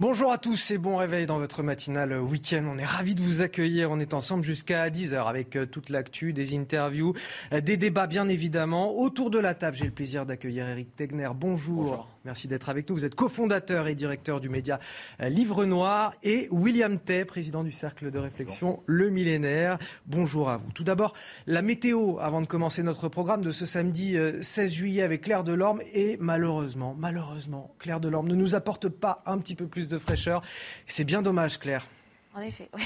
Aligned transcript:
Bonjour 0.00 0.30
à 0.30 0.38
tous 0.38 0.70
et 0.70 0.78
bon 0.78 0.96
réveil 0.96 1.26
dans 1.26 1.40
votre 1.40 1.64
matinale 1.64 2.20
week-end. 2.20 2.64
On 2.72 2.78
est 2.78 2.84
ravis 2.84 3.16
de 3.16 3.20
vous 3.20 3.40
accueillir. 3.40 3.90
On 3.90 3.98
est 3.98 4.14
ensemble 4.14 4.44
jusqu'à 4.44 4.88
10h 4.90 5.26
avec 5.26 5.56
euh, 5.56 5.66
toute 5.66 5.88
l'actu, 5.88 6.32
des 6.32 6.56
interviews, 6.56 7.14
euh, 7.52 7.60
des 7.60 7.76
débats 7.76 8.06
bien 8.06 8.28
évidemment. 8.28 8.96
Autour 8.96 9.28
de 9.30 9.40
la 9.40 9.54
table, 9.54 9.76
j'ai 9.76 9.86
le 9.86 9.90
plaisir 9.90 10.24
d'accueillir 10.24 10.68
Eric 10.68 10.94
Tegner. 10.94 11.30
Bonjour. 11.34 11.82
Bonjour. 11.82 12.08
Merci 12.24 12.48
d'être 12.48 12.68
avec 12.68 12.88
nous. 12.88 12.96
Vous 12.96 13.04
êtes 13.04 13.14
cofondateur 13.14 13.86
et 13.88 13.94
directeur 13.94 14.40
du 14.40 14.48
média 14.48 14.80
euh, 15.20 15.28
Livre 15.28 15.64
Noir 15.64 16.14
et 16.22 16.48
William 16.50 16.98
Tay, 16.98 17.24
président 17.24 17.64
du 17.64 17.72
cercle 17.72 18.10
de 18.10 18.18
réflexion 18.18 18.82
Le 18.86 19.10
Millénaire. 19.10 19.78
Bonjour 20.06 20.50
à 20.50 20.56
vous. 20.56 20.70
Tout 20.72 20.84
d'abord, 20.84 21.14
la 21.46 21.62
météo 21.62 22.18
avant 22.18 22.40
de 22.40 22.46
commencer 22.46 22.82
notre 22.82 23.08
programme 23.08 23.42
de 23.42 23.52
ce 23.52 23.66
samedi 23.66 24.16
16 24.40 24.72
juillet 24.72 25.02
avec 25.02 25.22
Claire 25.22 25.44
Delorme 25.44 25.80
et 25.92 26.16
malheureusement, 26.20 26.94
malheureusement, 26.98 27.74
Claire 27.78 28.00
Delorme 28.00 28.28
ne 28.28 28.34
nous 28.34 28.54
apporte 28.54 28.88
pas 28.88 29.22
un 29.26 29.38
petit 29.38 29.54
peu 29.54 29.66
plus 29.66 29.88
de 29.88 29.98
fraîcheur. 29.98 30.42
C'est 30.86 31.04
bien 31.04 31.22
dommage, 31.22 31.58
Claire. 31.58 31.86
En 32.34 32.40
effet, 32.40 32.68
oui. 32.74 32.82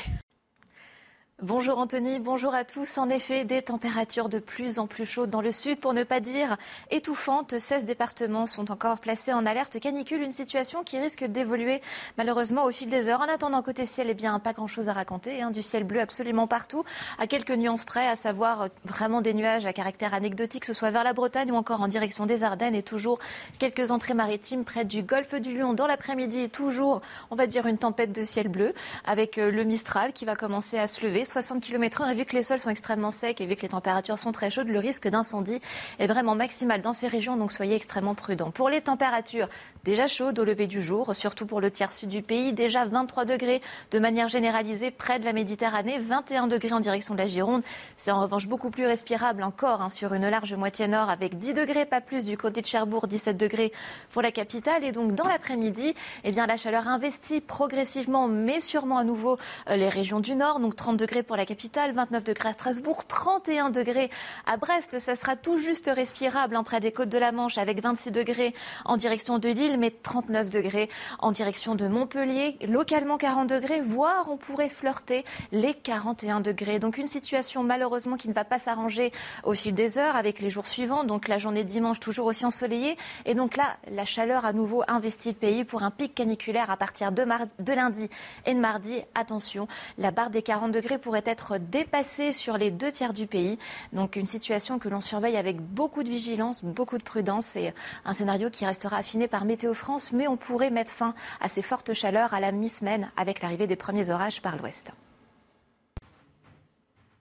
Bonjour 1.43 1.79
Anthony, 1.79 2.21
bonjour 2.21 2.55
à 2.55 2.63
tous. 2.63 2.99
En 2.99 3.09
effet, 3.09 3.45
des 3.45 3.63
températures 3.63 4.29
de 4.29 4.39
plus 4.39 4.79
en 4.79 4.87
plus 4.87 5.05
chaudes 5.05 5.29
dans 5.29 5.41
le 5.41 5.51
sud, 5.51 5.81
pour 5.81 5.93
ne 5.93 6.05
pas 6.05 6.21
dire 6.21 6.57
étouffantes. 6.93 7.59
16 7.59 7.85
départements 7.85 8.47
sont 8.47 8.71
encore 8.71 9.01
placés 9.01 9.33
en 9.33 9.45
alerte 9.45 9.81
canicule, 9.81 10.23
une 10.23 10.31
situation 10.31 10.85
qui 10.85 11.01
risque 11.01 11.25
d'évoluer 11.25 11.83
malheureusement 12.17 12.65
au 12.65 12.71
fil 12.71 12.91
des 12.91 13.09
heures. 13.09 13.23
En 13.23 13.29
attendant, 13.29 13.61
côté 13.61 13.87
ciel, 13.87 14.07
eh 14.09 14.15
bien, 14.15 14.39
pas 14.39 14.53
grand-chose 14.53 14.89
à 14.89 14.93
raconter. 14.93 15.43
Hein. 15.43 15.51
du 15.51 15.63
ciel 15.63 15.83
bleu 15.83 15.99
absolument 15.99 16.47
partout, 16.47 16.85
à 17.19 17.27
quelques 17.27 17.51
nuances 17.51 17.85
près, 17.85 18.07
à 18.07 18.15
savoir 18.15 18.69
vraiment 18.85 19.21
des 19.21 19.35
nuages 19.35 19.67
à 19.67 19.73
caractère 19.73 20.15
anecdotique, 20.15 20.61
que 20.61 20.69
ce 20.69 20.75
soit 20.75 20.93
vers 20.93 21.03
la 21.03 21.13
Bretagne 21.13 21.51
ou 21.51 21.57
encore 21.57 21.81
en 21.81 21.89
direction 21.89 22.25
des 22.25 22.45
Ardennes, 22.45 22.77
et 22.77 22.85
toujours 22.85 23.19
quelques 23.59 23.91
entrées 23.91 24.15
maritimes 24.15 24.63
près 24.63 24.85
du 24.85 25.03
golfe 25.03 25.35
du 25.35 25.59
Lion. 25.59 25.73
Dans 25.73 25.89
l'après-midi, 25.89 26.51
toujours, 26.51 27.01
on 27.33 27.35
va 27.35 27.49
dire, 27.49 27.67
une 27.67 27.79
tempête 27.79 28.13
de 28.13 28.23
ciel 28.23 28.47
bleu, 28.47 28.75
avec 29.05 29.39
euh, 29.39 29.51
le 29.51 29.65
Mistral 29.65 30.13
qui 30.13 30.25
va 30.25 30.37
commencer 30.37 30.79
à 30.79 30.87
se 30.87 31.05
lever 31.05 31.25
60 31.33 31.63
km/h. 31.63 32.11
Et 32.11 32.15
vu 32.15 32.25
que 32.25 32.37
les 32.37 32.43
sols 32.43 32.61
sont 32.61 32.71
extrêmement 32.71 33.11
secs 33.11 33.41
et 33.41 33.47
vu 33.47 33.57
que 33.57 33.63
les 33.63 33.69
températures 33.69 34.19
sont 34.19 34.33
très 34.33 34.51
chaudes, 34.51 34.69
le 34.69 34.79
risque 34.79 35.09
d'incendie 35.09 35.61
est 35.99 36.07
vraiment 36.07 36.35
maximal 36.35 36.83
dans 36.83 36.93
ces 36.93 37.09
régions. 37.09 37.37
Donc 37.37 37.53
soyez 37.53 37.75
extrêmement 37.75 38.15
prudents. 38.15 38.51
Pour 38.51 38.69
les 38.69 38.83
températures, 38.83 39.49
déjà 39.85 40.07
chaudes 40.07 40.39
au 40.39 40.45
lever 40.45 40.67
du 40.67 40.83
jour, 40.83 41.17
surtout 41.17 41.47
pour 41.47 41.61
le 41.61 41.71
tiers 41.71 41.91
sud 41.91 42.11
du 42.11 42.23
pays, 42.23 42.53
déjà 42.53 42.85
23 42.85 43.25
degrés 43.25 43.63
de 43.91 43.99
manière 43.99 44.29
généralisée 44.29 44.91
près 44.91 45.19
de 45.19 45.25
la 45.25 45.33
Méditerranée, 45.33 45.99
21 45.99 46.47
degrés 46.47 46.73
en 46.73 46.81
direction 46.81 47.15
de 47.15 47.19
la 47.19 47.27
Gironde. 47.27 47.63
C'est 47.97 48.11
en 48.11 48.21
revanche 48.21 48.47
beaucoup 48.47 48.71
plus 48.71 48.87
respirable 48.87 49.43
encore 49.43 49.81
hein, 49.81 49.89
sur 49.89 50.13
une 50.13 50.29
large 50.29 50.55
moitié 50.55 50.87
nord 50.87 51.09
avec 51.09 51.39
10 51.39 51.55
degrés, 51.55 51.87
pas 51.87 52.01
plus 52.01 52.25
du 52.25 52.37
côté 52.37 52.61
de 52.61 52.67
Cherbourg, 52.67 53.07
17 53.07 53.37
degrés 53.37 53.73
pour 54.13 54.21
la 54.21 54.31
capitale. 54.31 54.85
Et 54.85 54.93
donc 54.93 55.15
dans 55.15 55.27
l'après-midi, 55.27 55.95
eh 56.25 56.31
bien 56.31 56.47
la 56.47 56.59
chaleur 56.59 56.89
investit 56.89 57.41
progressivement, 57.41 58.29
mais 58.29 58.61
sûrement 58.61 58.99
à 58.99 59.05
nouveau 59.05 59.39
euh, 59.71 59.77
les 59.77 59.89
régions 59.89 60.21
du 60.21 60.35
nord. 60.35 60.61
Donc 60.61 60.77
30 60.77 60.97
degrés 60.97 61.22
pour 61.23 61.37
la 61.37 61.47
capitale, 61.47 61.93
29 61.93 62.25
degrés 62.25 62.49
à 62.51 62.53
Strasbourg, 62.53 63.05
31 63.07 63.71
degrés 63.71 64.11
à 64.47 64.57
Brest. 64.57 64.99
Ça 64.99 65.15
sera 65.15 65.37
tout 65.37 65.59
juste 65.59 65.91
respirable 65.93 66.57
hein, 66.57 66.63
près 66.63 66.81
des 66.81 66.93
côtes 66.93 67.09
de 67.09 67.19
la 67.19 67.33
Manche 67.33 67.59
avec 67.59 67.83
26 67.83 68.11
degrés 68.11 68.55
en 68.85 68.97
direction 68.97 69.39
de 69.39 69.49
Lille, 69.49 69.79
mais 69.79 69.91
39 69.91 70.51
degrés 70.51 70.89
en 71.19 71.33
direction 71.33 71.75
de 71.75 71.87
Montpellier. 71.87 72.57
Localement 72.67 73.19
40 73.19 73.49
degrés, 73.49 73.81
voire 73.81 74.29
on 74.31 74.37
pourrait 74.37 74.69
flirter 74.69 75.25
les 75.51 75.75
41 75.75 76.41
degrés. 76.41 76.79
Donc 76.79 76.99
une 76.99 77.07
situation 77.07 77.63
malheureusement 77.63 78.17
qui 78.17 78.29
ne 78.29 78.35
va 78.35 78.45
pas 78.45 78.59
s'arranger 78.59 79.13
au 79.45 79.55
fil 79.55 79.75
des 79.75 79.99
heures 79.99 80.17
avec 80.17 80.41
les 80.41 80.51
jours 80.51 80.67
suivants. 80.67 81.05
Donc 81.05 81.29
la 81.29 81.39
journée 81.39 81.65
de 81.65 81.69
dimanche 81.69 82.01
toujours 82.01 82.27
aussi 82.27 82.47
ensoleillée. 82.47 82.97
Et 83.27 83.35
donc 83.35 83.57
là, 83.57 83.77
la 83.91 84.05
chaleur 84.05 84.45
à 84.45 84.53
nouveau 84.53 84.83
investit 84.89 85.31
le 85.31 85.35
pays 85.35 85.65
pour 85.65 85.83
un 85.83 85.91
pic 85.91 86.15
caniculaire 86.15 86.71
à 86.71 86.77
partir 86.77 87.13
de, 87.13 87.25
de 87.59 87.73
lundi 87.73 88.09
et 88.47 88.55
de 88.55 88.61
mardi. 88.61 89.03
Attention, 89.15 89.69
la 89.99 90.11
barre 90.11 90.31
des 90.31 90.43
40 90.43 90.73
degrés 90.73 90.99
pourrait 91.03 91.23
être 91.27 91.59
dépassée 91.59 92.33
sur 92.33 92.57
les 92.57 92.71
deux 92.71 92.91
tiers 92.91 93.13
du 93.13 93.27
pays. 93.27 93.59
Donc 93.93 94.17
une 94.17 94.27
situation 94.27 94.79
que 94.79 94.89
l'on 94.89 95.03
surveille 95.03 95.37
avec 95.37 95.61
beaucoup 95.61 96.03
de 96.03 96.09
vigilance, 96.09 96.65
beaucoup 96.65 96.97
de 96.97 97.03
prudence 97.03 97.57
et 97.57 97.75
un 98.07 98.15
scénario 98.15 98.49
qui 98.49 98.65
restera 98.65 98.97
affiné 98.97 99.29
par 99.29 99.45
Météo 99.45 99.75
France. 99.75 100.13
Mais 100.13 100.29
on 100.29 100.39
pourrait 100.39 100.71
mettre 100.71 100.93
fin 100.93 101.15
à 101.41 101.51
ces 101.51 101.61
fortes 101.61 101.93
chaleurs 101.93 102.33
à 102.33 102.41
la 102.41 102.53
mi-semaine 102.53 103.11
avec 103.19 103.43
l'arrivée 103.43 103.67
des 103.67 103.77
premiers 103.77 104.09
orages 104.09 104.41
par 104.41 104.57
l'ouest. 104.57 104.93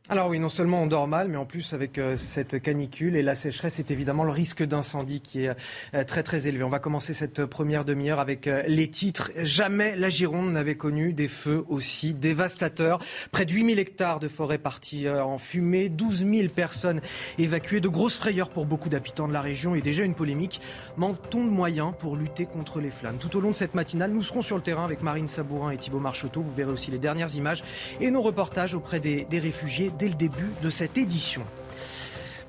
Alors 0.09 0.29
oui, 0.29 0.39
non 0.39 0.49
seulement 0.49 0.81
on 0.81 0.87
dort 0.87 1.07
mal, 1.07 1.27
mais 1.27 1.37
en 1.37 1.45
plus 1.45 1.73
avec 1.73 1.99
euh, 1.99 2.17
cette 2.17 2.59
canicule 2.59 3.15
et 3.15 3.21
la 3.21 3.35
sécheresse, 3.35 3.75
c'est 3.75 3.91
évidemment 3.91 4.23
le 4.23 4.31
risque 4.31 4.63
d'incendie 4.63 5.21
qui 5.21 5.45
est 5.45 5.55
euh, 5.93 6.03
très 6.03 6.23
très 6.23 6.47
élevé. 6.47 6.63
On 6.63 6.69
va 6.69 6.79
commencer 6.79 7.13
cette 7.13 7.45
première 7.45 7.85
demi-heure 7.85 8.19
avec 8.19 8.47
euh, 8.47 8.63
les 8.67 8.89
titres. 8.89 9.31
Jamais 9.37 9.95
la 9.95 10.09
Gironde 10.09 10.51
n'avait 10.51 10.75
connu 10.75 11.13
des 11.13 11.27
feux 11.27 11.63
aussi 11.69 12.15
dévastateurs. 12.15 12.99
Près 13.31 13.45
de 13.45 13.53
8000 13.53 13.77
hectares 13.77 14.19
de 14.19 14.27
forêt 14.27 14.57
partis 14.57 15.07
en 15.07 15.37
fumée, 15.37 15.87
12 15.87 16.25
000 16.25 16.49
personnes 16.49 16.99
évacuées, 17.37 17.79
de 17.79 17.87
grosses 17.87 18.17
frayeurs 18.17 18.49
pour 18.49 18.65
beaucoup 18.65 18.89
d'habitants 18.89 19.27
de 19.27 19.33
la 19.33 19.41
région 19.41 19.75
et 19.75 19.81
déjà 19.81 20.03
une 20.03 20.15
polémique. 20.15 20.61
Manque-t-on 20.97 21.45
de 21.45 21.49
moyens 21.49 21.93
pour 21.97 22.17
lutter 22.17 22.47
contre 22.47 22.81
les 22.81 22.91
flammes? 22.91 23.17
Tout 23.19 23.37
au 23.37 23.39
long 23.39 23.51
de 23.51 23.55
cette 23.55 23.75
matinale, 23.75 24.11
nous 24.11 24.23
serons 24.23 24.41
sur 24.41 24.57
le 24.57 24.63
terrain 24.63 24.83
avec 24.83 25.03
Marine 25.03 25.27
Sabourin 25.27 25.69
et 25.69 25.77
Thibault 25.77 25.99
Marcheteau. 25.99 26.41
Vous 26.41 26.53
verrez 26.53 26.71
aussi 26.71 26.89
les 26.89 26.99
dernières 26.99 27.33
images 27.35 27.63
et 28.01 28.09
nos 28.09 28.21
reportages 28.21 28.73
auprès 28.73 28.99
des 28.99 29.39
réfugiés 29.39 29.91
dès 30.01 30.07
le 30.07 30.15
début 30.15 30.49
de 30.63 30.71
cette 30.71 30.97
édition. 30.97 31.43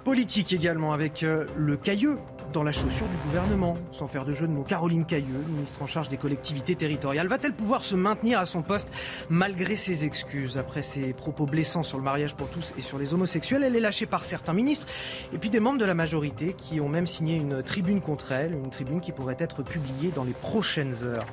Politique 0.04 0.54
également 0.54 0.94
avec 0.94 1.22
euh, 1.22 1.44
le 1.54 1.76
cailleux 1.76 2.16
dans 2.54 2.62
la 2.62 2.72
chaussure 2.72 3.06
du 3.06 3.16
gouvernement, 3.28 3.74
sans 3.92 4.08
faire 4.08 4.24
de 4.24 4.34
jeu 4.34 4.46
de 4.46 4.52
mots. 4.52 4.62
Caroline 4.62 5.04
Cailleux, 5.04 5.44
ministre 5.48 5.82
en 5.82 5.86
charge 5.86 6.08
des 6.08 6.16
collectivités 6.16 6.74
territoriales, 6.76 7.28
va-t-elle 7.28 7.52
pouvoir 7.52 7.84
se 7.84 7.94
maintenir 7.94 8.38
à 8.38 8.46
son 8.46 8.62
poste 8.62 8.88
malgré 9.28 9.76
ses 9.76 10.04
excuses? 10.04 10.56
Après 10.56 10.82
ses 10.82 11.12
propos 11.12 11.44
blessants 11.44 11.82
sur 11.82 11.98
le 11.98 12.04
mariage 12.04 12.34
pour 12.34 12.48
tous 12.48 12.72
et 12.78 12.80
sur 12.80 12.98
les 12.98 13.12
homosexuels, 13.12 13.62
elle 13.62 13.76
est 13.76 13.80
lâchée 13.80 14.06
par 14.06 14.24
certains 14.24 14.54
ministres 14.54 14.86
et 15.34 15.38
puis 15.38 15.50
des 15.50 15.60
membres 15.60 15.78
de 15.78 15.84
la 15.84 15.94
majorité 15.94 16.54
qui 16.56 16.80
ont 16.80 16.88
même 16.88 17.06
signé 17.06 17.36
une 17.36 17.62
tribune 17.62 18.00
contre 18.00 18.32
elle, 18.32 18.54
une 18.54 18.70
tribune 18.70 19.02
qui 19.02 19.12
pourrait 19.12 19.36
être 19.38 19.62
publiée 19.62 20.10
dans 20.10 20.24
les 20.24 20.32
prochaines 20.32 20.94
heures. 21.02 21.26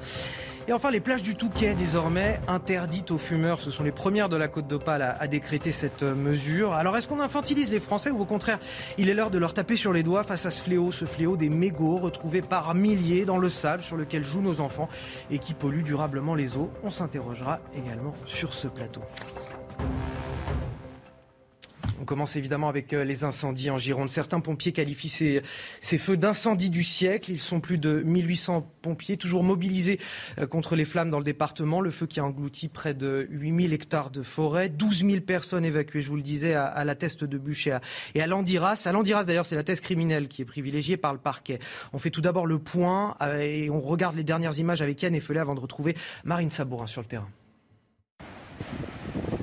Et 0.69 0.71
enfin, 0.71 0.91
les 0.91 0.99
plages 0.99 1.23
du 1.23 1.33
Touquet, 1.33 1.73
désormais 1.73 2.39
interdites 2.47 3.09
aux 3.09 3.17
fumeurs. 3.17 3.59
Ce 3.59 3.71
sont 3.71 3.81
les 3.81 3.91
premières 3.91 4.29
de 4.29 4.35
la 4.35 4.47
Côte 4.47 4.67
d'Opale 4.67 5.01
à, 5.01 5.27
décréter 5.27 5.71
cette 5.71 6.03
mesure. 6.03 6.73
Alors, 6.73 6.95
est-ce 6.95 7.07
qu'on 7.07 7.21
infantilise 7.21 7.71
les 7.71 7.79
Français 7.79 8.11
ou 8.11 8.21
au 8.21 8.25
contraire, 8.25 8.59
il 8.99 9.09
est 9.09 9.15
l'heure 9.15 9.31
de 9.31 9.39
leur 9.39 9.55
taper 9.55 9.77
sur 9.77 9.93
les 9.93 10.03
doigts 10.03 10.23
face 10.23 10.45
à 10.45 10.51
ce 10.51 10.61
fléau, 10.61 10.91
ce 10.91 11.05
fléau 11.05 11.37
des 11.37 11.49
mégots 11.49 11.97
retrouvés 11.97 12.43
par 12.43 12.75
milliers 12.75 13.25
dans 13.25 13.39
le 13.39 13.49
sable 13.49 13.81
sur 13.81 13.97
lequel 13.97 14.23
jouent 14.23 14.43
nos 14.43 14.61
enfants 14.61 14.89
et 15.31 15.39
qui 15.39 15.55
polluent 15.55 15.81
durablement 15.81 16.35
les 16.35 16.55
eaux? 16.55 16.69
On 16.83 16.91
s'interrogera 16.91 17.61
également 17.75 18.13
sur 18.27 18.53
ce 18.53 18.67
plateau. 18.67 19.01
On 22.01 22.05
commence 22.05 22.37
évidemment 22.37 22.69
avec 22.69 22.93
euh, 22.93 23.03
les 23.03 23.25
incendies 23.25 23.69
en 23.69 23.77
Gironde. 23.77 24.09
Certains 24.09 24.39
pompiers 24.39 24.71
qualifient 24.71 25.41
ces, 25.81 25.97
feux 25.97 26.15
d'incendie 26.15 26.69
du 26.69 26.83
siècle. 26.83 27.31
Ils 27.31 27.39
sont 27.39 27.59
plus 27.59 27.77
de 27.77 28.01
1800 28.05 28.71
pompiers, 28.81 29.17
toujours 29.17 29.43
mobilisés 29.43 29.99
euh, 30.39 30.47
contre 30.47 30.75
les 30.75 30.85
flammes 30.85 31.09
dans 31.09 31.17
le 31.17 31.25
département. 31.25 31.81
Le 31.81 31.91
feu 31.91 32.05
qui 32.05 32.21
a 32.21 32.23
englouti 32.23 32.69
près 32.69 32.93
de 32.93 33.27
8000 33.29 33.73
hectares 33.73 34.11
de 34.11 34.21
forêt, 34.21 34.69
12 34.69 35.05
000 35.05 35.21
personnes 35.21 35.65
évacuées, 35.65 36.01
je 36.01 36.09
vous 36.09 36.15
le 36.15 36.21
disais, 36.21 36.53
à, 36.53 36.85
la 36.85 36.95
teste 36.95 37.25
de 37.25 37.37
bûcher 37.37 37.77
et 38.15 38.21
à 38.21 38.27
Landiras. 38.27 38.81
À 38.85 38.91
Landiras, 38.93 39.25
d'ailleurs, 39.25 39.45
c'est 39.45 39.55
la 39.55 39.63
thèse 39.63 39.81
criminelle 39.81 40.29
qui 40.29 40.41
est 40.41 40.45
privilégiée 40.45 40.95
par 40.95 41.11
le 41.11 41.19
parquet. 41.19 41.59
On 41.91 41.99
fait 41.99 42.11
tout 42.11 42.21
d'abord 42.21 42.45
le 42.45 42.59
point 42.59 43.17
euh, 43.21 43.39
et 43.39 43.69
on 43.69 43.81
regarde 43.81 44.15
les 44.15 44.23
dernières 44.23 44.57
images 44.57 44.81
avec 44.81 45.01
Yann 45.01 45.13
Effelé 45.13 45.39
avant 45.39 45.55
de 45.55 45.59
retrouver 45.59 45.95
Marine 46.23 46.49
Sabourin 46.49 46.87
sur 46.87 47.01
le 47.01 47.07
terrain. 47.07 47.29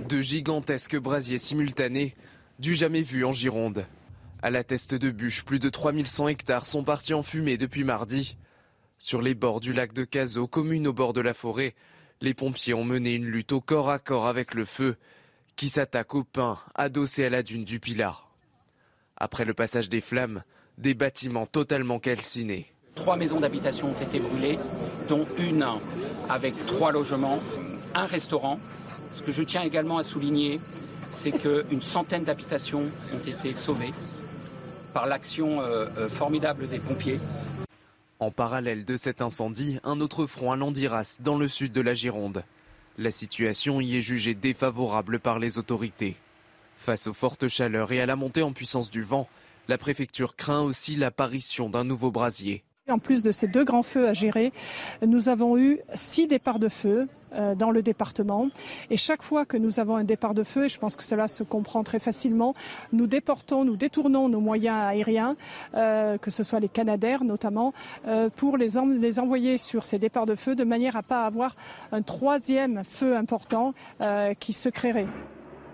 De 0.08 0.20
gigantesques 0.20 0.96
brasiers 0.96 1.38
simultanés 1.38 2.14
du 2.58 2.74
jamais 2.74 3.02
vu 3.02 3.24
en 3.24 3.32
Gironde. 3.32 3.86
À 4.42 4.50
la 4.50 4.64
teste 4.64 4.94
de 4.94 5.10
bûche, 5.10 5.44
plus 5.44 5.58
de 5.58 5.68
3100 5.68 6.28
hectares 6.28 6.66
sont 6.66 6.84
partis 6.84 7.14
en 7.14 7.22
fumée 7.22 7.56
depuis 7.56 7.84
mardi. 7.84 8.36
Sur 8.98 9.20
les 9.20 9.34
bords 9.34 9.60
du 9.60 9.72
lac 9.72 9.92
de 9.92 10.04
Cazaux, 10.04 10.46
commune 10.46 10.86
au 10.86 10.92
bord 10.92 11.12
de 11.12 11.20
la 11.20 11.34
forêt, 11.34 11.74
les 12.20 12.34
pompiers 12.34 12.74
ont 12.74 12.84
mené 12.84 13.12
une 13.12 13.26
lutte 13.26 13.52
au 13.52 13.60
corps 13.60 13.90
à 13.90 13.98
corps 13.98 14.26
avec 14.26 14.54
le 14.54 14.64
feu, 14.64 14.96
qui 15.54 15.68
s'attaque 15.68 16.14
au 16.14 16.24
pin 16.24 16.58
adossé 16.74 17.24
à 17.24 17.30
la 17.30 17.42
dune 17.42 17.64
du 17.64 17.80
Pilat. 17.80 18.16
Après 19.16 19.44
le 19.44 19.54
passage 19.54 19.88
des 19.88 20.00
flammes, 20.00 20.42
des 20.78 20.94
bâtiments 20.94 21.46
totalement 21.46 21.98
calcinés. 21.98 22.72
Trois 22.94 23.16
maisons 23.16 23.40
d'habitation 23.40 23.88
ont 23.88 24.02
été 24.02 24.18
brûlées, 24.18 24.58
dont 25.08 25.26
une 25.38 25.66
avec 26.30 26.54
trois 26.66 26.92
logements, 26.92 27.40
un 27.94 28.06
restaurant. 28.06 28.58
Ce 29.14 29.22
que 29.22 29.32
je 29.32 29.42
tiens 29.42 29.62
également 29.62 29.98
à 29.98 30.04
souligner, 30.04 30.60
c'est 31.16 31.32
qu'une 31.32 31.82
centaine 31.82 32.24
d'habitations 32.24 32.84
ont 33.14 33.28
été 33.28 33.54
sauvées 33.54 33.92
par 34.92 35.06
l'action 35.06 35.60
euh, 35.60 35.86
euh, 35.98 36.08
formidable 36.08 36.68
des 36.68 36.78
pompiers. 36.78 37.18
En 38.18 38.30
parallèle 38.30 38.84
de 38.84 38.96
cet 38.96 39.20
incendie, 39.20 39.78
un 39.82 40.00
autre 40.00 40.26
front 40.26 40.52
à 40.52 40.56
Landiras, 40.56 41.16
dans 41.20 41.38
le 41.38 41.48
sud 41.48 41.72
de 41.72 41.80
la 41.80 41.94
Gironde. 41.94 42.44
La 42.98 43.10
situation 43.10 43.80
y 43.80 43.96
est 43.96 44.00
jugée 44.00 44.34
défavorable 44.34 45.18
par 45.18 45.38
les 45.38 45.58
autorités. 45.58 46.16
Face 46.76 47.06
aux 47.06 47.14
fortes 47.14 47.48
chaleurs 47.48 47.92
et 47.92 48.00
à 48.00 48.06
la 48.06 48.16
montée 48.16 48.42
en 48.42 48.52
puissance 48.52 48.90
du 48.90 49.02
vent, 49.02 49.28
la 49.68 49.78
préfecture 49.78 50.36
craint 50.36 50.62
aussi 50.62 50.96
l'apparition 50.96 51.68
d'un 51.68 51.84
nouveau 51.84 52.10
brasier. 52.10 52.62
En 52.88 53.00
plus 53.00 53.24
de 53.24 53.32
ces 53.32 53.48
deux 53.48 53.64
grands 53.64 53.82
feux 53.82 54.06
à 54.06 54.12
gérer, 54.12 54.52
nous 55.04 55.28
avons 55.28 55.58
eu 55.58 55.80
six 55.96 56.28
départs 56.28 56.60
de 56.60 56.68
feu 56.68 57.08
euh, 57.32 57.56
dans 57.56 57.72
le 57.72 57.82
département. 57.82 58.48
Et 58.90 58.96
chaque 58.96 59.22
fois 59.24 59.44
que 59.44 59.56
nous 59.56 59.80
avons 59.80 59.96
un 59.96 60.04
départ 60.04 60.34
de 60.34 60.44
feu, 60.44 60.66
et 60.66 60.68
je 60.68 60.78
pense 60.78 60.94
que 60.94 61.02
cela 61.02 61.26
se 61.26 61.42
comprend 61.42 61.82
très 61.82 61.98
facilement, 61.98 62.54
nous 62.92 63.08
déportons, 63.08 63.64
nous 63.64 63.74
détournons 63.74 64.28
nos 64.28 64.38
moyens 64.38 64.76
aériens, 64.76 65.34
euh, 65.74 66.16
que 66.16 66.30
ce 66.30 66.44
soit 66.44 66.60
les 66.60 66.68
Canadaires 66.68 67.24
notamment, 67.24 67.74
euh, 68.06 68.30
pour 68.36 68.56
les, 68.56 68.78
envoyer 68.78 69.58
sur 69.58 69.82
ces 69.82 69.98
départs 69.98 70.26
de 70.26 70.36
feu 70.36 70.54
de 70.54 70.62
manière 70.62 70.94
à 70.94 71.00
ne 71.00 71.06
pas 71.06 71.26
avoir 71.26 71.56
un 71.90 72.02
troisième 72.02 72.84
feu 72.84 73.16
important 73.16 73.74
qui 74.38 74.52
se 74.52 74.68
créerait. 74.68 75.06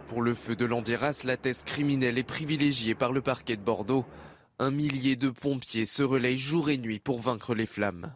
Pour 0.08 0.22
le 0.22 0.34
feu 0.34 0.56
de 0.56 0.64
l'Andiras, 0.64 1.22
la 1.24 1.36
thèse 1.36 1.62
criminelle 1.62 2.16
est 2.16 2.22
privilégiée 2.22 2.94
par 2.94 3.12
le 3.12 3.20
parquet 3.20 3.56
de 3.56 3.62
Bordeaux. 3.62 4.06
Un 4.58 4.70
millier 4.70 5.16
de 5.16 5.30
pompiers 5.30 5.86
se 5.86 6.02
relayent 6.02 6.38
jour 6.38 6.70
et 6.70 6.78
nuit 6.78 6.98
pour 6.98 7.20
vaincre 7.20 7.54
les 7.54 7.66
flammes. 7.66 8.12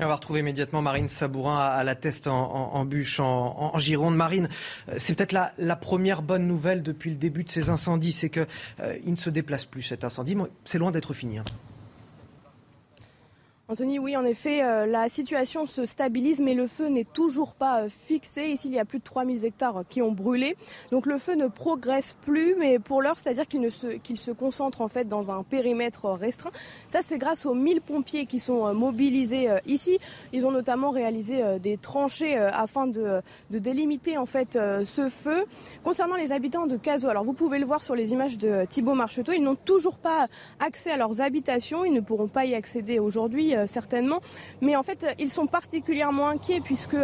On 0.00 0.06
va 0.06 0.14
retrouver 0.14 0.40
immédiatement 0.40 0.80
Marine 0.80 1.08
Sabourin 1.08 1.58
à, 1.58 1.82
la 1.82 1.96
teste 1.96 2.28
en, 2.28 2.84
bûche 2.84 3.18
en, 3.18 3.76
Gironde. 3.78 4.14
Marine, 4.14 4.48
euh, 4.88 4.94
c'est 4.98 5.14
peut-être 5.14 5.32
la, 5.32 5.76
première 5.76 6.22
bonne 6.22 6.46
nouvelle 6.46 6.84
depuis 6.84 7.10
le 7.10 7.16
début 7.16 7.42
de 7.42 7.50
ces 7.50 7.68
incendies, 7.68 8.12
c'est 8.12 8.30
qu'il 8.30 8.46
euh, 8.80 8.96
ne 9.04 9.16
se 9.16 9.28
déplace 9.28 9.64
plus 9.64 9.82
cet 9.82 10.04
incendie. 10.04 10.36
C'est 10.64 10.78
loin 10.78 10.92
d'être 10.92 11.14
fini. 11.14 11.38
Hein. 11.38 11.44
Anthony, 13.70 13.98
oui, 13.98 14.16
en 14.16 14.24
effet, 14.24 14.62
euh, 14.62 14.86
la 14.86 15.10
situation 15.10 15.66
se 15.66 15.84
stabilise, 15.84 16.40
mais 16.40 16.54
le 16.54 16.66
feu 16.66 16.88
n'est 16.88 17.04
toujours 17.04 17.52
pas 17.52 17.82
euh, 17.82 17.88
fixé. 17.90 18.46
Ici, 18.46 18.68
il 18.68 18.74
y 18.74 18.78
a 18.78 18.86
plus 18.86 18.98
de 18.98 19.04
3000 19.04 19.44
hectares 19.44 19.82
qui 19.90 20.00
ont 20.00 20.10
brûlé. 20.10 20.56
Donc 20.90 21.04
le 21.04 21.18
feu 21.18 21.34
ne 21.34 21.48
progresse 21.48 22.16
plus, 22.22 22.54
mais 22.58 22.78
pour 22.78 23.02
l'heure, 23.02 23.18
c'est-à-dire 23.18 23.46
qu'il 23.46 23.70
se, 23.70 24.30
concentre 24.30 24.80
en 24.80 24.88
fait 24.88 25.06
dans 25.06 25.30
un 25.30 25.42
périmètre 25.42 26.06
restreint. 26.08 26.50
Ça, 26.88 27.00
c'est 27.06 27.18
grâce 27.18 27.44
aux 27.44 27.52
1000 27.52 27.82
pompiers 27.82 28.24
qui 28.24 28.40
sont 28.40 28.66
euh, 28.68 28.72
mobilisés 28.72 29.48
ici. 29.66 29.98
Ils 30.32 30.46
ont 30.46 30.50
notamment 30.50 30.90
réalisé 30.90 31.42
des 31.60 31.76
tranchées 31.76 32.36
afin 32.38 32.86
de, 32.86 33.20
de, 33.50 33.58
délimiter 33.58 34.16
en 34.16 34.24
fait 34.24 34.58
ce 34.84 35.10
feu. 35.10 35.44
Concernant 35.82 36.16
les 36.16 36.32
habitants 36.32 36.66
de 36.66 36.78
Cazaux, 36.78 37.08
alors 37.08 37.24
vous 37.24 37.34
pouvez 37.34 37.58
le 37.58 37.66
voir 37.66 37.82
sur 37.82 37.94
les 37.94 38.12
images 38.12 38.38
de 38.38 38.64
Thibault 38.64 38.94
Marcheteau, 38.94 39.32
ils 39.32 39.42
n'ont 39.42 39.56
toujours 39.56 39.98
pas 39.98 40.26
accès 40.58 40.90
à 40.90 40.96
leurs 40.96 41.20
habitations. 41.20 41.84
Ils 41.84 41.92
ne 41.92 42.00
pourront 42.00 42.28
pas 42.28 42.46
y 42.46 42.54
accéder 42.54 42.98
aujourd'hui 42.98 43.56
euh, 43.57 43.57
certainement. 43.66 44.20
Mais 44.60 44.76
en 44.76 44.82
fait, 44.82 45.06
ils 45.18 45.30
sont 45.30 45.46
particulièrement 45.46 46.28
inquiets 46.28 46.60
puisque, 46.60 46.96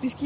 puisque 0.00 0.24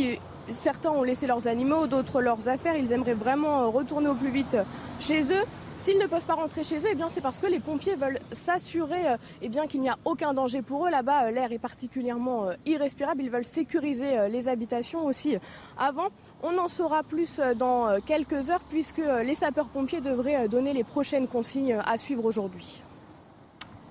certains 0.51 0.91
ont 0.91 1.03
laissé 1.03 1.27
leurs 1.27 1.47
animaux, 1.47 1.87
d'autres 1.87 2.21
leurs 2.21 2.49
affaires. 2.49 2.77
Ils 2.77 2.93
aimeraient 2.93 3.15
vraiment 3.15 3.71
retourner 3.71 4.09
au 4.09 4.15
plus 4.15 4.31
vite 4.31 4.57
chez 5.01 5.23
eux. 5.23 5.45
S'ils 5.79 5.99
ne 5.99 6.07
peuvent 6.07 6.25
pas 6.25 6.35
rentrer 6.35 6.63
chez 6.63 6.79
eux, 6.79 6.91
eh 6.93 6.97
c'est 7.09 7.21
parce 7.21 7.41
que 7.41 7.49
les 7.49 7.59
pompiers 7.59 7.97
veulent 7.97 8.21
s'assurer 8.31 9.17
eh 9.43 9.51
qu'il 9.67 9.81
n'y 9.81 9.89
a 9.89 9.99
aucun 10.05 10.33
danger 10.33 10.63
pour 10.63 10.87
eux. 10.87 10.91
Là-bas, 10.91 11.25
euh, 11.25 11.31
l'air 11.33 11.51
est 11.51 11.59
particulièrement 11.59 12.47
euh, 12.47 12.55
irrespirable. 12.67 13.21
Ils 13.25 13.31
veulent 13.31 13.45
sécuriser 13.45 14.29
les 14.29 14.47
habitations 14.47 15.05
aussi. 15.05 15.37
Avant, 15.77 16.09
on 16.45 16.57
en 16.57 16.69
saura 16.69 17.03
plus 17.03 17.41
dans 17.57 18.01
quelques 18.07 18.51
heures 18.51 18.63
puisque 18.69 19.03
les 19.25 19.35
sapeurs-pompiers 19.35 20.01
devraient 20.01 20.49
donner 20.49 20.73
les 20.73 20.85
prochaines 20.85 21.27
consignes 21.27 21.77
à 21.85 21.99
suivre 21.99 22.25
aujourd'hui. 22.25 22.81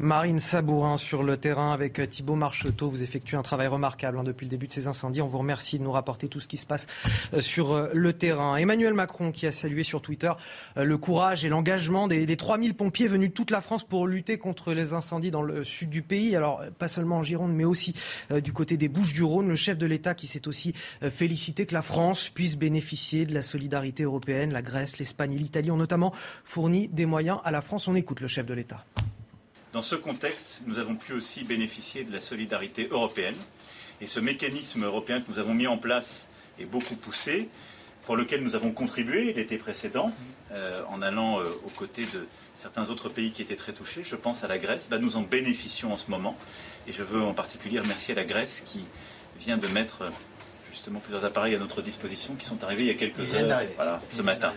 Marine 0.01 0.39
Sabourin 0.39 0.97
sur 0.97 1.21
le 1.21 1.37
terrain 1.37 1.71
avec 1.71 1.99
euh, 1.99 2.07
Thibault 2.07 2.35
Marcheteau. 2.35 2.89
Vous 2.89 3.03
effectuez 3.03 3.37
un 3.37 3.43
travail 3.43 3.67
remarquable 3.67 4.17
hein, 4.17 4.23
depuis 4.23 4.45
le 4.45 4.49
début 4.49 4.65
de 4.65 4.73
ces 4.73 4.87
incendies. 4.87 5.21
On 5.21 5.27
vous 5.27 5.37
remercie 5.37 5.77
de 5.77 5.83
nous 5.83 5.91
rapporter 5.91 6.27
tout 6.27 6.39
ce 6.39 6.47
qui 6.47 6.57
se 6.57 6.65
passe 6.65 6.87
euh, 7.35 7.41
sur 7.41 7.71
euh, 7.71 7.89
le 7.93 8.11
terrain. 8.13 8.55
Emmanuel 8.55 8.95
Macron 8.95 9.31
qui 9.31 9.45
a 9.45 9.51
salué 9.51 9.83
sur 9.83 10.01
Twitter 10.01 10.31
le 10.75 10.97
courage 10.97 11.45
et 11.45 11.49
l'engagement 11.49 12.07
des, 12.07 12.25
des 12.25 12.35
3000 12.35 12.73
pompiers 12.73 13.07
venus 13.07 13.29
de 13.29 13.33
toute 13.35 13.51
la 13.51 13.61
France 13.61 13.83
pour 13.83 14.07
lutter 14.07 14.39
contre 14.39 14.73
les 14.73 14.93
incendies 14.93 15.29
dans 15.29 15.43
le 15.43 15.63
sud 15.63 15.91
du 15.91 16.01
pays. 16.01 16.35
Alors 16.35 16.63
pas 16.79 16.87
seulement 16.87 17.17
en 17.17 17.23
Gironde 17.23 17.53
mais 17.53 17.65
aussi 17.65 17.93
du 18.31 18.53
côté 18.53 18.77
des 18.77 18.87
Bouches 18.87 19.13
du 19.13 19.23
Rhône. 19.23 19.49
Le 19.49 19.55
chef 19.55 19.77
de 19.77 19.85
l'État 19.85 20.15
qui 20.15 20.25
s'est 20.25 20.47
aussi 20.47 20.73
félicité 21.11 21.67
que 21.67 21.73
la 21.73 21.83
France 21.83 22.29
puisse 22.29 22.57
bénéficier 22.57 23.25
de 23.25 23.33
la 23.33 23.43
solidarité 23.43 24.03
européenne. 24.03 24.51
La 24.51 24.63
Grèce, 24.63 24.97
l'Espagne 24.97 25.33
et 25.33 25.39
l'Italie 25.39 25.69
ont 25.69 25.77
notamment 25.77 26.13
fourni 26.43 26.87
des 26.87 27.05
moyens 27.05 27.39
à 27.43 27.51
la 27.51 27.61
France. 27.61 27.87
On 27.87 27.95
écoute 27.95 28.21
le 28.21 28.27
chef 28.27 28.45
de 28.45 28.53
l'État. 28.53 28.83
Dans 29.73 29.81
ce 29.81 29.95
contexte, 29.95 30.61
nous 30.65 30.79
avons 30.79 30.95
pu 30.95 31.13
aussi 31.13 31.45
bénéficier 31.45 32.03
de 32.03 32.11
la 32.11 32.19
solidarité 32.19 32.89
européenne. 32.91 33.37
Et 34.01 34.05
ce 34.05 34.19
mécanisme 34.19 34.83
européen 34.83 35.21
que 35.21 35.31
nous 35.31 35.39
avons 35.39 35.53
mis 35.53 35.67
en 35.67 35.77
place 35.77 36.27
est 36.59 36.65
beaucoup 36.65 36.95
poussé, 36.95 37.47
pour 38.05 38.17
lequel 38.17 38.43
nous 38.43 38.55
avons 38.55 38.71
contribué 38.71 39.31
l'été 39.31 39.57
précédent, 39.57 40.11
euh, 40.51 40.83
en 40.89 41.01
allant 41.01 41.39
euh, 41.39 41.45
aux 41.65 41.69
côtés 41.69 42.03
de 42.13 42.27
certains 42.55 42.89
autres 42.89 43.07
pays 43.07 43.31
qui 43.31 43.41
étaient 43.41 43.55
très 43.55 43.71
touchés. 43.71 44.03
Je 44.03 44.17
pense 44.17 44.43
à 44.43 44.49
la 44.49 44.57
Grèce. 44.57 44.89
Là, 44.89 44.97
nous 44.97 45.15
en 45.15 45.21
bénéficions 45.21 45.93
en 45.93 45.97
ce 45.97 46.11
moment. 46.11 46.35
Et 46.85 46.91
je 46.91 47.03
veux 47.03 47.21
en 47.21 47.33
particulier 47.33 47.79
remercier 47.79 48.13
la 48.13 48.25
Grèce 48.25 48.63
qui 48.65 48.83
vient 49.39 49.57
de 49.57 49.67
mettre 49.67 50.11
justement 50.69 50.99
plusieurs 50.99 51.23
appareils 51.23 51.55
à 51.55 51.59
notre 51.59 51.81
disposition 51.81 52.35
qui 52.35 52.45
sont 52.45 52.61
arrivés 52.63 52.83
il 52.83 52.87
y 52.87 52.91
a 52.91 52.95
quelques 52.95 53.33
heures 53.33 53.61
voilà, 53.77 54.01
ce 54.11 54.21
matin. 54.21 54.53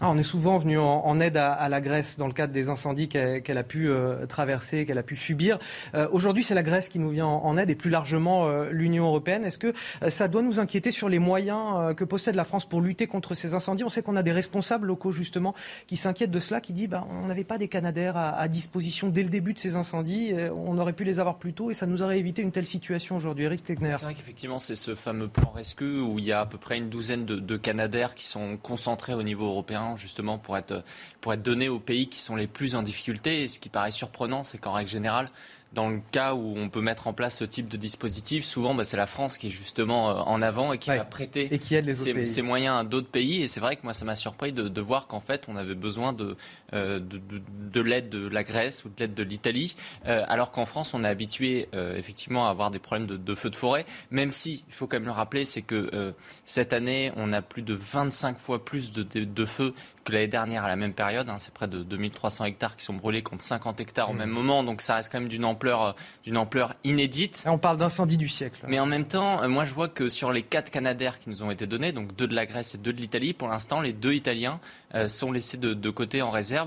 Ah, 0.00 0.10
on 0.10 0.16
est 0.16 0.22
souvent 0.22 0.56
venu 0.56 0.78
en, 0.78 1.20
aide 1.20 1.36
à, 1.36 1.68
la 1.68 1.80
Grèce 1.82 2.16
dans 2.16 2.26
le 2.26 2.32
cadre 2.32 2.52
des 2.52 2.70
incendies 2.70 3.08
qu'elle 3.08 3.58
a 3.58 3.62
pu 3.62 3.90
euh, 3.90 4.24
traverser, 4.26 4.86
qu'elle 4.86 4.96
a 4.98 5.02
pu 5.02 5.16
subir. 5.16 5.58
Euh, 5.94 6.08
aujourd'hui, 6.10 6.42
c'est 6.42 6.54
la 6.54 6.62
Grèce 6.62 6.88
qui 6.88 6.98
nous 6.98 7.10
vient 7.10 7.26
en, 7.26 7.56
aide 7.58 7.68
et 7.68 7.74
plus 7.74 7.90
largement 7.90 8.46
euh, 8.46 8.70
l'Union 8.70 9.04
européenne. 9.04 9.44
Est-ce 9.44 9.58
que 9.58 9.74
ça 10.08 10.28
doit 10.28 10.40
nous 10.40 10.58
inquiéter 10.58 10.92
sur 10.92 11.10
les 11.10 11.18
moyens 11.18 11.94
que 11.94 12.04
possède 12.04 12.34
la 12.34 12.44
France 12.44 12.64
pour 12.64 12.80
lutter 12.80 13.06
contre 13.06 13.34
ces 13.34 13.52
incendies? 13.52 13.84
On 13.84 13.90
sait 13.90 14.02
qu'on 14.02 14.16
a 14.16 14.22
des 14.22 14.32
responsables 14.32 14.86
locaux 14.86 15.12
justement 15.12 15.54
qui 15.86 15.98
s'inquiètent 15.98 16.30
de 16.30 16.40
cela, 16.40 16.62
qui 16.62 16.72
disent 16.72 16.88
bah, 16.88 17.06
on 17.10 17.26
n'avait 17.26 17.44
pas 17.44 17.58
des 17.58 17.68
Canadaires 17.68 18.16
à, 18.16 18.48
disposition 18.48 19.08
dès 19.08 19.22
le 19.22 19.28
début 19.28 19.52
de 19.52 19.58
ces 19.58 19.76
incendies, 19.76 20.32
on 20.54 20.78
aurait 20.78 20.94
pu 20.94 21.04
les 21.04 21.20
avoir 21.20 21.36
plus 21.36 21.52
tôt 21.52 21.70
et 21.70 21.74
ça 21.74 21.86
nous 21.86 22.02
aurait 22.02 22.18
évité 22.18 22.42
une 22.42 22.50
telle 22.50 22.66
situation 22.66 23.16
aujourd'hui. 23.16 23.44
Eric 23.44 23.62
Tegner. 23.62 23.92
C'est 23.96 24.04
vrai 24.04 24.14
qu'effectivement, 24.14 24.58
c'est 24.58 24.74
ce 24.74 24.94
fameux 24.94 25.28
plan 25.28 25.50
rescue 25.50 26.00
où 26.00 26.18
il 26.18 26.24
y 26.24 26.32
a 26.32 26.40
à 26.40 26.46
peu 26.46 26.58
près 26.58 26.78
une 26.78 26.88
douzaine 26.88 27.24
de, 27.24 27.36
de 27.36 27.56
Canadaires 27.56 28.14
qui 28.14 28.26
sont 28.26 28.56
concentrés 28.56 29.14
au 29.14 29.22
niveau 29.22 29.46
européen 29.46 29.81
justement 29.96 30.38
pour 30.38 30.56
être, 30.56 30.84
pour 31.20 31.32
être 31.32 31.42
donnés 31.42 31.68
aux 31.68 31.78
pays 31.78 32.08
qui 32.08 32.20
sont 32.20 32.36
les 32.36 32.46
plus 32.46 32.74
en 32.74 32.82
difficulté. 32.82 33.42
Et 33.42 33.48
ce 33.48 33.60
qui 33.60 33.68
paraît 33.68 33.90
surprenant, 33.90 34.44
c'est 34.44 34.58
qu'en 34.58 34.72
règle 34.72 34.90
générale, 34.90 35.28
dans 35.72 35.88
le 35.88 36.00
cas 36.10 36.34
où 36.34 36.54
on 36.56 36.68
peut 36.68 36.80
mettre 36.80 37.06
en 37.06 37.12
place 37.12 37.38
ce 37.38 37.44
type 37.44 37.68
de 37.68 37.76
dispositif, 37.76 38.44
souvent 38.44 38.74
bah, 38.74 38.84
c'est 38.84 38.96
la 38.96 39.06
France 39.06 39.38
qui 39.38 39.48
est 39.48 39.50
justement 39.50 40.10
euh, 40.10 40.14
en 40.14 40.42
avant 40.42 40.72
et 40.72 40.78
qui 40.78 40.90
va 40.90 41.04
prêter 41.04 41.48
et 41.52 41.58
qui 41.58 41.74
aide 41.74 41.94
ces, 41.94 42.42
moyens 42.42 42.80
à 42.80 42.84
d'autres 42.84 43.08
pays. 43.08 43.42
Et 43.42 43.46
c'est 43.46 43.60
vrai 43.60 43.76
que 43.76 43.82
moi 43.82 43.94
ça 43.94 44.04
m'a 44.04 44.16
surpris 44.16 44.52
de, 44.52 44.80
voir 44.80 45.06
qu'en 45.06 45.20
fait 45.20 45.44
on 45.48 45.56
avait 45.56 45.74
besoin 45.74 46.12
de, 46.12 46.36
euh, 46.74 47.00
de, 47.00 47.80
l'aide 47.80 48.08
de 48.08 48.28
la 48.28 48.44
Grèce 48.44 48.84
ou 48.84 48.88
de 48.88 48.94
l'aide 48.98 49.14
de 49.14 49.22
l'Italie, 49.22 49.76
euh, 50.06 50.24
alors 50.28 50.52
qu'en 50.52 50.66
France 50.66 50.94
on 50.94 51.02
est 51.04 51.08
habitué 51.08 51.68
effectivement 51.72 52.46
à 52.46 52.50
avoir 52.50 52.70
des 52.70 52.78
problèmes 52.78 53.06
de, 53.06 53.34
feux 53.34 53.50
de 53.50 53.56
forêt, 53.56 53.84
même 54.10 54.32
si, 54.32 54.64
il 54.68 54.74
faut 54.74 54.86
quand 54.86 54.96
même 54.96 55.06
le 55.06 55.12
rappeler, 55.12 55.44
c'est 55.44 55.62
que 55.62 56.14
cette 56.44 56.72
année 56.72 57.12
on 57.16 57.32
a 57.32 57.42
plus 57.42 57.62
de 57.62 57.74
25 57.74 58.38
fois 58.38 58.64
plus 58.64 58.92
de, 58.92 59.44
feux 59.44 59.74
que 60.04 60.12
l'année 60.12 60.28
dernière 60.28 60.64
à 60.64 60.68
la 60.68 60.76
même 60.76 60.94
période. 60.94 61.28
Hein. 61.28 61.36
c'est 61.38 61.54
près 61.54 61.68
de 61.68 61.82
2300 61.82 62.44
hectares 62.46 62.76
qui 62.76 62.84
sont 62.84 62.94
brûlés 62.94 63.22
contre 63.22 63.42
50 63.42 63.80
hectares 63.80 64.10
au 64.10 64.14
mmh. 64.14 64.18
même 64.18 64.30
moment, 64.30 64.64
donc 64.64 64.80
ça 64.80 64.96
reste 64.96 65.12
quand 65.12 65.20
même 65.20 65.28
d'une 65.28 65.44
ampleur 65.44 65.82
euh, 65.82 65.92
d'une 66.24 66.36
ampleur 66.36 66.74
inédite. 66.84 67.44
on 67.46 67.58
parle 67.58 67.78
d'incendie 67.78 68.16
du 68.16 68.28
siècle. 68.28 68.64
Mais 68.68 68.80
en 68.80 68.86
même 68.86 69.06
temps, 69.06 69.42
euh, 69.42 69.48
moi 69.48 69.64
je 69.64 69.72
vois 69.72 69.88
que 69.88 70.08
sur 70.08 70.32
les 70.32 70.42
quatre 70.42 70.70
Canadaires 70.70 71.18
qui 71.18 71.30
nous 71.30 71.42
ont 71.42 71.50
été 71.50 71.66
donnés, 71.66 71.92
donc 71.92 72.14
deux 72.16 72.26
de 72.26 72.34
la 72.34 72.46
Grèce 72.46 72.74
et 72.74 72.78
deux 72.78 72.92
de 72.92 73.00
l'Italie, 73.00 73.32
pour 73.32 73.48
l'instant 73.48 73.80
les 73.80 73.92
deux 73.92 74.12
Italiens 74.12 74.60
euh, 74.94 75.08
sont 75.08 75.32
laissés 75.32 75.56
de, 75.56 75.90
côté 75.90 76.22
en 76.22 76.30
réserve. 76.30 76.61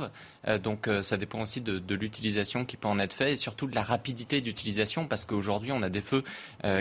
Donc 0.64 0.90
ça 1.02 1.18
dépend 1.18 1.42
aussi 1.42 1.62
de, 1.62 1.80
de 1.80 1.96
l'utilisation 1.96 2.66
qui 2.66 2.78
peut 2.78 2.88
en 2.88 3.00
être 3.00 3.14
fait 3.14 3.32
et 3.32 3.36
surtout 3.36 3.68
de 3.68 3.76
la 3.76 3.84
rapidité 3.84 4.42
d'utilisation 4.42 5.08
parce 5.08 5.26
qu'aujourd'hui 5.26 5.72
on 5.72 5.82
a 5.82 5.90
des 5.90 6.02
feux 6.02 6.24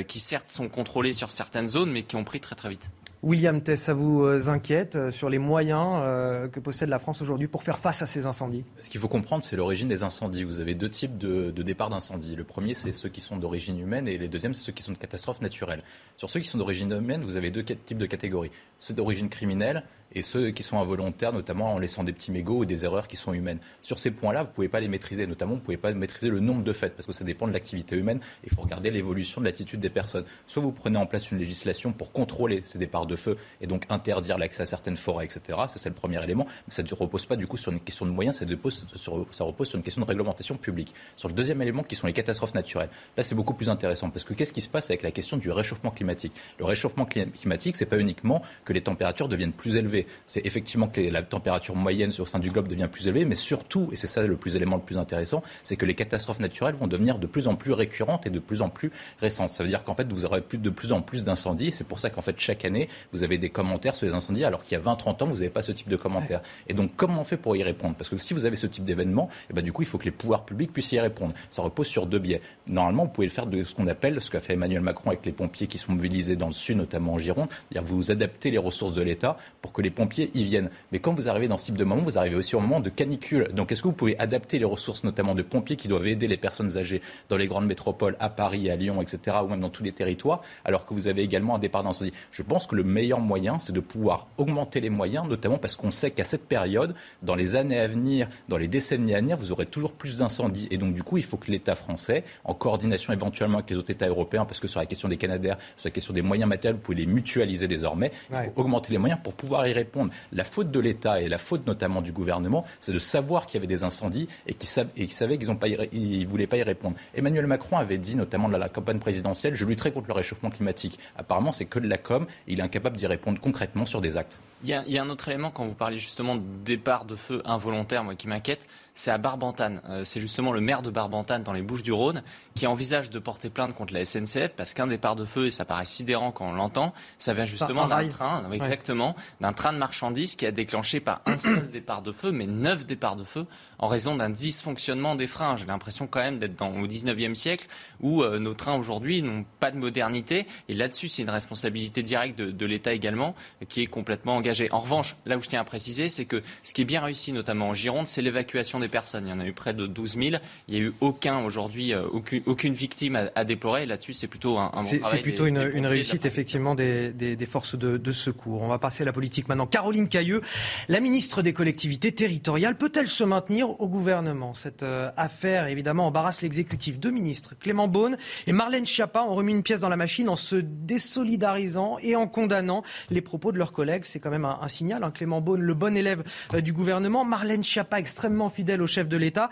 qui 0.06 0.20
certes 0.20 0.48
sont 0.48 0.68
contrôlés 0.68 1.12
sur 1.12 1.30
certaines 1.30 1.66
zones 1.66 1.90
mais 1.90 2.02
qui 2.02 2.16
ont 2.16 2.24
pris 2.24 2.40
très 2.40 2.54
très 2.54 2.68
vite. 2.70 2.90
William 3.24 3.62
Tess, 3.62 3.80
ça 3.80 3.94
vous 3.94 4.22
euh, 4.22 4.48
inquiète 4.48 4.96
euh, 4.96 5.10
sur 5.10 5.30
les 5.30 5.38
moyens 5.38 6.02
euh, 6.02 6.46
que 6.46 6.60
possède 6.60 6.90
la 6.90 6.98
France 6.98 7.22
aujourd'hui 7.22 7.48
pour 7.48 7.62
faire 7.62 7.78
face 7.78 8.02
à 8.02 8.06
ces 8.06 8.26
incendies? 8.26 8.64
Ce 8.82 8.90
qu'il 8.90 9.00
faut 9.00 9.08
comprendre, 9.08 9.42
c'est 9.42 9.56
l'origine 9.56 9.88
des 9.88 10.02
incendies. 10.02 10.44
Vous 10.44 10.60
avez 10.60 10.74
deux 10.74 10.90
types 10.90 11.16
de, 11.16 11.50
de 11.50 11.62
départ 11.62 11.88
d'incendie. 11.88 12.36
Le 12.36 12.44
premier, 12.44 12.74
c'est 12.74 12.92
ceux 12.92 13.08
qui 13.08 13.22
sont 13.22 13.38
d'origine 13.38 13.80
humaine 13.80 14.08
et 14.08 14.18
les 14.18 14.28
deuxièmes, 14.28 14.52
c'est 14.52 14.64
ceux 14.64 14.72
qui 14.72 14.82
sont 14.82 14.92
de 14.92 14.98
catastrophes 14.98 15.40
naturelles. 15.40 15.80
Sur 16.18 16.28
ceux 16.28 16.40
qui 16.40 16.48
sont 16.48 16.58
d'origine 16.58 16.92
humaine, 16.92 17.22
vous 17.22 17.38
avez 17.38 17.50
deux 17.50 17.64
types 17.64 17.96
de 17.96 18.04
catégories. 18.04 18.50
Ceux 18.78 18.92
d'origine 18.92 19.30
criminelle, 19.30 19.84
et 20.12 20.22
ceux 20.22 20.50
qui 20.50 20.62
sont 20.62 20.78
involontaires, 20.78 21.32
notamment 21.32 21.74
en 21.74 21.78
laissant 21.78 22.04
des 22.04 22.12
petits 22.12 22.30
mégots 22.30 22.58
ou 22.58 22.64
des 22.64 22.84
erreurs 22.84 23.08
qui 23.08 23.16
sont 23.16 23.32
humaines. 23.32 23.58
Sur 23.82 23.98
ces 23.98 24.10
points-là, 24.10 24.42
vous 24.42 24.48
ne 24.48 24.54
pouvez 24.54 24.68
pas 24.68 24.80
les 24.80 24.88
maîtriser, 24.88 25.26
notamment 25.26 25.52
vous 25.52 25.60
ne 25.60 25.64
pouvez 25.64 25.76
pas 25.76 25.92
maîtriser 25.92 26.28
le 26.28 26.40
nombre 26.40 26.62
de 26.62 26.72
faits, 26.72 26.94
parce 26.94 27.06
que 27.06 27.12
ça 27.12 27.24
dépend 27.24 27.46
de 27.46 27.52
l'activité 27.52 27.96
humaine. 27.96 28.20
Il 28.44 28.50
faut 28.50 28.62
regarder 28.62 28.90
l'évolution 28.90 29.40
de 29.40 29.46
l'attitude 29.46 29.80
des 29.80 29.90
personnes. 29.90 30.24
Soit 30.46 30.62
vous 30.62 30.72
prenez 30.72 30.98
en 30.98 31.06
place 31.06 31.30
une 31.30 31.38
législation 31.38 31.92
pour 31.92 32.12
contrôler 32.12 32.60
ces 32.62 32.78
départs 32.78 33.06
de 33.06 33.16
feu 33.16 33.36
et 33.60 33.66
donc 33.66 33.86
interdire 33.88 34.38
l'accès 34.38 34.62
à 34.62 34.66
certaines 34.66 34.96
forêts, 34.96 35.24
etc. 35.24 35.58
Ça, 35.68 35.76
c'est 35.76 35.88
le 35.88 35.94
premier 35.94 36.22
élément. 36.22 36.46
Mais 36.66 36.74
ça 36.74 36.82
ne 36.82 36.94
repose 36.94 37.26
pas 37.26 37.36
du 37.36 37.46
coup 37.46 37.56
sur 37.56 37.72
une 37.72 37.80
question 37.80 38.06
de 38.06 38.10
moyens, 38.10 38.36
ça, 38.36 38.44
repose 38.44 38.86
sur, 38.94 39.26
ça 39.30 39.44
repose 39.44 39.68
sur 39.68 39.76
une 39.76 39.82
question 39.82 40.02
de 40.02 40.06
réglementation 40.06 40.56
publique. 40.56 40.94
Sur 41.16 41.28
le 41.28 41.34
deuxième 41.34 41.60
élément, 41.62 41.82
qui 41.82 41.96
sont 41.96 42.06
les 42.06 42.12
catastrophes 42.12 42.54
naturelles. 42.54 42.90
Là, 43.16 43.22
c'est 43.22 43.34
beaucoup 43.34 43.54
plus 43.54 43.68
intéressant, 43.68 44.10
parce 44.10 44.24
que 44.24 44.34
qu'est-ce 44.34 44.52
qui 44.52 44.60
se 44.60 44.68
passe 44.68 44.90
avec 44.90 45.02
la 45.02 45.10
question 45.10 45.36
du 45.36 45.50
réchauffement 45.50 45.90
climatique? 45.90 46.32
Le 46.58 46.64
réchauffement 46.64 47.04
climatique, 47.04 47.76
c'est 47.76 47.86
pas 47.86 47.98
uniquement 47.98 48.42
que 48.64 48.72
les 48.72 48.80
températures 48.80 49.28
deviennent 49.28 49.52
plus 49.52 49.76
élevées. 49.76 50.03
C'est 50.26 50.44
effectivement 50.46 50.88
que 50.88 51.00
la 51.00 51.22
température 51.22 51.76
moyenne 51.76 52.10
sur 52.10 52.24
le 52.24 52.28
sein 52.28 52.38
du 52.38 52.50
globe 52.50 52.68
devient 52.68 52.88
plus 52.90 53.06
élevée, 53.06 53.24
mais 53.24 53.34
surtout, 53.34 53.88
et 53.92 53.96
c'est 53.96 54.06
ça 54.06 54.22
le 54.22 54.36
plus 54.36 54.56
élément 54.56 54.76
le 54.76 54.82
plus 54.82 54.98
intéressant, 54.98 55.42
c'est 55.62 55.76
que 55.76 55.86
les 55.86 55.94
catastrophes 55.94 56.40
naturelles 56.40 56.74
vont 56.74 56.86
devenir 56.86 57.18
de 57.18 57.26
plus 57.26 57.48
en 57.48 57.54
plus 57.54 57.72
récurrentes 57.72 58.26
et 58.26 58.30
de 58.30 58.38
plus 58.38 58.62
en 58.62 58.68
plus 58.68 58.90
récentes. 59.20 59.50
Ça 59.50 59.62
veut 59.62 59.68
dire 59.68 59.84
qu'en 59.84 59.94
fait, 59.94 60.12
vous 60.12 60.24
aurez 60.24 60.40
plus, 60.40 60.58
de 60.58 60.70
plus 60.70 60.92
en 60.92 61.00
plus 61.00 61.24
d'incendies. 61.24 61.72
C'est 61.72 61.86
pour 61.86 62.00
ça 62.00 62.10
qu'en 62.10 62.20
fait, 62.20 62.36
chaque 62.38 62.64
année, 62.64 62.88
vous 63.12 63.22
avez 63.22 63.38
des 63.38 63.50
commentaires 63.50 63.96
sur 63.96 64.06
les 64.06 64.12
incendies, 64.12 64.44
alors 64.44 64.64
qu'il 64.64 64.76
y 64.76 64.80
a 64.80 64.84
20-30 64.84 65.22
ans, 65.22 65.26
vous 65.26 65.34
n'avez 65.34 65.50
pas 65.50 65.62
ce 65.62 65.72
type 65.72 65.88
de 65.88 65.96
commentaires. 65.96 66.42
Et 66.68 66.74
donc, 66.74 66.92
comment 66.96 67.20
on 67.20 67.24
fait 67.24 67.36
pour 67.36 67.56
y 67.56 67.62
répondre? 67.62 67.94
Parce 67.96 68.10
que 68.10 68.18
si 68.18 68.34
vous 68.34 68.44
avez 68.44 68.56
ce 68.56 68.66
type 68.66 68.84
d'événement, 68.84 69.28
eh 69.50 69.54
ben, 69.54 69.62
du 69.62 69.72
coup, 69.72 69.82
il 69.82 69.88
faut 69.88 69.98
que 69.98 70.04
les 70.04 70.10
pouvoirs 70.10 70.44
publics 70.44 70.72
puissent 70.72 70.92
y 70.92 71.00
répondre. 71.00 71.34
Ça 71.50 71.62
repose 71.62 71.86
sur 71.86 72.06
deux 72.06 72.18
biais. 72.18 72.40
Normalement, 72.66 73.04
vous 73.04 73.10
pouvez 73.10 73.26
le 73.26 73.32
faire 73.32 73.46
de 73.46 73.64
ce 73.64 73.74
qu'on 73.74 73.86
appelle, 73.86 74.20
ce 74.20 74.30
qu'a 74.30 74.40
fait 74.40 74.54
Emmanuel 74.54 74.80
Macron 74.80 75.10
avec 75.10 75.24
les 75.26 75.32
pompiers 75.32 75.66
qui 75.66 75.78
sont 75.78 75.92
mobilisés 75.92 76.36
dans 76.36 76.46
le 76.46 76.52
sud, 76.52 76.76
notamment 76.76 77.14
en 77.14 77.18
Gironde, 77.18 77.48
c'est-à-dire 77.50 77.86
vous 77.86 78.10
adaptez 78.10 78.50
les 78.50 78.58
ressources 78.58 78.94
de 78.94 79.02
l'État 79.02 79.36
pour 79.62 79.72
que 79.72 79.82
les 79.84 79.90
pompiers 79.90 80.30
y 80.34 80.42
viennent. 80.42 80.70
Mais 80.90 80.98
quand 80.98 81.14
vous 81.14 81.28
arrivez 81.28 81.46
dans 81.46 81.56
ce 81.56 81.66
type 81.66 81.76
de 81.76 81.84
moment, 81.84 82.02
vous 82.02 82.18
arrivez 82.18 82.36
aussi 82.36 82.56
au 82.56 82.60
moment 82.60 82.80
de 82.80 82.90
canicule. 82.90 83.48
Donc, 83.52 83.70
est-ce 83.70 83.82
que 83.82 83.88
vous 83.88 83.94
pouvez 83.94 84.18
adapter 84.18 84.58
les 84.58 84.64
ressources, 84.64 85.04
notamment 85.04 85.34
de 85.34 85.42
pompiers 85.42 85.76
qui 85.76 85.86
doivent 85.86 86.06
aider 86.06 86.26
les 86.26 86.36
personnes 86.36 86.76
âgées 86.76 87.02
dans 87.28 87.36
les 87.36 87.46
grandes 87.46 87.66
métropoles, 87.66 88.16
à 88.18 88.28
Paris, 88.28 88.70
à 88.70 88.76
Lyon, 88.76 89.00
etc., 89.00 89.36
ou 89.44 89.48
même 89.48 89.60
dans 89.60 89.70
tous 89.70 89.84
les 89.84 89.92
territoires, 89.92 90.42
alors 90.64 90.86
que 90.86 90.94
vous 90.94 91.06
avez 91.06 91.22
également 91.22 91.54
un 91.54 91.58
départ 91.58 91.84
d'incendie. 91.84 92.12
Je 92.32 92.42
pense 92.42 92.66
que 92.66 92.74
le 92.74 92.82
meilleur 92.82 93.20
moyen, 93.20 93.58
c'est 93.58 93.72
de 93.72 93.80
pouvoir 93.80 94.26
augmenter 94.38 94.80
les 94.80 94.90
moyens, 94.90 95.28
notamment 95.28 95.58
parce 95.58 95.76
qu'on 95.76 95.90
sait 95.90 96.10
qu'à 96.10 96.24
cette 96.24 96.48
période, 96.48 96.94
dans 97.22 97.34
les 97.34 97.56
années 97.56 97.78
à 97.78 97.86
venir, 97.86 98.28
dans 98.48 98.56
les 98.56 98.68
décennies 98.68 99.14
à 99.14 99.20
venir, 99.20 99.36
vous 99.36 99.52
aurez 99.52 99.66
toujours 99.66 99.92
plus 99.92 100.16
d'incendies. 100.16 100.68
Et 100.70 100.78
donc, 100.78 100.94
du 100.94 101.02
coup, 101.02 101.18
il 101.18 101.24
faut 101.24 101.36
que 101.36 101.50
l'État 101.50 101.74
français, 101.74 102.24
en 102.44 102.54
coordination 102.54 103.12
éventuellement 103.12 103.58
avec 103.58 103.70
les 103.70 103.76
autres 103.76 103.90
États 103.90 104.08
européens, 104.08 104.44
parce 104.44 104.60
que 104.60 104.68
sur 104.68 104.80
la 104.80 104.86
question 104.86 105.08
des 105.08 105.16
Canadaires, 105.16 105.58
sur 105.76 105.88
la 105.88 105.92
question 105.92 106.14
des 106.14 106.22
moyens 106.22 106.48
matériels, 106.48 106.76
vous 106.76 106.82
pouvez 106.82 106.98
les 106.98 107.06
mutualiser 107.06 107.68
désormais. 107.68 108.10
Il 108.30 108.36
faut 108.36 108.52
augmenter 108.56 108.92
les 108.92 108.98
moyens 108.98 109.20
pour 109.22 109.34
pouvoir 109.34 109.66
y 109.66 109.72
répondre. 109.74 110.10
La 110.32 110.44
faute 110.44 110.70
de 110.70 110.80
l'État 110.80 111.20
et 111.20 111.28
la 111.28 111.38
faute 111.38 111.66
notamment 111.66 112.00
du 112.00 112.12
gouvernement, 112.12 112.64
c'est 112.80 112.92
de 112.92 112.98
savoir 112.98 113.46
qu'il 113.46 113.56
y 113.56 113.58
avait 113.58 113.66
des 113.66 113.84
incendies 113.84 114.28
et 114.46 114.54
qu'ils 114.54 114.68
savaient 114.68 115.38
qu'ils 115.38 115.48
ne 115.48 116.26
voulaient 116.26 116.46
pas 116.46 116.56
y 116.56 116.62
répondre. 116.62 116.96
Emmanuel 117.14 117.46
Macron 117.46 117.76
avait 117.76 117.98
dit, 117.98 118.16
notamment 118.16 118.48
dans 118.48 118.58
la 118.58 118.68
campagne 118.68 118.98
présidentielle, 118.98 119.54
je 119.54 119.66
lutterai 119.66 119.92
contre 119.92 120.08
le 120.08 120.14
réchauffement 120.14 120.50
climatique. 120.50 120.98
Apparemment, 121.16 121.52
c'est 121.52 121.66
que 121.66 121.78
de 121.78 121.88
la 121.88 121.98
com. 121.98 122.26
Il 122.46 122.60
est 122.60 122.62
incapable 122.62 122.96
d'y 122.96 123.06
répondre 123.06 123.40
concrètement 123.40 123.86
sur 123.86 124.00
des 124.00 124.16
actes. 124.16 124.40
Il 124.62 124.70
y, 124.70 124.98
a, 124.98 125.02
un 125.02 125.10
autre 125.10 125.28
élément 125.28 125.50
quand 125.50 125.66
vous 125.66 125.74
parlez 125.74 125.98
justement 125.98 126.36
de 126.36 126.42
départ 126.64 127.04
de 127.04 127.16
feu 127.16 127.42
involontaire, 127.44 128.02
moi 128.02 128.14
qui 128.14 128.28
m'inquiète, 128.28 128.66
c'est 128.94 129.10
à 129.10 129.18
Barbantane. 129.18 129.80
Euh, 129.88 130.04
c'est 130.04 130.20
justement 130.20 130.52
le 130.52 130.60
maire 130.60 130.82
de 130.82 130.90
Barbantane 130.90 131.42
dans 131.42 131.52
les 131.52 131.62
Bouches-du-Rhône 131.62 132.22
qui 132.54 132.66
envisage 132.66 133.10
de 133.10 133.18
porter 133.18 133.50
plainte 133.50 133.74
contre 133.74 133.92
la 133.92 134.04
SNCF 134.04 134.52
parce 134.56 134.72
qu'un 134.72 134.86
départ 134.86 135.16
de 135.16 135.24
feu, 135.24 135.46
et 135.46 135.50
ça 135.50 135.64
paraît 135.64 135.84
sidérant 135.84 136.30
quand 136.30 136.48
on 136.48 136.52
l'entend, 136.52 136.94
ça 137.18 137.34
vient 137.34 137.44
justement 137.44 137.86
d'un 137.86 138.08
train, 138.08 138.50
exactement, 138.52 139.16
d'un 139.40 139.52
train 139.52 139.72
de 139.72 139.78
marchandises 139.78 140.36
qui 140.36 140.46
a 140.46 140.52
déclenché 140.52 141.00
pas 141.00 141.22
un 141.26 141.38
seul 141.38 141.70
départ 141.70 142.02
de 142.02 142.12
feu, 142.12 142.30
mais 142.30 142.46
neuf 142.46 142.86
départs 142.86 143.16
de 143.16 143.24
feu 143.24 143.46
en 143.78 143.88
raison 143.88 144.14
d'un 144.14 144.30
dysfonctionnement 144.30 145.16
des 145.16 145.26
freins. 145.26 145.56
J'ai 145.56 145.66
l'impression 145.66 146.06
quand 146.06 146.20
même 146.20 146.38
d'être 146.38 146.60
au 146.62 146.86
19e 146.86 147.34
siècle 147.34 147.66
où 148.00 148.22
euh, 148.22 148.38
nos 148.38 148.54
trains 148.54 148.76
aujourd'hui 148.76 149.22
n'ont 149.22 149.44
pas 149.60 149.70
de 149.70 149.76
modernité. 149.76 150.46
Et 150.68 150.74
là-dessus, 150.74 151.08
c'est 151.08 151.22
une 151.22 151.30
responsabilité 151.30 152.02
directe 152.02 152.38
de, 152.38 152.50
de 152.50 152.66
l'État 152.66 152.92
également 152.92 153.34
qui 153.68 153.82
est 153.82 153.86
complètement 153.86 154.36
engagée. 154.36 154.70
En 154.70 154.78
revanche, 154.78 155.16
là 155.26 155.36
où 155.36 155.42
je 155.42 155.48
tiens 155.48 155.60
à 155.60 155.64
préciser, 155.64 156.08
c'est 156.08 156.24
que 156.24 156.42
ce 156.62 156.72
qui 156.72 156.82
est 156.82 156.86
bien 156.86 157.00
réussi, 157.00 157.32
notamment 157.32 157.70
en 157.70 157.74
Gironde, 157.74 158.06
c'est 158.06 158.22
l'évacuation 158.22 158.78
des 158.84 158.90
personnes. 158.90 159.26
Il 159.26 159.30
y 159.30 159.32
en 159.32 159.40
a 159.40 159.46
eu 159.46 159.52
près 159.52 159.72
de 159.74 159.86
12 159.86 160.18
000. 160.18 160.36
Il 160.68 160.74
n'y 160.74 160.80
a 160.80 160.84
eu 160.84 160.92
aucun 161.00 161.42
aujourd'hui, 161.44 161.92
euh, 161.92 162.06
aucune, 162.12 162.42
aucune, 162.46 162.74
victime 162.74 163.16
à, 163.16 163.30
à 163.34 163.44
déplorer. 163.44 163.86
Là-dessus, 163.86 164.12
c'est 164.12 164.26
plutôt 164.26 164.58
un, 164.58 164.70
un 164.74 164.82
bon 164.82 164.98
travail. 164.98 165.18
C'est 165.18 165.22
plutôt 165.22 165.46
une, 165.46 165.70
une 165.74 165.86
réussite, 165.86 166.24
effectivement, 166.24 166.74
des, 166.74 167.10
des, 167.10 167.36
des 167.36 167.46
forces 167.46 167.76
de, 167.76 167.96
de, 167.96 168.12
secours. 168.12 168.62
On 168.62 168.68
va 168.68 168.78
passer 168.78 169.02
à 169.02 169.06
la 169.06 169.12
politique 169.12 169.48
maintenant. 169.48 169.66
Caroline 169.66 170.08
Cailleux, 170.08 170.42
la 170.88 171.00
ministre 171.00 171.42
des 171.42 171.52
collectivités 171.52 172.12
territoriales, 172.12 172.76
peut-elle 172.76 173.08
se 173.08 173.24
maintenir 173.24 173.80
au 173.80 173.88
gouvernement? 173.88 174.54
Cette 174.54 174.82
euh, 174.82 175.10
affaire, 175.16 175.66
évidemment, 175.66 176.06
embarrasse 176.06 176.42
l'exécutif. 176.42 176.98
Deux 176.98 177.10
ministres, 177.10 177.54
Clément 177.58 177.88
Beaune 177.88 178.16
et 178.46 178.52
Marlène 178.52 178.86
Schiappa, 178.86 179.22
ont 179.22 179.34
remis 179.34 179.52
une 179.52 179.62
pièce 179.62 179.80
dans 179.80 179.88
la 179.88 179.96
machine 179.96 180.28
en 180.28 180.36
se 180.36 180.56
désolidarisant 180.56 181.98
et 182.02 182.16
en 182.16 182.26
condamnant 182.26 182.82
les 183.10 183.20
propos 183.20 183.52
de 183.52 183.58
leurs 183.58 183.72
collègues. 183.72 184.04
C'est 184.04 184.20
quand 184.20 184.30
même 184.30 184.44
un, 184.44 184.58
un 184.60 184.68
signal. 184.68 185.02
Hein. 185.02 185.10
Clément 185.10 185.40
Beaune, 185.40 185.62
le 185.62 185.74
bon 185.74 185.96
élève 185.96 186.22
euh, 186.52 186.60
du 186.60 186.72
gouvernement. 186.72 187.24
Marlène 187.24 187.64
Schiappa, 187.64 187.98
extrêmement 187.98 188.50
fidèle 188.50 188.73
au 188.82 188.86
chef 188.86 189.08
de 189.08 189.16
l'État. 189.16 189.50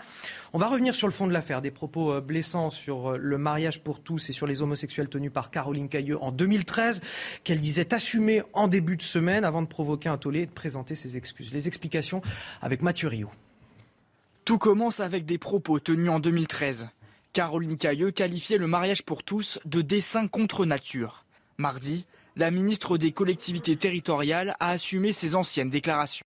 On 0.53 0.57
va 0.57 0.67
revenir 0.67 0.95
sur 0.95 1.07
le 1.07 1.13
fond 1.13 1.27
de 1.27 1.33
l'affaire. 1.33 1.61
Des 1.61 1.71
propos 1.71 2.13
euh, 2.13 2.21
blessants 2.21 2.69
sur 2.69 3.11
euh, 3.11 3.17
le 3.17 3.37
mariage 3.37 3.81
pour 3.81 4.01
tous 4.01 4.29
et 4.29 4.33
sur 4.33 4.47
les 4.47 4.61
homosexuels 4.61 5.09
tenus 5.09 5.31
par 5.31 5.51
Caroline 5.51 5.89
Cailleux 5.89 6.21
en 6.21 6.31
2013, 6.31 7.01
qu'elle 7.43 7.59
disait 7.59 7.93
assumer 7.93 8.43
en 8.53 8.67
début 8.67 8.97
de 8.97 9.01
semaine 9.01 9.45
avant 9.45 9.61
de 9.61 9.67
provoquer 9.67 10.09
un 10.09 10.17
tollé 10.17 10.41
et 10.41 10.45
de 10.45 10.51
présenter 10.51 10.95
ses 10.95 11.17
excuses. 11.17 11.53
Les 11.53 11.67
explications 11.67 12.21
avec 12.61 12.81
Mathieu 12.81 13.07
Rio. 13.07 13.29
Tout 14.45 14.57
commence 14.57 14.99
avec 14.99 15.25
des 15.25 15.37
propos 15.37 15.79
tenus 15.79 16.09
en 16.09 16.19
2013. 16.19 16.89
Caroline 17.31 17.77
Cailleux 17.77 18.11
qualifiait 18.11 18.57
le 18.57 18.67
mariage 18.67 19.03
pour 19.03 19.23
tous 19.23 19.57
de 19.65 19.81
dessin 19.81 20.27
contre 20.27 20.65
nature. 20.65 21.23
Mardi, 21.57 22.05
la 22.35 22.51
ministre 22.51 22.97
des 22.97 23.11
collectivités 23.11 23.75
territoriales 23.75 24.55
a 24.59 24.69
assumé 24.71 25.13
ses 25.13 25.33
anciennes 25.35 25.69
déclarations. 25.69 26.25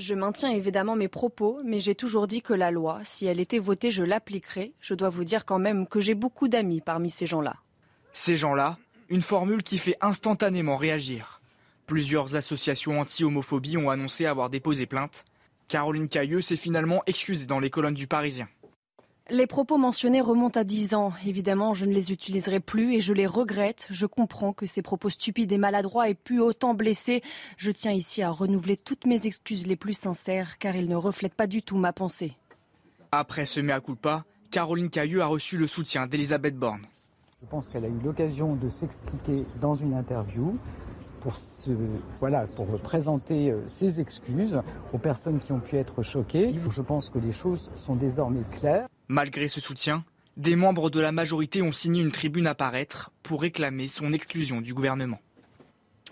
Je 0.00 0.14
maintiens 0.14 0.50
évidemment 0.50 0.96
mes 0.96 1.08
propos, 1.08 1.60
mais 1.62 1.78
j'ai 1.78 1.94
toujours 1.94 2.26
dit 2.26 2.40
que 2.40 2.54
la 2.54 2.70
loi, 2.70 3.00
si 3.04 3.26
elle 3.26 3.38
était 3.38 3.58
votée, 3.58 3.90
je 3.90 4.02
l'appliquerai. 4.02 4.72
Je 4.80 4.94
dois 4.94 5.10
vous 5.10 5.24
dire 5.24 5.44
quand 5.44 5.58
même 5.58 5.86
que 5.86 6.00
j'ai 6.00 6.14
beaucoup 6.14 6.48
d'amis 6.48 6.80
parmi 6.80 7.10
ces 7.10 7.26
gens-là. 7.26 7.56
Ces 8.14 8.38
gens-là, 8.38 8.78
une 9.10 9.20
formule 9.20 9.62
qui 9.62 9.76
fait 9.76 9.98
instantanément 10.00 10.78
réagir. 10.78 11.42
Plusieurs 11.84 12.34
associations 12.34 12.98
anti-homophobie 12.98 13.76
ont 13.76 13.90
annoncé 13.90 14.24
avoir 14.24 14.48
déposé 14.48 14.86
plainte. 14.86 15.26
Caroline 15.68 16.08
Cailleux 16.08 16.40
s'est 16.40 16.56
finalement 16.56 17.02
excusée 17.06 17.44
dans 17.44 17.60
les 17.60 17.68
colonnes 17.68 17.92
du 17.92 18.06
Parisien. 18.06 18.48
Les 19.32 19.46
propos 19.46 19.78
mentionnés 19.78 20.20
remontent 20.20 20.58
à 20.58 20.64
10 20.64 20.94
ans. 20.94 21.12
Évidemment, 21.24 21.72
je 21.72 21.84
ne 21.84 21.92
les 21.92 22.10
utiliserai 22.10 22.58
plus 22.58 22.94
et 22.94 23.00
je 23.00 23.12
les 23.12 23.26
regrette. 23.26 23.86
Je 23.88 24.06
comprends 24.06 24.52
que 24.52 24.66
ces 24.66 24.82
propos 24.82 25.08
stupides 25.08 25.52
et 25.52 25.58
maladroits 25.58 26.08
aient 26.08 26.14
pu 26.14 26.40
autant 26.40 26.74
blesser. 26.74 27.22
Je 27.56 27.70
tiens 27.70 27.92
ici 27.92 28.22
à 28.22 28.30
renouveler 28.30 28.76
toutes 28.76 29.06
mes 29.06 29.26
excuses 29.26 29.68
les 29.68 29.76
plus 29.76 29.94
sincères 29.94 30.58
car 30.58 30.74
ils 30.74 30.88
ne 30.88 30.96
reflètent 30.96 31.36
pas 31.36 31.46
du 31.46 31.62
tout 31.62 31.76
ma 31.76 31.92
pensée. 31.92 32.32
Après 33.12 33.46
ce 33.46 33.60
mea 33.60 33.80
culpa, 33.80 34.24
Caroline 34.50 34.90
Cailleux 34.90 35.22
a 35.22 35.26
reçu 35.26 35.56
le 35.56 35.68
soutien 35.68 36.08
d'Elisabeth 36.08 36.56
Borne. 36.56 36.86
Je 37.40 37.46
pense 37.46 37.68
qu'elle 37.68 37.84
a 37.84 37.88
eu 37.88 38.00
l'occasion 38.04 38.56
de 38.56 38.68
s'expliquer 38.68 39.44
dans 39.60 39.76
une 39.76 39.94
interview 39.94 40.56
pour, 41.20 41.36
se, 41.36 41.70
voilà, 42.18 42.46
pour 42.46 42.66
présenter 42.80 43.50
euh, 43.50 43.60
ses 43.66 44.00
excuses 44.00 44.62
aux 44.92 44.98
personnes 44.98 45.38
qui 45.38 45.52
ont 45.52 45.60
pu 45.60 45.76
être 45.76 46.02
choquées. 46.02 46.54
Je 46.68 46.82
pense 46.82 47.10
que 47.10 47.18
les 47.18 47.32
choses 47.32 47.70
sont 47.76 47.94
désormais 47.94 48.42
claires. 48.58 48.88
Malgré 49.08 49.48
ce 49.48 49.60
soutien, 49.60 50.04
des 50.36 50.56
membres 50.56 50.90
de 50.90 51.00
la 51.00 51.12
majorité 51.12 51.62
ont 51.62 51.72
signé 51.72 52.02
une 52.02 52.12
tribune 52.12 52.46
à 52.46 52.54
paraître 52.54 53.10
pour 53.22 53.42
réclamer 53.42 53.88
son 53.88 54.12
exclusion 54.12 54.60
du 54.60 54.74
gouvernement. 54.74 55.20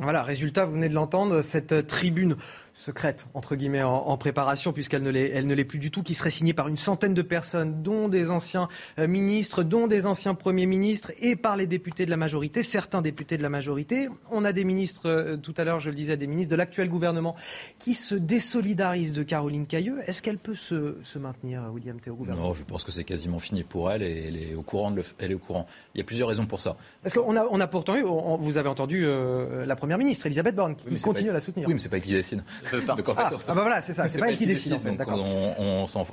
Voilà, 0.01 0.23
résultat, 0.23 0.65
vous 0.65 0.75
venez 0.75 0.89
de 0.89 0.95
l'entendre, 0.95 1.43
cette 1.43 1.87
tribune 1.89 2.37
secrète, 2.79 3.27
entre 3.35 3.57
guillemets, 3.57 3.83
en, 3.83 3.93
en 3.93 4.17
préparation, 4.17 4.73
puisqu'elle 4.73 5.03
ne 5.03 5.11
l'est, 5.11 5.31
elle 5.31 5.49
ne 5.49 5.55
l'est 5.55 5.65
plus 5.65 5.81
du 5.81 5.91
tout, 5.91 6.05
qui 6.05 6.15
serait 6.15 6.31
signée 6.31 6.55
par 6.55 6.69
une 6.69 6.77
centaine 6.77 7.13
de 7.13 7.23
personnes, 7.23 7.83
dont 7.83 8.09
des 8.09 8.31
anciens 8.31 8.69
euh, 9.01 9.09
ministres, 9.09 9.65
dont 9.65 9.89
des 9.89 10.07
anciens 10.07 10.35
premiers 10.35 10.67
ministres, 10.67 11.11
et 11.21 11.35
par 11.35 11.57
les 11.57 11.67
députés 11.67 12.05
de 12.07 12.11
la 12.11 12.17
majorité, 12.17 12.63
certains 12.63 13.03
députés 13.03 13.37
de 13.37 13.43
la 13.43 13.49
majorité. 13.49 14.09
On 14.31 14.45
a 14.45 14.53
des 14.53 14.63
ministres, 14.63 15.09
euh, 15.09 15.37
tout 15.37 15.55
à 15.57 15.65
l'heure, 15.65 15.81
je 15.81 15.91
le 15.91 15.97
disais, 15.97 16.17
des 16.17 16.29
ministres 16.29 16.51
de 16.53 16.57
l'actuel 16.57 16.89
gouvernement 16.89 17.35
qui 17.81 17.95
se 17.95 18.15
désolidarisent 18.15 19.13
de 19.13 19.25
Caroline 19.25 19.67
Cailleux. 19.67 19.99
Est-ce 20.07 20.23
qu'elle 20.23 20.39
peut 20.39 20.55
se, 20.55 20.97
se 21.03 21.19
maintenir, 21.19 21.63
William 21.73 21.99
Théo, 21.99 22.15
au 22.15 22.17
gouvernement? 22.17 22.49
Non, 22.49 22.55
je 22.55 22.63
pense 22.63 22.85
que 22.85 22.93
c'est 22.93 23.05
quasiment 23.05 23.41
fini 23.41 23.65
pour 23.65 23.91
elle 23.91 24.03
et 24.03 24.27
elle 24.29 24.37
est 24.37 24.55
au 24.55 24.63
courant. 24.63 24.91
De 24.93 24.97
le, 24.99 25.05
elle 25.19 25.33
est 25.33 25.35
au 25.35 25.39
courant. 25.41 25.67
Il 25.95 25.99
y 25.99 26.01
a 26.01 26.05
plusieurs 26.05 26.29
raisons 26.29 26.47
pour 26.47 26.61
ça. 26.61 26.77
Parce 27.03 27.13
qu'on 27.13 27.35
a, 27.37 27.45
on 27.51 27.61
a 27.61 27.67
pourtant 27.67 27.97
eu, 27.97 28.05
on, 28.05 28.37
vous 28.37 28.57
avez 28.57 28.69
entendu 28.69 29.03
euh, 29.05 29.67
la 29.67 29.75
première 29.77 29.99
ministre, 29.99 30.27
Elisabeth 30.27 30.55
Borne, 30.55 30.77
qui, 30.77 30.87
Oui, 30.91 31.01
continue 31.01 31.27
pas- 31.29 31.33
à 31.33 31.35
la 31.35 31.41
soutenir. 31.41 31.67
Oui, 31.67 31.75
mais 31.75 31.81
c'est 31.81 31.89
pas 31.89 31.97
elle 31.97 32.03
qui 32.03 32.13
décide. 32.13 32.43
Donc, 32.77 33.09
en 33.09 33.15
fait, 33.15 33.23
Ah, 33.23 33.31
ah 33.49 33.55
bah 33.55 33.61
voilà, 33.63 33.83
c'est 33.83 33.93
ça, 33.93 34.09
c'est 34.09 34.19
pas 34.19 34.29
elle 34.31 34.37
qui 34.37 34.47
décide, 34.47 34.73
en 34.75 34.79
fait, 34.81 34.97
on- 35.07 35.55
on 35.83 35.87
s'en- 35.87 36.07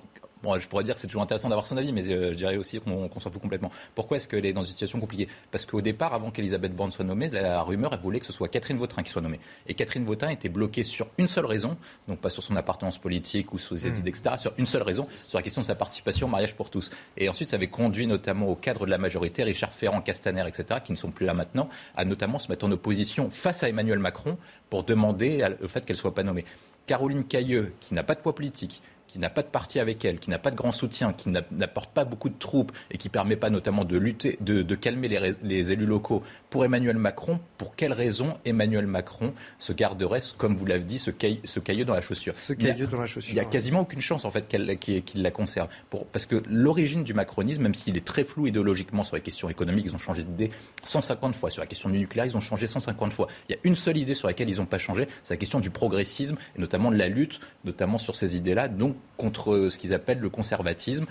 Bon, 0.44 0.60
je 0.60 0.68
pourrais 0.68 0.84
dire 0.84 0.94
que 0.94 1.00
c'est 1.00 1.08
toujours 1.08 1.24
intéressant 1.24 1.50
d'avoir 1.50 1.66
son 1.66 1.78
avis, 1.78 1.92
mais 1.92 2.08
euh, 2.10 2.32
je 2.32 2.38
dirais 2.38 2.58
aussi 2.58 2.80
qu'on 2.80 3.10
s'en 3.20 3.32
fout 3.32 3.42
complètement. 3.42 3.72
Pourquoi 3.96 4.18
est-ce 4.18 4.28
qu'elle 4.28 4.46
est 4.46 4.54
dans 4.54 4.64
une 4.64 4.70
situation 4.70 5.00
compliquée? 5.00 5.28
Parce 5.50 5.66
qu'au 5.66 5.82
départ, 5.82 6.14
avant 6.14 6.30
qu'Elisabeth 6.30 6.76
Borne 6.76 6.92
soit 6.92 7.06
nommée, 7.06 7.30
la 7.30 7.62
rumeur, 7.62 7.92
elle 7.94 8.00
voulait 8.00 8.20
que 8.20 8.26
ce 8.26 8.34
soit 8.34 8.48
Catherine 8.48 8.78
Vautrin 8.78 9.02
qui 9.02 9.12
soit 9.12 9.22
nommée. 9.22 9.40
Et 9.68 9.74
Catherine 9.74 10.06
Vautrin 10.06 10.30
était 10.30 10.50
bloquée 10.50 10.84
sur 10.84 11.08
une 11.18 11.28
seule 11.28 11.46
raison, 11.46 11.78
donc 12.08 12.20
pas 12.20 12.30
sur 12.30 12.44
son 12.44 12.56
appartenance 12.56 12.98
politique 12.98 13.54
ou 13.54 13.60
sur 13.60 13.78
ses 13.78 13.90
mmh. 13.90 13.98
idées, 13.98 14.10
etc., 14.10 14.36
sur 14.38 14.54
une 14.58 14.66
seule 14.66 14.84
raison, 14.84 15.08
sur 15.28 15.40
la 15.40 15.44
question 15.44 15.62
de 15.62 15.66
sa 15.66 15.76
participation 15.76 16.28
au 16.28 16.30
mariage 16.30 16.56
pour 16.56 16.70
tous. 16.70 16.92
Et 17.18 17.30
ensuite, 17.30 17.50
ça 17.50 17.56
avait 17.56 17.68
conduit 17.68 18.06
notamment 18.06 18.48
au 18.48 18.56
cadre 18.56 18.86
de 18.86 18.92
la 18.92 18.98
majorité, 18.98 19.44
Richard 19.44 19.74
Ferrand, 19.74 20.02
Castaner, 20.02 20.44
etc., 20.48 20.80
qui 20.84 20.92
ne 20.92 20.98
sont 20.98 21.12
plus 21.12 21.26
là 21.26 21.34
maintenant, 21.34 21.70
à 21.96 22.06
notamment 22.06 22.40
se 22.40 22.50
mettre 22.50 22.66
en 22.66 22.72
opposition 22.72 23.30
face 23.30 23.64
à 23.64 23.70
Emmanuel 23.70 24.00
Macron 24.00 24.38
pour 24.70 24.84
demander 24.84 25.48
le 25.60 25.68
fait 25.68 25.86
qu'elle 25.86 25.98
soit 25.98 26.14
pas 26.14 26.24
nommée. 26.24 26.46
Caroline 26.86 27.24
Cailleux, 27.24 27.74
qui 27.80 27.96
n'a 27.96 28.04
pas 28.04 28.14
de 28.14 28.20
poids 28.20 28.36
politique, 28.36 28.82
qui 29.16 29.20
n'a 29.20 29.30
pas 29.30 29.44
de 29.44 29.48
parti 29.48 29.80
avec 29.80 30.04
elle, 30.04 30.20
qui 30.20 30.30
n'a 30.30 30.40
pas 30.40 30.52
de 30.52 30.58
grand 30.58 30.74
soutien, 30.74 31.14
qui 31.14 31.30
n'apporte 31.30 31.92
pas 31.92 32.04
beaucoup 32.04 32.28
de 32.28 32.38
troupes 32.38 32.74
et 32.92 32.98
qui 32.98 33.08
ne 33.08 33.14
permet 33.14 33.38
pas 33.38 33.50
notamment 33.50 33.86
de 33.86 33.96
lutter, 33.96 34.38
de, 34.42 34.76
calmer 34.76 35.08
les, 35.42 35.72
élus 35.72 35.86
locaux 35.86 36.22
pour 36.50 36.66
Emmanuel 36.66 36.98
Macron, 36.98 37.40
pour 37.58 37.78
quelle 37.78 37.94
raison 37.94 38.38
Emmanuel 38.44 38.88
Macron 38.88 39.34
se 39.58 39.72
garderait, 39.72 40.20
comme 40.38 40.58
vous 40.58 40.66
l'avez 40.66 40.84
dit, 40.84 40.98
ce, 40.98 41.12
caillou, 41.12 41.86
dans 41.86 41.94
la 41.94 42.02
chaussure? 42.02 42.34
Ce 42.46 42.52
caillou 42.52 42.88
dans 42.88 43.00
la 43.00 43.06
chaussure. 43.06 43.32
Il 43.32 43.36
n'y 43.36 43.40
a 43.40 43.46
quasiment 43.46 43.80
aucune 43.80 44.02
chance 44.02 44.26
en 44.26 44.32
fait 44.32 44.50
qu'il 44.50 45.22
la 45.22 45.32
conserve. 45.32 45.70
parce 46.12 46.26
que 46.26 46.44
l'origine 46.50 47.06
du 47.06 47.14
macronisme, 47.14 47.64
même 47.64 47.74
s'il 47.74 47.96
est 47.96 48.04
très 48.06 48.26
flou 48.26 48.48
idéologiquement 48.48 49.06
sur 49.06 49.16
les 49.16 49.22
questions 49.22 49.48
économiques, 49.48 49.86
ils 49.86 49.96
ont 49.96 49.98
changé 49.98 50.24
d'idée 50.24 50.52
150 50.84 51.36
fois. 51.36 51.50
Sur 51.50 51.62
la 51.62 51.68
question 51.68 51.88
du 51.90 52.00
nucléaire, 52.00 52.26
ils 52.26 52.36
ont 52.36 52.42
changé 52.42 52.68
150 52.68 53.14
fois. 53.14 53.30
Il 53.48 53.54
y 53.54 53.56
a 53.56 53.62
une 53.64 53.78
seule 53.78 53.96
idée 53.96 54.14
sur 54.14 54.28
laquelle 54.28 54.50
ils 54.50 54.58
n'ont 54.58 54.66
pas 54.66 54.78
changé, 54.78 55.08
c'est 55.24 55.36
la 55.36 55.38
question 55.38 55.62
du 55.62 55.70
progressisme 55.70 56.36
et 56.58 56.60
notamment 56.60 56.92
de 56.92 56.98
la 56.98 57.08
lutte, 57.08 57.40
notamment 57.64 57.98
sur 57.98 58.18
ces 58.18 58.36
idées-là. 58.36 58.68
Donc 58.68 58.98
contre 59.18 59.70
ce 59.70 59.78
qu'ils 59.78 59.94
appellent 59.94 60.20
le 60.20 60.30
conservatisme 60.30 61.06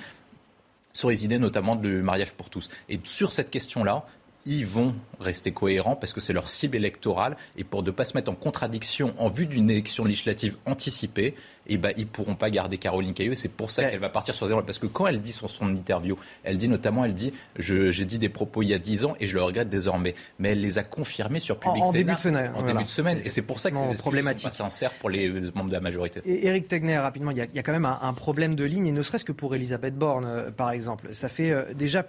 sur 0.92 1.10
les 1.10 1.24
idées 1.24 1.38
notamment 1.38 1.76
du 1.76 2.02
mariage 2.02 2.32
pour 2.32 2.50
tous. 2.50 2.68
Et 2.88 3.00
sur 3.04 3.32
cette 3.32 3.50
question-là, 3.50 4.06
ils 4.46 4.66
vont 4.66 4.94
rester 5.20 5.52
cohérents 5.52 5.96
parce 5.96 6.12
que 6.12 6.20
c'est 6.20 6.32
leur 6.32 6.48
cible 6.48 6.76
électorale 6.76 7.36
et 7.56 7.64
pour 7.64 7.82
ne 7.82 7.90
pas 7.90 8.04
se 8.04 8.14
mettre 8.16 8.30
en 8.30 8.34
contradiction 8.34 9.14
en 9.18 9.28
vue 9.28 9.46
d'une 9.46 9.70
élection 9.70 10.04
législative 10.04 10.56
anticipée, 10.66 11.34
eh 11.66 11.78
ben, 11.78 11.92
ils 11.96 12.04
ne 12.04 12.08
pourront 12.08 12.34
pas 12.34 12.50
garder 12.50 12.76
Caroline 12.76 13.14
Cailleux 13.14 13.32
et 13.32 13.36
c'est 13.36 13.48
pour 13.48 13.70
ça 13.70 13.84
qu'elle 13.84 14.00
va 14.00 14.10
partir 14.10 14.34
sur 14.34 14.46
zéro. 14.46 14.62
Parce 14.62 14.78
que 14.78 14.86
quand 14.86 15.06
elle 15.06 15.22
dit 15.22 15.32
sur 15.32 15.48
son 15.48 15.68
interview, 15.74 16.18
elle 16.42 16.58
dit 16.58 16.68
notamment, 16.68 17.04
elle 17.04 17.14
dit, 17.14 17.32
j'ai 17.58 18.04
dit 18.04 18.18
des 18.18 18.28
propos 18.28 18.62
il 18.62 18.68
y 18.68 18.74
a 18.74 18.78
dix 18.78 19.04
ans 19.04 19.14
et 19.20 19.26
je 19.26 19.34
le 19.34 19.42
regrette 19.42 19.68
désormais. 19.68 20.14
Mais 20.38 20.50
elle 20.50 20.60
les 20.60 20.78
a 20.78 20.82
confirmés 20.82 21.40
sur 21.40 21.58
Public 21.58 21.84
en, 21.84 21.88
en 21.88 21.92
début 21.92 22.14
de 22.14 22.18
semaine. 22.18 22.52
En 22.54 22.62
début 22.62 22.84
de 22.84 22.88
semaine. 22.88 23.20
Et 23.24 23.30
c'est 23.30 23.42
pour 23.42 23.60
ça 23.60 23.70
que 23.70 23.76
c'est 23.76 23.98
problématique. 23.98 24.42
sont 24.42 24.48
pas 24.48 24.70
sincères 24.70 24.92
pour 24.94 25.08
les 25.08 25.28
membres 25.28 25.68
de 25.68 25.74
la 25.74 25.80
majorité. 25.80 26.20
Et 26.26 26.46
Eric 26.46 26.68
Tegner, 26.68 26.98
rapidement, 26.98 27.30
il 27.30 27.38
y, 27.38 27.40
a, 27.40 27.44
il 27.44 27.54
y 27.54 27.58
a 27.58 27.62
quand 27.62 27.72
même 27.72 27.86
un, 27.86 27.98
un, 28.02 28.12
problème 28.12 28.54
de 28.54 28.64
ligne 28.64 28.86
et 28.86 28.92
ne 28.92 29.02
serait-ce 29.02 29.24
que 29.24 29.32
pour 29.32 29.54
Elisabeth 29.54 29.96
Borne, 29.96 30.24
euh, 30.26 30.50
par 30.50 30.70
exemple. 30.70 31.08
Ça 31.12 31.28
fait 31.28 31.50
euh, 31.50 31.72
déjà 31.74 32.04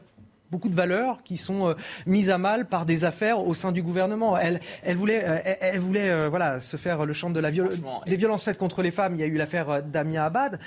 beaucoup 0.56 0.70
de 0.70 0.76
valeurs 0.76 1.22
qui 1.24 1.38
sont 1.38 1.68
euh, 1.68 1.74
mises 2.06 2.30
à 2.30 2.38
mal 2.38 2.66
par 2.66 2.86
des 2.86 3.04
affaires 3.04 3.46
au 3.46 3.54
sein 3.54 3.74
du 3.74 3.84
gouvernement. 3.84 4.38
Elle, 4.38 4.62
elle 4.84 4.96
voulait, 4.96 5.22
euh, 5.26 5.56
elle, 5.60 5.82
voulait 5.82 6.10
euh, 6.10 6.30
voilà, 6.30 6.62
se 6.62 6.78
faire 6.78 7.06
le 7.06 7.12
champ 7.12 7.30
de 7.30 7.42
la 7.42 7.52
des 7.52 8.16
violences 8.16 8.46
faites 8.46 8.58
contre 8.58 8.82
les 8.82 8.92
femmes. 8.92 9.16
Il 9.16 9.20
y 9.20 9.24
a 9.24 9.26
eu 9.26 9.36
l'affaire 9.36 9.84
Damia 9.84 10.24
Abad. 10.24 10.60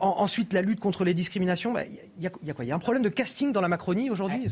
ensuite, 0.00 0.52
la 0.52 0.60
lutte 0.60 0.80
contre 0.80 1.04
les 1.04 1.14
discriminations. 1.14 1.72
Bah, 1.72 1.82
il, 2.16 2.22
y 2.22 2.26
a, 2.26 2.30
quoi? 2.30 2.64
Il 2.64 2.68
y 2.68 2.72
a 2.72 2.74
un 2.74 2.80
problème 2.80 3.04
de 3.04 3.08
casting 3.08 3.52
dans 3.52 3.60
la 3.60 3.68
Macronie 3.68 4.10
aujourd'hui 4.10 4.48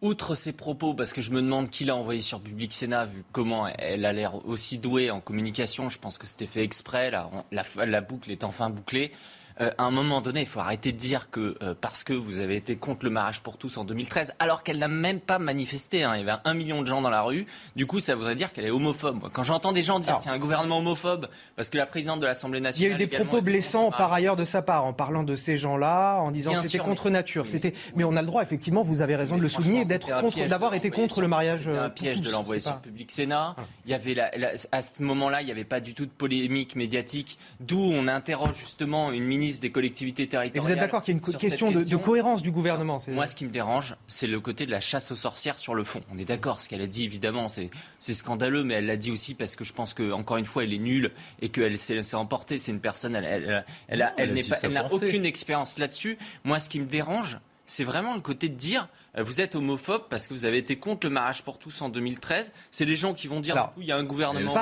Outre 0.00 0.36
ses 0.36 0.52
propos, 0.52 0.94
parce 0.94 1.12
que 1.12 1.22
je 1.22 1.32
me 1.32 1.42
demande 1.42 1.70
qui 1.70 1.84
l'a 1.84 1.96
envoyé 1.96 2.20
sur 2.20 2.40
Public 2.40 2.72
Sénat, 2.72 3.06
vu 3.06 3.24
comment 3.32 3.66
elle 3.66 4.04
a 4.04 4.12
l'air 4.12 4.46
aussi 4.46 4.78
douée 4.78 5.10
en 5.10 5.20
communication, 5.20 5.90
je 5.90 5.98
pense 5.98 6.18
que 6.18 6.26
c'était 6.28 6.46
fait 6.46 6.62
exprès, 6.62 7.10
la, 7.10 7.28
la 7.84 8.00
boucle 8.00 8.30
est 8.30 8.44
enfin 8.44 8.70
bouclée. 8.70 9.10
Euh, 9.60 9.70
à 9.76 9.84
un 9.84 9.90
moment 9.90 10.20
donné, 10.20 10.40
il 10.40 10.46
faut 10.46 10.60
arrêter 10.60 10.92
de 10.92 10.96
dire 10.96 11.30
que 11.30 11.56
euh, 11.62 11.74
parce 11.78 12.04
que 12.04 12.12
vous 12.12 12.40
avez 12.40 12.56
été 12.56 12.76
contre 12.76 13.04
le 13.04 13.10
mariage 13.10 13.40
pour 13.40 13.56
tous 13.56 13.76
en 13.76 13.84
2013, 13.84 14.34
alors 14.38 14.62
qu'elle 14.62 14.78
n'a 14.78 14.88
même 14.88 15.20
pas 15.20 15.38
manifesté, 15.38 16.04
hein, 16.04 16.14
il 16.14 16.20
y 16.20 16.22
avait 16.22 16.40
un 16.44 16.54
million 16.54 16.82
de 16.82 16.86
gens 16.86 17.02
dans 17.02 17.10
la 17.10 17.22
rue, 17.22 17.46
du 17.74 17.86
coup 17.86 17.98
ça 17.98 18.14
voudrait 18.14 18.36
dire 18.36 18.52
qu'elle 18.52 18.66
est 18.66 18.70
homophobe. 18.70 19.28
Quand 19.32 19.42
j'entends 19.42 19.72
des 19.72 19.82
gens 19.82 19.98
dire 19.98 20.18
qu'il 20.20 20.28
y 20.28 20.30
a 20.30 20.34
un 20.34 20.38
gouvernement 20.38 20.78
homophobe, 20.78 21.28
parce 21.56 21.70
que 21.70 21.78
la 21.78 21.86
présidente 21.86 22.20
de 22.20 22.26
l'Assemblée 22.26 22.60
nationale... 22.60 22.92
Il 22.92 23.00
y 23.00 23.02
a 23.02 23.04
eu 23.04 23.08
des 23.08 23.16
propos 23.16 23.42
blessants 23.42 23.90
par 23.90 24.12
ailleurs 24.12 24.36
de 24.36 24.44
sa 24.44 24.62
part, 24.62 24.84
en 24.84 24.92
parlant 24.92 25.24
de 25.24 25.34
ces 25.34 25.58
gens-là, 25.58 26.16
en 26.16 26.30
disant 26.30 26.54
que 26.54 26.62
c'était 26.62 26.78
contre 26.78 27.10
nature. 27.10 27.46
C'était, 27.46 27.72
mais 27.96 28.04
on 28.04 28.14
a 28.16 28.20
le 28.20 28.26
droit, 28.26 28.42
effectivement, 28.42 28.82
vous 28.82 29.00
avez 29.00 29.16
raison 29.16 29.36
de 29.36 29.42
le 29.42 29.48
souligner, 29.48 29.84
d'être 29.84 30.20
contre, 30.20 30.46
d'avoir 30.46 30.74
été 30.74 30.90
contre 30.90 31.20
le 31.20 31.28
mariage. 31.28 31.60
C'était 31.60 31.70
un 31.70 31.84
euh, 31.84 31.88
piège 31.88 32.20
de 32.20 32.30
l'envoyer 32.30 32.60
sur 32.60 32.78
Public 32.78 33.10
Sénat. 33.10 33.56
Ah. 33.58 33.62
Il 33.84 33.90
y 33.90 33.94
avait 33.94 34.16
à 34.72 34.82
ce 34.82 35.02
moment-là, 35.02 35.42
il 35.42 35.46
n'y 35.46 35.50
avait 35.50 35.64
pas 35.64 35.80
du 35.80 35.94
tout 35.94 36.06
de 36.06 36.10
polémique 36.10 36.76
médiatique, 36.76 37.38
d'où 37.60 37.80
on 37.80 38.06
interroge 38.08 38.56
justement 38.56 39.10
une 39.10 39.24
ministre 39.24 39.47
des 39.60 39.70
collectivités 39.70 40.28
et 40.54 40.60
vous 40.60 40.70
êtes 40.70 40.78
d'accord 40.78 41.02
qu'il 41.02 41.14
y 41.14 41.16
a 41.16 41.20
une 41.20 41.38
question, 41.38 41.70
de, 41.70 41.96
cohérence 41.96 42.42
du 42.42 42.50
gouvernement 42.50 42.98
Moi, 43.08 43.26
ce 43.26 43.34
qui 43.34 43.44
me 43.44 43.50
dérange, 43.50 43.96
c'est 44.06 44.26
le 44.26 44.40
côté 44.40 44.66
de 44.66 44.70
la 44.70 44.80
chasse 44.80 45.10
aux 45.10 45.16
sorcières 45.16 45.58
sur 45.58 45.74
le 45.74 45.84
fond. 45.84 46.00
On 46.12 46.18
est 46.18 46.24
d'accord, 46.24 46.60
ce 46.60 46.68
qu'elle 46.68 46.82
a 46.82 46.86
dit, 46.86 47.04
évidemment, 47.04 47.48
c'est 47.48 48.14
scandaleux, 48.14 48.64
mais 48.64 48.74
elle 48.74 48.86
l'a 48.86 48.96
dit 48.96 49.10
aussi 49.10 49.34
parce 49.34 49.56
que 49.56 49.64
je 49.64 49.72
pense 49.72 49.94
qu'encore 49.94 50.36
une 50.36 50.44
fois, 50.44 50.64
elle 50.64 50.72
est 50.72 50.78
nulle 50.78 51.10
et 51.40 51.48
qu'elle 51.48 51.78
s'est 51.78 51.94
laissée 51.94 52.16
emporter. 52.16 52.58
C'est 52.58 52.72
une 52.72 52.80
personne, 52.80 53.16
elle, 53.16 53.64
elle, 53.88 54.12
elle 54.16 54.72
n'a 54.72 54.92
aucune 54.92 55.26
expérience 55.26 55.78
là-dessus. 55.78 56.18
Moi, 56.44 56.58
ce 56.58 56.68
qui 56.68 56.80
me 56.80 56.86
dérange, 56.86 57.38
c'est 57.66 57.84
vraiment 57.84 58.14
le 58.14 58.20
côté 58.20 58.48
de 58.48 58.54
dire 58.54 58.88
vous 59.22 59.40
êtes 59.40 59.54
homophobe 59.54 60.02
parce 60.08 60.26
que 60.26 60.34
vous 60.34 60.44
avez 60.44 60.58
été 60.58 60.76
contre 60.76 61.06
le 61.06 61.12
mariage 61.12 61.42
pour 61.42 61.58
tous 61.58 61.82
en 61.82 61.88
2013. 61.88 62.52
C'est 62.70 62.84
les 62.84 62.94
gens 62.94 63.14
qui 63.14 63.28
vont 63.28 63.40
dire 63.40 63.54
du 63.54 63.74
coup 63.74 63.80
il 63.80 63.86
y 63.86 63.92
a 63.92 63.96
un 63.96 64.04
gouvernement. 64.04 64.52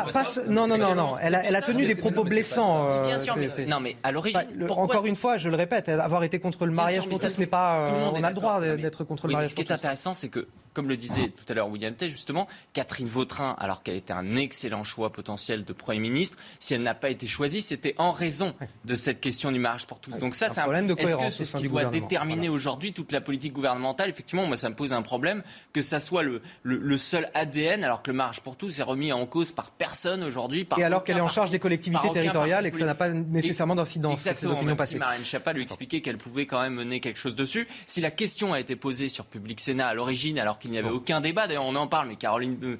non, 0.49 0.67
non, 0.67 0.79
non, 0.79 0.95
non. 0.95 1.17
Elle 1.21 1.35
a, 1.35 1.63
tenu 1.63 1.87
des 1.87 1.95
propos 1.97 2.25
blessants. 2.25 2.87
Euh, 2.87 3.07
bien 3.07 3.19
sûr, 3.19 3.37
mais, 3.37 3.67
non, 3.67 3.81
mais 3.81 3.97
à 4.03 4.13
l'origine. 4.13 4.43
encore 4.69 5.07
une 5.07 5.17
fois, 5.17 5.39
je 5.39 5.49
le 5.49 5.57
répète, 5.57 5.89
avoir 5.89 6.23
été 6.25 6.39
contre 6.39 6.67
le 6.67 6.73
mariage 6.73 7.09
pour 7.09 7.21
tous 7.21 7.39
n'est 7.39 7.47
pas. 7.47 7.91
on 7.91 8.23
a 8.23 8.29
le 8.31 8.35
droit 8.35 8.61
d'être 8.61 9.05
contre 9.05 9.27
le 9.27 9.33
mariage. 9.33 9.51
Ce 9.51 9.55
qui 9.55 9.63
est 9.63 9.73
intéressant, 9.73 10.15
c'est 10.15 10.29
que 10.29 10.47
comme 10.77 10.91
le 10.91 10.99
disait 10.99 11.31
tout 11.31 11.51
à 11.51 11.55
l'heure 11.55 11.71
William 11.71 11.95
Tay, 11.95 12.11
justement, 12.11 12.47
Catherine 12.75 13.09
Vautrin, 13.09 13.57
alors 13.59 13.83
qu'elle 13.83 13.97
était 13.97 14.13
un 14.13 14.37
excellent 14.37 14.85
choix 14.85 15.11
potentiel 15.11 15.65
de 15.65 15.73
Premier 15.73 16.01
ministre, 16.01 16.37
si 16.61 16.75
elle 16.75 16.83
n'a 16.83 16.95
pas 16.95 17.09
été 17.09 17.27
choisie, 17.27 17.63
c'était 17.63 17.95
en 17.97 18.13
raison 18.13 18.55
de 18.85 18.95
cette 18.95 19.23
question 19.23 19.51
du 19.51 19.59
mariage 19.59 19.87
pour 19.87 20.01
tous. 20.01 20.19
Donc 20.19 20.35
ça, 20.35 20.49
c'est 20.49 20.61
un 20.61 20.65
problème 20.65 20.87
de 20.87 20.93
cohérence. 20.93 21.25
Est-ce 21.25 21.39
que 21.39 21.45
c'est 21.47 21.57
ce 21.57 21.63
qui 21.63 21.69
doit 21.71 21.87
déterminer 21.87 22.51
aujourd'hui 22.51 22.93
toute 22.93 23.11
la 23.11 23.23
politique 23.23 23.55
gouvernementale? 23.55 24.11
Effectivement, 24.11 24.45
moi, 24.47 24.59
ça 24.59 24.69
me 24.69 24.75
pose 24.75 24.93
un 24.93 25.01
problème 25.01 25.43
que 25.73 25.81
ça 25.81 25.99
soit 25.99 26.23
le, 26.23 26.43
le, 26.63 26.97
seul 26.99 27.31
ADN, 27.33 27.83
alors 27.83 28.03
que 28.03 28.11
le 28.11 28.17
mariage 28.19 28.43
pour 28.43 28.57
tous 28.57 28.79
est 28.79 28.83
remis 28.83 29.15
en 29.15 29.25
cause 29.25 29.53
par 29.53 29.71
personne 29.71 30.23
aujourd'hui. 30.23 30.69
Et 30.77 30.85
alors 30.85 31.05
qu'elle 31.05 31.17
est 31.17 31.23
en 31.23 31.31
charge 31.31 31.51
des 31.51 31.59
collectivités 31.59 32.13
territoriales 32.13 32.67
et 32.67 32.71
que 32.71 32.79
ça 32.79 32.85
n'a 32.85 32.95
pas 32.95 33.09
nécessairement 33.09 33.77
d'incidence. 33.77 34.13
Exactement. 34.13 34.63
Même 34.63 34.77
si 34.85 34.97
Marine 34.97 35.25
Schiappa 35.25 35.55
lui 35.55 35.63
expliquait 35.63 36.03
qu'elle 36.03 36.19
pouvait 36.19 36.45
quand 36.45 36.61
même 36.61 36.75
mener 36.75 37.01
quelque 37.01 37.19
chose 37.19 37.35
dessus. 37.35 37.67
Si 37.87 38.03
la 38.03 38.11
question 38.11 38.53
a 38.53 38.61
été 38.61 38.77
posée 38.77 39.09
sur 39.09 39.25
Public 39.25 39.59
Sénat 39.59 39.89
à 39.89 39.95
l'origine, 39.95 40.39
alors 40.39 40.59
il 40.67 40.73
n'y 40.73 40.79
avait 40.79 40.91
aucun 40.91 41.21
débat. 41.21 41.47
D'ailleurs, 41.47 41.65
on 41.65 41.75
en 41.75 41.87
parle, 41.87 42.09
mais 42.09 42.17
Caroline. 42.17 42.57
Euh, 42.63 42.77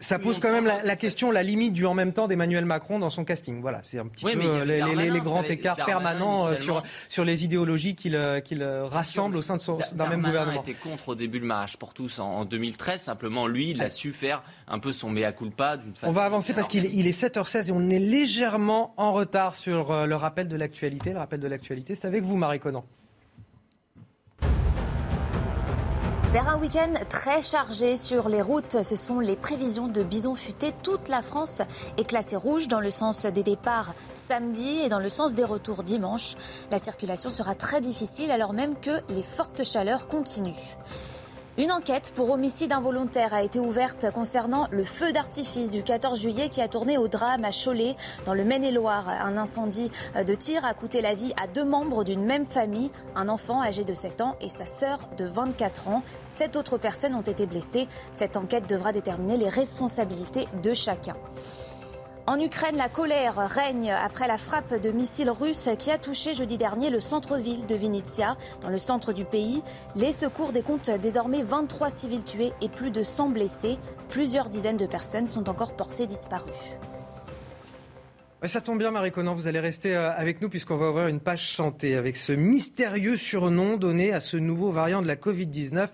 ça, 0.00 0.18
pose 0.18 0.38
quand 0.38 0.52
même 0.52 0.66
la, 0.66 0.96
question, 0.96 1.30
la 1.30 1.42
limite 1.42 1.72
du 1.72 1.86
en 1.86 1.94
même 1.94 2.12
temps 2.12 2.26
d'Emmanuel 2.26 2.64
Macron 2.64 2.98
dans 2.98 3.10
son 3.10 3.24
casting. 3.24 3.60
Voilà, 3.60 3.80
c'est 3.82 3.98
un 3.98 4.06
petit 4.06 4.24
peu 4.24 4.30
euh, 4.30 4.64
les, 4.64 5.20
grands 5.20 5.42
écarts 5.42 5.76
permanents 5.84 6.46
euh, 6.46 6.56
sur, 6.56 6.82
sur 7.08 7.24
les 7.24 7.44
idéologies 7.44 7.94
qu'il 7.94 8.16
qu'il 8.44 8.64
rassemble 8.64 9.36
au 9.36 9.42
sein 9.42 9.58
d'un 9.92 10.08
même 10.08 10.22
gouvernement. 10.22 10.62
était 10.62 10.74
contre 10.74 11.10
au 11.10 11.14
début 11.14 11.38
le 11.38 11.46
mariage 11.46 11.76
pour 11.76 11.94
tous 11.94 12.18
en, 12.18 12.44
2013. 12.44 13.00
Simplement, 13.00 13.46
lui, 13.46 13.70
il 13.70 13.82
a 13.82 13.90
su 13.90 14.12
faire 14.12 14.42
un 14.68 14.78
peu 14.78 14.92
son 14.92 15.10
mea 15.10 15.32
culpa 15.32 15.76
d'une 15.76 15.92
façon. 15.92 16.06
On 16.06 16.14
va 16.14 16.24
avancer 16.24 16.54
parce 16.54 16.68
qu'il 16.68 17.06
est 17.06 17.22
7h16 17.22 17.68
et 17.68 17.72
on 17.72 17.90
est 17.90 17.98
légèrement 17.98 18.94
en 18.96 19.12
retard 19.12 19.56
sur 19.56 20.06
le 20.06 20.14
rappel 20.14 20.48
de 20.48 20.56
l'actualité. 20.56 21.12
Le 21.12 21.18
rappel 21.18 21.40
de 21.40 21.48
l'actualité, 21.48 21.94
c'est 21.94 22.06
avec 22.06 22.22
vous, 22.22 22.36
Marie 22.36 22.60
Conan. 22.60 22.84
Vers 26.36 26.50
un 26.50 26.58
week-end 26.58 26.92
très 27.08 27.40
chargé 27.40 27.96
sur 27.96 28.28
les 28.28 28.42
routes, 28.42 28.82
ce 28.82 28.94
sont 28.94 29.20
les 29.20 29.36
prévisions 29.36 29.88
de 29.88 30.02
bison 30.02 30.34
futé. 30.34 30.74
Toute 30.82 31.08
la 31.08 31.22
France 31.22 31.62
est 31.96 32.06
classée 32.06 32.36
rouge 32.36 32.68
dans 32.68 32.80
le 32.80 32.90
sens 32.90 33.24
des 33.24 33.42
départs 33.42 33.94
samedi 34.12 34.80
et 34.84 34.90
dans 34.90 34.98
le 34.98 35.08
sens 35.08 35.32
des 35.32 35.44
retours 35.44 35.82
dimanche. 35.82 36.34
La 36.70 36.78
circulation 36.78 37.30
sera 37.30 37.54
très 37.54 37.80
difficile 37.80 38.30
alors 38.30 38.52
même 38.52 38.78
que 38.78 39.00
les 39.08 39.22
fortes 39.22 39.64
chaleurs 39.64 40.08
continuent. 40.08 40.52
Une 41.58 41.72
enquête 41.72 42.12
pour 42.14 42.28
homicide 42.30 42.74
involontaire 42.74 43.32
a 43.32 43.42
été 43.42 43.58
ouverte 43.58 44.12
concernant 44.12 44.68
le 44.70 44.84
feu 44.84 45.14
d'artifice 45.14 45.70
du 45.70 45.82
14 45.82 46.20
juillet 46.20 46.50
qui 46.50 46.60
a 46.60 46.68
tourné 46.68 46.98
au 46.98 47.08
drame 47.08 47.46
à 47.46 47.50
Cholet, 47.50 47.96
dans 48.26 48.34
le 48.34 48.44
Maine-et-Loire. 48.44 49.08
Un 49.08 49.38
incendie 49.38 49.90
de 50.14 50.34
tir 50.34 50.66
a 50.66 50.74
coûté 50.74 51.00
la 51.00 51.14
vie 51.14 51.32
à 51.42 51.46
deux 51.46 51.64
membres 51.64 52.04
d'une 52.04 52.26
même 52.26 52.44
famille, 52.44 52.90
un 53.14 53.30
enfant 53.30 53.62
âgé 53.62 53.84
de 53.84 53.94
7 53.94 54.20
ans 54.20 54.36
et 54.42 54.50
sa 54.50 54.66
sœur 54.66 54.98
de 55.16 55.24
24 55.24 55.88
ans. 55.88 56.02
Sept 56.28 56.56
autres 56.56 56.76
personnes 56.76 57.14
ont 57.14 57.22
été 57.22 57.46
blessées. 57.46 57.88
Cette 58.12 58.36
enquête 58.36 58.68
devra 58.68 58.92
déterminer 58.92 59.38
les 59.38 59.48
responsabilités 59.48 60.48
de 60.62 60.74
chacun. 60.74 61.16
En 62.28 62.40
Ukraine, 62.40 62.76
la 62.76 62.88
colère 62.88 63.36
règne 63.36 63.92
après 63.92 64.26
la 64.26 64.36
frappe 64.36 64.80
de 64.82 64.90
missiles 64.90 65.30
russes 65.30 65.68
qui 65.78 65.92
a 65.92 65.98
touché 65.98 66.34
jeudi 66.34 66.58
dernier 66.58 66.90
le 66.90 66.98
centre-ville 66.98 67.66
de 67.66 67.76
Vinnytsia, 67.76 68.36
dans 68.62 68.68
le 68.68 68.78
centre 68.78 69.12
du 69.12 69.24
pays. 69.24 69.62
Les 69.94 70.10
secours 70.10 70.50
décomptent 70.50 70.90
désormais 70.90 71.44
23 71.44 71.88
civils 71.88 72.24
tués 72.24 72.52
et 72.60 72.68
plus 72.68 72.90
de 72.90 73.04
100 73.04 73.28
blessés. 73.28 73.78
Plusieurs 74.08 74.48
dizaines 74.48 74.76
de 74.76 74.86
personnes 74.86 75.28
sont 75.28 75.48
encore 75.48 75.76
portées 75.76 76.08
disparues. 76.08 76.50
Ça 78.44 78.60
tombe 78.60 78.78
bien, 78.78 78.90
Marie 78.90 79.12
Conan, 79.12 79.34
vous 79.34 79.46
allez 79.46 79.60
rester 79.60 79.96
euh, 79.96 80.10
avec 80.10 80.42
nous 80.42 80.48
puisqu'on 80.48 80.76
va 80.76 80.90
ouvrir 80.90 81.06
une 81.06 81.20
page 81.20 81.52
santé 81.52 81.96
avec 81.96 82.16
ce 82.16 82.32
mystérieux 82.32 83.16
surnom 83.16 83.76
donné 83.76 84.12
à 84.12 84.20
ce 84.20 84.36
nouveau 84.36 84.70
variant 84.70 85.00
de 85.00 85.06
la 85.06 85.16
Covid-19 85.16 85.88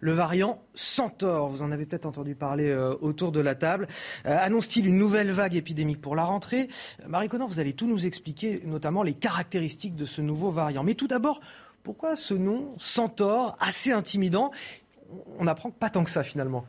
le 0.00 0.12
variant 0.12 0.62
Centaure. 0.74 1.48
Vous 1.48 1.62
en 1.62 1.72
avez 1.72 1.86
peut-être 1.86 2.06
entendu 2.06 2.34
parler 2.34 2.68
euh, 2.68 2.94
autour 3.00 3.32
de 3.32 3.40
la 3.40 3.54
table. 3.54 3.88
Euh, 4.26 4.36
annonce-t-il 4.40 4.86
une 4.86 4.98
nouvelle 4.98 5.30
vague 5.30 5.56
épidémique 5.56 6.00
pour 6.00 6.16
la 6.16 6.24
rentrée? 6.24 6.68
Marie 7.06 7.28
Conan, 7.28 7.46
vous 7.46 7.60
allez 7.60 7.72
tout 7.72 7.86
nous 7.86 8.06
expliquer, 8.06 8.62
notamment 8.64 9.02
les 9.02 9.14
caractéristiques 9.14 9.96
de 9.96 10.04
ce 10.04 10.20
nouveau 10.20 10.50
variant. 10.50 10.82
Mais 10.82 10.94
tout 10.94 11.08
d'abord, 11.08 11.40
pourquoi 11.82 12.16
ce 12.16 12.34
nom 12.34 12.74
Centaure, 12.78 13.56
assez 13.60 13.92
intimidant? 13.92 14.50
On 15.38 15.44
n'apprend 15.44 15.70
pas 15.70 15.90
tant 15.90 16.04
que 16.04 16.10
ça 16.10 16.22
finalement. 16.22 16.64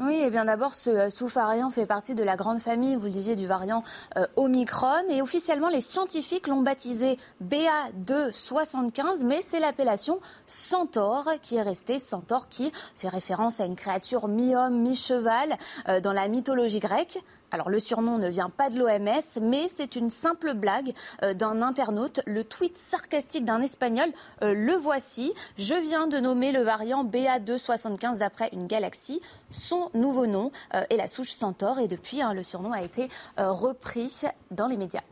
Oui, 0.00 0.14
et 0.14 0.30
bien 0.30 0.46
d'abord, 0.46 0.74
ce 0.74 0.88
euh, 0.88 1.10
sous-variant 1.10 1.70
fait 1.70 1.84
partie 1.84 2.14
de 2.14 2.22
la 2.22 2.34
grande 2.34 2.60
famille, 2.60 2.96
vous 2.96 3.04
le 3.04 3.10
disiez, 3.10 3.36
du 3.36 3.46
variant 3.46 3.84
euh, 4.16 4.26
Omicron. 4.36 5.06
Et 5.10 5.20
officiellement, 5.20 5.68
les 5.68 5.82
scientifiques 5.82 6.46
l'ont 6.46 6.62
baptisé 6.62 7.18
BA275, 7.44 9.22
mais 9.22 9.42
c'est 9.42 9.60
l'appellation 9.60 10.18
Centaure 10.46 11.28
qui 11.42 11.56
est 11.56 11.62
restée. 11.62 11.98
Centaure 11.98 12.48
qui 12.48 12.72
fait 12.96 13.08
référence 13.08 13.60
à 13.60 13.66
une 13.66 13.76
créature 13.76 14.28
mi-homme, 14.28 14.80
mi-cheval 14.80 15.58
euh, 15.88 16.00
dans 16.00 16.14
la 16.14 16.26
mythologie 16.26 16.80
grecque. 16.80 17.18
Alors 17.52 17.68
le 17.68 17.80
surnom 17.80 18.16
ne 18.16 18.28
vient 18.28 18.48
pas 18.48 18.70
de 18.70 18.78
l'OMS, 18.78 19.42
mais 19.42 19.68
c'est 19.68 19.94
une 19.94 20.08
simple 20.08 20.54
blague 20.54 20.94
euh, 21.22 21.34
d'un 21.34 21.60
internaute. 21.60 22.20
Le 22.26 22.44
tweet 22.44 22.78
sarcastique 22.78 23.44
d'un 23.44 23.60
Espagnol, 23.60 24.08
euh, 24.42 24.54
le 24.54 24.72
voici. 24.72 25.34
Je 25.58 25.74
viens 25.74 26.06
de 26.06 26.16
nommer 26.16 26.50
le 26.50 26.60
variant 26.60 27.04
BA275 27.04 28.16
d'après 28.18 28.48
une 28.54 28.66
galaxie. 28.66 29.20
Son 29.50 29.90
nouveau 29.92 30.26
nom 30.26 30.50
euh, 30.74 30.82
est 30.88 30.96
la 30.96 31.06
souche 31.06 31.32
Centaure 31.32 31.78
et 31.78 31.88
depuis, 31.88 32.22
hein, 32.22 32.32
le 32.32 32.42
surnom 32.42 32.72
a 32.72 32.82
été 32.82 33.08
repris 33.36 34.22
dans 34.50 34.66
les 34.66 34.76
médias. 34.76 35.02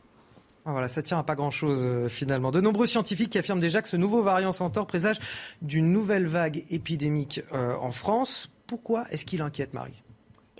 Ah, 0.65 0.71
voilà, 0.71 0.87
ça 0.87 1.03
tient 1.03 1.19
à 1.19 1.23
pas 1.23 1.35
grand-chose 1.35 2.09
finalement. 2.09 2.51
De 2.51 2.61
nombreux 2.61 2.87
scientifiques 2.87 3.31
qui 3.31 3.37
affirment 3.37 3.59
déjà 3.59 3.81
que 3.81 3.89
ce 3.89 3.97
nouveau 3.97 4.21
variant 4.21 4.51
Centaure 4.51 4.87
présage 4.87 5.19
d'une 5.61 5.91
nouvelle 5.91 6.25
vague 6.25 6.65
épidémique 6.69 7.41
en 7.51 7.91
France. 7.91 8.49
Pourquoi 8.67 9.05
est-ce 9.11 9.25
qu'il 9.25 9.41
inquiète 9.41 9.73
Marie? 9.73 10.00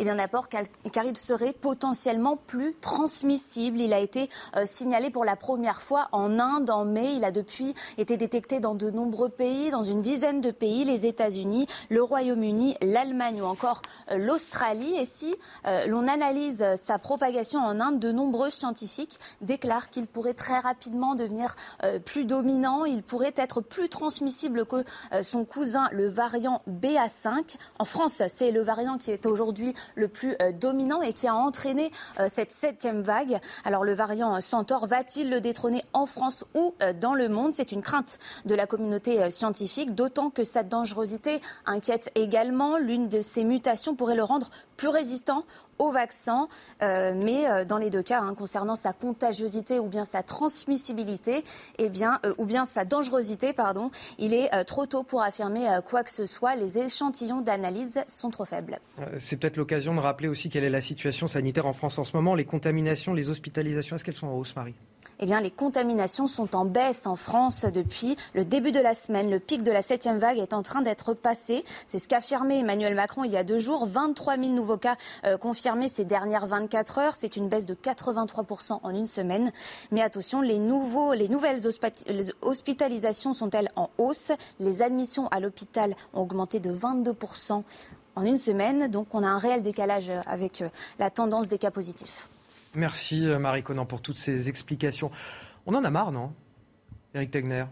Eh 0.01 0.03
bien 0.03 0.15
d'abord 0.15 0.49
car 0.49 1.05
il 1.05 1.15
serait 1.15 1.53
potentiellement 1.53 2.35
plus 2.35 2.75
transmissible. 2.81 3.79
Il 3.79 3.93
a 3.93 3.99
été 3.99 4.31
euh, 4.55 4.63
signalé 4.65 5.11
pour 5.11 5.25
la 5.25 5.35
première 5.35 5.83
fois 5.83 6.07
en 6.11 6.39
Inde 6.39 6.71
en 6.71 6.85
mai. 6.85 7.13
Il 7.13 7.23
a 7.23 7.29
depuis 7.29 7.75
été 7.99 8.17
détecté 8.17 8.59
dans 8.59 8.73
de 8.73 8.89
nombreux 8.89 9.29
pays, 9.29 9.69
dans 9.69 9.83
une 9.83 10.01
dizaine 10.01 10.41
de 10.41 10.49
pays, 10.49 10.85
les 10.85 11.05
États-Unis, 11.05 11.67
le 11.89 12.01
Royaume-Uni, 12.01 12.77
l'Allemagne 12.81 13.43
ou 13.43 13.45
encore 13.45 13.83
euh, 14.09 14.17
l'Australie. 14.17 14.95
Et 14.97 15.05
si 15.05 15.35
euh, 15.67 15.85
l'on 15.85 16.07
analyse 16.07 16.65
sa 16.77 16.97
propagation 16.97 17.59
en 17.59 17.79
Inde, 17.79 17.99
de 17.99 18.11
nombreux 18.11 18.49
scientifiques 18.49 19.19
déclarent 19.41 19.91
qu'il 19.91 20.07
pourrait 20.07 20.33
très 20.33 20.57
rapidement 20.57 21.13
devenir 21.13 21.55
plus 22.05 22.25
dominant. 22.25 22.85
Il 22.85 23.03
pourrait 23.03 23.33
être 23.35 23.61
plus 23.61 23.89
transmissible 23.89 24.65
que 24.65 24.83
son 25.21 25.45
cousin, 25.45 25.89
le 25.91 26.07
variant 26.07 26.61
BA5. 26.67 27.57
En 27.77 27.85
France, 27.85 28.23
c'est 28.27 28.51
le 28.51 28.61
variant 28.61 28.97
qui 28.97 29.11
est 29.11 29.25
aujourd'hui 29.25 29.75
le 29.95 30.07
plus 30.07 30.35
euh, 30.41 30.51
dominant 30.51 31.01
et 31.01 31.13
qui 31.13 31.27
a 31.27 31.35
entraîné 31.35 31.91
euh, 32.19 32.27
cette 32.29 32.51
septième 32.51 33.01
vague. 33.01 33.39
Alors 33.65 33.83
le 33.83 33.93
variant 33.93 34.39
Centaure 34.41 34.87
va-t-il 34.87 35.29
le 35.29 35.41
détrôner 35.41 35.83
en 35.93 36.05
France 36.05 36.45
ou 36.55 36.73
euh, 36.81 36.93
dans 36.93 37.13
le 37.13 37.29
monde? 37.29 37.53
C'est 37.53 37.71
une 37.71 37.81
crainte 37.81 38.19
de 38.45 38.55
la 38.55 38.67
communauté 38.67 39.29
scientifique, 39.31 39.95
d'autant 39.95 40.29
que 40.29 40.43
sa 40.43 40.63
dangerosité 40.63 41.41
inquiète 41.65 42.11
également. 42.15 42.77
L'une 42.77 43.09
de 43.09 43.21
ces 43.21 43.43
mutations 43.43 43.95
pourrait 43.95 44.15
le 44.15 44.23
rendre 44.23 44.49
plus 44.81 44.89
résistant 44.89 45.45
au 45.77 45.91
vaccin, 45.91 46.47
mais 46.81 47.65
dans 47.65 47.77
les 47.77 47.91
deux 47.91 48.01
cas, 48.01 48.19
hein, 48.21 48.33
concernant 48.33 48.75
sa 48.75 48.93
contagiosité 48.93 49.77
ou 49.77 49.85
bien 49.85 50.05
sa 50.05 50.23
transmissibilité, 50.23 51.43
eh 51.77 51.89
bien, 51.89 52.19
ou 52.39 52.45
bien 52.45 52.65
sa 52.65 52.83
dangerosité, 52.83 53.53
pardon, 53.53 53.91
il 54.17 54.33
est 54.33 54.49
trop 54.65 54.87
tôt 54.87 55.03
pour 55.03 55.21
affirmer 55.21 55.67
quoi 55.87 56.03
que 56.03 56.09
ce 56.09 56.25
soit. 56.25 56.55
Les 56.55 56.79
échantillons 56.79 57.41
d'analyse 57.41 57.99
sont 58.07 58.31
trop 58.31 58.45
faibles. 58.45 58.79
C'est 59.19 59.37
peut-être 59.37 59.57
l'occasion 59.57 59.93
de 59.93 59.99
rappeler 59.99 60.27
aussi 60.27 60.49
quelle 60.49 60.63
est 60.63 60.69
la 60.71 60.81
situation 60.81 61.27
sanitaire 61.27 61.67
en 61.67 61.73
France 61.73 61.99
en 61.99 62.03
ce 62.03 62.15
moment. 62.15 62.33
Les 62.33 62.45
contaminations, 62.45 63.13
les 63.13 63.29
hospitalisations, 63.29 63.97
est-ce 63.97 64.03
qu'elles 64.03 64.15
sont 64.15 64.27
en 64.27 64.35
hausse, 64.35 64.55
Marie? 64.55 64.73
Eh 65.21 65.27
bien, 65.27 65.39
les 65.39 65.51
contaminations 65.51 66.25
sont 66.25 66.55
en 66.55 66.65
baisse 66.65 67.05
en 67.05 67.15
France 67.15 67.65
depuis 67.65 68.15
le 68.33 68.43
début 68.43 68.71
de 68.71 68.79
la 68.79 68.95
semaine. 68.95 69.29
Le 69.29 69.39
pic 69.39 69.61
de 69.61 69.71
la 69.71 69.83
septième 69.83 70.17
vague 70.17 70.39
est 70.39 70.51
en 70.51 70.63
train 70.63 70.81
d'être 70.81 71.13
passé. 71.13 71.63
C'est 71.87 71.99
ce 71.99 72.07
qu'a 72.07 72.17
affirmé 72.17 72.57
Emmanuel 72.57 72.95
Macron 72.95 73.23
il 73.23 73.31
y 73.31 73.37
a 73.37 73.43
deux 73.43 73.59
jours. 73.59 73.85
23 73.85 74.37
000 74.37 74.49
nouveaux 74.49 74.77
cas 74.77 74.95
euh, 75.23 75.37
confirmés 75.37 75.89
ces 75.89 76.05
dernières 76.05 76.47
24 76.47 76.97
heures. 76.97 77.13
C'est 77.15 77.35
une 77.35 77.49
baisse 77.49 77.67
de 77.67 77.75
83% 77.75 78.79
en 78.81 78.89
une 78.95 79.05
semaine. 79.05 79.51
Mais 79.91 80.01
attention, 80.01 80.41
les, 80.41 80.57
nouveaux, 80.57 81.13
les 81.13 81.27
nouvelles 81.27 81.61
hospitalisations 82.41 83.35
sont-elles 83.35 83.69
en 83.75 83.91
hausse? 83.99 84.31
Les 84.59 84.81
admissions 84.81 85.27
à 85.27 85.39
l'hôpital 85.39 85.95
ont 86.15 86.21
augmenté 86.21 86.59
de 86.59 86.73
22% 86.73 87.61
en 88.15 88.25
une 88.25 88.39
semaine. 88.39 88.87
Donc 88.87 89.13
on 89.13 89.23
a 89.23 89.27
un 89.27 89.37
réel 89.37 89.61
décalage 89.61 90.11
avec 90.25 90.63
euh, 90.63 90.69
la 90.97 91.11
tendance 91.11 91.47
des 91.47 91.59
cas 91.59 91.69
positifs. 91.69 92.27
Merci 92.75 93.27
euh, 93.27 93.39
Marie 93.39 93.63
Conan 93.63 93.85
pour 93.85 94.01
toutes 94.01 94.17
ces 94.17 94.49
explications. 94.49 95.11
On 95.65 95.75
en 95.75 95.83
a 95.83 95.89
marre, 95.89 96.11
non 96.11 96.33
Eric 97.13 97.31
Tegner? 97.31 97.65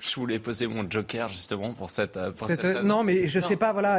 Je 0.00 0.14
voulais 0.14 0.38
poser 0.38 0.68
mon 0.68 0.88
joker 0.88 1.28
justement 1.28 1.74
pour 1.74 1.90
cette. 1.90 2.16
Euh, 2.16 2.30
pour 2.30 2.48
non, 2.84 3.02
mais 3.02 3.26
je 3.26 3.38
ne 3.38 3.42
sais 3.42 3.56
pas. 3.56 3.72
Voilà, 3.72 3.94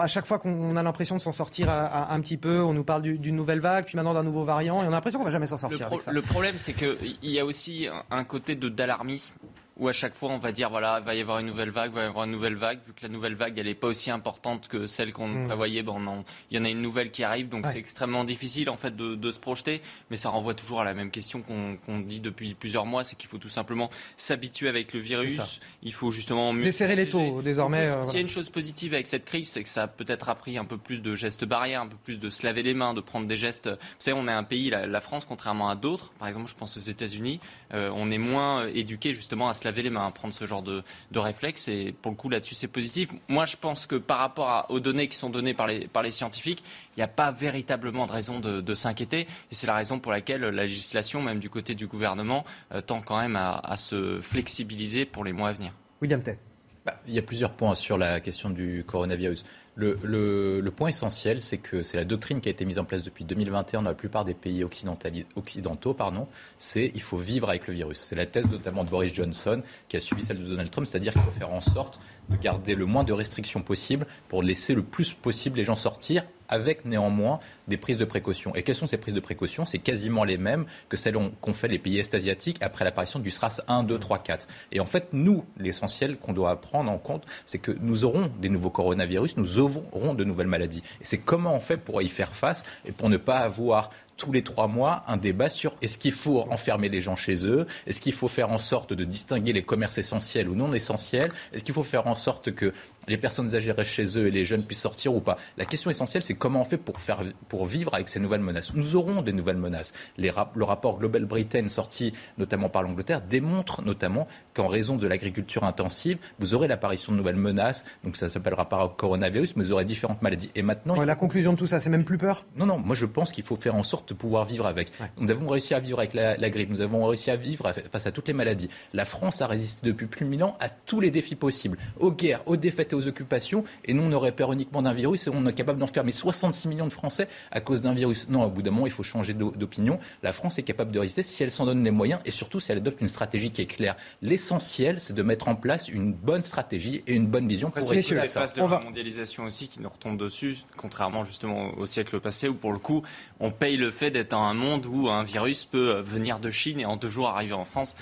à 0.00 0.06
chaque 0.08 0.26
fois 0.26 0.40
qu'on 0.40 0.74
a 0.74 0.82
l'impression 0.82 1.16
de 1.16 1.20
s'en 1.20 1.30
sortir 1.30 1.70
un 1.70 2.20
petit 2.20 2.36
peu, 2.36 2.60
on 2.60 2.74
nous 2.74 2.82
parle 2.82 3.02
d'une 3.02 3.36
nouvelle 3.36 3.60
vague, 3.60 3.84
puis 3.84 3.96
maintenant 3.96 4.14
d'un 4.14 4.24
nouveau 4.24 4.44
variant, 4.44 4.82
et 4.82 4.86
on 4.86 4.88
a 4.88 4.90
l'impression 4.90 5.20
qu'on 5.20 5.24
va 5.24 5.30
jamais 5.30 5.46
s'en 5.46 5.56
sortir. 5.56 5.88
Le, 5.88 6.12
le 6.12 6.22
problème, 6.22 6.54
c'est 6.58 6.72
qu'il 6.72 7.16
y 7.22 7.38
a 7.38 7.44
aussi 7.44 7.88
un 8.10 8.24
côté 8.24 8.56
d'alarmisme 8.56 9.34
où 9.76 9.88
à 9.88 9.92
chaque 9.92 10.14
fois 10.14 10.30
on 10.30 10.38
va 10.38 10.52
dire 10.52 10.70
voilà, 10.70 10.98
il 11.00 11.04
va 11.04 11.14
y 11.14 11.20
avoir 11.20 11.38
une 11.38 11.46
nouvelle 11.46 11.70
vague, 11.70 11.90
il 11.92 11.94
va 11.94 12.02
y 12.02 12.06
avoir 12.06 12.24
une 12.24 12.32
nouvelle 12.32 12.56
vague, 12.56 12.80
vu 12.86 12.92
que 12.92 13.02
la 13.02 13.08
nouvelle 13.08 13.34
vague 13.34 13.58
elle 13.58 13.66
n'est 13.66 13.74
pas 13.74 13.88
aussi 13.88 14.10
importante 14.10 14.68
que 14.68 14.86
celle 14.86 15.12
qu'on 15.12 15.28
mm. 15.28 15.46
prévoyait, 15.46 15.82
ben 15.82 16.24
il 16.50 16.56
y 16.56 16.60
en 16.60 16.64
a 16.64 16.68
une 16.68 16.82
nouvelle 16.82 17.10
qui 17.10 17.24
arrive, 17.24 17.48
donc 17.48 17.66
c'est 17.66 17.78
extrêmement 17.78 18.24
difficile 18.24 18.70
en 18.70 18.76
fait 18.76 18.94
de, 18.96 19.30
se 19.30 19.38
projeter, 19.38 19.80
mais 20.10 20.16
ça 20.16 20.28
renvoie 20.28 20.52
toujours 20.54 20.82
à 20.82 20.84
la 20.84 20.92
même 20.92 21.10
question 21.10 21.42
qu'on 21.42 21.98
dit 22.00 22.20
depuis 22.20 22.54
plusieurs 22.54 22.84
mois, 22.84 23.02
c'est 23.02 23.16
qu'il 23.16 23.28
faut 23.28 23.38
tout 23.38 23.48
simplement 23.48 23.90
s'habituer 24.16 24.68
avec 24.68 24.92
le 24.92 25.00
virus, 25.00 25.60
il 25.82 25.92
faut 25.92 26.10
justement 26.10 26.52
mieux 26.52 26.64
desserrer 26.64 26.96
les 26.96 27.08
taux 27.08 27.40
désormais. 27.42 27.86
Euh, 27.86 28.02
s'il 28.02 28.14
y 28.14 28.18
a 28.18 28.20
une 28.20 28.28
chose 28.28 28.50
positive 28.50 28.94
avec 28.94 29.06
cette 29.06 29.24
crise, 29.24 29.48
c'est 29.48 29.62
que 29.62 29.68
ça 29.68 29.84
a 29.84 29.88
peut-être 29.88 30.28
appris 30.28 30.58
un 30.58 30.64
peu 30.64 30.76
plus 30.76 31.00
de 31.00 31.14
gestes 31.14 31.44
barrières, 31.44 31.82
un 31.82 31.86
peu 31.86 31.96
plus 31.96 32.18
de 32.18 32.30
se 32.30 32.44
laver 32.44 32.62
les 32.62 32.74
mains, 32.74 32.94
de 32.94 33.00
prendre 33.00 33.26
des 33.26 33.36
gestes. 33.36 33.68
Vous 33.68 33.76
savez, 33.98 34.18
on 34.18 34.28
est 34.28 34.32
un 34.32 34.44
pays, 34.44 34.70
la, 34.70 35.00
France, 35.00 35.24
contrairement 35.24 35.68
à 35.68 35.76
d'autres, 35.76 36.12
par 36.18 36.28
exemple, 36.28 36.48
je 36.48 36.54
pense 36.54 36.76
aux 36.76 36.80
États-Unis, 36.80 37.40
euh, 37.74 37.90
on 37.94 38.10
est 38.10 38.18
moins 38.18 38.66
éduqué 38.66 39.12
justement 39.12 39.48
à 39.48 39.54
se 39.54 39.61
laver 39.64 39.82
les 39.82 39.90
mains, 39.90 40.06
à 40.06 40.10
prendre 40.10 40.34
ce 40.34 40.44
genre 40.44 40.62
de, 40.62 40.82
de 41.10 41.18
réflexe. 41.18 41.68
Et 41.68 41.92
pour 41.92 42.10
le 42.12 42.16
coup, 42.16 42.28
là-dessus, 42.28 42.54
c'est 42.54 42.68
positif. 42.68 43.10
Moi, 43.28 43.44
je 43.44 43.56
pense 43.56 43.86
que 43.86 43.96
par 43.96 44.18
rapport 44.18 44.66
aux 44.68 44.80
données 44.80 45.08
qui 45.08 45.16
sont 45.16 45.30
données 45.30 45.54
par 45.54 45.66
les, 45.66 45.88
par 45.88 46.02
les 46.02 46.10
scientifiques, 46.10 46.64
il 46.96 47.00
n'y 47.00 47.04
a 47.04 47.08
pas 47.08 47.30
véritablement 47.30 48.06
de 48.06 48.12
raison 48.12 48.40
de, 48.40 48.74
s'inquiéter. 48.74 49.20
Et 49.20 49.54
c'est 49.54 49.66
la 49.66 49.74
raison 49.74 49.98
pour 49.98 50.12
laquelle 50.12 50.40
la 50.40 50.62
législation, 50.62 51.22
même 51.22 51.38
du 51.38 51.50
côté 51.50 51.74
du 51.74 51.86
gouvernement, 51.86 52.44
euh, 52.72 52.80
tend 52.80 53.00
quand 53.00 53.18
même 53.18 53.36
à, 53.36 53.76
se 53.76 54.20
flexibiliser 54.20 55.04
pour 55.04 55.24
les 55.24 55.32
mois 55.32 55.50
à 55.50 55.52
venir. 55.52 55.72
William 56.00 56.22
Tay. 56.22 56.38
Bah, 56.84 57.00
il 57.06 57.14
y 57.14 57.18
a 57.18 57.22
plusieurs 57.22 57.52
points 57.52 57.74
sur 57.74 57.96
la 57.96 58.20
question 58.20 58.50
du 58.50 58.84
coronavirus. 58.86 59.44
Le, 59.74 60.70
point 60.70 60.88
essentiel, 60.88 61.40
c'est 61.40 61.58
que 61.58 61.82
c'est 61.82 61.96
la 61.96 62.04
doctrine 62.04 62.40
qui 62.40 62.48
a 62.48 62.52
été 62.52 62.64
mise 62.64 62.78
en 62.78 62.84
place 62.84 63.02
depuis 63.02 63.24
2021 63.24 63.82
dans 63.82 63.88
la 63.88 63.94
plupart 63.94 64.24
des 64.24 64.34
pays 64.34 64.64
occidentaux. 64.64 65.94
Pardon, 65.94 66.28
c'est 66.58 66.92
il 66.94 67.00
faut 67.00 67.16
vivre 67.16 67.48
avec 67.48 67.66
le 67.66 67.74
virus. 67.74 67.98
C'est 67.98 68.16
la 68.16 68.26
thèse 68.26 68.48
notamment 68.50 68.84
de 68.84 68.90
Boris 68.90 69.12
Johnson 69.12 69.62
qui 69.88 69.96
a 69.96 70.00
suivi 70.00 70.22
celle 70.22 70.38
de 70.38 70.44
Donald 70.44 70.70
Trump, 70.70 70.86
c'est-à-dire 70.86 71.12
qu'il 71.12 71.22
faut 71.22 71.30
faire 71.30 71.52
en 71.52 71.60
sorte 71.60 72.00
de 72.28 72.36
garder 72.36 72.74
le 72.74 72.86
moins 72.86 73.04
de 73.04 73.12
restrictions 73.12 73.62
possible 73.62 74.06
pour 74.28 74.42
laisser 74.42 74.74
le 74.74 74.82
plus 74.82 75.12
possible 75.12 75.56
les 75.56 75.64
gens 75.64 75.76
sortir 75.76 76.24
avec 76.52 76.84
néanmoins 76.84 77.40
des 77.66 77.78
prises 77.78 77.96
de 77.96 78.04
précaution. 78.04 78.54
Et 78.54 78.62
quelles 78.62 78.76
sont 78.76 78.86
ces 78.86 78.98
prises 78.98 79.14
de 79.14 79.20
précaution 79.20 79.64
C'est 79.64 79.78
quasiment 79.78 80.22
les 80.22 80.36
mêmes 80.36 80.66
que 80.90 80.98
celles 80.98 81.16
qu'ont 81.40 81.52
fait 81.54 81.68
les 81.68 81.78
pays 81.78 81.98
est-asiatiques 81.98 82.58
après 82.60 82.84
l'apparition 82.84 83.18
du 83.18 83.30
SRAS 83.30 83.62
1, 83.68 83.84
2, 83.84 83.98
3, 83.98 84.18
4. 84.18 84.46
Et 84.70 84.78
en 84.78 84.84
fait, 84.84 85.08
nous, 85.12 85.46
l'essentiel 85.58 86.18
qu'on 86.18 86.34
doit 86.34 86.60
prendre 86.60 86.90
en 86.90 86.98
compte, 86.98 87.24
c'est 87.46 87.58
que 87.58 87.72
nous 87.80 88.04
aurons 88.04 88.30
des 88.38 88.50
nouveaux 88.50 88.70
coronavirus, 88.70 89.38
nous 89.38 89.58
auront 89.58 90.12
de 90.12 90.24
nouvelles 90.24 90.46
maladies. 90.46 90.82
Et 91.00 91.04
c'est 91.04 91.18
comment 91.18 91.54
on 91.54 91.60
fait 91.60 91.78
pour 91.78 92.02
y 92.02 92.08
faire 92.08 92.34
face 92.34 92.64
et 92.84 92.92
pour 92.92 93.08
ne 93.08 93.16
pas 93.16 93.38
avoir 93.38 93.90
tous 94.16 94.30
les 94.30 94.42
trois 94.42 94.68
mois 94.68 95.04
un 95.08 95.16
débat 95.16 95.48
sur 95.48 95.74
est-ce 95.82 95.98
qu'il 95.98 96.12
faut 96.12 96.46
enfermer 96.50 96.88
les 96.88 97.00
gens 97.00 97.16
chez 97.16 97.46
eux, 97.46 97.66
est-ce 97.86 98.00
qu'il 98.00 98.12
faut 98.12 98.28
faire 98.28 98.50
en 98.50 98.58
sorte 98.58 98.92
de 98.92 99.04
distinguer 99.04 99.52
les 99.52 99.62
commerces 99.62 99.98
essentiels 99.98 100.48
ou 100.48 100.54
non 100.54 100.72
essentiels, 100.72 101.32
est-ce 101.52 101.64
qu'il 101.64 101.74
faut 101.74 101.82
faire 101.82 102.06
en 102.06 102.14
sorte 102.14 102.52
que 102.52 102.72
les 103.08 103.16
personnes 103.16 103.54
âgées 103.54 103.72
restent 103.72 103.90
chez 103.90 104.18
eux 104.18 104.26
et 104.26 104.30
les 104.30 104.44
jeunes 104.44 104.64
puissent 104.64 104.80
sortir 104.80 105.14
ou 105.14 105.20
pas. 105.20 105.38
La 105.56 105.64
question 105.64 105.90
essentielle, 105.90 106.22
c'est 106.22 106.34
comment 106.34 106.60
on 106.60 106.64
fait 106.64 106.78
pour, 106.78 107.00
faire, 107.00 107.22
pour 107.48 107.66
vivre 107.66 107.94
avec 107.94 108.08
ces 108.08 108.20
nouvelles 108.20 108.40
menaces. 108.40 108.74
Nous 108.74 108.96
aurons 108.96 109.22
des 109.22 109.32
nouvelles 109.32 109.56
menaces. 109.56 109.92
le 110.18 110.64
rapport 110.64 110.98
Global 110.98 111.24
Britain, 111.24 111.68
sorti 111.68 112.12
notamment 112.38 112.68
par 112.68 112.82
l'Angleterre, 112.82 113.20
démontre 113.20 113.82
notamment 113.82 114.26
qu'en 114.54 114.68
raison 114.68 114.96
de 114.96 115.06
l'agriculture 115.06 115.64
intensive, 115.64 116.18
vous 116.38 116.54
aurez 116.54 116.68
l'apparition 116.68 117.12
de 117.12 117.18
nouvelles 117.18 117.36
menaces. 117.36 117.84
Donc 118.04 118.16
ça 118.16 118.28
s'appellera 118.28 118.68
pas 118.68 118.94
coronavirus, 118.96 119.56
mais 119.56 119.64
vous 119.64 119.72
aurez 119.72 119.84
différentes 119.84 120.22
maladies. 120.22 120.50
Et 120.54 120.62
maintenant. 120.62 121.00
la 121.02 121.14
conclusion 121.14 121.52
de 121.52 121.58
tout 121.58 121.66
ça, 121.66 121.80
c'est 121.80 121.90
même 121.90 122.04
plus 122.04 122.18
peur? 122.18 122.44
Non, 122.56 122.66
non. 122.66 122.78
Moi, 122.78 122.94
je 122.94 123.06
pense 123.06 123.32
qu'il 123.32 123.44
faut 123.44 123.56
faire 123.56 123.74
en 123.74 123.82
sorte 123.82 124.08
de 124.10 124.14
pouvoir 124.14 124.44
vivre 124.44 124.66
avec. 124.66 124.90
Nous 125.18 125.30
avons 125.30 125.48
réussi 125.48 125.74
à 125.74 125.80
vivre 125.80 125.98
avec 125.98 126.14
la, 126.14 126.50
grippe, 126.50 126.70
nous 126.70 126.80
avons 126.80 127.06
réussi 127.06 127.30
à 127.30 127.36
vivre 127.36 127.72
face 127.90 128.06
à 128.06 128.12
toutes 128.12 128.28
les 128.28 128.34
maladies. 128.34 128.68
La 128.92 129.04
France 129.04 129.40
a 129.42 129.46
résisté 129.46 129.86
depuis 129.86 130.06
plus 130.06 130.24
de 130.24 130.30
mille 130.30 130.44
ans 130.44 130.56
à 130.60 130.68
tous 130.68 131.00
les 131.00 131.10
défis 131.10 131.36
possibles, 131.36 131.78
aux 131.98 132.12
guerres, 132.12 132.42
aux 132.46 132.56
défaites 132.56 132.91
et 132.92 132.94
aux 132.94 133.08
occupations. 133.08 133.64
Et 133.84 133.94
nous, 133.94 134.02
on 134.02 134.12
aurait 134.12 134.32
peur 134.32 134.52
uniquement 134.52 134.82
d'un 134.82 134.92
virus 134.92 135.26
et 135.26 135.30
on 135.30 135.46
est 135.46 135.52
capable 135.52 135.78
d'enfermer 135.78 136.12
66 136.12 136.68
millions 136.68 136.86
de 136.86 136.92
Français 136.92 137.28
à 137.50 137.60
cause 137.60 137.82
d'un 137.82 137.92
virus. 137.92 138.28
Non, 138.28 138.44
au 138.44 138.50
bout 138.50 138.62
d'un 138.62 138.70
moment, 138.70 138.86
il 138.86 138.92
faut 138.92 139.02
changer 139.02 139.34
d'opinion. 139.34 139.98
La 140.22 140.32
France 140.32 140.58
est 140.58 140.62
capable 140.62 140.92
de 140.92 140.98
résister 140.98 141.22
si 141.22 141.42
elle 141.42 141.50
s'en 141.50 141.66
donne 141.66 141.84
les 141.84 141.90
moyens 141.90 142.20
et 142.24 142.30
surtout 142.30 142.60
si 142.60 142.72
elle 142.72 142.78
adopte 142.78 143.00
une 143.00 143.08
stratégie 143.08 143.50
qui 143.50 143.62
est 143.62 143.66
claire. 143.66 143.96
L'essentiel, 144.20 145.00
c'est 145.00 145.14
de 145.14 145.22
mettre 145.22 145.48
en 145.48 145.54
place 145.54 145.88
une 145.88 146.12
bonne 146.12 146.42
stratégie 146.42 147.02
et 147.06 147.14
une 147.14 147.26
bonne 147.26 147.48
vision 147.48 147.70
pour 147.70 147.88
réussir 147.88 148.20
ça. 148.28 148.40
phases 148.40 148.54
de 148.54 148.60
la 148.60 148.80
mondialisation 148.80 149.44
aussi 149.44 149.68
qui 149.68 149.80
nous 149.80 149.88
retombent 149.88 150.18
dessus, 150.18 150.58
contrairement 150.76 151.24
justement 151.24 151.74
au 151.76 151.86
siècle 151.86 152.20
passé 152.20 152.48
où 152.48 152.54
pour 152.54 152.72
le 152.72 152.78
coup, 152.78 153.02
on 153.40 153.50
paye 153.50 153.76
le 153.76 153.90
fait 153.90 154.10
d'être 154.10 154.30
dans 154.30 154.42
un 154.42 154.54
monde 154.54 154.86
où 154.86 155.08
un 155.08 155.24
virus 155.24 155.64
peut 155.64 156.00
venir 156.00 156.38
de 156.38 156.50
Chine 156.50 156.80
et 156.80 156.86
en 156.86 156.96
deux 156.96 157.08
jours 157.08 157.28
arriver 157.28 157.54
en 157.54 157.64
France. 157.64 157.94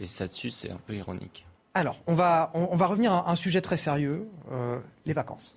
Et 0.00 0.06
ça 0.06 0.26
dessus, 0.26 0.50
c'est 0.50 0.70
un 0.70 0.80
peu 0.86 0.94
ironique. 0.94 1.44
Alors, 1.76 1.98
on 2.06 2.14
va, 2.14 2.50
on, 2.54 2.76
va 2.76 2.86
revenir 2.86 3.12
à 3.12 3.32
un 3.32 3.34
sujet 3.34 3.60
très 3.60 3.76
sérieux, 3.76 4.28
euh, 4.52 4.78
les 5.06 5.12
vacances. 5.12 5.56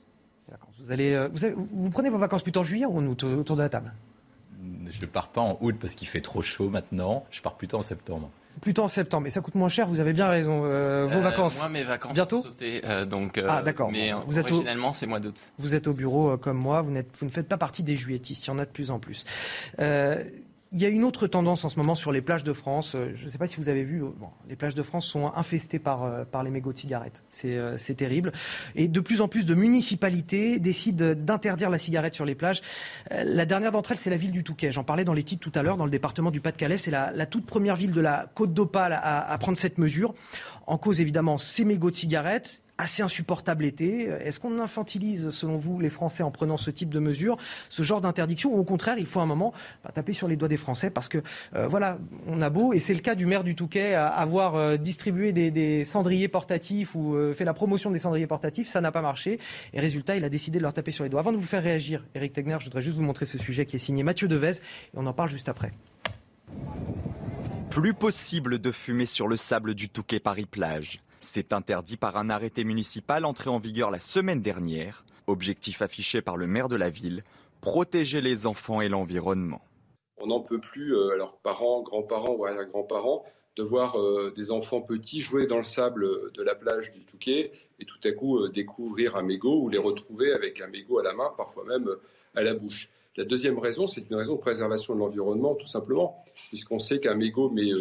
Vous, 0.80 0.92
allez, 0.92 1.14
euh, 1.14 1.30
vous, 1.32 1.68
vous, 1.72 1.90
prenez 1.92 2.10
vos 2.10 2.18
vacances 2.18 2.42
plutôt 2.42 2.62
en 2.62 2.64
juillet 2.64 2.86
ou 2.86 2.98
en 2.98 3.06
août 3.06 3.24
autour 3.24 3.56
de 3.56 3.62
la 3.62 3.70
table? 3.70 3.94
Je 4.90 5.02
ne 5.02 5.06
pars 5.06 5.28
pas 5.28 5.42
en 5.42 5.58
août 5.62 5.76
parce 5.80 5.94
qu'il 5.94 6.08
fait 6.08 6.22
trop 6.22 6.42
chaud 6.42 6.70
maintenant. 6.70 7.24
Je 7.30 7.42
pars 7.42 7.54
plutôt 7.54 7.78
en 7.78 7.82
septembre. 7.84 8.30
Plutôt 8.62 8.84
en 8.84 8.88
septembre, 8.88 9.26
mais 9.26 9.30
ça 9.30 9.42
coûte 9.42 9.54
moins 9.54 9.70
cher. 9.70 9.88
Vous 9.88 10.00
avez 10.00 10.14
bien 10.14 10.28
raison. 10.28 10.64
Euh, 10.66 11.08
vos 11.08 11.20
vacances. 11.22 11.60
Moi, 11.60 11.70
mes 11.70 11.84
vacances 11.84 12.14
bientôt? 12.14 12.44
Donc. 13.08 13.40
ah 13.48 13.62
d'accord. 13.62 13.92
Mais 13.92 14.12
vous 14.26 14.40
originellement, 14.40 14.94
c'est 14.94 15.06
mois 15.06 15.20
d'août. 15.20 15.52
Vous 15.60 15.76
êtes 15.76 15.88
au 15.88 15.94
bureau 15.94 16.38
comme 16.38 16.58
moi. 16.58 16.82
Vous, 16.82 16.92
vous, 16.92 17.26
ne 17.26 17.32
faites 17.32 17.48
pas 17.48 17.58
partie 17.58 17.84
des 17.84 17.96
juilletistes. 17.96 18.48
Il 18.48 18.50
y 18.50 18.54
en 18.54 18.58
a 18.58 18.66
de 18.66 18.72
plus 18.72 18.90
en 18.90 18.98
plus. 18.98 19.26
Il 20.78 20.84
y 20.84 20.86
a 20.86 20.90
une 20.90 21.06
autre 21.06 21.26
tendance 21.26 21.66
en 21.66 21.70
ce 21.70 21.78
moment 21.78 21.96
sur 21.96 22.12
les 22.12 22.22
plages 22.22 22.44
de 22.44 22.54
France. 22.54 22.94
Euh, 22.94 23.10
je 23.16 23.26
ne 23.26 23.30
sais 23.30 23.40
pas 23.40 23.48
si 23.48 23.58
vous 23.58 23.68
avez 23.68 23.82
vu, 23.82 24.04
euh, 24.04 24.10
les 24.48 24.56
plages 24.56 24.76
de 24.76 24.84
France 24.84 25.08
sont 25.08 25.34
infestées 25.34 25.80
par, 25.80 26.04
euh, 26.04 26.24
les 26.44 26.52
mégots 26.52 26.72
de 26.72 26.78
cigarettes. 26.78 27.24
C'est 27.32 27.96
terrible. 27.98 28.32
Et 28.76 28.88
de 28.88 29.00
plus 29.00 29.22
en 29.22 29.28
plus 29.28 29.48
de 29.48 29.56
municipalités 29.56 30.60
décident 30.60 31.16
d'interdire 31.16 31.72
la 31.72 31.80
cigarette 31.80 32.14
sur 32.14 32.26
les 32.26 32.36
plages. 32.36 32.62
La 33.10 33.48
dernière 33.48 33.72
d'entre 33.72 33.94
elles, 33.94 33.98
c'est 33.98 34.12
la 34.12 34.18
ville 34.18 34.32
du 34.32 34.44
Touquet. 34.44 34.72
J'en 34.72 34.84
parlais 34.84 35.04
dans 35.04 35.14
les 35.14 35.24
titres 35.24 35.42
tout 35.42 35.58
à 35.58 35.64
l'heure, 35.64 35.78
dans 35.78 35.86
le 35.86 35.90
département 35.90 36.30
du 36.30 36.42
Pas-de-Calais. 36.42 36.78
C'est 36.78 36.92
la, 36.92 37.26
toute 37.26 37.48
première 37.48 37.76
ville 37.76 37.92
de 37.92 38.02
la 38.02 38.30
Côte 38.36 38.54
d'Opale 38.54 39.00
à 39.02 39.36
prendre 39.40 39.58
cette 39.58 39.80
mesure. 39.80 40.14
En 40.68 40.78
cause, 40.78 41.02
évidemment, 41.02 41.40
ces 41.40 41.66
mégots 41.66 41.90
de 41.90 41.96
cigarettes 41.96 42.62
assez 42.78 43.02
insupportable 43.04 43.66
été. 43.66 44.10
Est-ce 44.24 44.40
qu'on 44.40 44.60
infantilise, 44.60 45.32
selon 45.32 45.58
vous, 45.58 45.80
les 45.80 45.90
Français 45.90 46.24
en 46.24 46.32
prenant 46.32 46.58
ce 46.58 46.72
type 46.72 46.90
de 46.90 47.00
mesures, 47.00 47.38
ce 47.70 47.84
genre 47.84 48.02
d'interdiction, 48.02 48.54
ou 48.54 48.60
au 48.60 48.64
contraire, 48.64 48.96
il 48.98 49.06
faut 49.06 49.20
un 49.20 49.26
moment 49.26 49.54
bah, 49.84 49.92
taper 49.94 50.14
sur 50.14 50.28
les 50.28 50.36
doigts 50.36 50.48
des 50.48 50.58
Français 50.58 50.90
parce 50.90 51.08
que, 51.08 51.20
euh, 51.56 51.68
voilà, 51.68 51.98
on 52.28 52.42
a 52.42 52.50
beau, 52.50 52.74
et 52.74 52.80
c'est 52.80 52.94
le 52.94 53.00
cas 53.00 53.16
du 53.16 53.26
maire 53.26 53.44
du 53.44 53.56
Touquet, 53.56 53.94
avoir 53.94 54.56
euh, 54.56 54.78
distribué 54.78 55.32
des, 55.32 55.86
cendriers 55.86 56.28
portatifs 56.28 56.96
ou 56.96 57.16
euh, 57.16 57.34
fait 57.34 57.46
la 57.46 57.54
promotion 57.54 57.92
des 57.92 58.00
cendriers 58.00 58.28
portatifs, 58.28 58.68
ça 58.68 58.82
n'a 58.82 58.92
pas 58.92 59.02
marché. 59.02 59.40
Et 59.74 59.80
résultat, 59.80 60.16
il 60.16 60.24
a 60.24 60.30
décidé 60.30 60.60
de 60.60 60.64
leur 60.64 60.74
taper 60.74 60.92
sur 60.92 61.04
les 61.04 61.10
doigts. 61.10 61.20
Avant 61.20 61.32
de 61.32 61.38
vous 61.38 61.46
faire 61.46 61.64
réagir, 61.64 62.06
Eric 62.16 62.34
Tegner, 62.34 62.58
je 62.60 62.66
voudrais 62.66 62.82
juste 62.82 62.98
vous 62.98 63.04
montrer 63.04 63.26
ce 63.26 63.38
sujet 63.38 63.66
qui 63.66 63.76
est 63.76 63.80
signé 63.80 64.04
Mathieu 64.04 64.28
Devez, 64.28 64.52
et 64.52 64.62
on 64.96 65.06
en 65.06 65.14
parle 65.14 65.30
juste 65.30 65.50
après. 65.50 65.72
Plus 67.70 67.94
possible 67.94 68.60
de 68.60 68.72
fumer 68.72 69.06
sur 69.06 69.28
le 69.28 69.38
sable 69.38 69.76
du 69.76 69.90
Touquet 69.90 70.20
Paris-Plage. 70.20 71.00
C'est 71.20 71.52
interdit 71.54 71.98
par 71.98 72.18
un 72.18 72.30
arrêté 72.30 72.64
municipal 72.64 73.26
entré 73.26 73.50
en 73.50 73.58
vigueur 73.58 73.90
la 73.92 74.00
semaine 74.00 74.42
dernière. 74.42 75.04
Objectif 75.26 75.82
affiché 75.82 76.22
par 76.22 76.38
le 76.38 76.48
maire 76.48 76.70
de 76.70 76.76
la 76.76 76.90
ville, 76.90 77.24
protéger 77.60 78.22
les 78.22 78.46
enfants 78.46 78.82
et 78.82 78.88
l'environnement. 78.88 79.62
On 80.18 80.28
n'en 80.28 80.40
peut 80.40 80.60
plus, 80.60 80.96
euh, 80.96 81.12
alors 81.12 81.38
parents, 81.44 81.82
grands-parents 81.82 82.36
ou 82.36 82.46
arrière-grands-parents, 82.46 83.26
de 83.56 83.64
voir 83.64 84.00
euh, 84.00 84.32
des 84.36 84.52
enfants 84.52 84.82
petits 84.82 85.22
jouer 85.22 85.48
dans 85.48 85.58
le 85.58 85.64
sable 85.64 86.32
de 86.34 86.44
la 86.44 86.56
plage 86.56 86.94
du 86.94 87.02
Touquet 87.02 87.52
et 87.80 87.86
tout 87.86 88.00
à 88.04 88.12
coup 88.12 88.38
euh, 88.38 88.50
découvrir 88.50 89.16
un 89.16 89.24
mégot 89.24 89.62
ou 89.62 89.70
les 89.70 89.80
retrouver 89.80 90.32
avec 90.32 90.62
un 90.62 90.68
mégot 90.68 91.00
à 91.00 91.04
la 91.04 91.14
main, 91.14 91.34
parfois 91.36 91.66
même 91.66 91.90
à 92.36 92.42
la 92.42 92.54
bouche. 92.54 92.90
La 93.16 93.26
deuxième 93.26 93.58
raison, 93.58 93.88
c'est 93.88 94.10
une 94.10 94.16
raison 94.16 94.36
de 94.36 94.42
préservation 94.42 94.94
de 94.94 95.00
l'environnement, 95.00 95.56
tout 95.56 95.68
simplement, 95.68 96.24
puisqu'on 96.50 96.78
sait 96.78 97.00
qu'un 97.00 97.16
mégot 97.16 97.50
met 97.50 97.72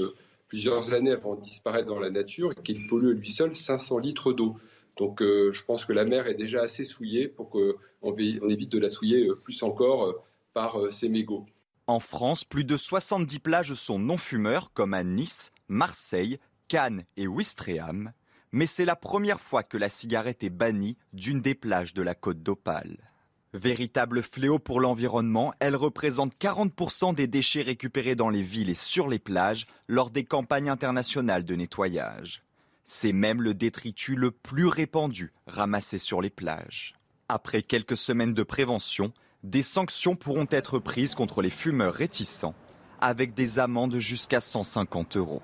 plusieurs 0.48 0.92
années 0.92 1.12
avant 1.12 1.35
de 1.35 1.42
disparaître 1.42 1.88
dans 1.88 1.98
la 1.98 2.11
nature 2.11 2.52
et 2.52 2.62
qu'il 2.62 2.87
pollue 2.87 3.16
lui 3.18 3.30
seul 3.30 3.54
500 3.54 3.98
litres 3.98 4.32
d'eau. 4.32 4.56
Donc 4.96 5.20
euh, 5.20 5.52
je 5.52 5.64
pense 5.64 5.85
que 5.85 5.92
la 5.92 6.04
mer 6.04 6.26
est 6.26 6.35
déjà 6.35 6.62
assez 6.62 6.85
souillée 6.85 7.28
pour 7.28 7.50
qu'on 7.50 8.48
évite 8.48 8.70
de 8.70 8.78
la 8.78 8.90
souiller 8.90 9.26
euh, 9.26 9.35
plus 9.35 9.62
encore 9.62 10.06
euh, 10.06 10.12
par 10.54 10.76
ces 10.92 11.09
mégots. 11.09 11.46
En 11.87 12.00
France, 12.00 12.44
plus 12.44 12.64
de 12.64 12.76
70 12.76 13.38
plages 13.38 13.74
sont 13.74 13.98
non-fumeurs, 13.98 14.72
comme 14.72 14.94
à 14.94 15.04
Nice, 15.04 15.52
Marseille, 15.68 16.38
Cannes 16.66 17.04
et 17.16 17.28
Ouistreham. 17.28 18.12
Mais 18.50 18.66
c'est 18.66 18.85
la 18.85 18.96
première 18.96 19.40
fois 19.40 19.62
que 19.62 19.76
la 19.76 19.88
cigarette 19.88 20.42
est 20.42 20.50
bannie 20.50 20.96
d'une 21.12 21.40
des 21.40 21.54
plages 21.54 21.94
de 21.94 22.02
la 22.02 22.14
côte 22.14 22.42
d'Opale. 22.42 22.96
Véritable 23.56 24.22
fléau 24.22 24.58
pour 24.58 24.80
l'environnement, 24.80 25.54
elle 25.60 25.76
représente 25.76 26.36
40% 26.38 27.14
des 27.14 27.26
déchets 27.26 27.62
récupérés 27.62 28.14
dans 28.14 28.28
les 28.28 28.42
villes 28.42 28.68
et 28.68 28.74
sur 28.74 29.08
les 29.08 29.18
plages 29.18 29.64
lors 29.88 30.10
des 30.10 30.24
campagnes 30.24 30.68
internationales 30.68 31.42
de 31.42 31.54
nettoyage. 31.54 32.42
C'est 32.84 33.14
même 33.14 33.40
le 33.40 33.54
détritus 33.54 34.14
le 34.14 34.30
plus 34.30 34.66
répandu 34.66 35.32
ramassé 35.46 35.96
sur 35.96 36.20
les 36.20 36.28
plages. 36.28 36.96
Après 37.30 37.62
quelques 37.62 37.96
semaines 37.96 38.34
de 38.34 38.42
prévention, 38.42 39.14
des 39.42 39.62
sanctions 39.62 40.16
pourront 40.16 40.48
être 40.50 40.78
prises 40.78 41.14
contre 41.14 41.40
les 41.40 41.48
fumeurs 41.48 41.94
réticents, 41.94 42.54
avec 43.00 43.32
des 43.32 43.58
amendes 43.58 43.96
jusqu'à 43.96 44.40
150 44.40 45.16
euros. 45.16 45.40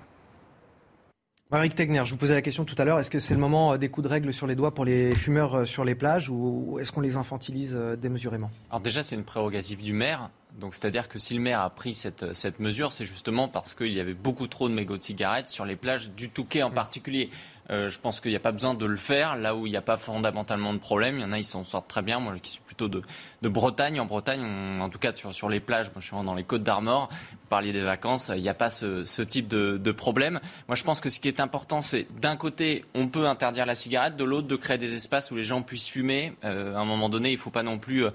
Eric 1.55 1.75
Tegner, 1.75 2.01
je 2.03 2.09
vous 2.09 2.17
posais 2.17 2.33
la 2.33 2.41
question 2.41 2.65
tout 2.65 2.73
à 2.79 2.83
l'heure, 2.83 2.99
est-ce 2.99 3.11
que 3.11 3.19
c'est 3.19 3.35
le 3.35 3.39
moment 3.39 3.73
euh, 3.73 3.77
des 3.77 3.87
coups 3.87 4.05
de 4.05 4.09
règle 4.09 4.33
sur 4.33 4.47
les 4.47 4.55
doigts 4.55 4.73
pour 4.73 4.85
les 4.85 5.13
fumeurs 5.13 5.55
euh, 5.55 5.65
sur 5.65 5.85
les 5.85 5.93
plages 5.93 6.27
ou 6.27 6.79
est-ce 6.79 6.91
qu'on 6.91 7.01
les 7.01 7.15
infantilise 7.15 7.75
euh, 7.75 7.95
démesurément? 7.95 8.49
Alors 8.71 8.81
déjà, 8.81 9.03
c'est 9.03 9.15
une 9.15 9.23
prérogative 9.23 9.83
du 9.83 9.93
maire. 9.93 10.31
Donc, 10.59 10.73
c'est-à-dire 10.73 11.07
que 11.07 11.19
si 11.19 11.35
le 11.35 11.41
maire 11.41 11.61
a 11.61 11.69
pris 11.69 11.93
cette, 11.93 12.59
mesure, 12.59 12.91
c'est 12.91 13.05
justement 13.05 13.47
parce 13.47 13.75
qu'il 13.75 13.91
y 13.91 13.99
avait 13.99 14.15
beaucoup 14.15 14.47
trop 14.47 14.67
de 14.67 14.73
mégots 14.73 14.97
de 14.97 15.01
cigarettes 15.03 15.47
sur 15.47 15.65
les 15.65 15.75
plages 15.75 16.09
du 16.09 16.29
Touquet 16.29 16.63
en 16.63 16.69
mmh. 16.69 16.73
particulier. 16.73 17.29
Euh, 17.69 17.89
je 17.89 17.99
pense 17.99 18.19
qu'il 18.19 18.31
n'y 18.31 18.37
a 18.37 18.41
pas 18.41 18.51
besoin 18.51 18.73
de 18.73 18.85
le 18.85 18.97
faire 18.97 19.37
là 19.37 19.55
où 19.55 19.65
il 19.65 19.69
n'y 19.69 19.77
a 19.77 19.81
pas 19.81 19.97
fondamentalement 19.97 20.73
de 20.73 20.79
problème. 20.79 21.17
Il 21.17 21.21
y 21.21 21.23
en 21.23 21.31
a, 21.31 21.37
ils 21.37 21.45
s'en 21.45 21.63
sortent 21.63 21.87
très 21.87 22.01
bien. 22.01 22.19
Moi, 22.19 22.33
qui 22.41 22.51
suis 22.51 22.61
plutôt 22.61 22.89
de, 22.89 23.01
Bretagne. 23.41 23.99
En 23.99 24.05
Bretagne, 24.05 24.43
en 24.81 24.89
tout 24.89 24.99
cas 24.99 25.13
sur, 25.13 25.49
les 25.49 25.59
plages, 25.59 25.87
moi, 25.87 25.99
je 25.99 26.07
suis 26.07 26.25
dans 26.25 26.35
les 26.35 26.43
Côtes 26.43 26.63
d'Armor. 26.63 27.09
Vous 27.31 27.49
parliez 27.49 27.71
des 27.71 27.81
vacances, 27.81 28.31
il 28.35 28.41
n'y 28.41 28.49
a 28.49 28.53
pas 28.53 28.69
ce, 28.69 29.21
type 29.21 29.47
de, 29.47 29.91
problème. 29.91 30.39
Moi, 30.67 30.75
je 30.75 30.83
pense 30.83 30.99
que 30.99 31.09
ce 31.09 31.19
qui 31.19 31.27
est 31.27 31.39
important, 31.39 31.81
c'est 31.81 32.07
d'un 32.19 32.35
côté, 32.35 32.83
on 32.95 33.07
peut 33.07 33.27
interdire 33.27 33.65
la 33.65 33.75
cigarette, 33.75 34.15
de 34.15 34.23
l'autre, 34.23 34.47
de 34.47 34.55
créer 34.55 34.77
des 34.77 34.95
espaces 34.95 35.29
où 35.31 35.35
les 35.35 35.43
gens 35.43 35.61
puissent 35.61 35.89
fumer. 35.89 36.33
Euh, 36.43 36.75
à 36.75 36.79
un 36.79 36.85
moment 36.85 37.09
donné, 37.09 37.29
il 37.29 37.35
ne 37.35 37.39
faut 37.39 37.51
pas 37.51 37.63
non 37.63 37.77
plus, 37.77 38.05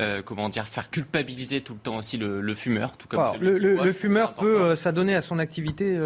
euh, 0.00 0.22
comment 0.22 0.48
dire, 0.48 0.66
faire 0.66 0.90
culpabiliser 0.90 1.60
tout 1.60 1.74
le 1.74 1.80
temps 1.80 1.98
aussi 1.98 2.16
le, 2.16 2.54
fumeur, 2.54 2.96
tout 2.96 3.08
comme 3.08 3.22
le, 3.40 3.92
fumeur 3.92 4.34
peut 4.34 4.74
s'adonner 4.74 5.14
à 5.14 5.22
son 5.22 5.38
activité 5.38 5.98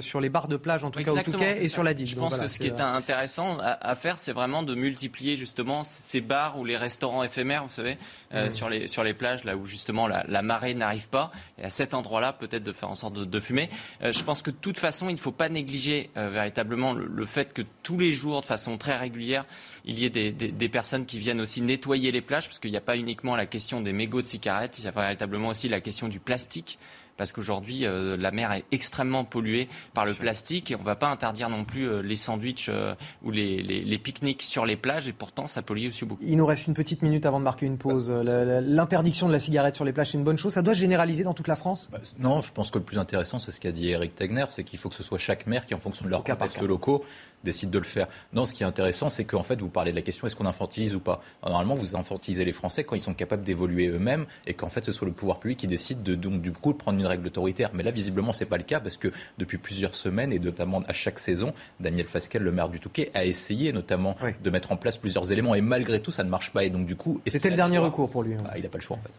sur 0.00 0.20
les 0.20 0.28
bars 0.28 0.48
de 0.48 0.56
plage, 0.56 0.84
en 0.84 0.90
tout 0.90 1.02
cas 1.02 1.12
au 1.12 1.22
Touquet, 1.22 1.64
et 1.64 1.68
sur 1.68 1.82
la 1.82 1.94
digue. 1.94 2.16
Je 2.24 2.36
pense 2.36 2.38
que 2.38 2.46
ce 2.46 2.58
qui 2.58 2.66
est 2.66 2.80
intéressant 2.80 3.58
à, 3.60 3.94
faire, 3.94 4.18
c'est 4.18 4.32
vraiment 4.32 4.62
de 4.62 4.74
multiplier 4.74 5.36
justement 5.36 5.84
ces 5.84 6.20
bars 6.20 6.58
ou 6.58 6.64
les 6.64 6.76
restaurants 6.76 7.22
éphémères, 7.22 7.64
vous 7.64 7.70
savez, 7.70 7.98
euh, 8.34 8.46
mm. 8.46 8.50
sur, 8.50 8.68
les, 8.68 8.88
sur 8.88 9.04
les 9.04 9.14
plages, 9.14 9.44
là 9.44 9.56
où 9.56 9.64
justement 9.66 10.06
la, 10.06 10.42
marée 10.42 10.74
n'arrive 10.74 11.08
pas. 11.08 11.30
Et 11.58 11.64
à 11.64 11.70
cet 11.70 11.94
endroit-là, 11.94 12.32
peut-être 12.32 12.62
de 12.62 12.72
faire 12.72 12.90
en 12.90 12.94
sorte 12.94 13.14
de, 13.14 13.40
fumer. 13.40 13.68
Euh, 14.02 14.12
je 14.12 14.22
pense 14.22 14.42
que 14.42 14.50
de 14.50 14.56
toute 14.56 14.78
façon, 14.78 15.08
il 15.08 15.14
ne 15.14 15.18
faut 15.18 15.32
pas 15.32 15.48
négliger 15.48 16.10
euh, 16.16 16.30
véritablement 16.30 16.92
le, 16.92 17.26
fait 17.26 17.52
que 17.52 17.62
tous 17.82 17.98
les 17.98 18.12
jours, 18.12 18.40
de 18.40 18.46
façon 18.46 18.78
très 18.78 18.96
régulière, 18.96 19.44
il 19.84 19.98
y 19.98 20.04
ait 20.04 20.10
des, 20.10 20.32
des 20.32 20.68
personnes 20.68 21.06
qui 21.06 21.18
viennent 21.18 21.40
aussi 21.40 21.62
nettoyer 21.62 22.12
les 22.12 22.20
plages, 22.20 22.46
parce 22.46 22.58
qu'il 22.58 22.70
n'y 22.70 22.76
a 22.76 22.82
pas 22.82 22.96
uniquement 22.96 23.36
la 23.36 23.46
question 23.46 23.80
des 23.80 23.92
mégots 23.92 24.22
de 24.22 24.26
cigarettes, 24.26 24.78
il 24.78 24.84
y 24.84 24.88
a 24.88 24.90
véritablement 24.90 25.48
aussi 25.48 25.68
la 25.68 25.80
question 25.80 26.08
du 26.08 26.20
plastique 26.20 26.78
parce 27.16 27.32
qu'aujourd'hui, 27.32 27.86
euh, 27.86 28.16
la 28.16 28.30
mer 28.30 28.52
est 28.52 28.64
extrêmement 28.72 29.24
polluée 29.24 29.68
par 29.92 30.04
le 30.04 30.14
plastique 30.14 30.70
et 30.70 30.76
on 30.76 30.80
ne 30.80 30.84
va 30.84 30.96
pas 30.96 31.08
interdire 31.08 31.48
non 31.48 31.64
plus 31.64 31.88
euh, 31.88 32.00
les 32.00 32.16
sandwichs 32.16 32.68
euh, 32.68 32.94
ou 33.22 33.30
les, 33.30 33.62
les, 33.62 33.98
pique-niques 33.98 34.42
sur 34.42 34.66
les 34.66 34.76
plages 34.76 35.08
et 35.08 35.12
pourtant 35.12 35.46
ça 35.46 35.62
pollue 35.62 35.88
aussi 35.88 36.04
beaucoup. 36.04 36.22
Il 36.26 36.36
nous 36.36 36.46
reste 36.46 36.66
une 36.66 36.74
petite 36.74 37.02
minute 37.02 37.24
avant 37.26 37.38
de 37.38 37.44
marquer 37.44 37.66
une 37.66 37.78
pause. 37.78 38.10
Bah, 38.10 38.60
l'interdiction 38.60 39.28
de 39.28 39.32
la 39.32 39.38
cigarette 39.38 39.76
sur 39.76 39.84
les 39.84 39.92
plages, 39.92 40.10
c'est 40.10 40.18
une 40.18 40.24
bonne 40.24 40.36
chose. 40.36 40.52
Ça 40.52 40.62
doit 40.62 40.74
se 40.74 40.80
généraliser 40.80 41.24
dans 41.24 41.34
toute 41.34 41.48
la 41.48 41.56
France? 41.56 41.88
Bah, 41.90 41.98
Non, 42.18 42.40
je 42.40 42.52
pense 42.52 42.70
que 42.70 42.78
le 42.78 42.84
plus 42.84 42.98
intéressant, 42.98 43.38
c'est 43.38 43.52
ce 43.52 43.60
qu'a 43.60 43.72
dit 43.72 43.88
Eric 43.88 44.14
Tegner, 44.14 44.46
c'est 44.48 44.64
qu'il 44.64 44.78
faut 44.78 44.88
que 44.88 44.94
ce 44.94 45.02
soit 45.02 45.18
chaque 45.18 45.46
maire 45.46 45.64
qui, 45.64 45.74
en 45.74 45.78
fonction 45.78 46.04
de 46.04 46.10
leurs 46.10 46.24
contextes 46.24 46.60
locaux, 46.60 47.04
décide 47.44 47.70
de 47.70 47.78
le 47.78 47.84
faire. 47.84 48.08
Non, 48.32 48.46
ce 48.46 48.54
qui 48.54 48.62
est 48.62 48.66
intéressant, 48.66 49.10
c'est 49.10 49.24
qu'en 49.24 49.42
fait, 49.42 49.60
vous 49.60 49.68
parlez 49.68 49.92
de 49.92 49.96
la 49.96 50.02
question 50.02 50.26
est-ce 50.26 50.34
qu'on 50.34 50.46
infantilise 50.46 50.94
ou 50.94 51.00
pas? 51.00 51.22
Normalement, 51.44 51.74
vous 51.74 51.94
infantilisez 51.94 52.44
les 52.44 52.52
Français 52.52 52.84
quand 52.84 52.96
ils 52.96 53.02
sont 53.02 53.14
capables 53.14 53.44
d'évoluer 53.44 53.88
eux-mêmes 53.88 54.26
et 54.46 54.54
qu'en 54.54 54.68
fait, 54.68 54.84
ce 54.84 54.92
soit 54.92 55.06
le 55.06 55.12
pouvoir 55.12 55.38
public 55.38 55.58
qui 55.58 55.66
décide 55.66 56.02
de, 56.02 56.14
donc, 56.14 56.40
du 56.40 56.52
coup, 56.52 56.72
de 56.72 56.78
prendre 56.78 56.98
une 56.98 57.03
règle 57.06 57.26
autoritaire. 57.26 57.70
Mais 57.74 57.82
là, 57.82 57.90
visiblement, 57.90 58.32
c'est 58.32 58.46
pas 58.46 58.56
le 58.56 58.62
cas 58.62 58.80
parce 58.80 58.96
que 58.96 59.08
depuis 59.38 59.58
plusieurs 59.58 59.94
semaines 59.94 60.32
et 60.32 60.38
notamment 60.38 60.82
à 60.86 60.92
chaque 60.92 61.18
saison, 61.18 61.54
Daniel 61.80 62.06
Fasquelle, 62.06 62.42
le 62.42 62.52
maire 62.52 62.68
du 62.68 62.80
Touquet, 62.80 63.10
a 63.14 63.24
essayé 63.24 63.72
notamment 63.72 64.16
de 64.42 64.50
mettre 64.50 64.72
en 64.72 64.76
place 64.76 64.96
plusieurs 64.96 65.30
éléments 65.32 65.54
et 65.54 65.60
malgré 65.60 66.00
tout, 66.00 66.10
ça 66.10 66.24
ne 66.24 66.30
marche 66.30 66.50
pas. 66.52 66.64
Et 66.64 66.70
donc, 66.70 66.86
du 66.86 66.96
coup. 66.96 67.20
C'était 67.26 67.50
le 67.50 67.56
dernier 67.56 67.78
recours 67.78 68.10
pour 68.10 68.22
lui. 68.22 68.34
Hein. 68.34 68.44
Ah, 68.48 68.58
il 68.58 68.62
n'a 68.62 68.68
pas 68.68 68.78
le 68.78 68.82
choix, 68.82 68.96
en 68.96 69.00
fait. 69.00 69.12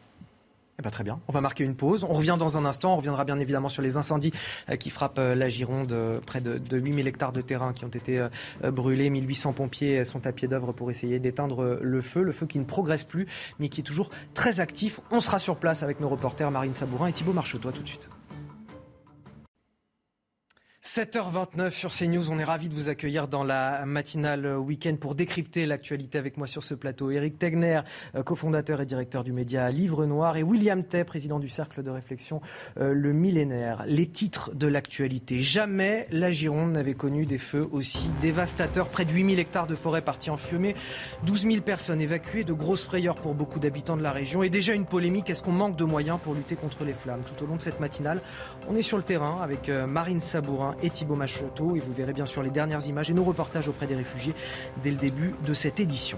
Eh 0.78 0.82
ben, 0.82 0.90
très 0.90 1.04
bien. 1.04 1.20
On 1.28 1.32
va 1.32 1.42
marquer 1.42 1.64
une 1.64 1.76
pause. 1.76 2.04
On 2.04 2.14
revient 2.14 2.36
dans 2.38 2.58
un 2.58 2.66
instant. 2.66 2.94
On 2.94 2.98
reviendra 2.98 3.24
bien 3.24 3.40
évidemment 3.40 3.70
sur 3.70 3.82
les 3.82 3.96
incendies 3.96 4.32
euh, 4.70 4.76
qui 4.76 4.90
frappent 4.90 5.20
euh, 5.20 5.34
la 5.34 5.48
Gironde. 5.48 5.92
Euh, 5.94 6.20
près 6.20 6.42
de, 6.42 6.60
8000 6.78 7.08
hectares 7.08 7.32
de 7.32 7.42
terrain 7.42 7.74
qui 7.74 7.86
ont 7.86 7.90
été 7.90 8.26
brûlés. 8.64 9.10
1800 9.10 9.54
pompiers 9.54 10.04
sont 10.06 10.28
à 10.28 10.32
pied 10.32 10.48
d'œuvre 10.48 10.74
pour 10.74 10.92
essayer 10.92 11.20
d'éteindre 11.20 11.80
le 11.82 12.02
feu. 12.02 12.22
Le 12.22 12.32
feu 12.32 12.46
qui 12.46 12.60
ne 12.60 12.66
progresse 12.66 13.04
plus, 13.04 13.28
mais 13.60 13.70
qui 13.70 13.82
est 13.82 13.84
toujours 13.84 14.10
très 14.34 14.60
actif. 14.60 15.00
On 15.12 15.20
sera 15.20 15.40
sur 15.40 15.58
place 15.58 15.84
avec 15.84 16.00
nos 16.00 16.10
reporters 16.10 16.52
Marine 16.52 16.74
Sabourin 16.74 17.08
et 17.08 17.14
Thibault 17.14 17.34
Marcheteau. 17.34 17.72
tout 17.72 17.82
de 17.82 17.88
suite. 17.88 18.10
7h29 20.86 21.72
sur 21.72 21.92
CNews, 21.92 22.32
on 22.32 22.38
est 22.38 22.44
ravi 22.44 22.70
de 22.70 22.76
vous 22.76 22.90
accueillir 22.90 23.28
dans 23.28 23.44
la 23.44 23.88
matinale 23.88 24.56
week-end 24.56 24.96
pour 25.02 25.16
décrypter 25.16 25.66
l'actualité 25.66 26.20
avec 26.20 26.38
moi 26.38 26.46
sur 26.46 26.64
ce 26.64 26.76
plateau. 26.76 27.10
Éric 27.10 27.40
Tegner, 27.40 27.82
euh, 28.14 28.22
cofondateur 28.22 28.80
et 28.82 28.86
directeur 28.86 29.24
du 29.24 29.34
média 29.34 29.72
Livre 29.72 30.06
Noir 30.06 30.38
et 30.38 30.44
William 30.44 30.84
Tay, 30.84 31.04
président 31.04 31.40
du 31.40 31.50
cercle 31.50 31.82
de 31.82 31.90
réflexion 31.90 32.40
euh, 32.78 32.94
Le 32.94 33.14
Millénaire. 33.14 33.84
Les 33.88 34.06
titres 34.06 34.54
de 34.54 34.68
l'actualité. 34.68 35.42
Jamais 35.42 36.06
la 36.12 36.32
Gironde 36.32 36.74
n'avait 36.74 36.94
connu 36.94 37.26
des 37.26 37.40
feux 37.40 37.68
aussi 37.72 38.12
dévastateurs. 38.22 38.90
Près 38.90 39.06
de 39.06 39.12
8000 39.12 39.40
hectares 39.40 39.66
de 39.66 39.76
forêt 39.76 40.02
partis 40.04 40.30
en 40.30 40.38
fumée, 40.38 40.76
12 41.26 41.48
000 41.48 41.62
personnes 41.62 42.00
évacuées, 42.00 42.44
de 42.44 42.54
grosses 42.54 42.86
frayeurs 42.86 43.16
pour 43.16 43.34
beaucoup 43.34 43.58
d'habitants 43.58 43.98
de 43.98 44.04
la 44.04 44.12
région 44.12 44.44
et 44.44 44.52
déjà 44.52 44.74
une 44.74 44.86
polémique. 44.86 45.32
Est-ce 45.32 45.42
qu'on 45.42 45.52
manque 45.52 45.78
de 45.78 45.84
moyens 45.84 46.20
pour 46.24 46.36
lutter 46.36 46.56
contre 46.56 46.86
les 46.86 46.94
flammes? 46.94 47.24
Tout 47.26 47.44
au 47.44 47.48
long 47.48 47.56
de 47.56 47.64
cette 47.64 47.80
matinale, 47.80 48.22
on 48.70 48.76
est 48.76 48.84
sur 48.84 48.98
le 48.98 49.04
terrain 49.04 49.42
avec 49.42 49.68
euh, 49.68 49.88
Marine 49.88 50.20
Sabourin 50.20 50.75
et 50.82 50.90
Thibaut 50.90 51.16
Machoto. 51.16 51.76
Et 51.76 51.80
vous 51.80 51.94
verrez 51.94 52.14
bien 52.14 52.26
sûr 52.26 52.44
les 52.44 52.50
dernières 52.50 52.88
images 52.88 53.10
et 53.10 53.14
nos 53.14 53.24
reportages 53.24 53.68
auprès 53.68 53.88
des 53.88 53.96
réfugiés 53.96 54.36
dès 54.84 54.92
le 54.92 54.98
début 54.98 55.36
de 55.46 55.54
cette 55.54 55.80
édition. 55.80 56.18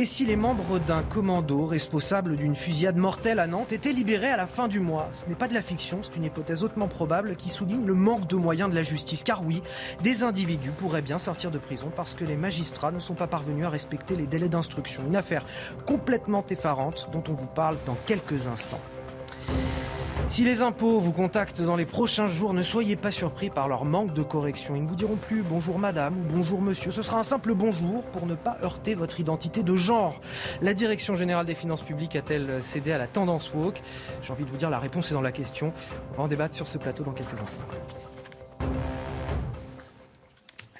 Et 0.00 0.04
si 0.04 0.24
les 0.24 0.36
membres 0.36 0.78
d'un 0.78 1.02
commando 1.02 1.66
responsable 1.66 2.36
d'une 2.36 2.54
fusillade 2.54 2.96
mortelle 2.96 3.40
à 3.40 3.48
Nantes 3.48 3.72
étaient 3.72 3.90
libérés 3.90 4.30
à 4.30 4.36
la 4.36 4.46
fin 4.46 4.68
du 4.68 4.78
mois 4.78 5.10
Ce 5.12 5.26
n'est 5.28 5.34
pas 5.34 5.48
de 5.48 5.54
la 5.54 5.60
fiction, 5.60 5.98
c'est 6.04 6.14
une 6.14 6.22
hypothèse 6.22 6.62
hautement 6.62 6.86
probable 6.86 7.34
qui 7.34 7.48
souligne 7.48 7.84
le 7.84 7.94
manque 7.94 8.28
de 8.28 8.36
moyens 8.36 8.70
de 8.70 8.76
la 8.76 8.84
justice. 8.84 9.24
Car 9.24 9.44
oui, 9.44 9.60
des 10.04 10.22
individus 10.22 10.70
pourraient 10.70 11.02
bien 11.02 11.18
sortir 11.18 11.50
de 11.50 11.58
prison 11.58 11.90
parce 11.96 12.14
que 12.14 12.24
les 12.24 12.36
magistrats 12.36 12.92
ne 12.92 13.00
sont 13.00 13.14
pas 13.14 13.26
parvenus 13.26 13.66
à 13.66 13.70
respecter 13.70 14.14
les 14.14 14.28
délais 14.28 14.48
d'instruction. 14.48 15.02
Une 15.04 15.16
affaire 15.16 15.44
complètement 15.84 16.44
effarante 16.48 17.08
dont 17.10 17.24
on 17.28 17.34
vous 17.34 17.46
parle 17.46 17.76
dans 17.84 17.96
quelques 18.06 18.46
instants. 18.46 18.80
Si 20.28 20.44
les 20.44 20.60
impôts 20.60 21.00
vous 21.00 21.12
contactent 21.12 21.62
dans 21.62 21.74
les 21.74 21.86
prochains 21.86 22.26
jours, 22.26 22.52
ne 22.52 22.62
soyez 22.62 22.96
pas 22.96 23.10
surpris 23.10 23.48
par 23.48 23.66
leur 23.66 23.86
manque 23.86 24.12
de 24.12 24.22
correction. 24.22 24.76
Ils 24.76 24.82
ne 24.82 24.88
vous 24.88 24.94
diront 24.94 25.16
plus 25.16 25.42
bonjour 25.42 25.78
madame 25.78 26.18
ou 26.18 26.34
bonjour 26.34 26.60
monsieur. 26.60 26.90
Ce 26.90 27.00
sera 27.00 27.18
un 27.18 27.22
simple 27.22 27.54
bonjour 27.54 28.02
pour 28.12 28.26
ne 28.26 28.34
pas 28.34 28.58
heurter 28.62 28.94
votre 28.94 29.20
identité 29.20 29.62
de 29.62 29.74
genre. 29.74 30.20
La 30.60 30.74
Direction 30.74 31.14
générale 31.14 31.46
des 31.46 31.54
finances 31.54 31.80
publiques 31.80 32.14
a-t-elle 32.14 32.62
cédé 32.62 32.92
à 32.92 32.98
la 32.98 33.06
tendance 33.06 33.54
woke? 33.54 33.80
J'ai 34.22 34.32
envie 34.32 34.44
de 34.44 34.50
vous 34.50 34.58
dire 34.58 34.68
la 34.68 34.78
réponse 34.78 35.10
est 35.10 35.14
dans 35.14 35.22
la 35.22 35.32
question. 35.32 35.72
On 36.12 36.18
va 36.18 36.22
en 36.24 36.28
débattre 36.28 36.54
sur 36.54 36.68
ce 36.68 36.76
plateau 36.76 37.04
dans 37.04 37.12
quelques 37.12 37.40
instants 37.40 37.66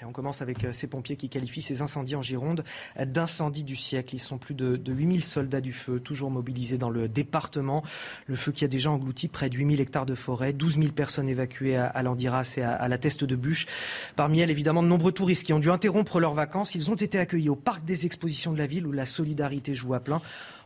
on 0.09 0.11
commence 0.11 0.41
avec 0.41 0.63
euh, 0.63 0.73
ces 0.73 0.87
pompiers 0.87 1.15
qui 1.15 1.29
qualifient 1.29 1.61
ces 1.61 1.83
incendies 1.83 2.15
en 2.15 2.23
Gironde 2.23 2.63
d'incendies 2.99 3.63
du 3.63 3.75
siècle. 3.75 4.15
Ils 4.15 4.19
sont 4.19 4.39
plus 4.39 4.55
de, 4.55 4.79
8000 4.91 5.23
soldats 5.23 5.61
du 5.61 5.71
feu, 5.71 5.99
toujours 5.99 6.31
mobilisés 6.31 6.79
dans 6.79 6.89
le 6.89 7.07
département. 7.07 7.83
Le 8.25 8.35
feu 8.35 8.51
qui 8.51 8.65
a 8.65 8.67
déjà 8.67 8.89
englouti 8.89 9.27
près 9.27 9.49
de 9.49 9.55
8000 9.55 9.79
hectares 9.79 10.07
de 10.07 10.15
forêt, 10.15 10.51
12 10.51 10.77
000 10.77 10.87
personnes 10.93 11.29
évacuées 11.29 11.77
à, 11.77 12.01
Landiras 12.01 12.55
et 12.57 12.63
à, 12.63 12.87
la 12.87 12.97
Teste 12.97 13.23
de 13.23 13.35
Bûche. 13.35 13.67
Parmi 14.15 14.39
elles, 14.39 14.49
évidemment, 14.49 14.81
de 14.81 14.87
nombreux 14.87 15.11
touristes 15.11 15.43
qui 15.43 15.53
ont 15.53 15.59
dû 15.59 15.69
interrompre 15.69 16.19
leurs 16.19 16.33
vacances. 16.33 16.73
Ils 16.73 16.89
ont 16.89 16.95
été 16.95 17.19
accueillis 17.19 17.49
au 17.49 17.55
parc 17.55 17.83
des 17.85 18.07
expositions 18.07 18.51
de 18.51 18.57
la 18.57 18.65
ville 18.65 18.87
où 18.87 18.91
la 18.91 19.05
solidarité 19.05 19.75
joue 19.75 19.93
à 19.93 19.99
plein. 19.99 20.21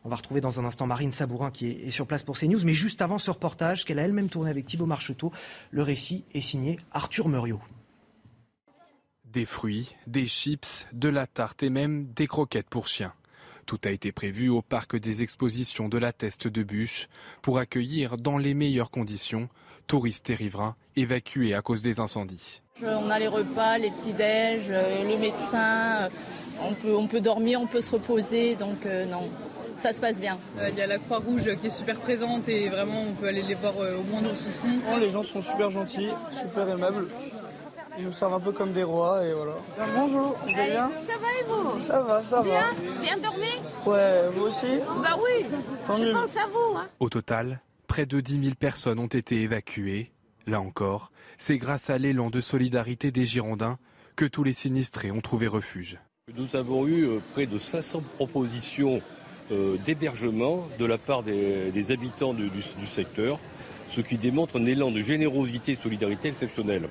On 0.06 0.10
va 0.10 0.15
retrouver 0.15 0.41
dans 0.41 0.60
un 0.60 0.65
instant 0.65 0.88
Marine 0.88 1.12
Sabourin 1.12 1.51
qui 1.51 1.67
est, 1.67 1.89
sur 1.89 2.08
place 2.08 2.23
pour 2.23 2.38
CNews. 2.38 2.63
Mais 2.63 2.73
juste 2.73 3.01
avant 3.01 3.17
ce 3.17 3.32
reportage 3.32 3.84
qu'elle 3.84 3.99
a 3.99 4.03
elle-même 4.03 4.29
tourné 4.29 4.49
avec 4.49 4.65
Thibault 4.65 4.86
Marcheteau, 4.86 5.32
le 5.71 5.84
récit 5.84 6.23
est 6.34 6.41
signé 6.41 6.77
Arthur 6.93 7.27
Muriot. 7.27 7.60
Des 9.34 9.46
fruits, 9.46 9.96
des 10.06 10.28
chips, 10.28 10.86
de 10.93 11.10
la 11.10 11.26
tarte 11.26 11.63
et 11.63 11.72
même 11.72 12.06
des 12.15 12.28
croquettes 12.28 12.69
pour 12.69 12.86
chiens. 12.86 13.13
Tout 13.65 13.80
a 13.84 13.89
été 13.89 14.12
prévu 14.12 14.50
au 14.50 14.62
parc 14.62 14.96
des 14.96 15.24
expositions 15.24 15.89
de 15.89 15.98
la 15.98 16.13
Teste 16.13 16.48
de 16.48 16.62
Bûche 16.62 17.10
pour 17.41 17.58
accueillir 17.58 18.17
dans 18.17 18.38
les 18.38 18.54
meilleures 18.54 18.91
conditions 18.91 19.50
touristes 19.88 20.30
et 20.30 20.36
riverains 20.36 20.76
évacués 20.96 21.56
à 21.56 21.63
cause 21.63 21.82
des 21.82 22.00
incendies. 22.00 22.62
On 22.84 23.10
a 23.10 23.17
les 23.17 23.28
repas, 23.28 23.80
les 23.80 23.89
petits-déj, 23.89 24.67
euh, 24.69 25.04
le 25.04 25.17
médecin, 25.17 26.04
euh, 26.04 26.10
on 26.62 26.74
peut, 26.76 26.96
on 26.96 27.08
peut 27.08 27.22
dormir, 27.22 27.60
on 27.60 27.65
peut 27.65 27.82
se 27.82 27.89
reposer, 27.89 28.54
donc 28.54 28.86
euh, 28.86 29.06
non, 29.06 29.32
ça 29.78 29.93
se 29.93 30.00
passe 30.00 30.19
bien. 30.19 30.38
Il 30.69 30.78
y 30.78 30.82
a 30.82 30.86
la 30.86 31.00
Croix-Rouge 31.00 31.56
qui 31.60 31.67
est 31.67 31.76
super 31.76 31.98
présente 31.98 32.48
et 32.50 32.69
vraiment 32.69 33.02
on 33.10 33.13
peut 33.13 33.30
aller 33.30 33.41
les 33.41 33.56
voir 33.56 33.74
au 33.78 34.04
moindre 34.12 34.36
souci. 34.36 34.80
les 35.00 35.10
gens 35.10 35.24
sont 35.24 35.41
super 35.41 35.72
gentils, 35.72 36.10
super 36.32 36.69
aimables. 36.69 37.08
Ils 37.97 38.06
nous 38.06 38.12
servent 38.12 38.34
un 38.34 38.39
peu 38.39 38.51
comme 38.51 38.73
des 38.73 38.84
rois 38.84 39.23
et 39.25 39.34
voilà. 39.34 39.53
Bonjour, 39.95 40.36
vous 40.43 40.60
allez 40.60 40.71
bien 40.71 40.91
Ça 41.01 41.13
va 41.17 41.27
et 41.39 41.43
vous 41.47 41.79
Ça 41.79 42.01
va, 42.01 42.21
ça 42.21 42.41
bien 42.41 42.60
va. 42.60 43.01
Bien 43.01 43.17
dormi 43.17 43.47
Ouais, 43.86 44.29
vous 44.32 44.45
aussi 44.47 44.65
Bah 45.01 45.15
oui, 45.17 45.45
je 45.88 46.12
pense 46.12 46.38
à 46.38 46.47
vous. 46.47 46.77
Hein. 46.77 46.86
Au 46.99 47.10
total, 47.10 47.62
près 47.88 48.08
de 48.08 48.19
10 48.19 48.43
000 48.43 48.56
personnes 48.56 48.97
ont 48.97 49.08
été 49.08 49.41
évacuées. 49.41 50.12
Là 50.47 50.60
encore, 50.60 51.12
c'est 51.38 51.58
grâce 51.58 51.89
à 51.89 51.97
l'élan 51.97 52.29
de 52.29 52.41
solidarité 52.41 53.12
des 53.12 53.25
Girondins 53.25 53.77
que 54.15 54.25
tous 54.25 54.43
les 54.43 54.53
sinistrés 54.53 55.12
ont 55.12 55.21
trouvé 55.21 55.47
refuge. 55.47 55.99
Nous 56.36 56.56
avons 56.56 56.88
eu 56.88 57.06
euh, 57.06 57.19
près 57.34 57.45
de 57.45 57.60
500 57.60 58.01
propositions 58.15 59.01
euh, 59.51 59.77
d'hébergement 59.86 60.65
de 60.79 60.86
la 60.86 60.97
part 60.97 61.21
des, 61.21 61.91
habitants 61.91 62.34
du, 62.34 62.49
secteur, 62.86 63.39
ce 63.91 64.01
qui 64.01 64.17
démontre 64.17 64.58
un 64.58 64.65
élan 64.65 64.89
de 64.89 65.01
générosité 65.01 65.73
et 65.73 65.75
de 65.75 65.82
solidarité 65.82 66.29
exceptionnel. 66.29 66.89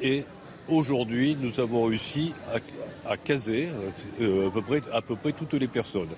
Et 0.00 0.24
aujourd'hui, 0.68 1.36
nous 1.40 1.60
avons 1.60 1.84
réussi 1.84 2.32
à, 3.06 3.16
caser 3.16 3.68
euh, 4.20 4.48
à, 4.48 4.50
peu 4.50 4.62
près, 4.62 4.82
à 4.92 5.02
peu 5.02 5.16
près 5.16 5.32
toutes 5.32 5.54
les 5.54 5.68
personnes. 5.68 6.10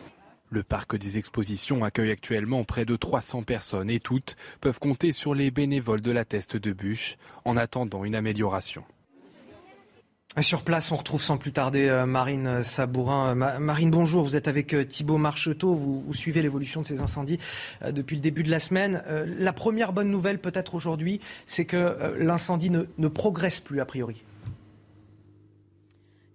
Le 0.52 0.64
parc 0.64 0.96
des 0.96 1.16
expositions 1.16 1.84
accueille 1.84 2.10
actuellement 2.10 2.64
près 2.64 2.84
de 2.84 2.96
300 2.96 3.44
personnes 3.44 3.88
et 3.88 4.00
toutes 4.00 4.36
peuvent 4.60 4.80
compter 4.80 5.12
sur 5.12 5.34
les 5.34 5.52
bénévoles 5.52 6.00
de 6.00 6.10
la 6.10 6.24
Teste 6.24 6.56
de 6.56 6.72
Bûche 6.72 7.16
en 7.44 7.56
attendant 7.56 8.04
une 8.04 8.16
amélioration. 8.16 8.84
Sur 10.38 10.62
place, 10.62 10.92
on 10.92 10.96
retrouve 10.96 11.20
sans 11.20 11.38
plus 11.38 11.50
tarder 11.50 11.88
euh, 11.88 12.06
Marine 12.06 12.62
Sabourin. 12.62 13.34
Marine, 13.34 13.90
bonjour. 13.90 14.22
Vous 14.22 14.36
êtes 14.36 14.46
avec 14.46 14.72
euh, 14.72 14.84
Thibault 14.84 15.18
Marcheteau. 15.18 15.74
Vous, 15.74 16.14
suivez 16.14 16.40
l'évolution 16.40 16.82
de 16.82 16.86
ces 16.86 17.00
incendies 17.00 17.38
depuis 17.84 18.14
le 18.14 18.22
début 18.22 18.44
de 18.44 18.50
la 18.50 18.60
semaine. 18.60 19.02
La 19.38 19.52
première 19.52 19.92
bonne 19.92 20.08
nouvelle, 20.08 20.38
peut-être 20.38 20.76
aujourd'hui, 20.76 21.20
c'est 21.46 21.64
que 21.64 22.14
l'incendie 22.18 22.70
ne 22.70 23.08
progresse 23.08 23.58
plus, 23.58 23.80
a 23.80 23.84
priori. 23.84 24.22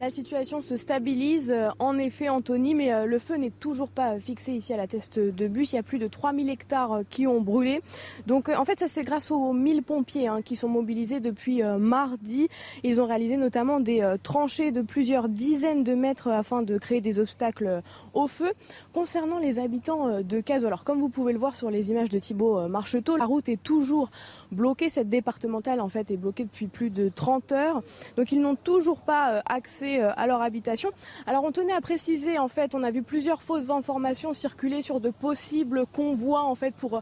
La 0.06 0.12
situation 0.12 0.62
se 0.62 0.76
stabilise 0.76 1.50
euh, 1.50 1.70
en 1.80 1.98
effet, 1.98 2.30
Anthony, 2.30 2.76
mais 2.76 2.94
euh, 2.94 3.08
le 3.08 3.18
feu 3.18 3.38
n'est 3.38 3.50
toujours 3.50 3.90
pas 3.90 4.20
fixé 4.20 4.52
ici 4.52 4.72
à 4.72 4.78
la 4.78 4.86
teste 4.86 5.18
de 5.18 5.48
bus. 5.48 5.74
Il 5.74 5.78
y 5.78 5.80
a 5.80 5.84
plus 5.84 5.98
de 5.98 6.06
3000 6.06 6.48
hectares 6.48 6.92
euh, 6.92 7.02
qui 7.10 7.26
ont 7.26 7.42
brûlé. 7.42 7.82
Donc 8.28 8.50
en 8.50 8.64
fait, 8.66 8.78
ça 8.78 8.88
c'est 8.88 9.02
grâce 9.02 9.32
aux 9.32 9.52
1000 9.52 9.82
pompiers 9.82 10.28
hein, 10.28 10.44
qui 10.44 10.56
sont 10.56 10.70
mobilisés 10.70 11.22
depuis 11.22 11.64
mardi. 11.80 12.50
Ils 12.84 13.02
ont 13.02 13.08
réalisé 13.08 13.36
notamment 13.36 13.80
des 13.80 14.08
tranchées 14.22 14.72
de 14.72 14.84
plusieurs 14.84 15.28
dizaines 15.28 15.84
de 15.84 15.96
mètres 15.96 16.28
afin 16.28 16.62
de 16.62 16.78
créer 16.78 17.02
des 17.02 17.18
obstacles 17.18 17.82
au 18.14 18.28
feu. 18.28 18.54
Concernant 18.94 19.40
les 19.40 19.58
habitants 19.58 20.22
de 20.22 20.40
Cazaux, 20.40 20.68
alors 20.68 20.84
comme 20.84 21.00
vous 21.00 21.10
pouvez 21.10 21.34
le 21.34 21.40
voir 21.40 21.56
sur 21.56 21.72
les 21.72 21.90
images 21.90 22.10
de 22.10 22.20
Thibault 22.20 22.68
Marcheteau, 22.68 23.18
la 23.18 23.26
route 23.26 23.50
est 23.50 23.62
toujours 23.62 24.10
bloquée. 24.52 24.90
Cette 24.90 25.10
départementale 25.10 25.82
en 25.82 25.90
fait 25.90 26.12
est 26.12 26.18
bloquée 26.18 26.44
depuis 26.44 26.68
plus 26.68 26.92
de 26.92 27.10
30 27.10 27.52
heures. 27.54 27.82
Donc 28.18 28.32
ils 28.32 28.42
n'ont 28.42 28.56
toujours 28.56 29.00
pas 29.00 29.42
accès 29.48 29.95
euh, 30.00 30.12
à 30.16 30.28
leur 30.28 30.42
habitation. 30.42 30.92
Alors 31.26 31.44
on 31.44 31.52
tenait 31.52 31.74
à 31.74 31.82
préciser, 31.82 32.38
en 32.40 32.48
fait, 32.48 32.76
on 32.76 32.84
a 32.84 32.92
vu 32.92 33.04
plusieurs 33.04 33.42
fausses 33.42 33.70
informations 33.70 34.34
circuler 34.34 34.82
sur 34.82 35.00
de 35.00 35.10
possibles 35.10 35.86
convois, 35.86 36.44
en 36.44 36.56
fait, 36.56 36.74
pour 36.76 37.02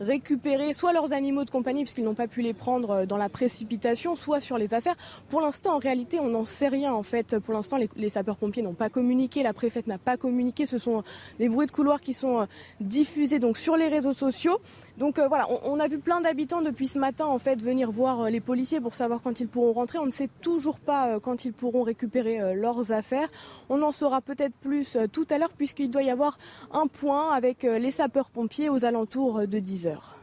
récupérer 0.00 0.72
soit 0.72 0.92
leurs 0.92 1.12
animaux 1.12 1.44
de 1.44 1.50
compagnie, 1.50 1.82
puisqu'ils 1.82 2.04
n'ont 2.04 2.14
pas 2.14 2.28
pu 2.28 2.42
les 2.42 2.54
prendre 2.54 2.90
euh, 2.90 3.06
dans 3.06 3.16
la 3.16 3.28
précipitation, 3.28 4.16
soit 4.16 4.40
sur 4.40 4.58
les 4.58 4.74
affaires. 4.74 4.96
Pour 5.28 5.40
l'instant, 5.40 5.74
en 5.74 5.78
réalité, 5.78 6.20
on 6.20 6.28
n'en 6.28 6.44
sait 6.44 6.68
rien, 6.68 6.92
en 6.92 7.02
fait. 7.02 7.38
Pour 7.38 7.54
l'instant, 7.54 7.78
les, 7.96 8.08
sapeurs-pompiers 8.08 8.62
n'ont 8.62 8.74
pas 8.74 8.88
communiqué, 8.88 9.42
la 9.42 9.52
préfète 9.52 9.86
n'a 9.86 9.98
pas 9.98 10.16
communiqué. 10.16 10.66
Ce 10.66 10.78
sont 10.78 11.02
des 11.38 11.48
bruits 11.48 11.66
de 11.66 11.72
couloir 11.72 12.00
qui 12.00 12.14
sont 12.14 12.40
euh, 12.40 12.46
diffusés 12.80 13.38
donc 13.38 13.58
sur 13.58 13.76
les 13.76 13.88
réseaux 13.88 14.12
sociaux. 14.12 14.60
Donc 14.98 15.18
voilà, 15.18 15.48
on, 15.64 15.80
a 15.80 15.88
vu 15.88 15.98
plein 15.98 16.20
d'habitants 16.20 16.62
depuis 16.62 16.86
ce 16.86 17.00
matin 17.00 17.26
en 17.26 17.38
fait 17.38 17.60
venir 17.60 17.90
voir 17.90 18.30
les 18.30 18.40
policiers 18.40 18.80
pour 18.80 18.94
savoir 18.94 19.20
quand 19.22 19.40
ils 19.40 19.48
pourront 19.48 19.72
rentrer. 19.72 19.98
On 19.98 20.06
ne 20.06 20.12
sait 20.12 20.28
toujours 20.40 20.78
pas 20.78 21.18
quand 21.18 21.44
ils 21.44 21.52
pourront 21.52 21.82
récupérer 21.82 22.40
euh, 22.40 22.54
leurs 22.54 22.92
affaires. 22.92 23.28
On 23.68 23.82
en 23.82 23.92
saura 23.92 24.20
peut-être 24.20 24.54
plus 24.54 24.96
euh, 24.96 25.06
tout 25.06 25.26
à 25.30 25.38
l'heure 25.38 25.52
puisqu'il 25.52 25.90
doit 25.90 26.02
y 26.02 26.10
avoir 26.10 26.38
un 26.72 26.86
point 26.86 27.30
avec 27.32 27.64
euh, 27.64 27.78
les 27.78 27.90
sapeurs-pompiers 27.90 28.68
aux 28.68 28.84
alentours 28.84 29.46
de 29.46 29.58
10 29.58 29.83
heures. 29.86 30.14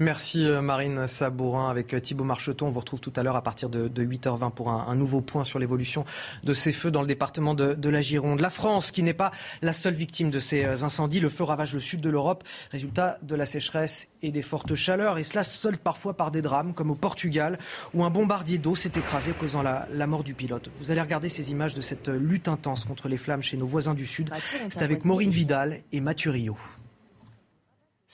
Merci 0.00 0.44
euh, 0.44 0.60
Marine 0.60 1.06
Sabourin 1.06 1.70
avec 1.70 1.94
euh, 1.94 2.00
Thibault 2.00 2.24
Marcheton. 2.24 2.66
On 2.66 2.70
vous 2.70 2.80
retrouve 2.80 3.00
tout 3.00 3.12
à 3.14 3.22
l'heure 3.22 3.36
à 3.36 3.42
partir 3.42 3.68
de, 3.68 3.88
8h20 3.88 4.50
pour 4.50 4.70
un, 4.70 4.94
nouveau 4.96 5.20
point 5.20 5.44
sur 5.44 5.60
l'évolution 5.60 6.04
de 6.42 6.52
ces 6.52 6.72
feux 6.72 6.90
dans 6.90 7.00
le 7.00 7.06
département 7.06 7.54
de, 7.54 7.88
la 7.88 8.02
Gironde. 8.02 8.40
La 8.40 8.50
France, 8.50 8.90
qui 8.90 9.04
n'est 9.04 9.14
pas 9.14 9.30
la 9.62 9.72
seule 9.72 9.94
victime 9.94 10.30
de 10.30 10.40
ces 10.40 10.64
euh, 10.64 10.82
incendies, 10.82 11.20
le 11.20 11.28
feu 11.28 11.44
ravage 11.44 11.72
le 11.74 11.78
sud 11.78 12.00
de 12.00 12.10
l'Europe, 12.10 12.42
résultat 12.72 13.18
de 13.22 13.36
la 13.36 13.46
sécheresse 13.46 14.08
et 14.22 14.32
des 14.32 14.42
fortes 14.42 14.74
chaleurs. 14.74 15.18
Et 15.18 15.24
cela 15.24 15.44
seul 15.44 15.78
parfois 15.78 16.14
par 16.14 16.32
des 16.32 16.42
drames, 16.42 16.74
comme 16.74 16.90
au 16.90 16.96
Portugal, 16.96 17.58
où 17.94 18.04
un 18.04 18.10
bombardier 18.10 18.58
d'eau 18.58 18.74
s'est 18.74 18.92
écrasé, 18.96 19.32
causant 19.32 19.62
la, 19.62 19.86
la, 19.92 20.06
mort 20.08 20.24
du 20.24 20.34
pilote. 20.34 20.70
Vous 20.80 20.90
allez 20.90 21.00
regarder 21.00 21.28
ces 21.28 21.52
images 21.52 21.74
de 21.74 21.80
cette 21.80 22.08
lutte 22.08 22.48
intense 22.48 22.84
contre 22.84 23.08
les 23.08 23.16
flammes 23.16 23.42
chez 23.42 23.56
nos 23.56 23.66
voisins 23.66 23.94
du 23.94 24.06
sud. 24.06 24.30
C'est 24.70 24.82
avec 24.82 25.04
Maureen 25.04 25.30
Vidal 25.30 25.82
et 25.92 26.00
Mathieu 26.00 26.32
Rio. 26.32 26.56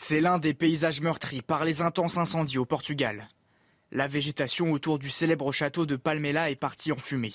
C'est 0.03 0.23
l'un 0.23 0.39
des 0.39 0.55
paysages 0.55 1.03
meurtris 1.03 1.43
par 1.43 1.67
les 1.67 1.83
intenses 1.83 2.17
incendies 2.17 2.57
au 2.57 2.65
Portugal. 2.65 3.29
La 3.93 4.09
végétation 4.09 4.73
autour 4.73 4.99
du 4.99 5.11
célèbre 5.11 5.53
château 5.53 5.85
de 5.85 5.95
Palmela 5.95 6.51
est 6.51 6.57
partie 6.57 6.91
en 6.91 6.97
fumée. 6.97 7.35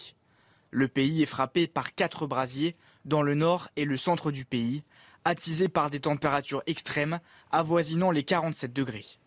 Le 0.72 0.88
pays 0.88 1.22
est 1.22 1.28
frappé 1.28 1.68
par 1.68 1.94
quatre 1.94 2.26
brasiers 2.26 2.76
dans 3.06 3.22
le 3.22 3.36
nord 3.36 3.70
et 3.76 3.86
le 3.86 3.96
centre 3.98 4.32
du 4.32 4.46
pays, 4.46 4.84
attisés 5.26 5.70
par 5.70 5.92
des 5.92 6.00
températures 6.00 6.64
extrêmes 6.66 7.20
avoisinant 7.52 8.10
les 8.10 8.24
47 8.24 8.74
degrés. 8.74 9.20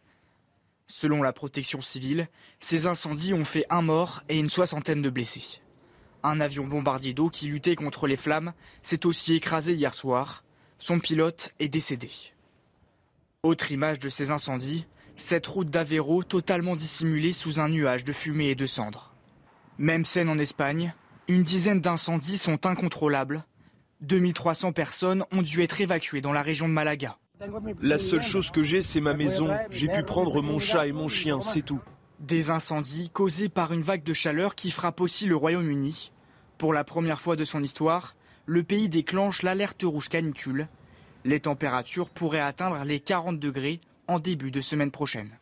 Selon 0.88 1.22
la 1.22 1.32
protection 1.32 1.80
civile, 1.80 2.26
ces 2.58 2.86
incendies 2.88 3.34
ont 3.34 3.44
fait 3.44 3.66
un 3.70 3.82
mort 3.82 4.24
et 4.28 4.36
une 4.36 4.50
soixantaine 4.50 5.00
de 5.00 5.10
blessés. 5.10 5.62
Un 6.24 6.40
avion 6.40 6.66
bombardier 6.66 7.14
d'eau 7.14 7.30
qui 7.30 7.46
luttait 7.46 7.76
contre 7.76 8.08
les 8.08 8.16
flammes 8.16 8.52
s'est 8.82 9.06
aussi 9.06 9.36
écrasé 9.36 9.74
hier 9.74 9.94
soir. 9.94 10.42
Son 10.80 10.98
pilote 10.98 11.52
est 11.60 11.68
décédé. 11.68 12.10
Autre 13.44 13.70
image 13.70 14.00
de 14.00 14.08
ces 14.08 14.32
incendies, 14.32 14.84
cette 15.16 15.46
route 15.46 15.70
d'Aveiro 15.70 16.24
totalement 16.24 16.74
dissimulée 16.74 17.32
sous 17.32 17.60
un 17.60 17.68
nuage 17.68 18.02
de 18.02 18.12
fumée 18.12 18.48
et 18.48 18.56
de 18.56 18.66
cendres. 18.66 19.14
Même 19.78 20.04
scène 20.04 20.28
en 20.28 20.38
Espagne, 20.38 20.92
une 21.28 21.44
dizaine 21.44 21.80
d'incendies 21.80 22.36
sont 22.36 22.66
incontrôlables. 22.66 23.44
2300 24.00 24.72
personnes 24.72 25.24
ont 25.30 25.42
dû 25.42 25.62
être 25.62 25.80
évacuées 25.80 26.20
dans 26.20 26.32
la 26.32 26.42
région 26.42 26.66
de 26.66 26.72
Malaga. 26.72 27.16
La 27.80 27.98
seule 27.98 28.24
chose 28.24 28.50
que 28.50 28.64
j'ai, 28.64 28.82
c'est 28.82 29.00
ma 29.00 29.14
maison. 29.14 29.56
J'ai 29.70 29.86
pu 29.86 30.02
prendre 30.02 30.42
mon 30.42 30.58
chat 30.58 30.88
et 30.88 30.92
mon 30.92 31.06
chien, 31.06 31.40
c'est 31.40 31.62
tout. 31.62 31.80
Des 32.18 32.50
incendies 32.50 33.08
causés 33.10 33.48
par 33.48 33.72
une 33.72 33.82
vague 33.82 34.02
de 34.02 34.14
chaleur 34.14 34.56
qui 34.56 34.72
frappe 34.72 35.00
aussi 35.00 35.26
le 35.26 35.36
Royaume-Uni. 35.36 36.10
Pour 36.58 36.72
la 36.72 36.82
première 36.82 37.20
fois 37.20 37.36
de 37.36 37.44
son 37.44 37.62
histoire, 37.62 38.16
le 38.46 38.64
pays 38.64 38.88
déclenche 38.88 39.42
l'alerte 39.42 39.84
rouge 39.84 40.08
canicule 40.08 40.66
les 41.24 41.40
températures 41.40 42.10
pourraient 42.10 42.40
atteindre 42.40 42.82
les 42.84 43.00
40 43.00 43.38
degrés 43.38 43.80
en 44.06 44.18
début 44.18 44.50
de 44.50 44.60
semaine 44.60 44.90
prochaine. 44.90 45.38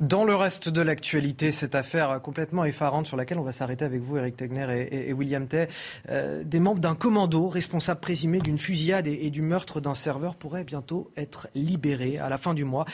Dans 0.00 0.22
le 0.22 0.36
reste 0.36 0.68
de 0.68 0.80
l'actualité, 0.80 1.50
cette 1.50 1.74
affaire 1.74 2.20
complètement 2.22 2.64
effarante 2.64 3.08
sur 3.08 3.16
laquelle 3.16 3.40
on 3.40 3.42
va 3.42 3.50
s'arrêter 3.50 3.84
avec 3.84 4.00
vous, 4.00 4.16
Eric 4.16 4.36
Tegner 4.36 4.86
et, 4.92 5.12
William 5.12 5.48
Tay, 5.48 5.66
euh, 6.08 6.44
des 6.44 6.60
membres 6.60 6.78
d'un 6.78 6.94
commando 6.94 7.48
responsable 7.48 7.98
présumé 7.98 8.38
d'une 8.38 8.58
fusillade 8.58 9.08
et, 9.08 9.28
du 9.30 9.42
meurtre 9.42 9.80
d'un 9.80 9.94
serveur 9.94 10.36
pourraient 10.36 10.62
bientôt 10.62 11.10
être 11.16 11.48
libérés 11.56 12.16
à 12.16 12.28
la 12.28 12.38
fin 12.38 12.54
du 12.54 12.64
mois. 12.64 12.84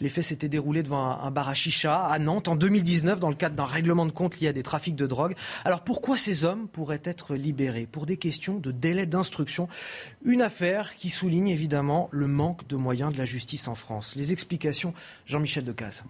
Les 0.00 0.08
faits 0.08 0.24
s'étaient 0.24 0.48
déroulés 0.48 0.82
devant 0.82 1.20
un, 1.20 1.30
bar 1.30 1.50
à 1.50 1.54
chicha 1.54 1.96
à 1.96 2.18
Nantes 2.18 2.48
en 2.48 2.56
2019 2.56 3.20
dans 3.20 3.28
le 3.28 3.34
cadre 3.34 3.56
d'un 3.56 3.64
règlement 3.64 4.06
de 4.06 4.12
compte 4.12 4.40
lié 4.40 4.48
à 4.48 4.54
des 4.54 4.62
trafics 4.62 4.96
de 4.96 5.06
drogue. 5.06 5.34
Alors 5.66 5.82
pourquoi 5.82 6.16
ces 6.16 6.46
hommes 6.46 6.66
pourraient 6.68 7.02
être 7.04 7.34
libérés? 7.34 7.86
Pour 7.92 8.06
des 8.06 8.16
questions 8.16 8.58
de 8.58 8.70
délai 8.70 9.04
d'instruction. 9.04 9.68
Une 10.24 10.40
affaire 10.40 10.94
qui 10.94 11.10
souligne 11.10 11.48
évidemment 11.48 12.08
le 12.10 12.26
manque 12.26 12.66
de 12.68 12.76
moyens 12.76 13.12
de 13.12 13.18
la 13.18 13.26
justice 13.26 13.68
en 13.68 13.74
France. 13.74 14.14
Les 14.16 14.32
explications, 14.32 14.94
Jean-Michel 15.26 15.64
Decaze. 15.64 16.04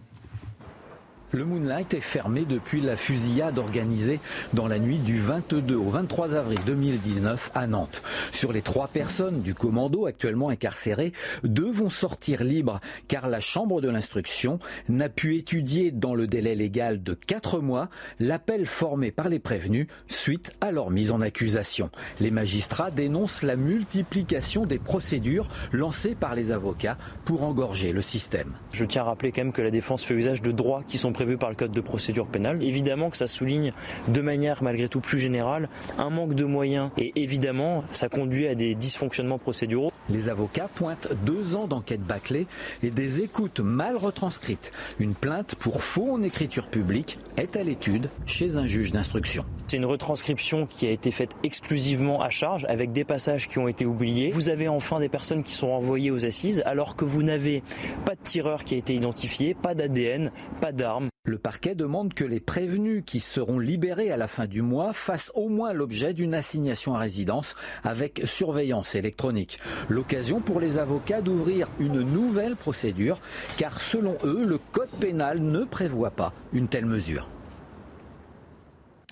Le 1.32 1.44
Moonlight 1.44 1.94
est 1.94 2.00
fermé 2.00 2.44
depuis 2.44 2.80
la 2.80 2.94
fusillade 2.96 3.58
organisée 3.58 4.20
dans 4.52 4.68
la 4.68 4.78
nuit 4.78 4.98
du 4.98 5.18
22 5.18 5.74
au 5.74 5.90
23 5.90 6.34
avril 6.34 6.60
2019 6.64 7.50
à 7.54 7.66
Nantes. 7.66 8.02
Sur 8.30 8.52
les 8.52 8.62
trois 8.62 8.86
personnes 8.86 9.40
du 9.40 9.54
commando 9.54 10.06
actuellement 10.06 10.48
incarcérées, 10.48 11.12
deux 11.42 11.70
vont 11.70 11.90
sortir 11.90 12.44
libres 12.44 12.80
car 13.08 13.28
la 13.28 13.40
Chambre 13.40 13.80
de 13.80 13.88
l'instruction 13.88 14.60
n'a 14.88 15.08
pu 15.08 15.36
étudier 15.36 15.90
dans 15.90 16.14
le 16.14 16.26
délai 16.26 16.54
légal 16.54 17.02
de 17.02 17.14
quatre 17.14 17.58
mois 17.60 17.88
l'appel 18.20 18.66
formé 18.66 19.10
par 19.10 19.28
les 19.28 19.40
prévenus 19.40 19.88
suite 20.06 20.52
à 20.60 20.70
leur 20.70 20.90
mise 20.90 21.10
en 21.10 21.20
accusation. 21.20 21.90
Les 22.20 22.30
magistrats 22.30 22.90
dénoncent 22.92 23.42
la 23.42 23.56
multiplication 23.56 24.66
des 24.66 24.78
procédures 24.78 25.48
lancées 25.72 26.14
par 26.14 26.34
les 26.34 26.52
avocats 26.52 26.96
pour 27.24 27.42
engorger 27.42 27.92
le 27.92 28.02
système. 28.02 28.52
Je 28.72 28.84
tiens 28.84 29.02
à 29.02 29.06
rappeler 29.06 29.32
quand 29.32 29.58
la 29.58 29.70
défense 29.70 30.04
fait 30.04 30.14
usage 30.14 30.42
de 30.42 30.52
droits 30.52 30.82
qui 30.86 30.98
sont 30.98 31.12
vu 31.24 31.36
par 31.36 31.50
le 31.50 31.56
Code 31.56 31.72
de 31.72 31.80
procédure 31.80 32.26
pénale. 32.26 32.62
Évidemment 32.62 33.10
que 33.10 33.16
ça 33.16 33.26
souligne 33.26 33.72
de 34.08 34.20
manière 34.20 34.62
malgré 34.62 34.88
tout 34.88 35.00
plus 35.00 35.18
générale 35.18 35.68
un 35.98 36.10
manque 36.10 36.34
de 36.34 36.44
moyens 36.44 36.90
et 36.98 37.12
évidemment 37.16 37.84
ça 37.92 38.08
conduit 38.08 38.46
à 38.46 38.54
des 38.54 38.74
dysfonctionnements 38.74 39.38
procéduraux. 39.38 39.92
Les 40.10 40.28
avocats 40.28 40.68
pointent 40.74 41.08
deux 41.24 41.54
ans 41.54 41.66
d'enquête 41.66 42.02
bâclée 42.02 42.46
et 42.82 42.90
des 42.90 43.22
écoutes 43.22 43.60
mal 43.60 43.96
retranscrites. 43.96 44.70
Une 44.98 45.14
plainte 45.14 45.54
pour 45.54 45.82
faux 45.82 46.12
en 46.12 46.22
écriture 46.22 46.68
publique 46.68 47.18
est 47.38 47.56
à 47.56 47.62
l'étude 47.62 48.10
chez 48.26 48.58
un 48.58 48.66
juge 48.66 48.92
d'instruction. 48.92 49.44
C'est 49.66 49.78
une 49.78 49.86
retranscription 49.86 50.66
qui 50.66 50.86
a 50.86 50.90
été 50.90 51.10
faite 51.10 51.32
exclusivement 51.42 52.22
à 52.22 52.28
charge 52.28 52.66
avec 52.68 52.92
des 52.92 53.04
passages 53.04 53.48
qui 53.48 53.58
ont 53.58 53.66
été 53.66 53.86
oubliés. 53.86 54.30
Vous 54.30 54.50
avez 54.50 54.68
enfin 54.68 55.00
des 55.00 55.08
personnes 55.08 55.42
qui 55.42 55.52
sont 55.52 55.68
envoyées 55.68 56.10
aux 56.10 56.24
assises 56.26 56.62
alors 56.66 56.96
que 56.96 57.04
vous 57.04 57.22
n'avez 57.22 57.62
pas 58.04 58.14
de 58.14 58.20
tireur 58.22 58.64
qui 58.64 58.74
a 58.74 58.78
été 58.78 58.94
identifié, 58.94 59.54
pas 59.54 59.74
d'ADN, 59.74 60.30
pas 60.60 60.72
d'armes. 60.72 61.03
Le 61.26 61.38
parquet 61.38 61.74
demande 61.74 62.12
que 62.12 62.24
les 62.24 62.40
prévenus 62.40 63.02
qui 63.06 63.20
seront 63.20 63.58
libérés 63.58 64.12
à 64.12 64.16
la 64.16 64.28
fin 64.28 64.46
du 64.46 64.62
mois 64.62 64.92
fassent 64.92 65.32
au 65.34 65.48
moins 65.48 65.72
l'objet 65.72 66.12
d'une 66.12 66.34
assignation 66.34 66.94
à 66.94 66.98
résidence 66.98 67.54
avec 67.82 68.22
surveillance 68.24 68.94
électronique. 68.94 69.58
L'occasion 69.88 70.40
pour 70.40 70.60
les 70.60 70.78
avocats 70.78 71.22
d'ouvrir 71.22 71.68
une 71.80 72.02
nouvelle 72.02 72.56
procédure 72.56 73.20
car 73.56 73.80
selon 73.80 74.16
eux, 74.24 74.44
le 74.44 74.58
code 74.58 74.90
pénal 75.00 75.40
ne 75.40 75.64
prévoit 75.64 76.10
pas 76.10 76.32
une 76.52 76.68
telle 76.68 76.86
mesure. 76.86 77.30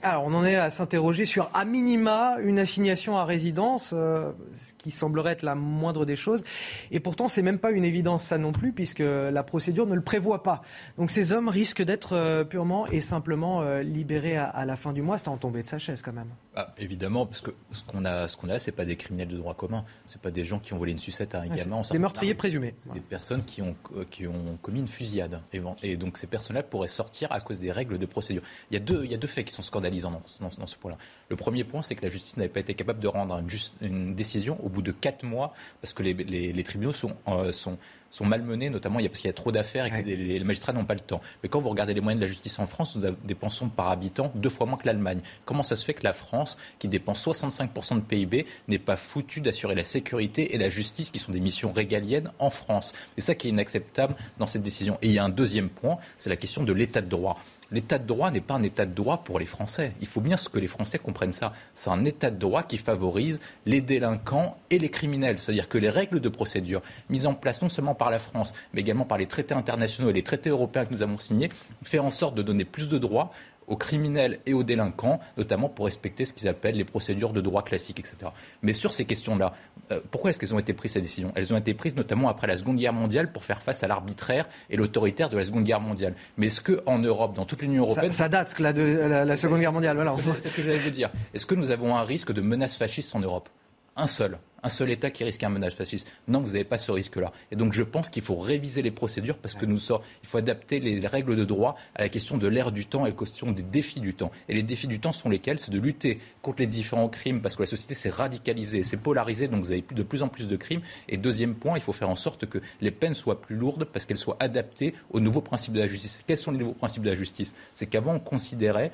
Alors, 0.05 0.25
on 0.25 0.35
en 0.35 0.45
est 0.45 0.57
à 0.57 0.71
s'interroger 0.71 1.25
sur, 1.27 1.49
à 1.55 1.65
minima, 1.65 2.37
une 2.41 2.59
assignation 2.59 3.19
à 3.19 3.25
résidence, 3.25 3.93
euh, 3.95 4.33
ce 4.57 4.75
qui 4.75 4.91
semblerait 4.91 5.33
être 5.33 5.45
la 5.45 5.55
moindre 5.55 6.05
des 6.05 6.17
choses. 6.17 6.43
Et 6.91 6.99
pourtant, 6.99 7.29
c'est 7.29 7.43
même 7.43 7.61
pas 7.61 7.71
une 7.71 7.85
évidence, 7.85 8.25
ça 8.25 8.37
non 8.37 8.51
plus, 8.51 8.73
puisque 8.73 8.99
la 8.99 9.43
procédure 9.45 9.87
ne 9.87 9.95
le 9.95 10.01
prévoit 10.01 10.43
pas. 10.43 10.63
Donc, 10.99 11.13
ces 11.13 11.31
hommes 11.31 11.49
risquent 11.49 11.83
d'être 11.83 12.17
euh, 12.17 12.43
purement 12.43 12.89
et 12.89 13.01
simplement 13.01 13.63
euh, 13.63 13.83
libérés 13.83 14.37
à, 14.37 14.65
la 14.65 14.75
fin 14.75 14.93
du 14.93 15.03
mois. 15.03 15.19
C'est 15.19 15.29
en 15.29 15.37
tomber 15.37 15.63
de 15.63 15.69
sa 15.69 15.79
chaise, 15.79 16.03
quand 16.03 16.13
même. 16.13 16.31
Ah, 16.57 16.75
évidemment, 16.79 17.25
parce 17.25 17.41
que 17.41 17.53
ce 17.71 17.85
qu'on 17.85 18.05
a, 18.05 18.27
ce 18.27 18.37
qu'on 18.37 18.49
a, 18.49 18.59
c'est 18.59 18.73
pas 18.73 18.85
des 18.85 18.97
criminels 18.97 19.29
de 19.29 19.37
droit 19.37 19.55
commun. 19.55 19.85
C'est 20.07 20.21
pas 20.21 20.33
des 20.33 20.45
gens 20.45 20.59
qui 20.59 20.73
ont 20.73 20.79
volé 20.79 20.91
une 20.91 20.99
sucette 20.99 21.37
à 21.37 21.43
un 21.43 21.47
gamin. 21.47 21.83
des 21.89 21.99
meurtriers 22.01 22.35
présumés. 22.35 22.75
C'est 22.79 22.93
des 22.93 23.01
personnes 23.01 23.45
qui 23.45 23.63
ont, 23.63 23.77
qui 24.11 24.27
ont 24.27 24.59
commis 24.63 24.81
une 24.81 24.89
fusillade. 24.89 25.41
Et 25.85 25.97
donc, 25.97 26.19
ces 26.19 26.27
personnes-là 26.27 26.65
pourraient 26.65 26.89
sortir 26.89 27.31
à 27.31 27.41
cause 27.41 27.61
des 27.61 27.71
règles 27.71 27.99
de 27.99 28.07
procédure. 28.07 28.43
Il 28.73 28.75
y 28.75 28.77
a 28.77 28.81
deux, 28.81 29.05
il 29.05 29.11
y 29.13 29.15
a 29.15 29.19
deux 29.19 29.29
faits 29.29 29.47
qui 29.47 29.55
sont 29.55 29.63
scandaleux 29.63 29.92
dans, 30.01 30.67
ce 30.67 30.77
point-là. 30.77 30.99
Le 31.29 31.37
premier 31.37 31.65
point, 31.65 31.83
c'est 31.83 31.95
que 31.95 32.03
la 32.03 32.09
justice 32.09 32.37
n'avait 32.37 32.49
pas 32.49 32.61
été 32.61 32.75
capable 32.75 33.01
de 33.01 33.09
rendre 33.09 33.41
une, 33.81 34.15
décision 34.15 34.59
au 34.65 34.69
bout 34.69 34.83
de 34.83 34.93
quatre 34.93 35.25
mois, 35.25 35.55
parce 35.81 35.93
que 35.93 36.03
les, 36.03 36.63
tribunaux 36.63 36.93
euh, 37.29 37.53
sont, 37.53 37.79
sont, 38.11 38.25
malmenés, 38.25 38.71
notamment 38.71 38.99
parce 38.99 39.19
qu'il 39.19 39.29
y 39.29 39.31
a 39.31 39.35
trop 39.35 39.53
d'affaires 39.53 39.87
et 39.87 39.91
que 39.91 40.09
les, 40.09 40.41
magistrats 40.41 40.73
n'ont 40.73 40.85
pas 40.85 40.95
le 40.95 41.01
temps. 41.01 41.21
Mais 41.43 41.49
quand 41.49 41.61
vous 41.61 41.69
regardez 41.69 41.95
les 41.95 42.01
moyens 42.01 42.21
de 42.21 42.25
la 42.25 42.29
justice 42.29 42.59
en 42.59 42.67
France, 42.67 42.97
nous 42.97 43.11
dépensons 43.25 43.69
par 43.69 43.89
habitant 43.89 44.33
deux 44.35 44.51
fois 44.51 44.67
moins 44.67 44.79
que 44.79 44.87
l'Allemagne. 44.87 45.21
Comment 45.45 45.63
ça 45.63 45.77
se 45.77 45.85
fait 45.85 45.95
que 45.95 46.05
la 46.05 46.13
France, 46.13 46.57
qui 46.79 46.89
dépense 46.89 47.27
65% 47.27 47.97
de 47.97 48.01
PIB, 48.01 48.47
n'est 48.69 48.79
pas 48.79 48.97
foutue 48.97 49.41
d'assurer 49.41 49.75
la 49.75 49.85
sécurité 49.85 50.55
et 50.55 50.59
la 50.59 50.71
justice, 50.71 51.11
qui 51.11 51.19
sont 51.19 51.33
des 51.33 51.41
missions 51.41 51.73
régaliennes 51.73 52.31
en 52.39 52.51
France? 52.51 52.93
C'est 53.17 53.25
ça 53.25 53.35
qui 53.35 53.49
est 53.49 53.51
inacceptable 53.51 54.15
dans 54.39 54.47
cette 54.47 54.63
décision. 54.63 54.99
Et 55.03 55.09
il 55.09 55.13
y 55.13 55.19
a 55.19 55.25
un 55.25 55.29
deuxième 55.29 55.69
point, 55.69 55.99
c'est 56.19 56.31
la 56.31 56.37
question 56.37 56.63
de 56.63 56.73
l'état 56.73 57.01
de 57.01 57.09
droit 57.09 57.39
l'état 57.73 57.99
de 57.99 58.07
droit 58.07 58.31
n'est 58.31 58.41
pas 58.41 58.55
un 58.55 58.63
état 58.63 58.87
de 58.87 58.95
droit 58.95 59.25
pour 59.25 59.39
les 59.39 59.47
Français. 59.47 59.95
Il 60.01 60.07
faut 60.07 60.21
bien 60.21 60.37
que 60.37 60.59
les 60.59 60.67
Français 60.67 60.99
comprennent 60.99 61.33
ça. 61.33 61.53
C'est 61.75 61.91
un 61.91 62.05
état 62.05 62.31
de 62.31 62.39
droit 62.39 62.63
qui 62.63 62.77
favorise 62.77 63.41
les 63.67 63.81
délinquants 63.81 64.57
et 64.71 64.79
les 64.79 64.91
criminels. 64.91 65.41
C'est-à-dire 65.41 65.69
que 65.69 65.79
les 65.79 65.91
règles 65.91 66.21
de 66.21 66.29
procédure 66.29 66.83
mises 67.09 67.27
en 67.27 67.35
place 67.35 67.63
non 67.63 67.69
seulement 67.69 67.95
par 67.95 68.11
la 68.11 68.19
France, 68.19 68.53
mais 68.73 68.83
également 68.83 69.05
par 69.05 69.19
les 69.19 69.27
traités 69.27 69.55
internationaux 69.55 70.11
et 70.11 70.13
les 70.13 70.23
traités 70.23 70.51
européens 70.51 70.85
que 70.85 70.93
nous 70.93 71.03
avons 71.03 71.19
signés, 71.19 71.49
fait 71.83 71.99
en 71.99 72.11
sorte 72.11 72.35
de 72.35 72.43
donner 72.43 72.65
plus 72.65 72.89
de 72.89 72.99
droits 72.99 73.33
aux 73.67 73.77
criminels 73.77 74.41
et 74.47 74.55
aux 74.55 74.63
délinquants, 74.63 75.21
notamment 75.37 75.69
pour 75.69 75.87
respecter 75.87 76.25
ce 76.25 76.33
qu'ils 76.33 76.49
appellent 76.49 76.77
les 76.77 76.85
procédures 76.85 77.33
de 77.33 77.41
droit 77.41 77.63
classique, 77.63 78.01
etc. 78.01 78.17
Mais 78.63 78.73
sur 78.73 78.93
ces 78.93 79.05
questions-là, 79.05 79.55
euh, 79.91 80.01
pourquoi 80.11 80.31
est-ce 80.31 80.39
qu'elles 80.39 80.55
ont 80.55 80.59
été 80.59 80.73
prises 80.73 80.93
ces 80.93 81.01
décisions? 81.01 81.33
Elles 81.35 81.53
ont 81.53 81.57
été 81.57 81.75
prises 81.75 81.97
notamment 81.97 82.29
après 82.29 82.47
la 82.47 82.57
Seconde 82.57 82.77
Guerre 82.77 82.93
mondiale 82.93 83.33
pour 83.33 83.45
faire 83.45 83.63
face 83.63 83.83
à 83.83 83.89
l'arbitraire 83.89 84.49
et 84.71 84.77
l'autoritaire 84.77 85.31
de 85.31 85.37
la 85.37 85.45
Seconde 85.45 85.65
Guerre 85.65 85.81
mondiale. 85.81 86.15
Mais 86.37 86.47
est-ce 86.47 86.61
qu'en 86.61 86.99
Europe, 86.99 87.35
dans 87.35 87.45
toute 87.45 87.63
l'Union 87.63 87.85
européenne... 87.85 88.13
Ça, 88.13 88.29
date 88.29 88.59
la, 88.59 88.73
de, 88.73 88.83
la, 88.83 89.37
Seconde 89.37 89.61
Guerre 89.61 89.73
mondiale, 89.73 89.99
C'est 90.39 90.49
ce 90.49 90.57
que 90.57 90.63
j'allais 90.63 90.79
vous 90.79 90.91
dire. 90.91 91.11
Est-ce 91.35 91.47
que 91.47 91.55
nous 91.55 91.71
avons 91.71 91.97
un 91.97 92.03
risque 92.03 92.33
de 92.33 92.41
menace 92.41 92.77
fasciste 92.77 93.15
en 93.15 93.21
Europe? 93.21 93.49
Un 93.97 94.07
seul, 94.07 94.39
un 94.63 94.69
seul 94.69 94.91
État 94.91 95.11
qui 95.11 95.25
risque 95.25 95.43
un 95.43 95.49
menace 95.49 95.75
fasciste. 95.75 96.07
Non, 96.29 96.41
vous 96.41 96.53
n'avez 96.53 96.65
pas 96.65 96.79
ce 96.79 96.93
risque-là. 96.93 97.33
Et 97.51 97.57
donc 97.57 97.73
je 97.73 97.83
pense 97.83 98.11
qu'il 98.11 98.23
faut 98.23 98.37
réviser 98.37 98.83
les 98.83 98.91
procédures 98.91 99.39
parce 99.39 99.55
que 99.55 99.67
nous 99.67 99.79
sort, 99.79 100.03
il 100.23 100.29
faut 100.29 100.39
adapter 100.39 100.81
les 100.81 101.07
règles 101.07 101.37
de 101.37 101.45
droit 101.45 101.77
à 101.95 102.03
la 102.03 102.09
question 102.09 102.39
de 102.39 102.47
l'ère 102.47 102.73
du 102.73 102.87
temps 102.87 103.01
et 103.01 103.09
à 103.09 103.11
la 103.11 103.17
question 103.17 103.53
des 103.53 103.63
défis 103.63 104.01
du 104.01 104.15
temps. 104.15 104.31
Et 104.49 104.55
les 104.55 104.63
défis 104.63 104.87
du 104.87 105.01
temps 105.01 105.13
sont 105.13 105.29
lesquels? 105.29 105.59
C'est 105.59 105.71
de 105.71 105.79
lutter 105.79 106.19
contre 106.43 106.61
les 106.61 106.67
différents 106.67 107.09
crimes 107.09 107.41
parce 107.41 107.57
que 107.57 107.63
la 107.63 107.67
société 107.67 107.95
s'est 107.95 108.11
radicalisée, 108.11 108.83
s'est 108.83 108.97
polarisée, 108.97 109.49
donc 109.49 109.65
vous 109.65 109.73
avez 109.73 109.85
de 109.91 110.03
plus 110.03 110.23
en 110.23 110.29
plus 110.29 110.49
de 110.49 110.57
crimes. 110.57 110.81
Et 111.09 111.17
deuxième 111.17 111.55
point, 111.55 111.75
il 111.77 111.83
faut 111.83 111.93
faire 111.93 112.09
en 112.11 112.15
sorte 112.15 112.47
que 112.47 112.59
les 112.81 112.91
peines 112.91 113.15
soient 113.15 113.41
plus 113.41 113.57
lourdes 113.57 113.85
parce 113.85 114.05
qu'elles 114.05 114.19
soient 114.19 114.37
adaptées 114.41 114.95
aux 115.11 115.21
nouveaux 115.21 115.41
principes 115.41 115.75
de 115.75 115.81
la 115.81 115.89
justice. 115.89 116.21
Quels 116.27 116.39
sont 116.39 116.53
les 116.53 116.59
nouveaux 116.59 116.73
principes 116.73 117.03
de 117.03 117.11
la 117.11 117.17
justice? 117.17 117.55
C'est 117.75 117.87
qu'avant, 117.87 118.15
on 118.15 118.21
considérait 118.21 118.93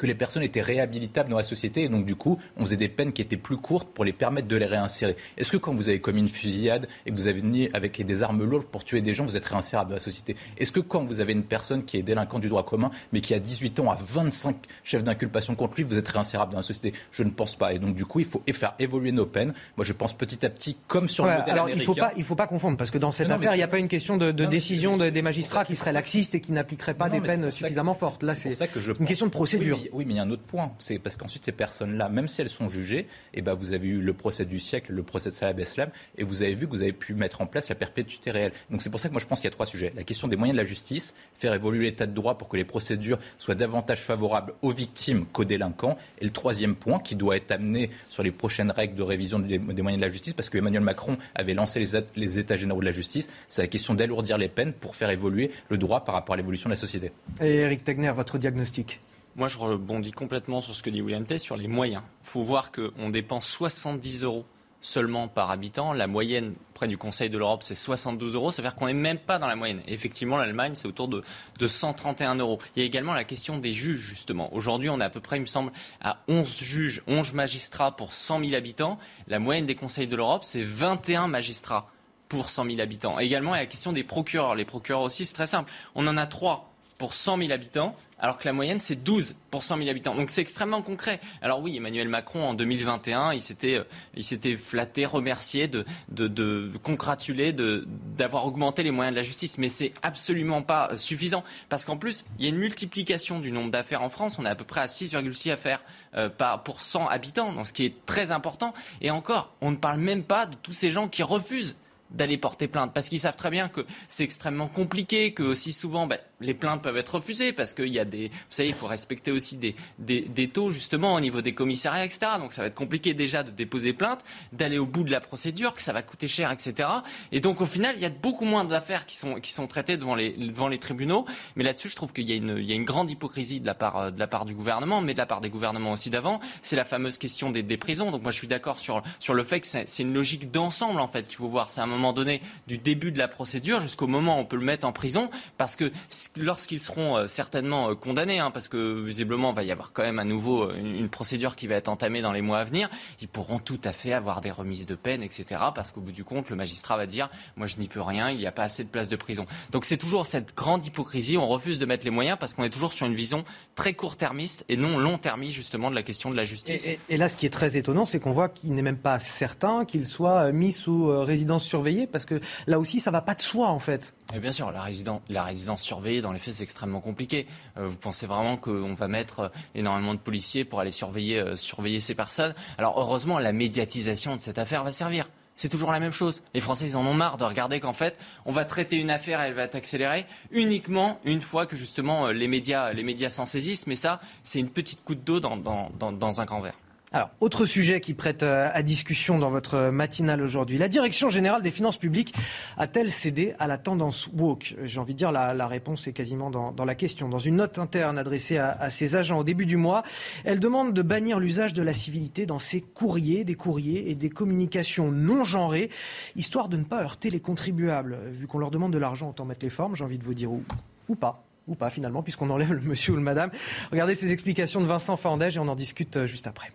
que 0.00 0.06
les 0.06 0.14
personnes 0.14 0.42
étaient 0.42 0.62
réhabilitables 0.62 1.28
dans 1.28 1.36
la 1.36 1.42
société 1.42 1.82
et 1.82 1.90
donc 1.90 2.06
du 2.06 2.14
coup 2.14 2.40
on 2.56 2.62
faisait 2.62 2.78
des 2.78 2.88
peines 2.88 3.12
qui 3.12 3.20
étaient 3.20 3.36
plus 3.36 3.58
courtes 3.58 3.86
pour 3.92 4.02
les 4.02 4.14
permettre 4.14 4.48
de 4.48 4.56
les 4.56 4.64
réinsérer. 4.64 5.14
Est-ce 5.36 5.52
que 5.52 5.58
quand 5.58 5.74
vous 5.74 5.90
avez 5.90 6.00
commis 6.00 6.20
une 6.20 6.28
fusillade 6.28 6.88
et 7.04 7.10
que 7.10 7.16
vous 7.16 7.26
avez 7.26 7.40
venu 7.40 7.68
avec 7.74 8.00
des 8.04 8.22
armes 8.22 8.42
lourdes 8.42 8.64
pour 8.64 8.82
tuer 8.82 9.02
des 9.02 9.12
gens, 9.12 9.26
vous 9.26 9.36
êtes 9.36 9.44
réinsérable 9.44 9.90
dans 9.90 9.96
la 9.96 10.00
société? 10.00 10.36
Est-ce 10.56 10.72
que 10.72 10.80
quand 10.80 11.04
vous 11.04 11.20
avez 11.20 11.34
une 11.34 11.42
personne 11.42 11.84
qui 11.84 11.98
est 11.98 12.02
délinquant 12.02 12.38
du 12.38 12.48
droit 12.48 12.64
commun 12.64 12.90
mais 13.12 13.20
qui 13.20 13.34
a 13.34 13.38
18 13.38 13.78
ans, 13.80 13.90
a 13.90 13.98
25 14.00 14.56
chefs 14.84 15.04
d'inculpation 15.04 15.54
contre 15.54 15.76
lui, 15.76 15.82
vous 15.82 15.98
êtes 15.98 16.08
réinsérable 16.08 16.52
dans 16.52 16.58
la 16.58 16.62
société? 16.62 16.94
Je 17.12 17.22
ne 17.22 17.30
pense 17.30 17.56
pas. 17.56 17.74
Et 17.74 17.78
donc 17.78 17.94
du 17.94 18.06
coup 18.06 18.20
il 18.20 18.26
faut 18.26 18.42
faire 18.52 18.72
évoluer 18.78 19.12
nos 19.12 19.26
peines. 19.26 19.52
Moi 19.76 19.84
je 19.84 19.92
pense 19.92 20.14
petit 20.14 20.46
à 20.46 20.48
petit 20.48 20.78
comme 20.88 21.10
sur 21.10 21.26
le 21.26 21.32
modèle 21.32 21.50
alors, 21.50 21.64
américain. 21.66 21.82
Il 21.82 21.84
faut 21.84 21.94
pas, 21.94 22.12
il 22.16 22.24
faut 22.24 22.36
pas 22.36 22.46
confondre 22.46 22.78
parce 22.78 22.90
que 22.90 22.96
dans 22.96 23.10
cette 23.10 23.30
affaire 23.30 23.52
il 23.54 23.58
n'y 23.58 23.62
a 23.62 23.68
pas 23.68 23.78
une 23.78 23.88
question 23.88 24.16
de, 24.16 24.30
décision 24.30 24.96
des 24.96 25.22
magistrats 25.22 25.66
qui 25.66 25.76
seraient 25.76 25.92
laxistes 25.92 26.34
et 26.34 26.40
qui 26.40 26.52
n'appliqueraient 26.52 26.94
pas 26.94 27.10
des 27.10 27.20
peines 27.20 27.50
suffisamment 27.50 27.94
fortes. 27.94 28.22
Là 28.22 28.34
c'est 28.34 28.56
une 28.98 29.06
question 29.06 29.26
de 29.26 29.30
procédure. 29.30 29.78
oui, 29.78 29.89
mais 29.92 30.04
il 30.04 30.16
y 30.16 30.18
a 30.18 30.22
un 30.22 30.30
autre 30.30 30.42
point 30.42 30.72
c'est 30.78 30.98
parce 30.98 31.16
qu'ensuite 31.16 31.44
ces 31.44 31.52
personnes-là, 31.52 32.08
même 32.08 32.28
si 32.28 32.40
elles 32.40 32.48
sont 32.48 32.68
jugées, 32.68 33.06
eh 33.34 33.42
ben, 33.42 33.54
vous 33.54 33.72
avez 33.72 33.88
eu 33.88 34.00
le 34.00 34.12
procès 34.12 34.44
du 34.44 34.58
siècle, 34.60 34.92
le 34.92 35.02
procès 35.02 35.30
de 35.30 35.34
Salah 35.34 35.52
Beslam, 35.52 35.90
et 36.16 36.24
vous 36.24 36.42
avez 36.42 36.54
vu 36.54 36.66
que 36.66 36.72
vous 36.72 36.82
avez 36.82 36.92
pu 36.92 37.14
mettre 37.14 37.40
en 37.40 37.46
place 37.46 37.68
la 37.68 37.74
perpétuité 37.74 38.30
réelle. 38.30 38.52
Donc 38.70 38.82
c'est 38.82 38.90
pour 38.90 39.00
ça 39.00 39.08
que 39.08 39.14
moi 39.14 39.20
je 39.20 39.26
pense 39.26 39.40
qu'il 39.40 39.48
y 39.48 39.52
a 39.52 39.54
trois 39.54 39.66
sujets. 39.66 39.92
La 39.96 40.04
question 40.04 40.28
des 40.28 40.36
moyens 40.36 40.56
de 40.56 40.62
la 40.62 40.68
justice, 40.68 41.14
faire 41.38 41.54
évoluer 41.54 41.84
l'état 41.84 42.06
de 42.06 42.12
droit 42.12 42.36
pour 42.38 42.48
que 42.48 42.56
les 42.56 42.64
procédures 42.64 43.18
soient 43.38 43.54
davantage 43.54 44.00
favorables 44.00 44.54
aux 44.62 44.72
victimes 44.72 45.26
qu'aux 45.26 45.44
délinquants. 45.44 45.96
Et 46.20 46.24
le 46.24 46.30
troisième 46.30 46.74
point 46.74 46.98
qui 46.98 47.16
doit 47.16 47.36
être 47.36 47.50
amené 47.50 47.90
sur 48.08 48.22
les 48.22 48.30
prochaines 48.30 48.70
règles 48.70 48.94
de 48.94 49.02
révision 49.02 49.38
des, 49.38 49.58
moyens 49.58 49.96
de 49.96 50.00
la 50.00 50.12
justice, 50.12 50.32
parce 50.32 50.50
que 50.50 50.58
Emmanuel 50.58 50.82
Macron 50.82 51.16
avait 51.34 51.54
lancé 51.54 51.84
les 52.16 52.38
états 52.38 52.56
généraux 52.56 52.80
de 52.80 52.84
la 52.84 52.90
justice, 52.90 53.28
c'est 53.48 53.62
la 53.62 53.68
question 53.68 53.94
d'alourdir 53.94 54.38
les 54.38 54.48
peines 54.48 54.72
pour 54.72 54.94
faire 54.94 55.10
évoluer 55.10 55.50
le 55.68 55.78
droit 55.78 56.04
par 56.04 56.14
rapport 56.14 56.34
à 56.34 56.36
l'évolution 56.36 56.68
de 56.68 56.74
la 56.74 56.80
société. 56.80 57.12
Et 57.40 57.56
Eric 57.56 57.84
Tegner, 57.84 58.12
votre 58.12 58.38
diagnostic? 58.38 59.00
Moi, 59.36 59.48
je 59.48 59.58
rebondis 59.58 60.12
complètement 60.12 60.60
sur 60.60 60.74
ce 60.74 60.82
que 60.82 60.90
dit 60.90 61.02
William 61.02 61.24
T. 61.24 61.38
sur 61.38 61.56
les 61.56 61.68
moyens. 61.68 62.02
Il 62.24 62.28
faut 62.28 62.42
voir 62.42 62.72
qu'on 62.72 63.10
dépense 63.10 63.46
70 63.46 64.24
euros 64.24 64.44
seulement 64.80 65.28
par 65.28 65.50
habitant. 65.50 65.92
La 65.92 66.06
moyenne 66.06 66.54
près 66.74 66.88
du 66.88 66.98
Conseil 66.98 67.30
de 67.30 67.38
l'Europe, 67.38 67.62
c'est 67.62 67.74
72 67.74 68.34
euros. 68.34 68.50
Ça 68.50 68.62
veut 68.62 68.68
dire 68.68 68.74
qu'on 68.74 68.86
n'est 68.86 68.94
même 68.94 69.18
pas 69.18 69.38
dans 69.38 69.46
la 69.46 69.56
moyenne. 69.56 69.82
Et 69.86 69.92
effectivement, 69.92 70.36
l'Allemagne, 70.36 70.74
c'est 70.74 70.88
autour 70.88 71.08
de, 71.08 71.22
de 71.58 71.66
131 71.66 72.36
euros. 72.36 72.58
Il 72.74 72.80
y 72.80 72.82
a 72.82 72.86
également 72.86 73.14
la 73.14 73.24
question 73.24 73.58
des 73.58 73.72
juges, 73.72 74.00
justement. 74.00 74.52
Aujourd'hui, 74.54 74.88
on 74.88 75.00
est 75.00 75.04
à 75.04 75.10
peu 75.10 75.20
près, 75.20 75.36
il 75.36 75.42
me 75.42 75.46
semble, 75.46 75.72
à 76.00 76.18
11 76.28 76.62
juges, 76.62 77.02
11 77.06 77.34
magistrats 77.34 77.96
pour 77.96 78.12
100 78.12 78.40
000 78.40 78.54
habitants. 78.54 78.98
La 79.28 79.38
moyenne 79.38 79.66
des 79.66 79.74
conseils 79.74 80.08
de 80.08 80.16
l'Europe, 80.16 80.44
c'est 80.44 80.62
21 80.62 81.28
magistrats 81.28 81.90
pour 82.28 82.48
100 82.48 82.64
000 82.66 82.80
habitants. 82.80 83.18
également, 83.18 83.54
il 83.54 83.58
y 83.58 83.60
a 83.60 83.62
la 83.62 83.66
question 83.66 83.92
des 83.92 84.04
procureurs. 84.04 84.54
Les 84.54 84.64
procureurs 84.64 85.02
aussi, 85.02 85.26
c'est 85.26 85.34
très 85.34 85.46
simple. 85.46 85.70
On 85.94 86.06
en 86.06 86.16
a 86.16 86.26
trois 86.26 86.69
pour 87.00 87.14
100 87.14 87.38
000 87.38 87.50
habitants, 87.50 87.94
alors 88.18 88.36
que 88.36 88.44
la 88.44 88.52
moyenne, 88.52 88.78
c'est 88.78 89.02
12 89.02 89.34
pour 89.50 89.62
100 89.62 89.78
000 89.78 89.88
habitants. 89.88 90.14
Donc 90.14 90.28
c'est 90.28 90.42
extrêmement 90.42 90.82
concret. 90.82 91.18
Alors 91.40 91.62
oui, 91.62 91.74
Emmanuel 91.74 92.08
Macron, 92.08 92.46
en 92.46 92.52
2021, 92.52 93.32
il 93.32 93.40
s'était, 93.40 93.76
euh, 93.78 93.84
il 94.14 94.22
s'était 94.22 94.54
flatté, 94.54 95.06
remercié, 95.06 95.66
de, 95.66 95.86
de, 96.10 96.28
de 96.28 96.70
congratuler 96.82 97.54
d'avoir 97.54 98.44
augmenté 98.44 98.82
les 98.82 98.90
moyens 98.90 99.14
de 99.14 99.18
la 99.18 99.24
justice. 99.24 99.56
Mais 99.56 99.70
c'est 99.70 99.94
absolument 100.02 100.60
pas 100.60 100.90
euh, 100.92 100.96
suffisant. 100.96 101.42
Parce 101.70 101.86
qu'en 101.86 101.96
plus, 101.96 102.26
il 102.38 102.44
y 102.44 102.48
a 102.48 102.50
une 102.50 102.58
multiplication 102.58 103.40
du 103.40 103.50
nombre 103.50 103.70
d'affaires 103.70 104.02
en 104.02 104.10
France. 104.10 104.38
On 104.38 104.44
est 104.44 104.50
à 104.50 104.54
peu 104.54 104.66
près 104.66 104.82
à 104.82 104.86
6,6 104.86 105.52
affaires 105.52 105.82
euh, 106.16 106.28
par, 106.28 106.62
pour 106.64 106.82
100 106.82 107.08
habitants, 107.08 107.54
donc 107.54 107.66
ce 107.66 107.72
qui 107.72 107.86
est 107.86 107.94
très 108.04 108.30
important. 108.30 108.74
Et 109.00 109.10
encore, 109.10 109.54
on 109.62 109.70
ne 109.70 109.76
parle 109.76 110.00
même 110.00 110.22
pas 110.22 110.44
de 110.44 110.54
tous 110.56 110.74
ces 110.74 110.90
gens 110.90 111.08
qui 111.08 111.22
refusent 111.22 111.76
d'aller 112.10 112.36
porter 112.36 112.68
plainte 112.68 112.92
parce 112.92 113.08
qu'ils 113.08 113.20
savent 113.20 113.36
très 113.36 113.50
bien 113.50 113.68
que 113.68 113.86
c'est 114.08 114.24
extrêmement 114.24 114.68
compliqué, 114.68 115.32
que 115.32 115.42
aussi 115.42 115.72
souvent 115.72 116.06
ben, 116.06 116.18
les 116.40 116.54
plaintes 116.54 116.82
peuvent 116.82 116.96
être 116.96 117.16
refusées 117.16 117.52
parce 117.52 117.74
qu'il 117.74 117.88
y 117.88 117.98
a 117.98 118.04
des, 118.04 118.28
vous 118.28 118.34
savez, 118.48 118.68
il 118.68 118.74
faut 118.74 118.86
respecter 118.86 119.30
aussi 119.30 119.56
des, 119.56 119.74
des, 119.98 120.22
des, 120.22 120.48
taux 120.48 120.70
justement 120.70 121.14
au 121.14 121.20
niveau 121.20 121.42
des 121.42 121.54
commissariats, 121.54 122.04
etc. 122.04 122.32
Donc 122.38 122.52
ça 122.52 122.62
va 122.62 122.68
être 122.68 122.74
compliqué 122.74 123.14
déjà 123.14 123.42
de 123.42 123.50
déposer 123.50 123.92
plainte, 123.92 124.24
d'aller 124.52 124.78
au 124.78 124.86
bout 124.86 125.04
de 125.04 125.10
la 125.10 125.20
procédure, 125.20 125.74
que 125.74 125.82
ça 125.82 125.92
va 125.92 126.02
coûter 126.02 126.28
cher, 126.28 126.50
etc. 126.50 126.88
Et 127.32 127.40
donc 127.40 127.60
au 127.60 127.66
final, 127.66 127.94
il 127.96 128.02
y 128.02 128.06
a 128.06 128.10
beaucoup 128.10 128.44
moins 128.44 128.64
d'affaires 128.64 129.06
qui 129.06 129.16
sont, 129.16 129.34
qui 129.34 129.52
sont 129.52 129.66
traitées 129.66 129.96
devant 129.96 130.14
les, 130.14 130.32
devant 130.32 130.68
les 130.68 130.78
tribunaux. 130.78 131.26
Mais 131.56 131.64
là-dessus, 131.64 131.88
je 131.88 131.96
trouve 131.96 132.12
qu'il 132.12 132.28
y, 132.28 132.32
a 132.32 132.36
une, 132.36 132.58
y 132.58 132.72
a 132.72 132.74
une 132.74 132.84
grande 132.84 133.10
hypocrisie 133.10 133.60
de 133.60 133.66
la, 133.66 133.74
part, 133.74 134.12
de 134.12 134.18
la 134.18 134.26
part 134.26 134.44
du 134.44 134.54
gouvernement, 134.54 135.00
mais 135.00 135.12
de 135.12 135.18
la 135.18 135.26
part 135.26 135.40
des 135.40 135.50
gouvernements 135.50 135.92
aussi 135.92 136.10
d'avant. 136.10 136.40
C'est 136.62 136.76
la 136.76 136.84
fameuse 136.84 137.18
question 137.18 137.50
des, 137.50 137.62
des 137.62 137.76
prisons. 137.76 138.10
Donc 138.10 138.22
moi, 138.22 138.32
je 138.32 138.38
suis 138.38 138.48
d'accord 138.48 138.78
sur, 138.78 139.02
sur 139.18 139.34
le 139.34 139.42
fait 139.42 139.60
que 139.60 139.66
c'est 139.66 140.02
une 140.02 140.14
logique 140.14 140.50
d'ensemble 140.50 141.00
en 141.00 141.08
fait 141.08 141.28
qu'il 141.28 141.36
faut 141.36 141.48
voir. 141.48 141.70
C'est 141.70 141.80
un 141.80 141.86
moment 141.86 142.12
donné 142.12 142.40
du 142.66 142.78
début 142.78 143.12
de 143.12 143.18
la 143.18 143.28
procédure 143.28 143.80
jusqu'au 143.80 144.06
moment 144.06 144.38
où 144.38 144.40
on 144.40 144.44
peut 144.44 144.56
le 144.56 144.64
mettre 144.64 144.86
en 144.86 144.92
prison, 144.92 145.30
parce 145.58 145.76
que 145.76 145.90
lorsqu'ils 146.38 146.80
seront 146.80 147.16
euh, 147.16 147.26
certainement 147.26 147.90
euh, 147.90 147.94
condamnés, 147.94 148.38
hein, 148.38 148.50
parce 148.50 148.68
que 148.68 149.02
visiblement 149.02 149.50
il 149.50 149.56
va 149.56 149.62
y 149.62 149.72
avoir 149.72 149.92
quand 149.92 150.02
même 150.02 150.18
à 150.18 150.24
nouveau 150.24 150.64
euh, 150.64 150.76
une, 150.76 151.08
procédure 151.08 151.56
qui 151.56 151.66
va 151.66 151.74
être 151.76 151.88
entamée 151.88 152.22
dans 152.22 152.32
les 152.32 152.42
mois 152.42 152.58
à 152.58 152.64
venir, 152.64 152.88
ils 153.20 153.28
pourront 153.28 153.58
tout 153.58 153.80
à 153.84 153.92
fait 153.92 154.12
avoir 154.12 154.40
des 154.40 154.50
remises 154.50 154.86
de 154.86 154.94
peine, 154.94 155.22
etc. 155.22 155.60
Parce 155.74 155.90
qu'au 155.90 156.00
bout 156.00 156.12
du 156.12 156.24
compte, 156.24 156.50
le 156.50 156.56
magistrat 156.56 156.96
va 156.96 157.06
dire 157.06 157.28
moi 157.56 157.66
je 157.66 157.76
n'y 157.76 157.88
peux 157.88 158.00
rien, 158.00 158.30
il 158.30 158.38
n'y 158.38 158.46
a 158.46 158.52
pas 158.52 158.64
assez 158.64 158.84
de 158.84 158.88
place 158.88 159.08
de 159.08 159.16
prison. 159.16 159.46
Donc 159.72 159.84
c'est 159.84 159.96
toujours 159.96 160.26
cette 160.26 160.56
grande 160.56 160.86
hypocrisie, 160.86 161.36
on 161.36 161.48
refuse 161.48 161.78
de 161.78 161.86
mettre 161.86 162.04
les 162.04 162.10
moyens 162.10 162.36
parce 162.38 162.54
qu'on 162.54 162.64
est 162.64 162.70
toujours 162.70 162.92
sur 162.92 163.06
une 163.06 163.14
vision 163.14 163.44
très 163.74 163.94
court-termiste 163.94 164.64
et 164.68 164.76
non 164.76 164.98
long-termiste 164.98 165.54
justement 165.54 165.90
de 165.90 165.94
la 165.94 166.02
question 166.02 166.30
de 166.30 166.36
la 166.36 166.44
justice. 166.44 166.90
Et, 167.08 167.16
là, 167.16 167.28
ce 167.28 167.36
qui 167.36 167.46
est 167.46 167.50
très 167.50 167.76
étonnant, 167.76 168.04
c'est 168.04 168.20
qu'on 168.20 168.32
voit 168.32 168.48
qu'il 168.48 168.74
n'est 168.74 168.82
même 168.82 168.98
pas 168.98 169.18
certain 169.18 169.84
qu'il 169.84 170.06
soit 170.06 170.52
mis 170.52 170.72
sous 170.72 171.08
résidence 171.22 171.64
surveillée, 171.64 172.06
parce 172.06 172.24
que 172.24 172.40
là 172.66 172.78
aussi, 172.78 173.00
ça 173.00 173.10
va 173.10 173.20
pas 173.20 173.34
de 173.34 173.40
soi 173.40 173.68
en 173.68 173.78
fait. 173.78 174.14
Et 174.34 174.38
bien 174.38 174.52
sûr, 174.52 174.70
la, 174.70 174.86
la 175.28 175.42
résidence 175.42 175.82
surveillée, 175.82 176.19
dans 176.20 176.32
les 176.32 176.38
faits, 176.38 176.54
c'est 176.54 176.62
extrêmement 176.62 177.00
compliqué. 177.00 177.46
Euh, 177.76 177.88
vous 177.88 177.96
pensez 177.96 178.26
vraiment 178.26 178.56
qu'on 178.56 178.94
va 178.94 179.08
mettre 179.08 179.40
euh, 179.40 179.48
énormément 179.74 180.14
de 180.14 180.18
policiers 180.18 180.64
pour 180.64 180.80
aller 180.80 180.90
surveiller, 180.90 181.40
euh, 181.40 181.56
surveiller 181.56 182.00
ces 182.00 182.14
personnes? 182.14 182.54
Alors 182.78 182.98
heureusement, 182.98 183.38
la 183.38 183.52
médiatisation 183.52 184.36
de 184.36 184.40
cette 184.40 184.58
affaire 184.58 184.84
va 184.84 184.92
servir. 184.92 185.28
C'est 185.56 185.68
toujours 185.68 185.92
la 185.92 186.00
même 186.00 186.12
chose. 186.12 186.42
Les 186.54 186.60
Français, 186.60 186.86
ils 186.86 186.96
en 186.96 187.04
ont 187.04 187.12
marre 187.12 187.36
de 187.36 187.44
regarder 187.44 187.80
qu'en 187.80 187.92
fait, 187.92 188.18
on 188.46 188.52
va 188.52 188.64
traiter 188.64 188.96
une 188.96 189.10
affaire, 189.10 189.42
elle 189.42 189.52
va 189.52 189.64
être 189.64 189.74
accélérée 189.74 190.24
uniquement 190.50 191.20
une 191.24 191.42
fois 191.42 191.66
que 191.66 191.76
justement 191.76 192.28
les 192.28 192.48
médias, 192.48 192.94
s'en 193.28 193.44
saisissent. 193.44 193.86
Mais 193.86 193.96
ça, 193.96 194.20
c'est 194.42 194.58
une 194.58 194.70
petite 194.70 195.04
goutte 195.04 195.22
d'eau 195.22 195.38
dans 195.38 196.40
un 196.40 196.44
grand 196.46 196.60
verre. 196.60 196.79
Alors, 197.12 197.30
autre 197.40 197.66
sujet 197.66 198.00
qui 198.00 198.14
prête 198.14 198.44
euh, 198.44 198.70
à 198.72 198.84
discussion 198.84 199.40
dans 199.40 199.50
votre 199.50 199.90
matinale 199.90 200.40
aujourd'hui. 200.42 200.78
La 200.78 200.86
Direction 200.86 201.28
générale 201.28 201.60
des 201.60 201.72
finances 201.72 201.96
publiques 201.96 202.32
a-t-elle 202.76 203.10
cédé 203.10 203.52
à 203.58 203.66
la 203.66 203.78
tendance 203.78 204.28
woke? 204.32 204.76
J'ai 204.84 205.00
envie 205.00 205.14
de 205.14 205.18
dire, 205.18 205.32
la, 205.32 205.52
la 205.52 205.66
réponse 205.66 206.06
est 206.06 206.12
quasiment 206.12 206.50
dans, 206.50 206.84
la 206.84 206.94
question. 206.94 207.28
Dans 207.28 207.40
une 207.40 207.56
note 207.56 207.80
interne 207.80 208.16
adressée 208.16 208.58
à, 208.58 208.90
ses 208.90 209.16
agents 209.16 209.40
au 209.40 209.44
début 209.44 209.66
du 209.66 209.76
mois, 209.76 210.04
elle 210.44 210.60
demande 210.60 210.94
de 210.94 211.02
bannir 211.02 211.40
l'usage 211.40 211.74
de 211.74 211.82
la 211.82 211.94
civilité 211.94 212.46
dans 212.46 212.60
ses 212.60 212.80
courriers, 212.80 213.42
des 213.42 213.56
courriers 213.56 214.08
et 214.08 214.14
des 214.14 214.30
communications 214.30 215.10
non 215.10 215.42
genrées, 215.42 215.90
histoire 216.36 216.68
de 216.68 216.76
ne 216.76 216.84
pas 216.84 217.02
heurter 217.02 217.28
les 217.28 217.40
contribuables. 217.40 218.18
Vu 218.30 218.46
qu'on 218.46 218.58
leur 218.58 218.70
demande 218.70 218.92
de 218.92 218.98
l'argent, 218.98 219.30
autant 219.30 219.46
mettre 219.46 219.64
les 219.64 219.70
formes, 219.70 219.96
j'ai 219.96 220.04
envie 220.04 220.18
de 220.18 220.24
vous 220.24 220.34
dire 220.34 220.52
où, 220.52 220.62
ou 221.08 221.16
pas 221.16 221.44
ou 221.66 221.74
pas 221.74 221.90
finalement, 221.90 222.22
puisqu'on 222.22 222.50
enlève 222.50 222.72
le 222.72 222.80
monsieur 222.80 223.12
ou 223.12 223.16
le 223.16 223.22
madame. 223.22 223.50
Regardez 223.90 224.14
ces 224.14 224.30
explications 224.32 224.80
de 224.80 224.86
Vincent 224.86 225.16
Fandège 225.16 225.56
et 225.56 225.60
on 225.60 225.68
en 225.68 225.76
discute 225.76 226.16
euh, 226.16 226.26
juste 226.26 226.46
après. 226.46 226.72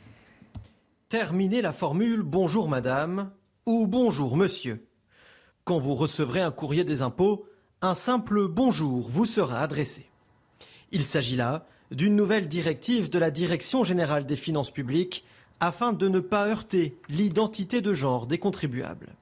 Terminez 1.18 1.61
la 1.61 1.72
formule 1.72 2.24
bonjour 2.24 2.68
madame 2.68 3.32
ou 3.66 3.88
bonjour 3.88 4.36
monsieur. 4.36 4.86
Quand 5.63 5.80
vous 5.80 5.93
recevrez 5.93 6.41
un 6.41 6.51
courrier 6.51 6.84
des 6.84 7.01
impôts, 7.01 7.45
un 7.82 7.93
simple 7.93 8.49
bonjour 8.49 9.09
vous 9.09 9.26
sera 9.26 9.61
adressé. 9.61 10.09
Il 10.91 11.03
s'agit 11.03 11.38
là 11.38 11.68
d'une 11.89 12.18
nouvelle 12.18 12.49
directive 12.49 13.09
de 13.09 13.18
la 13.18 13.32
Direction 13.32 13.86
générale 13.86 14.26
des 14.26 14.36
finances 14.36 14.72
publiques 14.72 15.24
afin 15.61 15.93
de 15.93 16.09
ne 16.09 16.20
pas 16.20 16.49
heurter 16.49 16.97
l'identité 17.07 17.80
de 17.80 17.93
genre 17.93 18.28
des 18.28 18.38
contribuables. 18.38 19.16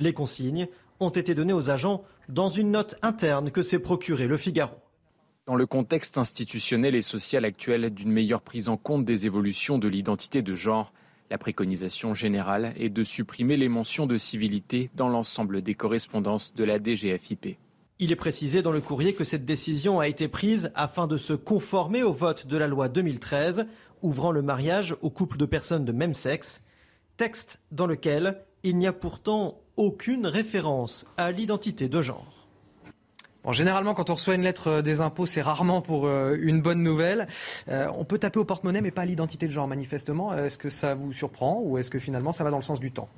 Les 0.00 0.14
consignes 0.14 0.66
ont 0.98 1.10
été 1.10 1.36
données 1.36 1.52
aux 1.52 1.70
agents 1.70 2.02
dans 2.28 2.48
une 2.48 2.72
note 2.72 2.96
interne 3.00 3.52
que 3.52 3.62
s'est 3.62 3.78
procurée 3.78 4.26
le 4.26 4.36
Figaro. 4.36 4.74
Dans 5.46 5.54
le 5.54 5.66
contexte 5.66 6.18
institutionnel 6.18 6.96
et 6.96 7.02
social 7.02 7.44
actuel 7.44 7.90
d'une 7.94 8.10
meilleure 8.10 8.42
prise 8.42 8.68
en 8.68 8.76
compte 8.76 9.04
des 9.04 9.24
évolutions 9.24 9.78
de 9.78 9.86
l'identité 9.86 10.42
de 10.42 10.56
genre, 10.56 10.92
la 11.32 11.38
préconisation 11.38 12.12
générale 12.12 12.74
est 12.76 12.90
de 12.90 13.02
supprimer 13.04 13.56
les 13.56 13.70
mentions 13.70 14.06
de 14.06 14.18
civilité 14.18 14.90
dans 14.94 15.08
l'ensemble 15.08 15.62
des 15.62 15.74
correspondances 15.74 16.54
de 16.54 16.62
la 16.62 16.78
DGFIP. 16.78 17.56
Il 17.98 18.12
est 18.12 18.16
précisé 18.16 18.60
dans 18.60 18.70
le 18.70 18.82
courrier 18.82 19.14
que 19.14 19.24
cette 19.24 19.46
décision 19.46 19.98
a 19.98 20.08
été 20.08 20.28
prise 20.28 20.70
afin 20.74 21.06
de 21.06 21.16
se 21.16 21.32
conformer 21.32 22.02
au 22.02 22.12
vote 22.12 22.46
de 22.46 22.58
la 22.58 22.66
loi 22.66 22.90
2013 22.90 23.64
ouvrant 24.02 24.30
le 24.30 24.42
mariage 24.42 24.94
aux 25.00 25.08
couples 25.08 25.38
de 25.38 25.46
personnes 25.46 25.86
de 25.86 25.92
même 25.92 26.12
sexe. 26.12 26.60
Texte 27.16 27.60
dans 27.70 27.86
lequel 27.86 28.42
il 28.62 28.76
n'y 28.76 28.86
a 28.86 28.92
pourtant 28.92 29.58
aucune 29.76 30.26
référence 30.26 31.06
à 31.16 31.32
l'identité 31.32 31.88
de 31.88 32.02
genre. 32.02 32.41
Généralement, 33.50 33.92
quand 33.94 34.08
on 34.10 34.14
reçoit 34.14 34.36
une 34.36 34.42
lettre 34.42 34.68
euh, 34.68 34.82
des 34.82 35.00
impôts, 35.00 35.26
c'est 35.26 35.42
rarement 35.42 35.82
pour 35.82 36.06
euh, 36.06 36.36
une 36.40 36.62
bonne 36.62 36.82
nouvelle. 36.82 37.26
Euh, 37.68 37.88
on 37.96 38.04
peut 38.04 38.18
taper 38.18 38.38
au 38.38 38.44
porte-monnaie, 38.44 38.80
mais 38.80 38.92
pas 38.92 39.02
à 39.02 39.04
l'identité 39.04 39.48
de 39.48 39.52
genre, 39.52 39.66
manifestement. 39.66 40.32
Est-ce 40.32 40.58
que 40.58 40.70
ça 40.70 40.94
vous 40.94 41.12
surprend 41.12 41.60
ou 41.60 41.76
est-ce 41.76 41.90
que 41.90 41.98
finalement 41.98 42.30
ça 42.30 42.44
va 42.44 42.50
dans 42.50 42.58
le 42.58 42.62
sens 42.62 42.78
du 42.78 42.92
temps 42.92 43.08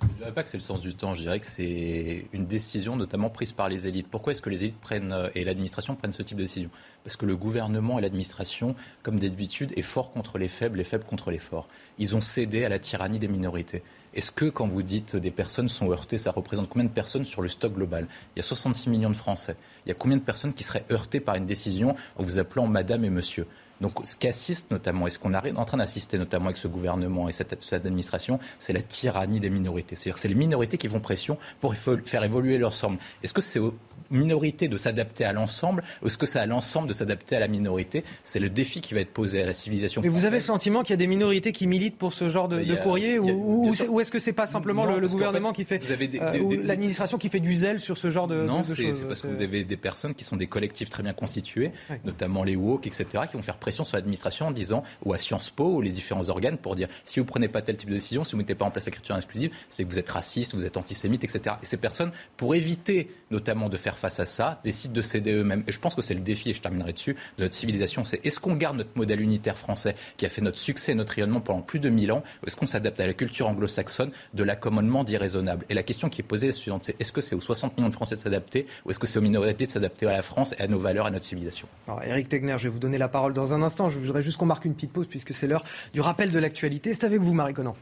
Je 0.00 0.06
ne 0.06 0.12
dirais 0.12 0.32
pas 0.32 0.44
que 0.44 0.48
c'est 0.48 0.56
le 0.56 0.62
sens 0.62 0.80
du 0.80 0.94
temps. 0.94 1.14
Je 1.14 1.22
dirais 1.22 1.40
que 1.40 1.46
c'est 1.46 2.26
une 2.32 2.46
décision 2.46 2.94
notamment 2.94 3.30
prise 3.30 3.52
par 3.52 3.68
les 3.68 3.88
élites. 3.88 4.06
Pourquoi 4.08 4.30
est-ce 4.32 4.42
que 4.42 4.50
les 4.50 4.62
élites 4.62 4.80
prennent 4.80 5.30
et 5.34 5.44
l'administration 5.44 5.96
prennent 5.96 6.12
ce 6.12 6.22
type 6.22 6.36
de 6.36 6.44
décision? 6.44 6.70
Parce 7.02 7.16
que 7.16 7.26
le 7.26 7.36
gouvernement 7.36 7.98
et 7.98 8.02
l'administration, 8.02 8.76
comme 9.02 9.18
d'habitude, 9.18 9.72
est 9.76 9.82
fort 9.82 10.12
contre 10.12 10.38
les 10.38 10.48
faibles, 10.48 10.78
les 10.78 10.84
faibles 10.84 11.04
contre 11.04 11.32
les 11.32 11.38
forts. 11.38 11.68
Ils 11.98 12.14
ont 12.14 12.20
cédé 12.20 12.64
à 12.64 12.68
la 12.68 12.78
tyrannie 12.78 13.18
des 13.18 13.28
minorités. 13.28 13.82
Est-ce 14.18 14.32
que 14.32 14.46
quand 14.46 14.66
vous 14.66 14.82
dites 14.82 15.14
des 15.14 15.30
personnes 15.30 15.68
sont 15.68 15.92
heurtées, 15.92 16.18
ça 16.18 16.32
représente 16.32 16.68
combien 16.68 16.88
de 16.88 16.92
personnes 16.92 17.24
sur 17.24 17.40
le 17.40 17.46
stock 17.46 17.72
global? 17.72 18.08
Il 18.34 18.40
y 18.40 18.40
a 18.40 18.42
66 18.42 18.90
millions 18.90 19.10
de 19.10 19.16
Français. 19.16 19.54
Il 19.86 19.90
y 19.90 19.92
a 19.92 19.94
combien 19.94 20.16
de 20.16 20.22
personnes 20.22 20.52
qui 20.52 20.64
seraient 20.64 20.84
heurtées 20.90 21.20
par 21.20 21.36
une 21.36 21.46
décision 21.46 21.94
en 22.16 22.24
vous 22.24 22.40
appelant 22.40 22.66
madame 22.66 23.04
et 23.04 23.10
monsieur? 23.10 23.46
Donc, 23.80 23.92
ce 24.04 24.16
qu'assiste 24.16 24.70
notamment, 24.70 25.06
et 25.06 25.10
ce 25.10 25.18
qu'on 25.18 25.32
est 25.34 25.56
en 25.56 25.64
train 25.64 25.78
d'assister 25.78 26.18
notamment 26.18 26.46
avec 26.46 26.56
ce 26.56 26.68
gouvernement 26.68 27.28
et 27.28 27.32
cette, 27.32 27.62
cette 27.62 27.86
administration, 27.86 28.38
c'est 28.58 28.72
la 28.72 28.82
tyrannie 28.82 29.40
des 29.40 29.50
minorités. 29.50 29.94
C'est-à-dire, 29.94 30.18
c'est 30.18 30.28
les 30.28 30.34
minorités 30.34 30.78
qui 30.78 30.88
font 30.88 31.00
pression 31.00 31.38
pour 31.60 31.74
faire 31.76 32.24
évoluer 32.24 32.58
leur 32.58 32.72
ensemble. 32.78 32.98
Est-ce 33.22 33.34
que 33.34 33.40
c'est 33.40 33.58
aux 33.58 33.74
minorités 34.10 34.68
de 34.68 34.76
s'adapter 34.76 35.24
à 35.24 35.32
l'ensemble 35.32 35.82
ou 36.02 36.06
est-ce 36.06 36.16
que 36.16 36.26
c'est 36.26 36.38
à 36.38 36.46
l'ensemble 36.46 36.88
de 36.88 36.92
s'adapter 36.92 37.36
à 37.36 37.40
la 37.40 37.48
minorité? 37.48 38.04
C'est 38.24 38.38
le 38.38 38.48
défi 38.48 38.80
qui 38.80 38.94
va 38.94 39.00
être 39.00 39.12
posé 39.12 39.42
à 39.42 39.46
la 39.46 39.52
civilisation. 39.52 40.02
Et 40.02 40.08
vous 40.08 40.24
avez 40.24 40.36
le 40.36 40.42
sentiment 40.42 40.82
qu'il 40.82 40.90
y 40.90 40.94
a 40.94 40.96
des 40.96 41.06
minorités 41.06 41.52
qui 41.52 41.66
militent 41.66 41.98
pour 41.98 42.12
ce 42.12 42.28
genre 42.28 42.48
de, 42.48 42.62
de 42.62 42.74
courrier 42.76 43.18
ou, 43.18 43.68
ou, 43.88 44.00
est-ce 44.00 44.10
que 44.10 44.18
c'est 44.18 44.32
pas 44.32 44.46
simplement 44.46 44.86
le, 44.86 45.06
gouvernement 45.08 45.52
qui 45.52 45.64
fait, 45.64 45.82
euh, 45.90 46.56
l'administration 46.62 47.18
qui 47.18 47.28
fait 47.28 47.40
du 47.40 47.54
zèle 47.54 47.80
sur 47.80 47.98
ce 47.98 48.10
genre 48.10 48.26
de, 48.26 48.42
non, 48.42 48.60
de 48.60 48.64
choses 48.64 48.78
Non, 48.80 48.92
c'est 48.94 49.04
parce 49.06 49.22
que 49.22 49.28
vous 49.28 49.40
avez 49.40 49.64
des 49.64 49.76
personnes 49.76 50.14
qui 50.14 50.24
sont 50.24 50.36
des 50.36 50.46
collectifs 50.46 50.90
très 50.90 51.02
bien 51.02 51.12
constitués, 51.12 51.72
notamment 52.04 52.44
les 52.44 52.56
woke, 52.56 52.86
etc., 52.86 53.06
qui 53.28 53.36
vont 53.36 53.42
faire 53.42 53.56
pression 53.56 53.67
sur 53.70 53.96
l'administration 53.96 54.48
en 54.48 54.50
disant, 54.50 54.82
ou 55.04 55.12
à 55.12 55.18
Sciences 55.18 55.50
Po, 55.50 55.76
ou 55.76 55.80
les 55.80 55.90
différents 55.90 56.28
organes, 56.28 56.58
pour 56.58 56.74
dire 56.74 56.88
si 57.04 57.20
vous 57.20 57.26
prenez 57.26 57.48
pas 57.48 57.62
tel 57.62 57.76
type 57.76 57.88
de 57.88 57.94
décision, 57.94 58.24
si 58.24 58.32
vous 58.32 58.38
mettez 58.38 58.54
pas 58.54 58.64
en 58.64 58.70
place 58.70 58.86
l'écriture 58.86 59.16
exclusive, 59.16 59.50
c'est 59.68 59.84
que 59.84 59.88
vous 59.88 59.98
êtes 59.98 60.08
raciste, 60.08 60.54
vous 60.54 60.66
êtes 60.66 60.76
antisémite, 60.76 61.24
etc. 61.24 61.56
Et 61.62 61.66
ces 61.66 61.76
personnes, 61.76 62.12
pour 62.36 62.54
éviter 62.54 63.10
notamment 63.30 63.68
de 63.68 63.76
faire 63.76 63.98
face 63.98 64.20
à 64.20 64.26
ça, 64.26 64.60
décident 64.64 64.94
de 64.94 65.02
céder 65.02 65.32
eux-mêmes. 65.32 65.64
Et 65.66 65.72
je 65.72 65.78
pense 65.78 65.94
que 65.94 66.02
c'est 66.02 66.14
le 66.14 66.20
défi, 66.20 66.50
et 66.50 66.52
je 66.52 66.60
terminerai 66.60 66.92
dessus, 66.92 67.14
de 67.36 67.42
notre 67.44 67.54
civilisation. 67.54 68.04
C'est 68.04 68.24
est-ce 68.24 68.40
qu'on 68.40 68.54
garde 68.54 68.76
notre 68.76 68.96
modèle 68.96 69.20
unitaire 69.20 69.58
français 69.58 69.94
qui 70.16 70.26
a 70.26 70.28
fait 70.28 70.40
notre 70.40 70.58
succès 70.58 70.92
et 70.92 70.94
notre 70.94 71.12
rayonnement 71.12 71.40
pendant 71.40 71.62
plus 71.62 71.78
de 71.78 71.88
mille 71.88 72.12
ans, 72.12 72.22
ou 72.42 72.46
est-ce 72.46 72.56
qu'on 72.56 72.66
s'adapte 72.66 73.00
à 73.00 73.06
la 73.06 73.14
culture 73.14 73.48
anglo-saxonne 73.48 74.10
de 74.34 74.42
l'accommodement 74.42 75.04
d'irraisonnable? 75.04 75.64
Et 75.68 75.74
la 75.74 75.82
question 75.82 76.08
qui 76.08 76.20
est 76.20 76.24
posée 76.24 76.46
est 76.46 76.50
la 76.50 76.54
suivante 76.54 76.84
c'est 76.84 77.00
est-ce 77.00 77.12
que 77.12 77.20
c'est 77.20 77.34
aux 77.34 77.40
60 77.40 77.76
millions 77.76 77.88
de 77.88 77.94
Français 77.94 78.16
de 78.16 78.20
s'adapter, 78.20 78.66
ou 78.84 78.90
est-ce 78.90 78.98
que 78.98 79.06
c'est 79.06 79.18
aux 79.18 79.22
minorités 79.22 79.66
de 79.66 79.70
s'adapter 79.70 80.06
à 80.06 80.12
la 80.12 80.22
France 80.22 80.54
et 80.58 80.62
à 80.62 80.68
nos 80.68 80.78
valeurs, 80.78 81.06
à 81.06 81.10
notre 81.10 81.24
civilisation? 81.24 81.68
Eric 82.04 82.28
Tegner, 82.28 82.56
je 82.58 82.64
vais 82.64 82.68
vous 82.68 82.78
donner 82.78 82.98
la 82.98 83.08
parole 83.08 83.32
dans 83.32 83.52
un 83.52 83.57
instant. 83.62 83.90
Je 83.90 83.98
voudrais 83.98 84.22
juste 84.22 84.38
qu'on 84.38 84.46
marque 84.46 84.64
une 84.64 84.74
petite 84.74 84.92
pause 84.92 85.06
puisque 85.06 85.34
c'est 85.34 85.46
l'heure 85.46 85.64
du 85.92 86.00
rappel 86.00 86.30
de 86.30 86.38
l'actualité. 86.38 86.94
C'est 86.94 87.04
avec 87.04 87.20
vous, 87.20 87.34
Marie 87.34 87.54
Conan. 87.54 87.76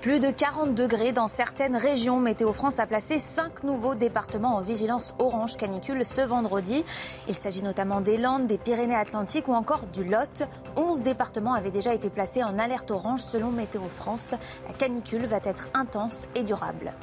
Plus 0.00 0.20
de 0.20 0.30
40 0.30 0.76
degrés 0.76 1.12
dans 1.12 1.26
certaines 1.26 1.76
régions. 1.76 2.20
Météo 2.20 2.52
France 2.52 2.78
a 2.78 2.86
placé 2.86 3.18
5 3.18 3.64
nouveaux 3.64 3.96
départements 3.96 4.54
en 4.56 4.60
vigilance 4.60 5.14
orange 5.18 5.56
canicule 5.56 6.06
ce 6.06 6.20
vendredi. 6.20 6.84
Il 7.26 7.34
s'agit 7.34 7.64
notamment 7.64 8.00
des 8.00 8.16
Landes, 8.16 8.46
des 8.46 8.58
Pyrénées-Atlantiques 8.58 9.48
ou 9.48 9.54
encore 9.54 9.86
du 9.92 10.04
Lot. 10.04 10.44
11 10.76 11.02
départements 11.02 11.52
avaient 11.52 11.72
déjà 11.72 11.92
été 11.94 12.10
placés 12.10 12.44
en 12.44 12.60
alerte 12.60 12.92
orange 12.92 13.20
selon 13.20 13.50
Météo 13.50 13.82
France. 13.82 14.34
La 14.68 14.72
canicule 14.72 15.26
va 15.26 15.40
être 15.42 15.66
intense 15.74 16.28
et 16.36 16.44
durable. 16.44 16.94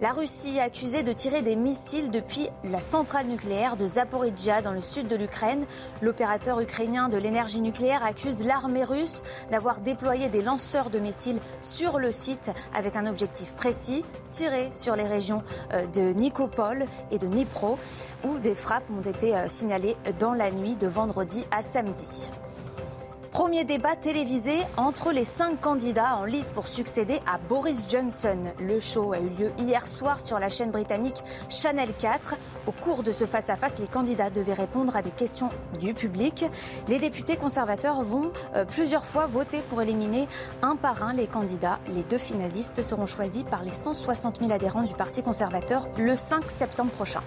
La 0.00 0.12
Russie 0.12 0.56
est 0.56 0.60
accusée 0.60 1.02
de 1.02 1.12
tirer 1.12 1.42
des 1.42 1.56
missiles 1.56 2.10
depuis 2.10 2.48
la 2.64 2.80
centrale 2.80 3.26
nucléaire 3.26 3.76
de 3.76 3.86
Zaporizhia 3.86 4.62
dans 4.62 4.72
le 4.72 4.80
sud 4.80 5.08
de 5.08 5.16
l'Ukraine. 5.16 5.66
L'opérateur 6.00 6.58
ukrainien 6.60 7.10
de 7.10 7.18
l'énergie 7.18 7.60
nucléaire 7.60 8.02
accuse 8.02 8.42
l'armée 8.42 8.84
russe 8.84 9.22
d'avoir 9.50 9.80
déployé 9.80 10.30
des 10.30 10.40
lanceurs 10.40 10.88
de 10.88 10.98
missiles 10.98 11.38
sur 11.60 11.98
le 11.98 12.12
site 12.12 12.50
avec 12.72 12.96
un 12.96 13.04
objectif 13.04 13.52
précis, 13.52 14.02
tirer 14.30 14.70
sur 14.72 14.96
les 14.96 15.06
régions 15.06 15.42
euh, 15.74 15.86
de 15.88 16.14
Nikopol 16.14 16.86
et 17.10 17.18
de 17.18 17.26
Dnipro 17.26 17.78
où 18.24 18.38
des 18.38 18.54
frappes 18.54 18.90
ont 18.90 19.06
été 19.06 19.36
euh, 19.36 19.48
signalées 19.48 19.96
dans 20.18 20.32
la 20.32 20.50
nuit 20.50 20.76
de 20.76 20.86
vendredi 20.86 21.44
à 21.50 21.60
samedi. 21.60 22.30
Premier 23.32 23.62
débat 23.62 23.94
télévisé 23.94 24.58
entre 24.76 25.12
les 25.12 25.24
cinq 25.24 25.60
candidats 25.60 26.16
en 26.16 26.24
lice 26.24 26.50
pour 26.50 26.66
succéder 26.66 27.20
à 27.32 27.38
Boris 27.38 27.86
Johnson. 27.88 28.42
Le 28.58 28.80
show 28.80 29.12
a 29.12 29.20
eu 29.20 29.28
lieu 29.28 29.52
hier 29.56 29.86
soir 29.86 30.20
sur 30.20 30.40
la 30.40 30.50
chaîne 30.50 30.72
britannique 30.72 31.22
Channel 31.48 31.90
4. 31.96 32.34
Au 32.66 32.72
cours 32.72 33.04
de 33.04 33.12
ce 33.12 33.24
face-à-face, 33.26 33.78
les 33.78 33.86
candidats 33.86 34.30
devaient 34.30 34.52
répondre 34.52 34.96
à 34.96 35.02
des 35.02 35.12
questions 35.12 35.48
du 35.80 35.94
public. 35.94 36.44
Les 36.88 36.98
députés 36.98 37.36
conservateurs 37.36 38.02
vont 38.02 38.32
euh, 38.56 38.64
plusieurs 38.64 39.06
fois 39.06 39.26
voter 39.26 39.60
pour 39.70 39.80
éliminer 39.80 40.26
un 40.62 40.74
par 40.74 41.04
un 41.04 41.12
les 41.12 41.28
candidats. 41.28 41.78
Les 41.94 42.02
deux 42.02 42.18
finalistes 42.18 42.82
seront 42.82 43.06
choisis 43.06 43.44
par 43.44 43.62
les 43.62 43.72
160 43.72 44.40
000 44.40 44.50
adhérents 44.50 44.82
du 44.82 44.94
Parti 44.94 45.22
conservateur 45.22 45.86
le 45.98 46.16
5 46.16 46.50
septembre 46.50 46.90
prochain. 46.90 47.22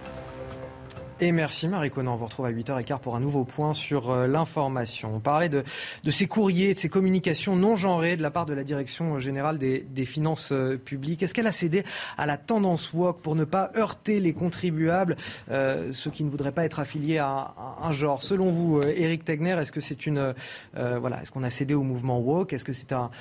Et 1.24 1.32
merci 1.32 1.70
Marie 1.70 1.90
Conan. 1.90 2.16
On 2.16 2.18
vous 2.18 2.26
retrouve 2.26 2.48
à 2.48 2.52
8h15 2.52 3.00
pour 3.00 3.16
un 3.16 3.22
nouveau 3.22 3.46
point 3.46 3.74
sur 3.74 4.12
euh, 4.12 4.28
l'information. 4.28 5.16
On 5.16 5.20
parlait 5.22 5.48
de, 5.48 5.64
ces 6.12 6.28
courriers, 6.28 6.74
de 6.74 6.80
ces 6.80 6.90
communications 6.90 7.56
non 7.56 7.78
genrées 7.78 8.18
de 8.18 8.22
la 8.22 8.30
part 8.30 8.46
de 8.46 8.54
la 8.54 8.66
Direction 8.66 9.22
générale 9.22 9.58
des, 9.58 10.06
finances 10.06 10.52
euh, 10.52 10.76
publiques. 10.76 11.24
Est-ce 11.24 11.34
qu'elle 11.34 11.48
a 11.48 11.54
cédé 11.54 11.86
à 12.18 12.26
la 12.26 12.36
tendance 12.36 12.92
woke 12.92 13.22
pour 13.22 13.36
ne 13.36 13.46
pas 13.46 13.72
heurter 13.78 14.20
les 14.20 14.34
contribuables, 14.34 15.16
euh, 15.50 15.94
ceux 15.94 16.12
qui 16.12 16.26
ne 16.26 16.30
voudraient 16.30 16.52
pas 16.52 16.66
être 16.66 16.82
affiliés 16.82 17.20
à, 17.20 17.56
un 17.82 17.94
genre? 17.94 18.22
Selon 18.22 18.50
vous, 18.50 18.82
Eric 18.82 19.24
Tegner, 19.24 19.56
est-ce 19.62 19.72
que 19.72 19.80
c'est 19.80 20.06
une 20.06 20.36
voilà, 20.74 21.22
est-ce 21.22 21.32
qu'on 21.32 21.44
a 21.44 21.50
cédé 21.50 21.74
au 21.74 21.84
mouvement 21.84 22.20
woke 22.20 22.52
Est-ce 22.52 22.66
que 22.66 22.74
c'est 22.74 22.92
un, 22.92 23.12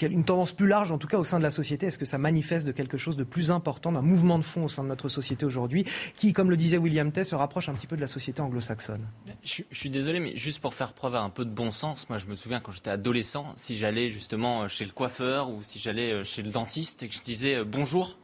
une 0.00 0.24
tendance 0.24 0.52
plus 0.52 0.66
large, 0.66 0.92
en 0.92 0.96
tout 0.96 1.08
cas 1.08 1.18
au 1.18 1.24
sein 1.24 1.36
de 1.36 1.42
la 1.42 1.50
société? 1.50 1.88
Est-ce 1.88 1.98
que 1.98 2.06
ça 2.06 2.16
manifeste 2.16 2.66
de 2.66 2.72
quelque 2.72 2.96
chose 2.96 3.18
de 3.18 3.24
plus 3.24 3.50
important, 3.50 3.92
d'un 3.92 4.00
mouvement 4.00 4.38
de 4.38 4.44
fond 4.44 4.64
au 4.64 4.68
sein 4.70 4.82
de 4.82 4.88
notre 4.88 5.10
société 5.10 5.44
aujourd'hui, 5.44 5.84
qui, 6.16 6.32
comme 6.32 6.48
le 6.48 6.56
disait 6.56 6.78
William 6.78 7.12
Tess, 7.12 7.33
se 7.34 7.36
rapproche 7.36 7.68
un 7.68 7.74
petit 7.74 7.88
peu 7.88 7.96
de 7.96 8.00
la 8.00 8.06
société 8.06 8.40
anglo-saxonne. 8.40 9.04
Je, 9.42 9.62
suis 9.72 9.90
désolé, 9.90 10.20
mais 10.20 10.36
juste 10.36 10.60
pour 10.60 10.72
faire 10.72 10.92
preuve 10.92 11.16
à 11.16 11.20
un 11.20 11.30
peu 11.30 11.44
de 11.44 11.50
bon 11.50 11.72
sens, 11.72 12.08
moi 12.08 12.18
je 12.18 12.26
me 12.26 12.36
souviens 12.36 12.60
quand 12.60 12.70
j'étais 12.70 12.90
adolescent, 12.90 13.52
si 13.56 13.76
j'allais 13.76 14.08
justement 14.08 14.68
chez 14.68 14.84
le 14.84 14.92
coiffeur 14.92 15.50
ou 15.50 15.64
si 15.64 15.80
j'allais 15.80 16.12
euh, 16.12 16.22
chez 16.22 16.42
le 16.42 16.52
dentiste 16.52 17.02
et 17.02 17.08
que 17.08 17.14
je 17.14 17.22
disais 17.22 17.56
euh, 17.56 17.64
bonjour, 17.64 18.18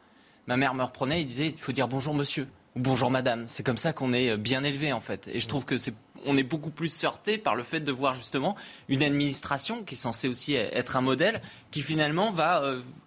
ma 0.46 0.56
mère 0.56 0.74
me 0.74 0.84
reprenait 0.84 1.22
et 1.22 1.24
disait 1.24 1.48
il 1.48 1.58
faut 1.58 1.72
dire 1.72 1.88
bonjour 1.88 2.14
monsieur 2.14 2.46
ou 2.76 2.80
bonjour 2.80 3.10
madame. 3.10 3.46
C'est 3.48 3.64
comme 3.64 3.78
ça 3.78 3.92
qu'on 3.92 4.12
est 4.12 4.30
euh, 4.30 4.36
bien 4.36 4.62
élevé 4.62 4.92
en 4.92 5.00
fait. 5.00 5.26
Et 5.26 5.40
je 5.40 5.48
trouve 5.48 5.64
que 5.64 5.76
c'est 5.76 5.94
on 6.24 6.36
est 6.36 6.44
beaucoup 6.44 6.70
plus 6.70 6.92
sorti 6.92 7.36
par 7.36 7.56
le 7.56 7.64
fait 7.64 7.80
de 7.80 7.90
voir 7.90 8.14
justement 8.14 8.54
une 8.88 9.02
administration 9.02 9.82
qui 9.82 9.94
est 9.94 9.98
censée 9.98 10.28
aussi 10.28 10.54
être 10.54 10.96
un 10.96 11.00
modèle 11.00 11.40
qui 11.72 11.80
finalement 11.80 12.30
va 12.30 12.62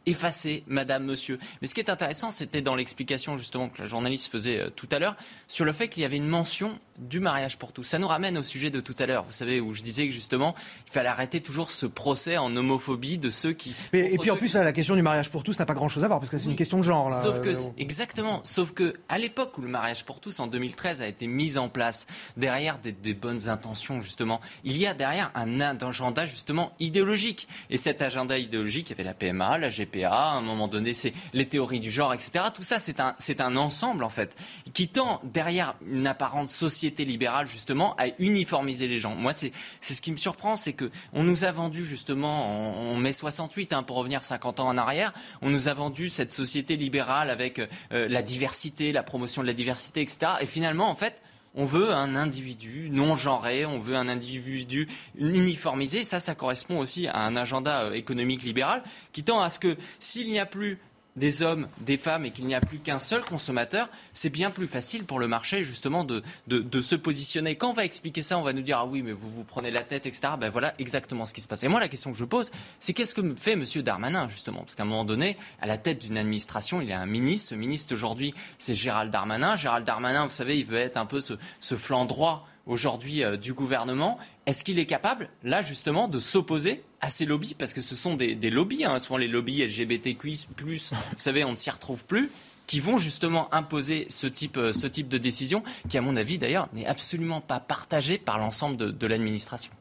effacer 0.06 0.64
madame, 0.68 1.06
monsieur. 1.06 1.40
Mais 1.62 1.68
ce 1.68 1.74
qui 1.74 1.82
est 1.82 1.90
intéressant, 1.90 2.32
c'était 2.32 2.62
dans 2.62 2.76
l'explication 2.76 3.38
justement 3.38 3.70
que 3.70 3.82
la 3.82 3.88
journaliste 3.88 4.32
faisait 4.32 4.60
euh, 4.60 4.70
tout 4.70 4.90
à 4.92 5.00
l'heure 5.00 5.16
sur 5.48 5.66
le 5.66 5.74
fait 5.74 5.88
qu'il 5.88 6.04
y 6.04 6.06
avait 6.06 6.18
une 6.18 6.28
mention 6.28 6.80
du 6.98 7.20
mariage 7.20 7.58
pour 7.58 7.74
tous. 7.74 7.84
Ça 7.84 8.00
nous 8.00 8.08
ramène 8.08 8.38
au 8.38 8.44
sujet 8.44 8.70
de 8.70 8.80
tout 8.80 8.96
à 9.00 9.06
l'heure, 9.06 9.24
vous 9.24 9.34
savez, 9.34 9.60
où 9.60 9.74
je 9.74 9.82
disais 9.82 10.08
que 10.08 10.14
justement, 10.14 10.54
il 10.88 10.92
fallait 10.92 11.10
arrêter 11.10 11.42
toujours 11.42 11.72
ce 11.72 11.86
procès 11.86 12.38
en 12.38 12.56
homophobie 12.56 13.18
de 13.18 13.32
ceux 13.32 13.54
qui... 13.54 13.74
et 13.94 14.18
puis 14.18 14.30
en 14.30 14.36
plus, 14.36 14.54
la 14.54 14.72
question 14.74 14.96
du 14.96 15.02
mariage 15.02 15.32
pour 15.32 15.44
tous 15.44 15.58
n'a 15.58 15.66
pas 15.66 15.74
grand-chose 15.74 16.04
à 16.04 16.08
voir, 16.08 16.20
parce 16.20 16.30
que 16.30 16.38
c'est 16.38 16.50
une 16.50 16.56
question 16.56 16.78
de 16.78 16.84
genre. 16.84 17.10
Là. 17.10 17.20
Sauf 17.20 17.42
que, 17.42 17.54
exactement, 17.80 18.42
sauf 18.44 18.72
que 18.72 18.94
à 19.10 19.18
l'époque 19.18 19.58
où 19.58 19.62
le 19.62 19.70
mariage 19.70 20.06
pour 20.06 20.20
tous, 20.20 20.40
en 20.40 20.48
2013, 20.48 21.02
a 21.02 21.08
été 21.08 21.26
mis 21.28 21.58
en 21.58 21.70
place, 21.70 22.06
derrière 22.38 22.78
des, 22.78 22.92
des 22.92 23.14
bonnes 23.14 23.50
intentions, 23.50 24.00
justement, 24.00 24.40
il 24.64 24.78
y 24.78 24.86
a 24.86 24.94
derrière 24.94 25.32
un 25.36 25.60
agenda, 25.62 26.26
justement, 26.26 26.74
idéologique. 26.80 27.48
Et 27.70 27.78
cet 27.78 28.02
agenda 28.02 28.38
idéologique, 28.38 28.90
il 28.90 28.92
y 28.92 28.94
avait 28.94 29.04
la 29.04 29.14
PMA, 29.14 29.58
la 29.58 29.70
GP 29.70 29.93
à 30.02 30.32
un 30.32 30.42
moment 30.42 30.68
donné, 30.68 30.94
c'est 30.94 31.14
les 31.34 31.48
théories 31.48 31.80
du 31.80 31.92
genre, 31.92 32.14
etc. 32.14 32.46
Tout 32.54 32.64
ça, 32.64 32.80
c'est 32.80 33.00
un, 33.00 33.16
un 33.40 33.56
ensemble, 33.56 34.04
en 34.04 34.10
fait, 34.10 34.36
qui 34.74 34.88
tend, 34.88 35.22
derrière 35.24 35.76
une 35.86 36.08
apparente 36.08 36.50
société 36.50 37.06
libérale, 37.06 37.48
justement, 37.48 37.96
à 37.98 38.08
uniformiser 38.20 38.88
les 38.88 38.98
gens. 38.98 39.16
Moi, 39.16 39.34
c'est, 39.34 39.52
c'est 39.82 39.94
ce 39.94 40.02
qui 40.02 40.12
me 40.12 40.18
surprend, 40.18 40.56
c'est 40.56 40.74
que 40.74 40.90
on 41.14 41.24
nous 41.24 41.44
a 41.44 41.52
vendu, 41.52 41.86
justement, 41.86 42.92
en, 42.92 42.96
mai 42.96 43.14
68, 43.14 43.74
hein, 43.74 43.84
pour 43.84 43.98
revenir 43.98 44.24
50 44.24 44.60
ans 44.60 44.68
en 44.68 44.78
arrière, 44.78 45.14
on 45.42 45.50
nous 45.50 45.68
a 45.68 45.74
vendu 45.74 46.10
cette 46.10 46.34
société 46.34 46.76
libérale 46.76 47.30
avec 47.30 47.60
euh, 47.60 48.08
la 48.08 48.22
diversité, 48.22 48.92
la 48.92 49.04
promotion 49.04 49.42
de 49.42 49.48
la 49.48 49.54
diversité, 49.54 50.02
etc. 50.02 50.34
Et 50.42 50.46
finalement, 50.46 50.90
en 50.90 50.96
fait, 50.96 51.22
on 51.56 51.66
veut 51.66 51.92
un 51.92 52.16
individu 52.16 52.90
non 52.90 53.16
genré, 53.16 53.66
on 53.66 53.80
veut 53.80 53.96
un 53.96 54.08
individu 54.08 54.88
uniformisé. 55.16 56.04
Ça, 56.04 56.20
ça 56.20 56.36
correspond 56.36 56.80
aussi 56.80 57.08
à 57.08 57.20
un 57.20 57.36
agenda 57.36 57.84
euh, 57.84 57.94
économique 57.94 58.44
libéral 58.44 58.84
qui 59.12 59.24
tend 59.24 59.42
à 59.42 59.50
ce 59.50 59.60
que 59.60 59.78
s'il 60.00 60.30
n'y 60.30 60.40
a 60.40 60.46
plus 60.46 60.80
des 61.16 61.42
hommes, 61.42 61.68
des 61.80 61.98
femmes 61.98 62.26
et 62.26 62.32
qu'il 62.32 62.46
n'y 62.46 62.56
a 62.56 62.62
plus 62.62 62.80
qu'un 62.80 63.00
seul 63.00 63.22
consommateur, 63.22 63.90
c'est 64.14 64.30
bien 64.30 64.50
plus 64.50 64.68
facile 64.68 65.04
pour 65.04 65.20
le 65.20 65.28
marché 65.28 65.64
justement 65.64 66.04
de, 66.04 66.24
de, 66.48 66.82
se 66.82 66.96
positionner. 66.96 67.56
Quand 67.56 67.70
on 67.70 67.74
va 67.74 67.86
expliquer 67.86 68.22
ça, 68.22 68.38
on 68.38 68.42
va 68.42 68.54
nous 68.54 68.62
dire 68.62 68.80
ah 68.80 68.86
oui 68.86 69.02
mais 69.02 69.12
vous 69.12 69.30
vous 69.30 69.44
prenez 69.44 69.72
la 69.72 69.84
tête, 69.84 70.06
etc. 70.06 70.34
Ben 70.40 70.50
voilà 70.50 70.74
exactement 70.80 71.26
ce 71.26 71.34
qui 71.34 71.42
se 71.42 71.48
passe. 71.48 71.64
Et 71.64 71.68
moi 71.68 71.80
la 71.80 71.88
question 71.88 72.12
que 72.12 72.18
je 72.18 72.26
pose, 72.26 72.52
c'est 72.80 72.94
qu'est-ce 72.94 73.16
que 73.16 73.36
fait 73.36 73.54
M. 73.54 73.66
Darmanin 73.84 74.28
justement? 74.28 74.60
Parce 74.60 74.76
qu'à 74.76 74.84
un 74.84 74.88
moment 74.88 75.06
donné, 75.06 75.38
à 75.62 75.68
la 75.68 75.78
tête 75.78 76.00
d'une 76.00 76.18
administration, 76.18 76.82
il 76.82 76.90
y 76.90 76.94
a 76.94 77.00
un 77.00 77.06
ministre. 77.06 77.50
Ce 77.50 77.56
ministre 77.56 77.94
aujourd'hui, 77.94 78.34
c'est 78.58 78.76
Gérald 78.76 79.12
Darmanin. 79.12 79.56
Gérald 79.56 79.86
Darmanin, 79.86 80.26
vous 80.26 80.32
savez, 80.32 80.58
il 80.58 80.66
veut 80.66 80.80
être 80.80 80.98
un 80.98 81.06
peu 81.06 81.22
ce, 81.22 81.34
ce 81.60 81.76
flanc 81.76 82.06
droit 82.06 82.48
aujourd'hui 82.66 83.24
euh, 83.24 83.38
du 83.38 83.54
gouvernement. 83.54 84.18
Est-ce 84.46 84.64
qu'il 84.64 84.80
est 84.80 84.86
capable, 84.86 85.30
là 85.44 85.62
justement, 85.62 86.08
de 86.08 86.20
s'opposer 86.20 86.84
à 87.02 87.10
ces 87.10 87.26
lobbies? 87.26 87.56
Parce 87.56 87.74
que 87.74 87.82
ce 87.82 87.96
sont 87.96 88.16
des, 88.16 88.36
lobbies, 88.50 88.86
hein, 88.86 89.00
souvent 89.00 89.18
les 89.18 89.28
lobbies 89.28 89.64
LGBTQI, 89.66 90.48
vous 90.60 90.78
savez, 91.18 91.44
on 91.44 91.52
ne 91.52 91.56
s'y 91.56 91.70
retrouve 91.70 92.06
plus 92.06 92.30
qui 92.66 92.80
vont 92.80 92.98
justement 92.98 93.54
imposer 93.54 94.08
ce 94.10 94.26
type, 94.26 94.56
euh, 94.58 94.72
ce 94.72 94.88
type 94.88 95.10
de 95.10 95.18
décision, 95.18 95.64
qui, 95.90 95.98
à 95.98 96.02
mon 96.02 96.16
avis, 96.16 96.38
d'ailleurs, 96.38 96.70
n'est 96.74 96.86
absolument 96.86 97.42
pas 97.42 97.60
partagé 97.60 98.18
par 98.18 98.40
l'ensemble 98.40 98.98
de 98.98 99.08
l'administration 99.08 99.72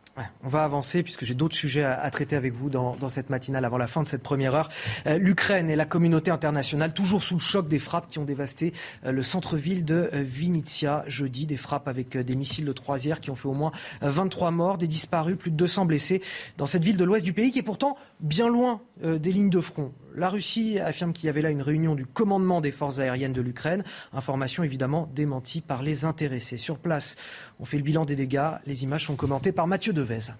on 0.42 0.48
va 0.48 0.64
avancer 0.64 1.02
puisque 1.02 1.24
j'ai 1.24 1.34
d'autres 1.34 1.56
sujets 1.56 1.84
à, 1.84 2.10
traiter 2.10 2.36
avec 2.36 2.52
vous 2.52 2.68
dans, 2.68 3.08
cette 3.08 3.30
matinale 3.30 3.64
avant 3.64 3.78
la 3.78 3.86
fin 3.86 4.02
de 4.02 4.06
cette 4.06 4.22
première 4.22 4.54
heure. 4.54 4.68
Euh, 5.06 5.18
L'Ukraine 5.18 5.70
et 5.70 5.76
la 5.76 5.84
communauté 5.84 6.30
internationale 6.30 6.92
toujours 6.92 7.22
sous 7.22 7.34
le 7.34 7.40
choc 7.40 7.68
des 7.68 7.78
frappes 7.78 8.08
qui 8.08 8.18
ont 8.18 8.24
dévasté 8.24 8.72
euh, 9.04 9.12
le 9.12 9.22
centre-ville 9.22 9.84
de 9.84 10.10
euh, 10.12 10.22
Vinitsia 10.22 11.04
jeudi. 11.06 11.46
Des 11.46 11.56
frappes 11.56 11.88
avec 11.88 12.16
des 12.16 12.36
missiles 12.36 12.64
de 12.64 12.72
croisière 12.72 13.20
qui 13.20 13.30
ont 13.30 13.34
fait 13.34 13.48
au 13.48 13.54
moins 13.54 13.72
23 14.02 14.50
morts, 14.50 14.78
des 14.78 14.86
disparus, 14.86 15.36
plus 15.36 15.50
de 15.50 15.56
200 15.56 15.86
blessés 15.86 16.22
dans 16.58 16.66
cette 16.66 16.82
ville 16.82 16.96
de 16.96 17.04
l'ouest 17.04 17.24
du 17.24 17.32
pays 17.32 17.50
qui 17.50 17.58
est 17.58 17.64
pourtant 17.64 17.96
bien 18.22 18.48
loin 18.48 18.80
des 19.02 19.32
lignes 19.32 19.50
de 19.50 19.60
front. 19.60 19.92
La 20.14 20.28
Russie 20.28 20.78
affirme 20.78 21.12
qu'il 21.12 21.26
y 21.26 21.28
avait 21.28 21.42
là 21.42 21.50
une 21.50 21.62
réunion 21.62 21.94
du 21.94 22.06
commandement 22.06 22.60
des 22.60 22.70
forces 22.70 22.98
aériennes 22.98 23.32
de 23.32 23.40
l'Ukraine. 23.40 23.84
Information 24.12 24.62
évidemment 24.62 25.08
démentie 25.14 25.60
par 25.60 25.82
les 25.82 26.04
intéressés. 26.04 26.56
Sur 26.56 26.78
place, 26.78 27.16
on 27.60 27.64
fait 27.64 27.78
le 27.78 27.82
bilan 27.82 28.04
des 28.04 28.16
dégâts. 28.16 28.52
Les 28.66 28.84
images 28.84 29.06
sont 29.06 29.16
commentées 29.16 29.52
par 29.52 29.66
Mathieu 29.66 29.92
Devez. 29.92 30.32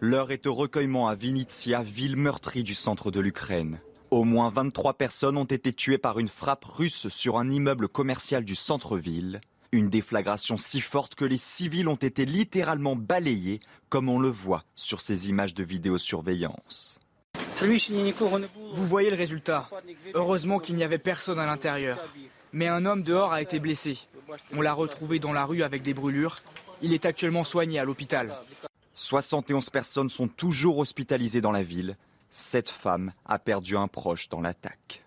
L'heure 0.00 0.32
est 0.32 0.46
au 0.46 0.54
recueillement 0.54 1.08
à 1.08 1.14
Vinitsia, 1.14 1.82
ville 1.82 2.16
meurtrie 2.16 2.64
du 2.64 2.74
centre 2.74 3.10
de 3.10 3.20
l'Ukraine. 3.20 3.78
Au 4.10 4.24
moins 4.24 4.50
23 4.50 4.94
personnes 4.94 5.38
ont 5.38 5.44
été 5.44 5.72
tuées 5.72 5.96
par 5.96 6.18
une 6.18 6.28
frappe 6.28 6.64
russe 6.64 7.08
sur 7.08 7.38
un 7.38 7.48
immeuble 7.48 7.88
commercial 7.88 8.44
du 8.44 8.54
centre-ville. 8.54 9.40
Une 9.74 9.88
déflagration 9.88 10.58
si 10.58 10.82
forte 10.82 11.14
que 11.14 11.24
les 11.24 11.38
civils 11.38 11.88
ont 11.88 11.96
été 11.96 12.26
littéralement 12.26 12.94
balayés, 12.94 13.58
comme 13.88 14.10
on 14.10 14.18
le 14.18 14.28
voit 14.28 14.64
sur 14.74 15.00
ces 15.00 15.30
images 15.30 15.54
de 15.54 15.64
vidéosurveillance. 15.64 17.00
Vous 18.72 18.86
voyez 18.86 19.08
le 19.08 19.16
résultat. 19.16 19.70
Heureusement 20.12 20.58
qu'il 20.58 20.76
n'y 20.76 20.84
avait 20.84 20.98
personne 20.98 21.38
à 21.38 21.46
l'intérieur. 21.46 21.98
Mais 22.52 22.68
un 22.68 22.84
homme 22.84 23.02
dehors 23.02 23.32
a 23.32 23.40
été 23.40 23.60
blessé. 23.60 23.96
On 24.54 24.60
l'a 24.60 24.74
retrouvé 24.74 25.18
dans 25.18 25.32
la 25.32 25.46
rue 25.46 25.62
avec 25.62 25.82
des 25.82 25.94
brûlures. 25.94 26.40
Il 26.82 26.92
est 26.92 27.06
actuellement 27.06 27.44
soigné 27.44 27.78
à 27.78 27.86
l'hôpital. 27.86 28.34
71 28.92 29.70
personnes 29.70 30.10
sont 30.10 30.28
toujours 30.28 30.78
hospitalisées 30.78 31.40
dans 31.40 31.52
la 31.52 31.62
ville. 31.62 31.96
Cette 32.28 32.68
femme 32.68 33.12
a 33.24 33.38
perdu 33.38 33.78
un 33.78 33.88
proche 33.88 34.28
dans 34.28 34.42
l'attaque. 34.42 35.02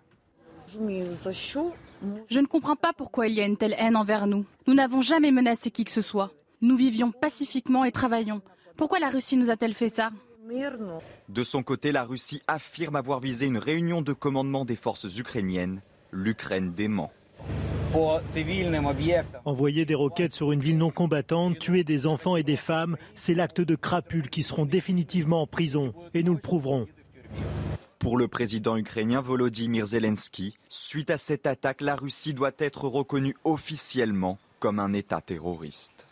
Je 2.29 2.39
ne 2.39 2.45
comprends 2.45 2.75
pas 2.75 2.93
pourquoi 2.93 3.27
il 3.27 3.35
y 3.35 3.41
a 3.41 3.45
une 3.45 3.57
telle 3.57 3.75
haine 3.77 3.95
envers 3.95 4.27
nous. 4.27 4.45
Nous 4.67 4.73
n'avons 4.73 5.01
jamais 5.01 5.31
menacé 5.31 5.71
qui 5.71 5.83
que 5.83 5.91
ce 5.91 6.01
soit. 6.01 6.31
Nous 6.61 6.75
vivions 6.75 7.11
pacifiquement 7.11 7.85
et 7.85 7.91
travaillions. 7.91 8.41
Pourquoi 8.77 8.99
la 8.99 9.09
Russie 9.09 9.37
nous 9.37 9.49
a-t-elle 9.49 9.73
fait 9.73 9.95
ça 9.95 10.11
De 11.29 11.43
son 11.43 11.63
côté, 11.63 11.91
la 11.91 12.03
Russie 12.03 12.41
affirme 12.47 12.95
avoir 12.95 13.19
visé 13.19 13.45
une 13.45 13.57
réunion 13.57 14.01
de 14.01 14.13
commandement 14.13 14.65
des 14.65 14.75
forces 14.75 15.17
ukrainiennes. 15.17 15.81
L'Ukraine 16.11 16.73
dément. 16.73 17.11
Envoyer 19.45 19.85
des 19.85 19.95
roquettes 19.95 20.33
sur 20.33 20.51
une 20.51 20.59
ville 20.59 20.77
non 20.77 20.91
combattante, 20.91 21.59
tuer 21.59 21.83
des 21.85 22.07
enfants 22.07 22.35
et 22.35 22.43
des 22.43 22.57
femmes, 22.57 22.97
c'est 23.15 23.33
l'acte 23.33 23.61
de 23.61 23.75
crapules 23.75 24.29
qui 24.29 24.43
seront 24.43 24.65
définitivement 24.65 25.41
en 25.41 25.47
prison. 25.47 25.93
Et 26.13 26.23
nous 26.23 26.33
le 26.33 26.39
prouverons. 26.39 26.87
Pour 28.05 28.19
le 28.19 28.27
président 28.27 28.77
ukrainien 28.77 29.19
Volodymyr 29.19 29.83
Zelensky, 29.83 30.55
suite 30.69 31.09
à 31.09 31.17
cette 31.17 31.47
attaque, 31.47 31.81
la 31.81 31.95
Russie 31.95 32.35
doit 32.35 32.51
être 32.59 32.87
reconnue 32.87 33.35
officiellement 33.45 34.37
comme 34.59 34.77
un 34.77 34.93
État 34.93 35.21
terroriste. 35.21 36.05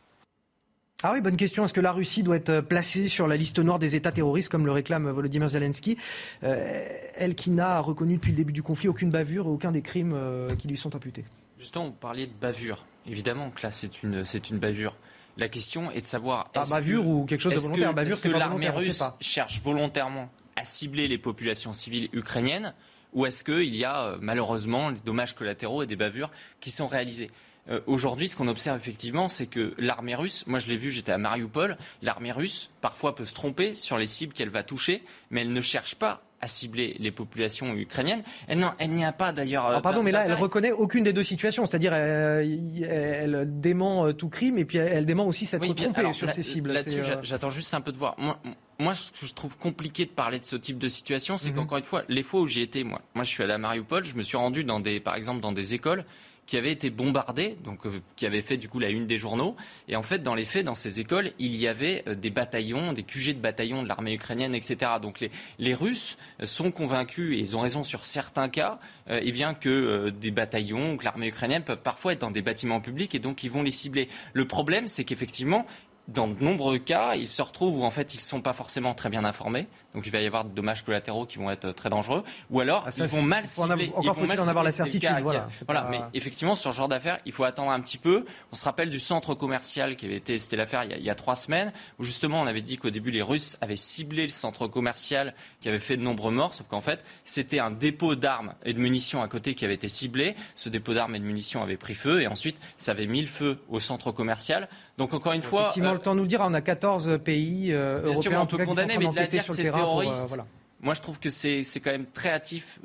Ah 1.04 1.12
oui, 1.14 1.22
bonne 1.22 1.38
question. 1.38 1.64
Est-ce 1.64 1.74
que 1.76 1.82
la 1.82 1.92
Russie 1.92 2.24
doit 2.24 2.38
être 2.38 2.62
placée 2.62 3.08
sur 3.08 3.28
la 3.28 3.38
liste 3.38 3.60
noire 3.60 3.78
des 3.78 3.96
États 3.96 4.12
terroristes, 4.12 4.50
comme 4.50 4.66
le 4.66 4.72
réclame 4.72 5.08
Volodymyr 5.08 5.50
Zelensky? 5.50 5.96
Euh, 6.42 6.84
Elle 7.14 7.36
qui 7.36 7.52
n'a 7.52 7.80
reconnu 7.80 8.16
depuis 8.16 8.32
le 8.32 8.38
début 8.38 8.54
du 8.54 8.64
conflit 8.64 8.88
aucune 8.88 9.12
bavure 9.12 9.46
et 9.46 9.50
aucun 9.50 9.72
des 9.72 9.84
crimes 9.84 10.14
euh, 10.16 10.50
qui 10.56 10.68
lui 10.68 10.78
sont 10.78 10.96
imputés. 10.96 11.26
Justement, 11.60 11.86
vous 11.86 11.92
parliez 11.92 12.26
de 12.26 12.34
bavure. 12.34 12.88
Évidemment 13.06 13.52
que 13.52 13.62
là, 13.62 13.70
c'est 13.70 14.02
une, 14.02 14.26
c'est 14.26 14.50
une 14.50 14.58
bavure. 14.58 14.96
La 15.38 15.48
question 15.48 15.92
est 15.92 16.02
de 16.02 16.08
savoir. 16.08 16.50
Pas 16.50 16.66
bavure 16.66 17.06
ou 17.06 17.26
quelque 17.26 17.42
chose 17.42 17.54
de 17.54 17.60
volontaire. 17.60 17.94
bavure, 17.94 18.14
est-ce 18.14 18.28
que 18.28 18.30
l'armée 18.30 18.70
russe 18.72 19.04
cherche 19.22 19.62
volontairement 19.62 20.32
à 20.56 20.66
cibler 20.66 21.08
les 21.08 21.18
populations 21.18 21.74
civiles 21.74 22.10
ukrainiennes 22.14 22.74
ou 23.14 23.26
est-ce 23.26 23.44
qu'il 23.44 23.76
y 23.76 23.86
a 23.86 24.08
euh, 24.08 24.18
malheureusement 24.20 24.92
des 24.92 25.02
dommages 25.02 25.36
collatéraux 25.36 25.84
et 25.84 25.88
des 25.88 25.96
bavures 25.96 26.32
qui 26.60 26.72
sont 26.72 26.88
réalisés? 26.88 27.30
Euh, 27.70 27.80
Aujourd'hui, 27.86 28.28
ce 28.28 28.36
qu'on 28.36 28.48
observe 28.48 28.78
effectivement, 28.78 29.30
c'est 29.30 29.48
que 29.48 29.74
l'armée 29.78 30.16
russe, 30.16 30.46
moi 30.48 30.60
je 30.60 30.68
l'ai 30.68 30.78
vu, 30.78 30.92
j'étais 30.92 31.12
à 31.12 31.18
Mariupol, 31.18 31.78
l'armée 32.02 32.32
russe 32.32 32.72
parfois 32.82 33.16
peut 33.16 33.26
se 33.26 33.34
tromper 33.34 33.74
sur 33.74 33.98
les 33.98 34.08
cibles 34.08 34.34
qu'elle 34.34 34.50
va 34.50 34.64
toucher, 34.64 35.04
mais 35.30 35.42
elle 35.42 35.54
ne 35.54 35.62
cherche 35.62 35.96
pas 35.96 36.24
à 36.44 36.48
cibler 36.48 36.96
les 37.00 37.12
populations 37.12 37.74
ukrainiennes. 37.74 38.22
Elle, 38.48 38.60
non, 38.60 38.72
elle 38.78 38.92
n'y 38.92 39.06
a 39.06 39.14
pas 39.14 39.32
d'ailleurs. 39.32 39.68
Euh, 39.68 39.80
pardon, 39.80 40.04
mais 40.04 40.12
là, 40.12 40.26
elle 40.26 40.34
reconnaît 40.34 40.72
aucune 40.72 41.04
des 41.04 41.14
deux 41.14 41.24
situations. 41.24 41.66
C'est-à-dire, 41.66 41.94
elle, 41.94 43.46
dément 43.48 44.12
tout 44.14 44.30
crime 44.30 44.58
et 44.58 44.66
puis 44.66 44.78
elle 44.78 45.06
dément 45.06 45.26
aussi 45.26 45.46
s'être 45.46 45.74
trompée 45.74 46.14
sur 46.14 46.32
ces 46.32 46.44
cibles. 46.44 46.72
Là-dessus, 46.72 47.02
j'attends 47.24 47.50
juste 47.50 47.74
un 47.74 47.82
peu 47.82 47.92
de 47.92 47.98
voir. 47.98 48.16
Moi, 48.18 48.40
moi, 48.80 48.96
ce 48.96 49.12
que 49.12 49.26
je 49.26 49.34
trouve 49.34 49.58
compliqué 49.58 50.06
de 50.06 50.12
parler 50.12 50.40
de 50.40 50.46
ce 50.46 50.56
type 50.56 50.78
de 50.78 50.88
situation, 50.88 51.38
c'est 51.38 51.52
mhm. 51.52 51.58
qu'encore 51.58 51.78
une 51.78 51.84
fois, 51.84 52.04
les 52.10 52.24
fois 52.24 52.42
où 52.42 52.48
j'ai 52.48 52.62
été, 52.62 52.84
moi, 52.84 53.02
moi, 53.14 53.24
je 53.24 53.30
suis 53.30 53.44
allé 53.44 53.54
à 53.54 53.58
Mariupol, 53.58 54.04
je 54.04 54.16
me 54.16 54.22
suis 54.22 54.36
rendu 54.36 54.64
dans 54.64 54.80
des, 54.80 55.00
par 55.00 55.16
exemple, 55.16 55.42
dans 55.42 55.52
des 55.52 55.74
écoles 55.74 56.06
qui 56.46 56.58
avaient 56.58 56.72
été 56.72 56.90
bombardées, 56.90 57.58
donc 57.64 57.86
euh, 57.86 58.02
qui 58.16 58.26
avaient 58.26 58.42
fait 58.42 58.58
du 58.58 58.68
coup 58.68 58.80
la 58.80 58.90
une 58.90 59.08
des 59.08 59.18
journaux. 59.18 59.56
Et 59.88 59.96
en 59.96 60.04
fait, 60.04 60.20
dans 60.20 60.36
les 60.36 60.46
faits, 60.46 60.66
dans 60.66 60.76
ces 60.76 61.00
écoles, 61.00 61.32
il 61.40 61.56
y 61.56 61.68
avait 61.68 62.04
euh, 62.08 62.16
des 62.16 62.30
bataillons, 62.30 62.94
des 62.94 63.04
QG 63.04 63.36
de 63.36 63.40
bataillons 63.40 63.84
de 63.84 63.88
l'armée 63.88 64.14
ukrainienne, 64.14 64.56
etc. 64.56 64.94
Donc 65.02 65.20
les, 65.20 65.74
Russes 65.74 66.18
sont 66.44 66.72
convaincus, 66.72 67.36
et 67.36 67.40
ils 67.40 67.58
ont 67.58 67.62
raison 67.62 67.84
sur 67.84 68.06
certains 68.06 68.48
cas, 68.48 68.80
euh, 69.10 69.20
eh 69.24 69.32
bien 69.32 69.54
que 69.54 70.10
des 70.10 70.32
bataillons 70.32 70.98
que 70.98 71.06
l'armée 71.06 71.28
ukrainienne 71.28 71.64
peuvent 71.64 71.82
parfois 71.82 72.14
être 72.14 72.22
dans 72.22 72.32
des 72.32 72.44
bâtiments 72.44 72.80
publics 72.80 73.16
et 73.16 73.20
donc 73.20 73.44
ils 73.44 73.50
vont 73.50 73.64
les 73.64 73.72
cibler. 73.72 74.08
Le 74.34 74.46
problème, 74.46 74.88
c'est 74.88 75.04
qu'effectivement, 75.04 75.66
dans 76.08 76.28
de 76.28 76.44
nombreux 76.44 76.78
cas, 76.78 77.16
ils 77.16 77.28
se 77.28 77.42
retrouvent 77.42 77.80
où 77.80 77.84
en 77.84 77.92
fait 77.92 78.14
ils 78.14 78.18
ne 78.18 78.24
sont 78.24 78.42
pas 78.42 78.54
forcément 78.54 78.94
très 78.94 79.10
bien 79.10 79.24
informés, 79.24 79.68
donc 79.94 80.06
il 80.06 80.12
va 80.12 80.22
y 80.22 80.26
avoir 80.26 80.46
des 80.46 80.54
dommages 80.54 80.84
collatéraux 80.84 81.26
qui 81.26 81.38
vont 81.38 81.50
être 81.52 81.72
très 81.72 81.90
dangereux, 81.90 82.24
ou 82.50 82.60
alors 82.60 82.86
ah, 82.88 82.92
ils 82.98 83.04
vont 83.04 83.22
mal 83.22 83.48
cibler. 83.48 83.92
Encore 83.96 84.16
faut-il 84.16 84.40
en 84.40 84.48
avoir 84.48 84.64
la 84.64 84.72
certitude. 84.72 85.10
Voilà, 85.22 85.48
voilà 85.66 85.88
mais 85.90 86.02
effectivement 86.14 86.56
sur 86.56 86.72
ce 86.72 86.78
genre 86.78 86.88
d'affaires, 86.88 87.20
il 87.26 87.32
faut 87.32 87.44
attendre 87.44 87.72
un 87.72 87.80
petit 87.80 87.98
peu. 87.98 88.26
On 88.52 88.56
se 88.56 88.64
rappelle 88.66 88.90
du 88.90 89.00
centre 89.00 89.34
commercial 89.36 89.96
qui 89.96 90.06
avait 90.06 90.16
été, 90.16 90.38
c'était 90.40 90.56
l'affaire 90.56 90.84
il, 90.84 91.04
y 91.04 91.10
a 91.10 91.16
trois 91.16 91.36
semaines, 91.36 91.72
où 92.00 92.04
justement 92.04 92.42
on 92.42 92.48
avait 92.48 92.62
dit 92.62 92.78
qu'au 92.78 92.90
début 92.90 93.12
les 93.12 93.22
Russes 93.22 93.58
avaient 93.62 93.76
ciblé 93.76 94.24
le 94.24 94.30
centre 94.30 94.68
commercial 94.68 95.34
qui 95.62 95.70
avait 95.70 95.80
fait 95.80 95.98
de 95.98 96.04
nombreux 96.04 96.32
morts, 96.32 96.54
sauf 96.54 96.68
qu'en 96.68 96.82
fait 96.82 97.04
c'était 97.24 97.60
un 97.60 97.72
dépôt 97.72 98.16
d'armes 98.16 98.54
et 98.66 98.74
de 98.74 98.80
munitions 98.80 99.22
à 99.22 99.28
côté 99.28 99.56
qui 99.56 99.66
avait 99.66 99.74
été 99.76 99.88
ciblé. 99.88 100.36
Ce 100.56 100.70
dépôt 100.70 100.94
d'armes 100.94 101.16
et 101.16 101.20
de 101.20 101.26
munitions 101.26 101.62
avait 101.62 101.78
pris 101.78 101.96
feu 101.96 102.22
et 102.22 102.28
ensuite 102.28 102.58
ça 102.78 102.92
avait 102.92 103.08
mis 103.08 103.22
le 103.22 103.28
feu 103.28 103.60
au 103.70 103.80
centre 103.80 104.12
commercial. 104.12 104.68
Donc 104.98 105.14
encore 105.14 105.34
une 105.34 105.42
fois, 105.42 105.74
le 105.76 105.98
temps 105.98 106.14
de 106.14 106.20
nous 106.20 106.28
dire, 106.28 106.42
on 106.44 106.54
a 106.54 106.62
14 106.62 107.20
pays 107.24 107.74
euh, 107.74 108.04
européens 108.04 108.22
sûr, 108.22 108.32
on 108.40 108.46
peut 108.46 108.64
condamner, 108.64 108.98
mais 109.00 109.08
de 109.08 109.16
la 109.16 109.28
dire 109.28 109.44
c'est 109.48 109.70
terroriste. 109.84 110.38
Moi, 110.84 110.94
je 110.96 111.02
trouve 111.02 111.18
que 111.18 111.30
c'est 111.30 111.64
quand 111.82 111.92
même 111.92 112.06
très 112.14 112.30
hâtif 112.30 112.78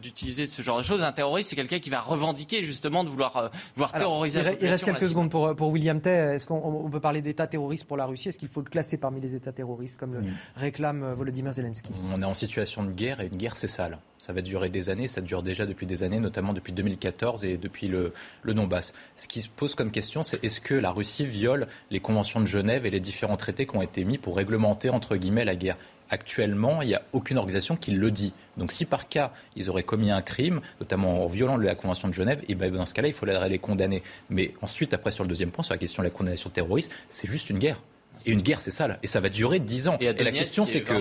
d'utiliser 0.00 0.46
ce 0.46 0.62
genre 0.62 0.78
de 0.78 0.82
choses. 0.82 1.04
Un 1.04 1.12
terroriste, 1.12 1.50
c'est 1.50 1.56
quelqu'un 1.56 1.78
qui 1.78 1.90
va 1.90 2.00
revendiquer 2.00 2.62
justement 2.62 3.04
de 3.04 3.10
vouloir, 3.10 3.36
euh, 3.36 3.48
voir 3.76 3.92
terroriser 3.92 4.40
il, 4.40 4.44
la 4.46 4.52
Il 4.54 4.68
reste 4.68 4.86
quelques 4.86 5.08
secondes 5.08 5.30
pour, 5.30 5.54
pour 5.54 5.68
William 5.68 6.00
Tay. 6.00 6.34
Est-ce 6.36 6.46
qu'on 6.46 6.88
peut 6.90 7.00
parler 7.00 7.20
d'État 7.20 7.46
terroriste 7.46 7.84
pour 7.84 7.98
la 7.98 8.06
Russie? 8.06 8.30
Est-ce 8.30 8.38
qu'il 8.38 8.48
faut 8.48 8.62
le 8.62 8.70
classer 8.70 8.96
parmi 8.96 9.20
les 9.20 9.34
États 9.34 9.52
terroristes, 9.52 9.98
comme 10.00 10.14
le 10.14 10.22
réclame 10.56 11.02
euh, 11.02 11.14
Volodymyr 11.14 11.52
Zelensky? 11.52 11.92
On 12.10 12.22
est 12.22 12.24
en 12.24 12.32
situation 12.32 12.82
de 12.82 12.92
guerre 12.92 13.20
et 13.20 13.26
une 13.26 13.36
guerre, 13.36 13.58
c'est 13.58 13.68
sale. 13.68 13.98
Ça 14.16 14.32
va 14.32 14.40
durer 14.40 14.70
des 14.70 14.88
années, 14.88 15.06
ça 15.06 15.20
dure 15.20 15.42
déjà 15.42 15.66
depuis 15.66 15.84
des 15.84 16.02
années, 16.02 16.20
notamment 16.20 16.54
depuis 16.54 16.72
2014 16.72 17.44
et 17.44 17.58
depuis 17.58 17.88
le, 17.88 18.14
le 18.42 18.54
Donbass. 18.54 18.94
Ce 19.18 19.28
qui 19.28 19.42
se 19.42 19.50
pose 19.50 19.74
comme 19.74 19.90
question, 19.90 20.22
c'est 20.22 20.42
est-ce 20.42 20.62
que 20.62 20.72
la 20.72 20.92
Russie 20.92 21.26
viole 21.26 21.66
les 21.90 22.00
conventions 22.00 22.40
de 22.40 22.46
Genève 22.46 22.86
et 22.86 22.90
les 22.90 23.00
différents 23.00 23.36
traités 23.36 23.66
qui 23.66 23.76
ont 23.76 23.82
été 23.82 24.02
mis 24.06 24.16
pour 24.16 24.34
réglementer, 24.34 24.88
entre 24.88 25.16
guillemets, 25.16 25.44
la 25.44 25.56
guerre? 25.56 25.76
Actuellement, 26.10 26.82
il 26.82 26.88
n'y 26.88 26.94
a 26.94 27.02
aucune 27.12 27.38
organisation 27.38 27.76
qui 27.76 27.92
le 27.92 28.10
dit. 28.10 28.32
Donc 28.56 28.72
si 28.72 28.84
par 28.84 29.08
cas, 29.08 29.32
ils 29.56 29.70
auraient 29.70 29.82
commis 29.82 30.10
un 30.10 30.22
crime, 30.22 30.60
notamment 30.80 31.24
en 31.24 31.26
violant 31.26 31.56
la 31.56 31.74
Convention 31.74 32.08
de 32.08 32.14
Genève, 32.14 32.40
et 32.42 32.46
eh 32.50 32.54
ben 32.54 32.72
dans 32.72 32.86
ce 32.86 32.94
cas-là, 32.94 33.08
il 33.08 33.14
faudrait 33.14 33.48
les 33.48 33.58
condamner. 33.58 34.02
Mais 34.30 34.54
ensuite, 34.62 34.94
après, 34.94 35.10
sur 35.10 35.24
le 35.24 35.28
deuxième 35.28 35.50
point, 35.50 35.64
sur 35.64 35.74
la 35.74 35.78
question 35.78 36.02
de 36.02 36.08
la 36.08 36.14
condamnation 36.14 36.50
terroriste, 36.50 36.92
c'est 37.08 37.28
juste 37.28 37.50
une 37.50 37.58
guerre. 37.58 37.80
Et 38.26 38.30
une 38.30 38.42
guerre, 38.42 38.62
c'est 38.62 38.70
ça, 38.70 38.88
là. 38.88 38.98
Et 39.02 39.06
ça 39.06 39.20
va 39.20 39.28
durer 39.28 39.58
10 39.58 39.88
ans. 39.88 39.96
Et, 40.00 40.06
la 40.06 40.32
question, 40.32 40.66
c'est 40.66 40.78
est 40.78 40.82
que, 40.82 40.94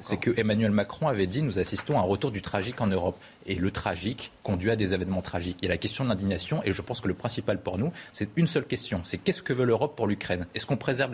c'est 0.00 0.18
que 0.18 0.38
Emmanuel 0.38 0.70
Macron 0.72 1.08
avait 1.08 1.26
dit 1.26 1.42
nous 1.42 1.58
assistons 1.58 1.96
à 1.98 2.00
un 2.00 2.04
retour 2.04 2.30
du 2.30 2.42
tragique 2.42 2.80
en 2.80 2.86
Europe. 2.86 3.16
Et 3.46 3.54
le 3.54 3.70
tragique 3.70 4.32
conduit 4.42 4.70
à 4.70 4.76
des 4.76 4.94
événements 4.94 5.22
tragiques. 5.22 5.58
Et 5.62 5.68
la 5.68 5.76
question 5.76 6.04
de 6.04 6.08
l'indignation, 6.08 6.62
et 6.64 6.72
je 6.72 6.82
pense 6.82 7.00
que 7.00 7.08
le 7.08 7.14
principal 7.14 7.60
pour 7.60 7.78
nous, 7.78 7.92
c'est 8.12 8.28
une 8.36 8.46
seule 8.46 8.64
question 8.64 8.86
c'est 9.04 9.18
qu'est-ce 9.18 9.42
que 9.42 9.52
veut 9.52 9.64
l'Europe 9.64 9.96
pour 9.96 10.06
l'Ukraine? 10.06 10.46
Est-ce 10.54 10.66
qu'on 10.66 10.76
préserve 10.76 11.12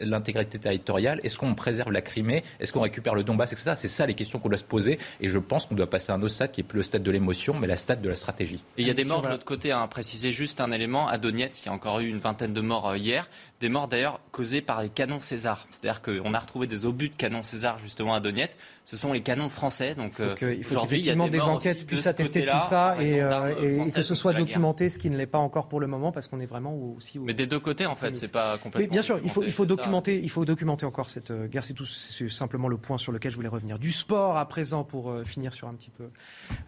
l'intégrité 0.00 0.58
territoriale? 0.58 1.20
Est-ce 1.22 1.38
qu'on 1.38 1.54
préserve 1.54 1.92
la 1.92 2.02
Crimée? 2.02 2.44
Est-ce 2.58 2.72
qu'on 2.72 2.80
récupère 2.80 3.14
le 3.14 3.24
Donbass, 3.24 3.52
etc. 3.52 3.72
C'est 3.76 3.88
ça 3.88 4.06
les 4.06 4.14
questions 4.14 4.38
qu'on 4.38 4.48
doit 4.48 4.58
se 4.58 4.64
poser. 4.64 4.98
Et 5.20 5.28
je 5.28 5.38
pense 5.38 5.66
qu'on 5.66 5.74
doit 5.74 5.88
passer 5.88 6.12
à 6.12 6.14
un 6.14 6.22
autre 6.22 6.34
stade 6.34 6.52
qui 6.52 6.60
est 6.60 6.64
plus 6.64 6.78
le 6.78 6.82
stade 6.82 7.02
de 7.02 7.10
l'émotion, 7.10 7.54
mais 7.58 7.66
la 7.66 7.76
stade 7.76 8.02
de 8.02 8.08
la 8.08 8.14
stratégie. 8.14 8.62
Et 8.76 8.82
il 8.82 8.86
y 8.86 8.90
a 8.90 8.94
des 8.94 9.04
morts 9.04 9.22
de 9.22 9.28
l'autre 9.28 9.44
côté, 9.44 9.72
hein. 9.72 9.86
préciser 9.88 10.32
juste 10.32 10.60
un 10.60 10.70
élément, 10.70 11.08
à 11.08 11.18
Donetsk, 11.18 11.64
il 11.64 11.66
y 11.66 11.68
a 11.68 11.72
encore 11.72 12.00
eu 12.00 12.08
une 12.08 12.18
vingtaine 12.18 12.52
de 12.52 12.60
morts 12.60 12.88
euh, 12.88 12.98
hier, 12.98 13.28
des 13.60 13.68
morts 13.68 13.88
d'ailleurs 13.88 14.20
causées 14.32 14.60
par 14.60 14.82
les 14.82 14.88
canons 14.88 15.20
César. 15.20 15.66
C'est-à-dire 15.70 16.02
qu'on 16.02 16.34
a 16.34 16.38
retrouvé 16.38 16.66
des 16.66 16.86
obus 16.86 17.10
de 17.10 17.16
canons 17.16 17.42
César 17.42 17.78
justement 17.78 18.14
à 18.14 18.20
Donetsk, 18.20 18.56
ce 18.84 18.96
sont 18.96 19.12
les 19.12 19.22
canons 19.22 19.48
français. 19.48 19.94
Donc 19.94 20.20
euh, 20.20 20.30
Donc, 20.30 20.42
euh, 20.42 20.54
il 20.54 20.64
faut 20.64 20.72
aujourd'hui, 20.72 21.00
il 21.00 21.06
y 21.06 21.10
a 21.10 21.14
qu'effectivement 21.14 21.26
des, 21.26 21.38
des 21.38 21.38
morts 21.38 21.59
puissent 21.86 22.02
ce 22.04 22.08
attester 22.08 22.42
tout 22.46 22.66
ça 22.68 22.96
et, 23.00 23.20
euh, 23.22 23.84
et- 23.86 23.90
que 23.90 24.02
ce 24.02 24.14
soit 24.14 24.32
documenté, 24.34 24.88
ce 24.88 24.98
qui 24.98 25.10
ne 25.10 25.16
l'est 25.16 25.26
pas 25.26 25.38
encore 25.38 25.68
pour 25.68 25.80
le 25.80 25.86
moment, 25.86 26.12
parce 26.12 26.26
qu'on 26.28 26.40
est 26.40 26.46
vraiment 26.46 26.74
aussi. 26.96 27.18
au- 27.18 27.22
Mais 27.22 27.34
des 27.34 27.46
deux 27.46 27.60
côtés 27.60 27.86
en 27.86 27.96
fait, 27.96 28.14
c'est 28.14 28.32
pas 28.32 28.54
Mais 28.56 28.60
complètement. 28.62 28.92
bien 28.92 29.02
sûr, 29.02 29.20
il 29.22 29.30
faut, 29.30 29.42
il 29.42 29.52
faut 29.52 29.64
documenté, 29.64 29.66
c'est 29.66 29.68
ça. 29.68 29.76
documenter, 29.76 30.20
il 30.22 30.30
faut 30.30 30.44
documenter 30.44 30.86
encore 30.86 31.10
cette 31.10 31.30
euh, 31.30 31.46
guerre. 31.46 31.64
C'est 31.64 31.74
tout, 31.74 31.84
c'est 31.84 32.28
simplement 32.28 32.68
le 32.68 32.76
point 32.76 32.98
sur 32.98 33.12
lequel 33.12 33.30
je 33.30 33.36
voulais 33.36 33.48
revenir. 33.48 33.78
Du 33.78 33.92
sport 33.92 34.36
à 34.36 34.46
présent 34.48 34.84
pour 34.84 35.10
euh, 35.10 35.24
finir 35.24 35.54
sur 35.54 35.68
un 35.68 35.74
petit 35.74 35.90
peu 35.90 36.10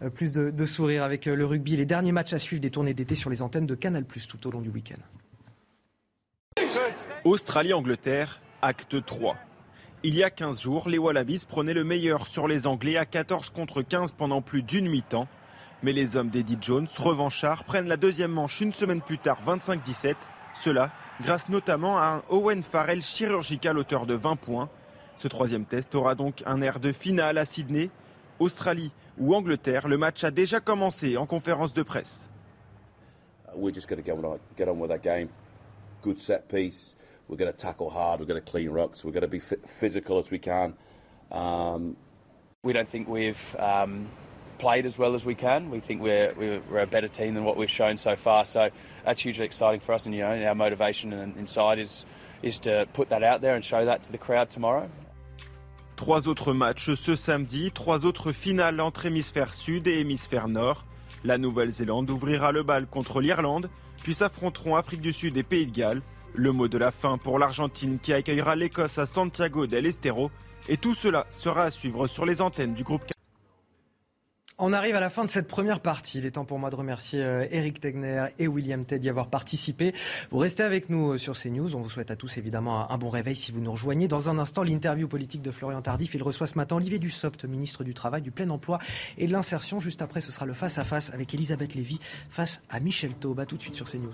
euh, 0.01 0.09
plus 0.09 0.33
de, 0.33 0.49
de 0.49 0.65
sourire 0.65 1.03
avec 1.03 1.27
euh, 1.27 1.35
le 1.35 1.45
rugby. 1.45 1.75
Les 1.75 1.85
derniers 1.85 2.11
matchs 2.11 2.33
à 2.33 2.39
suivre 2.39 2.61
des 2.61 2.71
tournées 2.71 2.93
d'été 2.93 3.15
sur 3.15 3.29
les 3.29 3.41
antennes 3.41 3.65
de 3.65 3.75
Canal+ 3.75 4.05
tout 4.05 4.47
au 4.47 4.51
long 4.51 4.61
du 4.61 4.69
week-end. 4.69 5.01
Australie-Angleterre, 7.23 8.41
acte 8.61 9.03
3. 9.05 9.35
Il 10.05 10.15
y 10.15 10.23
a 10.25 10.29
15 10.29 10.59
jours, 10.59 10.89
les 10.89 10.97
Wallabies 10.97 11.45
prenaient 11.47 11.73
le 11.73 11.85
meilleur 11.85 12.27
sur 12.27 12.49
les 12.49 12.67
Anglais 12.67 12.97
à 12.97 13.05
14 13.05 13.51
contre 13.51 13.81
15 13.81 14.11
pendant 14.11 14.41
plus 14.41 14.61
d'une 14.61 14.89
mi-temps. 14.89 15.29
Mais 15.81 15.93
les 15.93 16.17
hommes 16.17 16.27
d'Eddie 16.27 16.57
Jones, 16.59 16.89
revanchards, 16.97 17.63
prennent 17.63 17.87
la 17.87 17.95
deuxième 17.95 18.31
manche 18.31 18.59
une 18.59 18.73
semaine 18.73 18.99
plus 18.99 19.17
tard, 19.17 19.39
25-17. 19.47 20.15
Cela 20.55 20.91
grâce 21.21 21.47
notamment 21.47 21.97
à 21.97 22.17
un 22.17 22.23
Owen 22.27 22.63
Farrell 22.63 23.01
chirurgical 23.01 23.77
auteur 23.77 24.05
de 24.05 24.13
20 24.13 24.35
points. 24.35 24.69
Ce 25.15 25.29
troisième 25.29 25.63
test 25.63 25.95
aura 25.95 26.15
donc 26.15 26.43
un 26.45 26.61
air 26.61 26.81
de 26.81 26.91
finale 26.91 27.37
à 27.37 27.45
Sydney. 27.45 27.89
Australie 28.39 28.91
ou 29.17 29.33
Angleterre, 29.33 29.87
le 29.87 29.97
match 29.97 30.25
a 30.25 30.31
déjà 30.31 30.59
commencé 30.59 31.15
en 31.15 31.25
conférence 31.25 31.71
de 31.71 31.81
presse. 31.81 32.29
just 33.73 33.87
to 33.87 33.95
get 34.03 34.67
on, 34.67 34.79
with 36.05 36.19
set 36.19 36.49
piece. 36.49 36.95
We're 37.27 37.37
going 37.37 37.51
to 37.51 37.57
tackle 37.57 37.89
hard. 37.89 38.19
We're 38.19 38.25
going 38.25 38.41
to 38.43 38.51
clean 38.51 38.69
rucks. 38.69 39.03
We're 39.03 39.11
going 39.11 39.21
to 39.21 39.27
be 39.27 39.37
f- 39.37 39.53
physical 39.65 40.19
as 40.19 40.29
we 40.29 40.39
can. 40.39 40.75
Um, 41.31 41.95
We 42.63 42.73
don't 42.73 42.87
think 42.89 43.07
we've 43.07 43.55
um, 43.59 44.07
played 44.57 44.85
as 44.85 44.97
well 44.97 45.15
as 45.15 45.25
we 45.25 45.35
can. 45.35 45.69
We 45.69 45.79
think 45.79 46.01
we're, 46.01 46.33
we're, 46.37 46.61
we're 46.69 46.83
a 46.83 46.87
better 46.87 47.09
team 47.09 47.33
than 47.33 47.43
what 47.43 47.57
we've 47.57 47.69
shown 47.69 47.97
so 47.97 48.15
far. 48.15 48.45
So 48.45 48.69
that's 49.03 49.19
hugely 49.19 49.45
exciting 49.45 49.81
for 49.81 49.93
us. 49.93 50.05
And, 50.05 50.15
you 50.15 50.21
know, 50.21 50.45
our 50.47 50.55
motivation 50.55 51.11
and 51.13 51.35
inside 51.37 51.79
is, 51.79 52.05
is 52.41 52.59
to 52.59 52.85
put 52.93 53.09
that 53.09 53.23
out 53.23 53.41
there 53.41 53.55
and 53.55 53.63
show 53.65 53.83
that 53.85 54.03
to 54.03 54.11
the 54.11 54.17
crowd 54.17 54.49
tomorrow. 54.49 54.89
Trois 55.95 56.27
autres 56.27 56.53
matchs 56.53 56.93
ce 56.95 57.15
samedi, 57.15 57.71
trois 57.71 58.05
autres 58.05 58.31
finales 58.31 58.79
entre 58.81 59.05
hémisphère 59.05 59.53
sud 59.53 59.87
et 59.87 59.99
hémisphère 59.99 60.47
nord. 60.47 60.85
La 61.23 61.37
Nouvelle-Zélande 61.37 62.09
ouvrira 62.09 62.51
le 62.51 62.63
bal 62.63 62.85
contre 62.87 63.21
l'Irlande, 63.21 63.69
puis 64.01 64.13
s'affronteront 64.13 64.75
Afrique 64.75 65.01
du 65.01 65.13
Sud 65.13 65.37
et 65.37 65.43
Pays 65.43 65.67
de 65.67 65.71
Galles. 65.71 66.01
Le 66.35 66.51
mot 66.51 66.67
de 66.67 66.77
la 66.79 66.91
fin 66.91 67.17
pour 67.19 67.37
l'Argentine 67.37 67.99
qui 67.99 68.11
accueillera 68.11 68.55
l'Écosse 68.55 68.97
à 68.97 69.05
Santiago 69.05 69.67
del 69.67 69.85
Estero. 69.85 70.31
Et 70.67 70.77
tout 70.77 70.95
cela 70.95 71.27
sera 71.29 71.63
à 71.63 71.71
suivre 71.71 72.07
sur 72.07 72.25
les 72.25 72.41
antennes 72.41 72.73
du 72.73 72.83
groupe. 72.83 73.03
On 74.57 74.71
arrive 74.71 74.95
à 74.95 74.99
la 74.99 75.09
fin 75.09 75.25
de 75.25 75.29
cette 75.29 75.47
première 75.47 75.79
partie. 75.79 76.19
Il 76.19 76.25
est 76.25 76.31
temps 76.31 76.45
pour 76.45 76.57
moi 76.57 76.69
de 76.69 76.75
remercier 76.75 77.21
euh, 77.21 77.45
Eric 77.51 77.81
Tegner 77.81 78.27
et 78.39 78.47
William 78.47 78.85
Ted 78.85 78.99
d'y 78.99 79.09
avoir 79.09 79.27
participé. 79.27 79.93
Vous 80.31 80.37
restez 80.37 80.63
avec 80.63 80.89
nous 80.89 81.13
euh, 81.13 81.17
sur 81.17 81.37
CNews. 81.37 81.75
On 81.75 81.81
vous 81.81 81.89
souhaite 81.89 82.11
à 82.11 82.15
tous 82.15 82.37
évidemment 82.37 82.89
un, 82.89 82.97
bon 82.97 83.09
réveil 83.09 83.35
si 83.35 83.51
vous 83.51 83.61
nous 83.61 83.71
rejoignez. 83.71 84.07
Dans 84.07 84.29
un 84.29 84.37
instant, 84.37 84.63
l'interview 84.63 85.07
politique 85.07 85.41
de 85.41 85.51
Florian 85.51 85.81
Tardif. 85.81 86.13
Il 86.13 86.23
reçoit 86.23 86.47
ce 86.47 86.55
matin 86.55 86.77
Olivier 86.77 86.97
Dussopt, 86.97 87.45
ministre 87.45 87.83
du 87.83 87.93
Travail, 87.93 88.21
du 88.21 88.31
Plein 88.31 88.49
Emploi 88.49 88.79
et 89.17 89.27
de 89.27 89.31
l'Insertion. 89.31 89.79
Juste 89.79 90.01
après, 90.01 90.21
ce 90.21 90.31
sera 90.31 90.45
le 90.45 90.53
face-à-face 90.53 91.13
avec 91.13 91.33
Elisabeth 91.33 91.75
Lévy 91.75 91.99
face 92.29 92.63
à 92.69 92.79
Michel 92.79 93.13
Taube. 93.15 93.45
Tout 93.45 93.57
de 93.57 93.61
suite 93.61 93.75
sur 93.75 93.89
CNews. 93.89 94.13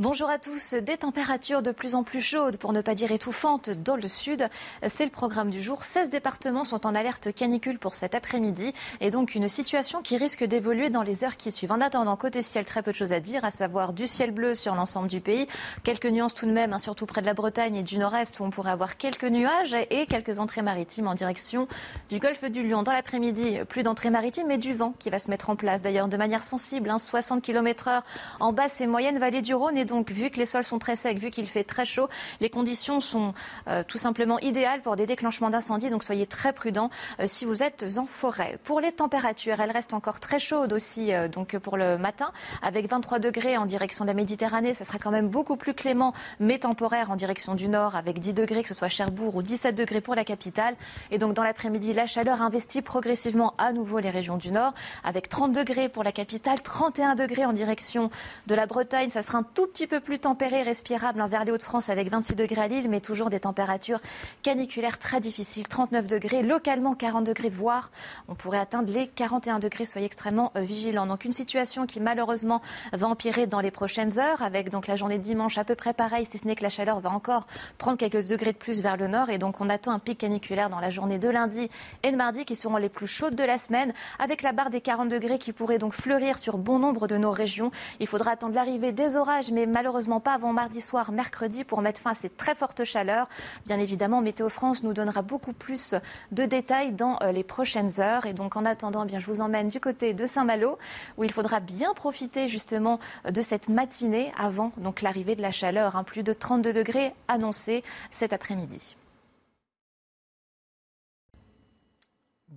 Bonjour 0.00 0.30
à 0.30 0.38
tous. 0.38 0.72
Des 0.72 0.96
températures 0.96 1.60
de 1.60 1.72
plus 1.72 1.94
en 1.94 2.04
plus 2.04 2.22
chaudes, 2.22 2.56
pour 2.56 2.72
ne 2.72 2.80
pas 2.80 2.94
dire 2.94 3.12
étouffantes, 3.12 3.68
dans 3.68 3.96
le 3.96 4.08
sud. 4.08 4.48
C'est 4.88 5.04
le 5.04 5.10
programme 5.10 5.50
du 5.50 5.60
jour. 5.60 5.84
16 5.84 6.08
départements 6.08 6.64
sont 6.64 6.86
en 6.86 6.94
alerte 6.94 7.34
canicule 7.34 7.78
pour 7.78 7.94
cet 7.94 8.14
après-midi. 8.14 8.72
Et 9.02 9.10
donc 9.10 9.34
une 9.34 9.46
situation 9.46 10.00
qui 10.00 10.16
risque 10.16 10.42
d'évoluer 10.42 10.88
dans 10.88 11.02
les 11.02 11.22
heures 11.22 11.36
qui 11.36 11.52
suivent. 11.52 11.72
En 11.72 11.82
attendant, 11.82 12.16
côté 12.16 12.40
ciel, 12.40 12.64
très 12.64 12.82
peu 12.82 12.92
de 12.92 12.96
choses 12.96 13.12
à 13.12 13.20
dire, 13.20 13.44
à 13.44 13.50
savoir 13.50 13.92
du 13.92 14.06
ciel 14.06 14.30
bleu 14.30 14.54
sur 14.54 14.74
l'ensemble 14.74 15.06
du 15.06 15.20
pays. 15.20 15.46
Quelques 15.84 16.06
nuances 16.06 16.32
tout 16.32 16.46
de 16.46 16.52
même, 16.52 16.72
hein, 16.72 16.78
surtout 16.78 17.04
près 17.04 17.20
de 17.20 17.26
la 17.26 17.34
Bretagne 17.34 17.76
et 17.76 17.82
du 17.82 17.98
nord-est, 17.98 18.40
où 18.40 18.44
on 18.44 18.48
pourrait 18.48 18.70
avoir 18.70 18.96
quelques 18.96 19.24
nuages 19.24 19.76
et 19.90 20.06
quelques 20.06 20.38
entrées 20.38 20.62
maritimes 20.62 21.08
en 21.08 21.14
direction 21.14 21.68
du 22.08 22.20
golfe 22.20 22.50
du 22.50 22.66
Lion. 22.66 22.82
Dans 22.84 22.92
l'après-midi, 22.92 23.58
plus 23.68 23.82
d'entrées 23.82 24.08
maritimes, 24.08 24.46
mais 24.46 24.56
du 24.56 24.72
vent 24.72 24.94
qui 24.98 25.10
va 25.10 25.18
se 25.18 25.28
mettre 25.28 25.50
en 25.50 25.56
place. 25.56 25.82
D'ailleurs, 25.82 26.08
de 26.08 26.16
manière 26.16 26.42
sensible, 26.42 26.88
hein, 26.88 26.96
60 26.96 27.42
km 27.42 27.88
heure 27.88 28.04
en 28.40 28.54
basse 28.54 28.80
et 28.80 28.86
moyenne 28.86 29.18
vallée 29.18 29.42
du 29.42 29.52
Rhône. 29.52 29.76
Et 29.76 29.89
donc, 29.90 30.10
vu 30.12 30.30
que 30.30 30.38
les 30.38 30.46
sols 30.46 30.62
sont 30.62 30.78
très 30.78 30.94
secs, 30.94 31.18
vu 31.18 31.30
qu'il 31.30 31.46
fait 31.46 31.64
très 31.64 31.84
chaud, 31.84 32.08
les 32.40 32.48
conditions 32.48 33.00
sont 33.00 33.34
euh, 33.66 33.82
tout 33.86 33.98
simplement 33.98 34.38
idéales 34.38 34.82
pour 34.82 34.94
des 34.94 35.04
déclenchements 35.04 35.50
d'incendie. 35.50 35.90
Donc, 35.90 36.04
soyez 36.04 36.26
très 36.26 36.52
prudents 36.52 36.90
euh, 37.18 37.24
si 37.26 37.44
vous 37.44 37.64
êtes 37.64 37.84
en 37.98 38.06
forêt. 38.06 38.58
Pour 38.62 38.80
les 38.80 38.92
températures, 38.92 39.60
elles 39.60 39.72
restent 39.72 39.92
encore 39.92 40.20
très 40.20 40.38
chaudes 40.38 40.72
aussi 40.72 41.12
euh, 41.12 41.26
donc 41.26 41.58
pour 41.58 41.76
le 41.76 41.98
matin, 41.98 42.30
avec 42.62 42.88
23 42.88 43.18
degrés 43.18 43.56
en 43.56 43.66
direction 43.66 44.04
de 44.04 44.10
la 44.10 44.14
Méditerranée. 44.14 44.74
Ça 44.74 44.84
sera 44.84 44.98
quand 44.98 45.10
même 45.10 45.28
beaucoup 45.28 45.56
plus 45.56 45.74
clément, 45.74 46.14
mais 46.38 46.60
temporaire 46.60 47.10
en 47.10 47.16
direction 47.16 47.56
du 47.56 47.68
nord, 47.68 47.96
avec 47.96 48.20
10 48.20 48.32
degrés, 48.32 48.62
que 48.62 48.68
ce 48.68 48.74
soit 48.74 48.88
Cherbourg 48.88 49.34
ou 49.34 49.42
17 49.42 49.74
degrés 49.74 50.00
pour 50.00 50.14
la 50.14 50.24
capitale. 50.24 50.76
Et 51.10 51.18
donc, 51.18 51.34
dans 51.34 51.42
l'après-midi, 51.42 51.94
la 51.94 52.06
chaleur 52.06 52.42
investit 52.42 52.80
progressivement 52.80 53.54
à 53.58 53.72
nouveau 53.72 53.98
les 53.98 54.10
régions 54.10 54.36
du 54.36 54.52
nord, 54.52 54.72
avec 55.02 55.28
30 55.28 55.52
degrés 55.52 55.88
pour 55.88 56.04
la 56.04 56.12
capitale, 56.12 56.62
31 56.62 57.16
degrés 57.16 57.44
en 57.44 57.52
direction 57.52 58.08
de 58.46 58.54
la 58.54 58.66
Bretagne. 58.66 59.10
Ça 59.10 59.22
sera 59.22 59.38
un 59.38 59.42
tout 59.42 59.66
petit 59.66 59.79
peu 59.86 60.00
plus 60.00 60.18
tempéré, 60.18 60.62
respirable 60.62 61.22
vers 61.28 61.44
les 61.44 61.52
Hauts-de-France 61.52 61.88
avec 61.88 62.10
26 62.10 62.34
degrés 62.34 62.62
à 62.62 62.68
Lille, 62.68 62.88
mais 62.88 63.00
toujours 63.00 63.30
des 63.30 63.40
températures 63.40 64.00
caniculaires 64.42 64.98
très 64.98 65.20
difficiles. 65.20 65.66
39 65.68 66.06
degrés, 66.06 66.42
localement 66.42 66.94
40 66.94 67.24
degrés, 67.24 67.50
voire 67.50 67.90
on 68.28 68.34
pourrait 68.34 68.58
atteindre 68.58 68.92
les 68.92 69.08
41 69.08 69.58
degrés. 69.58 69.86
Soyez 69.86 70.06
extrêmement 70.06 70.52
euh, 70.56 70.60
vigilants. 70.60 71.06
Donc 71.06 71.24
une 71.24 71.32
situation 71.32 71.86
qui 71.86 72.00
malheureusement 72.00 72.62
va 72.92 73.06
empirer 73.06 73.46
dans 73.46 73.60
les 73.60 73.70
prochaines 73.70 74.18
heures, 74.18 74.42
avec 74.42 74.70
donc 74.70 74.86
la 74.86 74.96
journée 74.96 75.18
de 75.18 75.22
dimanche 75.22 75.58
à 75.58 75.64
peu 75.64 75.74
près 75.74 75.92
pareil, 75.92 76.26
si 76.26 76.38
ce 76.38 76.46
n'est 76.46 76.56
que 76.56 76.62
la 76.62 76.68
chaleur 76.68 77.00
va 77.00 77.10
encore 77.10 77.46
prendre 77.78 77.98
quelques 77.98 78.28
degrés 78.28 78.52
de 78.52 78.58
plus 78.58 78.82
vers 78.82 78.96
le 78.96 79.08
nord. 79.08 79.30
Et 79.30 79.38
donc 79.38 79.60
on 79.60 79.68
attend 79.68 79.92
un 79.92 79.98
pic 79.98 80.18
caniculaire 80.18 80.70
dans 80.70 80.80
la 80.80 80.90
journée 80.90 81.18
de 81.18 81.28
lundi 81.28 81.70
et 82.02 82.12
de 82.12 82.16
mardi 82.16 82.44
qui 82.44 82.56
seront 82.56 82.76
les 82.76 82.88
plus 82.88 83.06
chaudes 83.06 83.34
de 83.34 83.44
la 83.44 83.58
semaine, 83.58 83.92
avec 84.18 84.42
la 84.42 84.52
barre 84.52 84.70
des 84.70 84.80
40 84.80 85.08
degrés 85.08 85.38
qui 85.38 85.52
pourrait 85.52 85.78
donc 85.78 85.92
fleurir 85.92 86.38
sur 86.38 86.58
bon 86.58 86.78
nombre 86.78 87.06
de 87.06 87.16
nos 87.16 87.30
régions. 87.30 87.70
Il 88.00 88.06
faudra 88.06 88.32
attendre 88.32 88.54
l'arrivée 88.54 88.92
des 88.92 89.16
orages, 89.16 89.50
mais 89.50 89.66
malheureusement 89.70 90.20
pas 90.20 90.34
avant 90.34 90.52
mardi 90.52 90.80
soir, 90.80 91.12
mercredi, 91.12 91.64
pour 91.64 91.82
mettre 91.82 92.00
fin 92.00 92.10
à 92.10 92.14
ces 92.14 92.28
très 92.28 92.54
fortes 92.54 92.84
chaleurs. 92.84 93.28
Bien 93.66 93.78
évidemment, 93.78 94.20
Météo 94.20 94.48
France 94.48 94.82
nous 94.82 94.92
donnera 94.92 95.22
beaucoup 95.22 95.52
plus 95.52 95.94
de 96.32 96.44
détails 96.44 96.92
dans 96.92 97.18
euh, 97.22 97.32
les 97.32 97.44
prochaines 97.44 98.00
heures. 98.00 98.26
Et 98.26 98.34
donc, 98.34 98.56
en 98.56 98.64
attendant, 98.64 99.06
eh 99.06 99.18
je 99.18 99.26
vous 99.26 99.40
emmène 99.40 99.68
du 99.68 99.80
côté 99.80 100.14
de 100.14 100.26
Saint-Malo, 100.26 100.78
où 101.16 101.24
il 101.24 101.32
faudra 101.32 101.60
bien 101.60 101.94
profiter 101.94 102.48
justement 102.48 102.98
de 103.28 103.42
cette 103.42 103.68
matinée 103.68 104.32
avant 104.38 104.72
l'arrivée 105.02 105.36
de 105.36 105.42
la 105.42 105.52
chaleur. 105.52 105.96
hein. 105.96 106.04
plus 106.04 106.22
de 106.22 106.32
32 106.32 106.72
degrés 106.72 107.14
annoncés 107.28 107.84
cet 108.10 108.32
après-midi. 108.32 108.96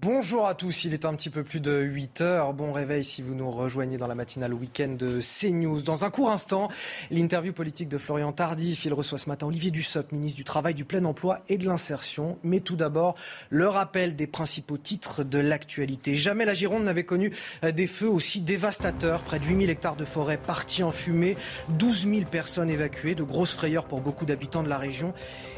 Bonjour 0.01 0.47
à 0.47 0.55
tous, 0.55 0.85
il 0.85 0.95
est 0.95 1.05
un 1.05 1.13
petit 1.13 1.29
peu 1.29 1.43
plus 1.43 1.59
de 1.59 1.79
8 1.79 2.21
heures. 2.21 2.53
Bon 2.53 2.73
réveil 2.73 3.03
si 3.03 3.21
vous 3.21 3.35
nous 3.35 3.51
rejoignez 3.51 3.97
dans 3.97 4.07
la 4.07 4.15
matinale 4.15 4.51
week-end 4.51 4.95
de 4.97 5.19
CNews. 5.21 5.83
Dans 5.83 6.03
un 6.03 6.09
court 6.09 6.31
instant, 6.31 6.67
l'interview 7.11 7.53
politique 7.53 7.89
de 7.89 7.99
Florian 7.99 8.31
Tardif. 8.31 8.85
Il 8.85 8.93
reçoit 8.93 9.19
ce 9.19 9.29
matin 9.29 9.45
Olivier 9.45 9.69
Dussopt, 9.69 10.11
ministre 10.11 10.37
du 10.37 10.43
Travail, 10.43 10.73
du 10.73 10.83
Plein 10.83 11.05
Emploi 11.05 11.41
et 11.47 11.59
de 11.59 11.67
l'Insertion. 11.67 12.39
Mais 12.43 12.59
tout 12.59 12.75
d'abord, 12.75 13.13
le 13.51 13.67
rappel 13.67 14.15
des 14.15 14.25
principaux 14.25 14.79
titres 14.79 15.23
de 15.23 15.37
l'actualité. 15.37 16.15
Jamais 16.15 16.45
la 16.45 16.55
Gironde 16.55 16.85
n'avait 16.85 17.03
connu 17.03 17.31
euh, 17.63 17.71
des 17.71 17.85
feux 17.85 18.09
aussi 18.09 18.41
dévastateurs. 18.41 19.21
Près 19.21 19.37
de 19.37 19.45
8000 19.45 19.69
hectares 19.69 19.95
de 19.95 20.05
forêt 20.05 20.37
partis 20.37 20.81
en 20.81 20.91
fumée, 20.91 21.37
12 21.69 22.07
000 22.07 22.25
personnes 22.31 22.71
évacuées, 22.71 23.13
de 23.13 23.21
grosses 23.21 23.53
frayeurs 23.53 23.85
pour 23.85 24.01
beaucoup 24.01 24.25
d'habitants 24.25 24.63
de 24.63 24.69
la 24.69 24.79
région. 24.79 25.13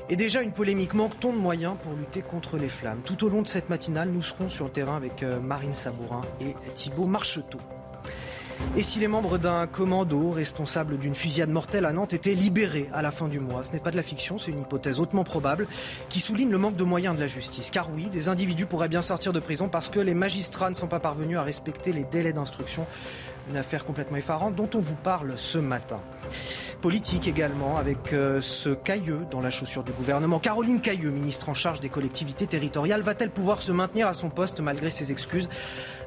Et 0.08 0.16
déjà 0.16 0.44
une 0.44 0.52
polémique, 0.52 0.94
manque-t-on 0.94 1.34
de 1.34 1.38
moyens 1.38 1.76
pour 1.82 1.94
lutter 1.94 2.22
contre 2.22 2.58
les 2.58 2.68
flammes 2.68 3.02
Tout 3.04 3.24
au 3.24 3.30
long 3.30 3.42
de 3.42 3.48
cette 3.48 3.70
matinale, 3.70 4.10
nous 4.10 4.22
serons 4.22 4.50
sur 4.50 4.66
le 4.66 4.72
terrain 4.72 4.96
avec 4.96 5.24
euh, 5.24 5.40
Marine 5.40 5.74
Sabourin 5.74 6.22
et 6.40 6.54
Thibault 6.76 7.08
Marcheteau. 7.08 7.58
Et 8.78 8.84
si 8.84 9.00
les 9.00 9.08
membres 9.08 9.38
d'un 9.38 9.66
commando 9.68 10.30
responsable 10.30 10.98
d'une 10.98 11.16
fusillade 11.16 11.50
mortelle 11.50 11.86
à 11.86 11.92
Nantes 11.92 12.14
étaient 12.14 12.34
libérés 12.34 12.88
à 12.94 13.02
la 13.02 13.12
fin 13.12 13.28
du 13.28 13.40
mois 13.40 13.64
Ce 13.64 13.72
n'est 13.72 13.80
pas 13.80 13.92
de 13.92 13.96
la 13.96 14.04
fiction, 14.04 14.38
c'est 14.38 14.52
une 14.52 14.62
hypothèse 14.62 15.00
hautement 15.00 15.24
probable 15.24 15.68
qui 16.10 16.20
souligne 16.20 16.52
le 16.52 16.58
manque 16.58 16.76
de 16.76 16.84
moyens 16.84 17.16
de 17.16 17.22
la 17.22 17.28
justice. 17.28 17.72
Car 17.72 17.90
oui, 17.94 18.10
des 18.10 18.30
individus 18.30 18.68
pourraient 18.68 18.88
bien 18.88 19.02
sortir 19.02 19.34
de 19.34 19.40
prison 19.40 19.70
parce 19.70 19.90
que 19.90 20.00
les 20.00 20.14
magistrats 20.14 20.70
ne 20.70 20.76
sont 20.76 20.88
pas 20.88 21.00
parvenus 21.00 21.38
à 21.38 21.44
respecter 21.44 21.92
les 21.92 22.04
délais 22.04 22.34
d'instruction. 22.34 22.86
Une 23.50 23.58
affaire 23.58 23.86
complètement 23.86 24.18
effarante 24.18 24.56
dont 24.56 24.70
on 24.74 24.80
vous 24.80 24.96
parle 24.96 25.34
ce 25.38 25.58
matin. 25.58 26.00
Politique 26.82 27.28
également, 27.28 27.78
avec 27.78 28.14
euh, 28.14 28.42
ce 28.42 28.70
Cailleux 28.70 29.22
dans 29.32 29.42
la 29.42 29.50
chaussure 29.50 29.84
du 29.84 29.92
gouvernement. 29.92 30.40
Caroline 30.40 30.82
Cailleux, 30.82 31.10
ministre 31.10 31.50
en 31.50 31.54
charge 31.54 31.80
des 31.80 31.90
collectivités 31.90 32.48
territoriales, 32.48 33.02
va-t-elle 33.02 33.32
pouvoir 33.32 33.62
se 33.62 33.72
maintenir 33.72 34.08
à 34.08 34.14
son 34.14 34.30
poste 34.30 34.60
malgré 34.60 34.90
ses 34.90 35.12
excuses? 35.12 35.50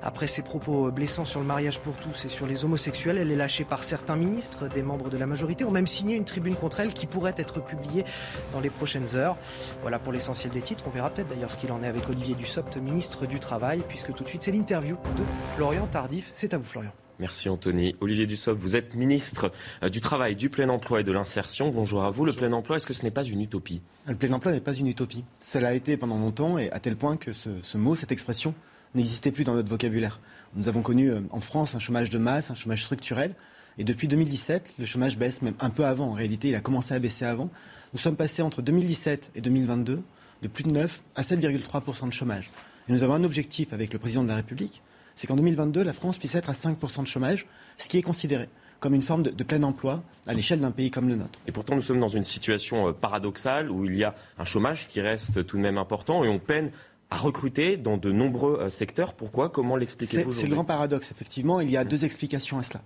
Après 0.03 0.29
ses 0.29 0.43
propos 0.43 0.93
blessants 0.93 1.25
sur 1.25 1.41
le 1.41 1.47
mariage 1.47 1.81
pour 1.81 1.95
tous 1.95 2.25
et 2.25 2.29
sur 2.29 2.47
les 2.47 2.65
homosexuels, 2.65 3.19
elle 3.19 3.33
est 3.33 3.37
lâchée 3.37 3.65
par 3.65 3.83
certains 3.83 4.15
ministres. 4.15 4.69
Des 4.69 4.83
membres 4.83 5.11
de 5.11 5.19
la 5.19 5.27
majorité 5.27 5.65
ont 5.65 5.73
même 5.73 5.89
signé 5.89 6.15
une 6.15 6.25
tribune 6.25 6.55
contre 6.55 6.81
elle 6.81 6.93
qui 6.93 7.07
pourrait 7.07 7.35
être 7.37 7.61
publiée 7.61 8.05
dans 8.53 8.61
les 8.61 8.71
prochaines 8.71 9.17
heures. 9.17 9.37
Voilà 9.83 9.99
pour 9.99 10.13
l'essentiel 10.13 10.53
des 10.53 10.61
titres. 10.61 10.85
On 10.87 10.91
verra 10.91 11.11
peut-être 11.11 11.29
d'ailleurs 11.29 11.51
ce 11.51 11.59
qu'il 11.59 11.73
en 11.73 11.83
est 11.83 11.89
avec 11.89 12.09
Olivier 12.09 12.37
Dussopt, 12.37 12.77
ministre 12.77 13.27
du 13.27 13.41
Travail, 13.41 13.83
puisque 13.89 14.15
tout 14.15 14.23
de 14.23 14.29
suite 14.29 14.45
c'est 14.45 14.53
l'interview 14.53 14.97
de 15.17 15.25
Florian 15.57 15.87
Tardif. 15.87 16.31
C'est 16.33 16.55
à 16.55 16.59
vous 16.59 16.65
Florian. 16.65 16.93
Merci 17.21 17.49
Anthony. 17.49 17.97
Olivier 18.01 18.27
Dussopt, 18.27 18.61
vous 18.61 18.77
êtes 18.77 18.95
ministre 18.95 19.51
euh, 19.83 19.89
du 19.89 20.01
Travail, 20.01 20.37
du 20.37 20.51
plein 20.51 20.69
emploi 20.69 21.01
et 21.01 21.05
de 21.05 21.11
l'insertion. 21.11 21.71
Bonjour 21.71 22.05
à 22.05 22.11
vous. 22.11 22.25
Le 22.25 22.33
plein 22.33 22.53
emploi, 22.53 22.77
est-ce 22.77 22.87
que 22.87 22.95
ce 22.95 23.03
n'est 23.03 23.11
pas 23.11 23.25
une 23.25 23.41
utopie? 23.41 23.81
Le 24.07 24.15
plein 24.15 24.33
emploi 24.33 24.53
n'est 24.53 24.61
pas 24.61 24.75
une 24.75 24.87
utopie. 24.87 25.25
Cela 25.41 25.71
a 25.71 25.73
été 25.73 25.97
pendant 25.97 26.19
longtemps 26.19 26.59
et 26.59 26.71
à 26.71 26.79
tel 26.79 26.95
point 26.95 27.17
que 27.17 27.33
ce, 27.33 27.77
mot, 27.77 27.97
cette 27.97 28.13
expression, 28.13 28.55
n'existait 28.95 29.33
plus 29.33 29.43
dans 29.43 29.55
notre 29.55 29.69
vocabulaire. 29.69 30.21
Nous 30.55 30.69
avons 30.69 30.83
connu 30.83 31.11
euh, 31.11 31.21
en 31.31 31.41
France 31.41 31.75
un 31.75 31.81
chômage 31.81 32.09
de 32.09 32.19
masse, 32.19 32.53
un 32.53 32.55
chômage 32.55 32.85
structurel. 32.85 33.35
Et 33.79 33.85
depuis 33.85 34.07
2017, 34.07 34.75
le 34.79 34.85
chômage 34.85 35.19
baisse 35.19 35.43
même 35.43 35.55
un 35.59 35.71
peu 35.71 35.85
avant. 35.85 36.07
En 36.07 36.15
réalité, 36.15 36.51
il 36.51 36.55
a 36.55 36.61
commencé 36.61 36.95
à 36.95 37.01
baisser 37.01 37.25
avant. 37.25 37.51
Nous 37.95 37.99
sommes 37.99 38.17
passés 38.17 38.43
entre 38.43 38.63
2017 38.63 39.33
et 39.35 39.41
2022 39.41 40.03
de 40.43 40.49
plus 40.49 40.63
de 40.63 40.71
9 40.71 41.03
à 41.17 41.23
7,3% 41.23 42.07
de 42.07 42.13
chômage. 42.13 42.51
Et 42.89 42.93
nous 42.93 43.03
avons 43.03 43.15
un 43.15 43.25
objectif 43.25 43.73
avec 43.73 43.93
le 43.93 43.99
président 43.99 44.23
de 44.23 44.29
la 44.29 44.37
République, 44.37 44.83
c'est 45.19 45.27
qu'en 45.27 45.35
2022, 45.35 45.83
la 45.83 45.93
France 45.93 46.17
puisse 46.17 46.37
être 46.37 46.49
à 46.49 46.53
5% 46.53 47.03
de 47.03 47.07
chômage, 47.09 47.47
ce 47.77 47.89
qui 47.89 47.99
est 47.99 48.03
considéré 48.03 48.49
comme 48.79 48.95
une 48.95 49.03
forme 49.03 49.25
de, 49.25 49.31
de 49.31 49.43
plein 49.43 49.61
emploi 49.65 50.05
à 50.29 50.35
l'échelle 50.35 50.61
d'un 50.61 50.71
pays 50.71 50.93
comme 50.93 51.09
le 51.09 51.17
nôtre. 51.17 51.41
Et 51.49 51.51
pourtant, 51.51 51.75
nous 51.75 51.83
sommes 51.83 51.99
dans 51.99 52.07
une 52.07 52.23
situation 52.23 52.89
euh, 52.89 52.93
paradoxale 52.93 53.69
où 53.69 53.85
il 53.85 53.97
y 53.97 54.05
a 54.05 54.15
un 54.39 54.45
chômage 54.45 54.87
qui 54.87 55.01
reste 55.01 55.45
tout 55.45 55.57
de 55.57 55.63
même 55.63 55.77
important 55.77 56.23
et 56.23 56.29
on 56.29 56.39
peine 56.39 56.71
à 57.11 57.17
recruter 57.17 57.77
dans 57.77 57.97
de 57.97 58.13
nombreux 58.13 58.61
euh, 58.61 58.71
secteurs. 58.71 59.15
Pourquoi? 59.15 59.49
Comment 59.49 59.75
l'expliquez-vous 59.75 60.31
C'est 60.31 60.47
le 60.47 60.55
grand 60.55 60.65
paradoxe, 60.65 61.11
effectivement. 61.11 61.61
Il 61.61 61.69
y 61.69 61.77
a 61.77 61.83
deux 61.83 62.05
explications 62.05 62.57
à 62.57 62.63
cela. 62.63 62.81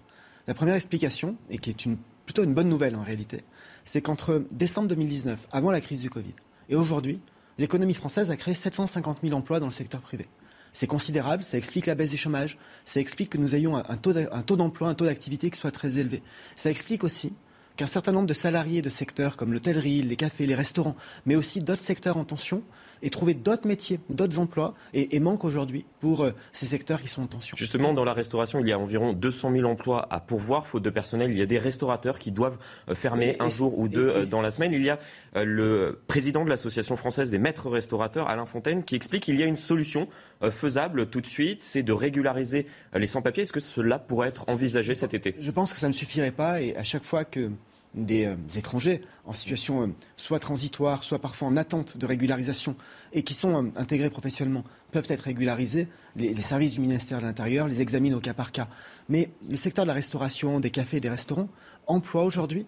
La 0.46 0.54
première 0.54 0.74
explication, 0.74 1.36
et 1.50 1.58
qui 1.58 1.68
est 1.68 1.84
une, 1.84 1.98
plutôt 2.24 2.44
une 2.44 2.54
bonne 2.54 2.70
nouvelle 2.70 2.96
en 2.96 3.02
réalité, 3.02 3.44
c'est 3.84 4.00
qu'entre 4.00 4.42
décembre 4.52 4.88
2019, 4.88 5.48
avant 5.52 5.70
la 5.70 5.82
crise 5.82 6.00
du 6.00 6.08
Covid, 6.08 6.32
et 6.70 6.76
aujourd'hui, 6.76 7.20
l'économie 7.58 7.92
française 7.92 8.30
a 8.30 8.36
créé 8.36 8.54
750 8.54 9.18
000 9.22 9.36
emplois 9.36 9.60
dans 9.60 9.66
le 9.66 9.72
secteur 9.72 10.00
privé. 10.00 10.26
C'est 10.72 10.86
considérable, 10.86 11.42
ça 11.42 11.58
explique 11.58 11.86
la 11.86 11.94
baisse 11.94 12.10
du 12.10 12.16
chômage, 12.16 12.56
ça 12.84 13.00
explique 13.00 13.30
que 13.30 13.38
nous 13.38 13.54
ayons 13.54 13.76
un 13.76 13.96
taux 14.42 14.56
d'emploi, 14.56 14.88
un 14.88 14.94
taux 14.94 15.04
d'activité 15.04 15.50
qui 15.50 15.58
soit 15.58 15.70
très 15.70 15.98
élevé. 15.98 16.22
Ça 16.56 16.70
explique 16.70 17.04
aussi 17.04 17.34
qu'un 17.76 17.86
certain 17.86 18.12
nombre 18.12 18.26
de 18.26 18.34
salariés 18.34 18.82
de 18.82 18.90
secteurs 18.90 19.36
comme 19.36 19.52
l'hôtellerie, 19.52 20.02
les 20.02 20.16
cafés, 20.16 20.46
les 20.46 20.54
restaurants, 20.54 20.96
mais 21.26 21.36
aussi 21.36 21.60
d'autres 21.60 21.82
secteurs 21.82 22.16
en 22.16 22.24
tension, 22.24 22.62
aient 23.02 23.10
trouvé 23.10 23.34
d'autres 23.34 23.66
métiers, 23.66 24.00
d'autres 24.10 24.38
emplois, 24.38 24.74
et, 24.94 25.16
et 25.16 25.20
manquent 25.20 25.44
aujourd'hui 25.44 25.84
pour 26.00 26.22
euh, 26.22 26.32
ces 26.52 26.66
secteurs 26.66 27.00
qui 27.02 27.08
sont 27.08 27.22
en 27.22 27.26
tension. 27.26 27.56
Justement, 27.56 27.92
dans 27.94 28.04
la 28.04 28.12
restauration, 28.12 28.60
il 28.60 28.68
y 28.68 28.72
a 28.72 28.78
environ 28.78 29.12
200 29.12 29.52
000 29.52 29.64
emplois 29.68 30.06
à 30.10 30.20
pourvoir, 30.20 30.66
faute 30.66 30.82
de 30.82 30.90
personnel. 30.90 31.30
Il 31.30 31.38
y 31.38 31.42
a 31.42 31.46
des 31.46 31.58
restaurateurs 31.58 32.18
qui 32.18 32.30
doivent 32.32 32.58
euh, 32.88 32.94
fermer 32.94 33.36
Et- 33.38 33.42
un 33.42 33.48
et- 33.48 33.50
jour 33.50 33.78
ou 33.78 33.88
deux 33.88 34.08
et- 34.08 34.12
euh, 34.22 34.26
dans 34.26 34.40
la 34.40 34.50
semaine. 34.50 34.72
Il 34.72 34.82
y 34.82 34.90
a 34.90 34.98
le 35.34 36.00
président 36.08 36.44
de 36.44 36.50
l'Association 36.50 36.96
française 36.96 37.30
des 37.30 37.38
maîtres 37.38 37.68
restaurateurs, 37.70 38.28
Alain 38.28 38.46
Fontaine, 38.46 38.84
qui 38.84 38.94
explique 38.94 39.22
qu'il 39.24 39.38
y 39.38 39.42
a 39.42 39.46
une 39.46 39.56
solution 39.56 40.08
faisable 40.50 41.06
tout 41.06 41.20
de 41.20 41.26
suite, 41.26 41.62
c'est 41.62 41.82
de 41.82 41.92
régulariser 41.92 42.66
les 42.94 43.06
sans-papiers. 43.06 43.44
Est-ce 43.44 43.52
que 43.52 43.60
cela 43.60 43.98
pourrait 43.98 44.28
être 44.28 44.44
envisagé 44.48 44.94
cet 44.94 45.14
été? 45.14 45.34
Je 45.38 45.50
pense 45.50 45.72
que 45.72 45.78
ça 45.78 45.88
ne 45.88 45.92
suffirait 45.92 46.32
pas 46.32 46.60
et 46.60 46.76
à 46.76 46.82
chaque 46.82 47.04
fois 47.04 47.24
que 47.24 47.50
des 47.94 48.26
euh, 48.26 48.36
étrangers 48.56 49.02
en 49.24 49.32
situation 49.32 49.82
euh, 49.82 49.86
soit 50.16 50.38
transitoire, 50.38 51.04
soit 51.04 51.18
parfois 51.18 51.48
en 51.48 51.56
attente 51.56 51.96
de 51.96 52.06
régularisation 52.06 52.76
et 53.12 53.22
qui 53.22 53.34
sont 53.34 53.66
euh, 53.66 53.70
intégrés 53.76 54.10
professionnellement 54.10 54.64
peuvent 54.90 55.06
être 55.08 55.22
régularisés, 55.22 55.88
les, 56.16 56.32
les 56.32 56.42
services 56.42 56.74
du 56.74 56.80
ministère 56.80 57.18
de 57.20 57.24
l'Intérieur 57.24 57.68
les 57.68 57.80
examinent 57.80 58.16
au 58.16 58.20
cas 58.20 58.34
par 58.34 58.52
cas. 58.52 58.68
Mais 59.08 59.30
le 59.48 59.56
secteur 59.56 59.84
de 59.84 59.88
la 59.88 59.94
restauration, 59.94 60.60
des 60.60 60.70
cafés, 60.70 61.00
des 61.00 61.10
restaurants 61.10 61.48
emploie 61.86 62.24
aujourd'hui 62.24 62.66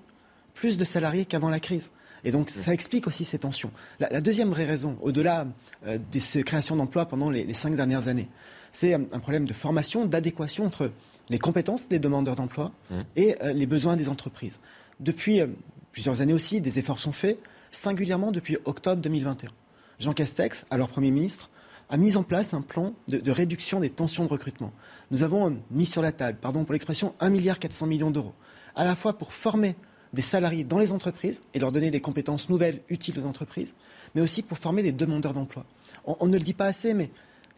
plus 0.55 0.77
de 0.79 0.85
salariés 0.85 1.25
qu'avant 1.25 1.51
la 1.51 1.61
crise. 1.61 1.91
Et 2.25 2.31
donc, 2.31 2.49
ça 2.49 2.72
explique 2.72 3.07
aussi 3.07 3.25
ces 3.25 3.39
tensions. 3.39 3.70
La, 4.01 4.09
la 4.09 4.20
deuxième 4.20 4.49
vraie 4.49 4.64
raison, 4.64 4.97
au-delà 5.03 5.47
euh, 5.87 5.99
de 5.99 6.18
ces 6.18 6.43
créations 6.43 6.77
d'emplois 6.77 7.07
pendant 7.07 7.29
les, 7.29 7.45
les 7.45 7.55
cinq 7.55 7.77
dernières 7.77 8.09
années, 8.09 8.29
c'est 8.72 8.95
euh, 8.95 8.99
un 9.12 9.18
problème 9.18 9.47
de 9.47 9.53
formation, 9.53 10.07
d'adéquation 10.07 10.64
entre 10.64 10.91
les 11.29 11.39
compétences 11.39 11.89
des 11.89 11.99
demandeurs 11.99 12.35
d'emploi 12.35 12.72
et 13.16 13.35
euh, 13.43 13.53
les 13.53 13.66
besoins 13.66 13.97
des 13.97 14.09
entreprises. 14.09 14.59
Depuis 15.01 15.40
euh, 15.40 15.47
plusieurs 15.92 16.20
années 16.20 16.32
aussi, 16.32 16.61
des 16.61 16.78
efforts 16.78 16.99
sont 16.99 17.12
faits, 17.12 17.38
singulièrement 17.70 18.32
depuis 18.32 18.59
octobre 18.64 19.01
2021. 19.03 19.51
Jean 19.99 20.12
Castex, 20.12 20.66
alors 20.70 20.88
Premier 20.88 21.11
ministre, 21.11 21.51
a 21.90 21.97
mis 21.97 22.16
en 22.16 22.22
place 22.22 22.55
un 22.55 22.62
plan 22.62 22.95
de, 23.09 23.30
réduction 23.30 23.80
des 23.80 23.90
tensions 23.90 24.24
de 24.24 24.30
recrutement. 24.30 24.72
Nous 25.11 25.22
avons 25.22 25.51
euh, 25.51 25.55
mis 25.70 25.86
sur 25.86 26.03
la 26.03 26.12
table, 26.12 26.38
pardon 26.40 26.64
pour 26.64 26.72
l'expression, 26.72 27.14
1,4 27.20 27.86
milliard 27.86 28.11
d'euros, 28.11 28.34
à 28.74 28.84
la 28.84 28.97
fois 28.97 29.18
pour 29.18 29.32
former 29.32 29.76
des 30.12 30.22
salariés 30.22 30.64
dans 30.64 30.78
les 30.78 30.92
entreprises 30.92 31.40
et 31.55 31.59
leur 31.59 31.72
donner 31.72 31.90
des 31.90 32.01
compétences 32.01 32.49
nouvelles 32.49 32.80
utiles 32.88 33.18
aux 33.18 33.26
entreprises, 33.26 33.74
mais 34.14 34.20
aussi 34.20 34.42
pour 34.42 34.59
former 34.59 34.82
des 34.82 34.92
demandeurs 34.92 35.34
d'emploi. 35.34 35.66
On, 36.05 36.16
on 36.20 36.26
ne 36.26 36.38
le 36.38 36.45
dit 36.45 36.55
pas 36.55 36.66
assez, 36.66 36.95
mais 36.95 37.11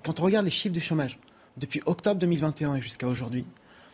quand 0.03 0.21
on 0.21 0.25
regarde 0.25 0.47
les 0.47 0.51
chiffres 0.51 0.73
du 0.73 0.81
chômage, 0.81 1.19
depuis 1.59 1.83
octobre 1.87 2.19
2021 2.21 2.77
et 2.77 2.81
jusqu'à 2.81 3.07
aujourd'hui, 3.07 3.45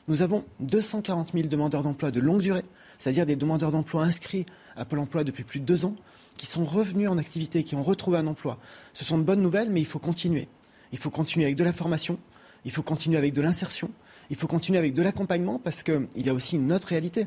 nous 0.09 0.23
avons 0.23 0.45
240 0.61 1.33
000 1.33 1.49
demandeurs 1.49 1.83
d'emploi 1.83 2.11
de 2.11 2.21
longue 2.21 2.41
durée, 2.41 2.65
c'est-à-dire 3.03 3.27
des 3.27 3.35
demandeurs 3.35 3.73
d'emploi 3.73 4.05
inscrits 4.05 4.47
à 4.77 4.85
Pôle 4.85 5.01
emploi 5.01 5.25
depuis 5.25 5.43
plus 5.43 5.59
de 5.59 5.65
deux 5.65 5.85
ans, 5.85 5.97
qui 6.37 6.47
sont 6.47 6.65
revenus 6.65 7.09
en 7.09 7.19
activité, 7.19 7.65
qui 7.65 7.75
ont 7.75 7.83
retrouvé 7.83 8.17
un 8.17 8.29
emploi. 8.29 8.59
Ce 8.93 9.05
sont 9.05 9.19
de 9.19 9.25
bonnes 9.25 9.43
nouvelles, 9.43 9.71
mais 9.71 9.81
il 9.81 9.87
faut 9.87 9.99
continuer. 9.99 10.47
Il 10.93 10.99
faut 10.99 11.11
continuer 11.11 11.47
avec 11.47 11.57
de 11.57 11.65
la 11.65 11.73
formation, 11.73 12.17
il 12.65 12.71
faut 12.71 12.83
continuer 12.83 13.19
avec 13.19 13.33
de 13.33 13.41
l'insertion, 13.41 13.91
il 14.31 14.37
faut 14.37 14.47
continuer 14.47 14.79
avec 14.79 14.95
de 14.95 15.03
l'accompagnement, 15.03 15.59
parce 15.59 15.83
qu'il 15.83 16.07
y 16.15 16.29
a 16.29 16.33
aussi 16.33 16.55
une 16.55 16.73
autre 16.73 16.87
réalité, 16.87 17.27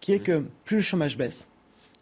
qui 0.00 0.12
est 0.12 0.20
que 0.20 0.46
plus 0.64 0.76
le 0.76 0.82
chômage 0.82 1.18
baisse, 1.18 1.48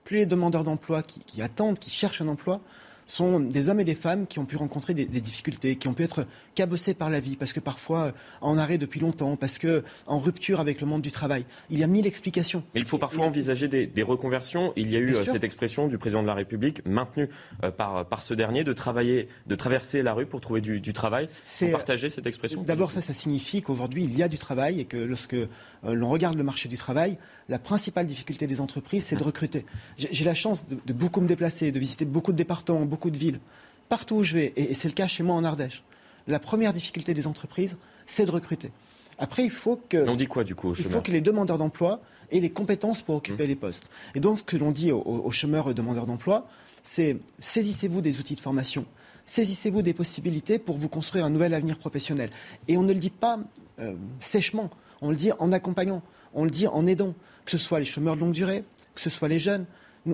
plus 0.05 0.19
les 0.19 0.27
demandeurs 0.27 0.63
d'emploi 0.63 1.03
qui, 1.03 1.19
qui 1.19 1.43
attendent, 1.43 1.81
qui 1.81 1.91
cherchent 1.91 2.23
un 2.23 2.29
emploi, 2.29 2.61
sont 3.09 3.41
des 3.41 3.69
hommes 3.69 3.81
et 3.81 3.85
des 3.85 3.97
femmes 3.97 4.27
qui 4.29 4.39
ont 4.39 4.45
pu 4.45 4.57
rencontrer 4.57 4.95
des, 4.95 5.07
des 5.07 5.21
difficultés, 5.21 5.75
qui 5.77 5.89
ont 5.89 5.95
pu 5.95 6.05
être 6.05 6.27
cabossés 6.55 6.95
par 6.95 7.11
la 7.11 7.19
vie, 7.21 7.35
parce 7.37 7.53
que 7.53 7.59
parfois 7.59 8.03
euh, 8.05 8.13
en 8.43 8.57
arrêt 8.59 8.79
depuis 8.79 9.01
longtemps, 9.01 9.35
parce 9.37 9.59
que 9.59 9.83
en 10.07 10.21
rupture 10.21 10.61
avec 10.61 10.81
le 10.81 10.87
monde 10.87 11.03
du 11.03 11.11
travail. 11.11 11.45
Il 11.71 11.79
y 11.79 11.83
a 11.83 11.87
mille 11.87 12.07
explications. 12.07 12.63
Mais 12.75 12.81
il 12.81 12.87
faut 12.87 12.99
parfois 12.99 13.25
envisager 13.27 13.67
des, 13.67 13.87
des 13.87 14.03
reconversions. 14.03 14.73
Il 14.77 14.91
y 14.91 14.97
a 14.97 15.01
eu 15.01 15.15
euh, 15.17 15.25
cette 15.25 15.43
expression 15.43 15.89
du 15.89 15.97
président 15.99 16.21
de 16.23 16.27
la 16.29 16.35
République, 16.35 16.85
maintenue 16.87 17.29
euh, 17.65 17.71
par, 17.71 18.07
par 18.07 18.23
ce 18.23 18.35
dernier, 18.35 18.63
de 18.63 18.73
travailler, 18.75 19.29
de 19.47 19.55
traverser 19.57 20.03
la 20.03 20.13
rue 20.13 20.27
pour 20.27 20.41
trouver 20.43 20.61
du, 20.61 20.81
du 20.81 20.93
travail. 20.93 21.29
C'est- 21.45 21.67
Vous 21.67 21.73
partagez 21.73 22.11
cette 22.11 22.27
expression? 22.27 22.63
D'abord, 22.63 22.91
ça, 22.93 23.01
ça 23.01 23.15
signifie 23.15 23.63
qu'aujourd'hui, 23.63 24.05
il 24.05 24.15
y 24.17 24.23
a 24.23 24.29
du 24.29 24.37
travail 24.37 24.81
et 24.81 24.85
que 24.85 24.99
lorsque 24.99 25.33
euh, 25.35 25.47
l'on 25.83 26.11
regarde 26.11 26.37
le 26.37 26.45
marché 26.45 26.69
du 26.69 26.77
travail, 26.77 27.17
la 27.49 27.59
principale 27.59 28.05
difficulté 28.05 28.47
des 28.47 28.61
entreprises, 28.61 29.05
c'est 29.05 29.17
de 29.17 29.23
recruter. 29.25 29.65
J'ai 29.97 30.09
j'ai 30.13 30.25
la 30.25 30.35
chance 30.35 30.67
de, 30.69 30.77
de 30.85 30.93
beaucoup 30.93 31.21
me 31.23 31.29
déplacer, 31.29 31.71
de 31.73 31.79
visiter 31.79 32.05
beaucoup 32.05 32.33
de 32.33 32.37
départements, 32.37 32.85
beaucoup 32.85 32.98
de 33.07 33.19
villes. 33.19 33.41
Partout 33.89 34.17
où 34.17 34.23
je 34.23 34.35
vais, 34.35 34.53
et, 34.57 34.75
c'est 34.75 34.89
le 34.89 34.95
cas 34.95 35.07
chez 35.07 35.23
moi 35.23 35.35
en 35.35 35.45
Ardèche, 35.45 35.83
la 36.27 36.39
première 36.39 36.73
difficulté 36.73 37.15
des 37.15 37.27
entreprises, 37.27 37.77
c'est 38.07 38.27
de 38.27 38.31
recruter. 38.31 38.71
Après, 39.19 39.45
il 39.45 39.51
faut 39.51 39.81
que... 39.89 40.09
On 40.09 40.15
dit 40.15 40.27
quoi 40.27 40.45
du 40.45 40.55
coup 40.55 40.75
Il 40.79 40.85
faut 40.85 41.01
que 41.01 41.11
les 41.11 41.21
demandeurs 41.21 41.59
d'emploi 41.59 42.01
aient 42.31 42.41
les 42.41 42.51
compétences 42.51 43.03
pour 43.03 43.17
occuper 43.17 43.47
les 43.47 43.57
postes. 43.57 43.89
Et 44.15 44.21
donc, 44.21 44.39
ce 44.39 44.43
que 44.45 44.57
l'on 44.57 44.71
dit 44.71 44.93
aux, 44.93 45.01
aux 45.01 45.33
chômeurs 45.33 45.67
et 45.67 45.71
aux 45.71 45.75
demandeurs 45.75 46.07
d'emploi, 46.07 46.47
c'est 46.83 47.19
saisissez-vous 47.39 48.01
des 48.01 48.19
outils 48.19 48.35
de 48.35 48.41
formation, 48.41 48.87
saisissez-vous 49.27 49.83
des 49.83 49.93
possibilités 49.95 50.59
pour 50.59 50.77
vous 50.77 50.89
construire 50.89 51.25
un 51.25 51.31
nouvel 51.31 51.55
avenir 51.55 51.79
professionnel. 51.79 52.31
Et 52.67 52.77
on 52.77 52.83
ne 52.83 52.93
le 52.93 52.99
dit 52.99 53.11
pas 53.11 53.41
euh, 53.79 53.95
sèchement, 54.21 54.71
on 55.01 55.11
le 55.11 55.17
dit 55.17 55.31
en 55.39 55.53
accompagnant, 55.53 56.03
on 56.35 56.45
le 56.45 56.51
dit 56.51 56.67
en 56.67 56.87
aidant, 56.87 57.15
que 57.45 57.51
ce 57.51 57.59
soit 57.59 57.79
les 57.79 57.85
chômeurs 57.85 58.17
de 58.17 58.21
longue 58.21 58.33
durée, 58.33 58.65
que 58.95 59.01
ce 59.01 59.11
soit 59.11 59.29
les 59.29 59.39
jeunes. 59.39 59.67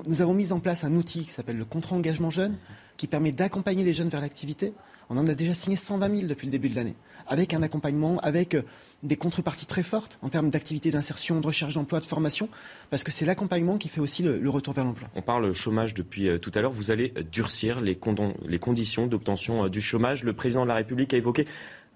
Nous, 0.07 0.23
avons 0.23 0.35
mis 0.35 0.53
en 0.53 0.59
place 0.59 0.83
un 0.83 0.95
outil 0.95 1.23
qui 1.23 1.31
s'appelle 1.31 1.57
le 1.57 1.65
contrat 1.65 1.95
engagement 1.95 2.31
jeune, 2.31 2.57
qui 2.97 3.07
permet 3.07 3.31
d'accompagner 3.31 3.85
les 3.85 3.93
jeunes 3.93 4.09
vers 4.09 4.21
l'activité. 4.21 4.73
On 5.11 5.17
en 5.17 5.27
a 5.29 5.35
déjà 5.35 5.55
signé 5.55 5.77
120 5.77 6.17
000 6.17 6.27
depuis 6.27 6.47
le 6.47 6.51
début 6.51 6.69
de 6.69 6.75
l'année, 6.75 6.97
avec 7.29 7.55
un 7.55 7.63
accompagnement, 7.63 8.19
avec 8.19 8.55
euh, 8.55 8.63
des 9.03 9.17
contreparties 9.17 9.67
très 9.67 9.83
fortes 9.83 10.19
en 10.23 10.31
termes 10.31 10.51
d'activité 10.51 10.91
d'insertion, 10.91 11.41
de 11.41 11.47
recherche 11.47 11.75
d'emploi, 11.75 12.01
de 12.01 12.07
formation, 12.07 12.49
parce 12.91 13.05
que 13.05 13.13
c'est 13.13 13.27
l'accompagnement 13.27 13.77
qui 13.79 13.89
fait 13.89 14.01
aussi 14.01 14.23
le, 14.23 14.51
retour 14.51 14.75
vers 14.75 14.85
l'emploi. 14.85 15.09
On 15.15 15.23
parle 15.23 15.53
chômage 15.53 15.95
depuis 15.95 16.29
euh, 16.29 16.39
tout 16.39 16.51
à 16.55 16.61
l'heure. 16.61 16.73
Vous 16.73 16.91
allez 16.91 17.13
euh, 17.17 17.23
durcir 17.23 17.81
les, 17.81 17.97
conditions 18.59 19.07
d'obtention 19.07 19.69
du 19.69 19.81
chômage. 19.81 20.25
Le 20.25 20.33
président 20.33 20.63
de 20.65 20.69
la 20.69 20.75
République 20.75 21.15
a 21.15 21.17
évoqué 21.17 21.47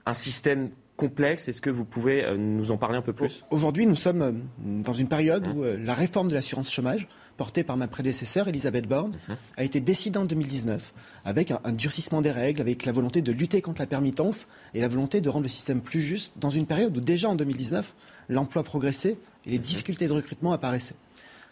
un 0.06 0.14
système 0.14 0.70
complexe. 0.98 1.48
Est-ce 1.48 1.62
que 1.62 1.70
vous 1.70 1.86
pouvez 1.86 2.26
nous 2.36 2.70
en 2.70 2.76
parler 2.76 2.98
un 2.98 3.02
peu 3.02 3.14
plus? 3.14 3.44
Aujourd'hui, 3.50 3.86
nous 3.86 3.96
sommes 3.96 4.42
dans 4.58 4.92
une 4.92 5.08
période 5.08 5.46
où 5.46 5.62
la 5.62 5.94
réforme 5.94 6.28
de 6.28 6.34
l'assurance 6.34 6.70
chômage 6.70 7.08
portée 7.38 7.64
par 7.64 7.78
ma 7.78 7.88
prédécesseur, 7.88 8.48
Elisabeth 8.48 8.86
Borne, 8.86 9.16
mhm. 9.28 9.36
a 9.56 9.64
été 9.64 9.80
décidée 9.80 10.18
en 10.18 10.24
2019, 10.24 10.92
avec 11.24 11.52
un, 11.52 11.72
durcissement 11.72 12.20
des 12.20 12.32
règles, 12.32 12.60
avec 12.60 12.84
la 12.84 12.92
volonté 12.92 13.22
de 13.22 13.32
lutter 13.32 13.62
contre 13.62 13.80
la 13.80 13.86
permittance 13.86 14.46
et 14.74 14.80
la 14.80 14.88
volonté 14.88 15.22
de 15.22 15.28
rendre 15.30 15.44
le 15.44 15.48
système 15.48 15.80
plus 15.80 16.02
juste, 16.02 16.32
dans 16.36 16.50
une 16.50 16.66
période 16.66 16.94
où 16.94 17.00
déjà 17.00 17.30
en 17.30 17.36
2019, 17.36 17.94
l'emploi 18.28 18.64
progressait 18.64 19.16
et 19.46 19.50
les 19.50 19.58
mhm. 19.58 19.62
difficultés 19.62 20.08
de 20.08 20.12
recrutement 20.12 20.52
apparaissaient. 20.52 20.96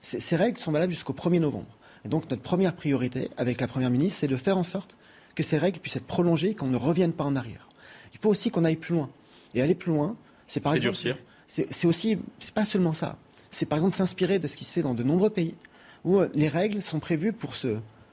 Ces, 0.03 0.37
règles 0.37 0.59
sont 0.59 0.73
valables 0.73 0.93
jusqu'au 0.93 1.15
1er 1.15 1.41
novembre. 1.41 1.79
Et 2.05 2.09
donc 2.09 2.29
notre 2.31 2.43
première 2.43 2.75
priorité, 2.75 3.31
avec 3.37 3.61
la 3.61 3.67
Première 3.67 3.91
ministre, 3.91 4.21
c'est 4.21 4.29
de 4.29 4.37
faire 4.37 4.59
en 4.59 4.65
sorte 4.65 4.97
que 5.35 5.43
ces 5.43 5.59
règles 5.59 5.81
puissent 5.81 5.97
être 5.97 6.07
prolongées 6.07 6.51
et 6.51 6.55
qu'on 6.55 6.69
ne 6.69 6.77
revienne 6.77 7.13
pas 7.13 7.25
en 7.25 7.35
arrière. 7.35 7.69
Il 8.13 8.19
faut 8.19 8.29
aussi 8.29 8.51
qu'on 8.51 8.65
aille 8.65 8.77
plus 8.77 8.95
loin. 8.95 9.09
Et 9.55 9.63
aller 9.63 9.75
plus 9.75 9.93
loin, 9.93 10.17
c'est 10.49 10.61
par 10.61 10.75
exemple... 10.75 10.97
C'est 11.49 11.87
aussi, 11.87 12.19
c'est 12.41 12.55
pas 12.55 12.65
seulement 12.65 12.93
ça. 12.93 13.17
C'est 13.51 13.67
par 13.67 13.79
exemple 13.79 13.97
s'inspirer 13.97 14.39
de 14.39 14.49
ce 14.49 14.57
qui 14.57 14.65
se 14.65 14.73
fait 14.73 14.83
dans 14.83 14.95
de 14.95 15.03
nombreux 15.03 15.31
pays, 15.31 15.55
où 16.05 16.19
euh, 16.19 16.29
les 16.35 16.49
règles 16.49 16.83
sont 16.83 16.99
prévues 16.99 17.33
pour 17.33 17.55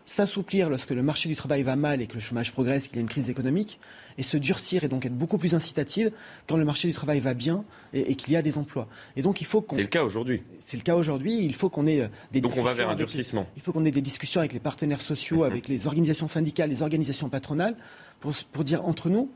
s'assouplir 0.05 0.69
lorsque 0.69 0.91
le 0.91 1.03
marché 1.03 1.29
du 1.29 1.36
travail 1.36 1.63
va 1.63 1.75
mal 1.75 2.01
et 2.01 2.07
que 2.07 2.13
le 2.13 2.19
chômage 2.19 2.51
progresse, 2.51 2.88
qu'il 2.88 2.97
y 2.97 2.99
a 2.99 3.01
une 3.01 3.09
crise 3.09 3.29
économique, 3.29 3.79
et 4.17 4.23
se 4.23 4.38
durcir 4.38 4.84
et 4.84 4.88
donc 4.88 5.05
être 5.05 5.17
beaucoup 5.17 5.38
plus 5.38 5.55
incitative 5.55 6.11
quand 6.47 6.57
le 6.57 6.65
marché 6.65 6.88
du 6.88 6.93
travail 6.93 7.19
va 7.19 7.34
bien 7.34 7.65
et, 7.93 8.15
qu'il 8.15 8.34
y 8.34 8.36
a 8.36 8.41
des 8.41 8.57
emplois. 8.57 8.88
Et 9.15 9.21
donc 9.21 9.41
il 9.41 9.47
faut 9.47 9.61
qu'on. 9.61 9.75
C'est 9.75 9.81
le 9.81 9.88
cas 9.88 10.03
aujourd'hui. 10.03 10.41
C'est 10.59 10.77
le 10.77 10.84
cas 10.84 10.95
aujourd'hui. 10.95 11.43
Il 11.43 11.55
faut 11.55 11.69
qu'on 11.69 11.88
ait 11.88 12.01
euh, 12.01 12.07
des 12.31 12.39
donc 12.39 12.51
discussions. 12.51 12.61
on 12.61 12.65
va 12.65 12.73
vers 12.73 12.89
un 12.89 12.95
durcissement. 12.95 13.47
il 13.55 13.61
faut 13.61 13.73
qu'on 13.73 13.86
ait 13.86 13.91
des 13.91 14.01
discussions 14.01 14.39
avec 14.39 14.53
les 14.53 14.59
partenaires 14.59 15.01
sociaux, 15.01 15.38
mhm. 15.38 15.51
avec 15.51 15.67
les 15.67 15.88
organisations 15.88 16.27
syndicales, 16.27 16.69
les 16.69 16.84
organisations 16.84 17.29
patronales, 17.29 17.75
pour, 18.19 18.34
pour 18.51 18.63
dire 18.63 18.86
entre 18.86 19.09
nous 19.09 19.31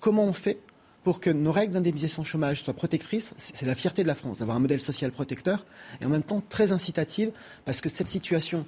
comment 0.00 0.24
on 0.24 0.32
fait 0.32 0.58
pour 1.04 1.20
que 1.20 1.30
nos 1.30 1.52
règles 1.52 1.74
d'indemnisation 1.74 2.24
chômage 2.24 2.62
soient 2.62 2.74
protectrices. 2.74 3.34
C'est 3.38 3.66
la 3.66 3.74
fierté 3.74 4.02
de 4.02 4.08
la 4.08 4.14
France 4.14 4.38
d'avoir 4.38 4.56
un 4.56 4.60
modèle 4.60 4.80
social 4.80 5.10
protecteur 5.10 5.66
et 6.00 6.06
en 6.06 6.08
même 6.08 6.22
temps 6.22 6.40
très 6.40 6.72
incitative 6.72 7.32
parce 7.64 7.80
que 7.80 7.88
cette 7.88 8.08
situation 8.08 8.64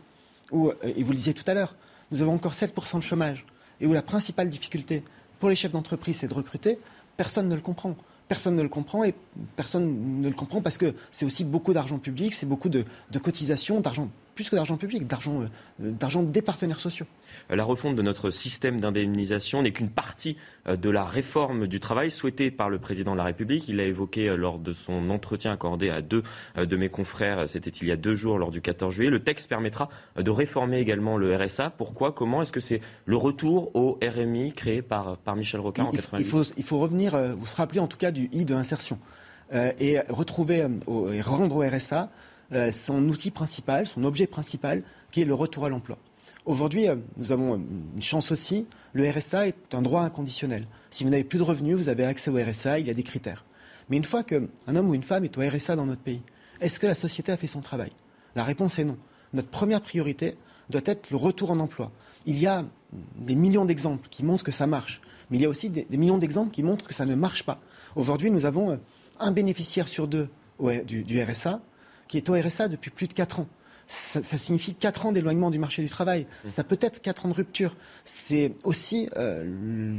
où, 0.50 0.68
euh, 0.68 0.74
et 0.82 1.02
vous 1.02 1.12
le 1.12 1.16
disiez 1.16 1.34
tout 1.34 1.48
à 1.48 1.54
l'heure, 1.54 1.76
nous 2.10 2.22
avons 2.22 2.34
encore 2.34 2.52
7% 2.52 2.98
de 2.98 3.02
chômage 3.02 3.46
et 3.80 3.86
où 3.86 3.92
la 3.92 4.02
principale 4.02 4.50
difficulté 4.50 5.02
pour 5.38 5.48
les 5.48 5.56
chefs 5.56 5.72
d'entreprise 5.72 6.18
c'est 6.18 6.28
de 6.28 6.34
recruter, 6.34 6.78
personne 7.16 7.48
ne 7.48 7.54
le 7.54 7.60
comprend. 7.60 7.96
Personne 8.26 8.56
ne 8.56 8.62
le 8.62 8.70
comprend 8.70 9.04
et 9.04 9.14
personne 9.54 10.20
ne 10.22 10.28
le 10.28 10.34
comprend 10.34 10.62
parce 10.62 10.78
que 10.78 10.94
c'est 11.10 11.26
aussi 11.26 11.44
beaucoup 11.44 11.74
d'argent 11.74 11.98
public, 11.98 12.34
c'est 12.34 12.46
beaucoup 12.46 12.70
de, 12.70 12.84
cotisations, 13.22 13.80
d'argent 13.80 14.08
plus 14.34 14.48
que 14.48 14.56
d'argent 14.56 14.76
public, 14.76 15.06
d'argent 15.06 15.44
euh, 15.82 16.22
des 16.22 16.42
partenaires 16.42 16.80
sociaux. 16.80 17.06
La 17.50 17.64
refonte 17.64 17.96
de 17.96 18.02
notre 18.02 18.30
système 18.30 18.80
d'indemnisation 18.80 19.62
n'est 19.62 19.72
qu'une 19.72 19.90
partie 19.90 20.36
euh, 20.66 20.76
de 20.76 20.90
la 20.90 21.04
réforme 21.04 21.66
du 21.66 21.80
travail 21.80 22.10
souhaitée 22.10 22.50
par 22.50 22.70
le 22.70 22.78
président 22.78 23.12
de 23.12 23.18
la 23.18 23.24
République. 23.24 23.68
Il 23.68 23.76
l'a 23.76 23.84
évoqué 23.84 24.28
euh, 24.28 24.36
lors 24.36 24.58
de 24.58 24.72
son 24.72 25.10
entretien 25.10 25.52
accordé 25.52 25.90
à 25.90 26.02
deux 26.02 26.22
de 26.56 26.76
mes 26.76 26.88
confrères, 26.88 27.48
c'était 27.48 27.70
il 27.70 27.88
y 27.88 27.92
a 27.92 27.96
deux 27.96 28.14
jours, 28.14 28.38
lors 28.38 28.50
du 28.50 28.60
14 28.60 28.94
juillet. 28.94 29.10
Le 29.10 29.22
texte 29.22 29.48
permettra 29.48 29.88
de 30.16 30.30
réformer 30.30 30.78
également 30.78 31.16
le 31.16 31.36
RSA. 31.36 31.70
Pourquoi? 31.70 32.12
Comment? 32.12 32.42
Est-ce 32.42 32.52
que 32.52 32.60
c'est 32.60 32.80
le 33.06 33.16
retour 33.16 33.74
au 33.74 33.98
RMI 34.02 34.52
créé 34.52 34.82
par, 34.82 35.16
par 35.18 35.36
Michel 35.36 35.60
Rocard 35.60 35.86
en 35.86 35.90
1998 35.90 36.24
il 36.24 36.30
faut, 36.30 36.54
il 36.56 36.64
faut 36.64 36.78
revenir, 36.78 37.16
vous 37.36 37.46
se 37.46 37.56
rappeler 37.56 37.80
en 37.80 37.86
tout 37.86 37.96
cas 37.96 38.10
du 38.10 38.28
I 38.32 38.44
de 38.44 38.54
insertion. 38.54 38.98
et 39.52 39.98
retrouver 40.08 40.66
et 41.12 41.20
rendre 41.20 41.56
au 41.56 41.60
RSA 41.60 42.10
euh, 42.52 42.72
son 42.72 43.08
outil 43.08 43.30
principal, 43.30 43.86
son 43.86 44.04
objet 44.04 44.26
principal, 44.26 44.82
qui 45.10 45.22
est 45.22 45.24
le 45.24 45.34
retour 45.34 45.64
à 45.64 45.68
l'emploi. 45.68 45.98
Aujourd'hui, 46.46 46.88
euh, 46.88 46.96
nous 47.16 47.32
avons 47.32 47.56
une 47.56 48.02
chance 48.02 48.30
aussi, 48.30 48.66
le 48.92 49.08
RSA 49.08 49.48
est 49.48 49.74
un 49.74 49.80
droit 49.80 50.02
inconditionnel. 50.02 50.66
Si 50.90 51.02
vous 51.02 51.08
n'avez 51.08 51.24
plus 51.24 51.38
de 51.38 51.42
revenus, 51.42 51.76
vous 51.76 51.88
avez 51.88 52.04
accès 52.04 52.30
au 52.30 52.34
RSA, 52.34 52.80
il 52.80 52.86
y 52.86 52.90
a 52.90 52.94
des 52.94 53.02
critères. 53.02 53.46
Mais 53.88 53.96
une 53.96 54.04
fois 54.04 54.22
qu'un 54.24 54.46
homme 54.68 54.90
ou 54.90 54.94
une 54.94 55.02
femme 55.02 55.24
est 55.24 55.38
au 55.38 55.40
RSA 55.40 55.74
dans 55.74 55.86
notre 55.86 56.02
pays, 56.02 56.20
est-ce 56.60 56.78
que 56.78 56.86
la 56.86 56.94
société 56.94 57.32
a 57.32 57.38
fait 57.38 57.46
son 57.46 57.60
travail? 57.60 57.90
La 58.34 58.44
réponse 58.44 58.78
est 58.78 58.84
non. 58.84 58.98
Notre 59.32 59.48
première 59.48 59.80
priorité 59.80 60.36
doit 60.68 60.82
être 60.84 61.10
le 61.10 61.16
retour 61.16 61.50
en 61.50 61.60
emploi. 61.60 61.90
Il 62.26 62.38
y 62.38 62.46
a 62.46 62.64
des 63.16 63.34
millions 63.34 63.64
d'exemples 63.64 64.08
qui 64.10 64.22
montrent 64.22 64.44
que 64.44 64.52
ça 64.52 64.66
marche, 64.66 65.00
mais 65.30 65.38
il 65.38 65.40
y 65.40 65.46
a 65.46 65.48
aussi 65.48 65.70
des, 65.70 65.86
millions 65.90 66.18
d'exemples 66.18 66.50
qui 66.50 66.62
montrent 66.62 66.86
que 66.86 66.94
ça 66.94 67.06
ne 67.06 67.14
marche 67.14 67.44
pas. 67.44 67.58
Aujourd'hui, 67.96 68.30
nous 68.30 68.44
avons 68.44 68.72
euh, 68.72 68.76
un 69.18 69.32
bénéficiaire 69.32 69.88
sur 69.88 70.08
deux 70.08 70.28
du 70.86 71.22
RSA 71.22 71.60
qui 72.06 72.18
est 72.18 72.28
au 72.28 72.34
RSA 72.34 72.68
depuis 72.68 72.90
plus 72.90 73.08
de 73.08 73.14
4 73.14 73.40
ans. 73.40 73.48
Ça, 73.86 74.22
signifie 74.22 74.74
4 74.74 75.06
ans 75.06 75.12
d'éloignement 75.12 75.50
du 75.50 75.58
marché 75.58 75.82
du 75.82 75.88
travail. 75.88 76.26
Mmh. 76.44 76.50
Ça 76.50 76.64
peut 76.64 76.78
être 76.80 77.00
4 77.00 77.26
ans 77.26 77.28
de 77.28 77.34
rupture. 77.34 77.76
C'est 78.04 78.52
aussi 78.64 79.08
euh, 79.16 79.44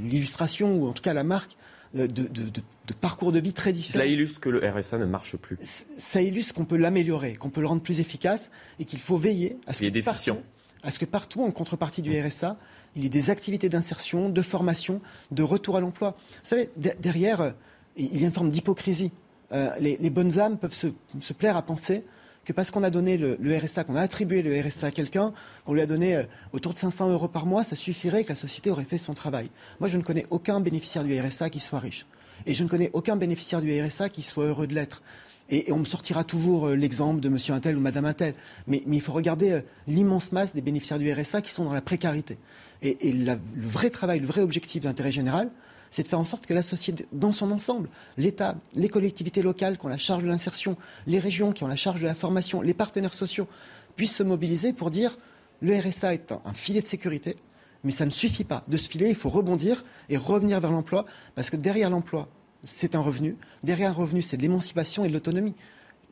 l'illustration, 0.04 0.76
ou 0.78 0.88
en 0.88 0.94
tout 0.94 1.04
cas 1.04 1.14
la 1.14 1.24
marque, 1.24 1.58
euh, 1.96 2.08
de, 2.08 2.94
parcours 3.00 3.32
de 3.32 3.40
vie 3.40 3.54
très 3.54 3.74
différents. 3.74 4.04
Cela 4.04 4.12
illustre 4.12 4.40
que 4.40 4.50
le 4.50 4.68
RSA 4.68 4.98
ne 4.98 5.06
marche 5.06 5.38
plus. 5.38 5.58
Ça 5.98 6.22
illustre 6.22 6.54
qu'on 6.54 6.66
peut 6.66 6.78
l'améliorer, 6.78 7.36
qu'on 7.36 7.50
peut 7.50 7.62
le 7.62 7.68
rendre 7.68 7.82
plus 7.82 8.00
efficace 8.00 8.52
et 8.80 8.86
qu'il 8.86 9.00
faut 9.00 9.18
veiller 9.18 9.58
à 9.68 9.74
ce, 9.74 9.84
que 9.84 10.04
partout, 10.04 10.38
à 10.84 10.92
ce 10.92 11.00
que 11.00 11.06
partout, 11.06 11.42
en 11.44 11.52
contrepartie 11.52 12.02
du 12.02 12.10
mmh. 12.10 12.28
RSA, 12.28 12.58
il 12.96 13.04
y 13.04 13.06
ait 13.06 13.10
des 13.10 13.30
activités 13.30 13.70
d'insertion, 13.70 14.30
de 14.30 14.42
formation, 14.42 15.02
de 15.32 15.44
retour 15.44 15.78
à 15.78 15.82
l'emploi. 15.82 16.16
Vous 16.44 16.50
savez, 16.50 16.70
derrière, 16.76 17.42
euh, 17.42 17.52
il 17.98 18.20
y 18.20 18.24
a 18.24 18.26
une 18.26 18.34
forme 18.34 18.50
d'hypocrisie. 18.50 19.12
Euh, 19.52 19.70
les, 19.80 20.10
bonnes 20.10 20.40
âmes 20.40 20.58
peuvent 20.58 20.74
se, 20.74 20.88
plaire 21.34 21.56
à 21.56 21.62
penser 21.62 22.04
que 22.46 22.54
parce 22.54 22.72
qu'on 22.72 22.84
a 22.84 22.90
donné 22.90 23.18
le, 23.18 23.38
RSA, 23.58 23.84
qu'on 23.84 23.96
a 23.96 24.02
attribué 24.02 24.42
le 24.42 24.60
RSA 24.60 24.88
à 24.88 24.92
quelqu'un, 24.92 25.34
qu'on 25.66 25.74
lui 25.74 25.82
a 25.82 25.86
donné 25.86 26.16
euh, 26.16 26.24
autour 26.54 26.74
de 26.74 26.78
500 26.78 27.12
euros 27.12 27.28
par 27.28 27.46
mois, 27.46 27.64
ça 27.64 27.76
suffirait 27.76 28.24
que 28.24 28.30
la 28.30 28.36
société 28.36 28.70
aurait 28.70 28.86
fait 28.86 28.98
son 28.98 29.14
travail. 29.14 29.50
Moi, 29.80 29.90
je 29.90 29.98
ne 29.98 30.04
connais 30.04 30.26
aucun 30.30 30.60
bénéficiaire 30.60 31.04
du 31.04 31.20
RSA 31.20 31.50
qui 31.50 31.60
soit 31.60 31.80
riche. 31.80 32.06
Et 32.46 32.54
je 32.54 32.64
ne 32.64 32.70
connais 32.70 32.92
aucun 32.94 33.16
bénéficiaire 33.16 33.62
du 33.62 33.82
RSA 33.82 34.10
qui 34.10 34.22
soit 34.22 34.46
heureux 34.46 34.68
de 34.68 34.76
l'être. 34.76 35.02
Et, 35.50 35.72
on 35.72 35.78
me 35.78 35.86
sortira 35.86 36.24
toujours 36.24 36.68
euh, 36.68 36.76
l'exemple 36.76 37.20
de 37.20 37.30
monsieur 37.30 37.54
Intel 37.54 37.78
ou 37.78 37.80
madame 37.80 38.06
Intel. 38.06 38.36
Mais, 38.68 38.84
il 38.90 39.02
faut 39.02 39.14
regarder 39.14 39.62
l'immense 39.88 40.32
masse 40.32 40.54
des 40.54 40.62
bénéficiaires 40.62 41.00
du 41.00 41.12
RSA 41.12 41.42
qui 41.42 41.52
sont 41.52 41.66
dans 41.66 41.74
la 41.74 41.82
précarité. 41.82 42.38
Et, 42.82 43.12
le 43.12 43.40
vrai 43.56 43.90
travail, 43.90 44.20
le 44.20 44.28
vrai 44.28 44.42
objectif 44.42 44.84
d'intérêt 44.84 45.12
général, 45.12 45.50
c'est 45.96 46.04
de 46.04 46.10
faire 46.10 46.20
en 46.20 46.26
sorte 46.26 46.46
que 46.46 46.54
la 46.54 46.62
société, 46.62 47.06
dans 47.14 47.32
son 47.32 47.52
ensemble, 47.52 47.88
l'État, 48.18 48.58
les 48.76 48.90
collectivités 48.90 49.42
locales 49.42 49.78
qui 49.78 49.86
ont 49.86 49.90
la 49.90 49.98
charge 49.98 50.24
de 50.24 50.28
l'insertion, 50.28 50.76
les 51.08 51.20
régions 51.20 51.54
qui 51.54 51.64
ont 51.64 51.70
la 51.70 51.78
charge 51.78 52.02
de 52.02 52.06
la 52.06 52.16
formation, 52.16 52.62
les 52.62 52.74
partenaires 52.74 53.14
sociaux, 53.14 53.48
puissent 53.96 54.18
se 54.18 54.24
mobiliser 54.24 54.74
pour 54.74 54.92
dire 54.92 55.18
le 55.62 55.74
RSA 55.74 56.16
est 56.16 56.34
un, 56.34 56.54
filet 56.54 56.82
de 56.82 56.88
sécurité, 56.88 57.38
mais 57.86 57.94
ça 57.94 58.06
ne 58.06 58.10
suffit 58.10 58.44
pas. 58.44 58.62
De 58.68 58.76
ce 58.76 58.90
filet, 58.90 59.08
il 59.08 59.16
faut 59.16 59.30
rebondir 59.30 59.86
et 60.10 60.18
revenir 60.18 60.60
vers 60.60 60.72
l'emploi, 60.72 61.06
parce 61.34 61.50
que 61.50 61.56
derrière 61.56 61.90
l'emploi, 61.90 62.28
c'est 62.66 62.94
un 62.94 63.00
revenu. 63.00 63.38
Derrière 63.64 63.92
un 63.92 63.94
revenu, 63.94 64.22
c'est 64.22 64.36
de 64.36 64.42
l'émancipation 64.42 65.06
et 65.06 65.08
de 65.08 65.14
l'autonomie. 65.14 65.56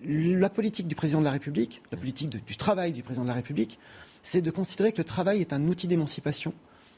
La 0.02 0.50
politique 0.50 0.88
du 0.88 0.96
président 0.96 1.20
de 1.20 1.26
la 1.26 1.32
République, 1.32 1.82
la 1.92 1.98
politique 1.98 2.30
du 2.30 2.56
travail 2.56 2.94
du 2.94 3.04
président 3.04 3.24
de 3.24 3.30
la 3.30 3.36
République, 3.36 3.80
c'est 4.22 4.42
de 4.42 4.50
considérer 4.50 4.94
que 4.94 5.00
le 5.00 5.04
travail 5.04 5.42
est 5.42 5.52
un 5.52 5.68
outil 5.68 5.90
d'émancipation 5.90 6.54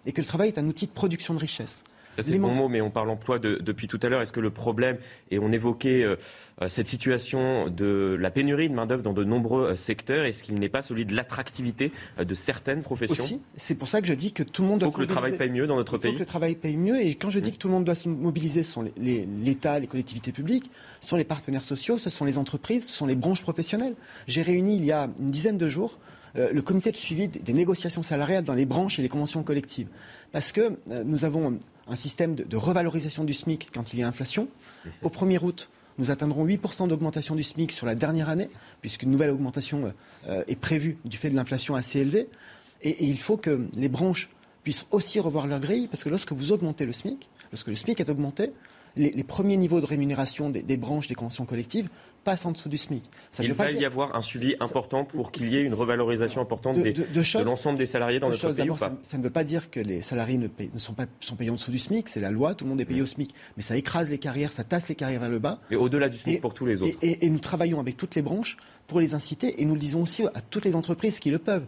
et 0.05 0.11
que 0.11 0.21
le 0.21 0.27
travail 0.27 0.49
est 0.49 0.59
un 0.59 0.67
outil 0.67 0.85
de 0.85 0.91
production 0.91 1.33
de 1.33 1.39
richesse. 1.39 1.83
Ça, 2.15 2.23
c'est 2.23 2.31
le 2.31 2.39
bon 2.39 2.53
mot, 2.53 2.69
mais 2.69 2.81
on 2.81 2.91
parle 2.91 3.09
emploi 3.09 3.39
depuis 3.39 3.87
tout 3.87 3.99
à 4.01 4.09
l'heure. 4.09 4.21
Est-ce 4.21 4.31
que 4.31 4.39
le 4.39 4.49
problème, 4.49 4.97
et 5.31 5.39
on 5.39 5.51
évoquait 5.51 6.03
euh, 6.03 6.15
euh, 6.61 6.69
cette 6.69 6.87
situation 6.87 7.69
de 7.69 8.17
la 8.19 8.31
pénurie 8.31 8.69
de 8.69 8.73
main-d'œuvre 8.73 9.03
dans 9.03 9.13
de 9.13 9.23
nombreux 9.23 9.71
euh, 9.71 9.75
secteurs, 9.75 10.25
est-ce 10.25 10.41
qu'il 10.41 10.55
n'est 10.55 10.69
pas 10.69 10.81
celui 10.81 11.05
de 11.05 11.13
l'attractivité 11.13 11.91
de 12.17 12.35
certaines 12.35 12.83
professions? 12.83 13.23
Aussi, 13.23 13.41
c'est 13.55 13.75
pour 13.75 13.87
ça 13.87 14.01
que 14.01 14.07
je 14.07 14.13
dis 14.13 14.31
que 14.31 14.43
tout 14.43 14.61
le 14.61 14.69
monde 14.69 14.79
doit 14.79 14.87
Il 14.87 14.91
faut 14.91 14.97
que 14.97 15.01
le 15.01 15.07
travail 15.07 15.37
paye 15.37 15.49
mieux 15.49 15.67
dans 15.67 15.75
notre 15.75 15.97
pays. 15.97 16.11
Il 16.11 16.13
faut 16.13 16.17
que 16.17 16.23
le 16.23 16.25
travail 16.25 16.55
paye 16.55 16.77
mieux. 16.77 17.01
Et 17.01 17.15
quand 17.15 17.29
je 17.29 17.39
dis 17.39 17.49
mmh. 17.49 17.53
que 17.53 17.57
tout 17.57 17.67
le 17.67 17.73
monde 17.73 17.83
doit 17.83 17.95
se 17.95 18.07
mobiliser, 18.07 18.63
ce 18.63 18.71
sont 18.71 18.85
l'État, 18.97 19.79
les, 19.79 19.87
collectivités 19.87 20.31
publiques, 20.31 20.71
ce 21.01 21.09
sont 21.09 21.17
les 21.17 21.25
partenaires 21.25 21.63
sociaux, 21.63 21.97
ce 21.97 22.09
sont 22.09 22.25
les 22.25 22.37
entreprises, 22.37 22.87
ce 22.87 22.93
sont 22.93 23.07
les 23.07 23.15
branches 23.15 23.41
professionnelles. 23.41 23.95
J'ai 24.27 24.41
réuni 24.41 24.77
il 24.77 24.85
y 24.85 24.91
a 24.91 25.09
une 25.19 25.27
dizaine 25.27 25.57
de 25.57 25.67
jours 25.67 25.99
le 26.35 26.61
comité 26.61 26.91
de 26.91 26.97
suivi 26.97 27.27
des 27.27 27.53
négociations 27.53 28.03
salariales 28.03 28.43
dans 28.43 28.53
les 28.53 28.65
branches 28.65 28.99
et 28.99 29.01
les 29.01 29.09
conventions 29.09 29.43
collectives. 29.43 29.87
Parce 30.31 30.51
que 30.51 30.77
nous 31.05 31.23
avons 31.25 31.59
un 31.87 31.95
système 31.95 32.35
de, 32.35 32.57
revalorisation 32.57 33.23
du 33.23 33.33
SMIC 33.33 33.69
quand 33.73 33.93
il 33.93 33.99
y 33.99 34.03
a 34.03 34.07
inflation. 34.07 34.47
Au 35.03 35.09
1er 35.09 35.43
août, 35.43 35.69
nous 35.97 36.11
atteindrons 36.11 36.45
8% 36.45 36.87
d'augmentation 36.87 37.35
du 37.35 37.43
SMIC 37.43 37.71
sur 37.71 37.85
la 37.85 37.95
dernière 37.95 38.29
année, 38.29 38.49
puisqu'une 38.81 39.11
nouvelle 39.11 39.31
augmentation 39.31 39.93
euh, 40.27 40.43
est 40.47 40.55
prévue 40.55 40.97
du 41.05 41.17
fait 41.17 41.29
de 41.29 41.35
l'inflation 41.35 41.75
assez 41.75 41.99
élevée. 41.99 42.27
Et, 42.81 43.05
il 43.05 43.17
faut 43.17 43.37
que 43.37 43.67
les 43.77 43.89
branches 43.89 44.29
puissent 44.63 44.87
aussi 44.91 45.19
revoir 45.19 45.47
leur 45.47 45.59
grille, 45.59 45.87
parce 45.87 46.03
que 46.03 46.09
lorsque 46.09 46.31
vous 46.31 46.51
augmentez 46.51 46.85
le 46.85 46.93
SMIC, 46.93 47.29
lorsque 47.51 47.67
le 47.67 47.75
SMIC 47.75 47.99
est 47.99 48.09
augmenté, 48.09 48.51
les, 48.97 49.23
premiers 49.23 49.57
niveaux 49.57 49.81
de 49.81 49.85
rémunération 49.85 50.49
des, 50.49 50.77
branches 50.77 51.07
des 51.07 51.15
conventions 51.15 51.45
collectives 51.45 51.89
passent 52.23 52.45
en 52.45 52.51
dessous 52.51 52.69
du 52.69 52.77
SMIC. 52.77 53.03
Il 53.39 53.53
va 53.53 53.71
y 53.71 53.85
avoir 53.85 54.15
un 54.15 54.21
suivi 54.21 54.55
important 54.59 55.05
pour 55.05 55.31
qu'il 55.31 55.47
y 55.47 55.57
ait 55.57 55.61
une 55.61 55.73
revalorisation 55.73 56.41
importante 56.41 56.77
de, 56.77 57.43
l'ensemble 57.43 57.77
des 57.77 57.85
salariés 57.85 58.19
dans 58.19 58.29
notre 58.29 58.51
pays 58.51 58.69
ou 58.69 58.75
pas 58.75 58.97
ça, 59.01 59.17
ne 59.17 59.23
veut 59.23 59.29
pas 59.29 59.43
dire 59.43 59.69
que 59.69 59.79
les 59.79 60.01
salariés 60.01 60.37
ne, 60.37 60.47
sont 60.77 60.93
pas 60.93 61.05
sont 61.19 61.35
payés 61.35 61.51
en 61.51 61.55
dessous 61.55 61.71
du 61.71 61.79
SMIC, 61.79 62.09
c'est 62.09 62.19
la 62.19 62.31
loi, 62.31 62.55
tout 62.55 62.65
le 62.65 62.69
monde 62.69 62.81
est 62.81 62.85
payé 62.85 63.01
au 63.01 63.05
SMIC, 63.05 63.33
mais 63.57 63.63
ça 63.63 63.77
écrase 63.77 64.09
les 64.09 64.17
carrières, 64.17 64.51
ça 64.51 64.63
tasse 64.63 64.89
les 64.89 64.95
carrières 64.95 65.21
vers 65.21 65.29
le 65.29 65.39
bas. 65.39 65.59
Et 65.69 65.75
au-delà 65.75 66.09
du 66.09 66.17
SMIC 66.17 66.41
pour 66.41 66.53
tous 66.53 66.65
les 66.65 66.81
autres. 66.81 66.97
Et, 67.01 67.25
et, 67.25 67.29
nous 67.29 67.39
travaillons 67.39 67.79
avec 67.79 67.97
toutes 67.97 68.15
les 68.15 68.21
branches 68.21 68.57
pour 68.87 68.99
les 68.99 69.13
inciter, 69.13 69.61
et 69.61 69.65
nous 69.65 69.75
le 69.75 69.79
disons 69.79 70.01
aussi 70.01 70.25
à 70.25 70.41
toutes 70.41 70.65
les 70.65 70.75
entreprises 70.75 71.19
qui 71.19 71.29
le 71.29 71.39
peuvent. 71.39 71.65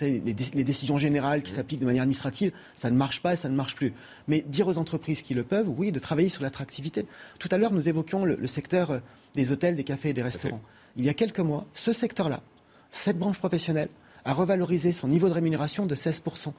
Les, 0.00 0.64
décisions 0.64 0.98
générales 0.98 1.42
qui 1.42 1.50
s'appliquent 1.50 1.80
de 1.80 1.86
manière 1.86 2.02
administrative, 2.02 2.52
ça 2.74 2.90
ne 2.90 2.96
marche 2.96 3.22
pas 3.22 3.34
et 3.34 3.36
ça 3.36 3.48
ne 3.48 3.54
marche 3.54 3.74
plus. 3.74 3.92
Mais 4.28 4.44
dire 4.46 4.68
aux 4.68 4.78
entreprises 4.78 5.22
qui 5.22 5.34
le 5.34 5.44
peuvent, 5.44 5.68
oui, 5.68 5.92
de 5.92 5.98
travailler 5.98 6.28
sur 6.28 6.42
l'attractivité. 6.42 7.06
Tout 7.38 7.48
à 7.50 7.58
l'heure, 7.58 7.72
nous 7.72 7.88
évoquions 7.88 8.24
le, 8.24 8.46
secteur 8.46 9.00
des 9.34 9.52
hôtels, 9.52 9.76
des 9.76 9.84
cafés 9.84 10.10
et 10.10 10.14
des 10.14 10.22
restaurants. 10.22 10.60
Il 10.96 11.04
y 11.04 11.08
a 11.08 11.14
quelques 11.14 11.40
mois, 11.40 11.66
ce 11.74 11.92
secteur-là, 11.92 12.42
cette 12.90 13.18
branche 13.18 13.38
professionnelle, 13.38 13.88
a 14.24 14.32
revalorisé 14.32 14.92
son 14.92 15.08
niveau 15.08 15.28
de 15.28 15.34
rémunération 15.34 15.86
de 15.86 15.94
16%, 15.94 16.52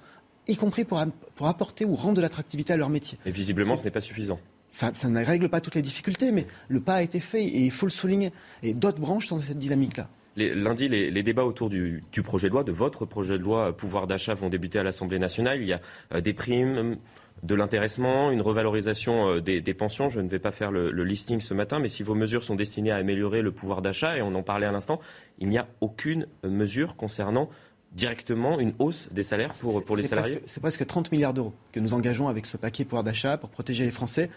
y 0.47 0.55
compris 0.55 0.85
pour, 0.85 1.03
pour 1.35 1.47
apporter 1.47 1.85
ou 1.85 1.95
rendre 1.95 2.15
de 2.15 2.21
l'attractivité 2.21 2.73
à 2.73 2.77
leur 2.77 2.89
métier. 2.89 3.17
Et 3.25 3.31
visiblement, 3.31 3.75
ce 3.75 3.83
n'est 3.83 3.91
pas 3.91 3.99
suffisant. 3.99 4.39
Ça, 4.69 4.91
ne 5.05 5.25
règle 5.25 5.49
pas 5.49 5.61
toutes 5.61 5.75
les 5.75 5.81
difficultés, 5.81 6.31
mais 6.31 6.45
le 6.67 6.79
pas 6.79 6.95
a 6.95 7.01
été 7.01 7.19
fait 7.19 7.43
et 7.43 7.65
il 7.65 7.71
faut 7.71 7.85
le 7.85 7.91
souligner. 7.91 8.31
Et 8.63 8.73
d'autres 8.73 8.99
branches 8.99 9.27
sont 9.27 9.37
dans 9.37 9.43
cette 9.43 9.57
dynamique-là. 9.57 10.09
Lundi, 10.37 10.87
les, 10.87 11.23
débats 11.23 11.45
autour 11.45 11.69
du, 11.69 12.01
projet 12.23 12.47
de 12.47 12.53
loi, 12.53 12.63
de 12.63 12.71
votre 12.71 13.05
projet 13.05 13.37
de 13.37 13.43
loi 13.43 13.75
pouvoir 13.75 14.07
d'achat, 14.07 14.33
vont 14.33 14.49
débuter 14.49 14.79
à 14.79 14.83
l'Assemblée 14.83 15.19
nationale. 15.19 15.61
Il 15.61 15.67
y 15.67 15.73
a 15.73 15.81
euh, 16.13 16.21
des 16.21 16.33
primes, 16.33 16.97
de 17.43 17.55
l'intéressement, 17.55 18.31
une 18.31 18.41
revalorisation 18.41 19.29
euh, 19.29 19.41
des, 19.41 19.73
pensions. 19.73 20.09
Je 20.09 20.19
ne 20.19 20.29
vais 20.29 20.39
pas 20.39 20.51
faire 20.51 20.71
le, 20.71 20.91
listing 21.03 21.39
ce 21.41 21.53
matin, 21.53 21.79
mais 21.79 21.89
si 21.89 22.03
vos 22.03 22.15
mesures 22.15 22.43
sont 22.43 22.55
destinées 22.55 22.91
à 22.91 22.97
améliorer 22.97 23.41
le 23.41 23.51
pouvoir 23.51 23.81
d'achat, 23.81 24.17
et 24.17 24.21
on 24.21 24.33
en 24.35 24.43
parlait 24.43 24.65
à 24.65 24.71
l'instant, 24.71 24.99
il 25.39 25.49
n'y 25.49 25.57
a 25.57 25.67
aucune 25.81 26.27
mesure 26.43 26.95
concernant 26.95 27.49
directement 27.93 28.59
une 28.59 28.73
hausse 28.79 29.07
des 29.11 29.23
salaires 29.23 29.53
pour, 29.53 29.83
pour 29.83 29.95
les 29.95 30.03
salariés 30.03 30.41
C'est 30.45 30.59
presque 30.59 30.85
30 30.85 31.11
milliards 31.11 31.33
d'euros 31.33 31.53
que 31.71 31.79
nous 31.79 31.93
engageons 31.93 32.27
avec 32.27 32.45
ce 32.45 32.57
paquet 32.57 32.83
pouvoir 32.83 33.03
d'achat 33.03 33.37
pour 33.37 33.49
protéger 33.49 33.85
les 33.85 33.91
Français. 33.91 34.29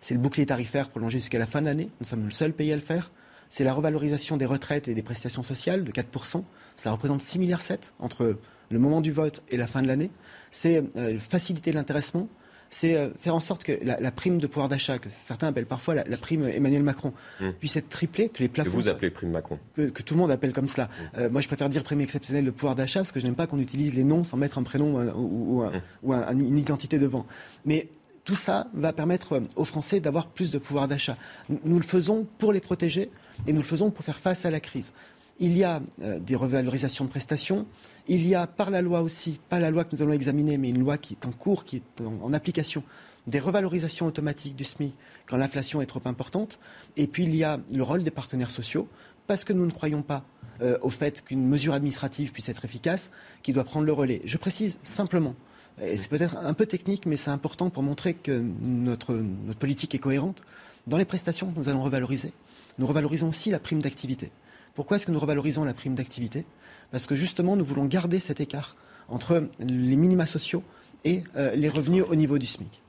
C'est 0.00 0.14
le 0.14 0.20
bouclier 0.20 0.46
tarifaire 0.46 0.88
prolongé 0.88 1.18
jusqu'à 1.18 1.38
la 1.38 1.46
fin 1.46 1.60
de 1.60 1.66
l'année. 1.66 1.88
Nous 2.00 2.06
sommes 2.06 2.24
le 2.24 2.30
seul 2.30 2.52
pays 2.52 2.72
à 2.72 2.76
le 2.76 2.82
faire. 2.82 3.10
C'est 3.48 3.64
la 3.64 3.72
revalorisation 3.72 4.36
des 4.36 4.46
retraites 4.46 4.88
et 4.88 4.94
des 4.94 5.02
prestations 5.02 5.42
sociales 5.42 5.84
de 5.84 5.92
4%. 5.92 6.44
Cela 6.76 6.92
représente 6.92 7.22
6 7.22 7.38
milliards 7.38 7.62
7 7.62 7.92
entre 7.98 8.38
le 8.70 8.78
moment 8.78 9.00
du 9.00 9.12
vote 9.12 9.42
et 9.48 9.56
la 9.56 9.66
fin 9.66 9.82
de 9.82 9.86
l'année. 9.86 10.10
C'est 10.50 10.84
euh, 10.96 11.18
faciliter 11.18 11.72
l'intéressement 11.72 12.28
c'est 12.70 12.96
euh, 12.96 13.08
faire 13.18 13.34
en 13.34 13.40
sorte 13.40 13.64
que 13.64 13.72
la, 13.82 14.10
prime 14.10 14.38
de 14.38 14.46
pouvoir 14.46 14.68
d'achat, 14.68 14.98
que 14.98 15.08
certains 15.10 15.48
appellent 15.48 15.66
parfois 15.66 15.94
la, 15.94 16.16
prime 16.16 16.46
Emmanuel 16.46 16.82
Macron, 16.82 17.12
hmm. 17.40 17.50
puisse 17.52 17.76
être 17.76 17.88
triplée, 17.88 18.28
que 18.28 18.40
les 18.40 18.48
plafonds. 18.48 18.70
Que 18.70 18.76
vous 18.76 18.88
appelez 18.88 19.10
prime 19.10 19.30
Macron. 19.30 19.58
Que, 19.74 19.88
tout 19.88 20.14
le 20.14 20.20
monde 20.20 20.30
appelle 20.30 20.52
comme 20.52 20.66
cela. 20.66 20.86
Hmm. 20.86 21.18
Euh, 21.18 21.30
moi, 21.30 21.40
je 21.40 21.48
préfère 21.48 21.68
dire 21.68 21.82
prime 21.82 22.00
exceptionnelle 22.00 22.44
de 22.44 22.50
pouvoir 22.50 22.74
d'achat 22.74 23.00
parce 23.00 23.12
que 23.12 23.20
je 23.20 23.26
n'aime 23.26 23.34
pas 23.34 23.46
qu'on 23.46 23.58
utilise 23.58 23.94
les 23.94 24.04
noms 24.04 24.24
sans 24.24 24.36
mettre 24.36 24.58
un 24.58 24.62
prénom 24.62 24.98
ou, 25.14 25.62
ou, 26.02 26.12
hmm. 26.12 26.40
une 26.40 26.58
identité 26.58 26.98
devant. 26.98 27.26
Mais 27.64 27.88
tout 28.24 28.34
ça 28.34 28.68
va 28.74 28.92
permettre 28.92 29.40
aux 29.56 29.64
Français 29.64 30.00
d'avoir 30.00 30.26
plus 30.26 30.50
de 30.50 30.58
pouvoir 30.58 30.88
d'achat. 30.88 31.16
Nous 31.48 31.78
le 31.78 31.84
faisons 31.84 32.26
pour 32.38 32.52
les 32.52 32.60
protéger 32.60 33.10
et 33.46 33.52
nous 33.52 33.60
le 33.60 33.64
faisons 33.64 33.90
pour 33.90 34.04
faire 34.04 34.18
face 34.18 34.44
à 34.44 34.50
la 34.50 34.60
crise. 34.60 34.92
Il 35.40 35.56
y 35.56 35.62
a 35.62 35.80
des 35.98 36.34
revalorisations 36.34 37.04
de 37.04 37.10
prestations, 37.10 37.66
il 38.08 38.26
y 38.26 38.34
a 38.34 38.46
par 38.46 38.70
la 38.70 38.82
loi 38.82 39.02
aussi, 39.02 39.38
pas 39.48 39.60
la 39.60 39.70
loi 39.70 39.84
que 39.84 39.94
nous 39.94 40.02
allons 40.02 40.12
examiner, 40.12 40.58
mais 40.58 40.70
une 40.70 40.80
loi 40.80 40.98
qui 40.98 41.14
est 41.14 41.26
en 41.26 41.30
cours, 41.30 41.64
qui 41.64 41.76
est 41.76 42.02
en, 42.02 42.32
application, 42.32 42.82
des 43.26 43.38
revalorisations 43.38 44.06
automatiques 44.06 44.56
du 44.56 44.64
SMIC 44.64 44.94
quand 45.26 45.36
l'inflation 45.36 45.82
est 45.82 45.86
trop 45.86 46.00
importante. 46.06 46.58
Et 46.96 47.06
puis 47.06 47.24
il 47.24 47.36
y 47.36 47.44
a 47.44 47.60
le 47.72 47.82
rôle 47.82 48.02
des 48.02 48.10
partenaires 48.10 48.50
sociaux, 48.50 48.88
parce 49.26 49.44
que 49.44 49.52
nous 49.52 49.66
ne 49.66 49.70
croyons 49.70 50.02
pas 50.02 50.24
euh, 50.62 50.78
au 50.80 50.90
fait 50.90 51.22
qu'une 51.22 51.46
mesure 51.46 51.74
administrative 51.74 52.32
puisse 52.32 52.48
être 52.48 52.64
efficace, 52.64 53.10
qui 53.42 53.52
doit 53.52 53.64
prendre 53.64 53.86
le 53.86 53.92
relais. 53.92 54.22
Je 54.24 54.38
précise 54.38 54.78
simplement, 54.82 55.36
et 55.80 55.98
c'est 55.98 56.08
peut-être 56.08 56.36
un 56.36 56.54
peu 56.54 56.66
technique, 56.66 57.06
mais 57.06 57.16
c'est 57.16 57.30
important 57.30 57.70
pour 57.70 57.82
montrer 57.82 58.14
que 58.14 58.42
notre 58.62 59.22
politique 59.58 59.94
est 59.94 59.98
cohérente. 59.98 60.42
Dans 60.86 60.96
les 60.96 61.04
prestations 61.04 61.52
que 61.52 61.58
nous 61.58 61.68
allons 61.68 61.82
revaloriser, 61.82 62.32
nous 62.78 62.86
revalorisons 62.86 63.28
aussi 63.28 63.50
la 63.50 63.58
prime 63.58 63.80
d'activité. 63.80 64.30
Pourquoi 64.74 64.96
est-ce 64.96 65.06
que 65.06 65.10
nous 65.10 65.18
revalorisons 65.18 65.64
la 65.64 65.74
prime 65.74 65.94
d'activité? 65.94 66.46
Parce 66.90 67.06
que 67.06 67.16
justement, 67.16 67.56
nous 67.56 67.64
voulons 67.64 67.86
garder 67.86 68.20
cet 68.20 68.40
écart 68.40 68.76
entre 69.08 69.48
les 69.58 69.96
minima 69.96 70.26
sociaux 70.26 70.62
et 71.04 71.22
euh, 71.36 71.54
les 71.54 71.68
revenus 71.68 72.04
au 72.08 72.14
niveau 72.14 72.38
du 72.38 72.46
SMIC. 72.46 72.82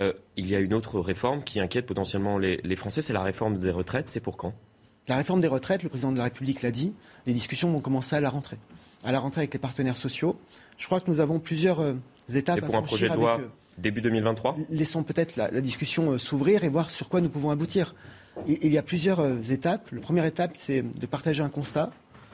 Euh, 0.00 0.12
il 0.36 0.46
y 0.46 0.54
a 0.54 0.58
une 0.58 0.74
autre 0.74 1.00
réforme 1.00 1.42
qui 1.44 1.60
inquiète 1.60 1.86
potentiellement 1.86 2.38
les, 2.38 2.76
Français, 2.76 3.02
c'est 3.02 3.12
la 3.12 3.22
réforme 3.22 3.58
des 3.58 3.70
retraites. 3.70 4.10
C'est 4.10 4.20
pour 4.20 4.36
quand? 4.36 4.54
La 5.08 5.16
réforme 5.16 5.40
des 5.40 5.48
retraites, 5.48 5.82
le 5.82 5.88
président 5.88 6.12
de 6.12 6.18
la 6.18 6.24
République 6.24 6.62
l'a 6.62 6.70
dit, 6.70 6.92
les 7.26 7.32
discussions 7.32 7.70
vont 7.70 7.80
commencer 7.80 8.16
à 8.16 8.20
la 8.20 8.30
rentrée. 8.30 8.58
À 9.04 9.12
la 9.12 9.18
rentrée 9.18 9.40
avec 9.40 9.52
les 9.52 9.58
partenaires 9.58 9.96
sociaux. 9.96 10.36
Je 10.78 10.86
crois 10.86 11.00
que 11.00 11.10
nous 11.10 11.20
avons 11.20 11.40
plusieurs 11.40 11.80
euh, 11.80 11.94
étapes 12.32 12.58
et 12.58 12.60
pour 12.60 12.76
un 12.76 12.82
projet 12.82 13.08
de 13.08 13.14
loi 13.14 13.40
début 13.78 14.02
2023 14.02 14.56
Laissons 14.68 15.02
peut-être 15.02 15.36
la, 15.36 15.48
discussion 15.62 16.18
s'ouvrir 16.18 16.62
et 16.62 16.68
voir 16.68 16.90
sur 16.90 17.08
quoi 17.08 17.20
nous 17.20 17.30
pouvons 17.30 17.50
aboutir. 17.50 17.94
Il 18.46 18.72
y 18.72 18.78
a 18.78 18.82
plusieurs 18.82 19.50
étapes. 19.50 19.90
La 19.92 20.00
première 20.00 20.24
étape, 20.24 20.52
c'est 20.54 20.82
de 20.82 21.06
partager 21.06 21.42
un 21.42 21.48
constat 21.48 21.90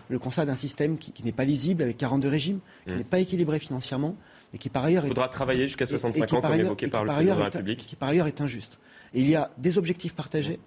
le 0.09 0.19
constat 0.19 0.47
d'un 0.47 0.57
système 0.57 0.99
qui, 0.99 1.13
n'est 1.23 1.33
pas 1.33 1.45
lisible, 1.45 1.83
avec 1.83 1.97
42 1.97 2.29
régimes, 2.29 2.61
qui 2.87 2.93
mmh. 2.93 2.97
n'est 2.97 3.05
pas 3.05 3.19
équilibré 3.19 3.59
financièrement, 3.59 4.17
et 4.53 4.59
qui 4.59 4.69
par 4.69 4.85
ailleurs... 4.85 5.05
Il 5.05 5.09
faudra 5.09 5.29
travailler 5.29 5.67
jusqu'à 5.67 5.87
65 5.87 6.33
ans, 6.33 6.41
comme 6.41 6.55
évoqué 6.55 6.87
par, 6.89 7.05
le 7.05 7.13
président 7.13 7.35
de 7.35 7.41
la 7.41 7.45
République. 7.47 7.87
Qui 7.87 7.97
par 7.97 8.09
ailleurs 8.09 8.27
est 8.27 8.41
injuste. 8.41 8.79
Et 9.15 9.21
il 9.21 9.29
y 9.29 9.37
a 9.37 9.51
des 9.59 9.79
objectifs 9.79 10.15
partagés, 10.15 10.59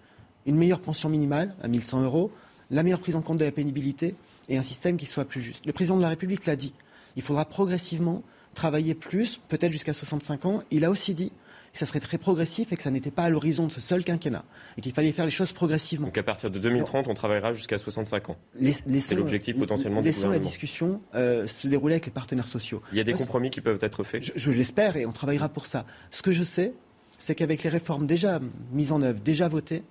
une 0.45 0.55
meilleure 0.55 0.81
pension 0.81 1.09
minimale 1.09 1.55
à 1.61 1.67
1100 1.67 2.03
euros, 2.03 2.31
la 2.69 2.83
meilleure 2.83 2.99
prise 2.99 3.15
en 3.15 3.21
compte 3.21 3.39
de 3.39 3.43
la 3.43 3.51
pénibilité 3.51 4.15
et 4.49 4.57
un 4.57 4.63
système 4.63 4.97
qui 4.97 5.05
soit 5.05 5.25
plus 5.25 5.41
juste. 5.41 5.65
Le 5.65 5.73
président 5.73 5.97
de 5.97 6.01
la 6.01 6.09
République 6.09 6.45
l'a 6.45 6.55
dit. 6.55 6.73
Il 7.15 7.21
faudra 7.21 7.45
progressivement 7.45 8.23
travailler 8.53 8.93
plus, 8.93 9.39
peut-être 9.49 9.71
jusqu'à 9.71 9.93
65 9.93 10.45
ans. 10.45 10.63
Il 10.71 10.85
a 10.85 10.89
aussi 10.89 11.13
dit 11.13 11.31
que 11.73 11.79
ça 11.79 11.85
serait 11.85 11.99
très 11.99 12.17
progressif 12.17 12.71
et 12.71 12.75
que 12.75 12.83
ça 12.83 12.91
n'était 12.91 13.11
pas 13.11 13.23
à 13.23 13.29
l'horizon 13.29 13.67
de 13.67 13.71
ce 13.71 13.81
seul 13.81 14.03
quinquennat 14.03 14.43
et 14.77 14.81
qu'il 14.81 14.93
fallait 14.93 15.11
faire 15.11 15.25
les 15.25 15.31
choses 15.31 15.53
progressivement. 15.53 16.07
Donc 16.07 16.17
à 16.17 16.23
partir 16.23 16.51
de 16.51 16.59
2030, 16.59 17.07
on 17.07 17.13
travaillera 17.13 17.53
jusqu'à 17.53 17.77
65 17.77 18.29
ans. 18.29 18.37
C'est 18.59 19.15
l'objectif 19.15 19.57
potentiellement 19.57 20.01
laissons 20.01 20.27
du 20.27 20.33
la 20.33 20.39
discussion 20.39 21.01
euh, 21.15 21.47
se 21.47 21.67
dérouler 21.67 21.95
avec 21.95 22.05
les 22.05 22.11
partenaires 22.11 22.47
sociaux. 22.47 22.81
Il 22.91 22.97
y 22.97 23.01
a 23.01 23.03
des 23.03 23.13
compromis 23.13 23.49
qui 23.49 23.61
peuvent 23.61 23.79
être 23.81 24.03
faits 24.03 24.31
Je, 24.35 24.51
l'espère 24.51 24.97
et 24.97 25.05
on 25.05 25.11
travaillera 25.11 25.49
pour 25.49 25.65
ça. 25.65 25.85
Ce 26.11 26.21
que 26.21 26.31
je 26.31 26.43
sais, 26.43 26.73
c'est 27.17 27.35
qu'avec 27.35 27.63
les 27.63 27.69
réformes 27.69 28.05
déjà 28.05 28.39
mises 28.71 28.91
en 28.91 29.01
œuvre, 29.01 29.21
déjà 29.21 29.47
votées, 29.47 29.83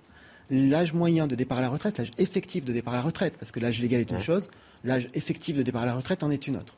l'âge 0.49 0.93
moyen 0.93 1.27
de 1.27 1.35
départ 1.35 1.59
à 1.59 1.61
la 1.61 1.69
retraite, 1.69 1.97
l'âge 1.97 2.11
effectif 2.17 2.65
de 2.65 2.73
départ 2.73 2.93
à 2.93 2.97
la 2.97 3.03
retraite, 3.03 3.35
parce 3.39 3.51
que 3.51 3.59
l'âge 3.59 3.81
légal 3.81 4.01
est 4.01 4.11
une 4.11 4.19
chose, 4.19 4.49
l'âge 4.83 5.09
effectif 5.13 5.55
de 5.55 5.63
départ 5.63 5.83
à 5.83 5.85
la 5.85 5.95
retraite 5.95 6.23
en 6.23 6.29
est 6.29 6.47
une 6.47 6.57
autre 6.57 6.75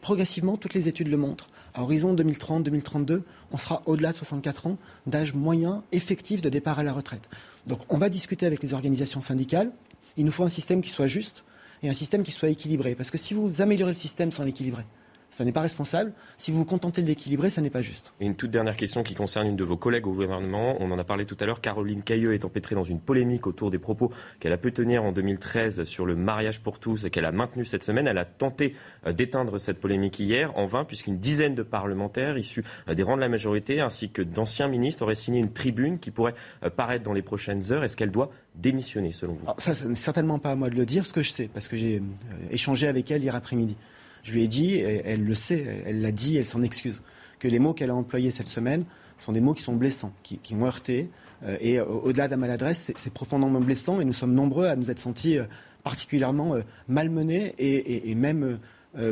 progressivement, 0.00 0.56
toutes 0.56 0.74
les 0.74 0.88
études 0.88 1.08
le 1.08 1.16
montrent. 1.16 1.48
À 1.74 1.82
horizon 1.82 2.14
2030-2032, 2.14 3.22
on 3.52 3.58
sera 3.58 3.82
au-delà 3.86 4.12
de 4.12 4.16
64 4.16 4.66
ans 4.66 4.78
d'âge 5.06 5.34
moyen 5.34 5.82
effectif 5.92 6.40
de 6.40 6.48
départ 6.48 6.78
à 6.78 6.82
la 6.82 6.92
retraite. 6.92 7.28
Donc 7.66 7.80
on 7.88 7.98
va 7.98 8.08
discuter 8.08 8.46
avec 8.46 8.62
les 8.62 8.74
organisations 8.74 9.20
syndicales. 9.20 9.70
Il 10.16 10.24
nous 10.24 10.32
faut 10.32 10.44
un 10.44 10.48
système 10.48 10.82
qui 10.82 10.90
soit 10.90 11.06
juste 11.06 11.44
et 11.82 11.88
un 11.88 11.94
système 11.94 12.22
qui 12.22 12.32
soit 12.32 12.48
équilibré. 12.48 12.94
Parce 12.94 13.10
que 13.10 13.18
si 13.18 13.34
vous 13.34 13.60
améliorez 13.60 13.92
le 13.92 13.96
système 13.96 14.32
sans 14.32 14.44
l'équilibrer, 14.44 14.84
ça 15.32 15.44
n'est 15.46 15.52
pas 15.52 15.62
responsable. 15.62 16.12
Si 16.36 16.50
vous 16.50 16.58
vous 16.58 16.64
contentez 16.66 17.00
de 17.00 17.06
l'équilibrer, 17.06 17.48
ça 17.48 17.62
n'est 17.62 17.70
pas 17.70 17.80
juste. 17.80 18.12
Et 18.20 18.26
une 18.26 18.36
toute 18.36 18.50
dernière 18.50 18.76
question 18.76 19.02
qui 19.02 19.14
concerne 19.14 19.48
une 19.48 19.56
de 19.56 19.64
vos 19.64 19.78
collègues 19.78 20.06
au 20.06 20.12
gouvernement. 20.12 20.76
On 20.78 20.90
en 20.90 20.98
a 20.98 21.04
parlé 21.04 21.24
tout 21.24 21.36
à 21.40 21.46
l'heure. 21.46 21.62
Caroline 21.62 22.02
Cailleux 22.02 22.34
est 22.34 22.44
empêtrée 22.44 22.74
dans 22.74 22.84
une 22.84 23.00
polémique 23.00 23.46
autour 23.46 23.70
des 23.70 23.78
propos 23.78 24.12
qu'elle 24.40 24.52
a 24.52 24.58
pu 24.58 24.72
tenir 24.74 25.04
en 25.04 25.10
2013 25.10 25.84
sur 25.84 26.04
le 26.04 26.16
mariage 26.16 26.60
pour 26.60 26.78
tous 26.78 27.06
et 27.06 27.10
qu'elle 27.10 27.24
a 27.24 27.32
maintenu 27.32 27.64
cette 27.64 27.82
semaine. 27.82 28.06
Elle 28.06 28.18
a 28.18 28.26
tenté 28.26 28.76
euh, 29.06 29.12
d'éteindre 29.12 29.58
cette 29.58 29.80
polémique 29.80 30.20
hier 30.20 30.56
en 30.58 30.66
vain 30.66 30.84
puisqu'une 30.84 31.18
dizaine 31.18 31.54
de 31.54 31.62
parlementaires 31.62 32.36
issus 32.36 32.62
euh, 32.88 32.94
des 32.94 33.02
rangs 33.02 33.16
de 33.16 33.22
la 33.22 33.30
majorité 33.30 33.80
ainsi 33.80 34.10
que 34.10 34.20
d'anciens 34.20 34.68
ministres 34.68 35.02
auraient 35.02 35.14
signé 35.14 35.40
une 35.40 35.52
tribune 35.52 35.98
qui 35.98 36.10
pourrait 36.10 36.34
euh, 36.62 36.68
paraître 36.68 37.04
dans 37.04 37.14
les 37.14 37.22
prochaines 37.22 37.72
heures. 37.72 37.84
Est-ce 37.84 37.96
qu'elle 37.96 38.10
doit 38.10 38.30
démissionner 38.54 39.12
selon 39.12 39.32
vous? 39.32 39.46
Ça, 39.56 39.74
ce 39.74 39.88
n'est 39.88 39.94
certainement 39.94 40.38
pas 40.38 40.50
à 40.50 40.56
moi 40.56 40.68
de 40.68 40.74
le 40.74 40.84
dire. 40.84 41.06
Ce 41.06 41.14
que 41.14 41.22
je 41.22 41.30
sais, 41.30 41.48
parce 41.48 41.68
que 41.68 41.76
j'ai 41.78 42.02
échangé 42.50 42.86
avec 42.86 43.10
elle 43.10 43.22
hier 43.22 43.34
après-midi. 43.34 43.78
Je 44.22 44.32
lui 44.32 44.42
ai 44.42 44.48
dit, 44.48 44.74
et 44.74 45.02
elle 45.04 45.24
le 45.24 45.34
sait, 45.34 45.82
elle 45.86 46.00
l'a 46.00 46.12
dit, 46.12 46.36
elle 46.36 46.46
s'en 46.46 46.62
excuse, 46.62 47.02
que 47.38 47.48
les 47.48 47.58
mots 47.58 47.72
qu'elle 47.72 47.90
a 47.90 47.94
employés 47.94 48.30
cette 48.30 48.48
semaine 48.48 48.84
sont 49.22 49.32
des 49.32 49.40
mots 49.40 49.54
qui 49.54 49.62
sont 49.62 49.74
blessants, 49.74 50.12
qui, 50.22 50.54
ont 50.54 50.66
heurté. 50.66 51.10
Euh, 51.44 51.56
et 51.60 51.80
au-delà 51.80 52.26
de 52.26 52.32
la 52.32 52.36
maladresse, 52.36 52.92
c'est 52.96 53.12
profondément 53.12 53.60
blessant 53.60 54.00
et 54.00 54.04
nous 54.04 54.12
sommes 54.12 54.34
nombreux 54.34 54.66
à 54.66 54.76
nous 54.76 54.90
être 54.90 54.98
sentis 54.98 55.38
euh, 55.38 55.44
particulièrement 55.82 56.54
euh, 56.54 56.62
malmenés 56.88 57.54
et, 57.58 58.14
même 58.14 58.58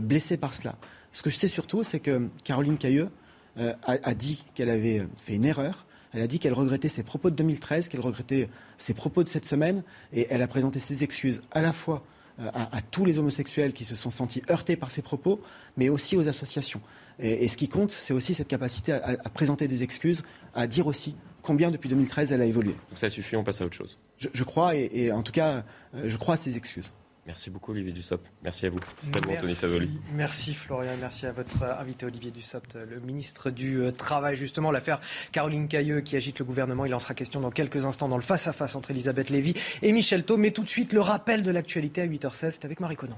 blessés 0.02 0.36
par 0.36 0.52
cela. 0.52 0.76
Ce 1.12 1.22
que 1.22 1.30
je 1.30 1.36
sais 1.36 1.48
surtout, 1.48 1.82
c'est 1.84 2.00
que 2.00 2.28
Caroline 2.44 2.76
Cailleux 2.76 3.08
a, 3.56 4.14
dit 4.14 4.44
qu'elle 4.54 4.68
avait 4.68 5.06
fait 5.16 5.36
une 5.36 5.46
erreur. 5.46 5.86
Elle 6.12 6.20
a 6.20 6.26
dit 6.26 6.38
qu'elle 6.38 6.52
regrettait 6.52 6.90
ses 6.90 7.02
propos 7.02 7.30
de 7.30 7.36
2013, 7.36 7.88
qu'elle 7.88 8.02
regrettait 8.02 8.50
ses 8.76 8.92
propos 8.92 9.24
de 9.24 9.28
cette 9.30 9.46
semaine, 9.46 9.82
et 10.12 10.26
elle 10.28 10.42
a 10.42 10.46
présenté 10.46 10.80
ses 10.80 11.02
excuses 11.02 11.40
à 11.50 11.62
la 11.62 11.72
fois 11.72 12.04
euh, 12.40 12.48
à, 12.52 12.80
tous 12.82 13.04
les 13.04 13.18
homosexuels 13.18 13.72
qui 13.72 13.84
se 13.84 13.96
sont 13.96 14.10
sentis 14.10 14.42
heurtés 14.50 14.76
par 14.76 14.90
ces 14.90 15.02
propos, 15.02 15.40
mais 15.76 15.88
aussi 15.88 16.16
aux 16.16 16.28
associations. 16.28 16.80
Et, 17.18 17.48
ce 17.48 17.56
qui 17.56 17.68
compte, 17.68 17.90
c'est 17.90 18.14
aussi 18.14 18.34
cette 18.34 18.48
capacité 18.48 18.92
à, 18.92 19.16
présenter 19.34 19.68
des 19.68 19.82
excuses, 19.82 20.22
à 20.54 20.66
dire 20.66 20.86
aussi 20.86 21.16
combien 21.42 21.70
depuis 21.70 21.88
2013 21.88 22.32
elle 22.32 22.40
a 22.40 22.46
évolué. 22.46 22.74
Donc 22.88 22.98
ça 22.98 23.10
suffit, 23.10 23.36
on 23.36 23.44
passe 23.44 23.60
à 23.60 23.66
autre 23.66 23.76
chose. 23.76 23.98
Je, 24.18 24.44
crois, 24.44 24.74
et, 24.74 25.12
en 25.12 25.22
tout 25.22 25.32
cas, 25.32 25.64
euh, 25.94 26.04
je 26.06 26.16
crois 26.16 26.34
à 26.34 26.38
ces 26.38 26.56
excuses. 26.56 26.92
Merci 27.30 27.48
beaucoup 27.48 27.70
Olivier 27.70 27.92
Dussopt. 27.92 28.26
Merci 28.42 28.66
à 28.66 28.70
vous. 28.70 28.80
C'est 29.00 29.16
à 29.16 29.20
vous 29.20 29.30
Anthony 29.30 29.54
Savoli. 29.54 29.88
Merci 30.14 30.52
Florian. 30.52 30.96
Merci 30.98 31.26
à 31.26 31.32
votre 31.32 31.62
invité 31.62 32.04
Olivier 32.04 32.32
Dussopt, 32.32 32.74
le 32.74 32.98
ministre 32.98 33.50
du 33.50 33.78
euh, 33.78 33.92
Travail. 33.92 34.34
Justement, 34.34 34.72
l'affaire 34.72 34.98
Caroline 35.30 35.68
Cailleux 35.68 36.00
qui 36.00 36.16
agite 36.16 36.40
le 36.40 36.44
gouvernement. 36.44 36.86
Il 36.86 36.94
en 36.94 36.98
sera 36.98 37.14
question 37.14 37.38
dans 37.38 37.52
quelques 37.52 37.84
instants 37.84 38.08
dans 38.08 38.16
le 38.16 38.22
face-à-face 38.22 38.74
entre 38.74 38.90
Elisabeth 38.90 39.30
Lévy 39.30 39.54
et 39.80 39.92
Michel 39.92 40.24
Thau. 40.24 40.38
Mais 40.38 40.50
tout 40.50 40.64
de 40.64 40.68
suite, 40.68 40.92
le 40.92 41.00
rappel 41.00 41.44
de 41.44 41.52
l'actualité 41.52 42.00
à 42.00 42.06
8h16, 42.08 42.50
c'est 42.50 42.64
avec 42.64 42.80
Marie 42.80 42.96
Conan. 42.96 43.16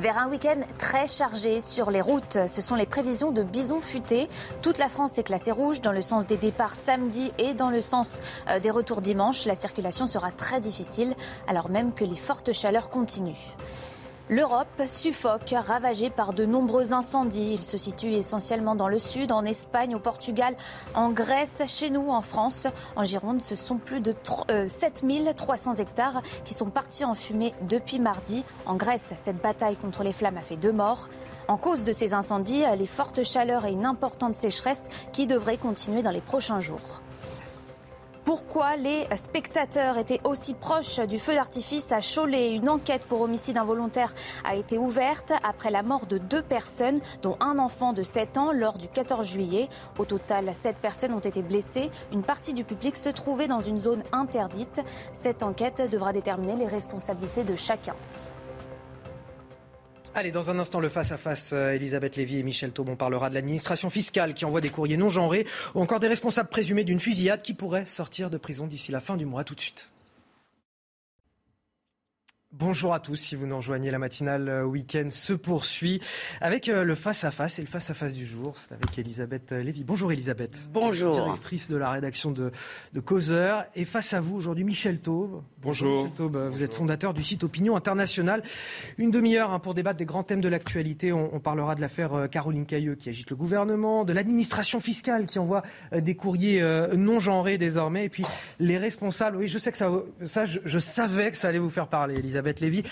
Vers 0.00 0.16
un 0.16 0.28
week-end 0.30 0.60
très 0.78 1.06
chargé 1.08 1.60
sur 1.60 1.90
les 1.90 2.00
routes. 2.00 2.38
Ce 2.48 2.62
sont 2.62 2.74
les 2.74 2.86
prévisions 2.86 3.32
de 3.32 3.42
Bison 3.42 3.82
Futé. 3.82 4.28
Toute 4.62 4.78
la 4.78 4.88
France 4.88 5.18
est 5.18 5.22
classée 5.22 5.52
rouge 5.52 5.82
dans 5.82 5.92
le 5.92 6.00
sens 6.00 6.26
des 6.26 6.38
départs 6.38 6.74
samedi 6.74 7.32
et 7.36 7.52
dans 7.52 7.68
le 7.68 7.82
sens 7.82 8.20
euh, 8.48 8.58
des 8.60 8.70
retours 8.70 9.02
dimanche. 9.02 9.44
La 9.44 9.54
circulation 9.54 10.06
sera 10.06 10.30
très 10.30 10.60
difficile 10.60 11.14
alors 11.46 11.68
même 11.68 11.92
que 11.92 12.04
les 12.04 12.16
fortes 12.16 12.52
chaleurs 12.52 12.88
continuent. 12.88 13.34
L'Europe 14.30 14.82
suffoque, 14.86 15.56
ravagée 15.66 16.08
par 16.08 16.32
de 16.32 16.46
nombreux 16.46 16.92
incendies. 16.92 17.54
Il 17.54 17.64
se 17.64 17.76
situe 17.76 18.12
essentiellement 18.12 18.76
dans 18.76 18.86
le 18.86 19.00
sud, 19.00 19.32
en 19.32 19.44
Espagne, 19.44 19.96
au 19.96 19.98
Portugal, 19.98 20.54
en 20.94 21.10
Grèce, 21.10 21.62
chez 21.66 21.90
nous, 21.90 22.10
en 22.10 22.20
France. 22.20 22.68
En 22.94 23.02
Gironde, 23.02 23.42
ce 23.42 23.56
sont 23.56 23.78
plus 23.78 23.98
de 23.98 24.14
7300 24.68 25.72
euh, 25.72 25.82
hectares 25.82 26.22
qui 26.44 26.54
sont 26.54 26.70
partis 26.70 27.04
en 27.04 27.16
fumée 27.16 27.54
depuis 27.62 27.98
mardi. 27.98 28.44
En 28.66 28.76
Grèce, 28.76 29.14
cette 29.16 29.42
bataille 29.42 29.74
contre 29.74 30.04
les 30.04 30.12
flammes 30.12 30.38
a 30.38 30.42
fait 30.42 30.54
deux 30.54 30.70
morts. 30.70 31.08
En 31.48 31.56
cause 31.56 31.82
de 31.82 31.92
ces 31.92 32.14
incendies, 32.14 32.62
les 32.78 32.86
fortes 32.86 33.24
chaleurs 33.24 33.66
et 33.66 33.72
une 33.72 33.84
importante 33.84 34.36
sécheresse 34.36 34.86
qui 35.12 35.26
devraient 35.26 35.58
continuer 35.58 36.04
dans 36.04 36.12
les 36.12 36.20
prochains 36.20 36.60
jours. 36.60 37.02
Pourquoi 38.30 38.76
les 38.76 39.08
spectateurs 39.16 39.98
étaient 39.98 40.20
aussi 40.22 40.54
proches 40.54 41.00
du 41.00 41.18
feu 41.18 41.34
d'artifice 41.34 41.90
à 41.90 41.98
Cholet 41.98 42.54
Une 42.54 42.68
enquête 42.68 43.04
pour 43.06 43.22
homicide 43.22 43.58
involontaire 43.58 44.14
a 44.44 44.54
été 44.54 44.78
ouverte 44.78 45.32
après 45.42 45.72
la 45.72 45.82
mort 45.82 46.06
de 46.06 46.18
deux 46.18 46.40
personnes, 46.40 47.00
dont 47.22 47.36
un 47.40 47.58
enfant 47.58 47.92
de 47.92 48.04
7 48.04 48.38
ans 48.38 48.52
lors 48.52 48.78
du 48.78 48.86
14 48.86 49.26
juillet. 49.26 49.68
Au 49.98 50.04
total, 50.04 50.54
sept 50.54 50.76
personnes 50.76 51.12
ont 51.12 51.18
été 51.18 51.42
blessées. 51.42 51.90
Une 52.12 52.22
partie 52.22 52.54
du 52.54 52.62
public 52.62 52.96
se 52.96 53.08
trouvait 53.08 53.48
dans 53.48 53.62
une 53.62 53.80
zone 53.80 54.04
interdite. 54.12 54.80
Cette 55.12 55.42
enquête 55.42 55.90
devra 55.90 56.12
déterminer 56.12 56.54
les 56.54 56.68
responsabilités 56.68 57.42
de 57.42 57.56
chacun. 57.56 57.96
Allez, 60.12 60.32
dans 60.32 60.50
un 60.50 60.58
instant, 60.58 60.80
le 60.80 60.88
face-à-face, 60.88 61.52
euh, 61.52 61.70
Elisabeth 61.70 62.16
Lévy 62.16 62.38
et 62.38 62.42
Michel 62.42 62.72
Taubon 62.72 62.96
parlera 62.96 63.30
de 63.30 63.34
l'administration 63.34 63.90
fiscale 63.90 64.34
qui 64.34 64.44
envoie 64.44 64.60
des 64.60 64.68
courriers 64.68 64.96
non 64.96 65.08
genrés 65.08 65.46
ou 65.76 65.80
encore 65.80 66.00
des 66.00 66.08
responsables 66.08 66.48
présumés 66.48 66.82
d'une 66.82 66.98
fusillade 66.98 67.42
qui 67.42 67.54
pourrait 67.54 67.86
sortir 67.86 68.28
de 68.28 68.36
prison 68.36 68.66
d'ici 68.66 68.90
la 68.90 69.00
fin 69.00 69.16
du 69.16 69.24
mois. 69.24 69.44
Tout 69.44 69.54
de 69.54 69.60
suite. 69.60 69.90
Bonjour 72.52 72.92
à 72.94 72.98
tous, 72.98 73.14
si 73.14 73.36
vous 73.36 73.46
nous 73.46 73.58
rejoignez, 73.58 73.92
la 73.92 74.00
matinale 74.00 74.48
euh, 74.48 74.64
week-end 74.64 75.06
se 75.10 75.32
poursuit 75.32 76.00
avec 76.40 76.68
euh, 76.68 76.82
le 76.82 76.96
face-à-face 76.96 77.60
et 77.60 77.62
le 77.62 77.68
face-à-face 77.68 78.12
du 78.14 78.26
jour. 78.26 78.54
C'est 78.56 78.72
avec 78.72 78.98
Elisabeth 78.98 79.52
euh, 79.52 79.62
Lévy. 79.62 79.84
Bonjour 79.84 80.10
Elisabeth. 80.10 80.66
Bonjour. 80.72 81.14
Directrice 81.14 81.68
de 81.68 81.76
la 81.76 81.92
rédaction 81.92 82.32
de, 82.32 82.50
de 82.92 82.98
Causeur. 83.00 83.66
Et 83.76 83.84
face 83.84 84.14
à 84.14 84.20
vous 84.20 84.34
aujourd'hui, 84.34 84.64
Michel 84.64 84.98
Taube. 84.98 85.44
Bonjour. 85.62 86.02
Michel 86.02 86.16
Taube, 86.16 86.48
vous 86.50 86.64
êtes 86.64 86.74
fondateur 86.74 87.14
du 87.14 87.22
site 87.22 87.44
Opinion 87.44 87.76
International. 87.76 88.42
Une 88.98 89.12
demi-heure 89.12 89.52
hein, 89.52 89.60
pour 89.60 89.74
débattre 89.74 89.98
des 89.98 90.04
grands 90.04 90.24
thèmes 90.24 90.40
de 90.40 90.48
l'actualité. 90.48 91.12
On, 91.12 91.32
on, 91.32 91.38
parlera 91.38 91.76
de 91.76 91.80
l'affaire 91.80 92.28
Caroline 92.32 92.66
Cailleux 92.66 92.96
qui 92.96 93.10
agite 93.10 93.30
le 93.30 93.36
gouvernement, 93.36 94.04
de 94.04 94.12
l'administration 94.12 94.80
fiscale 94.80 95.26
qui 95.26 95.38
envoie 95.38 95.62
des 95.92 96.16
courriers 96.16 96.60
non 96.96 97.20
genrés 97.20 97.58
désormais. 97.58 98.06
Et 98.06 98.08
puis 98.08 98.24
les 98.58 98.76
responsables. 98.76 99.36
Oui, 99.36 99.46
je 99.46 99.58
sais 99.58 99.70
que 99.70 99.78
ça, 99.78 99.88
ça 100.24 100.46
je, 100.46 100.58
je 100.64 100.78
savais 100.80 101.30
que 101.30 101.36
ça 101.36 101.46
allait 101.46 101.60
vous 101.60 101.70
faire 101.70 101.86
parler, 101.86 102.16
Elisabeth. 102.16 102.39
Elisabeth 102.40 102.60
Lévy. 102.60 102.84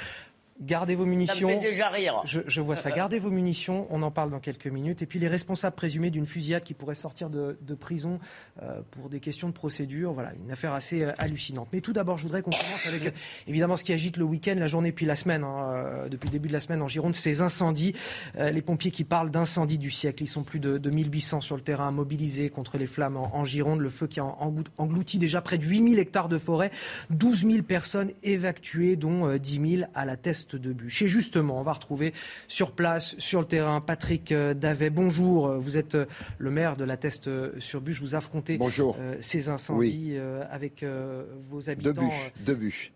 Gardez 0.60 0.97
vos 0.97 1.05
munitions. 1.05 1.48
Ça 1.48 1.55
me 1.55 1.60
fait 1.60 1.68
déjà 1.68 1.89
rire. 1.89 2.20
Je, 2.24 2.40
je, 2.47 2.60
vois 2.60 2.74
ça. 2.74 2.90
Gardez 2.90 3.20
vos 3.20 3.30
munitions. 3.30 3.86
On 3.90 4.02
en 4.02 4.10
parle 4.10 4.30
dans 4.30 4.40
quelques 4.40 4.66
minutes. 4.66 5.02
Et 5.02 5.06
puis 5.06 5.20
les 5.20 5.28
responsables 5.28 5.76
présumés 5.76 6.10
d'une 6.10 6.26
fusillade 6.26 6.64
qui 6.64 6.74
pourrait 6.74 6.97
sortir 6.97 7.30
de, 7.30 7.56
de 7.62 7.74
prison 7.74 8.18
euh, 8.62 8.80
pour 8.90 9.09
des 9.09 9.20
questions 9.20 9.48
de 9.48 9.52
procédure. 9.52 10.12
Voilà, 10.12 10.32
une 10.35 10.51
affaire 10.51 10.72
assez 10.72 11.02
euh, 11.02 11.12
hallucinante. 11.18 11.68
Mais 11.72 11.80
tout 11.80 11.93
d'abord, 11.93 12.18
je 12.18 12.24
voudrais 12.24 12.43
qu'on 12.43 12.51
commence 12.51 12.86
avec 12.89 13.06
euh, 13.06 13.10
évidemment 13.47 13.76
ce 13.76 13.85
qui 13.85 13.93
agite 13.93 14.16
le 14.16 14.24
week-end, 14.24 14.56
la 14.59 14.66
journée 14.66 14.90
puis 14.90 15.06
la 15.06 15.14
semaine. 15.14 15.44
Hein, 15.44 16.09
depuis 16.10 16.26
le 16.26 16.32
début 16.32 16.48
de 16.48 16.52
la 16.52 16.60
semaine 16.60 16.82
en 16.82 16.89
Gironde, 16.89 17.14
ces 17.14 17.40
incendies. 17.40 17.94
les 18.36 18.62
pompiers 18.62 18.90
qui 18.90 19.05
parlent 19.05 19.30
d'incendie 19.30 19.78
du 19.78 19.90
siècle. 19.90 20.22
Ils 20.24 20.28
sont 20.28 20.43
plus 20.43 20.59
de, 20.59 20.78
de 20.78 20.90
1800 20.90 21.40
sur 21.40 21.55
le 21.55 21.62
terrain 21.62 21.90
mobilisés 21.93 22.51
contre 22.51 22.78
les 22.78 22.86
flammes 22.86 23.16
en, 23.16 23.36
en 23.36 23.44
Gironde. 23.44 23.80
Le 23.80 23.90
feu 23.90 24.06
qui 24.06 24.18
a 24.18 24.24
englouti 24.78 25.18
déjà 25.18 25.40
près 25.40 25.59
de 25.59 25.64
8000 25.64 25.98
hectares 25.98 26.28
de 26.28 26.39
forêt. 26.39 26.70
12 27.10 27.47
000 27.47 27.62
personnes 27.62 28.10
évacuées, 28.22 28.97
dont 28.97 29.36
10 29.36 29.76
000 29.78 29.90
à 29.94 30.05
la 30.05 30.16
de 30.56 30.72
bûche. 30.72 31.02
Et 31.02 31.08
justement, 31.08 31.58
on 31.60 31.62
va 31.62 31.72
retrouver 31.72 32.12
sur 32.46 32.72
place, 32.72 33.14
sur 33.18 33.40
le 33.40 33.46
terrain, 33.46 33.80
Patrick 33.80 34.32
Davet. 34.32 34.90
Bonjour, 34.90 35.48
vous 35.58 35.76
êtes 35.76 35.96
le 36.38 36.50
maire 36.50 36.76
de 36.76 36.84
la 36.84 36.96
Teste 36.96 37.30
sur 37.58 37.80
Bûche. 37.80 38.00
Vous 38.00 38.14
affrontez 38.14 38.58
Bonjour. 38.58 38.96
ces 39.20 39.48
incendies 39.48 40.14
oui. 40.14 40.18
avec 40.50 40.84
vos 41.50 41.70
habitants. 41.70 41.90
De 41.90 42.00
bûche, 42.00 42.32
de 42.44 42.54
bûche. 42.54 42.92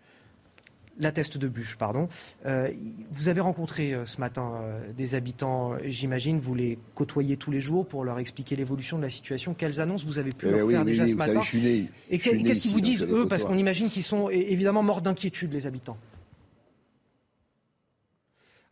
La 0.99 1.11
Teste 1.11 1.37
de 1.39 1.47
Bûche, 1.47 1.75
pardon. 1.75 2.07
Euh, 2.45 2.69
vous 3.11 3.27
avez 3.27 3.41
rencontré 3.41 3.93
euh, 3.93 4.05
ce 4.05 4.19
matin 4.19 4.53
euh, 4.61 4.79
des 4.95 5.15
habitants, 5.15 5.75
j'imagine, 5.85 6.39
vous 6.39 6.53
les 6.53 6.77
côtoyez 6.93 7.35
tous 7.35 7.49
les 7.49 7.59
jours 7.59 7.87
pour 7.87 8.03
leur 8.03 8.19
expliquer 8.19 8.55
l'évolution 8.55 8.97
de 8.97 9.03
la 9.03 9.09
situation. 9.09 9.55
Quelles 9.55 9.81
annonces 9.81 10.05
vous 10.05 10.19
avez 10.19 10.29
pu 10.29 10.47
eh 10.47 10.51
leur 10.51 10.65
oui, 10.65 10.73
faire 10.73 10.81
oui, 10.81 10.91
déjà 10.91 11.03
oui, 11.03 11.09
ce 11.09 11.15
matin 11.15 11.41
savez, 11.41 11.61
né, 11.61 11.89
Et 12.11 12.19
qu'est-ce 12.19 12.61
qu'ils 12.61 12.71
vous 12.71 12.81
disent, 12.81 13.03
eux? 13.09 13.27
Parce 13.27 13.43
qu'on 13.43 13.57
imagine 13.57 13.89
qu'ils 13.89 14.03
sont 14.03 14.29
évidemment 14.29 14.83
morts 14.83 15.01
d'inquiétude, 15.01 15.51
les 15.51 15.65
habitants. 15.65 15.97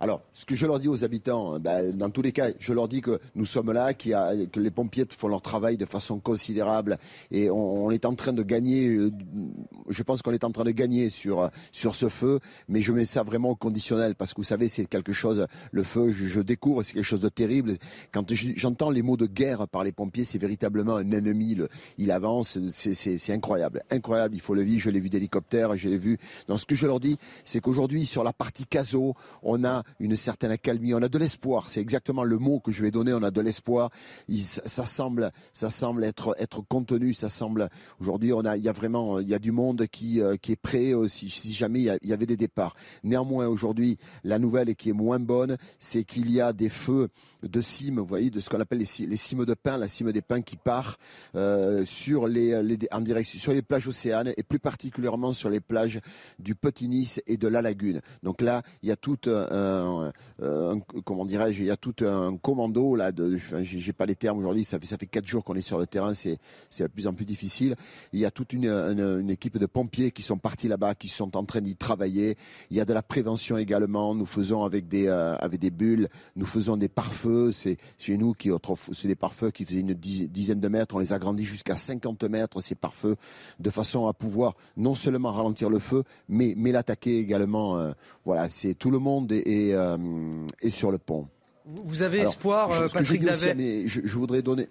Alors, 0.02 0.24
ce 0.34 0.48
que 0.48 0.56
je 0.56 0.66
leur 0.66 0.80
dis 0.80 0.88
aux 0.88 1.04
habitants, 1.04 1.60
ben, 1.60 1.96
dans 1.96 2.10
tous 2.10 2.24
les 2.24 2.32
cas, 2.32 2.48
je 2.58 2.74
leur 2.74 2.88
dis 2.88 3.02
que 3.02 3.20
nous 3.36 3.46
sommes 3.46 3.72
là, 3.72 3.94
qu 3.94 4.16
a, 4.16 4.34
que 4.52 4.60
les 4.60 4.72
pompiers 4.72 5.06
font 5.16 5.28
leur 5.28 5.44
travail 5.44 5.78
de 5.78 5.86
façon 5.86 6.20
considérable 6.20 6.98
et 7.30 7.52
on, 7.52 7.92
est 7.92 8.06
en 8.06 8.16
train 8.16 8.34
de 8.34 8.42
gagner. 8.42 8.98
Je 9.90 10.02
pense 10.02 10.24
qu'on 10.24 10.32
est 10.32 10.44
en 10.44 10.50
train 10.50 10.64
de 10.64 10.72
gagner 10.72 11.12
sur 11.12 11.52
sur 11.72 11.94
ce 11.94 12.10
feu, 12.10 12.40
mais 12.68 12.82
je 12.82 12.92
mets 12.92 13.06
ça 13.06 13.22
vraiment 13.22 13.52
au 13.52 13.56
conditionnel 13.56 14.16
parce 14.16 14.34
que 14.34 14.38
vous 14.38 14.46
savez, 14.46 14.70
c'est 14.70 14.86
quelque 14.86 15.14
chose. 15.14 15.46
Le 15.72 15.84
feu, 15.84 16.12
je, 16.12 16.40
découvre, 16.40 16.82
c'est 16.82 16.94
quelque 16.94 17.04
chose 17.04 17.20
de 17.20 17.30
terrible. 17.30 17.78
Quand 18.12 18.26
j'entends 18.56 18.90
les 18.90 19.04
mots 19.04 19.18
de 19.18 19.28
guerre 19.28 19.68
par 19.68 19.84
les 19.84 19.92
pompiers, 19.92 20.24
c'est 20.24 20.40
véritablement 20.40 20.96
un 20.96 21.12
ennemi. 21.12 21.60
Il 22.00 22.10
avance, 22.10 22.58
c'est 22.72 23.34
incroyable, 23.34 23.84
incroyable. 23.92 24.34
Il 24.34 24.42
faut 24.42 24.56
le 24.56 24.64
vivre. 24.64 24.82
Je 24.82 24.90
l'ai 24.90 25.00
vu 25.00 25.10
d'hélicoptère, 25.10 25.76
je 25.76 25.90
l'ai 25.90 26.00
vu. 26.00 26.18
Donc, 26.48 26.60
ce 26.60 26.66
que 26.66 26.74
je 26.74 26.88
leur 26.88 27.00
dis, 27.00 27.20
c'est 27.46 27.60
qu'aujourd'hui, 27.60 28.08
sur 28.08 28.24
la 28.24 28.34
partie 28.34 28.66
caso, 28.66 29.14
on 29.44 29.64
a 29.64 29.84
une 30.00 30.16
certaine 30.16 30.52
accalmie, 30.52 30.94
on 30.94 31.02
a 31.02 31.10
de 31.10 31.18
l'espoir. 31.18 31.70
C'est 31.70 31.82
exactement 31.82 32.24
le 32.24 32.38
mot 32.38 32.60
que 32.60 32.72
je 32.72 32.82
vais 32.82 32.92
donner. 32.92 33.14
On 33.14 33.24
a 33.24 33.32
de 33.32 33.42
l'espoir. 33.42 33.90
Ça 34.30 34.86
semble, 34.86 35.32
ça 35.54 35.70
semble 35.70 36.04
être 36.04 36.36
être 36.40 36.62
contenu. 36.62 37.14
Ça 37.14 37.30
semble 37.30 37.70
aujourd'hui, 38.00 38.34
on 38.34 38.46
a, 38.46 38.58
il 38.58 38.64
y 38.64 38.70
a 38.70 38.74
vraiment, 38.74 39.20
il 39.20 39.30
y 39.30 39.34
a 39.34 39.40
du 39.40 39.52
monde 39.52 39.88
qui 39.88 40.22
euh, 40.22 40.38
qui 40.38 40.54
est 40.54 40.62
prêt 40.62 40.94
si, 41.08 41.30
si 41.30 41.52
jamais 41.54 41.82
il 41.82 42.10
y, 42.10 42.14
avait 42.14 42.26
des 42.26 42.38
départs. 42.38 42.76
Néanmoins, 43.04 43.48
aujourd'hui, 43.48 43.98
la 44.24 44.40
nouvelle 44.40 44.76
qui 44.76 44.90
est 44.90 44.94
moins 44.94 45.20
bonne, 45.20 45.58
c'est 45.80 46.04
qu'il 46.04 46.32
y 46.32 46.42
a 46.42 46.54
des 46.54 46.70
feux 46.70 47.10
de 47.44 47.62
cimes, 47.62 48.00
vous 48.00 48.06
voyez, 48.06 48.30
de 48.30 48.40
ce 48.40 48.50
qu'on 48.50 48.60
appelle 48.60 48.80
les, 48.80 49.06
les, 49.08 49.18
cimes 49.18 49.46
de 49.46 49.54
pin, 49.54 49.78
la 49.78 49.88
cime 49.88 50.12
des 50.12 50.22
pins 50.22 50.42
qui 50.42 50.56
part 50.56 50.98
euh, 51.36 51.84
sur 51.86 52.28
les, 52.28 52.56
en 52.92 53.02
direction 53.02 53.40
sur 53.40 53.54
les 53.54 53.62
plages 53.62 53.88
océanes 53.88 54.34
et 54.38 54.44
plus 54.44 54.60
particulièrement 54.60 55.34
sur 55.34 55.50
les 55.50 55.60
plages 55.60 56.00
du 56.40 56.56
Petit 56.56 56.88
Nice 56.88 57.22
et 57.28 57.38
de 57.38 57.48
la 57.48 57.62
Lagune. 57.62 58.02
Donc 58.24 58.42
là, 58.42 58.64
il 58.84 58.90
y 58.90 58.92
a 58.92 58.96
tout 58.96 59.20
un, 59.82 60.80
comment 61.04 61.26
dirais-je, 61.26 61.62
il 61.64 61.68
y 61.68 61.72
a 61.72 61.78
tout 61.78 61.96
un 62.02 62.38
commando 62.38 62.96
là. 62.96 63.12
De, 63.12 63.36
enfin, 63.36 63.64
pas 63.98 64.06
les 64.06 64.16
termes 64.16 64.40
aujourd'hui. 64.40 64.64
Ça 64.64 64.80
fait 64.80 64.86
ça 64.86 64.98
quatre 64.98 65.28
jours 65.28 65.44
qu'on 65.44 65.56
est 65.56 65.62
sur 65.62 65.78
le 65.78 65.88
terrain. 65.88 66.14
C'est 66.14 66.38
c'est 66.70 66.84
de 66.84 66.90
plus 66.90 67.08
en 67.08 67.14
plus 67.14 67.26
difficile. 67.26 67.76
Il 68.14 68.20
y 68.20 68.26
a 68.26 68.32
toute 68.32 68.54
une, 68.54 69.30
équipe 69.30 69.58
de 69.58 69.66
pompiers 69.66 70.12
qui 70.12 70.24
sont 70.24 70.38
partis 70.38 70.68
là-bas, 70.68 70.96
qui 70.96 71.08
sont 71.08 71.36
en 71.38 71.44
train 71.44 71.62
d'y 71.62 71.76
travailler. 71.76 72.38
Il 72.70 72.78
y 72.78 72.82
a 72.82 72.86
de 72.86 72.94
la 72.94 73.02
prévention 73.02 73.58
également. 73.58 74.16
Nous 74.16 74.26
faisons 74.26 74.64
avec 74.64 74.88
des 74.88 75.08
euh, 75.08 75.36
avec 75.38 75.60
des 75.60 75.72
bulles. 75.72 76.10
Nous 76.36 76.46
faisons 76.46 76.78
des 76.78 76.88
pare-feux. 76.88 77.52
C'est 77.52 77.78
chez 77.98 78.18
nous 78.18 78.34
qui 78.34 78.50
c'est 78.92 79.08
des 79.08 79.16
pare-feux 79.16 79.52
qui 79.52 79.66
faisaient 79.66 79.80
une 79.80 79.94
dizaine 79.94 80.60
de 80.60 80.68
mètres. 80.68 80.96
On 80.96 81.00
les 81.00 81.14
a 81.14 81.20
grandis 81.20 81.46
jusqu'à 81.46 81.76
50 81.76 82.24
mètres 82.26 82.62
ces 82.62 82.76
pare-feux 82.76 83.16
de 83.60 83.70
façon 83.70 84.08
à 84.08 84.14
pouvoir 84.14 84.56
non 84.78 84.96
seulement 84.96 85.32
ralentir 85.32 85.70
le 85.70 85.80
feu, 85.80 86.04
mais 86.30 86.54
mais 86.58 86.72
l'attaquer 86.72 87.20
également. 87.20 87.78
Euh, 87.78 87.92
voilà, 88.26 88.50
c'est 88.50 88.76
tout 88.76 88.92
le 88.92 89.00
monde 89.00 89.32
est, 89.32 89.48
est, 89.48 89.71
euh, 89.74 89.98
est 90.62 90.72
sur 90.72 90.92
le 90.92 90.98
pont. 90.98 91.28
Vous 91.66 92.02
avez 92.02 92.22
Alors, 92.22 92.32
espoir, 92.32 92.72
je, 92.72 92.94
Patrick 92.94 93.24
Davet 93.24 93.88
je, 93.88 94.02
je, 94.04 94.18
voudrais 94.18 94.42
donner. 94.42 94.68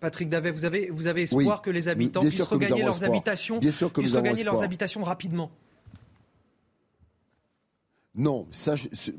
Patrick 0.00 0.28
Davet, 0.28 0.50
vous 0.50 0.64
avez, 0.64 0.90
vous 0.90 1.06
avez 1.06 1.22
espoir 1.22 1.58
oui, 1.58 1.62
que 1.64 1.70
les 1.70 1.88
habitants 1.88 2.20
puissent 2.20 2.42
regagner 2.42 2.82
leurs 2.82 2.94
espoir. 2.94 3.10
habitations, 3.10 3.60
puissent 3.60 4.14
regagner 4.14 4.44
leurs 4.44 4.62
habitations 4.62 5.02
rapidement 5.02 5.50
non, 8.16 8.46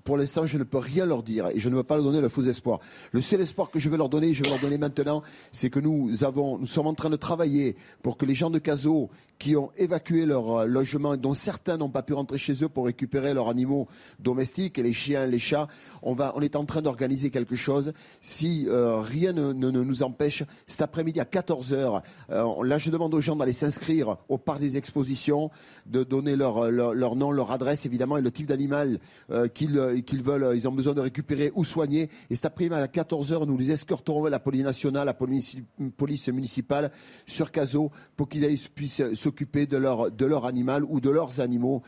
pour 0.06 0.16
l'instant, 0.16 0.46
je 0.46 0.58
ne 0.58 0.64
peux 0.64 0.78
rien 0.78 1.06
leur 1.06 1.22
dire 1.22 1.48
et 1.48 1.60
je 1.60 1.68
ne 1.68 1.76
veux 1.76 1.84
pas 1.84 1.96
leur 1.96 2.06
donner 2.06 2.22
le 2.22 2.30
faux 2.30 2.44
espoir. 2.44 2.80
Le 3.12 3.20
seul 3.20 3.42
espoir 3.42 3.70
que 3.70 3.78
je 3.78 3.90
vais 3.90 3.98
leur 3.98 4.08
donner, 4.08 4.34
je 4.34 4.42
vais 4.42 4.50
leur 4.50 4.60
donner 4.60 4.78
maintenant, 4.78 5.22
c'est 5.52 5.70
que 5.70 5.82
nous 5.82 6.14
sommes 6.14 6.88
en 6.88 6.94
train 6.94 7.10
de 7.10 7.18
travailler 7.18 7.76
pour 8.02 8.16
que 8.16 8.26
les 8.26 8.36
gens 8.36 8.50
de 8.50 8.60
Caso 8.60 9.10
qui 9.38 9.58
ont 9.58 9.70
évacué 9.78 10.26
leur 10.26 10.66
logement, 10.66 11.18
dont 11.18 11.34
certains 11.34 11.76
n'ont 11.76 11.90
pas 11.90 12.04
pu 12.04 12.14
rentrer 12.14 12.38
chez 12.38 12.64
eux 12.64 12.70
pour 12.70 12.86
récupérer 12.86 13.34
leurs 13.34 13.50
animaux 13.50 13.90
domestiques, 14.20 14.78
les 14.78 14.94
chiens, 14.94 15.26
les 15.26 15.40
chats, 15.40 15.68
on 16.02 16.14
va, 16.14 16.32
on 16.38 16.42
est 16.42 16.56
en 16.56 16.64
train 16.64 16.82
d'organiser 16.82 17.32
quelque 17.32 17.58
chose. 17.58 17.92
Si 18.22 18.66
euh, 18.70 19.02
rien 19.02 19.34
ne, 19.34 19.52
nous 19.52 20.04
empêche, 20.04 20.44
cet 20.68 20.82
après-midi 20.82 21.20
à 21.20 21.26
14 21.26 21.74
heures, 21.74 22.02
euh, 22.30 22.64
là, 22.64 22.78
je 22.78 22.90
demande 22.92 23.14
aux 23.14 23.20
gens 23.20 23.36
d'aller 23.36 23.52
s'inscrire 23.52 24.16
au 24.30 24.38
parc 24.38 24.62
des 24.62 24.78
expositions, 24.78 25.52
de 25.86 26.06
donner 26.06 26.38
leur, 26.38 26.72
leur 26.72 27.16
nom, 27.18 27.32
leur 27.32 27.52
adresse 27.52 27.86
évidemment 27.86 28.18
et 28.18 28.22
le 28.22 28.32
type 28.32 28.46
d'animal 28.46 28.85
animal 28.86 29.00
qu'ils 29.54 30.24
veulent, 30.24 30.56
ils 30.56 30.68
ont 30.68 30.72
besoin 30.72 30.94
de 30.94 31.02
récupérer 31.02 31.52
ou 31.56 31.64
soigner. 31.64 32.10
Et 32.30 32.36
cet 32.36 32.46
après-midi 32.46 32.76
à 32.76 32.86
14h, 32.88 33.46
nous 33.46 33.58
les 33.58 33.72
escorterons 33.72 34.26
à 34.26 34.30
la 34.30 34.40
police 34.40 34.64
nationale, 34.64 35.06
la 35.06 35.14
police, 35.14 36.28
municipale 36.28 36.92
sur 37.26 37.52
Caso 37.52 37.92
pour 38.16 38.30
qu'ils 38.30 38.58
puissent 38.74 39.14
s'occuper 39.14 39.66
de 39.66 39.78
leur, 39.78 40.46
animal 40.46 40.84
ou 40.84 41.00
de 41.00 41.10
leurs 41.10 41.40
animaux 41.40 41.82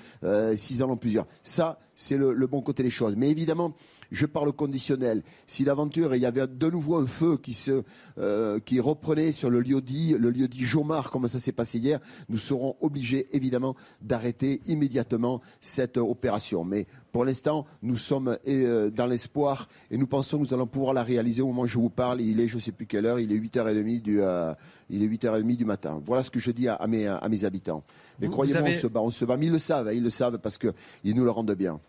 s'ils 0.56 0.84
en 0.84 0.90
ont 0.90 0.98
plusieurs. 0.98 1.28
Ça, 1.44 1.80
c'est 1.95 2.18
le 2.18 2.48
bon 2.48 2.61
côté 2.61 2.84
des 2.84 2.90
choses. 2.90 3.15
Mais 3.15 3.30
évidemment, 3.30 3.74
je 4.11 4.25
parle 4.25 4.51
conditionnel. 4.53 5.23
Si 5.45 5.63
l'aventure, 5.63 6.15
il 6.15 6.21
y 6.21 6.25
avait 6.25 6.47
de 6.47 6.69
nouveau 6.69 6.97
un 6.97 7.07
feu 7.07 7.38
qui, 7.38 7.53
se, 7.53 7.84
euh, 8.17 8.59
qui 8.59 8.79
reprenait 8.79 9.31
sur 9.31 9.49
le 9.49 9.61
lieu 9.61 9.81
dit, 9.81 10.15
le 10.17 10.29
lieu 10.29 10.47
dit 10.47 10.63
Jomar, 10.63 11.09
comme 11.09 11.27
ça 11.27 11.39
s'est 11.39 11.51
passé 11.51 11.79
hier, 11.79 11.99
nous 12.29 12.38
serons 12.38 12.75
obligés, 12.81 13.27
évidemment, 13.34 13.75
d'arrêter 14.01 14.61
immédiatement 14.67 15.41
cette 15.61 15.97
opération. 15.97 16.63
Mais 16.63 16.88
pour 17.11 17.25
l'instant, 17.25 17.65
nous 17.81 17.97
sommes 17.97 18.38
euh, 18.47 18.89
dans 18.89 19.07
l'espoir 19.07 19.67
et 19.89 19.97
nous 19.97 20.07
pensons 20.07 20.38
que 20.38 20.43
nous 20.43 20.53
allons 20.53 20.67
pouvoir 20.67 20.93
la 20.93 21.03
réaliser 21.03 21.41
au 21.41 21.47
moment 21.47 21.63
où 21.63 21.67
je 21.67 21.77
vous 21.77 21.89
parle. 21.89 22.21
Il 22.21 22.39
est, 22.39 22.47
je 22.47 22.55
ne 22.55 22.61
sais 22.61 22.71
plus 22.71 22.85
quelle 22.85 23.05
heure, 23.05 23.19
il 23.19 23.31
est 23.31 23.38
8h30 23.38 24.01
du, 24.01 24.21
euh, 24.21 24.53
il 24.89 25.03
est 25.03 25.07
8h30 25.07 25.55
du 25.55 25.65
matin. 25.65 26.01
Voilà 26.05 26.23
ce 26.23 26.31
que 26.31 26.39
je 26.39 26.51
dis 26.51 26.67
à, 26.67 26.85
mes, 26.88 27.07
à 27.07 27.27
mes 27.29 27.45
habitants. 27.45 27.84
Mais 28.19 28.27
croyez-moi, 28.27 28.69
on 28.69 28.75
se 28.75 28.88
bat, 28.88 29.01
on 29.01 29.11
se 29.11 29.25
bat. 29.25 29.38
Mais 29.38 29.47
ils 29.47 29.51
le 29.51 29.59
savent, 29.59 29.88
hein, 29.88 29.93
ils 29.93 30.03
le 30.03 30.09
savent 30.09 30.38
parce 30.39 30.57
qu'ils 30.57 31.15
nous 31.15 31.23
le 31.23 31.31
rendent 31.31 31.55
bien. 31.55 31.79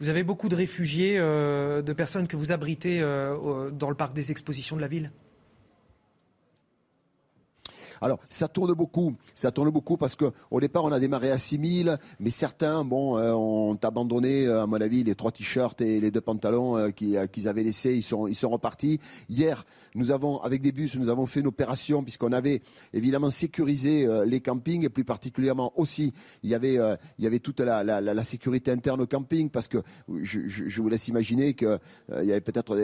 Vous 0.00 0.08
avez 0.08 0.22
beaucoup 0.22 0.48
de 0.48 0.54
réfugiés, 0.54 1.18
euh, 1.18 1.82
de 1.82 1.92
personnes 1.92 2.28
que 2.28 2.36
vous 2.36 2.52
abritez 2.52 3.00
euh, 3.00 3.70
dans 3.70 3.90
le 3.90 3.96
parc 3.96 4.12
des 4.12 4.30
expositions 4.30 4.76
de 4.76 4.80
la 4.80 4.88
ville? 4.88 5.10
Alors, 8.00 8.18
ça 8.28 8.48
tourne 8.48 8.72
beaucoup. 8.74 9.14
Ça 9.34 9.50
tourne 9.50 9.70
beaucoup 9.70 9.96
parce 9.96 10.16
qu'au 10.16 10.60
départ, 10.60 10.84
on 10.84 10.92
a 10.92 11.00
démarré 11.00 11.30
à 11.30 11.38
6 11.38 11.84
000, 11.84 11.96
mais 12.20 12.30
certains, 12.30 12.84
bon, 12.84 13.18
euh, 13.18 13.32
ont 13.32 13.78
abandonné, 13.82 14.46
euh, 14.46 14.62
à 14.62 14.66
mon 14.66 14.80
avis, 14.80 15.04
les 15.04 15.14
trois 15.14 15.32
t-shirts 15.32 15.80
et 15.80 16.00
les 16.00 16.10
deux 16.10 16.20
pantalons 16.20 16.76
euh, 16.76 16.90
qu'ils 16.90 17.48
avaient 17.48 17.62
laissés. 17.62 17.94
Ils 17.94 18.02
sont, 18.02 18.26
ils 18.26 18.34
sont 18.34 18.50
repartis. 18.50 19.00
Hier, 19.28 19.64
nous 19.94 20.10
avons, 20.10 20.40
avec 20.42 20.62
des 20.62 20.72
bus, 20.72 20.96
nous 20.96 21.08
avons 21.08 21.26
fait 21.26 21.40
une 21.40 21.46
opération 21.46 22.02
puisqu'on 22.02 22.32
avait 22.32 22.62
évidemment 22.92 23.30
sécurisé 23.30 24.06
les 24.26 24.40
campings 24.40 24.84
et 24.84 24.88
plus 24.88 25.04
particulièrement 25.04 25.72
aussi, 25.76 26.12
il 26.42 26.50
y 26.50 26.54
avait, 26.54 26.78
il 27.18 27.24
y 27.24 27.26
avait 27.26 27.38
toute 27.38 27.60
la, 27.60 28.24
sécurité 28.24 28.70
interne 28.70 29.00
au 29.00 29.06
camping 29.06 29.48
parce 29.50 29.68
que 29.68 29.78
je, 30.22 30.80
vous 30.80 30.88
laisse 30.88 31.08
imaginer 31.08 31.54
qu'il 31.54 31.78
il 32.20 32.26
y 32.26 32.32
avait 32.32 32.40
peut-être 32.40 32.76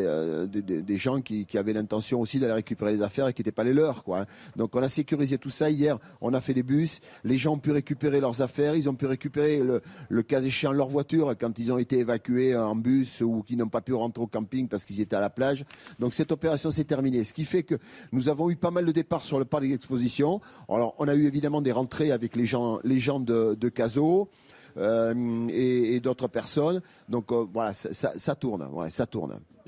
des, 0.47 0.63
des, 0.63 0.97
gens 0.97 1.21
qui, 1.21 1.47
qui 1.47 1.59
avaient 1.59 1.73
l'intention 1.73 2.21
aussi 2.21 2.39
d'aller 2.39 2.55
récupérer 2.55 2.93
les 2.93 3.03
affaires 3.03 3.29
et 3.29 3.33
qui 3.33 3.43
n'étaient 3.43 3.53
pas 3.53 3.65
les 3.65 3.75
leurs. 3.75 4.05
Quoi. 4.05 4.21
Hein. 4.21 4.27
Donc 4.57 4.75
on 4.75 4.83
a 4.83 4.89
sécuriser 5.05 5.37
tout 5.37 5.51
ça. 5.51 5.69
Hier, 5.69 5.99
on 6.23 6.33
a 6.33 6.41
fait 6.41 6.55
des 6.55 6.63
bus. 6.63 7.01
Les 7.25 7.37
gens 7.37 7.55
ont 7.55 7.59
pu 7.59 7.73
récupérer 7.73 8.21
leurs 8.21 8.41
affaires. 8.41 8.75
Ils 8.75 8.89
ont 8.89 8.95
pu 8.95 9.05
récupérer 9.05 9.63
le, 10.09 10.23
cas 10.23 10.41
échéant 10.41 10.73
leur 10.73 10.89
voiture 10.89 11.35
quand 11.39 11.59
ils 11.59 11.71
ont 11.71 11.77
été 11.77 11.99
évacués 11.99 12.57
en 12.57 12.75
bus 12.75 13.21
ou 13.21 13.43
qui 13.43 13.57
n'ont 13.57 13.69
pas 13.69 13.83
pu 13.83 13.93
rentrer 13.93 14.23
au 14.23 14.27
camping 14.27 14.67
parce 14.67 14.87
qu'ils 14.87 15.01
étaient 15.03 15.17
à 15.17 15.21
la 15.21 15.29
plage. 15.29 15.67
Donc 15.99 16.15
cette 16.15 16.33
opération 16.33 16.71
s'est 16.71 16.85
terminée. 16.85 17.23
Ce 17.25 17.35
qui 17.35 17.45
fait 17.45 17.65
que 17.65 17.75
nous 18.13 18.31
avons 18.31 18.49
eu 18.49 18.57
pas 18.57 18.71
mal 18.71 18.87
de 18.87 18.93
départs 18.93 19.25
sur 19.25 19.39
le 19.39 19.45
parc 19.45 19.65
d'exposition. 19.69 20.41
Alors 20.71 20.95
on 20.99 21.07
a 21.07 21.15
eu 21.15 21.27
évidemment 21.27 21.61
des 21.61 21.73
rentrées 21.73 22.11
avec 22.11 22.35
les 22.35 22.47
gens, 22.47 22.79
les 22.83 22.99
gens 22.99 23.21
de, 23.21 23.55
de 23.55 23.69
Caso. 23.69 24.31
Euh, 24.77 25.47
et, 25.51 26.01
d'autres 26.01 26.27
personnes. 26.27 26.83
Donc 27.09 27.31
euh, 27.31 27.47
voilà, 27.53 27.75
ça, 27.75 28.13
ça 28.17 28.35
tourne 28.35 28.67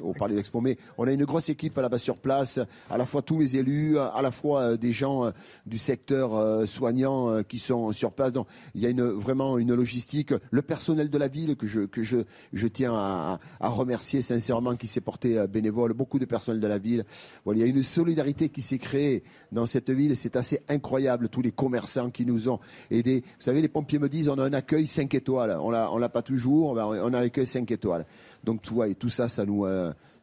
au 0.03 0.13
Palais 0.13 0.35
d'Expo. 0.35 0.63
On 0.99 1.07
a 1.07 1.13
une 1.13 1.25
grosse 1.25 1.49
équipe 1.49 1.77
là-bas 1.77 1.99
sur 1.99 2.17
place, 2.17 2.61
à 2.91 2.99
la 2.99 3.07
fois 3.07 3.23
tous 3.23 3.37
mes 3.37 3.57
élus, 3.57 3.99
à 3.99 4.21
la 4.23 4.31
fois 4.31 4.61
euh, 4.61 4.77
des 4.77 4.93
gens 4.93 5.27
euh, 5.27 5.31
du 5.67 5.79
secteur 5.79 6.35
euh, 6.35 6.67
soignant 6.67 7.43
qui 7.43 7.59
sont 7.59 7.93
sur 7.93 8.13
place. 8.13 8.33
Donc, 8.33 8.47
il 8.75 8.83
y 8.83 8.87
a 8.87 9.05
vraiment 9.05 9.59
une 9.59 9.75
logistique. 9.75 10.33
Le 10.51 10.63
personnel 10.63 11.11
de 11.11 11.19
la 11.19 11.29
ville 11.29 11.57
que 11.57 11.67
je, 11.67 11.81
que 11.81 12.03
je, 12.03 12.19
je 12.53 12.69
tiens 12.69 12.95
à, 12.95 13.39
remercier 13.61 14.23
sincèrement 14.23 14.77
qui 14.77 14.87
s'est 14.87 15.01
porté 15.01 15.45
bénévole, 15.49 15.93
beaucoup 15.93 16.19
de 16.19 16.25
personnel 16.25 16.61
de 16.61 16.67
la 16.67 16.79
ville. 16.79 17.05
Voilà, 17.45 17.61
il 17.61 17.63
y 17.63 17.65
a 17.65 17.69
une 17.69 17.83
solidarité 17.83 18.49
qui 18.49 18.63
s'est 18.63 18.79
créée 18.79 19.23
dans 19.53 19.67
cette 19.67 19.91
ville. 19.91 20.17
C'est 20.17 20.37
assez 20.37 20.61
incroyable, 20.69 21.29
tous 21.29 21.43
les 21.43 21.53
commerçants 21.53 22.11
qui 22.11 22.25
nous 22.25 22.49
ont 22.49 22.61
aidés. 22.91 23.23
Vous 23.23 23.43
savez, 23.43 23.61
les 23.61 23.69
pompiers 23.69 23.99
me 23.99 24.09
disent 24.09 24.29
on 24.29 24.39
a 24.39 24.45
un 24.45 24.53
accueil 24.53 24.87
5 24.87 25.13
étoiles. 25.15 25.57
On 25.61 25.77
on 25.77 25.99
l'a 25.99 26.09
pas 26.09 26.23
toujours, 26.23 26.71
on 26.71 26.77
a 26.77 27.19
un 27.19 27.23
accueil 27.23 27.47
5 27.47 27.71
étoiles. 27.71 28.07
Donc, 28.45 28.63
tout, 28.63 28.83
tout 28.99 29.09
ça, 29.09 29.29
ça 29.29 29.45
nous, 29.45 29.67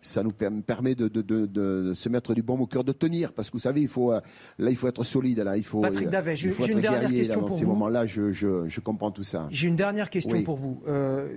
ça 0.04 0.22
nous 0.22 0.32
permet 0.32 0.96
de, 0.96 1.94
se 1.94 2.10
mettre 2.10 2.34
du 2.34 2.44
bon 2.44 2.60
au 2.60 2.68
cœur, 2.68 2.84
de 2.84 2.92
tenir. 2.92 3.34
Parce 3.34 3.50
que 3.50 3.54
vous 3.54 3.62
savez, 3.62 3.82
il 3.82 3.88
faut, 3.88 4.12
euh, 4.12 4.22
là, 4.60 4.70
il 4.70 4.76
faut 4.76 4.88
être 4.88 5.04
solide. 5.04 5.40
Là, 5.40 5.58
il 5.58 5.64
faut, 5.64 5.82
Patrick 5.82 6.10
Davet, 6.10 6.36
j'ai 6.36 6.50
une 6.72 6.80
dernière 6.80 7.10
question 7.10 7.40
pour 7.40 7.50
vous. 7.50 7.54
Dans 7.54 7.60
ces 7.60 7.66
moments-là, 7.66 8.06
je, 8.06 8.80
comprends 8.80 9.12
tout 9.12 9.24
ça. 9.24 9.48
J'ai 9.50 9.68
une 9.68 9.76
dernière 9.76 10.10
question 10.10 10.44
pour 10.44 10.58
vous. 10.58 10.82
Euh, 10.88 11.30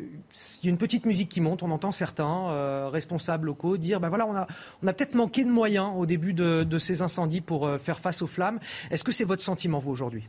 il 0.62 0.66
y 0.66 0.68
a 0.68 0.70
une 0.70 0.78
petite 0.78 1.06
musique 1.06 1.28
qui 1.28 1.40
monte. 1.40 1.62
On 1.62 1.70
entend 1.70 1.93
certains 1.93 2.51
euh, 2.51 2.88
responsables 2.88 3.47
locaux 3.47 3.76
dire 3.76 4.01
ben 4.01 4.09
voilà, 4.09 4.26
on 4.26 4.34
a, 4.34 4.47
on 4.82 4.86
a 4.86 4.93
peut-être 4.93 5.14
manqué 5.14 5.44
de 5.44 5.51
moyens 5.51 5.93
au 5.97 6.06
début 6.06 6.32
de, 6.32 6.64
de 6.64 6.78
ces 6.78 7.02
incendies 7.02 7.40
pour 7.40 7.70
faire 7.78 8.01
face 8.01 8.22
aux 8.22 8.26
flammes. 8.26 8.59
Est-ce 8.90 9.05
que 9.05 9.12
c'est 9.12 9.24
votre 9.24 9.43
sentiment, 9.43 9.78
vous, 9.78 9.93
aujourd'hui? 9.93 10.28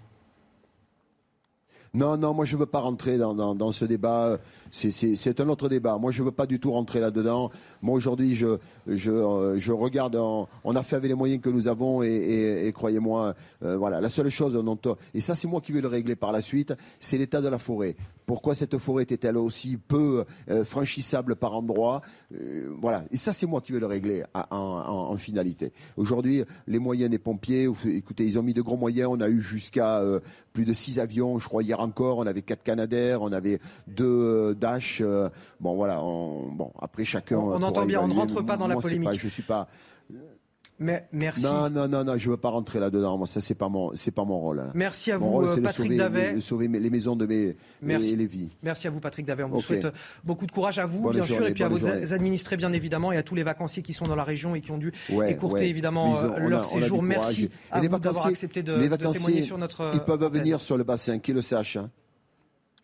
Non, 1.93 2.17
non, 2.17 2.33
moi 2.33 2.45
je 2.45 2.55
ne 2.55 2.59
veux 2.59 2.65
pas 2.65 2.79
rentrer 2.79 3.17
dans, 3.17 3.71
ce 3.71 3.85
débat. 3.85 4.37
C'est 4.71 5.39
un 5.39 5.49
autre 5.49 5.69
débat. 5.69 5.97
Moi 5.97 6.11
je 6.11 6.21
ne 6.21 6.27
veux 6.27 6.31
pas 6.31 6.45
du 6.45 6.59
tout 6.59 6.71
rentrer 6.71 6.99
là-dedans. 6.99 7.51
Moi 7.81 7.95
aujourd'hui, 7.95 8.35
je, 8.35 8.57
euh, 8.87 9.59
regarde. 9.69 10.15
on 10.15 10.75
a 10.75 10.83
fait 10.83 10.95
avec 10.95 11.09
les 11.09 11.15
moyens 11.15 11.41
que 11.41 11.49
nous 11.49 11.67
avons 11.67 12.03
et, 12.03 12.71
croyez-moi, 12.73 13.33
euh, 13.63 13.77
voilà. 13.77 14.01
La 14.01 14.09
seule 14.09 14.29
chose 14.29 14.53
dont, 14.53 14.77
et 15.13 15.21
ça 15.21 15.35
c'est 15.35 15.47
moi 15.47 15.61
qui 15.61 15.71
vais 15.71 15.81
le 15.81 15.87
régler 15.87 16.15
par 16.15 16.31
la 16.31 16.41
suite, 16.41 16.73
c'est 16.99 17.17
l'état 17.17 17.41
de 17.41 17.47
la 17.47 17.57
forêt. 17.57 17.95
Pourquoi 18.27 18.53
cette 18.55 18.77
forêt 18.77 19.03
était-elle 19.03 19.37
aussi 19.37 19.77
peu 19.77 20.25
euh, 20.49 20.63
franchissable 20.63 21.37
par 21.37 21.55
endroit 21.55 22.01
Voilà. 22.79 23.05
Et 23.09 23.17
ça 23.17 23.33
c'est 23.33 23.47
moi 23.47 23.61
qui 23.61 23.71
vais 23.71 23.79
le 23.79 23.87
régler 23.87 24.23
en, 24.51 25.15
finalité. 25.17 25.71
Aujourd'hui, 25.95 26.43
les 26.67 26.77
moyens 26.77 27.09
des 27.09 27.17
pompiers, 27.17 27.67
écoutez, 27.85 28.25
ils 28.25 28.37
ont 28.37 28.43
mis 28.43 28.53
de 28.53 28.61
gros 28.61 28.77
moyens. 28.77 29.09
On 29.11 29.21
a 29.21 29.29
eu 29.29 29.41
jusqu'à 29.41 30.03
plus 30.53 30.65
de 30.65 30.73
six 30.73 30.99
avions, 30.99 31.39
je 31.39 31.47
crois 31.47 31.63
hier 31.63 31.79
encore. 31.79 32.19
On 32.19 32.27
avait 32.27 32.41
quatre 32.43 32.63
Canadair, 32.63 33.21
on 33.21 33.31
avait 33.31 33.59
deux 33.87 34.53
Dash. 34.55 35.01
bon 35.59 35.75
voilà. 35.75 35.95
bon 35.97 36.71
après 36.79 37.05
chacun. 37.05 37.37
On, 37.37 37.63
entend 37.63 37.85
bien. 37.85 38.01
On 38.01 38.07
ne 38.07 38.13
rentre 38.13 38.41
pas 38.41 38.57
dans 38.57 38.67
la 38.67 38.75
polémique. 38.75 39.09
Pas, 39.09 39.15
je 39.15 39.27
suis 39.29 39.43
pas. 39.43 39.69
Mais, 40.79 41.07
merci. 41.11 41.43
Non, 41.43 41.69
non, 41.69 41.87
non, 41.87 42.03
non, 42.03 42.17
je 42.17 42.29
veux 42.29 42.37
pas 42.37 42.49
rentrer 42.49 42.79
là-dedans. 42.79 43.17
Moi, 43.17 43.25
ça, 43.25 43.41
c'est 43.41 43.55
pas 43.55 43.67
mon, 43.67 43.95
c'est 43.95 44.11
pas 44.11 44.23
mon 44.25 44.39
rôle. 44.39 44.59
Hein. 44.59 44.71
Merci 44.75 45.11
à 45.11 45.17
vous, 45.17 45.41
euh, 45.41 45.61
Patrick 45.61 45.97
Davet. 45.97 46.35
De 46.35 46.39
sauver 46.39 46.67
les 46.67 46.89
maisons 46.89 47.15
de 47.15 47.25
mes, 47.25 47.57
merci. 47.81 48.15
les 48.15 48.27
vies. 48.27 48.49
Merci 48.61 48.87
à 48.87 48.91
vous, 48.91 48.99
Patrick 48.99 49.25
Davet. 49.25 49.43
On 49.43 49.49
vous 49.49 49.61
souhaite 49.61 49.87
beaucoup 50.23 50.45
de 50.45 50.51
courage 50.51 50.77
à 50.77 50.85
vous, 50.85 51.09
bien 51.09 51.23
sûr, 51.23 51.45
et 51.47 51.53
puis 51.53 51.63
à 51.63 51.69
vos 51.69 51.85
administrés, 52.13 52.57
bien 52.57 52.73
évidemment, 52.73 53.11
et 53.11 53.17
à 53.17 53.23
tous 53.23 53.35
les 53.35 53.43
vacanciers 53.43 53.83
qui 53.83 53.93
sont 53.93 54.05
dans 54.05 54.15
la 54.15 54.23
région 54.23 54.55
et 54.55 54.61
qui 54.61 54.71
ont 54.71 54.77
dû 54.77 54.93
écourter, 55.27 55.67
évidemment, 55.67 56.15
leur 56.37 56.65
séjour. 56.65 57.01
merci 57.01 57.49
à 57.71 57.81
vous 57.81 57.97
d'avoir 57.97 58.27
accepté 58.27 58.63
de, 58.63 58.77
de, 58.77 58.95
témoigner 58.95 59.41
sur 59.41 59.57
notre. 59.57 59.91
Ils 59.93 59.99
peuvent 60.01 60.31
venir 60.31 60.61
sur 60.61 60.77
le 60.77 60.83
bassin, 60.83 61.19
qu'ils 61.19 61.35
le 61.35 61.41
sachent. 61.41 61.77
Hein. 61.77 61.89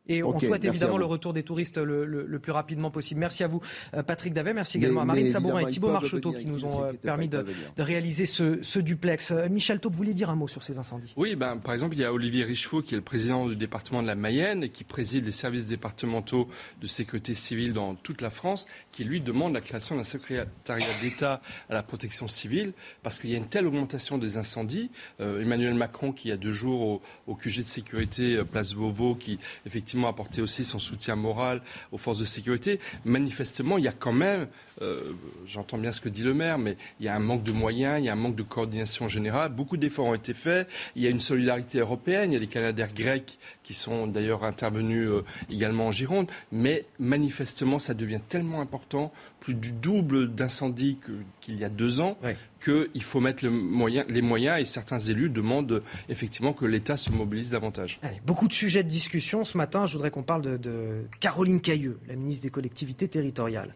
Et 0.08 0.22
on 0.22 0.38
souhaite 0.38 0.66
évidemment 0.66 0.98
le 0.98 1.06
retour 1.06 1.32
des 1.32 1.44
touristes 1.44 1.78
le, 1.78 2.40
plus 2.40 2.52
rapidement 2.52 2.92
possible. 2.92 3.22
Merci 3.22 3.44
à 3.44 3.48
vous, 3.48 3.62
euh, 3.94 4.04
Patrick 4.04 4.34
Davet. 4.34 4.54
Merci 4.54 4.78
également 4.78 5.02
à 5.02 5.06
Marine 5.06 5.30
Sabourin 5.30 5.62
et 5.62 5.68
Thibault 5.68 5.92
Marcheteau 5.92 6.34
qui 6.34 6.46
nous 6.46 6.66
ont 6.66 6.84
euh, 6.84 6.94
permis 6.94 7.30
de, 7.30 7.46
réaliser 7.78 8.26
ce, 8.26 8.80
duplex. 8.80 9.32
Euh, 9.32 9.48
Michel 9.50 9.80
Taupe, 9.80 9.94
vous 9.94 10.00
vouliez 10.00 10.14
dire 10.14 10.30
un 10.30 10.36
mot 10.36 10.48
sur 10.48 10.62
ces 10.62 10.78
incendies? 10.78 11.14
Oui, 11.16 11.36
ben, 11.36 11.58
par 11.58 11.74
exemple, 11.74 11.96
il 11.96 12.02
y 12.02 12.04
a 12.04 12.12
Olivier 12.12 12.44
Richefaux 12.44 12.82
qui 12.82 12.96
est 12.96 12.98
le 12.98 13.04
président 13.04 13.48
du 13.48 13.56
département 13.56 14.02
de 14.02 14.08
la 14.08 14.16
Mayenne 14.16 14.64
et 14.64 14.70
qui 14.70 14.84
préside 14.84 15.26
les 15.26 15.32
services 15.32 15.66
départementaux 15.66 16.50
de 16.82 16.88
sécurité 16.88 17.34
civile 17.34 17.72
dans 17.72 17.96
toute 17.96 18.22
la 18.22 18.30
France, 18.30 18.68
qui 18.92 19.06
lui 19.06 19.22
demande 19.22 19.54
la 19.54 19.62
création 19.62 19.96
d'un 19.96 20.04
secrétariat 20.04 20.86
d'État 21.02 21.42
à 21.70 21.74
la 21.74 21.84
protection 21.84 22.28
civile 22.28 22.74
parce 23.04 23.20
qu'il 23.20 23.30
y 23.30 23.36
a 23.36 23.38
une 23.38 23.48
telle 23.48 23.68
augmentation 23.68 24.18
des 24.18 24.36
incendies. 24.36 24.92
Emmanuel 25.20 25.76
Macron, 25.76 26.12
qui 26.12 26.28
il 26.28 26.30
y 26.30 26.34
a 26.34 26.38
deux 26.38 26.54
jours 26.54 26.82
au, 26.82 27.02
au 27.28 27.36
QG 27.36 27.60
de 27.60 27.68
sécurité 27.68 28.42
Place 28.50 28.74
Beauvau, 28.74 29.16
qui 29.16 29.40
effectivement 29.66 29.93
apporter 30.07 30.41
aussi 30.41 30.65
son 30.65 30.80
soutien 30.80 31.15
moral 31.15 31.61
aux 31.91 31.98
forces 31.98 32.20
de 32.20 32.26
sécurité. 32.26 32.80
Manifestement, 33.06 33.78
il 33.78 33.84
y 33.84 33.88
a 33.88 33.94
quand 33.94 34.14
même, 34.14 34.48
euh, 34.84 35.14
j'entends 35.46 35.78
bien 35.78 35.92
ce 35.92 36.02
que 36.02 36.10
dit 36.10 36.24
le 36.24 36.34
maire, 36.34 36.58
mais 36.58 36.78
il 37.00 37.06
y 37.06 37.10
a 37.10 37.16
un 37.16 37.20
manque 37.20 37.44
de 37.44 37.52
moyens, 37.52 38.00
il 38.00 38.06
y 38.06 38.10
a 38.10 38.14
un 38.14 38.18
manque 38.18 38.36
de 38.36 38.44
coordination 38.44 39.08
générale. 39.08 39.52
Beaucoup 39.52 39.78
d'efforts 39.78 40.06
ont 40.06 40.14
été 40.14 40.34
faits. 40.34 40.68
Il 40.96 41.02
y 41.02 41.08
a 41.08 41.10
une 41.10 41.20
solidarité 41.20 41.80
européenne. 41.80 42.32
Il 42.32 42.34
y 42.34 42.38
a 42.38 42.40
des 42.40 42.48
Canadaires 42.48 42.94
grecs 42.94 43.40
qui 43.64 43.74
sont 43.74 44.08
d'ailleurs 44.08 44.44
intervenus 44.44 45.08
euh, 45.08 45.24
également 45.50 45.88
en 45.88 45.92
Gironde. 45.92 46.30
Mais 46.52 46.86
manifestement, 47.00 47.80
ça 47.80 47.94
devient 47.94 48.22
tellement 48.28 48.62
important, 48.62 49.12
plus 49.40 49.54
du 49.54 49.72
double 49.72 50.34
d'incendies 50.34 50.98
qu'il 51.42 51.60
y 51.60 51.64
a 51.64 51.70
deux 51.70 52.02
ans, 52.02 52.18
qu'il 52.64 53.04
faut 53.04 53.20
mettre 53.20 53.46
les 53.46 54.22
moyens 54.22 54.60
et 54.60 54.66
certains 54.66 55.00
élus 55.00 55.30
demandent 55.30 55.84
effectivement 56.08 56.54
que 56.54 56.66
l'État 56.66 56.96
se 56.96 57.12
mobilise 57.12 57.52
davantage. 57.52 58.00
beaucoup 58.26 58.48
de 58.48 58.54
sujets 58.54 58.84
de 58.84 58.90
discussion. 58.90 59.44
Ce 59.44 59.58
matin, 59.58 59.86
je 59.86 59.94
voudrais 59.94 60.12
qu'on 60.12 60.24
parle 60.24 60.42
de, 60.44 60.58
de, 60.58 61.06
Caroline 61.20 61.60
Cailleux, 61.60 62.00
la 62.08 62.16
ministre 62.16 62.44
des 62.44 62.52
collectivités 62.52 63.08
territoriales. 63.08 63.74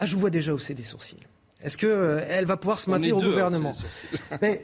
Ah, 0.00 0.06
je 0.06 0.16
vois 0.16 0.30
déjà 0.30 0.54
hausser 0.54 0.72
des 0.74 0.82
sourcils. 0.82 1.20
Est-ce 1.62 1.76
qu'elle 1.76 2.46
va 2.46 2.56
pouvoir 2.56 2.80
se 2.80 2.88
maintenir 2.90 3.16
au 3.16 3.20
deux, 3.20 3.26
hein, 3.26 3.30
gouvernement 3.32 3.72
Mais 4.40 4.62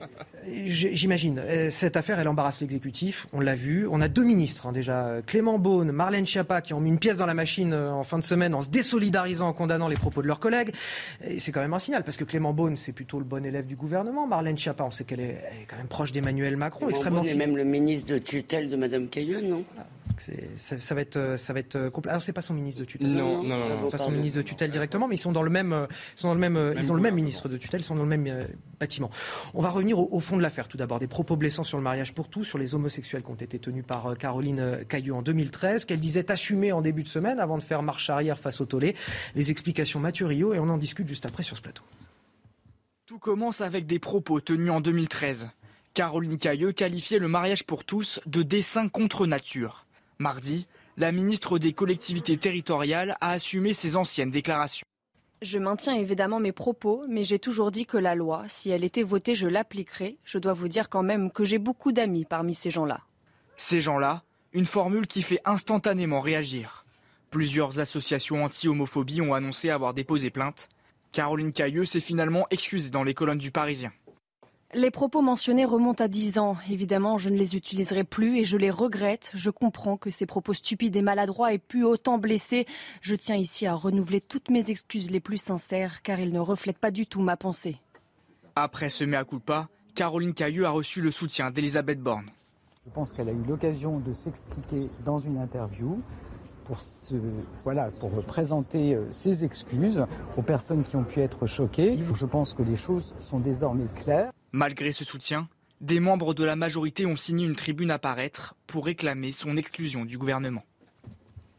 j'imagine, 0.66 1.38
euh, 1.44 1.68
cette 1.70 1.96
affaire, 1.96 2.18
elle 2.18 2.28
embarrasse 2.28 2.60
l'exécutif. 2.60 3.26
On 3.32 3.40
l'a 3.40 3.54
vu. 3.54 3.86
On 3.90 4.00
a 4.00 4.08
deux 4.08 4.24
ministres 4.24 4.66
hein, 4.66 4.72
déjà, 4.72 5.16
Clément 5.26 5.58
Beaune, 5.58 5.92
Marlène 5.92 6.26
Schiappa, 6.26 6.60
qui 6.62 6.72
ont 6.74 6.80
mis 6.80 6.88
une 6.88 6.98
pièce 6.98 7.18
dans 7.18 7.26
la 7.26 7.34
machine 7.34 7.72
euh, 7.72 7.90
en 7.90 8.02
fin 8.02 8.18
de 8.18 8.24
semaine 8.24 8.54
en 8.54 8.62
se 8.62 8.70
désolidarisant, 8.70 9.48
en 9.48 9.52
condamnant 9.52 9.88
les 9.88 9.96
propos 9.96 10.22
de 10.22 10.26
leurs 10.26 10.40
collègues. 10.40 10.72
Et 11.26 11.38
c'est 11.38 11.52
quand 11.52 11.60
même 11.60 11.74
un 11.74 11.78
signal, 11.78 12.02
parce 12.02 12.16
que 12.16 12.24
Clément 12.24 12.52
Beaune, 12.52 12.76
c'est 12.76 12.92
plutôt 12.92 13.18
le 13.18 13.24
bon 13.24 13.44
élève 13.44 13.66
du 13.66 13.76
gouvernement. 13.76 14.26
Marlène 14.26 14.56
Schiappa, 14.56 14.84
on 14.84 14.90
sait 14.90 15.04
qu'elle 15.04 15.20
est, 15.20 15.42
est 15.62 15.66
quand 15.68 15.76
même 15.76 15.88
proche 15.88 16.12
d'Emmanuel 16.12 16.56
Macron, 16.56 16.88
extrêmement 16.88 17.20
est 17.22 17.30
fidèle. 17.32 17.48
même 17.48 17.56
le 17.56 17.64
ministre 17.64 18.08
de 18.08 18.18
tutelle 18.18 18.70
de 18.70 18.76
Madame 18.76 19.08
Cailleux, 19.08 19.42
non? 19.42 19.64
Ça, 20.56 20.78
ça 20.78 20.94
va 20.94 21.02
être, 21.02 21.16
euh, 21.16 21.36
ça 21.36 21.52
va 21.52 21.58
être 21.60 21.76
euh, 21.76 21.90
compl- 21.90 22.08
Alors 22.08 22.22
c'est 22.22 22.32
pas 22.32 22.40
son 22.40 22.54
ministre 22.54 22.80
de 22.80 22.86
tutelle. 22.86 23.10
Non, 23.10 23.42
non, 23.42 23.58
non, 23.58 23.68
non. 23.68 23.76
C'est 23.90 23.98
pas 23.98 24.04
son 24.04 24.10
ministre 24.12 24.38
de 24.38 24.42
tutelle 24.42 24.70
directement, 24.70 25.08
mais 25.08 25.16
ils 25.16 25.18
sont 25.18 25.32
dans 25.32 25.42
le 25.42 25.50
même, 25.50 25.74
euh, 25.74 25.84
ils 26.16 26.20
sont 26.20 26.28
dans 26.28 26.34
le 26.34 26.40
même, 26.40 26.56
euh, 26.56 26.72
ils 26.86 26.92
ont 26.92 26.94
le 26.94 27.02
même 27.02 27.14
ministre 27.14 27.48
de 27.48 27.56
tutelle, 27.56 27.80
ils 27.80 27.84
sont 27.84 27.94
dans 27.94 28.02
le 28.02 28.08
même 28.08 28.26
euh, 28.26 28.44
bâtiment. 28.78 29.10
On 29.54 29.60
va 29.60 29.70
revenir 29.70 29.98
au, 29.98 30.08
au 30.10 30.20
fond 30.20 30.36
de 30.36 30.42
l'affaire. 30.42 30.68
Tout 30.68 30.76
d'abord, 30.76 30.98
des 30.98 31.06
propos 31.06 31.36
blessants 31.36 31.64
sur 31.64 31.78
le 31.78 31.84
mariage 31.84 32.12
pour 32.12 32.28
tous, 32.28 32.44
sur 32.44 32.58
les 32.58 32.74
homosexuels 32.74 33.22
qui 33.22 33.30
ont 33.30 33.34
été 33.34 33.58
tenus 33.58 33.84
par 33.86 34.06
euh, 34.06 34.14
Caroline 34.14 34.60
euh, 34.60 34.84
Cailleux 34.84 35.14
en 35.14 35.22
2013, 35.22 35.84
qu'elle 35.84 36.00
disait 36.00 36.30
assumer 36.30 36.72
en 36.72 36.82
début 36.82 37.02
de 37.02 37.08
semaine 37.08 37.40
avant 37.40 37.58
de 37.58 37.62
faire 37.62 37.82
marche 37.82 38.10
arrière 38.10 38.38
face 38.38 38.60
au 38.60 38.66
tollé. 38.66 38.94
Les 39.34 39.50
explications 39.50 40.00
Mathurio 40.00 40.54
et 40.54 40.58
on 40.58 40.68
en 40.68 40.78
discute 40.78 41.08
juste 41.08 41.26
après 41.26 41.42
sur 41.42 41.56
ce 41.56 41.62
plateau. 41.62 41.82
Tout 43.06 43.18
commence 43.18 43.60
avec 43.60 43.86
des 43.86 43.98
propos 43.98 44.40
tenus 44.40 44.70
en 44.70 44.80
2013. 44.80 45.48
Caroline 45.94 46.38
Cailleux 46.38 46.72
qualifiait 46.72 47.18
le 47.18 47.28
mariage 47.28 47.64
pour 47.64 47.84
tous 47.84 48.20
de 48.26 48.42
dessin 48.42 48.88
contre 48.88 49.26
nature. 49.26 49.86
Mardi, 50.18 50.66
la 50.96 51.12
ministre 51.12 51.58
des 51.58 51.72
collectivités 51.72 52.36
territoriales 52.36 53.16
a 53.20 53.30
assumé 53.30 53.74
ses 53.74 53.96
anciennes 53.96 54.30
déclarations. 54.30 54.86
Je 55.46 55.60
maintiens 55.60 55.94
évidemment 55.94 56.40
mes 56.40 56.50
propos, 56.50 57.04
mais 57.08 57.22
j'ai 57.22 57.38
toujours 57.38 57.70
dit 57.70 57.86
que 57.86 57.96
la 57.96 58.16
loi, 58.16 58.42
si 58.48 58.70
elle 58.70 58.82
était 58.82 59.04
votée, 59.04 59.36
je 59.36 59.46
l'appliquerais. 59.46 60.16
Je 60.24 60.38
dois 60.38 60.54
vous 60.54 60.66
dire 60.66 60.88
quand 60.88 61.04
même 61.04 61.30
que 61.30 61.44
j'ai 61.44 61.58
beaucoup 61.58 61.92
d'amis 61.92 62.24
parmi 62.24 62.52
ces 62.52 62.68
gens-là. 62.68 63.02
Ces 63.56 63.80
gens-là, 63.80 64.24
une 64.52 64.66
formule 64.66 65.06
qui 65.06 65.22
fait 65.22 65.38
instantanément 65.44 66.20
réagir. 66.20 66.84
Plusieurs 67.30 67.78
associations 67.78 68.42
anti-homophobie 68.42 69.20
ont 69.20 69.34
annoncé 69.34 69.70
avoir 69.70 69.94
déposé 69.94 70.30
plainte. 70.30 70.68
Caroline 71.12 71.52
Cailleux 71.52 71.84
s'est 71.84 72.00
finalement 72.00 72.48
excusée 72.50 72.90
dans 72.90 73.04
les 73.04 73.14
colonnes 73.14 73.38
du 73.38 73.52
Parisien. 73.52 73.92
Les 74.74 74.90
propos 74.90 75.22
mentionnés 75.22 75.64
remontent 75.64 76.02
à 76.02 76.08
10 76.08 76.38
ans. 76.38 76.56
Évidemment, 76.68 77.18
je 77.18 77.30
ne 77.30 77.36
les 77.36 77.54
utiliserai 77.54 78.02
plus 78.02 78.38
et 78.38 78.44
je 78.44 78.56
les 78.56 78.70
regrette. 78.70 79.30
Je 79.32 79.50
comprends 79.50 79.96
que 79.96 80.10
ces 80.10 80.26
propos 80.26 80.54
stupides 80.54 80.96
et 80.96 81.02
maladroits 81.02 81.54
aient 81.54 81.58
pu 81.58 81.84
autant 81.84 82.18
blesser. 82.18 82.66
Je 83.00 83.14
tiens 83.14 83.36
ici 83.36 83.66
à 83.66 83.74
renouveler 83.74 84.20
toutes 84.20 84.50
mes 84.50 84.68
excuses 84.68 85.08
les 85.08 85.20
plus 85.20 85.38
sincères 85.38 86.02
car 86.02 86.18
ils 86.18 86.32
ne 86.32 86.40
reflètent 86.40 86.78
pas 86.78 86.90
du 86.90 87.06
tout 87.06 87.22
ma 87.22 87.36
pensée. 87.36 87.76
Après 88.56 88.90
ce 88.90 89.04
mea 89.04 89.24
culpa, 89.24 89.68
Caroline 89.94 90.34
Cailleux 90.34 90.66
a 90.66 90.70
reçu 90.70 91.00
le 91.00 91.12
soutien 91.12 91.52
d'Elisabeth 91.52 92.00
Borne. 92.00 92.30
Je 92.86 92.90
pense 92.90 93.12
qu'elle 93.12 93.28
a 93.28 93.32
eu 93.32 93.44
l'occasion 93.48 94.00
de 94.00 94.12
s'expliquer 94.12 94.88
dans 95.04 95.20
une 95.20 95.38
interview 95.38 95.98
pour, 96.66 96.78
voilà, 97.62 97.90
pour 98.00 98.10
présenter 98.24 98.94
euh, 98.94 99.04
ses 99.10 99.44
excuses 99.44 100.04
aux 100.36 100.42
personnes 100.42 100.82
qui 100.82 100.96
ont 100.96 101.04
pu 101.04 101.20
être 101.20 101.46
choquées. 101.46 101.98
Je 102.12 102.26
pense 102.26 102.54
que 102.54 102.62
les 102.62 102.76
choses 102.76 103.14
sont 103.20 103.38
désormais 103.38 103.86
claires. 103.94 104.32
Malgré 104.52 104.92
ce 104.92 105.04
soutien, 105.04 105.48
des 105.80 106.00
membres 106.00 106.34
de 106.34 106.44
la 106.44 106.56
majorité 106.56 107.06
ont 107.06 107.16
signé 107.16 107.46
une 107.46 107.56
tribune 107.56 107.90
à 107.90 107.98
paraître 107.98 108.54
pour 108.66 108.86
réclamer 108.86 109.32
son 109.32 109.56
exclusion 109.56 110.04
du 110.04 110.18
gouvernement. 110.18 110.62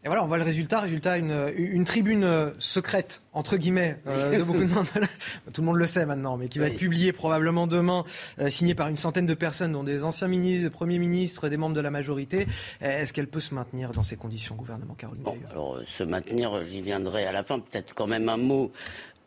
Et 0.04 0.08
voilà, 0.08 0.24
on 0.24 0.28
voit 0.28 0.38
le 0.38 0.44
résultat. 0.44 0.80
Résultat, 0.80 1.18
une, 1.18 1.52
une 1.58 1.84
tribune 1.84 2.24
euh, 2.24 2.52
secrète, 2.60 3.24
entre 3.34 3.58
guillemets, 3.58 3.98
euh, 4.08 4.38
de 4.38 4.44
beaucoup 4.44 4.64
de 4.64 4.72
monde. 4.72 4.86
Tout 5.54 5.62
le 5.62 5.66
monde 5.66 5.76
le 5.78 5.86
sait 5.88 6.06
maintenant, 6.06 6.38
mais 6.38 6.48
qui 6.50 6.60
va 6.60 6.66
Oui. 6.66 6.72
être 6.72 6.78
publiée 6.78 7.12
probablement 7.12 7.66
demain, 7.68 8.06
euh, 8.40 8.50
signée 8.50 8.76
par 8.76 8.88
une 8.90 8.96
centaine 8.96 9.26
de 9.26 9.34
personnes, 9.34 9.72
dont 9.74 9.84
des 9.84 10.04
anciens 10.04 10.28
ministres, 10.28 10.64
des 10.66 10.70
premiers 10.70 11.00
ministres, 11.00 11.50
des 11.50 11.58
membres 11.58 11.76
de 11.76 11.82
la 11.82 11.90
majorité. 11.92 12.48
Euh, 12.84 13.02
Est-ce 13.02 13.12
qu'elle 13.12 13.28
peut 13.28 13.40
se 13.40 13.54
maintenir 13.56 13.90
dans 13.90 14.04
ces 14.04 14.16
conditions, 14.18 14.56
gouvernement 14.56 14.94
Caroline 14.94 15.24
Cailleux 15.24 15.40
Alors, 15.52 15.80
se 15.86 16.04
maintenir, 16.04 16.64
j'y 16.64 16.82
viendrai 16.82 17.26
à 17.26 17.32
la 17.32 17.44
fin. 17.44 17.60
Peut-être 17.60 17.94
quand 17.96 18.08
même 18.08 18.30
un 18.30 18.38
mot 18.38 18.72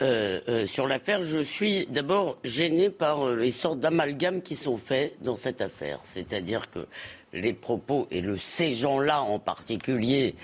euh, 0.02 0.40
euh, 0.48 0.64
sur 0.66 0.86
l'affaire. 0.86 1.22
Je 1.24 1.40
suis 1.40 1.84
d'abord 1.86 2.38
gêné 2.42 2.88
par 2.88 3.26
euh, 3.26 3.36
les 3.36 3.50
sortes 3.50 3.80
d'amalgames 3.80 4.40
qui 4.40 4.56
sont 4.56 4.78
faits 4.78 5.14
dans 5.20 5.36
cette 5.36 5.60
affaire. 5.60 5.98
C'est-à-dire 6.04 6.70
que 6.70 6.86
les 7.32 7.52
propos, 7.52 8.06
et 8.10 8.20
le 8.20 8.36
ces 8.36 8.72
gens-là 8.72 9.22
en 9.22 9.38
particulier, 9.38 10.34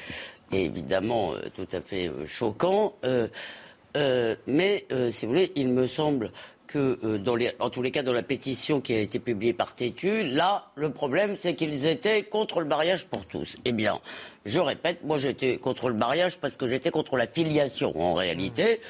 est 0.53 0.65
évidemment 0.65 1.35
euh, 1.35 1.41
tout 1.55 1.69
à 1.73 1.81
fait 1.81 2.09
euh, 2.09 2.27
choquant. 2.27 2.95
Euh, 3.05 3.29
mais, 4.47 4.85
si 5.11 5.25
vous 5.25 5.33
voulez, 5.33 5.53
il 5.57 5.69
me 5.69 5.87
semble 5.87 6.31
que, 6.67 7.17
dans 7.17 7.35
les, 7.35 7.53
en 7.61 7.71
tous 7.71 7.81
les 7.81 7.91
cas, 7.91 8.03
dans 8.03 8.13
la 8.13 8.23
pétition 8.23 8.83
qui 8.83 8.93
a 8.93 8.99
été 8.99 9.19
publiée 9.19 9.55
par 9.55 9.75
Tétu, 9.75 10.23
là, 10.23 10.71
le 10.75 10.91
problème, 10.91 11.35
c'est 11.37 11.55
qu'ils 11.55 11.87
étaient 11.87 12.23
contre 12.23 12.61
le 12.61 12.67
mariage 12.67 13.07
pour 13.07 13.25
tous. 13.25 13.57
Eh 13.65 13.73
bien, 13.73 13.99
je 14.45 14.61
répète, 14.61 15.03
moi, 15.03 15.17
j'étais 15.17 15.57
contre 15.57 15.89
le 15.89 15.95
mariage 15.95 16.37
parce 16.37 16.59
que 16.59 16.69
j'étais 16.69 16.91
contre 16.91 17.17
la 17.17 17.27
filiation, 17.27 17.99
en 17.99 18.13
réalité. 18.13 18.83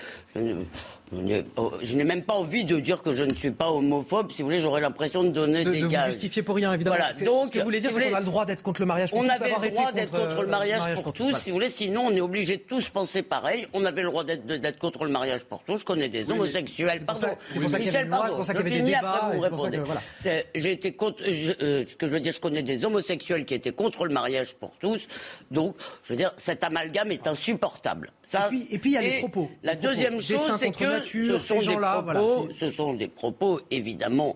Je 1.13 1.19
n'ai- 1.21 1.45
oh, 1.57 1.73
je 1.83 1.95
n'ai 1.97 2.05
même 2.05 2.23
pas 2.23 2.35
envie 2.35 2.65
de 2.65 2.79
dire 2.81 3.03
que 3.03 3.15
je 3.15 3.23
ne 3.25 3.33
suis 3.35 3.51
pas 3.53 3.71
homophobe. 3.71 4.33
Si 4.33 4.43
vous 4.43 4.49
voulez, 4.49 4.61
j'aurais 4.61 4.81
l'impression 4.81 5.23
de 5.23 5.29
donner 5.29 5.65
de, 5.65 5.71
des 5.71 5.81
de 5.81 5.85
vous 5.85 5.91
gages. 5.91 6.13
justifier 6.13 6.43
pour 6.43 6.57
rien, 6.57 6.73
évidemment. 6.73 6.97
Voilà, 6.97 7.13
donc, 7.25 7.47
ce 7.47 7.51
que 7.53 7.59
vous 7.59 7.65
voulez 7.65 7.81
dire, 7.81 7.91
si 7.93 7.97
vous 7.99 8.03
c'est 8.05 8.11
qu'on 8.11 8.17
a 8.17 8.21
le 8.21 8.27
droit 8.27 8.45
d'être 8.45 8.63
contre 8.63 8.81
le 8.81 8.87
mariage 8.87 9.11
pour 9.11 9.21
on 9.21 9.23
tous, 9.25 9.31
avait 9.31 9.39
d'avoir 9.41 9.61
le 9.63 9.71
droit 9.71 9.93
d'être 9.93 10.13
contre, 10.13 10.43
le 10.43 10.49
mariage, 10.49 10.95
pour, 10.95 11.13
tous, 11.13 11.23
Voilà. 11.25 11.39
si 11.39 11.51
vous 11.51 11.57
voulez. 11.57 11.69
Sinon, 11.69 12.07
on 12.07 12.11
est 12.17 12.21
obligé 12.21 12.57
de 12.57 12.63
tous 12.63 12.89
penser 12.89 13.23
pareil. 13.23 13.67
On 13.73 13.85
avait 13.85 14.03
le 14.03 14.09
droit 14.11 14.25
d'être 14.25 14.79
contre 14.79 15.05
le 15.05 15.11
mariage 15.11 15.45
pour 15.45 15.63
tous. 15.63 15.79
Je 15.79 15.85
connais 15.85 16.09
des 16.09 16.31
homosexuels. 16.31 17.05
Pardon. 17.07 17.29
c'est 17.49 17.61
pour 17.61 17.71
ça 17.71 17.79
qu'il 17.79 17.87
y 17.87 17.91
avait 17.97 18.05
une 18.05 18.11
loi, 18.11 18.27
c'est 18.29 18.35
pour 18.37 18.45
ça 18.45 18.55
qu'il 18.55 18.63
y 18.67 18.67
avait 18.73 18.81
des 18.83 18.93
débats, 18.93 19.31
vous 19.35 20.31
J'ai 20.55 20.73
été 20.73 20.93
contre. 20.93 21.23
euh, 21.23 21.85
ce 21.89 21.95
que 21.95 22.07
je 22.07 22.13
veux 22.13 22.21
dire, 22.21 22.33
je 22.33 22.41
connais 22.41 22.63
des 22.63 22.85
homosexuels 22.85 23.45
qui 23.45 23.55
étaient 23.55 23.73
contre 23.73 24.05
le 24.07 24.13
mariage 24.13 24.55
pour 24.55 24.77
tous. 24.79 25.07
Donc, 25.51 25.77
je 26.05 26.13
veux 26.13 26.17
dire, 26.17 26.33
cet 26.37 26.65
amalgame 26.65 27.13
est 27.13 27.27
insupportable. 27.27 28.11
Ça, 28.23 28.49
Et 28.71 28.79
puis- 28.79 28.91
il 28.91 28.95
y 28.95 28.97
a 28.99 29.01
les 29.03 29.19
propos. 29.19 29.51
La 29.63 29.75
deuxième 29.77 30.21
chose, 30.21 30.53
c'est 30.59 30.71
que 30.71 30.96
nature, 30.99 31.43
ce 31.43 31.49
sont 31.49 31.61
ces 31.61 31.67
des 31.67 31.73
gens-là, 31.75 32.03
propos, 32.03 32.05
voilà, 32.05 32.27
c'est- 32.59 32.67
ce 32.67 32.71
sont 32.71 32.95
des 32.95 33.09
propos 33.09 33.61
évidemment 33.71 34.35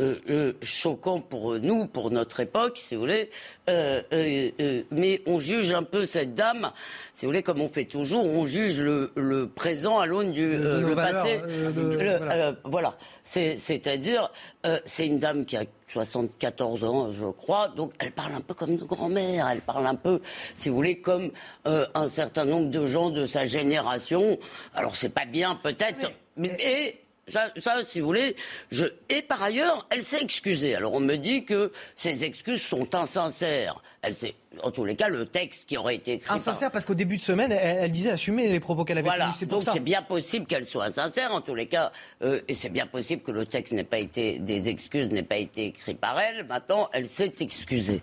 euh, 0.00 0.16
euh, 0.28 0.52
choquants 0.62 1.20
pour 1.20 1.58
nous, 1.58 1.86
pour 1.86 2.10
notre 2.10 2.40
époque, 2.40 2.76
si 2.78 2.94
vous 2.94 3.02
voulez. 3.02 3.30
Euh, 3.68 4.02
euh, 4.12 4.50
euh, 4.60 4.82
mais 4.90 5.22
on 5.26 5.38
juge 5.38 5.72
un 5.72 5.82
peu 5.84 6.04
cette 6.06 6.34
dame, 6.34 6.70
si 7.12 7.24
vous 7.26 7.30
voulez, 7.30 7.42
comme 7.42 7.60
on 7.60 7.68
fait 7.68 7.84
toujours, 7.84 8.26
on 8.28 8.44
juge 8.44 8.80
le, 8.80 9.10
le 9.16 9.48
présent 9.48 9.98
à 9.98 10.06
l'aune 10.06 10.32
du 10.32 10.44
euh, 10.54 10.80
nos 10.80 10.88
le 10.88 10.94
valeurs, 10.94 11.22
passé. 11.22 11.40
euh, 11.44 11.70
de- 11.70 11.80
Le- 11.80 12.16
voilà. 12.18 12.34
euh, 12.34 12.52
voilà. 12.64 12.96
C'est- 13.24 13.56
C'est-à-dire, 13.58 14.30
euh, 14.66 14.78
c'est 14.84 15.06
une 15.06 15.18
dame 15.18 15.44
qui 15.46 15.56
a 15.56 15.64
74 15.92 16.82
ans, 16.84 17.12
je 17.12 17.26
crois, 17.26 17.68
donc 17.68 17.92
elle 18.00 18.10
parle 18.10 18.34
un 18.34 18.40
peu 18.40 18.52
comme 18.54 18.70
une 18.72 18.78
grand-mère, 18.84 19.48
elle 19.48 19.60
parle 19.60 19.86
un 19.86 19.94
peu, 19.94 20.20
si 20.56 20.68
vous 20.68 20.74
voulez, 20.74 21.00
comme 21.00 21.30
euh, 21.66 21.86
un 21.94 22.08
certain 22.08 22.44
nombre 22.44 22.68
de 22.70 22.84
gens 22.84 23.10
de 23.10 23.26
sa 23.26 23.46
génération. 23.46 24.36
Alors 24.74 24.96
c'est 24.96 25.08
pas 25.08 25.24
bien 25.24 25.54
peut-être, 25.54 26.10
mais 26.36 26.56
et 26.60 26.96
ça, 27.28 27.50
ça, 27.56 27.84
si 27.84 28.00
vous 28.00 28.06
voulez, 28.06 28.36
je... 28.70 28.86
et 29.08 29.22
par 29.22 29.42
ailleurs, 29.42 29.86
elle 29.90 30.04
s'est 30.04 30.20
excusée. 30.20 30.74
Alors 30.74 30.92
on 30.92 31.00
me 31.00 31.16
dit 31.16 31.44
que 31.44 31.72
ces 31.96 32.24
excuses 32.24 32.62
sont 32.62 32.94
insincères. 32.94 33.80
Elle 34.02 34.14
s'est, 34.14 34.34
en 34.62 34.70
tous 34.70 34.84
les 34.84 34.94
cas, 34.96 35.08
le 35.08 35.24
texte 35.24 35.66
qui 35.66 35.78
aurait 35.78 35.94
été 35.96 36.14
écrit. 36.14 36.26
par- 36.26 36.36
Insincère 36.36 36.70
parce 36.70 36.84
qu'au 36.84 36.94
début 36.94 37.16
de 37.16 37.22
semaine, 37.22 37.50
elle, 37.52 37.84
elle 37.84 37.90
disait 37.90 38.10
assumer 38.10 38.48
les 38.48 38.60
propos 38.60 38.84
qu'elle 38.84 38.98
avait 38.98 39.08
voilà, 39.08 39.24
tenus. 39.26 39.38
C'est 39.38 39.46
pour 39.46 39.56
donc 39.58 39.64
ça. 39.64 39.72
c'est 39.72 39.80
bien 39.80 40.02
possible 40.02 40.44
qu'elle 40.46 40.66
soit 40.66 40.90
sincère 40.92 41.32
en 41.34 41.40
tous 41.40 41.54
les 41.54 41.66
cas, 41.66 41.90
euh, 42.22 42.40
et 42.48 42.54
c'est 42.54 42.68
bien 42.68 42.86
possible 42.86 43.22
que 43.22 43.30
le 43.32 43.46
texte 43.46 43.72
n'ait 43.72 43.84
pas 43.84 43.98
été, 43.98 44.38
des 44.38 44.68
excuses 44.68 45.10
n'aient 45.10 45.22
pas 45.22 45.38
été 45.38 45.66
écrit 45.66 45.94
par 45.94 46.20
elle. 46.20 46.44
Maintenant, 46.46 46.88
elle 46.92 47.08
s'est 47.08 47.32
excusée. 47.40 48.02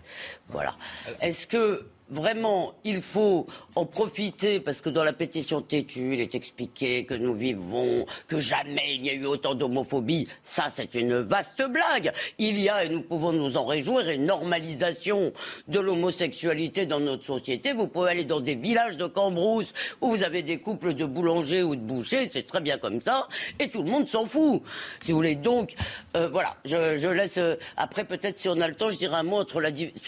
Voilà. 0.49 0.75
Est-ce 1.21 1.45
que 1.45 1.85
vraiment 2.11 2.73
il 2.83 3.01
faut 3.01 3.47
en 3.75 3.85
profiter 3.85 4.59
parce 4.59 4.81
que 4.81 4.89
dans 4.89 5.03
la 5.03 5.13
pétition 5.13 5.61
têtue, 5.61 6.13
il 6.13 6.21
est 6.21 6.35
expliqué 6.35 7.05
que 7.05 7.13
nous 7.13 7.33
vivons, 7.33 8.05
que 8.27 8.37
jamais 8.37 8.95
il 8.95 9.01
n'y 9.01 9.09
a 9.09 9.13
eu 9.13 9.25
autant 9.25 9.55
d'homophobie. 9.55 10.27
Ça, 10.43 10.65
c'est 10.69 10.93
une 10.95 11.15
vaste 11.19 11.63
blague. 11.63 12.11
Il 12.37 12.59
y 12.59 12.69
a, 12.69 12.83
et 12.83 12.89
nous 12.89 13.01
pouvons 13.01 13.31
nous 13.31 13.55
en 13.55 13.65
réjouir, 13.65 14.09
une 14.09 14.25
normalisation 14.25 15.31
de 15.69 15.79
l'homosexualité 15.79 16.85
dans 16.85 16.99
notre 16.99 17.23
société. 17.23 17.71
Vous 17.73 17.87
pouvez 17.87 18.11
aller 18.11 18.25
dans 18.25 18.41
des 18.41 18.55
villages 18.55 18.97
de 18.97 19.05
Cambrousse 19.07 19.73
où 20.01 20.09
vous 20.09 20.23
avez 20.23 20.43
des 20.43 20.57
couples 20.57 20.93
de 20.93 21.05
boulangers 21.05 21.63
ou 21.63 21.75
de 21.75 21.81
bouchers, 21.81 22.29
c'est 22.31 22.45
très 22.45 22.59
bien 22.59 22.77
comme 22.77 23.01
ça, 23.01 23.27
et 23.59 23.69
tout 23.69 23.83
le 23.83 23.89
monde 23.89 24.07
s'en 24.07 24.25
fout. 24.25 24.61
Si 25.01 25.11
vous 25.11 25.17
voulez, 25.17 25.35
donc, 25.35 25.75
euh, 26.17 26.27
voilà, 26.27 26.57
je, 26.65 27.07
laisse. 27.07 27.37
euh, 27.37 27.55
après, 27.77 28.03
peut-être, 28.03 28.37
si 28.37 28.49
on 28.49 28.59
a 28.59 28.67
le 28.67 28.75
temps, 28.75 28.89
je 28.89 28.97
dirai 28.97 29.15
un 29.15 29.23
mot 29.23 29.45
sur 29.47 29.61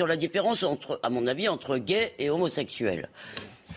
la 0.08 0.18
différence 0.18 0.64
entre, 0.64 1.00
à 1.02 1.10
mon 1.10 1.28
avis, 1.28 1.48
entre 1.48 1.78
gay 1.78 1.93
et 2.20 2.30
homosexuel. 2.30 3.10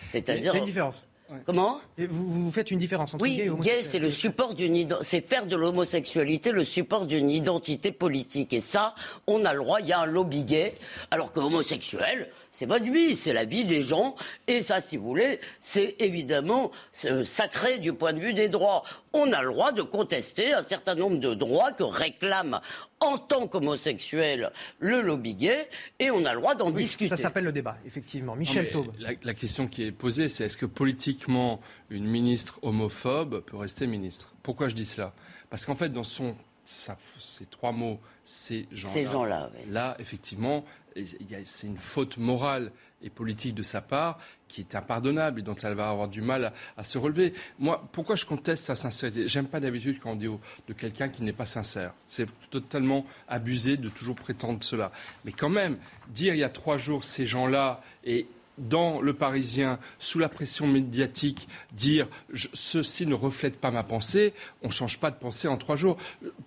C'est-à-dire. 0.09 0.53
Il 0.53 0.57
y 0.57 0.57
a 0.57 0.59
une 0.59 0.65
différence. 0.65 1.05
Comment 1.45 1.81
Et 1.97 2.07
vous, 2.07 2.45
vous 2.45 2.51
faites 2.51 2.71
une 2.71 2.79
différence 2.79 3.13
entre 3.13 3.21
Oui, 3.23 3.35
gay 3.35 3.41
et 3.41 3.45
gay, 3.45 3.49
homosexuel. 3.51 3.83
c'est 3.83 3.99
le 3.99 4.11
support 4.11 4.53
d'une 4.53 4.87
c'est 5.01 5.27
faire 5.27 5.45
de 5.45 5.57
l'homosexualité 5.57 6.51
le 6.53 6.63
support 6.63 7.05
d'une 7.05 7.29
identité 7.29 7.91
politique. 7.91 8.53
Et 8.53 8.61
ça, 8.61 8.95
on 9.27 9.43
a 9.43 9.53
le 9.53 9.59
droit, 9.59 9.81
il 9.81 9.87
y 9.87 9.91
a 9.91 9.99
un 9.99 10.05
lobby 10.05 10.45
gay, 10.45 10.75
alors 11.11 11.33
que 11.33 11.41
homosexuel, 11.41 12.29
c'est 12.57 12.65
votre 12.65 12.85
vie, 12.85 13.15
c'est 13.15 13.33
la 13.33 13.45
vie 13.45 13.65
des 13.65 13.83
gens. 13.83 14.15
Et 14.47 14.63
ça, 14.63 14.81
si 14.81 14.97
vous 14.97 15.03
voulez, 15.03 15.39
c'est 15.61 15.95
évidemment 15.99 16.71
euh, 17.05 17.23
sacré 17.23 17.77
du 17.77 17.93
point 17.93 18.13
de 18.13 18.19
vue 18.19 18.33
des 18.33 18.49
droits. 18.49 18.83
On 19.13 19.31
a 19.31 19.43
le 19.43 19.51
droit 19.51 19.71
de 19.71 19.83
contester 19.83 20.53
un 20.53 20.63
certain 20.63 20.95
nombre 20.95 21.19
de 21.19 21.35
droits 21.35 21.71
que 21.71 21.83
réclame 21.83 22.59
en 22.99 23.19
tant 23.19 23.47
qu'homosexuel 23.47 24.51
le 24.79 25.03
lobby 25.03 25.35
gay 25.35 25.69
et 25.99 26.09
on 26.09 26.25
a 26.25 26.33
le 26.33 26.39
droit 26.39 26.55
d'en 26.55 26.71
discuter. 26.71 27.09
Ça 27.09 27.15
s'appelle 27.15 27.43
le 27.43 27.51
débat, 27.51 27.77
effectivement. 27.85 28.35
Michel 28.35 28.71
Taube. 28.71 28.91
La, 28.97 29.11
la, 29.21 29.33
question 29.35 29.67
qui 29.67 29.83
est 29.83 29.91
posée, 29.91 30.27
c'est 30.27 30.45
est-ce 30.45 30.57
que 30.57 30.65
politiquement 30.65 31.61
une 31.91 32.05
ministre 32.05 32.57
homophobe 32.63 33.41
peut 33.41 33.57
rester 33.57 33.85
ministre? 33.85 34.33
Pourquoi 34.41 34.67
je 34.67 34.73
dis 34.73 34.85
cela? 34.85 35.13
Parce 35.51 35.67
qu'en 35.67 35.75
fait, 35.75 35.89
dans 35.89 36.03
son 36.03 36.35
ça, 36.67 36.97
ces 37.19 37.45
trois 37.45 37.71
mots, 37.71 37.99
ces 38.25 38.67
gens-là. 38.71 38.93
Ces 38.93 39.05
gens-là, 39.05 39.49
Là, 39.69 39.95
effectivement, 39.99 40.65
c'est 41.45 41.67
une 41.67 41.77
faute 41.77 42.17
morale 42.17 42.71
et 43.01 43.09
politique 43.09 43.53
de 43.53 43.63
sa 43.63 43.81
part 43.81 44.19
qui 44.47 44.61
est 44.61 44.75
impardonnable 44.75 45.39
et 45.39 45.43
dont 45.43 45.55
elle 45.55 45.73
va 45.73 45.89
avoir 45.89 46.07
du 46.07 46.21
mal 46.21 46.53
à, 46.77 46.83
se 46.83 46.97
relever. 46.97 47.33
Moi, 47.59 47.87
pourquoi 47.91 48.15
je 48.15 48.25
conteste 48.25 48.65
sa 48.65 48.75
sincérité? 48.75 49.27
J'aime 49.27 49.47
pas 49.47 49.59
d'habitude 49.59 49.99
quand 50.01 50.11
on 50.11 50.15
dit 50.15 50.29
de 50.67 50.73
quelqu'un 50.73 51.09
qui 51.09 51.23
n'est 51.23 51.33
pas 51.33 51.45
sincère. 51.45 51.93
C'est 52.05 52.27
totalement 52.49 53.05
abusé 53.27 53.77
de 53.77 53.89
toujours 53.89 54.15
prétendre 54.15 54.63
cela. 54.63 54.91
Mais 55.25 55.31
quand 55.31 55.49
même, 55.49 55.77
dire 56.09 56.33
il 56.33 56.39
y 56.39 56.43
a 56.43 56.49
trois 56.49 56.77
jours 56.77 57.03
ces 57.03 57.27
gens-là 57.27 57.81
et 58.03 58.27
dans 58.57 59.01
le 59.01 59.13
Parisien, 59.13 59.77
sous 59.99 60.17
la 60.17 60.29
pression 60.29 60.65
médiatique, 60.65 61.47
dire 61.73 62.07
ceci 62.33 63.05
ne 63.05 63.13
reflète 63.13 63.57
pas 63.59 63.69
ma 63.69 63.83
pensée, 63.83 64.33
on 64.63 64.67
ne 64.67 64.73
change 64.73 64.99
pas 64.99 65.11
de 65.11 65.15
pensée 65.15 65.47
en 65.47 65.57
trois 65.57 65.75
jours. 65.75 65.97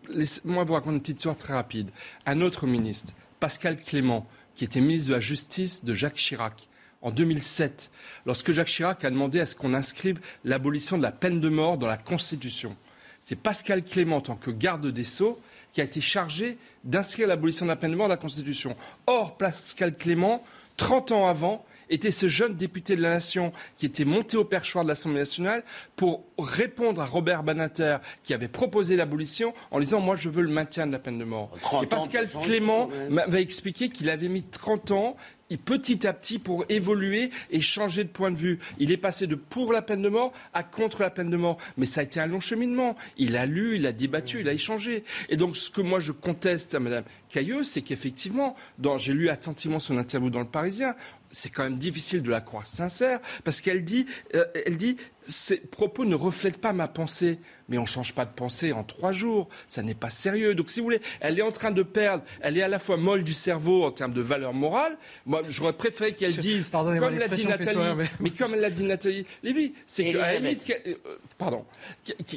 Laissez-moi 0.09 0.65
vous 0.65 0.75
raconter 0.75 0.97
une 0.97 1.01
petite 1.03 1.19
histoire 1.19 1.37
très 1.37 1.55
rapide. 1.55 1.91
Un 2.27 2.41
autre 2.41 2.67
ministre, 2.67 3.15
Pascal 3.39 3.81
Clément, 3.81 4.27
qui 4.61 4.65
était 4.65 4.83
ministre 4.83 5.09
de 5.09 5.15
la 5.15 5.21
Justice 5.21 5.87
de 5.87 5.95
Jacques 5.95 6.17
Chirac, 6.17 6.69
en 7.01 7.11
2007, 7.11 7.91
lorsque 8.27 8.53
Jacques 8.53 8.69
Chirac 8.69 9.03
a 9.07 9.11
demandé 9.11 9.41
à 9.41 9.47
ce 9.47 9.57
qu'on 9.57 9.73
inscrive 9.73 10.21
l'abolition 10.45 10.99
de 10.99 11.03
la 11.03 11.13
peine 11.13 11.41
de 11.41 11.49
mort 11.49 11.79
dans 11.79 11.87
la 11.87 11.97
Constitution. 11.97 12.77
C'est 13.23 13.37
Pascal 13.37 13.83
Clément, 13.83 14.17
en 14.17 14.21
tant 14.21 14.37
que 14.37 14.51
garde 14.51 14.87
des 14.87 15.05
Sceaux, 15.05 15.41
qui 15.73 15.81
a 15.81 15.85
été 15.85 16.03
chargé 16.03 16.59
d'inscrire 16.85 17.27
l'abolition 17.27 17.65
de 17.65 17.71
la 17.71 17.77
peine 17.77 17.93
de 17.93 17.97
mort 17.97 18.09
dans 18.09 18.13
la 18.13 18.19
Constitution. 18.19 18.77
Or, 19.07 19.39
Pascal 19.39 19.97
Clément, 19.97 20.45
30 20.77 21.13
ans 21.13 21.27
avant, 21.27 21.65
était 21.91 22.11
ce 22.11 22.29
jeune 22.29 22.55
député 22.55 22.97
de 22.97 23.03
la 23.03 23.11
Nation 23.11 23.53
qui 23.77 23.87
était 23.87 24.05
monté 24.05 24.37
au 24.37 24.45
perchoir 24.45 24.85
de 24.85 24.89
l'Assemblée 24.89 25.19
nationale 25.19 25.63
pour 25.97 26.25
répondre 26.39 27.03
à 27.03 27.05
Robert 27.05 27.43
Banater 27.43 27.99
qui 28.23 28.33
avait 28.33 28.49
proposé 28.49 28.97
l'abolition 28.97 29.53
en 29.71 29.81
disant 29.81 30.01
moi 30.01 30.17
je 30.17 30.29
veux 30.29 30.43
le 30.43 30.49
maintien 30.49 30.87
de 30.87 30.93
la 30.93 30.99
peine 30.99 31.19
de 31.19 31.25
mort. 31.25 31.55
Et 31.83 31.87
Pascal 31.87 32.29
Clément 32.43 32.89
m'avait 33.11 33.43
expliqué 33.43 33.91
qu'il 33.91 34.09
avait 34.09 34.29
mis 34.29 34.43
30 34.43 34.91
ans 34.93 35.17
petit 35.57 36.07
à 36.07 36.13
petit 36.13 36.39
pour 36.39 36.65
évoluer 36.69 37.31
et 37.51 37.61
changer 37.61 38.05
de 38.05 38.09
point 38.09 38.31
de 38.31 38.37
vue. 38.37 38.59
Il 38.79 38.91
est 38.93 38.97
passé 38.97 39.27
de 39.27 39.35
pour 39.35 39.73
la 39.73 39.83
peine 39.83 40.03
de 40.03 40.09
mort 40.09 40.33
à 40.53 40.63
contre 40.63 41.03
la 41.03 41.11
peine 41.11 41.31
de 41.31 41.37
mort. 41.37 41.59
Mais 41.77 41.87
ça 41.87 42.01
a 42.01 42.05
été 42.05 42.21
un 42.21 42.27
long 42.27 42.41
cheminement. 42.41 42.97
Il 43.17 43.37
a 43.37 43.47
lu, 43.47 43.77
il 43.77 43.87
a 43.87 43.93
débattu, 43.93 44.41
il 44.41 44.49
a 44.49 44.53
échangé. 44.53 45.05
Et 45.29 45.37
donc 45.37 45.57
ce 45.57 45.71
que 45.71 45.81
moi 45.81 46.01
je 46.01 46.13
conteste 46.13 46.75
à 46.75 46.81
Mme 46.81 47.05
Cailleux, 47.29 47.63
c'est 47.63 47.83
qu'effectivement, 47.83 48.57
j'ai 48.97 49.13
lu 49.13 49.29
attentivement 49.29 49.79
son 49.79 49.99
interview 49.99 50.31
dans 50.31 50.41
Le 50.41 50.47
Parisien, 50.47 50.97
c'est 51.31 51.51
quand 51.51 51.65
même 51.65 51.79
difficile 51.79 52.23
de 52.23 52.31
la 52.31 52.41
croire 52.41 52.67
sincère, 52.67 53.21
parce 53.45 53.61
qu'elle 53.61 53.85
dit, 53.85 54.07
euh, 54.35 54.45
elle 54.67 54.77
dit, 54.77 54.97
ces 55.27 55.59
propos 55.59 56.05
ne 56.05 56.15
reflètent 56.15 56.61
pas 56.61 56.73
ma 56.73 56.89
pensée 56.89 57.39
mais 57.71 57.79
on 57.79 57.83
ne 57.83 57.87
change 57.87 58.13
pas 58.13 58.27
de 58.27 58.33
pensée 58.33 58.73
en 58.73 58.83
trois 58.83 59.13
jours. 59.13 59.49
Ça 59.69 59.83
n'est 59.83 59.95
pas 59.95 60.11
sérieux. 60.11 60.55
Donc, 60.55 60.69
si 60.69 60.81
vous 60.81 60.85
voulez, 60.85 61.01
elle 61.21 61.39
est 61.39 61.43
en 61.43 61.53
train 61.53 61.71
de 61.71 61.83
perdre. 61.83 62.25
Elle 62.41 62.59
est 62.59 62.63
à 62.63 62.69
la 62.69 62.81
fois 62.81 62.97
molle 62.97 63.23
du 63.23 63.33
cerveau 63.33 63.85
en 63.85 63.93
termes 63.93 64.13
de 64.13 64.21
valeur 64.21 64.53
morale. 64.53 64.99
Moi, 65.25 65.43
j'aurais 65.49 65.73
préféré 65.73 66.13
qu'elle 66.13 66.37
dise, 66.37 66.71
comme 66.71 67.17
l'a 67.17 67.29
dit 67.29 67.47
Nathalie, 67.47 67.79
mais... 68.19 68.31
comme 68.31 68.57
l'a 68.57 68.71
dit 68.71 68.85
Nathalie 68.85 69.25
Lévy, 69.43 69.73
c'est 69.87 70.13
qu'à 70.13 70.19
la 70.19 70.39
limite, 70.39 70.71
euh, 70.87 70.95
pardon, 71.39 71.65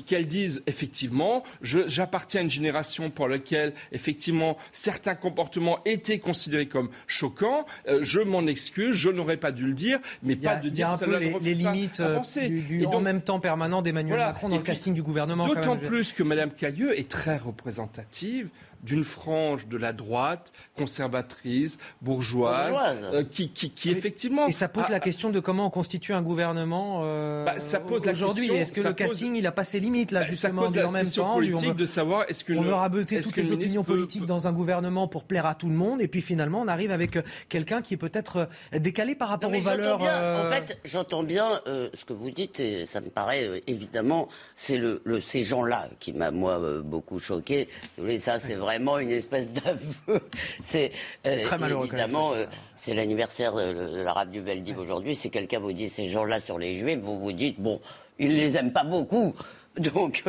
qu'elle 0.05 0.27
dise 0.27 0.61
effectivement, 0.67 1.43
j'appartiens 1.61 2.41
à 2.41 2.43
une 2.43 2.49
génération 2.49 3.09
pour 3.09 3.27
laquelle 3.27 3.73
effectivement 3.91 4.57
certains 4.71 5.15
comportements 5.15 5.79
étaient 5.85 6.19
considérés 6.19 6.67
comme 6.67 6.89
choquants. 7.07 7.65
Euh, 7.87 7.99
je 8.03 8.19
m'en 8.19 8.45
excuse, 8.45 8.95
je 8.95 9.09
n'aurais 9.09 9.37
pas 9.37 9.51
dû 9.51 9.65
le 9.65 9.73
dire, 9.73 9.99
mais 10.21 10.35
pas 10.35 10.57
de 10.57 10.69
dire 10.69 10.91
ça 10.91 11.07
les, 11.07 11.33
les 11.39 11.53
limites 11.55 11.99
euh, 12.01 12.19
du, 12.47 12.82
en 12.85 13.01
même 13.01 13.21
temps 13.21 13.39
permanent 13.39 13.81
d'Emmanuel 13.81 14.19
Macron 14.19 14.49
dans 14.49 14.57
le 14.57 14.63
casting 14.63 14.93
du 14.93 15.03
gouvernement. 15.03 15.47
D'autant 15.47 15.77
plus 15.77 16.11
que 16.13 16.23
Mme 16.23 16.51
Cailleux 16.51 16.97
est 16.97 17.09
très 17.09 17.37
représentative 17.37 18.49
d'une 18.83 19.03
frange 19.03 19.67
de 19.67 19.77
la 19.77 19.93
droite 19.93 20.53
conservatrice, 20.77 21.77
bourgeoise, 22.01 22.75
euh, 23.13 23.23
qui, 23.23 23.49
qui, 23.49 23.89
effectivement... 23.89 24.47
Et 24.47 24.51
ça 24.51 24.67
pose 24.67 24.89
la 24.89 24.99
question 24.99 25.29
de 25.29 25.39
comment 25.39 25.67
on 25.67 25.69
constitue 25.69 26.13
un 26.13 26.21
gouvernement 26.21 27.01
euh, 27.03 27.45
bah, 27.45 27.59
ça 27.59 27.79
pose 27.79 28.07
aujourd'hui. 28.07 28.51
Est-ce 28.51 28.73
que 28.73 28.87
le 28.87 28.93
casting, 28.93 29.35
il 29.35 29.43
n'a 29.43 29.51
pas 29.51 29.63
ses 29.63 29.79
limites, 29.79 30.11
là, 30.11 30.21
bah, 30.21 30.25
justement, 30.25 30.61
ça 30.61 30.67
pose 30.67 30.75
la 30.75 30.87
en 30.87 30.91
même 30.91 31.09
temps 31.09 31.33
politique 31.33 31.69
veut, 31.69 31.73
de 31.73 31.85
savoir 31.85 32.25
est-ce 32.27 32.43
que... 32.43 32.53
On 32.53 32.61
veut 32.61 32.73
raboter 32.73 33.21
toutes 33.21 33.37
les 33.37 33.51
opinions 33.51 33.83
politiques 33.83 34.25
dans 34.25 34.47
un 34.47 34.51
gouvernement 34.51 35.07
pour 35.07 35.23
plaire 35.23 35.45
à 35.45 35.55
tout 35.55 35.69
le 35.69 35.75
monde, 35.75 36.01
et 36.01 36.07
puis 36.07 36.21
finalement, 36.21 36.61
on 36.61 36.67
arrive 36.67 36.91
avec 36.91 37.15
euh, 37.15 37.21
quelqu'un 37.49 37.81
qui 37.81 37.93
est 37.93 37.97
peut-être 37.97 38.49
décalé 38.77 39.15
par 39.15 39.29
rapport 39.29 39.53
aux 39.53 39.59
valeurs... 39.59 40.01
En 40.01 40.49
fait, 40.49 40.77
j'entends 40.83 41.23
bien 41.23 41.61
ce 41.65 42.05
que 42.05 42.13
vous 42.13 42.31
dites, 42.31 42.59
et 42.59 42.85
ça 42.85 42.99
me 42.99 43.09
paraît 43.09 43.61
évidemment, 43.67 44.27
c'est 44.55 44.77
le, 44.77 45.01
ces 45.21 45.43
gens-là 45.43 45.87
qui 45.99 46.11
m'a, 46.13 46.31
moi, 46.31 46.59
beaucoup 46.83 47.19
choqué. 47.19 47.67
Vous 47.97 48.03
voulez, 48.03 48.19
ça, 48.19 48.39
c'est 48.39 48.55
vrai 48.55 48.72
vraiment 48.73 48.97
une 48.97 49.11
espèce 49.11 49.51
d'aveu. 49.51 50.21
C'est 50.63 50.91
euh, 51.27 51.41
très 51.43 51.57
malheureux. 51.57 51.85
Évidemment, 51.85 52.33
euh, 52.33 52.45
c'est 52.75 52.93
l'anniversaire 52.93 53.53
de 53.53 54.01
l'arabe 54.01 54.31
du 54.31 54.41
Veldiv 54.41 54.79
aujourd'hui. 54.79 55.15
Si 55.15 55.29
quelqu'un 55.29 55.59
vous 55.59 55.73
dit 55.73 55.89
ces 55.89 56.07
gens-là 56.07 56.39
sur 56.39 56.57
les 56.57 56.77
Juifs, 56.77 56.99
vous 56.99 57.19
vous 57.19 57.31
dites 57.31 57.59
bon, 57.59 57.79
ils 58.19 58.35
les 58.35 58.57
aiment 58.57 58.73
pas 58.73 58.83
beaucoup. 58.83 59.35
Donc 59.77 60.23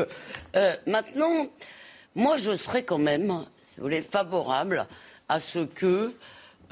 euh, 0.56 0.76
maintenant, 0.86 1.46
moi, 2.14 2.36
je 2.36 2.54
serais 2.56 2.82
quand 2.82 2.98
même, 2.98 3.44
si 3.56 3.76
vous 3.78 3.84
voulez, 3.84 4.02
favorable 4.02 4.86
à 5.28 5.40
ce 5.40 5.60
que 5.60 6.14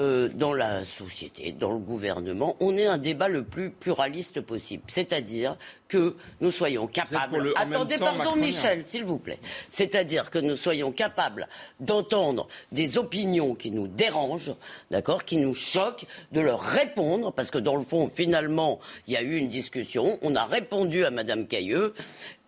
euh, 0.01 0.29
dans 0.29 0.55
la 0.55 0.85
société, 0.85 1.53
dans 1.53 1.73
le 1.73 1.79
gouvernement, 1.79 2.57
on 2.61 2.77
ait 2.77 2.87
un 2.87 2.99
débat 2.99 3.29
le 3.29 3.45
plus 3.45 3.71
pluraliste 3.71 4.41
possible. 4.41 4.83
C'est-à-dire 4.89 5.57
que 5.89 6.17
nous 6.41 6.51
soyons 6.51 6.87
capables. 6.87 7.53
Attendez, 7.57 7.99
pardon, 7.99 8.37
Michel, 8.37 8.87
s'il 8.87 9.05
vous 9.05 9.19
plaît. 9.19 9.39
C'est-à-dire 9.71 10.31
que 10.31 10.39
nous 10.39 10.57
soyons 10.57 10.93
capables 10.93 11.49
d'entendre 11.81 12.49
des 12.73 12.97
opinions 12.97 13.55
qui 13.55 13.71
nous 13.71 13.89
dérangent, 13.89 14.55
d'accord, 14.91 15.25
qui 15.25 15.37
nous 15.37 15.55
choquent, 15.55 16.07
de 16.33 16.41
leur 16.41 16.61
répondre, 16.61 17.33
parce 17.33 17.51
que 17.51 17.59
dans 17.59 17.77
le 17.77 17.83
fond, 17.83 18.11
finalement, 18.13 18.81
il 19.07 19.15
y 19.15 19.17
a 19.17 19.23
eu 19.23 19.37
une 19.37 19.49
discussion, 19.49 20.19
on 20.23 20.35
a 20.35 20.45
répondu 20.45 21.05
à 21.05 21.11
Madame 21.11 21.47
Cailleux, 21.47 21.95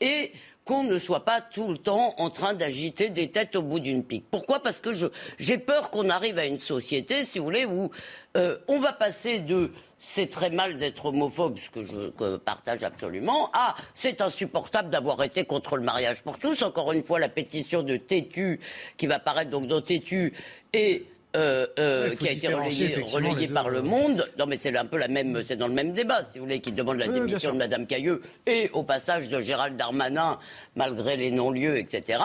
et 0.01 0.33
qu'on 0.65 0.83
ne 0.83 0.99
soit 0.99 1.25
pas 1.25 1.41
tout 1.41 1.69
le 1.69 1.79
temps 1.79 2.15
en 2.19 2.31
train 2.31 2.55
d'agiter 2.55 3.11
des 3.11 3.31
têtes 3.31 3.57
au 3.57 3.63
bout 3.63 3.81
d'une 3.81 4.05
pique. 4.05 4.27
Pourquoi? 4.31 4.61
Parce 4.63 4.81
que 4.81 4.91
j'ai 5.39 5.59
peur 5.59 5.91
qu'on 5.91 6.09
arrive 6.09 6.39
à 6.39 6.47
une 6.47 6.59
société, 6.59 7.25
si 7.25 7.39
vous 7.39 7.45
voulez, 7.45 7.67
où 7.67 7.91
euh, 8.37 8.59
on 8.69 8.79
va 8.79 8.93
passer 8.93 9.41
de 9.41 9.73
c'est 10.07 10.29
très 10.29 10.51
mal 10.51 10.77
d'être 10.77 11.07
homophobe, 11.07 11.59
ce 11.59 11.71
que 11.71 11.87
je 11.87 12.37
partage 12.37 12.85
absolument. 12.85 13.51
Ah, 13.55 13.75
c'est 13.95 14.21
insupportable 14.21 14.91
d'avoir 14.91 15.23
été 15.23 15.45
contre 15.45 15.77
le 15.79 15.83
mariage 15.83 16.23
pour 16.23 16.39
tous. 16.39 16.63
Encore 16.63 16.93
une 16.93 17.03
fois, 17.03 17.19
la 17.19 17.31
pétition 17.31 17.83
de 17.83 17.97
Tétu, 17.97 18.61
qui 18.99 19.07
va 19.07 19.19
paraître 19.19 19.51
donc 19.51 19.67
dans 19.67 19.81
Tétu, 19.81 20.35
et 20.75 21.07
euh, 21.37 21.67
euh, 21.79 22.15
qui 22.15 22.29
a 22.29 22.33
été 22.33 22.49
relayé, 22.49 23.49
par 23.49 23.69
le 23.69 23.83
Monde. 23.83 24.29
Non, 24.39 24.47
mais 24.47 24.57
c'est 24.57 24.77
un 24.77 24.85
peu 24.87 24.99
la 24.99 25.09
même, 25.09 25.43
c'est 25.45 25.57
dans 25.57 25.67
le 25.67 25.75
même 25.75 25.93
débat, 25.93 26.23
si 26.23 26.39
vous 26.39 26.45
voulez, 26.45 26.61
qui 26.61 26.73
demande 26.73 26.99
la 26.99 27.09
démission 27.09 27.53
de 27.53 27.59
Madame 27.59 27.87
Cailleux 27.87 28.23
et 28.47 28.71
au 28.73 28.85
passage 28.85 29.29
de 29.29 29.41
Gérald 29.41 29.77
Darmanin, 29.77 30.39
malgré 30.77 31.17
les 31.17 31.31
non-lieux, 31.31 31.77
etc. 31.77 32.21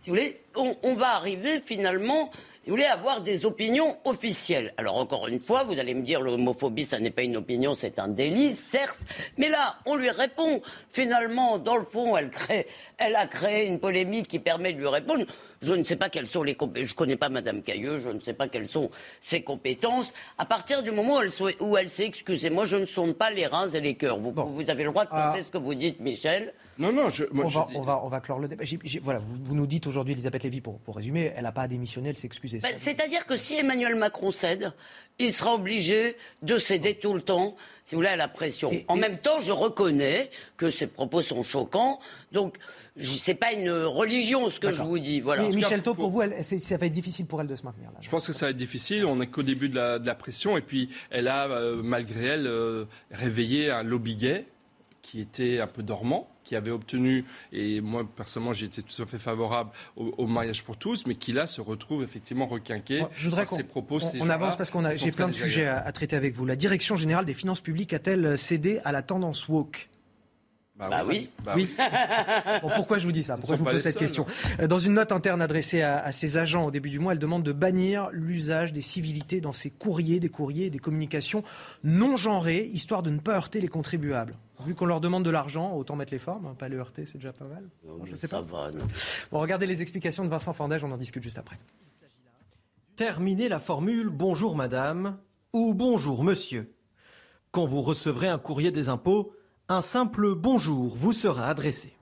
Si 0.00 0.10
vous 0.10 0.16
voulez, 0.16 0.40
on, 0.56 0.94
va 0.94 1.14
arriver 1.14 1.60
finalement 1.64 2.30
si 2.62 2.70
vous 2.70 2.76
voulez 2.76 2.86
avoir 2.86 3.20
des 3.20 3.46
opinions 3.46 3.96
officielles. 4.04 4.74
Alors 4.76 4.96
encore 4.96 5.28
une 5.28 5.40
fois, 5.40 5.62
vous 5.62 5.78
allez 5.78 5.94
me 5.94 6.02
dire 6.02 6.20
l'homophobie, 6.20 6.84
ça 6.84 6.98
n'est 6.98 7.10
pas 7.10 7.22
une 7.22 7.36
opinion, 7.36 7.74
c'est 7.74 7.98
un 7.98 8.08
délit, 8.08 8.54
certes. 8.54 8.98
Mais 9.38 9.48
là, 9.48 9.76
on 9.86 9.94
lui 9.94 10.10
répond. 10.10 10.60
Finalement, 10.90 11.58
dans 11.58 11.76
le 11.76 11.84
fond, 11.84 12.16
elle 12.16 12.30
crée, 12.30 12.66
elle 12.98 13.14
a 13.16 13.26
créé 13.26 13.66
une 13.66 13.78
polémique 13.78 14.26
qui 14.26 14.38
permet 14.38 14.72
de 14.72 14.78
lui 14.78 14.88
répondre. 14.88 15.24
Je 15.62 15.74
ne 15.74 15.84
sais 15.84 15.96
pas 15.96 16.08
quelles 16.08 16.26
sont 16.26 16.42
les 16.42 16.54
compétences. 16.54 16.88
Je 16.88 16.94
connais 16.94 17.16
pas 17.16 17.28
Madame 17.28 17.62
Cailleux. 17.62 18.00
Je 18.00 18.08
ne 18.08 18.20
sais 18.20 18.32
pas 18.32 18.48
quelles 18.48 18.66
sont 18.66 18.90
ses 19.20 19.42
compétences. 19.42 20.14
À 20.38 20.46
partir 20.46 20.82
du 20.82 20.90
moment 20.90 21.18
où 21.18 21.20
elle, 21.20 21.54
où 21.60 21.76
elle 21.76 21.90
s'est 21.90 22.06
excusée, 22.06 22.48
moi, 22.48 22.64
je 22.64 22.76
ne 22.76 22.86
sonde 22.86 23.14
pas 23.14 23.30
les 23.30 23.46
reins 23.46 23.68
et 23.68 23.80
les 23.80 23.94
cœurs. 23.94 24.18
Vous, 24.18 24.32
vous 24.32 24.70
avez 24.70 24.84
le 24.84 24.90
droit 24.90 25.04
de 25.04 25.10
penser 25.10 25.40
ah. 25.40 25.44
ce 25.44 25.50
que 25.50 25.58
vous 25.58 25.74
dites, 25.74 26.00
Michel. 26.00 26.54
Non, 26.78 26.92
non, 26.92 27.10
je, 27.10 27.24
on, 27.34 27.46
va, 27.46 27.66
on, 27.74 27.82
va, 27.82 28.00
on, 28.02 28.08
va, 28.08 28.20
clore 28.20 28.38
le 28.38 28.48
débat. 28.48 28.64
voilà, 29.02 29.20
vous, 29.20 29.54
nous 29.54 29.66
dites 29.66 29.86
aujourd'hui, 29.86 30.14
Elisabeth 30.14 30.44
Lévy, 30.44 30.62
pour, 30.62 30.78
pour 30.78 30.96
résumer, 30.96 31.30
elle 31.36 31.42
n'a 31.42 31.52
pas 31.52 31.62
à 31.62 31.68
démissionner, 31.68 32.08
elle 32.08 32.16
s'excuse. 32.16 32.54
Ben, 32.54 32.72
C'est-à-dire 32.74 33.26
que 33.26 33.36
si 33.36 33.54
Emmanuel 33.56 33.96
Macron 33.96 34.32
cède, 34.32 34.72
il 35.18 35.34
sera 35.34 35.52
obligé 35.52 36.16
de 36.40 36.56
céder 36.56 36.94
tout 36.94 37.12
le 37.12 37.20
temps 37.20 37.54
si 37.90 37.96
vous 37.96 38.02
voulez, 38.02 38.10
à 38.10 38.16
la 38.16 38.28
pression. 38.28 38.70
en 38.86 38.94
même 38.94 39.16
temps, 39.16 39.40
je 39.40 39.50
reconnais 39.50 40.30
que 40.56 40.70
ces 40.70 40.86
propos 40.86 41.22
sont 41.22 41.42
choquants. 41.42 41.98
Donc, 42.30 42.56
c'est 43.02 43.34
pas 43.34 43.52
une 43.52 43.72
religion 43.72 44.48
ce 44.48 44.60
que 44.60 44.70
je 44.70 44.80
vous 44.80 45.00
dis. 45.00 45.20
Voilà. 45.20 45.48
Michel 45.48 45.82
Thau, 45.82 45.94
pour, 45.94 46.08
vous, 46.08 46.22
ça 46.40 46.76
va 46.76 46.86
être 46.86 46.92
difficile 46.92 47.26
pour 47.26 47.40
elle 47.40 47.48
de 47.48 47.56
se 47.56 47.64
maintenir. 47.64 47.90
Là, 47.90 47.98
je 48.00 48.08
pense 48.08 48.28
que 48.28 48.32
ça 48.32 48.46
va 48.46 48.50
être 48.50 48.56
difficile. 48.56 49.04
On 49.06 49.16
n'est 49.16 49.26
qu'au 49.26 49.42
début 49.42 49.68
de 49.68 49.74
la, 49.74 50.14
pression. 50.14 50.56
Et 50.56 50.60
puis, 50.60 50.88
elle 51.10 51.26
a, 51.26 51.48
euh, 51.48 51.82
malgré 51.82 52.26
elle, 52.26 52.46
euh, 52.46 52.84
réveillé 53.10 53.72
un 53.72 53.82
lobby 53.82 54.14
gay 54.14 54.46
qui 55.02 55.20
était 55.20 55.58
un 55.58 55.66
peu 55.66 55.82
dormant 55.82 56.30
qui 56.50 56.56
avait 56.56 56.72
obtenu, 56.72 57.24
et 57.52 57.80
moi 57.80 58.04
personnellement 58.16 58.52
j'ai 58.52 58.66
été 58.66 58.82
tout 58.82 59.00
à 59.00 59.06
fait 59.06 59.18
favorable 59.18 59.70
au, 59.94 60.26
mariage 60.26 60.64
pour 60.64 60.76
tous, 60.76 61.06
mais 61.06 61.14
qui 61.14 61.30
là 61.32 61.46
se 61.46 61.60
retrouve 61.60 62.02
effectivement 62.02 62.48
requinqué 62.48 63.04
je 63.14 63.26
voudrais 63.26 63.44
par 63.44 63.54
ses 63.54 63.62
propos. 63.62 64.00
On, 64.18 64.28
avance 64.28 64.56
parce 64.56 64.68
qu'on 64.72 64.84
a, 64.84 64.92
j'ai 64.92 65.12
plein 65.12 65.28
de 65.28 65.32
sujets 65.32 65.68
à, 65.68 65.92
traiter 65.92 66.16
avec 66.16 66.34
vous. 66.34 66.46
La 66.46 66.56
direction 66.56 66.96
générale 66.96 67.24
des 67.24 67.34
finances 67.34 67.60
publiques 67.60 67.92
a-t-elle 67.92 68.36
cédé 68.36 68.80
à 68.84 68.90
la 68.90 69.02
tendance 69.02 69.48
woke? 69.48 69.90
Bah, 70.76 70.88
bah, 70.90 71.04
oui. 71.06 71.30
Bah 71.44 71.52
oui. 71.54 71.70
pourquoi 72.74 72.98
je 72.98 73.04
vous 73.04 73.12
dis 73.12 73.22
ça? 73.22 73.36
Pourquoi 73.36 73.54
je 73.54 73.62
vous 73.62 73.68
pose 73.68 73.80
cette 73.80 73.98
question? 73.98 74.26
Hein. 74.58 74.66
Dans 74.66 74.80
une 74.80 74.94
note 74.94 75.12
interne 75.12 75.42
adressée 75.42 75.82
à, 75.82 75.98
à, 75.98 76.10
ses 76.10 76.36
agents 76.36 76.64
au 76.64 76.72
début 76.72 76.90
du 76.90 76.98
mois, 76.98 77.12
elle 77.12 77.20
demande 77.20 77.44
de 77.44 77.52
bannir 77.52 78.08
l'usage 78.10 78.72
des 78.72 78.82
civilités 78.82 79.40
dans 79.40 79.52
ses 79.52 79.70
courriers, 79.70 80.18
des 80.18 80.30
courriers 80.30 80.66
et 80.66 80.70
des 80.70 80.80
communications 80.80 81.44
non 81.84 82.16
genrées, 82.16 82.68
histoire 82.72 83.04
de 83.04 83.10
ne 83.10 83.20
pas 83.20 83.34
heurter 83.36 83.60
les 83.60 83.68
contribuables. 83.68 84.34
Vu 84.64 84.74
qu'on 84.74 84.86
leur 84.86 85.00
demande 85.00 85.24
de 85.24 85.30
l'argent, 85.30 85.74
autant 85.74 85.96
mettre 85.96 86.12
les 86.12 86.18
formes, 86.18 86.46
hein, 86.46 86.54
pas 86.58 86.68
le 86.68 86.78
heurter, 86.78 87.06
c'est 87.06 87.18
déjà 87.18 87.32
pas 87.32 87.44
mal. 87.44 87.68
je 88.04 88.16
sais 88.16 88.28
pas. 88.28 88.42
bon, 88.42 89.38
regardez 89.38 89.66
les 89.66 89.82
explications 89.82 90.24
de 90.24 90.28
Vincent 90.28 90.52
Fandège, 90.52 90.84
on 90.84 90.90
en 90.90 90.96
discute 90.96 91.22
juste 91.22 91.38
après. 91.38 91.58
Terminez 92.96 93.48
la 93.48 93.58
formule 93.60 94.10
bonjour 94.10 94.56
madame 94.56 95.18
ou 95.52 95.72
bonjour 95.72 96.22
monsieur. 96.22 96.74
Quand 97.50 97.64
vous 97.64 97.80
recevrez 97.80 98.28
un 98.28 98.38
courrier 98.38 98.70
des 98.70 98.88
impôts, 98.88 99.32
un 99.68 99.80
simple 99.82 100.34
bonjour 100.34 100.94
vous 100.96 101.12
sera 101.12 101.46
adressé. 101.46 101.94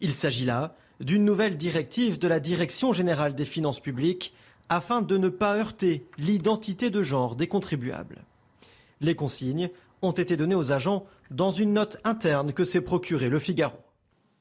Il 0.00 0.12
s'agit 0.12 0.44
là 0.44 0.76
d'une 1.00 1.24
nouvelle 1.24 1.56
directive 1.56 2.18
de 2.18 2.28
la 2.28 2.38
Direction 2.38 2.92
générale 2.92 3.34
des 3.34 3.44
finances 3.44 3.80
publiques 3.80 4.34
afin 4.68 5.02
de 5.02 5.18
ne 5.18 5.28
pas 5.28 5.56
heurter 5.56 6.06
l'identité 6.18 6.90
de 6.90 7.02
genre 7.02 7.34
des 7.34 7.48
contribuables. 7.48 8.24
Les 9.00 9.14
consignes 9.14 9.70
ont 10.00 10.12
été 10.12 10.36
données 10.36 10.54
aux 10.54 10.72
agents 10.72 11.06
dans 11.32 11.50
une 11.50 11.72
note 11.72 11.96
interne 12.04 12.52
que 12.52 12.64
s'est 12.64 12.80
procurée 12.80 13.28
le 13.28 13.38
Figaro. 13.38 13.76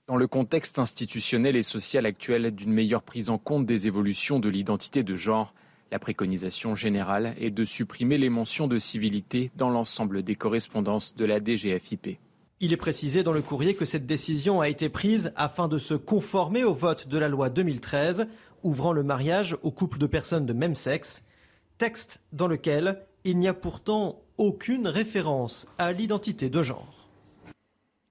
Dans 0.08 0.18
le 0.18 0.28
contexte 0.28 0.78
institutionnel 0.78 1.56
et 1.56 1.64
social 1.64 2.06
actuel 2.06 2.52
d'une 2.52 2.74
meilleure 2.74 3.04
prise 3.04 3.30
en 3.30 3.38
compte 3.38 3.66
des 3.66 3.88
évolutions 3.88 4.40
de 4.40 4.50
l'identité 4.50 5.04
de 5.04 5.16
genre, 5.16 5.54
la 5.92 6.00
préconisation 6.00 6.76
générale 6.76 7.36
est 7.40 7.52
de 7.52 7.64
supprimer 7.64 8.18
les 8.18 8.30
mentions 8.30 8.68
de 8.68 8.78
civilité 8.78 9.52
dans 9.56 9.70
l'ensemble 9.70 10.22
des 10.22 10.36
correspondances 10.36 11.16
de 11.16 11.26
la 11.26 11.40
DGFIP. 11.40 12.18
Il 12.60 12.74
est 12.74 12.78
précisé 12.78 13.24
dans 13.24 13.32
le 13.32 13.42
courrier 13.42 13.74
que 13.74 13.86
cette 13.86 14.06
décision 14.06 14.62
a 14.62 14.70
été 14.70 14.90
prise 14.90 15.32
afin 15.36 15.68
de 15.68 15.78
se 15.78 15.94
conformer 15.94 16.64
au 16.64 16.74
vote 16.74 17.08
de 17.08 17.18
la 17.18 17.30
loi 17.30 17.50
2013 17.50 18.28
ouvrant 18.64 18.94
le 18.94 19.04
mariage 19.04 19.58
aux 19.64 19.72
couples 19.72 19.98
de 19.98 20.08
personnes 20.08 20.46
de 20.46 20.54
même 20.54 20.76
sexe, 20.76 21.24
texte 21.78 22.20
dans 22.32 22.48
lequel 22.48 23.02
il 23.24 23.38
n'y 23.38 23.48
a 23.48 23.54
pourtant 23.54 24.22
aucune 24.38 24.88
référence 24.88 25.68
à 25.78 25.92
l'identité 25.92 26.50
de 26.50 26.64
genre. 26.64 27.10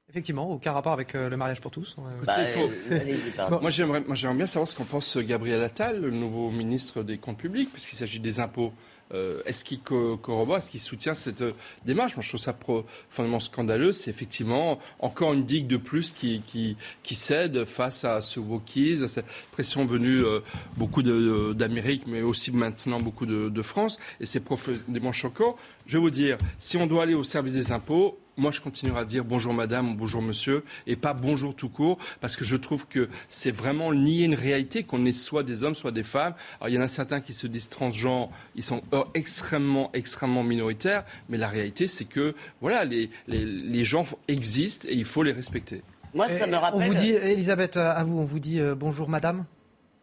Effectivement, 0.08 0.50
aucun 0.50 0.72
rapport 0.72 0.92
avec 0.92 1.14
euh, 1.14 1.28
le 1.28 1.36
mariage 1.36 1.60
pour 1.60 1.70
tous. 1.70 1.94
Bah, 2.26 3.60
moi, 3.60 3.70
j'aimerais, 3.70 4.00
bien 4.34 4.46
savoir 4.46 4.68
ce 4.68 4.74
qu'en 4.74 4.84
pense 4.84 5.16
Gabriel 5.18 5.62
Attal, 5.62 6.00
le 6.00 6.10
nouveau 6.10 6.50
ministre 6.50 7.04
des 7.04 7.16
Comptes 7.18 7.38
publics, 7.38 7.70
puisqu'il 7.70 7.94
s'agit 7.94 8.18
des 8.18 8.40
impôts. 8.40 8.72
Euh, 9.12 9.42
est-ce 9.44 9.64
qu'il 9.64 9.80
corrobore, 9.80 10.58
est-ce 10.58 10.70
qu'il 10.70 10.80
soutient 10.80 11.14
cette 11.14 11.42
euh, 11.42 11.52
démarche? 11.84 12.16
Moi, 12.16 12.22
je 12.22 12.28
trouve 12.28 12.40
ça 12.40 12.52
profondément 12.52 13.40
scandaleux. 13.40 13.92
C'est 13.92 14.10
effectivement 14.10 14.78
encore 15.00 15.32
une 15.32 15.44
digue 15.44 15.66
de 15.66 15.76
plus 15.76 16.12
qui, 16.12 16.42
qui, 16.42 17.14
cède 17.14 17.64
face 17.64 18.04
à 18.04 18.22
ce 18.22 18.38
wokisme, 18.38 19.04
à 19.04 19.08
cette 19.08 19.26
pression 19.50 19.84
venue 19.84 20.22
euh, 20.22 20.40
beaucoup 20.76 21.02
d'Amérique, 21.02 22.04
mais 22.06 22.22
aussi 22.22 22.52
maintenant 22.52 23.00
beaucoup 23.00 23.26
de, 23.26 23.48
de 23.48 23.62
France. 23.62 23.98
Et 24.20 24.26
c'est 24.26 24.40
profondément 24.40 25.12
choquant. 25.12 25.56
Je 25.86 25.96
vais 25.96 26.02
vous 26.02 26.10
dire, 26.10 26.38
si 26.58 26.76
on 26.76 26.86
doit 26.86 27.02
aller 27.02 27.14
au 27.14 27.24
service 27.24 27.54
des 27.54 27.72
impôts, 27.72 28.18
moi, 28.40 28.50
je 28.50 28.60
continuerai 28.60 29.00
à 29.00 29.04
dire 29.04 29.24
bonjour 29.24 29.52
madame, 29.52 29.96
bonjour 29.96 30.22
monsieur, 30.22 30.64
et 30.86 30.96
pas 30.96 31.12
bonjour 31.12 31.54
tout 31.54 31.68
court, 31.68 31.98
parce 32.20 32.36
que 32.36 32.44
je 32.44 32.56
trouve 32.56 32.86
que 32.86 33.08
c'est 33.28 33.50
vraiment 33.50 33.92
nier 33.92 34.24
une 34.24 34.34
réalité, 34.34 34.82
qu'on 34.82 35.04
est 35.04 35.12
soit 35.12 35.42
des 35.42 35.62
hommes, 35.62 35.74
soit 35.74 35.92
des 35.92 36.02
femmes. 36.02 36.34
Alors, 36.58 36.70
il 36.70 36.74
y 36.74 36.78
en 36.78 36.82
a 36.82 36.88
certains 36.88 37.20
qui 37.20 37.34
se 37.34 37.46
disent 37.46 37.68
transgenres, 37.68 38.30
ils 38.56 38.62
sont 38.62 38.80
extrêmement, 39.14 39.90
extrêmement 39.92 40.42
minoritaires, 40.42 41.04
mais 41.28 41.36
la 41.36 41.48
réalité, 41.48 41.86
c'est 41.86 42.06
que, 42.06 42.34
voilà, 42.60 42.84
les, 42.84 43.10
les, 43.28 43.84
gens 43.84 44.04
existent 44.28 44.88
et 44.88 44.94
il 44.94 45.04
faut 45.04 45.22
les 45.22 45.32
respecter. 45.32 45.82
Moi, 46.14 46.28
ça 46.28 46.46
me 46.46 46.56
rappelle. 46.56 46.80
On 46.80 46.86
vous 46.86 46.94
dit, 46.94 47.12
Elisabeth, 47.12 47.76
à 47.76 48.02
vous, 48.04 48.18
on 48.18 48.24
vous 48.24 48.40
dit 48.40 48.58
euh, 48.58 48.74
bonjour 48.74 49.08
madame 49.08 49.44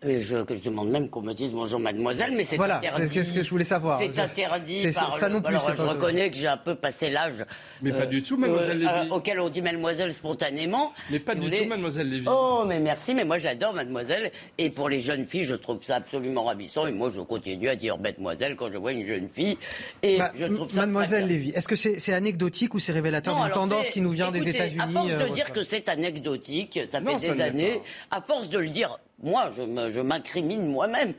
je, 0.04 0.20
je, 0.20 0.70
demande 0.70 0.90
même 0.90 1.10
qu'on 1.10 1.22
me 1.22 1.34
dise 1.34 1.54
bonjour 1.54 1.80
mademoiselle, 1.80 2.32
mais 2.36 2.46
c'est 2.46 2.56
voilà, 2.56 2.78
interdit. 2.78 3.10
C'est 3.12 3.24
ce 3.24 3.34
que 3.34 3.44
je 3.44 3.50
voulais 3.50 3.64
savoir. 3.64 3.98
C'est 3.98 4.20
interdit 4.20 4.88
par 4.94 5.14
ça 5.18 5.28
non 5.28 5.42
plus, 5.42 5.56
Alors, 5.56 5.76
je 5.76 5.82
reconnais 5.82 6.30
que 6.30 6.38
j'ai 6.38 6.48
un 6.48 6.58
peu 6.58 6.76
passé 6.76 7.10
l'âge. 7.10 7.46
Mais 7.82 7.92
pas 7.92 8.06
du 8.06 8.22
tout, 8.22 8.38
mademoiselle 8.38 8.78
euh, 8.78 8.96
Lévy. 8.96 9.10
Euh, 9.12 9.16
auquel 9.16 9.40
on 9.40 9.50
dit 9.50 9.62
mademoiselle 9.62 10.14
spontanément. 10.14 10.94
Mais 11.10 11.20
pas 11.20 11.34
du 11.34 11.50
tout, 11.50 11.66
mademoiselle 11.66 12.10
Lévy. 12.10 12.28
Oh, 12.30 12.64
mais 12.68 12.80
merci, 12.80 13.16
mais 13.16 13.26
moi 13.26 13.40
j'adore 13.40 13.74
mademoiselle. 13.74 14.32
Et 14.60 14.70
pour 14.70 14.88
les 14.88 15.00
jeunes 15.00 15.26
filles, 15.26 15.46
je 15.46 15.56
trouve 15.56 15.84
ça 15.84 15.96
absolument 15.96 16.44
ravissant. 16.44 16.86
Et 16.86 16.92
moi, 16.92 17.12
je 17.14 17.22
continue 17.22 17.70
à 17.70 17.76
dire 17.76 17.98
mademoiselle 17.98 18.56
quand 18.56 18.72
je 18.72 18.78
vois 18.78 18.92
une 18.92 19.06
jeune 19.06 19.30
fille. 19.30 19.58
Et 20.04 20.20
bah, 20.20 20.32
je 20.36 20.46
trouve 20.46 20.70
ça 20.70 20.82
Mademoiselle 20.82 21.28
Lévy, 21.28 21.50
est-ce 21.56 21.68
que 21.68 21.76
c'est 21.76 22.14
anecdotique 22.14 22.76
ou 22.76 22.80
c'est 22.80 22.92
révélateur 22.92 23.36
d'une 23.36 23.52
tendance 23.52 23.90
qui 23.90 24.02
nous 24.02 24.12
vient 24.12 24.30
des 24.30 24.48
États-Unis 24.48 24.80
À 24.80 24.88
force 24.88 25.08
de 25.08 25.24
euh, 25.24 25.30
dire 25.30 25.52
que 25.52 25.64
c'est 25.64 25.90
anecdotique, 25.90 26.80
ça 26.88 27.02
fait 27.02 27.34
des 27.34 27.42
années. 27.42 27.82
À 28.12 28.22
force 28.22 28.50
de 28.50 28.60
le 28.60 28.70
dire 28.70 29.00
moi, 29.24 29.52
je 29.56 30.02
m'incrimine 30.02 30.68
moi-même. 30.68 31.14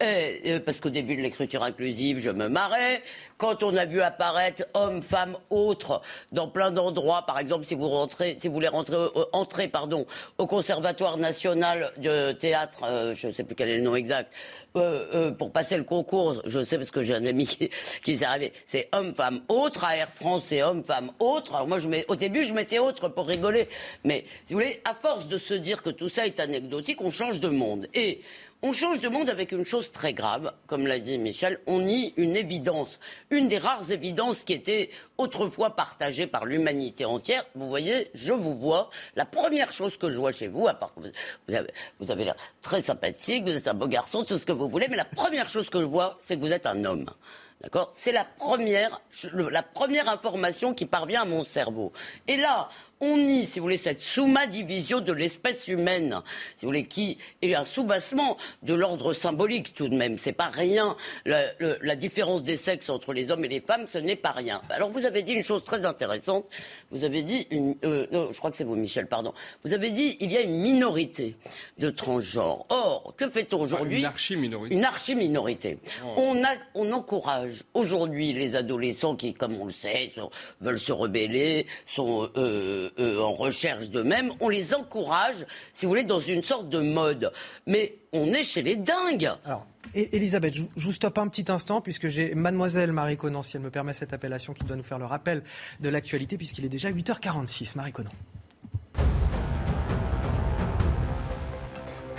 Euh, 0.00 0.36
euh, 0.46 0.60
parce 0.60 0.80
qu'au 0.80 0.90
début 0.90 1.16
de 1.16 1.22
l'écriture 1.22 1.64
inclusive, 1.64 2.20
je 2.20 2.30
me 2.30 2.48
marrais. 2.48 3.02
Quand 3.36 3.64
on 3.64 3.76
a 3.76 3.84
vu 3.84 4.00
apparaître 4.00 4.64
hommes, 4.74 5.02
femmes, 5.02 5.36
autres 5.50 6.02
dans 6.30 6.46
plein 6.46 6.70
d'endroits, 6.70 7.26
par 7.26 7.40
exemple, 7.40 7.64
si 7.64 7.74
vous 7.74 7.88
rentrez, 7.88 8.36
voulez 8.44 8.68
rentrer, 8.68 8.94
euh, 8.94 9.24
entrer, 9.32 9.66
pardon, 9.66 10.06
au 10.38 10.46
Conservatoire 10.46 11.16
national 11.16 11.92
de 11.96 12.30
théâtre, 12.30 13.14
je 13.16 13.26
ne 13.26 13.32
sais 13.32 13.42
plus 13.42 13.56
quel 13.56 13.68
est 13.70 13.78
le 13.78 13.82
nom 13.82 13.96
exact, 13.96 14.32
euh, 14.76 15.06
euh, 15.14 15.30
pour 15.32 15.52
passer 15.52 15.76
le 15.76 15.84
concours, 15.84 16.40
je 16.46 16.64
sais 16.64 16.78
parce 16.78 16.90
que 16.90 17.02
j'ai 17.02 17.14
un 17.14 17.26
ami 17.26 17.46
qui, 17.46 17.70
qui 18.02 18.16
s'est 18.16 18.24
arrivé, 18.24 18.52
c'est 18.66 18.88
homme, 18.92 19.14
femme, 19.14 19.42
autre. 19.48 19.84
À 19.84 19.96
Air 19.96 20.08
France, 20.08 20.44
c'est 20.46 20.62
homme, 20.62 20.82
femme, 20.82 21.10
autre. 21.18 21.54
Alors 21.54 21.68
moi, 21.68 21.78
je 21.78 21.88
mets, 21.88 22.04
au 22.08 22.16
début, 22.16 22.44
je 22.44 22.54
mettais 22.54 22.78
autre 22.78 23.08
pour 23.08 23.26
rigoler. 23.26 23.68
Mais 24.04 24.24
si 24.44 24.54
vous 24.54 24.60
voulez, 24.60 24.80
à 24.84 24.94
force 24.94 25.26
de 25.28 25.38
se 25.38 25.54
dire 25.54 25.82
que 25.82 25.90
tout 25.90 26.08
ça 26.08 26.26
est 26.26 26.40
anecdotique, 26.40 27.00
on 27.00 27.10
change 27.10 27.40
de 27.40 27.48
monde. 27.48 27.86
Et 27.94 28.20
on 28.62 28.72
change 28.72 29.00
de 29.00 29.08
monde 29.08 29.28
avec 29.28 29.50
une 29.50 29.64
chose 29.64 29.90
très 29.90 30.12
grave, 30.12 30.52
comme 30.68 30.86
l'a 30.86 31.00
dit 31.00 31.18
Michel, 31.18 31.58
on 31.66 31.80
nie 31.80 32.14
une 32.16 32.36
évidence, 32.36 33.00
une 33.30 33.48
des 33.48 33.58
rares 33.58 33.90
évidences 33.90 34.44
qui 34.44 34.52
était 34.52 34.90
autrefois 35.18 35.74
partagée 35.74 36.28
par 36.28 36.44
l'humanité 36.44 37.04
entière. 37.04 37.44
Vous 37.56 37.68
voyez, 37.68 38.10
je 38.14 38.32
vous 38.32 38.56
vois, 38.56 38.90
la 39.16 39.24
première 39.24 39.72
chose 39.72 39.96
que 39.96 40.10
je 40.10 40.16
vois 40.16 40.30
chez 40.30 40.46
vous, 40.46 40.68
à 40.68 40.74
part 40.74 40.94
que 40.94 41.00
vous 41.00 42.10
avez, 42.10 42.24
l'air 42.24 42.36
très 42.60 42.82
sympathique, 42.82 43.42
vous 43.44 43.56
êtes 43.56 43.66
un 43.66 43.74
beau 43.74 43.88
garçon, 43.88 44.22
tout 44.22 44.38
ce 44.38 44.46
que 44.46 44.52
vous 44.52 44.68
voulez, 44.68 44.86
mais 44.88 44.96
la 44.96 45.04
première 45.04 45.48
chose 45.48 45.68
que 45.68 45.80
je 45.80 45.86
vois, 45.86 46.18
c'est 46.22 46.36
que 46.36 46.42
vous 46.42 46.52
êtes 46.52 46.66
un 46.66 46.84
homme. 46.84 47.06
D'accord? 47.62 47.92
C'est 47.94 48.10
la 48.10 48.24
première, 48.24 49.00
la 49.32 49.62
première 49.62 50.08
information 50.08 50.74
qui 50.74 50.84
parvient 50.84 51.22
à 51.22 51.24
mon 51.24 51.44
cerveau. 51.44 51.92
Et 52.26 52.36
là, 52.36 52.68
on 53.02 53.16
nie, 53.16 53.44
si 53.44 53.58
vous 53.58 53.64
voulez, 53.64 53.76
cette 53.76 54.00
souma-division 54.00 55.00
de 55.00 55.12
l'espèce 55.12 55.66
humaine, 55.66 56.22
si 56.56 56.64
vous 56.64 56.68
voulez, 56.68 56.84
qui 56.84 57.18
est 57.42 57.54
un 57.54 57.64
soubassement 57.64 58.36
de 58.62 58.74
l'ordre 58.74 59.12
symbolique 59.12 59.74
tout 59.74 59.88
de 59.88 59.96
même. 59.96 60.16
C'est 60.16 60.32
pas 60.32 60.50
rien. 60.50 60.96
La, 61.26 61.96
différence 61.96 62.42
des 62.42 62.56
sexes 62.56 62.88
entre 62.88 63.12
les 63.12 63.30
hommes 63.30 63.44
et 63.44 63.48
les 63.48 63.60
femmes, 63.60 63.86
ce 63.88 63.98
n'est 63.98 64.16
pas 64.16 64.30
rien. 64.30 64.62
Alors 64.70 64.88
vous 64.88 65.04
avez 65.04 65.22
dit 65.22 65.32
une 65.32 65.44
chose 65.44 65.64
très 65.64 65.84
intéressante. 65.84 66.46
Vous 66.90 67.02
avez 67.04 67.22
dit, 67.22 67.46
une, 67.50 67.74
euh, 67.84 68.06
non, 68.12 68.28
je 68.30 68.38
crois 68.38 68.50
que 68.50 68.56
c'est 68.56 68.64
vous, 68.64 68.76
Michel, 68.76 69.08
pardon. 69.08 69.34
Vous 69.64 69.72
avez 69.72 69.90
dit, 69.90 70.16
il 70.20 70.30
y 70.30 70.36
a 70.36 70.40
une 70.40 70.58
minorité 70.58 71.34
de 71.78 71.90
transgenres. 71.90 72.66
Or, 72.70 73.14
que 73.16 73.28
fait-on 73.28 73.62
aujourd'hui 73.62 73.98
Une 73.98 74.04
archi-minorité. 74.04 74.74
Une 74.74 74.84
archi-minorité. 74.84 75.78
Oh. 76.04 76.14
On, 76.16 76.44
a, 76.44 76.54
on 76.74 76.92
encourage 76.92 77.64
aujourd'hui 77.74 78.32
les 78.32 78.54
adolescents 78.54 79.16
qui, 79.16 79.34
comme 79.34 79.60
on 79.60 79.66
le 79.66 79.72
sait, 79.72 80.12
veulent 80.60 80.78
se 80.78 80.92
rebeller, 80.92 81.66
sont 81.86 82.30
euh, 82.36 82.90
euh, 82.98 83.20
en 83.20 83.32
recherche 83.32 83.90
d'eux-mêmes, 83.90 84.32
on 84.40 84.48
les 84.48 84.74
encourage, 84.74 85.46
si 85.72 85.86
vous 85.86 85.90
voulez, 85.90 86.04
dans 86.04 86.20
une 86.20 86.42
sorte 86.42 86.68
de 86.68 86.80
mode. 86.80 87.32
Mais 87.66 87.96
on 88.12 88.32
est 88.32 88.42
chez 88.42 88.62
les 88.62 88.76
dingues. 88.76 89.30
Alors, 89.44 89.66
Elisabeth, 89.94 90.54
je 90.54 90.84
vous 90.84 90.92
stoppe 90.92 91.18
un 91.18 91.28
petit 91.28 91.50
instant, 91.50 91.80
puisque 91.80 92.08
j'ai 92.08 92.34
Mademoiselle 92.34 92.92
Marie 92.92 93.16
Conan, 93.16 93.42
si 93.42 93.56
elle 93.56 93.62
me 93.62 93.70
permet 93.70 93.92
cette 93.94 94.12
appellation, 94.12 94.54
qui 94.54 94.64
doit 94.64 94.76
nous 94.76 94.82
faire 94.82 94.98
le 94.98 95.06
rappel 95.06 95.42
de 95.80 95.88
l'actualité, 95.88 96.36
puisqu'il 96.36 96.64
est 96.64 96.70
déjà 96.70 96.90
8h46. 96.90 97.76
Marie 97.76 97.92
Conan. 97.92 98.10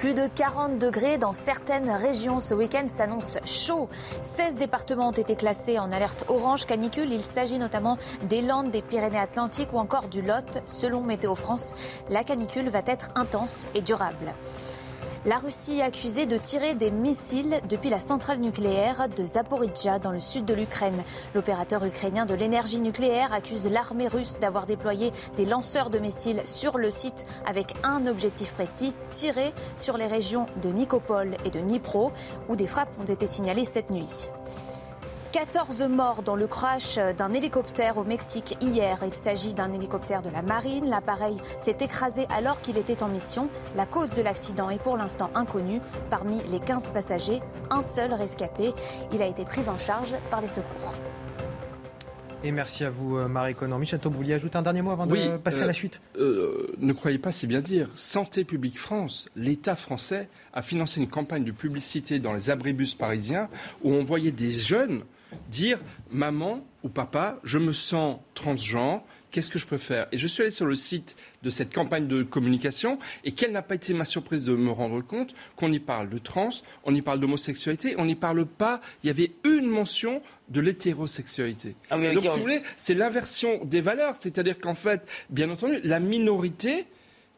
Plus 0.03 0.13
de 0.13 0.27
40 0.27 0.79
degrés 0.79 1.17
dans 1.17 1.31
certaines 1.31 1.89
régions. 1.89 2.41
Ce 2.41 2.53
week-end 2.53 2.87
s'annonce 2.89 3.37
chaud. 3.45 3.87
16 4.23 4.57
départements 4.57 5.07
ont 5.07 5.11
été 5.13 5.37
classés 5.37 5.79
en 5.79 5.93
alerte 5.93 6.25
orange 6.27 6.65
canicule. 6.65 7.09
Il 7.09 7.23
s'agit 7.23 7.57
notamment 7.57 7.97
des 8.23 8.41
Landes, 8.41 8.69
des 8.69 8.81
Pyrénées-Atlantiques 8.81 9.71
ou 9.71 9.77
encore 9.77 10.09
du 10.09 10.21
Lot. 10.21 10.61
Selon 10.67 10.99
Météo 11.03 11.35
France, 11.35 11.73
la 12.09 12.25
canicule 12.25 12.67
va 12.67 12.81
être 12.85 13.11
intense 13.15 13.65
et 13.75 13.81
durable. 13.81 14.33
La 15.25 15.37
Russie 15.37 15.79
est 15.79 15.83
accusée 15.83 16.25
de 16.25 16.37
tirer 16.37 16.75
des 16.75 16.91
missiles 16.91 17.61
depuis 17.69 17.89
la 17.89 17.99
centrale 17.99 18.39
nucléaire 18.39 19.07
de 19.07 19.25
Zaporizhia 19.25 19.97
dans 19.97 20.11
le 20.11 20.19
sud 20.19 20.43
de 20.43 20.53
l'Ukraine. 20.53 21.01
L'opérateur 21.33 21.85
ukrainien 21.85 22.25
de 22.25 22.33
l'énergie 22.33 22.81
nucléaire 22.81 23.31
accuse 23.31 23.65
l'armée 23.67 24.09
russe 24.09 24.39
d'avoir 24.41 24.65
déployé 24.65 25.13
des 25.37 25.45
lanceurs 25.45 25.89
de 25.89 25.97
missiles 25.97 26.41
sur 26.43 26.77
le 26.77 26.91
site 26.91 27.25
avec 27.45 27.73
un 27.83 28.05
objectif 28.05 28.51
précis, 28.51 28.93
tirer 29.11 29.53
sur 29.77 29.95
les 29.95 30.07
régions 30.07 30.45
de 30.61 30.67
Nikopol 30.67 31.35
et 31.45 31.49
de 31.49 31.61
Dnipro 31.61 32.11
où 32.49 32.57
des 32.57 32.67
frappes 32.67 32.91
ont 32.99 33.05
été 33.05 33.25
signalées 33.25 33.63
cette 33.63 33.91
nuit. 33.91 34.27
14 35.33 35.81
morts 35.89 36.21
dans 36.21 36.35
le 36.35 36.45
crash 36.45 36.99
d'un 37.17 37.31
hélicoptère 37.33 37.97
au 37.97 38.03
Mexique 38.03 38.55
hier. 38.61 38.99
Il 39.03 39.13
s'agit 39.15 39.55
d'un 39.55 39.73
hélicoptère 39.73 40.21
de 40.21 40.29
la 40.29 40.43
marine. 40.43 40.87
L'appareil 40.87 41.37
s'est 41.57 41.77
écrasé 41.81 42.27
alors 42.29 42.61
qu'il 42.61 42.77
était 42.77 43.01
en 43.01 43.07
mission. 43.07 43.49
La 43.75 43.87
cause 43.87 44.11
de 44.11 44.21
l'accident 44.21 44.69
est 44.69 44.77
pour 44.77 44.95
l'instant 44.95 45.31
inconnue. 45.33 45.81
Parmi 46.11 46.37
les 46.51 46.59
15 46.59 46.91
passagers, 46.91 47.39
un 47.71 47.81
seul 47.81 48.13
rescapé. 48.13 48.73
Il 49.11 49.23
a 49.23 49.25
été 49.25 49.43
pris 49.43 49.67
en 49.69 49.79
charge 49.79 50.15
par 50.29 50.39
les 50.39 50.47
secours. 50.47 50.93
Et 52.43 52.51
merci 52.51 52.83
à 52.83 52.91
vous, 52.91 53.17
euh, 53.17 53.27
Marie 53.27 53.55
Conor. 53.55 53.79
Michel 53.79 54.01
vous 54.03 54.11
vouliez 54.11 54.33
ajouter 54.35 54.57
un 54.57 54.61
dernier 54.61 54.83
mot 54.83 54.91
avant 54.91 55.07
de 55.07 55.37
passer 55.37 55.63
à 55.63 55.65
la 55.65 55.73
suite? 55.73 55.99
euh, 56.19 56.67
Ne 56.77 56.93
croyez 56.93 57.17
pas, 57.17 57.31
c'est 57.31 57.47
bien 57.47 57.61
dire. 57.61 57.89
Santé 57.95 58.43
publique 58.43 58.77
France, 58.77 59.29
l'État 59.35 59.77
français 59.77 60.29
a 60.53 60.61
financé 60.61 60.99
une 60.99 61.07
campagne 61.07 61.43
de 61.45 61.51
publicité 61.53 62.19
dans 62.19 62.33
les 62.33 62.51
abribus 62.51 62.93
parisiens 62.93 63.49
où 63.81 63.93
on 63.93 64.03
voyait 64.03 64.31
des 64.31 64.51
jeunes 64.51 65.03
dire 65.49 65.79
maman 66.11 66.65
ou 66.83 66.89
papa, 66.89 67.39
je 67.43 67.57
me 67.57 67.73
sens 67.73 68.19
transgenre, 68.33 69.03
qu'est-ce 69.31 69.49
que 69.49 69.59
je 69.59 69.65
peux 69.65 69.77
faire? 69.77 70.07
Et 70.11 70.17
je 70.17 70.27
suis 70.27 70.41
allé 70.41 70.51
sur 70.51 70.65
le 70.65 70.75
site 70.75 71.15
de 71.41 71.49
cette 71.49 71.73
campagne 71.73 72.07
de 72.07 72.23
communication 72.23 72.99
et 73.23 73.31
quelle 73.31 73.51
n'a 73.51 73.61
pas 73.61 73.75
été 73.75 73.93
ma 73.93 74.05
surprise 74.05 74.45
de 74.45 74.55
me 74.55 74.71
rendre 74.71 75.01
compte 75.01 75.33
qu'on 75.55 75.71
y 75.71 75.79
parle 75.79 76.09
de 76.09 76.19
trans, 76.19 76.51
on 76.83 76.93
y 76.93 77.01
parle 77.01 77.19
d'homosexualité, 77.19 77.95
on 77.97 78.05
n'y 78.05 78.15
parle 78.15 78.45
pas, 78.45 78.79
il 79.03 79.07
y 79.07 79.09
avait 79.09 79.31
une 79.43 79.67
mention 79.67 80.21
de 80.49 80.61
l'hétérosexualité. 80.61 81.75
Ah 81.89 81.97
Donc 81.97 82.21
si 82.21 82.27
vous 82.27 82.41
voulez, 82.41 82.61
c'est 82.77 82.93
l'inversion 82.93 83.65
des 83.65 83.81
valeurs, 83.81 84.15
c'est-à-dire 84.19 84.59
qu'en 84.59 84.75
fait, 84.75 85.01
bien 85.29 85.49
entendu, 85.49 85.79
la 85.83 85.99
minorité 85.99 86.85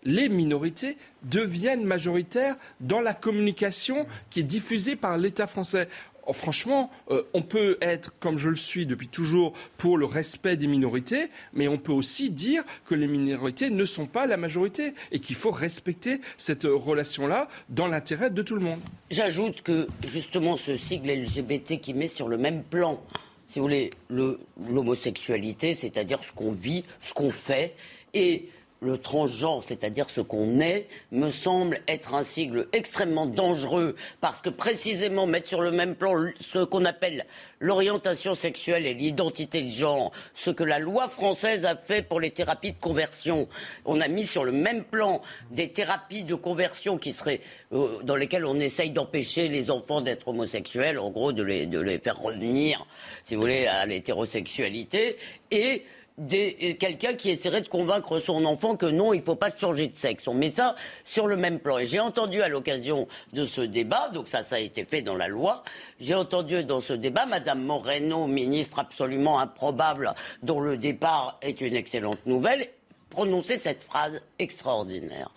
les 0.06 0.30
minorités 0.30 0.98
deviennent 1.24 1.84
majoritaires 1.84 2.56
dans 2.80 3.02
la 3.02 3.14
communication 3.14 4.06
qui 4.30 4.42
est 4.42 4.44
diffusée 4.44 4.96
par 4.96 5.18
l'État 5.18 5.48
français. 5.48 5.90
Oh, 6.28 6.34
franchement, 6.34 6.90
euh, 7.12 7.24
on 7.34 7.42
peut 7.42 7.78
être, 7.82 8.12
comme 8.20 8.38
je 8.38 8.50
le 8.50 8.56
suis 8.56 8.86
depuis 8.86 9.08
toujours, 9.08 9.54
pour 9.78 9.98
le 9.98 10.06
respect 10.06 10.58
des 10.58 10.68
minorités, 10.68 11.30
mais 11.54 11.68
on 11.68 11.78
peut 11.78 11.92
aussi 11.92 12.32
dire 12.32 12.64
que 12.86 12.96
les 12.96 13.08
minorités 13.08 13.70
ne 13.70 13.86
sont 13.86 14.08
pas 14.08 14.26
la 14.26 14.38
majorité 14.38 14.94
et 15.12 15.20
qu'il 15.20 15.36
faut 15.36 15.52
respecter 15.52 16.22
cette 16.38 16.64
relation-là 16.64 17.48
dans 17.70 17.88
l'intérêt 17.88 18.32
de 18.32 18.42
tout 18.42 18.56
le 18.56 18.62
monde. 18.62 18.80
J'ajoute 19.12 19.62
que 19.62 19.88
justement 20.12 20.58
ce 20.58 20.78
sigle 20.78 21.12
LGBT 21.12 21.80
qui 21.80 21.94
met 21.94 22.08
sur 22.08 22.28
le 22.28 22.38
même 22.38 22.64
plan, 22.64 23.00
si 23.48 23.60
vous 23.60 23.66
voulez, 23.66 23.92
l'homosexualité, 24.10 25.76
c'est-à-dire 25.76 26.24
ce 26.24 26.32
qu'on 26.32 26.52
vit, 26.52 26.86
ce 27.04 27.14
qu'on 27.14 27.30
fait, 27.30 27.76
et 28.16 28.50
le 28.82 28.98
transgenre, 28.98 29.64
c'est-à-dire 29.66 30.10
ce 30.10 30.22
qu'on 30.22 30.60
est, 30.60 30.88
me 31.12 31.32
semble 31.32 31.82
être 31.88 32.14
un 32.14 32.24
sigle 32.24 32.68
extrêmement 32.74 33.26
dangereux 33.26 33.96
parce 34.22 34.42
que 34.42 34.50
précisément 34.50 35.26
mettre 35.26 35.48
sur 35.48 35.62
le 35.62 35.72
même 35.72 35.96
plan 35.96 36.16
ce 36.40 36.64
qu'on 36.64 36.86
appelle 36.86 37.26
l'orientation 37.60 38.36
sexuelle 38.36 38.86
et 38.86 38.94
l'identité 38.94 39.64
de 39.64 39.70
genre, 39.70 40.12
ce 40.34 40.52
que 40.52 40.64
la 40.64 40.80
loi 40.80 41.08
française 41.08 41.66
a 41.66 41.76
fait 41.76 42.02
pour 42.02 42.20
les 42.20 42.32
thérapies 42.32 42.74
de 42.74 42.80
conversion, 42.80 43.48
on 43.86 44.02
a 44.02 44.08
mis 44.08 44.26
sur 44.26 44.44
le 44.44 44.52
même 44.52 44.84
plan 44.84 45.22
des 45.52 45.72
thérapies 45.72 46.24
de 46.24 46.36
conversion 46.36 46.98
qui 46.98 47.12
seraient 47.12 47.42
euh, 47.74 48.02
dans 48.04 48.16
lesquelles 48.16 48.46
on 48.46 48.60
essaye 48.60 48.92
d'empêcher 48.92 49.48
les 49.48 49.72
enfants 49.72 50.02
d'être 50.02 50.28
homosexuels, 50.28 51.00
en 51.00 51.10
gros 51.10 51.32
de 51.32 51.44
les, 51.44 51.66
de 51.66 51.80
les 51.80 51.98
faire 51.98 52.20
revenir, 52.20 52.86
si 53.24 53.36
vous 53.36 53.42
voulez, 53.42 53.68
à 53.68 53.86
l'hétérosexualité 53.86 55.18
et 55.52 55.84
quelqu'un 56.30 57.14
qui 57.14 57.30
essaierait 57.30 57.62
de 57.62 57.68
convaincre 57.68 58.20
son 58.20 58.46
enfant 58.46 58.78
que 58.78 58.86
non, 58.86 59.14
il 59.14 59.20
ne 59.20 59.26
faut 59.26 59.36
pas 59.36 59.50
changer 59.56 59.88
de 59.88 59.96
sexe. 59.96 60.28
On 60.28 60.34
met 60.34 60.50
ça 60.50 60.76
sur 61.04 61.28
le 61.28 61.36
même 61.36 61.60
plan. 61.60 61.78
Et 61.78 61.86
j'ai 61.86 62.00
entendu 62.00 62.42
à 62.42 62.48
l'occasion 62.48 63.08
de 63.34 63.46
ce 63.46 63.62
débat, 63.62 64.10
donc 64.10 64.28
ça, 64.28 64.44
ça 64.44 64.56
a 64.56 64.60
été 64.60 64.86
fait 64.86 65.02
dans 65.02 65.16
la 65.16 65.28
loi, 65.28 65.64
j'ai 66.00 66.16
entendu 66.16 66.64
dans 66.64 66.80
ce 66.80 66.94
débat 66.94 67.26
Madame 67.26 67.62
Moreno, 67.62 68.28
ministre 68.28 68.80
absolument 68.80 69.40
improbable, 69.40 70.14
dont 70.42 70.60
le 70.60 70.78
départ 70.78 71.38
est 71.42 71.62
une 71.62 71.76
excellente 71.76 72.26
nouvelle, 72.26 72.68
prononcer 73.10 73.58
cette 73.58 73.84
phrase 73.84 74.22
extraordinaire. 74.40 75.30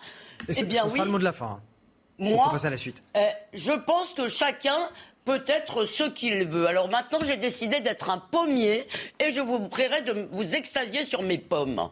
Et 0.47 0.53
eh 0.57 0.63
bien, 0.63 0.83
ce 0.83 0.89
sera 0.89 1.05
le 1.05 1.11
mot 1.11 1.19
de 1.19 1.23
la 1.23 1.33
fin. 1.33 1.59
Moi, 2.17 2.51
à 2.61 2.69
la 2.69 2.77
suite. 2.77 3.01
Euh, 3.15 3.29
je 3.53 3.71
pense 3.71 4.13
que 4.13 4.27
chacun 4.27 4.77
peut-être 5.29 5.85
ce 5.85 6.05
qu'il 6.05 6.45
veut. 6.45 6.67
Alors 6.67 6.89
maintenant, 6.89 7.19
j'ai 7.23 7.37
décidé 7.37 7.81
d'être 7.81 8.09
un 8.09 8.17
pommier 8.17 8.87
et 9.19 9.29
je 9.29 9.41
vous 9.41 9.59
prierai 9.59 10.01
de 10.01 10.27
vous 10.31 10.55
extasier 10.55 11.03
sur 11.03 11.21
mes 11.21 11.37
pommes. 11.37 11.89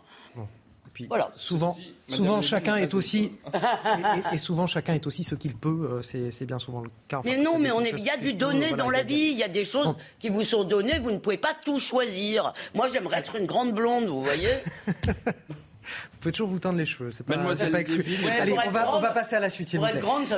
voilà. 1.07 1.30
Souvent, 1.35 1.77
souvent 2.09 2.41
chacun 2.41 2.77
est 2.77 2.95
aussi 2.95 3.34
et, 4.31 4.39
souvent 4.39 4.65
chacun 4.65 4.95
est 4.95 5.05
aussi 5.05 5.23
ce 5.23 5.35
qu'il 5.35 5.53
peut. 5.53 6.01
Euh, 6.03 6.31
c'est 6.31 6.47
bien 6.47 6.57
souvent 6.57 6.81
le 6.81 6.89
cas. 7.07 7.22
mais 7.26 7.38
non, 7.38 7.59
mais 7.59 7.69
on 7.69 7.81
est, 7.81 7.91
il 7.91 8.03
y 8.03 8.09
a 8.09 8.18
du 8.18 8.34
donné 8.34 8.73
dans 8.73 8.89
la 8.89 9.03
vie. 9.03 9.30
Il 9.30 9.38
y 9.38 9.43
a 9.43 9.49
des 9.49 9.64
choses 9.64 9.93
qui 10.18 10.30
vous 10.30 10.43
sont 10.43 10.64
données. 10.64 10.97
Vous 10.97 11.11
ne 11.11 11.19
pouvez 11.19 11.38
pas 11.38 11.53
tout 11.53 11.77
choisir. 11.77 12.53
Moi, 12.73 12.88
j'aimerais 12.88 13.19
être 13.19 13.35
une 13.35 13.45
grande 13.45 13.72
blonde, 13.72 14.07
vous 14.07 14.23
voyez. 14.23 14.55
Vous 16.11 16.18
pouvez 16.19 16.31
toujours 16.31 16.49
vous 16.49 16.59
tendre 16.59 16.77
les 16.77 16.85
cheveux. 16.85 17.11
C'est 17.11 17.26
pas, 17.26 17.38
pas 17.38 17.80
exclu. 17.80 18.03
Allez, 18.39 18.53
on 18.65 18.69
va, 18.69 18.95
on 18.95 18.99
va, 18.99 19.11
passer 19.11 19.35
à 19.35 19.39
la 19.39 19.49
suite. 19.49 19.76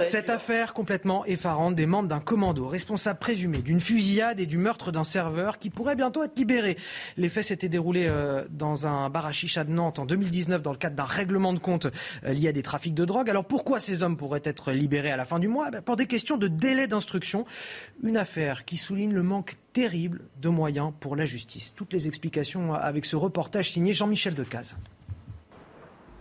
Cette 0.02 0.30
affaire 0.30 0.74
complètement 0.74 1.26
effarante 1.26 1.76
des 1.76 1.86
membres 1.86 2.10
d'un 2.10 2.20
commando 2.20 2.68
responsable 2.68 3.20
présumé 3.20 3.60
d'une 3.60 3.80
fusillade 3.80 4.40
et 4.40 4.46
du 4.46 4.58
meurtre 4.58 4.92
d'un 4.92 5.04
serveur 5.04 5.58
qui 5.58 5.70
pourrait 5.70 5.96
bientôt 5.96 6.24
être 6.24 6.38
libéré. 6.38 6.78
Les 7.18 7.30
faits 7.30 7.46
s'étaient 7.46 7.70
déroulés 7.70 8.08
euh, 8.10 8.46
dans 8.50 8.88
un 8.88 9.10
bar 9.10 9.26
à 9.26 9.32
chicha 9.32 9.64
de 9.64 9.72
Nantes 9.72 10.00
en 10.00 10.06
2019 10.06 10.62
dans 10.62 10.72
le 10.72 10.78
cadre 10.78 10.96
d'un 10.96 11.04
règlement 11.04 11.54
de 11.54 11.60
compte 11.60 11.88
euh, 12.26 12.34
lié 12.34 12.50
à 12.50 12.52
des 12.52 12.64
trafics 12.64 12.94
de 12.94 13.06
drogue. 13.06 13.30
Alors 13.30 13.46
pourquoi 13.46 13.80
ces 13.80 14.04
hommes 14.04 14.18
pourraient 14.18 14.42
être 14.44 14.72
libérés 14.72 15.12
à 15.12 15.18
la 15.18 15.26
fin 15.26 15.40
du 15.40 15.48
mois? 15.48 15.70
Eh 15.76 15.82
Pour 15.82 15.96
des 15.96 16.08
questions 16.08 16.38
de 16.38 16.48
délai 16.48 16.88
d'instruction. 16.88 17.46
Une 18.04 18.18
affaire 18.18 18.66
qui 18.66 18.78
souligne 18.78 19.14
le 19.14 19.24
manque 19.24 19.56
terrible 19.74 20.22
de 20.42 20.50
moyens 20.50 20.92
pour 21.00 21.16
la 21.16 21.26
justice. 21.26 21.74
Toutes 21.76 21.94
les 21.94 22.08
explications 22.08 22.74
avec 22.74 23.06
ce 23.06 23.16
reportage 23.16 23.72
signé 23.72 23.94
Jean-Michel 23.94 24.34
Decaze. 24.34 24.76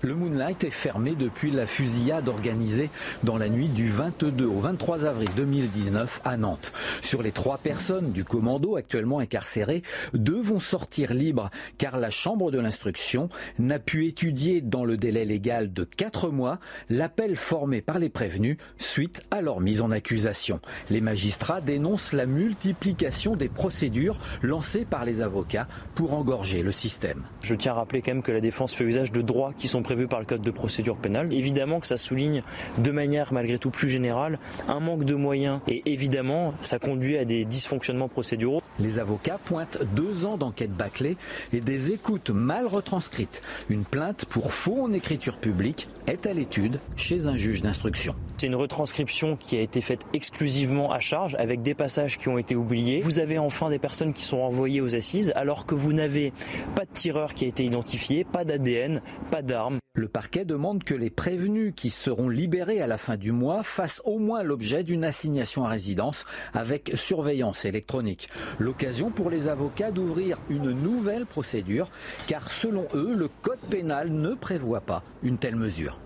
Le 0.00 0.14
Moonlight 0.14 0.62
est 0.62 0.70
fermé 0.70 1.16
depuis 1.16 1.50
la 1.50 1.66
fusillade 1.66 2.28
organisée 2.28 2.88
dans 3.24 3.36
la 3.36 3.48
nuit 3.48 3.66
du 3.66 3.90
22 3.90 4.46
au 4.46 4.60
23 4.60 5.04
avril 5.04 5.28
2019 5.34 6.20
à 6.24 6.36
Nantes. 6.36 6.72
Sur 7.02 7.20
les 7.20 7.32
trois 7.32 7.58
personnes 7.58 8.12
du 8.12 8.24
commando 8.24 8.76
actuellement 8.76 9.18
incarcérées, 9.18 9.82
deux 10.14 10.40
vont 10.40 10.60
sortir 10.60 11.12
libres 11.12 11.50
car 11.78 11.98
la 11.98 12.10
Chambre 12.10 12.52
de 12.52 12.60
l'instruction 12.60 13.28
n'a 13.58 13.80
pu 13.80 14.06
étudier 14.06 14.60
dans 14.60 14.84
le 14.84 14.96
délai 14.96 15.24
légal 15.24 15.72
de 15.72 15.82
quatre 15.82 16.30
mois 16.30 16.60
l'appel 16.88 17.34
formé 17.34 17.80
par 17.80 17.98
les 17.98 18.08
prévenus 18.08 18.56
suite 18.78 19.26
à 19.32 19.40
leur 19.42 19.60
mise 19.60 19.80
en 19.82 19.90
accusation. 19.90 20.60
Les 20.90 21.00
magistrats 21.00 21.60
dénoncent 21.60 22.12
la 22.12 22.26
multiplication 22.26 23.34
des 23.34 23.48
procédures 23.48 24.20
lancées 24.42 24.84
par 24.84 25.04
les 25.04 25.22
avocats 25.22 25.66
pour 25.96 26.12
engorger 26.12 26.62
le 26.62 26.70
système. 26.70 27.24
Je 27.42 27.56
tiens 27.56 27.72
à 27.72 27.76
rappeler 27.76 28.00
quand 28.00 28.12
même 28.12 28.22
que 28.22 28.30
la 28.30 28.40
défense 28.40 28.76
fait 28.76 28.84
usage 28.84 29.10
de 29.10 29.22
droits 29.22 29.52
qui 29.58 29.66
sont 29.66 29.82
prévu 29.88 30.06
par 30.06 30.20
le 30.20 30.26
Code 30.26 30.42
de 30.42 30.50
procédure 30.50 30.98
pénale. 30.98 31.32
Évidemment 31.32 31.80
que 31.80 31.86
ça 31.86 31.96
souligne 31.96 32.42
de 32.76 32.90
manière 32.90 33.32
malgré 33.32 33.58
tout 33.58 33.70
plus 33.70 33.88
générale 33.88 34.38
un 34.68 34.80
manque 34.80 35.04
de 35.04 35.14
moyens 35.14 35.60
et 35.66 35.82
évidemment 35.86 36.52
ça 36.60 36.78
conduit 36.78 37.16
à 37.16 37.24
des 37.24 37.46
dysfonctionnements 37.46 38.08
procéduraux. 38.08 38.60
Les 38.78 38.98
avocats 38.98 39.38
pointent 39.42 39.78
deux 39.96 40.26
ans 40.26 40.36
d'enquête 40.36 40.72
bâclée 40.72 41.16
et 41.54 41.62
des 41.62 41.90
écoutes 41.90 42.28
mal 42.28 42.66
retranscrites. 42.66 43.40
Une 43.70 43.84
plainte 43.86 44.26
pour 44.26 44.52
faux 44.52 44.82
en 44.82 44.92
écriture 44.92 45.38
publique 45.38 45.88
est 46.06 46.26
à 46.26 46.34
l'étude 46.34 46.80
chez 46.96 47.26
un 47.26 47.36
juge 47.36 47.62
d'instruction. 47.62 48.14
C'est 48.36 48.46
une 48.46 48.56
retranscription 48.56 49.36
qui 49.36 49.56
a 49.56 49.62
été 49.62 49.80
faite 49.80 50.02
exclusivement 50.12 50.92
à 50.92 51.00
charge 51.00 51.34
avec 51.36 51.62
des 51.62 51.74
passages 51.74 52.18
qui 52.18 52.28
ont 52.28 52.36
été 52.36 52.54
oubliés. 52.56 53.00
Vous 53.00 53.20
avez 53.20 53.38
enfin 53.38 53.70
des 53.70 53.78
personnes 53.78 54.12
qui 54.12 54.22
sont 54.22 54.38
envoyées 54.38 54.82
aux 54.82 54.94
assises 54.94 55.32
alors 55.34 55.64
que 55.64 55.74
vous 55.74 55.94
n'avez 55.94 56.34
pas 56.76 56.84
de 56.84 56.92
tireur 56.92 57.32
qui 57.32 57.46
a 57.46 57.48
été 57.48 57.64
identifié, 57.64 58.24
pas 58.24 58.44
d'ADN, 58.44 59.00
pas 59.30 59.40
d'armes. 59.40 59.77
Le 59.94 60.08
parquet 60.08 60.44
demande 60.44 60.84
que 60.84 60.94
les 60.94 61.10
prévenus 61.10 61.72
qui 61.74 61.90
seront 61.90 62.28
libérés 62.28 62.80
à 62.80 62.86
la 62.86 62.98
fin 62.98 63.16
du 63.16 63.32
mois 63.32 63.62
fassent 63.62 64.00
au 64.04 64.18
moins 64.18 64.42
l'objet 64.42 64.84
d'une 64.84 65.02
assignation 65.02 65.64
à 65.64 65.68
résidence 65.68 66.24
avec 66.54 66.92
surveillance 66.94 67.64
électronique. 67.64 68.28
L'occasion 68.58 69.10
pour 69.10 69.28
les 69.28 69.48
avocats 69.48 69.90
d'ouvrir 69.90 70.38
une 70.50 70.70
nouvelle 70.70 71.26
procédure 71.26 71.90
car 72.28 72.50
selon 72.50 72.86
eux, 72.94 73.12
le 73.14 73.28
code 73.42 73.58
pénal 73.70 74.12
ne 74.12 74.34
prévoit 74.34 74.82
pas 74.82 75.02
une 75.22 75.38
telle 75.38 75.56
mesure. 75.56 75.98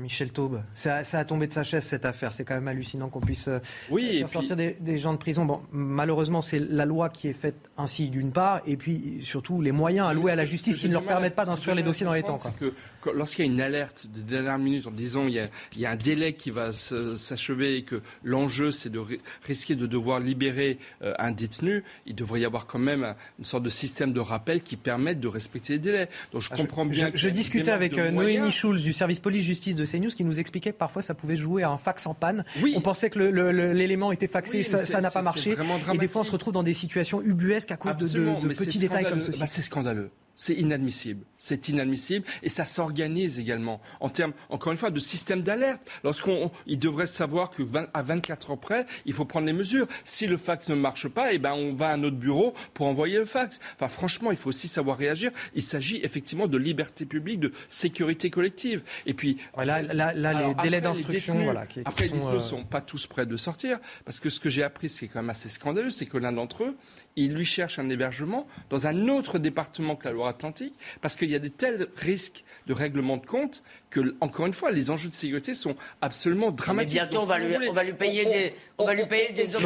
Michel 0.00 0.32
Taube, 0.32 0.60
ça, 0.74 1.02
a 1.12 1.24
tombé 1.24 1.46
de 1.46 1.52
sa 1.52 1.62
chaise 1.62 1.84
cette 1.84 2.04
affaire. 2.04 2.34
C'est 2.34 2.44
quand 2.44 2.54
même 2.54 2.66
hallucinant 2.66 3.08
qu'on 3.08 3.20
puisse 3.20 3.46
euh, 3.46 3.60
faire 3.88 4.28
sortir 4.28 4.56
des, 4.56 4.98
gens 4.98 5.12
de 5.12 5.18
prison. 5.18 5.44
Bon, 5.44 5.62
malheureusement, 5.70 6.42
c'est 6.42 6.58
la 6.58 6.84
loi 6.84 7.08
qui 7.10 7.28
est 7.28 7.32
faite 7.32 7.70
ainsi 7.76 8.10
d'une 8.10 8.32
part, 8.32 8.60
et 8.66 8.76
puis 8.76 9.20
surtout 9.22 9.60
les 9.60 9.70
moyens 9.70 10.08
alloués 10.08 10.32
à 10.32 10.36
la 10.36 10.46
justice 10.46 10.78
qui 10.78 10.88
ne 10.88 10.94
leur 10.94 11.04
permettent 11.04 11.36
pas 11.36 11.44
d'instruire 11.44 11.76
les 11.76 11.84
dossiers 11.84 12.04
dans 12.04 12.12
les 12.12 12.24
temps. 12.24 12.38
Que, 12.58 12.74
lorsqu'il 13.14 13.46
y 13.46 13.48
a 13.48 13.52
une 13.52 13.60
alerte 13.60 14.08
de 14.12 14.20
dernière 14.22 14.58
minute 14.58 14.86
en 14.86 14.90
disant 14.90 15.28
il 15.28 15.34
y 15.76 15.86
a, 15.86 15.90
un 15.90 15.96
délai 15.96 16.32
qui 16.32 16.50
va 16.50 16.72
s'achever 16.72 17.76
et 17.76 17.82
que 17.84 18.02
l'enjeu 18.24 18.72
c'est 18.72 18.90
de 18.90 19.00
risquer 19.46 19.76
de 19.76 19.86
devoir 19.86 20.18
libérer 20.18 20.78
euh, 21.02 21.14
un 21.18 21.30
détenu, 21.30 21.84
il 22.06 22.14
devrait 22.14 22.40
y 22.40 22.44
avoir 22.44 22.66
quand 22.66 22.78
même 22.78 23.14
une 23.38 23.44
sorte 23.44 23.62
de 23.62 23.70
système 23.70 24.12
de 24.12 24.20
rappel 24.20 24.62
qui 24.62 24.76
permette 24.76 25.20
de 25.20 25.28
respecter 25.28 25.74
les 25.74 25.78
délais. 25.78 26.08
Donc 26.32 26.42
je 26.42 26.48
ah, 26.52 26.56
comprends 26.56 26.84
bien. 26.84 27.10
Je, 27.14 27.18
je 27.18 27.28
discutais 27.28 27.70
avec 27.70 27.96
euh, 27.96 28.10
Noémie 28.10 28.50
Schulz 28.50 28.82
du 28.82 28.92
service 28.92 29.20
police-justice 29.20 29.76
de 29.76 29.83
de 29.84 29.90
CNews 29.90 30.10
qui 30.10 30.24
nous 30.24 30.40
expliquait 30.40 30.72
que 30.72 30.78
parfois 30.78 31.02
ça 31.02 31.14
pouvait 31.14 31.36
jouer 31.36 31.62
à 31.62 31.70
un 31.70 31.78
fax 31.78 32.06
en 32.06 32.14
panne. 32.14 32.44
On 32.74 32.80
pensait 32.80 33.10
que 33.10 33.18
l'élément 33.18 34.12
était 34.12 34.26
faxé, 34.26 34.62
ça 34.62 35.00
n'a 35.00 35.10
pas 35.10 35.22
marché. 35.22 35.56
Et 35.92 35.98
des 35.98 36.08
fois 36.08 36.22
on 36.22 36.24
se 36.24 36.32
retrouve 36.32 36.52
dans 36.52 36.62
des 36.62 36.74
situations 36.74 37.22
ubuesques 37.22 37.70
à 37.70 37.76
cause 37.76 38.12
de, 38.12 38.54
petits 38.54 38.78
détails 38.78 39.04
comme 39.04 39.20
ceci. 39.20 39.40
Bah, 39.40 39.46
c'est 39.46 39.62
scandaleux. 39.62 40.10
C'est 40.36 40.54
inadmissible. 40.54 41.24
C'est 41.38 41.68
inadmissible 41.68 42.26
et 42.42 42.48
ça 42.48 42.64
s'organise 42.64 43.38
également 43.38 43.80
en 44.00 44.08
termes, 44.08 44.32
encore 44.48 44.72
une 44.72 44.78
fois, 44.78 44.90
de 44.90 44.98
système 44.98 45.42
d'alerte. 45.42 45.82
Lorsqu'on, 46.02 46.50
il 46.66 46.78
devrait 46.78 47.06
savoir 47.06 47.50
que 47.50 47.62
à 47.92 48.02
24 48.02 48.50
heures 48.50 48.58
près, 48.58 48.86
il 49.04 49.12
faut 49.12 49.24
prendre 49.24 49.46
les 49.46 49.52
mesures. 49.52 49.86
Si 50.04 50.26
le 50.26 50.36
fax 50.36 50.68
ne 50.68 50.74
marche 50.74 51.08
pas, 51.08 51.32
eh 51.32 51.38
ben 51.38 51.52
on 51.52 51.74
va 51.74 51.90
à 51.90 51.94
un 51.94 52.02
autre 52.02 52.16
bureau 52.16 52.54
pour 52.72 52.86
envoyer 52.86 53.18
le 53.18 53.24
fax. 53.24 53.60
Enfin, 53.76 53.88
franchement, 53.88 54.30
il 54.30 54.36
faut 54.36 54.48
aussi 54.48 54.68
savoir 54.68 54.96
réagir. 54.96 55.30
Il 55.54 55.62
s'agit 55.62 56.00
effectivement 56.02 56.46
de 56.46 56.58
liberté 56.58 57.04
publique, 57.04 57.40
de 57.40 57.52
sécurité 57.68 58.30
collective. 58.30 58.82
Et 59.06 59.14
puis 59.14 59.38
là, 59.56 59.82
les 59.82 60.54
délais 60.62 60.80
d'instruction, 60.80 61.44
voilà, 61.44 61.66
qui, 61.66 61.80
après, 61.84 62.08
les 62.08 62.18
ne 62.18 62.38
sont 62.38 62.64
pas 62.64 62.80
tous 62.80 63.06
prêts 63.06 63.26
de 63.26 63.36
sortir 63.36 63.78
parce 64.04 64.20
que 64.20 64.30
ce 64.30 64.40
que 64.40 64.50
j'ai 64.50 64.62
appris, 64.62 64.88
c'est 64.88 65.08
quand 65.08 65.20
même 65.20 65.30
assez 65.30 65.48
scandaleux, 65.48 65.90
c'est 65.90 66.06
que 66.06 66.18
l'un 66.18 66.32
d'entre 66.32 66.64
eux, 66.64 66.76
il 67.16 67.34
lui 67.34 67.44
cherche 67.44 67.78
un 67.78 67.88
hébergement 67.88 68.46
dans 68.70 68.86
un 68.86 69.08
autre 69.08 69.38
département 69.38 69.96
que 69.96 70.06
la 70.06 70.12
Loire-Atlantique, 70.12 70.74
parce 71.00 71.16
qu'il 71.16 71.30
y 71.30 71.34
a 71.34 71.38
des 71.38 71.50
tels 71.50 71.88
risques 71.96 72.44
de 72.66 72.72
règlement 72.72 73.16
de 73.16 73.26
compte 73.26 73.62
que, 73.90 74.16
encore 74.20 74.46
une 74.46 74.54
fois, 74.54 74.70
les 74.70 74.90
enjeux 74.90 75.08
de 75.08 75.14
sécurité 75.14 75.54
sont 75.54 75.76
absolument 76.00 76.50
dramatiques. 76.50 77.00
Mais 77.00 77.06
bientôt, 77.06 77.22
on, 77.22 77.26
va 77.26 77.38
lui, 77.38 77.68
on, 77.68 77.72
va 77.72 77.84
lui, 77.84 77.92
payer 77.92 78.24
des, 78.24 78.54
on, 78.78 78.86
va 78.86 78.94
lui 78.94 79.06
payer 79.06 79.32
des 79.32 79.46
de 79.46 79.56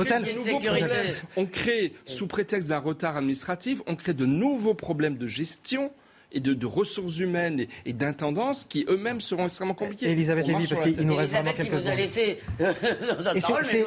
sécurité. 0.40 0.96
On 1.36 1.46
crée, 1.46 1.94
sous 2.04 2.26
prétexte 2.26 2.68
d'un 2.68 2.78
retard 2.78 3.16
administratif, 3.16 3.80
on 3.86 3.96
crée 3.96 4.14
de 4.14 4.26
nouveaux 4.26 4.74
problèmes 4.74 5.16
de 5.16 5.26
gestion 5.26 5.90
et 6.32 6.40
de, 6.40 6.66
ressources 6.66 7.18
humaines 7.18 7.66
et, 7.86 7.92
d'intendance 7.92 8.64
qui 8.64 8.84
eux-mêmes 8.88 9.20
seront 9.20 9.44
extrêmement 9.44 9.74
compliqués. 9.74 10.10
Elisabeth 10.10 10.46
Lévy, 10.46 10.66
parce 10.66 10.80
qu'il 10.82 11.06
nous 11.06 11.16
reste 11.16 11.32
vraiment 11.32 11.52
quelques 11.52 11.80
secondes. 11.80 11.98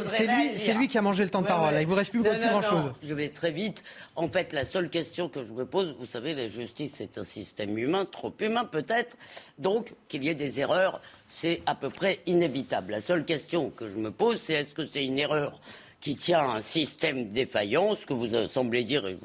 C'est 0.58 0.74
lui, 0.74 0.88
qui 0.88 0.98
a 0.98 1.02
mangé 1.02 1.24
le 1.24 1.30
temps 1.30 1.42
de 1.42 1.48
parole. 1.48 1.76
Il 1.80 1.88
vous 1.88 1.96
reste 1.96 2.12
plus, 2.12 2.22
grand-chose. 2.22 2.92
Je 3.04 3.14
vais 3.14 3.30
très 3.30 3.52
vite. 3.52 3.84
En 4.16 4.28
fait, 4.28 4.54
la 4.54 4.66
seule 4.66 4.90
question 4.90 5.30
que 5.30 5.44
je 5.46 5.52
me 5.52 5.66
pose, 5.66 5.96
vous 6.00 6.06
savez, 6.06 6.34
la 6.34 6.48
justice, 6.48 6.94
c'est 6.96 7.18
un 7.18 7.24
système 7.24 7.78
humain, 7.78 8.06
trop 8.06 8.34
humain 8.40 8.66
peut-être. 8.66 9.18
Donc, 9.58 9.94
qu'il 10.08 10.24
y 10.24 10.30
ait 10.30 10.36
des 10.36 10.60
erreurs, 10.60 11.02
c'est 11.34 11.62
à 11.66 11.76
peu 11.76 11.90
près 11.90 12.20
inévitable. 12.26 12.92
La 12.92 13.02
seule 13.02 13.26
question 13.26 13.70
que 13.70 13.88
je 13.88 13.96
me 13.96 14.12
pose, 14.12 14.42
c'est 14.42 14.54
est-ce 14.54 14.74
que 14.74 14.86
c'est 14.86 15.06
une 15.06 15.20
erreur 15.20 15.60
qui 16.02 16.16
tient 16.16 16.40
à 16.40 16.56
un 16.58 16.62
système 16.62 17.30
défaillant, 17.30 17.96
ce 17.96 18.06
que 18.06 18.14
vous 18.14 18.28
semblez 18.50 18.84
dire, 18.84 19.06
et 19.08 19.18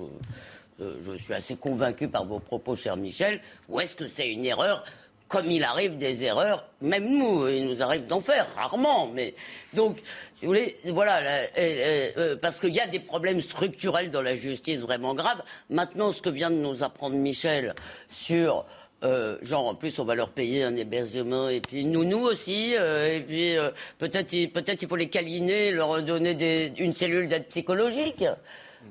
euh, 0.80 0.94
je 1.04 1.22
suis 1.22 1.34
assez 1.34 1.56
convaincu 1.56 2.08
par 2.08 2.26
vos 2.26 2.38
propos, 2.38 2.76
cher 2.76 2.96
Michel, 2.96 3.40
ou 3.68 3.80
est-ce 3.80 3.96
que 3.96 4.08
c'est 4.08 4.30
une 4.30 4.44
erreur 4.44 4.84
comme 5.28 5.50
il 5.50 5.64
arrive 5.64 5.96
des 5.96 6.22
erreurs, 6.22 6.68
même 6.80 7.08
nous, 7.08 7.48
il 7.48 7.66
nous 7.66 7.82
arrive 7.82 8.06
d'en 8.06 8.20
faire, 8.20 8.46
rarement, 8.54 9.08
mais 9.08 9.34
donc, 9.72 9.98
si 10.38 10.46
vous 10.46 10.52
voulez, 10.52 10.76
voilà, 10.84 11.20
euh, 11.58 12.36
parce 12.36 12.60
qu'il 12.60 12.72
y 12.72 12.78
a 12.78 12.86
des 12.86 13.00
problèmes 13.00 13.40
structurels 13.40 14.12
dans 14.12 14.22
la 14.22 14.36
justice 14.36 14.78
vraiment 14.78 15.14
graves. 15.14 15.42
Maintenant, 15.68 16.12
ce 16.12 16.22
que 16.22 16.28
vient 16.28 16.50
de 16.50 16.56
nous 16.56 16.84
apprendre 16.84 17.16
Michel 17.16 17.74
sur 18.08 18.66
euh, 19.02 19.36
genre 19.42 19.66
en 19.66 19.74
plus 19.74 19.98
on 19.98 20.04
va 20.04 20.14
leur 20.14 20.30
payer 20.30 20.62
un 20.62 20.74
hébergement 20.74 21.50
et 21.50 21.60
puis 21.60 21.84
nous 21.84 22.04
nous 22.04 22.20
aussi 22.20 22.72
et 22.72 23.20
puis 23.20 23.54
peut-être 23.98 24.30
peut-être 24.52 24.80
il 24.80 24.88
faut 24.88 24.96
les 24.96 25.10
câliner 25.10 25.70
leur 25.70 26.02
donner 26.02 26.72
une 26.78 26.94
cellule 26.94 27.28
d'aide 27.28 27.46
psychologique. 27.48 28.24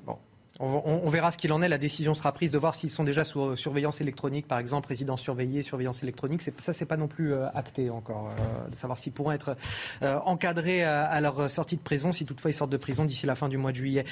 Bon 0.05 0.17
on, 0.59 1.09
verra 1.09 1.31
ce 1.31 1.37
qu'il 1.37 1.51
en 1.51 1.61
est. 1.61 1.67
La 1.67 1.77
décision 1.77 2.13
sera 2.13 2.31
prise 2.31 2.51
de 2.51 2.57
voir 2.57 2.75
s'ils 2.75 2.89
sont 2.89 3.03
déjà 3.03 3.25
sous 3.25 3.41
euh, 3.41 3.55
surveillance 3.55 3.99
électronique, 3.99 4.47
par 4.47 4.59
exemple, 4.59 4.87
résidence 4.87 5.21
surveillée, 5.21 5.63
surveillance 5.63 6.01
électronique. 6.01 6.41
Ça, 6.59 6.73
c'est 6.73 6.85
pas 6.85 6.95
non 6.95 7.07
plus 7.07 7.33
euh, 7.33 7.47
acté 7.53 7.89
encore, 7.89 8.29
euh, 8.29 8.69
de 8.69 8.75
savoir 8.75 8.97
s'ils 8.97 9.11
pourront 9.11 9.33
être 9.33 9.57
encadrés 10.01 10.83
à, 10.83 11.19
leur 11.21 11.49
sortie 11.49 11.75
de 11.75 11.81
prison, 11.81 12.13
si 12.13 12.25
toutefois 12.25 12.51
ils 12.51 12.53
sortent 12.53 12.71
de 12.71 12.77
prison 12.77 13.05
d'ici 13.05 13.25
la 13.25 13.35
fin 13.35 13.49
du 13.49 13.57
mois 13.57 13.71
de 13.71 13.77
juillet. 13.77 14.05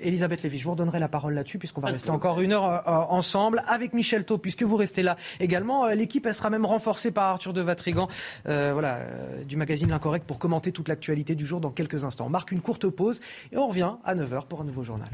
Elisabeth 0.00 0.42
Lévy, 0.42 0.58
je 0.58 0.64
vous 0.64 0.72
redonnerai 0.72 0.98
la 0.98 1.08
parole 1.08 1.34
là-dessus, 1.34 1.58
puisqu'on 1.58 1.80
va 1.80 1.88
rester 1.88 2.10
encore 2.10 2.40
une 2.40 2.52
heure 2.52 2.82
ensemble 3.10 3.62
avec 3.66 3.92
Michel 3.92 4.24
Thau, 4.24 4.38
puisque 4.38 4.62
vous 4.62 4.76
restez 4.76 5.02
là 5.02 5.16
également. 5.40 5.88
L'équipe, 5.88 6.28
sera 6.32 6.50
même 6.50 6.64
renforcée 6.64 7.10
par 7.10 7.24
Arthur 7.24 7.52
de 7.52 7.60
Vatrigan, 7.60 8.08
voilà, 8.44 9.00
du 9.46 9.56
magazine 9.56 9.90
L'Incorrect, 9.90 10.26
pour 10.26 10.38
commenter 10.38 10.72
toute 10.72 10.88
l'actualité 10.88 11.34
du 11.34 11.46
jour 11.46 11.60
dans 11.60 11.70
quelques 11.70 12.04
instants. 12.04 12.26
On 12.26 12.30
marque 12.30 12.52
une 12.52 12.60
courte 12.60 12.88
pause 12.88 13.20
et 13.50 13.56
on 13.56 13.66
revient 13.66 13.92
à 14.04 14.14
9h 14.14 14.46
pour 14.46 14.60
un 14.60 14.64
nouveau 14.64 14.84
journal. 14.84 15.08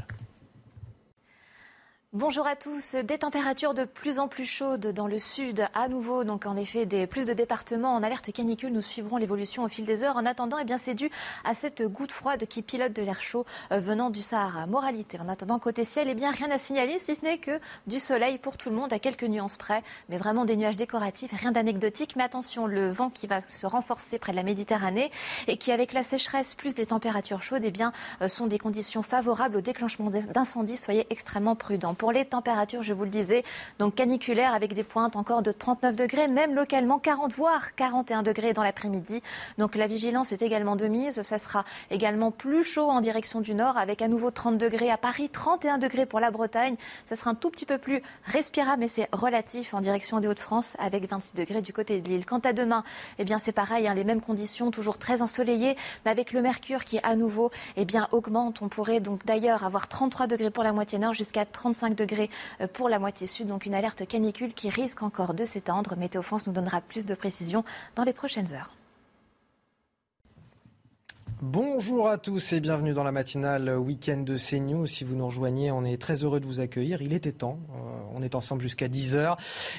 Bonjour 2.13 2.47
à 2.47 2.55
tous. 2.55 2.95
Des 2.95 3.19
températures 3.19 3.75
de 3.75 3.85
plus 3.85 4.17
en 4.17 4.27
plus 4.27 4.45
chaudes 4.45 4.87
dans 4.87 5.05
le 5.05 5.19
sud. 5.19 5.67
À 5.75 5.89
nouveau, 5.89 6.23
donc 6.23 6.47
en 6.47 6.55
effet, 6.55 6.87
plus 7.05 7.27
de 7.27 7.33
départements 7.33 7.93
en 7.93 8.01
alerte 8.01 8.31
canicule. 8.31 8.73
Nous 8.73 8.81
suivrons 8.81 9.17
l'évolution 9.17 9.61
au 9.61 9.67
fil 9.67 9.85
des 9.85 10.03
heures. 10.03 10.17
En 10.17 10.25
attendant, 10.25 10.57
eh 10.57 10.63
bien, 10.63 10.79
c'est 10.79 10.95
dû 10.95 11.11
à 11.43 11.53
cette 11.53 11.83
goutte 11.83 12.11
froide 12.11 12.47
qui 12.47 12.63
pilote 12.63 12.93
de 12.93 13.03
l'air 13.03 13.21
chaud 13.21 13.45
euh, 13.71 13.77
venant 13.77 14.09
du 14.09 14.23
Sahara. 14.23 14.65
Moralité. 14.65 15.19
En 15.19 15.29
attendant, 15.29 15.59
côté 15.59 15.85
ciel, 15.85 16.07
eh 16.09 16.15
bien, 16.15 16.31
rien 16.31 16.49
à 16.49 16.57
signaler, 16.57 16.97
si 16.97 17.13
ce 17.13 17.21
n'est 17.21 17.37
que 17.37 17.59
du 17.85 17.99
soleil 17.99 18.39
pour 18.39 18.57
tout 18.57 18.71
le 18.71 18.75
monde 18.75 18.91
à 18.91 18.97
quelques 18.97 19.25
nuances 19.25 19.57
près. 19.57 19.83
Mais 20.09 20.17
vraiment 20.17 20.45
des 20.45 20.57
nuages 20.57 20.77
décoratifs, 20.77 21.31
rien 21.31 21.51
d'anecdotique. 21.51 22.15
Mais 22.15 22.23
attention, 22.23 22.65
le 22.65 22.89
vent 22.89 23.11
qui 23.11 23.27
va 23.27 23.41
se 23.47 23.67
renforcer 23.67 24.17
près 24.17 24.31
de 24.31 24.37
la 24.37 24.43
Méditerranée 24.43 25.11
et 25.45 25.57
qui, 25.57 25.71
avec 25.71 25.93
la 25.93 26.01
sécheresse 26.01 26.55
plus 26.55 26.73
des 26.73 26.87
températures 26.87 27.43
chaudes, 27.43 27.61
eh 27.63 27.69
bien, 27.69 27.93
euh, 28.23 28.29
sont 28.29 28.47
des 28.47 28.57
conditions 28.57 29.03
favorables 29.03 29.57
au 29.57 29.61
déclenchement 29.61 30.09
d'incendies. 30.09 30.77
Soyez 30.77 31.05
extrêmement 31.11 31.55
prudents 31.55 31.93
pour 31.99 32.13
les 32.13 32.23
températures, 32.23 32.81
je 32.81 32.93
vous 32.93 33.03
le 33.03 33.09
disais, 33.09 33.43
donc 33.77 33.93
caniculaires 33.93 34.53
avec 34.53 34.73
des 34.73 34.85
pointes 34.85 35.17
encore 35.17 35.43
de 35.43 35.51
39 35.51 35.97
degrés, 35.97 36.29
même 36.29 36.55
localement 36.55 36.97
40 36.97 37.33
voire 37.33 37.75
41 37.75 38.23
degrés 38.23 38.53
dans 38.53 38.63
l'après-midi. 38.63 39.21
Donc 39.57 39.75
la 39.75 39.85
vigilance 39.85 40.31
est 40.31 40.41
également 40.41 40.77
de 40.77 40.87
mise. 40.87 41.21
Ça 41.23 41.37
sera 41.37 41.65
également 41.91 42.31
plus 42.31 42.63
chaud 42.63 42.89
en 42.89 43.01
direction 43.01 43.41
du 43.41 43.53
nord 43.53 43.77
avec 43.77 44.01
à 44.01 44.07
nouveau 44.07 44.31
30 44.31 44.57
degrés 44.57 44.89
à 44.89 44.97
Paris, 44.97 45.27
31 45.27 45.77
degrés 45.77 46.05
pour 46.05 46.21
la 46.21 46.31
Bretagne. 46.31 46.77
Ça 47.03 47.17
sera 47.17 47.31
un 47.31 47.35
tout 47.35 47.49
petit 47.49 47.65
peu 47.65 47.77
plus 47.77 48.01
respirable, 48.23 48.79
mais 48.79 48.87
c'est 48.87 49.09
relatif 49.11 49.73
en 49.73 49.81
direction 49.81 50.21
des 50.21 50.29
Hauts-de-France 50.29 50.77
avec 50.79 51.09
26 51.09 51.35
degrés 51.35 51.61
du 51.61 51.73
côté 51.73 51.99
de 51.99 52.07
l'île. 52.07 52.25
Quant 52.25 52.39
à 52.39 52.53
demain, 52.53 52.85
eh 53.17 53.25
bien 53.25 53.39
c'est 53.39 53.51
pareil, 53.51 53.89
hein, 53.89 53.93
les 53.93 54.05
mêmes 54.05 54.21
conditions, 54.21 54.71
toujours 54.71 54.99
très 54.99 55.21
ensoleillées, 55.21 55.75
mais 56.05 56.11
avec 56.11 56.31
le 56.31 56.41
mercure 56.41 56.85
qui 56.85 56.97
à 57.03 57.17
nouveau 57.17 57.51
eh 57.75 57.83
bien 57.83 58.07
augmente. 58.13 58.61
On 58.61 58.69
pourrait 58.69 59.01
donc 59.01 59.25
d'ailleurs 59.25 59.65
avoir 59.65 59.89
33 59.89 60.27
degrés 60.27 60.49
pour 60.49 60.63
la 60.63 60.71
moitié 60.71 60.97
nord 60.97 61.13
jusqu'à 61.13 61.43
35 61.43 61.88
degrés 61.95 62.29
euh, 62.61 62.67
pour 62.67 62.89
la 62.89 62.99
moitié 62.99 63.27
sud. 63.27 63.47
Donc 63.47 63.65
une 63.65 63.75
alerte 63.75 64.07
canicule 64.07 64.53
qui 64.53 64.69
risque 64.69 65.03
encore 65.03 65.33
de 65.33 65.45
s'étendre. 65.45 65.95
Météo 65.97 66.21
France 66.21 66.47
nous 66.47 66.53
donnera 66.53 66.81
plus 66.81 67.05
de 67.05 67.15
précisions 67.15 67.63
dans 67.95 68.03
les 68.03 68.13
prochaines 68.13 68.53
heures. 68.53 68.78
Bonjour 71.41 72.09
à 72.09 72.17
tous 72.17 72.51
et 72.51 72.59
bienvenue 72.59 72.91
dans 72.91 73.05
la 73.05 73.13
matinale 73.13 73.77
week-end 73.77 74.17
de 74.17 74.35
CNews. 74.35 74.87
Si 74.87 75.05
vous 75.05 75.15
nous 75.15 75.25
rejoignez, 75.25 75.71
on 75.71 75.85
est 75.85 75.95
très 75.95 76.25
heureux 76.25 76.41
de 76.41 76.45
vous 76.45 76.59
accueillir. 76.59 77.01
Il 77.01 77.13
était 77.13 77.31
temps. 77.31 77.59
Euh, 77.69 77.99
on 78.13 78.21
est 78.21 78.35
ensemble 78.35 78.61
jusqu'à 78.61 78.89
10h. 78.89 79.37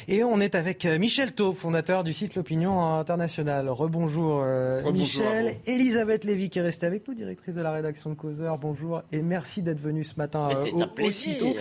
Et 0.09 0.25
on 0.25 0.41
est 0.41 0.55
avec 0.55 0.87
euh, 0.87 0.99
Michel 0.99 1.33
Taube, 1.33 1.55
fondateur 1.55 2.03
du 2.03 2.15
site 2.15 2.35
L'Opinion 2.35 2.95
Internationale. 2.99 3.69
Rebonjour 3.69 4.41
euh, 4.43 4.91
Michel. 4.91 5.59
Elisabeth 5.67 6.25
Lévy 6.25 6.49
qui 6.49 6.61
est 6.61 6.63
restée 6.63 6.87
avec 6.87 7.07
nous, 7.07 7.13
directrice 7.13 7.57
de 7.57 7.61
la 7.61 7.73
rédaction 7.73 8.09
de 8.09 8.15
Causeur. 8.15 8.57
Bonjour 8.57 9.03
et 9.13 9.21
merci 9.21 9.61
d'être 9.61 9.81
venu 9.81 10.03
ce 10.03 10.15
matin 10.17 10.49
aussitôt. 10.99 11.55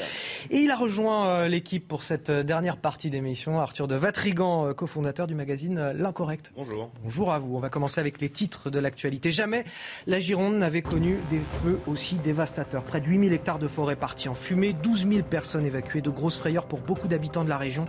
Et 0.49 0.59
il 0.59 0.71
a 0.71 0.77
rejoint 0.77 1.45
l'équipe 1.49 1.85
pour 1.85 2.03
cette 2.03 2.31
dernière 2.31 2.77
partie 2.77 3.09
d'émission. 3.09 3.59
Arthur 3.59 3.89
de 3.89 3.95
Vatrigan, 3.95 4.73
cofondateur 4.73 5.27
du 5.27 5.35
magazine 5.35 5.91
L'Incorrect. 5.93 6.53
Bonjour. 6.55 6.89
Bonjour 7.03 7.33
à 7.33 7.39
vous. 7.39 7.57
On 7.57 7.59
va 7.59 7.67
commencer 7.67 7.99
avec 7.99 8.21
les 8.21 8.29
titres 8.29 8.69
de 8.69 8.79
l'actualité. 8.79 9.33
Jamais 9.33 9.65
la 10.07 10.19
Gironde 10.19 10.55
n'avait 10.55 10.81
connu 10.81 11.17
des 11.29 11.41
feux 11.61 11.79
aussi 11.87 12.15
dévastateurs. 12.15 12.83
Près 12.83 13.01
de 13.01 13.07
8000 13.07 13.33
hectares 13.33 13.59
de 13.59 13.67
forêt 13.67 13.95
partis 13.95 14.29
en 14.29 14.35
fumée, 14.35 14.73
12 14.73 15.07
000 15.07 15.23
personnes 15.23 15.65
évacuées, 15.65 16.01
de 16.01 16.09
grosses 16.09 16.37
frayeurs 16.37 16.65
pour 16.65 16.79
beaucoup 16.79 17.07
d'habitants 17.07 17.43
de 17.43 17.49
la 17.49 17.57
région. 17.57 17.85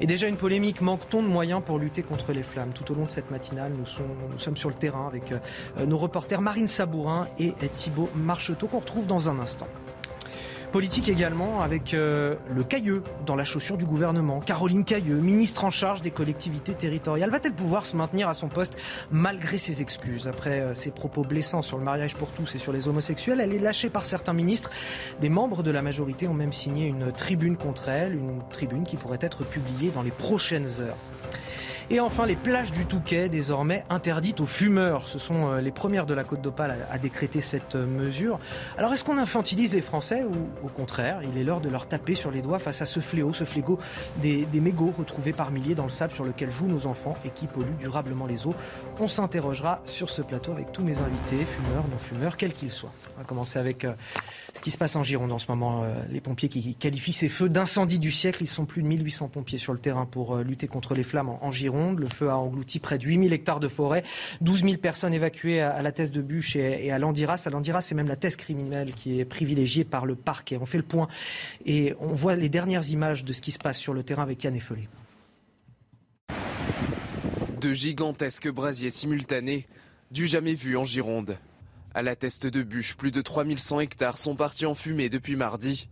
Et 0.00 0.06
déjà 0.06 0.28
une 0.28 0.36
polémique, 0.36 0.80
manque-t-on 0.80 1.22
de 1.22 1.28
moyens 1.28 1.62
pour 1.64 1.78
lutter 1.78 2.02
contre 2.02 2.32
les 2.32 2.42
flammes? 2.42 2.72
Tout 2.74 2.92
au 2.92 2.94
long 2.94 3.04
de 3.04 3.10
cette 3.10 3.30
matinale, 3.30 3.72
nous, 3.78 3.86
sommes, 3.86 4.56
sur 4.56 4.68
le 4.68 4.74
terrain 4.74 5.06
avec 5.06 5.32
euh, 5.32 5.86
nos 5.86 5.98
reporters 5.98 6.40
Marine 6.40 6.66
Sabourin 6.66 7.26
et 7.38 7.52
Thibault 7.74 8.10
Marcheteau 8.14 8.66
qu'on 8.66 8.78
retrouve 8.78 9.06
dans 9.06 9.28
un 9.28 9.38
instant. 9.38 9.66
Politique 10.74 11.08
également 11.08 11.60
avec 11.60 11.94
euh, 11.94 12.34
le 12.52 12.64
Cailleux 12.64 13.04
dans 13.26 13.36
la 13.36 13.44
chaussure 13.44 13.76
du 13.76 13.84
gouvernement. 13.84 14.40
Caroline 14.40 14.84
Cailleux, 14.84 15.18
ministre 15.18 15.64
en 15.64 15.70
charge 15.70 16.02
des 16.02 16.10
collectivités 16.10 16.72
territoriales, 16.72 17.30
va-t-elle 17.30 17.52
pouvoir 17.52 17.86
se 17.86 17.96
maintenir 17.96 18.28
à 18.28 18.34
son 18.34 18.48
poste 18.48 18.76
malgré 19.12 19.56
ses 19.56 19.82
excuses? 19.82 20.26
Après 20.26 20.58
euh, 20.58 20.74
ses 20.74 20.90
propos 20.90 21.22
blessants 21.22 21.62
sur 21.62 21.78
le 21.78 21.84
mariage 21.84 22.16
pour 22.16 22.32
tous 22.32 22.56
et 22.56 22.58
sur 22.58 22.72
les 22.72 22.88
homosexuels, 22.88 23.38
elle 23.40 23.52
est 23.52 23.60
lâchée 23.60 23.88
par 23.88 24.04
certains 24.04 24.32
ministres. 24.32 24.70
Des 25.20 25.28
membres 25.28 25.62
de 25.62 25.70
la 25.70 25.80
majorité 25.80 26.26
ont 26.26 26.34
même 26.34 26.52
signé 26.52 26.88
une 26.88 27.12
tribune 27.12 27.56
contre 27.56 27.88
elle, 27.88 28.16
une 28.16 28.40
tribune 28.50 28.82
qui 28.82 28.96
pourrait 28.96 29.18
être 29.20 29.44
publiée 29.44 29.92
dans 29.94 30.02
les 30.02 30.10
prochaines 30.10 30.80
heures. 30.80 30.96
Et 31.90 32.00
enfin, 32.00 32.24
les 32.24 32.36
plages 32.36 32.72
du 32.72 32.86
Touquet, 32.86 33.28
désormais 33.28 33.84
interdites 33.90 34.40
aux 34.40 34.46
fumeurs. 34.46 35.06
Ce 35.06 35.18
sont 35.18 35.50
euh, 35.50 35.60
les 35.60 35.70
premières 35.70 36.06
de 36.06 36.14
la 36.14 36.24
Côte 36.24 36.40
d'Opale 36.40 36.76
à 36.90 36.98
décréter 36.98 37.42
cette 37.42 37.74
euh, 37.74 37.86
mesure. 37.86 38.40
Alors, 38.78 38.92
est-ce 38.94 39.04
qu'on 39.04 39.18
infantilise 39.18 39.74
les 39.74 39.82
Français 39.82 40.24
ou 40.24 40.66
au 40.66 40.68
contraire, 40.68 41.20
il 41.22 41.38
est 41.38 41.44
l'heure 41.44 41.60
de 41.60 41.68
leur 41.68 41.86
taper 41.86 42.14
sur 42.14 42.30
les 42.30 42.40
doigts 42.40 42.58
face 42.58 42.80
à 42.80 42.86
ce 42.86 43.00
fléau, 43.00 43.34
ce 43.34 43.44
fléau 43.44 43.78
des, 44.16 44.46
mégots 44.54 44.94
retrouvés 44.96 45.32
par 45.32 45.50
milliers 45.50 45.74
dans 45.74 45.84
le 45.84 45.90
sable 45.90 46.14
sur 46.14 46.24
lequel 46.24 46.50
jouent 46.50 46.68
nos 46.68 46.86
enfants 46.86 47.14
et 47.26 47.28
qui 47.28 47.46
polluent 47.46 47.76
durablement 47.78 48.26
les 48.26 48.46
eaux? 48.46 48.54
On 48.98 49.08
s'interrogera 49.08 49.82
sur 49.84 50.08
ce 50.08 50.22
plateau 50.22 50.52
avec 50.52 50.72
tous 50.72 50.82
mes 50.82 50.98
invités, 50.98 51.44
fumeurs, 51.44 51.84
non-fumeurs, 51.90 52.36
quels 52.38 52.54
qu'ils 52.54 52.70
soient. 52.70 52.92
On 53.16 53.20
va 53.20 53.24
commencer 53.24 53.58
avec 53.58 53.84
euh, 53.84 53.92
ce 54.54 54.62
qui 54.62 54.70
se 54.70 54.78
passe 54.78 54.96
en 54.96 55.02
Gironde 55.02 55.32
en 55.32 55.38
ce 55.38 55.46
moment. 55.48 55.84
Les 56.10 56.20
pompiers 56.20 56.48
qui 56.48 56.74
qualifient 56.76 57.12
ces 57.12 57.28
feux 57.28 57.48
d'incendie 57.48 57.98
du 57.98 58.12
siècle. 58.12 58.42
Ils 58.42 58.48
sont 58.48 58.64
plus 58.64 58.82
de 58.82 58.88
1800 58.88 59.28
pompiers 59.28 59.58
sur 59.58 59.72
le 59.72 59.80
terrain 59.80 60.06
pour 60.06 60.36
lutter 60.38 60.68
contre 60.68 60.94
les 60.94 61.02
flammes 61.02 61.28
en 61.28 61.50
Gironde. 61.50 61.98
Le 61.98 62.08
feu 62.08 62.30
a 62.30 62.36
englouti 62.36 62.78
près 62.78 62.96
de 62.96 63.04
8000 63.04 63.32
hectares 63.32 63.60
de 63.60 63.68
forêt, 63.68 64.04
12 64.40 64.62
000 64.62 64.76
personnes 64.76 65.12
évacuées 65.12 65.60
à 65.60 65.82
la 65.82 65.92
thèse 65.92 66.12
de 66.12 66.22
Bûche 66.22 66.56
et 66.56 66.90
à 66.92 66.98
l'Andiras. 66.98 67.42
À 67.46 67.50
l'Andiras, 67.50 67.80
c'est 67.80 67.94
même 67.94 68.08
la 68.08 68.16
thèse 68.16 68.36
criminelle 68.36 68.94
qui 68.94 69.18
est 69.18 69.24
privilégiée 69.24 69.84
par 69.84 70.06
le 70.06 70.14
parquet. 70.14 70.56
On 70.60 70.66
fait 70.66 70.78
le 70.78 70.84
point 70.84 71.08
et 71.66 71.94
on 71.98 72.12
voit 72.12 72.36
les 72.36 72.48
dernières 72.48 72.88
images 72.88 73.24
de 73.24 73.32
ce 73.32 73.40
qui 73.40 73.50
se 73.50 73.58
passe 73.58 73.78
sur 73.78 73.92
le 73.92 74.02
terrain 74.02 74.22
avec 74.22 74.42
Yann 74.44 74.54
Effelé. 74.54 74.88
De 77.60 77.72
gigantesques 77.72 78.50
brasiers 78.50 78.90
simultanés, 78.90 79.66
du 80.10 80.26
jamais 80.26 80.54
vu 80.54 80.76
en 80.76 80.84
Gironde. 80.84 81.38
À 81.96 82.02
la 82.02 82.16
teste 82.16 82.48
de 82.48 82.64
Bûche, 82.64 82.96
plus 82.96 83.12
de 83.12 83.20
3100 83.20 83.78
hectares 83.78 84.18
sont 84.18 84.34
partis 84.34 84.66
en 84.66 84.74
fumée 84.74 85.08
depuis 85.08 85.36
mardi. 85.36 85.88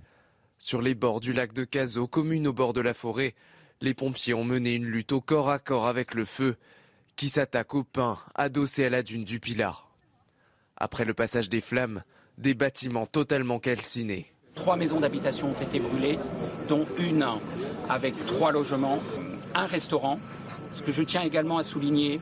Sur 0.59 0.83
les 0.83 0.97
bords 0.97 1.21
du 1.21 1.33
lac 1.33 1.53
de 1.53 1.63
Cazaux, 1.63 2.09
commune 2.09 2.49
au 2.49 2.53
bord 2.53 2.73
de 2.73 2.81
la 2.81 2.93
forêt, 2.93 3.37
les 3.81 3.95
pompiers 3.95 4.35
ont 4.35 4.43
mené 4.43 4.73
une 4.73 4.85
lutte 4.85 5.13
au 5.13 5.21
corps 5.21 5.49
à 5.49 5.61
corps 5.61 5.87
avec 5.87 6.15
le 6.15 6.25
feu 6.25 6.57
qui 7.15 7.29
s'attaque 7.29 7.77
au 7.77 7.85
pin 7.85 8.19
adossé 8.35 8.85
à 8.85 8.91
la 8.91 9.05
dune 9.05 9.23
du 9.23 9.39
Pilar. 9.39 9.93
Après 10.77 11.05
le 11.05 11.15
passage 11.15 11.49
des 11.49 11.61
flammes, 11.61 12.03
des 12.37 12.55
bâtiments 12.55 13.07
totalement 13.07 13.61
calcinés. 13.61 14.27
Trois 14.57 14.77
maisons 14.77 14.99
d'habitation 14.99 15.51
ont 15.51 15.63
été 15.63 15.79
brûlées, 15.79 16.19
dont 16.69 16.85
une 16.99 17.25
avec 17.89 18.15
trois 18.27 18.51
logements, 18.51 19.01
un 19.55 19.67
restaurant. 19.67 20.19
Ce 20.75 20.83
que 20.83 20.91
je 20.91 21.03
tiens 21.03 21.23
également 21.23 21.59
à 21.59 21.65
souligner, 21.65 22.21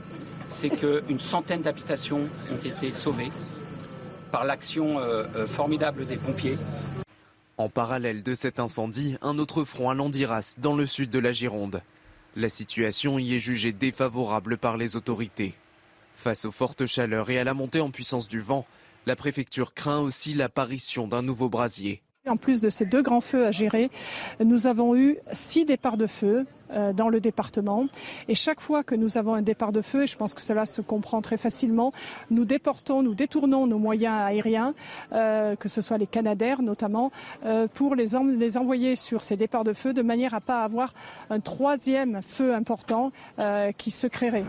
c'est 0.51 0.69
qu'une 0.69 1.21
centaine 1.21 1.63
d'habitations 1.63 2.29
ont 2.53 2.67
été 2.67 2.93
sauvées 2.93 3.31
par 4.31 4.45
l'action 4.45 4.99
euh, 4.99 5.25
euh, 5.37 5.47
formidable 5.47 6.07
des 6.07 6.17
pompiers. 6.17 6.57
En 7.57 7.69
parallèle 7.69 8.23
de 8.23 8.35
cet 8.35 8.59
incendie, 8.59 9.17
un 9.21 9.39
autre 9.39 9.65
front 9.65 9.91
à 9.91 9.95
Landiras, 9.95 10.55
dans 10.59 10.75
le 10.75 10.87
sud 10.87 11.11
de 11.11 11.19
la 11.19 11.33
Gironde. 11.33 11.83
La 12.37 12.49
situation 12.49 13.19
y 13.19 13.35
est 13.35 13.39
jugée 13.39 13.73
défavorable 13.73 14.57
par 14.57 14.77
les 14.77 14.97
autorités. 14.97 15.55
Face 16.15 16.45
aux 16.45 16.53
fortes 16.53 16.87
chaleurs 16.87 17.31
et 17.31 17.39
à 17.39 17.45
la 17.45 17.55
montée 17.55 17.81
en 17.81 17.91
puissance 17.91 18.29
du 18.29 18.41
vent, 18.41 18.67
la 19.07 19.17
préfecture 19.17 19.75
craint 19.75 20.01
aussi 20.01 20.35
l'apparition 20.35 21.09
d'un 21.09 21.23
nouveau 21.23 21.49
brasier. 21.49 22.03
En 22.29 22.37
plus 22.37 22.61
de 22.61 22.69
ces 22.69 22.85
deux 22.85 23.01
grands 23.01 23.23
feux 23.23 23.47
à 23.47 23.51
gérer, 23.51 23.89
nous 24.45 24.67
avons 24.67 24.95
eu 24.95 25.17
six 25.33 25.65
départs 25.65 25.97
de 25.97 26.07
feu 26.07 26.45
euh, 26.71 26.93
dans 26.93 27.09
le 27.09 27.19
département. 27.19 27.87
Et 28.29 28.35
chaque 28.35 28.61
fois 28.61 28.85
que 28.85 28.95
nous 28.95 29.17
avons 29.17 29.33
un 29.33 29.41
départ 29.41 29.73
de 29.73 29.81
feu, 29.81 30.03
et 30.03 30.07
je 30.07 30.19
pense 30.19 30.35
que 30.35 30.43
cela 30.43 30.67
se 30.67 30.83
comprend 30.83 31.23
très 31.23 31.39
facilement, 31.39 31.95
nous 32.31 32.45
déportons, 32.45 33.03
nous 33.03 33.15
détournons 33.15 33.67
nos 33.67 33.79
moyens 33.79 34.21
aériens, 34.21 34.75
euh, 35.15 35.57
que 35.57 35.71
ce 35.71 35.81
soit 35.81 35.97
les 35.97 36.07
Canadaires 36.07 36.61
notamment, 36.61 37.11
euh, 37.47 37.67
pour 37.75 37.95
les, 37.95 38.09
les, 38.37 38.59
envoyer 38.59 38.97
sur 38.97 39.23
ces 39.23 39.37
départs 39.37 39.65
de 39.65 39.73
feu 39.73 39.95
de 39.95 40.03
manière 40.03 40.35
à 40.35 40.41
ne 40.41 40.45
pas 40.45 40.63
avoir 40.63 40.93
un 41.31 41.41
troisième 41.41 42.21
feu 42.21 42.55
important 42.55 43.13
qui 43.79 43.91
se 43.91 44.07
créerait. 44.07 44.45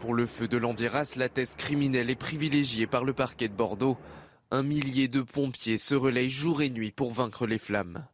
Pour 0.00 0.12
le 0.12 0.26
feu 0.26 0.48
de 0.48 0.58
l'Andiras, 0.58 1.14
la 1.16 1.30
thèse 1.30 1.54
criminelle 1.54 2.10
est 2.10 2.14
privilégiée 2.14 2.86
par 2.86 3.04
le 3.04 3.14
parquet 3.14 3.48
de 3.48 3.54
Bordeaux. 3.54 3.96
Un 4.52 4.64
millier 4.64 5.06
de 5.06 5.22
pompiers 5.22 5.78
se 5.78 5.94
relayent 5.94 6.28
jour 6.28 6.60
et 6.60 6.70
nuit 6.70 6.90
pour 6.90 7.12
vaincre 7.12 7.46
les 7.46 7.58
flammes. 7.58 8.04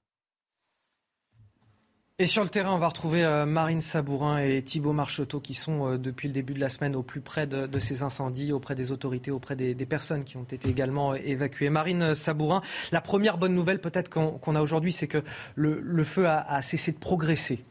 Et 2.18 2.26
sur 2.26 2.42
le 2.42 2.48
terrain, 2.48 2.72
on 2.74 2.78
va 2.78 2.88
retrouver 2.88 3.24
euh, 3.24 3.44
Marine 3.44 3.80
Sabourin 3.82 4.38
et 4.38 4.62
Thibault 4.62 4.94
Marcheteau 4.94 5.38
qui 5.38 5.54
sont 5.54 5.86
euh, 5.86 5.98
depuis 5.98 6.28
le 6.28 6.34
début 6.34 6.54
de 6.54 6.60
la 6.60 6.70
semaine 6.70 6.96
au 6.96 7.02
plus 7.02 7.20
près 7.20 7.46
de, 7.46 7.78
ces 7.78 8.02
incendies, 8.02 8.52
auprès 8.52 8.74
des 8.74 8.90
autorités, 8.92 9.30
auprès 9.30 9.54
des, 9.54 9.74
personnes 9.86 10.24
qui 10.24 10.38
ont 10.38 10.44
été 10.44 10.68
également 10.68 11.12
euh, 11.12 11.18
évacuées. 11.24 11.68
Marine 11.68 12.14
Sabourin, 12.14 12.62
la 12.90 13.02
première 13.02 13.36
bonne 13.36 13.54
nouvelle 13.54 13.80
peut-être 13.80 14.08
qu'on 14.10 14.54
a 14.54 14.60
aujourd'hui, 14.62 14.92
c'est 14.92 15.08
que 15.08 15.22
le, 15.56 16.04
feu 16.04 16.26
a 16.26 16.62
cessé 16.62 16.92
de 16.92 16.98
progresser 16.98 17.64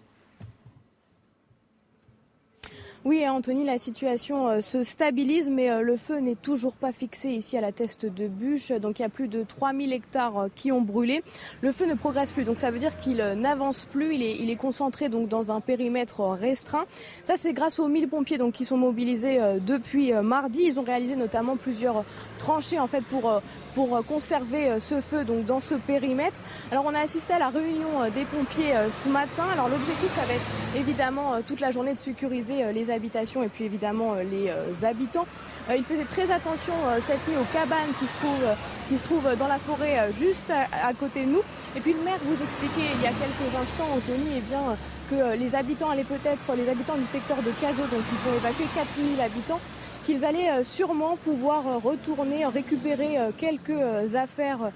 Oui, 3.06 3.24
Anthony, 3.30 3.66
la 3.66 3.78
situation 3.78 4.48
euh, 4.48 4.62
se 4.62 4.82
stabilise, 4.82 5.48
mais 5.48 5.70
euh, 5.70 5.82
le 5.82 5.96
feu 5.96 6.18
n'est 6.18 6.34
toujours 6.34 6.74
pas 6.74 6.92
fixé 6.92 7.30
ici 7.30 7.56
à 7.56 7.62
la 7.62 7.72
teste 7.72 8.08
de 8.08 8.28
bûche. 8.28 8.72
Donc 8.72 8.98
il 8.98 9.04
y 9.04 9.06
a 9.06 9.10
plus 9.10 9.28
de 9.28 9.44
3000 9.44 9.94
hectares 9.94 10.40
euh, 10.40 10.48
qui 10.56 10.72
ont 10.72 10.82
brûlé. 10.82 11.22
Le 11.62 11.72
feu 11.72 11.86
ne 11.86 11.94
progresse 11.94 12.32
plus, 12.32 12.46
donc 12.46 12.58
ça 12.58 12.72
veut 12.72 12.80
dire 12.80 13.00
qu'il 13.00 13.18
n'avance 13.18 13.86
plus. 13.92 14.16
Il 14.16 14.24
est, 14.24 14.38
il 14.38 14.50
est, 14.50 14.56
concentré 14.56 15.10
donc 15.10 15.30
dans 15.30 15.52
un 15.52 15.62
périmètre 15.62 16.22
restreint. 16.22 16.86
Ça, 17.26 17.36
c'est 17.38 17.54
grâce 17.54 17.78
aux 17.78 17.88
1000 17.88 18.08
pompiers 18.08 18.40
donc, 18.40 18.54
qui 18.54 18.66
sont 18.66 18.78
mobilisés 18.78 19.40
depuis 19.62 20.12
mardi. 20.12 20.62
Ils 20.64 20.80
ont 20.80 20.84
réalisé 20.84 21.16
notamment 21.16 21.58
plusieurs 21.58 22.04
tranchées 22.40 22.80
en 22.80 22.88
fait 22.88 23.04
pour 23.06 23.42
pour 23.76 24.04
conserver 24.06 24.80
ce 24.80 25.02
feu 25.02 25.26
donc 25.26 25.46
dans 25.46 25.60
ce 25.60 25.76
périmètre. 25.76 26.40
Alors 26.72 26.86
on 26.88 26.96
a 26.96 27.00
assisté 27.00 27.34
à 27.34 27.40
la 27.40 27.50
réunion 27.50 28.10
des 28.16 28.24
pompiers 28.24 28.74
ce 29.04 29.10
matin. 29.10 29.44
Alors 29.52 29.68
l'objectif 29.68 30.10
ça 30.16 30.26
va 30.26 30.34
être 30.34 30.80
évidemment 30.80 31.34
toute 31.46 31.60
la 31.60 31.72
journée 31.72 31.94
de 31.94 32.00
sécuriser 32.00 32.72
les 32.74 32.90
et 32.96 33.50
puis 33.50 33.66
évidemment 33.66 34.14
euh, 34.14 34.24
les 34.24 34.50
euh, 34.50 34.88
habitants. 34.88 35.26
Euh, 35.70 35.76
il 35.76 35.84
faisait 35.84 36.06
très 36.06 36.32
attention 36.32 36.74
cette 37.00 37.28
nuit 37.28 37.38
aux 37.38 37.52
cabanes 37.52 37.92
qui 38.00 38.06
se 38.06 39.04
trouvent, 39.04 39.36
dans 39.38 39.48
la 39.48 39.58
forêt 39.58 40.12
juste 40.12 40.52
à, 40.52 40.94
côté 40.94 41.26
de 41.26 41.32
nous. 41.32 41.42
Et 41.76 41.82
puis 41.82 41.94
le 41.94 42.02
maire 42.04 42.20
vous 42.24 42.42
expliquait 42.42 42.94
il 42.96 43.02
y 43.02 43.08
a 43.08 43.14
quelques 43.18 43.50
instants, 43.60 43.90
Anthony, 43.96 44.38
eh 44.38 44.42
bien, 44.42 44.78
que 45.10 45.36
les 45.36 45.56
habitants 45.56 45.90
allaient 45.90 46.04
peut-être, 46.04 46.46
les 46.56 46.70
habitants 46.70 46.98
du 46.98 47.08
secteur 47.08 47.38
de 47.38 47.50
Caso, 47.60 47.82
donc 47.82 48.06
ils 48.14 48.30
ont 48.30 48.36
évacué 48.38 48.66
4000 48.76 49.22
habitants, 49.22 49.60
qu'ils 50.06 50.24
allaient 50.24 50.52
euh, 50.52 50.64
sûrement 50.64 51.18
pouvoir 51.18 51.68
euh, 51.68 51.78
retourner 51.78 52.46
récupérer 52.46 53.18
euh, 53.18 53.32
quelques 53.36 54.16
affaires 54.16 54.72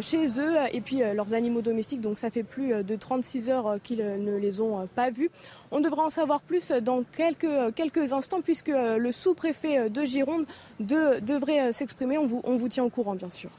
chez 0.00 0.26
eux 0.38 0.56
et 0.72 0.80
puis 0.80 1.02
leurs 1.14 1.34
animaux 1.34 1.62
domestiques. 1.62 2.00
Donc 2.00 2.18
ça 2.18 2.30
fait 2.30 2.42
plus 2.42 2.84
de 2.84 2.96
36 2.96 3.48
heures 3.48 3.76
qu'ils 3.82 3.98
ne 3.98 4.36
les 4.36 4.60
ont 4.60 4.86
pas 4.94 5.10
vus. 5.10 5.30
On 5.70 5.80
devra 5.80 6.04
en 6.04 6.10
savoir 6.10 6.40
plus 6.40 6.72
dans 6.72 7.02
quelques, 7.12 8.12
instants 8.12 8.40
puisque 8.40 8.68
le 8.68 9.12
sous-préfet 9.12 9.88
de 9.88 10.04
Gironde 10.04 10.46
devrait 10.80 11.72
s'exprimer. 11.72 12.18
On 12.18 12.56
vous 12.56 12.68
tient 12.68 12.84
au 12.84 12.90
courant 12.90 13.14
bien 13.14 13.30
sûr. 13.30 13.50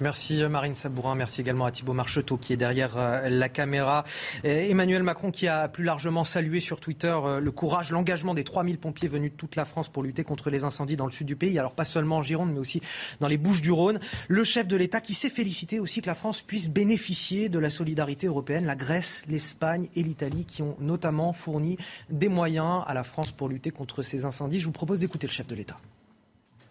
Merci 0.00 0.42
Marine 0.48 0.74
Sabourin, 0.74 1.14
merci 1.14 1.42
également 1.42 1.66
à 1.66 1.70
Thibault 1.70 1.92
Marcheteau 1.92 2.38
qui 2.38 2.54
est 2.54 2.56
derrière 2.56 2.96
euh, 2.96 3.28
la 3.28 3.50
caméra. 3.50 4.04
Emmanuel 4.44 5.02
Macron 5.02 5.30
qui 5.30 5.46
a 5.46 5.68
plus 5.68 5.84
largement 5.84 6.24
salué 6.24 6.58
sur 6.60 6.80
Twitter 6.80 7.14
euh, 7.22 7.38
le 7.38 7.50
courage, 7.50 7.90
l'engagement 7.90 8.32
des 8.32 8.42
3000 8.42 8.78
pompiers 8.78 9.08
venus 9.08 9.32
de 9.32 9.36
toute 9.36 9.56
la 9.56 9.66
France 9.66 9.90
pour 9.90 10.02
lutter 10.02 10.24
contre 10.24 10.48
les 10.48 10.64
incendies 10.64 10.96
dans 10.96 11.04
le 11.04 11.12
sud 11.12 11.26
du 11.26 11.36
pays. 11.36 11.58
Alors 11.58 11.74
pas 11.74 11.84
seulement 11.84 12.16
en 12.16 12.22
Gironde 12.22 12.50
mais 12.50 12.58
aussi 12.58 12.80
dans 13.20 13.28
les 13.28 13.36
Bouches 13.36 13.60
du 13.60 13.72
Rhône. 13.72 14.00
Le 14.28 14.42
chef 14.42 14.66
de 14.66 14.76
l'État 14.76 15.02
qui 15.02 15.12
s'est 15.12 15.28
félicité 15.28 15.78
aussi 15.78 16.00
que 16.00 16.06
la 16.06 16.14
France 16.14 16.40
puisse 16.40 16.70
bénéficier 16.70 17.50
de 17.50 17.58
la 17.58 17.68
solidarité 17.68 18.26
européenne. 18.26 18.64
La 18.64 18.76
Grèce, 18.76 19.22
l'Espagne 19.28 19.88
et 19.96 20.02
l'Italie 20.02 20.46
qui 20.46 20.62
ont 20.62 20.76
notamment 20.80 21.34
fourni 21.34 21.76
des 22.08 22.30
moyens 22.30 22.84
à 22.86 22.94
la 22.94 23.04
France 23.04 23.32
pour 23.32 23.50
lutter 23.50 23.70
contre 23.70 24.02
ces 24.02 24.24
incendies. 24.24 24.60
Je 24.60 24.64
vous 24.64 24.72
propose 24.72 25.00
d'écouter 25.00 25.26
le 25.26 25.32
chef 25.32 25.46
de 25.46 25.54
l'État. 25.54 25.76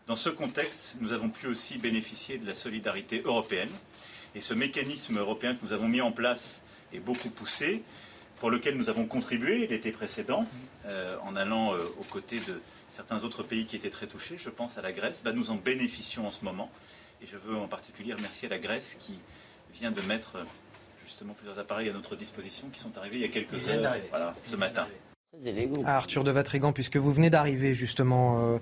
Dans 0.09 0.15
ce 0.15 0.29
contexte, 0.29 0.95
nous 1.01 1.13
avons 1.13 1.29
pu 1.29 1.45
aussi 1.45 1.77
bénéficier 1.77 2.39
de 2.39 2.47
la 2.47 2.55
solidarité 2.55 3.21
européenne. 3.23 3.69
Et 4.33 4.39
ce 4.39 4.55
mécanisme 4.55 5.19
européen 5.19 5.53
que 5.53 5.63
nous 5.63 5.71
avons 5.71 5.87
mis 5.87 6.01
en 6.01 6.11
place 6.11 6.63
est 6.91 6.99
beaucoup 6.99 7.29
poussé, 7.29 7.83
pour 8.39 8.49
lequel 8.49 8.75
nous 8.75 8.89
avons 8.89 9.05
contribué 9.05 9.67
l'été 9.67 9.91
précédent, 9.91 10.47
euh, 10.87 11.15
en 11.21 11.35
allant 11.35 11.75
euh, 11.75 11.83
aux 11.99 12.05
côtés 12.05 12.39
de 12.39 12.59
certains 12.89 13.23
autres 13.23 13.43
pays 13.43 13.67
qui 13.67 13.75
étaient 13.75 13.91
très 13.91 14.07
touchés, 14.07 14.39
je 14.39 14.49
pense 14.49 14.79
à 14.79 14.81
la 14.81 14.93
Grèce. 14.93 15.21
Bah, 15.23 15.31
nous 15.31 15.51
en 15.51 15.55
bénéficions 15.57 16.25
en 16.25 16.31
ce 16.31 16.43
moment. 16.43 16.71
Et 17.21 17.27
je 17.27 17.37
veux 17.37 17.55
en 17.55 17.67
particulier 17.67 18.15
remercier 18.15 18.49
la 18.49 18.57
Grèce 18.57 18.97
qui 18.99 19.19
vient 19.75 19.91
de 19.91 20.01
mettre 20.01 20.37
justement 21.05 21.35
plusieurs 21.35 21.59
appareils 21.59 21.87
à 21.87 21.93
notre 21.93 22.15
disposition 22.15 22.67
qui 22.69 22.79
sont 22.79 22.97
arrivés 22.97 23.17
il 23.17 23.21
y 23.21 23.25
a 23.25 23.27
quelques 23.27 23.67
heures, 23.67 23.95
voilà, 24.09 24.33
ce 24.43 24.55
matin. 24.55 24.87
Arthur 25.85 26.23
de 26.23 26.31
Vatrigan, 26.31 26.73
puisque 26.73 26.97
vous 26.97 27.11
venez 27.11 27.29
d'arriver 27.29 27.73
justement, 27.73 28.39
euh, 28.39 28.57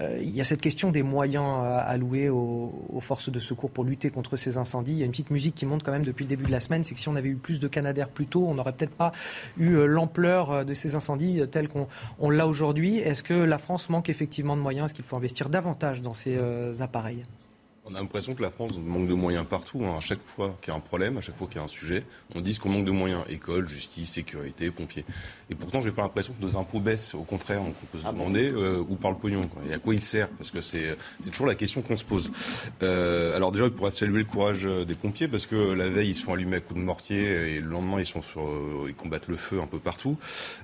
euh, 0.00 0.18
il 0.20 0.30
y 0.30 0.40
a 0.40 0.44
cette 0.44 0.60
question 0.60 0.90
des 0.90 1.02
moyens 1.02 1.64
alloués 1.64 2.28
aux, 2.28 3.00
forces 3.00 3.30
de 3.30 3.40
secours 3.40 3.70
pour 3.70 3.84
lutter 3.84 4.10
contre 4.10 4.36
ces 4.36 4.58
incendies. 4.58 4.92
Il 4.92 4.98
y 4.98 5.02
a 5.02 5.06
une 5.06 5.10
petite 5.10 5.30
musique 5.30 5.54
qui 5.54 5.66
monte 5.66 5.82
quand 5.82 5.92
même 5.92 6.04
depuis 6.04 6.24
le 6.24 6.28
début 6.28 6.44
de 6.44 6.52
la 6.52 6.60
semaine, 6.60 6.84
c'est 6.84 6.94
que 6.94 7.00
si 7.00 7.08
on 7.08 7.16
avait 7.16 7.30
eu 7.30 7.36
plus 7.36 7.58
de 7.58 7.66
Canadair 7.66 8.08
plus 8.08 8.26
tôt, 8.26 8.44
on 8.46 8.54
n'aurait 8.54 8.74
peut-être 8.74 8.94
pas 8.94 9.12
eu 9.56 9.72
euh, 9.72 9.86
l'ampleur 9.86 10.64
de 10.64 10.74
ces 10.74 10.94
incendies 10.94 11.40
tels 11.50 11.68
qu'on 11.68 12.30
l'a 12.30 12.46
aujourd'hui. 12.46 12.98
Est-ce 12.98 13.22
que 13.22 13.34
la 13.34 13.58
France 13.58 13.88
manque 13.88 14.08
effectivement 14.08 14.56
de 14.56 14.62
moyens? 14.62 14.86
Est-ce 14.86 14.94
qu'il 14.94 15.04
faut 15.04 15.16
investir 15.16 15.48
davantage 15.48 16.02
dans 16.02 16.14
ces 16.14 16.38
appareils? 16.80 17.24
On 17.90 17.96
a 17.96 18.00
l'impression 18.00 18.34
que 18.34 18.42
la 18.42 18.50
France 18.50 18.78
manque 18.78 19.08
de 19.08 19.14
moyens 19.14 19.44
partout. 19.48 19.82
Hein. 19.84 19.96
À 19.98 20.00
chaque 20.00 20.22
fois 20.24 20.56
qu'il 20.60 20.72
y 20.72 20.74
a 20.74 20.76
un 20.76 20.80
problème, 20.80 21.18
à 21.18 21.20
chaque 21.20 21.36
fois 21.36 21.46
qu'il 21.46 21.56
y 21.56 21.60
a 21.60 21.64
un 21.64 21.68
sujet, 21.68 22.04
on 22.34 22.40
dit 22.40 22.56
qu'on 22.58 22.68
manque 22.68 22.84
de 22.84 22.90
moyens. 22.90 23.22
École, 23.28 23.68
justice, 23.68 24.10
sécurité, 24.10 24.70
pompiers. 24.70 25.04
Et 25.50 25.54
pourtant, 25.54 25.80
j'ai 25.80 25.90
pas 25.90 26.02
l'impression 26.02 26.32
que 26.32 26.42
nos 26.42 26.56
impôts 26.56 26.80
baissent. 26.80 27.14
Au 27.14 27.22
contraire, 27.22 27.62
on 27.62 27.72
peut 27.72 27.98
se 27.98 28.06
ah 28.06 28.12
demander 28.12 28.50
euh, 28.50 28.84
où 28.88 28.96
part 28.96 29.10
le 29.10 29.16
pognon 29.16 29.48
et 29.68 29.74
à 29.74 29.78
quoi 29.78 29.94
il 29.94 30.02
sert? 30.02 30.28
Parce 30.28 30.50
que 30.50 30.60
c'est 30.60 30.96
toujours 31.30 31.46
la 31.46 31.54
question 31.54 31.82
qu'on 31.82 31.96
se 31.96 32.04
pose. 32.04 32.30
Euh, 32.82 33.36
alors 33.36 33.52
déjà, 33.52 33.64
il 33.64 33.72
pourrait 33.72 33.90
saluer 33.92 34.18
le 34.18 34.24
courage 34.24 34.66
euh, 34.66 34.84
des 34.84 34.94
pompiers 34.94 35.28
parce 35.28 35.46
que 35.46 35.56
la 35.56 35.88
veille, 35.88 36.10
ils 36.10 36.16
se 36.16 36.24
font 36.24 36.34
allumer 36.34 36.56
à 36.56 36.60
coups 36.60 36.78
de 36.78 36.84
mortier 36.84 37.22
et 37.56 37.60
le 37.60 37.68
lendemain, 37.68 37.98
ils, 37.98 38.06
sont 38.06 38.22
sur, 38.22 38.42
ils 38.86 38.94
combattent 38.94 39.28
le 39.28 39.36
feu 39.36 39.60
un 39.60 39.66
peu 39.66 39.78
partout. 39.78 40.16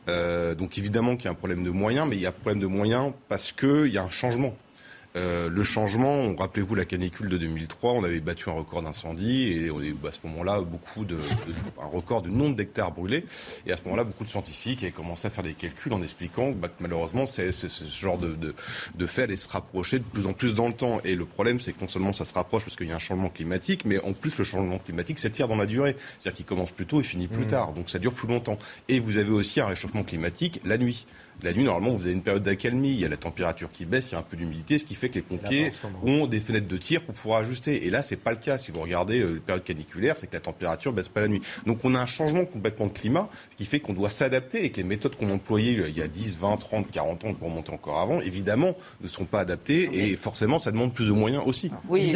donc 0.07 0.79
évidemment 0.79 1.17
qu'il 1.17 1.25
y 1.25 1.29
a 1.29 1.31
un 1.31 1.35
problème 1.35 1.63
de 1.63 1.71
moyens, 1.71 2.09
mais 2.09 2.17
il 2.17 2.23
y 2.23 2.27
a 2.27 2.31
un 2.31 2.33
problème 2.33 2.61
de 2.61 2.67
moyens 2.67 3.13
parce 3.29 3.53
qu'il 3.53 3.89
y 3.89 3.99
a 3.99 4.03
un 4.03 4.11
changement. 4.11 4.55
Euh, 5.17 5.49
le 5.49 5.63
changement, 5.63 6.35
rappelez-vous 6.35 6.75
la 6.75 6.85
canicule 6.85 7.29
de 7.29 7.39
2003, 7.39 7.93
on 7.93 8.05
avait 8.05 8.21
battu 8.21 8.51
un 8.51 8.53
record 8.53 8.83
d'incendie 8.83 9.53
et 9.53 9.71
on 9.71 9.81
est 9.81 9.95
à 10.07 10.13
ce 10.13 10.19
moment-là 10.25 10.61
beaucoup 10.61 11.05
de, 11.05 11.17
un 11.81 11.87
record 11.87 12.23
de 12.23 12.29
nombre 12.29 12.55
d'hectares 12.55 12.93
brûlés. 12.93 13.25
Et 13.67 13.73
à 13.73 13.77
ce 13.77 13.85
moment-là, 13.85 14.05
beaucoup 14.05 14.25
de 14.25 14.29
scientifiques 14.29 14.83
avaient 14.83 14.93
commencé 14.93 15.27
à 15.27 15.31
faire 15.31 15.45
des 15.45 15.55
calculs 15.55 15.93
en 15.93 16.03
expliquant 16.03 16.51
bah, 16.51 16.69
que 16.69 16.83
malheureusement, 16.83 17.27
c'est, 17.27 17.51
ce 17.51 17.85
genre 17.85 18.19
de, 18.19 18.37
de, 18.95 19.07
fait 19.07 19.23
allait 19.23 19.37
se 19.37 19.49
rapprocher 19.49 20.01
de 20.01 20.05
plus 20.05 20.27
en 20.27 20.35
plus 20.35 20.55
dans 20.55 20.67
le 20.67 20.75
temps. 20.75 21.01
Et 21.05 21.15
le 21.15 21.25
problème, 21.25 21.61
c'est 21.61 21.73
que 21.73 21.81
non 21.81 21.89
seulement 21.89 22.13
ça 22.13 22.25
se 22.25 22.35
rapproche 22.35 22.65
parce 22.65 22.77
qu'il 22.77 22.89
y 22.89 22.93
a 22.93 22.97
un 22.97 22.99
changement 22.99 23.31
climatique, 23.31 23.85
mais 23.85 23.99
en 24.05 24.13
plus 24.13 24.37
le 24.37 24.45
changement 24.45 24.79
climatique 24.79 25.19
s'étire 25.19 25.49
dans 25.49 25.57
la 25.57 25.67
durée. 25.67 25.97
C'est-à-dire 26.19 26.37
qu'il 26.37 26.47
commence 26.47 26.73
plus 26.73 26.87
tôt 26.87 27.01
et 27.01 27.05
finit 27.05 27.29
plus 27.29 27.45
mmh. 27.45 27.49
tard. 27.49 27.73
Donc 27.73 27.89
ça 27.89 27.99
dure 27.99 28.13
plus 28.13 28.29
longtemps. 28.29 28.59
Et 28.89 29.01
vous 29.01 29.17
avez 29.17 29.31
aussi 29.31 29.61
un 29.61 29.67
réchauffement 29.67 30.03
climatique 30.03 30.61
la 30.65 30.77
nuit. 30.77 31.07
La 31.43 31.53
nuit, 31.53 31.65
normalement, 31.65 31.93
vous 31.95 32.05
avez 32.05 32.13
une 32.13 32.23
période 32.23 32.43
d'accalmie. 32.43 32.91
Il 32.91 33.01
y 33.01 33.05
a 33.05 33.09
la 33.09 33.17
température 33.17 33.71
qui 33.71 33.85
baisse, 33.85 34.11
il 34.11 34.13
y 34.13 34.15
a 34.15 34.19
un 34.19 34.23
peu 34.23 34.37
d'humidité, 34.37 34.79
ce 34.79 34.85
qui 34.85 34.95
fait 34.95 35.11
que 35.11 35.17
les 35.17 35.23
pompiers 35.23 35.71
ont 36.03 36.27
des 36.27 36.41
fenêtres 36.41 36.69
de 36.69 36.77
tir 36.77 37.03
pour 37.03 37.15
pouvoir 37.15 37.41
ajuster. 37.41 37.87
Et 37.87 37.91
là, 37.91 38.03
c'est 38.03 38.17
pas 38.17 38.31
le 38.31 38.39
cas. 38.39 38.59
Si 38.59 38.73
vous 38.73 38.81
regardez 38.81 39.21
euh, 39.21 39.35
la 39.35 39.41
période 39.41 39.65
caniculaire, 39.65 40.17
c'est 40.17 40.27
que 40.27 40.35
la 40.35 40.41
température 40.41 40.93
baisse 40.93 41.09
pas 41.09 41.21
la 41.21 41.29
nuit. 41.29 41.43
Donc, 41.67 41.79
on 41.85 41.95
a 41.95 42.01
un 42.01 42.07
changement 42.07 42.45
complètement 42.47 42.87
de 42.87 42.93
climat, 42.93 43.29
ce 43.51 43.57
qui 43.57 43.65
fait 43.67 43.81
qu'on 43.81 43.93
doit 43.93 44.11
s'adapter 44.11 44.65
et 44.65 44.71
que 44.71 44.79
les 44.79 44.85
méthodes 44.85 45.17
qu'on 45.17 45.31
employait 45.31 45.79
euh, 45.79 45.89
il 45.89 45.97
y 45.97 46.03
a 46.03 46.09
10, 46.09 46.39
20, 46.39 46.57
30, 46.57 46.91
40 46.91 47.25
ans 47.25 47.35
pour 47.35 47.51
monter 47.51 47.73
encore 47.73 47.99
avant, 47.99 48.21
évidemment, 48.21 48.75
ne 49.01 49.09
sont 49.09 49.25
pas 49.25 49.41
adaptées 49.41 50.11
et 50.11 50.17
forcément, 50.17 50.59
ça 50.59 50.71
demande 50.71 50.95
plus 50.95 51.09
de 51.09 51.13
moyens 51.13 51.43
aussi. 51.47 51.71
Oui, 51.89 52.13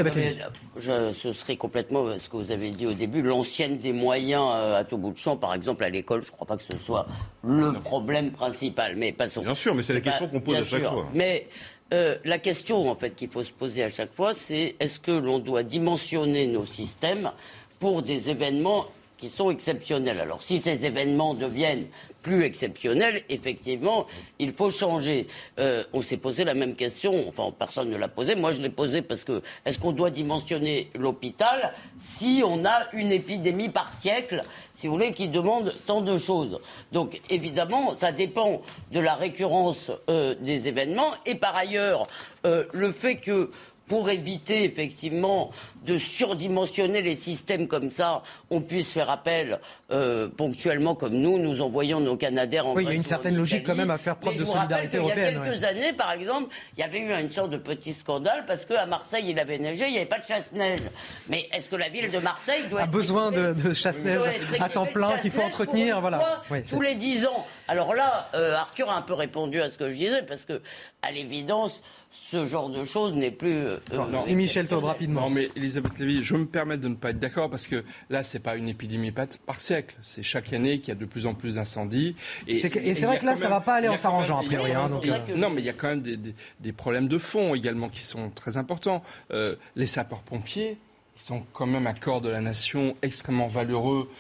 je, 0.79 1.13
ce 1.13 1.33
serait 1.33 1.57
complètement 1.57 2.07
ce 2.19 2.29
que 2.29 2.37
vous 2.37 2.53
avez 2.53 2.71
dit 2.71 2.87
au 2.87 2.95
début, 2.95 3.21
l'ancienne 3.21 3.79
des 3.79 3.93
moyens 3.93 4.45
euh, 4.47 4.81
à 4.81 4.85
tout 4.85 4.97
bout 4.97 5.13
de 5.13 5.19
champ, 5.19 5.37
par 5.37 5.55
exemple 5.55 5.85
à 5.85 5.91
l'école, 5.91 6.23
je 6.23 6.29
ne 6.29 6.33
crois 6.33 6.47
pas 6.47 6.57
que 6.57 6.63
ce 6.63 6.79
soit 6.79 7.07
le 7.45 7.73
problème 7.73 8.31
principal. 8.31 8.97
Mais 8.97 9.10
Bien 9.43 9.55
sûr, 9.55 9.75
mais 9.75 9.83
c'est 9.83 9.95
la 9.95 10.01
question 10.01 10.29
qu'on 10.29 10.41
pose 10.41 10.57
à 10.57 10.65
chaque 10.65 10.87
fois. 10.87 11.09
Mais 11.15 11.47
euh, 11.93 12.17
la 12.25 12.39
question 12.39 12.89
en 12.89 12.95
fait 12.95 13.11
qu'il 13.11 13.29
faut 13.29 13.43
se 13.43 13.53
poser 13.53 13.83
à 13.83 13.89
chaque 13.89 14.13
fois, 14.13 14.35
c'est 14.35 14.77
est-ce 14.79 15.01
que 15.01 15.11
l'on 15.11 15.39
doit 15.39 15.63
dimensionner 15.63 16.47
nos 16.47 16.67
systèmes 16.67 17.33
pour 17.79 18.03
des 18.03 18.31
événements 18.31 18.87
qui 19.19 19.29
sont 19.29 19.51
exceptionnels? 19.51 20.21
Alors 20.21 20.43
si 20.43 20.59
ces 20.59 20.85
événements 20.87 21.35
deviennent 21.35 21.87
plus 22.23 22.43
exceptionnel, 22.45 23.23
effectivement, 23.29 24.07
il 24.39 24.53
faut 24.53 24.71
changer. 24.71 25.27
Euh, 25.59 25.85
on 25.93 26.03
s'est 26.03 26.17
posé 26.17 26.45
la 26.45 26.55
même 26.55 26.75
question, 26.75 27.27
enfin 27.29 27.53
personne 27.57 27.91
ne 27.91 27.97
l'a 27.97 28.09
posé, 28.09 28.35
moi 28.35 28.53
je 28.53 28.61
l'ai 28.61 28.71
posé 28.71 29.03
parce 29.03 29.25
que 29.25 29.43
est-ce 29.65 29.79
qu'on 29.79 29.93
doit 29.93 30.11
dimensionner 30.11 30.91
l'hôpital 30.95 31.73
si 31.99 32.43
on 32.45 32.65
a 32.65 32.89
une 32.93 33.13
épidémie 33.13 33.69
par 33.69 33.93
siècle, 33.93 34.43
si 34.75 34.87
vous 34.87 34.95
voulez, 34.95 35.13
qui 35.13 35.29
demande 35.29 35.75
tant 35.87 36.01
de 36.01 36.17
choses? 36.19 36.61
Donc 36.93 37.21
évidemment, 37.31 37.95
ça 37.95 38.13
dépend 38.13 38.63
de 38.93 39.01
la 39.01 39.15
récurrence 39.15 39.91
euh, 40.09 40.35
des 40.41 40.69
événements. 40.69 41.11
Et 41.27 41.35
par 41.35 41.57
ailleurs, 41.57 42.07
euh, 42.47 42.65
le 42.73 42.91
fait 42.91 43.17
que 43.17 43.51
pour 43.91 44.09
éviter 44.09 44.63
effectivement 44.65 45.51
de 45.85 45.99
surdimensionner 45.99 47.03
les 47.03 47.17
systèmes 47.17 47.67
comme 47.67 47.91
ça, 47.91 48.23
on 48.49 48.61
puisse 48.61 48.93
faire 48.93 49.11
appel 49.11 49.59
euh, 49.91 50.29
ponctuellement 50.29 50.95
comme 50.95 51.15
nous, 51.15 51.39
nous 51.39 51.61
envoyons 51.61 51.99
nos 51.99 52.17
Canadaires 52.17 52.69
en 52.69 52.75
Oui, 52.75 52.85
il 52.85 52.89
y 52.89 52.93
a 52.93 52.95
une 52.95 53.03
certaine 53.03 53.37
logique 53.37 53.67
quand 53.67 53.75
même 53.75 53.91
à 53.91 53.99
faire 53.99 54.15
preuve 54.15 54.39
de 54.39 54.45
solidarité 54.45 54.99
européenne. 54.99 55.41
Il 55.43 55.45
y 55.45 55.49
a 55.49 55.51
quelques 55.51 55.65
années, 55.65 55.93
par 55.93 56.13
exemple, 56.13 56.55
il 56.77 56.81
y 56.81 56.85
avait 56.85 57.01
eu 57.01 57.11
une 57.21 57.33
sorte 57.33 57.51
de 57.51 57.57
petit 57.57 57.93
scandale 57.93 58.45
parce 58.47 58.65
qu'à 58.65 58.87
Marseille, 58.87 59.25
il 59.27 59.41
avait 59.41 59.59
neigé, 59.59 59.87
il 59.87 59.93
n'y 59.93 59.99
avait 59.99 60.07
pas 60.07 60.21
de 60.21 60.27
chasse-neige. 60.27 60.81
Mais 61.29 61.49
est-ce 61.53 61.69
que 61.69 61.77
la 61.77 61.89
ville 61.89 62.13
de 62.13 62.19
Marseille 62.21 62.69
doit... 62.71 62.83
A 62.83 62.87
besoin 62.87 63.33
de, 63.33 63.75
chasse-neige 63.75 64.21
à 64.61 64.69
temps 64.69 64.87
plein 64.87 65.19
qu'il 65.19 65.33
faut 65.33 65.43
entretenir, 65.43 66.01
voilà. 66.01 66.43
tous 66.69 66.81
les 66.81 66.95
dix 66.95 67.27
ans. 67.27 67.45
Alors 67.67 67.95
là, 67.95 68.29
euh, 68.37 68.55
Arthur 68.55 68.89
a 68.89 68.97
un 68.97 69.03
peu 69.03 69.15
répondu 69.15 69.61
à 69.61 69.69
ce 69.69 69.79
que 69.79 69.91
je 69.91 69.97
disais 69.97 70.23
parce 70.23 70.45
que, 70.45 70.63
à 71.03 71.11
l'évidence, 71.11 71.83
ce 72.13 72.47
genre 72.47 72.69
de 72.69 72.85
choses 72.85 73.15
n'est 73.15 73.31
plus. 73.31 73.55
Euh, 73.55 73.79
et 74.27 74.35
Michel 74.35 74.67
Taub, 74.67 74.85
rapidement. 74.85 75.23
Non, 75.23 75.31
mais 75.31 75.49
Elisabeth 75.57 75.99
Lévy, 75.99 76.23
je 76.23 76.35
me 76.35 76.47
permets 76.47 76.77
de 76.77 76.89
ne 76.89 76.95
pas 76.95 77.11
être 77.11 77.19
d'accord 77.19 77.51
parce 77.51 77.67
que 77.67 77.85
là, 78.09 78.23
c'est 78.23 78.41
pas 78.41 78.57
une 78.57 78.69
épidémie 78.69 79.13
par 79.13 79.61
siècle. 79.61 79.97
C'est 80.03 80.23
chaque 80.23 80.53
année 80.53 80.79
qu'il 80.79 80.89
y 80.89 80.97
a 80.97 81.01
de 81.01 81.05
plus 81.05 81.27
en 81.27 81.35
plus 81.35 81.55
d'incendies. 81.55 82.17
Et 82.47 82.61
c'est 82.61 83.05
vrai 83.05 83.19
que 83.19 83.27
là, 83.27 83.37
ça 83.37 83.49
va 83.49 83.61
pas 83.61 83.75
aller 83.75 83.89
en 83.89 83.97
s'arrangeant, 83.97 84.39
a 84.39 84.43
priori. 84.43 84.73
Hein, 84.73 84.91
euh. 85.05 85.37
Non, 85.37 85.51
mais 85.51 85.61
il 85.61 85.65
y 85.65 85.71
a 85.71 85.73
quand 85.73 85.89
même 85.89 86.03
des, 86.03 86.73
problèmes 86.73 87.09
de 87.09 87.19
fond 87.19 87.55
également 87.55 87.89
qui 87.89 88.03
sont 88.03 88.31
très 88.31 88.57
importants. 88.57 89.03
Euh, 89.33 89.57
les 89.77 89.87
sapeurs-pompiers, 89.87 90.79
qui 91.17 91.25
sont 91.25 91.43
quand 91.53 91.67
même 91.67 91.87
un 91.87 91.95
corps 91.95 92.21
de 92.21 92.29
la 92.29 92.41
nation 92.41 92.97
extrêmement 93.03 93.49
valeureux, 93.49 94.11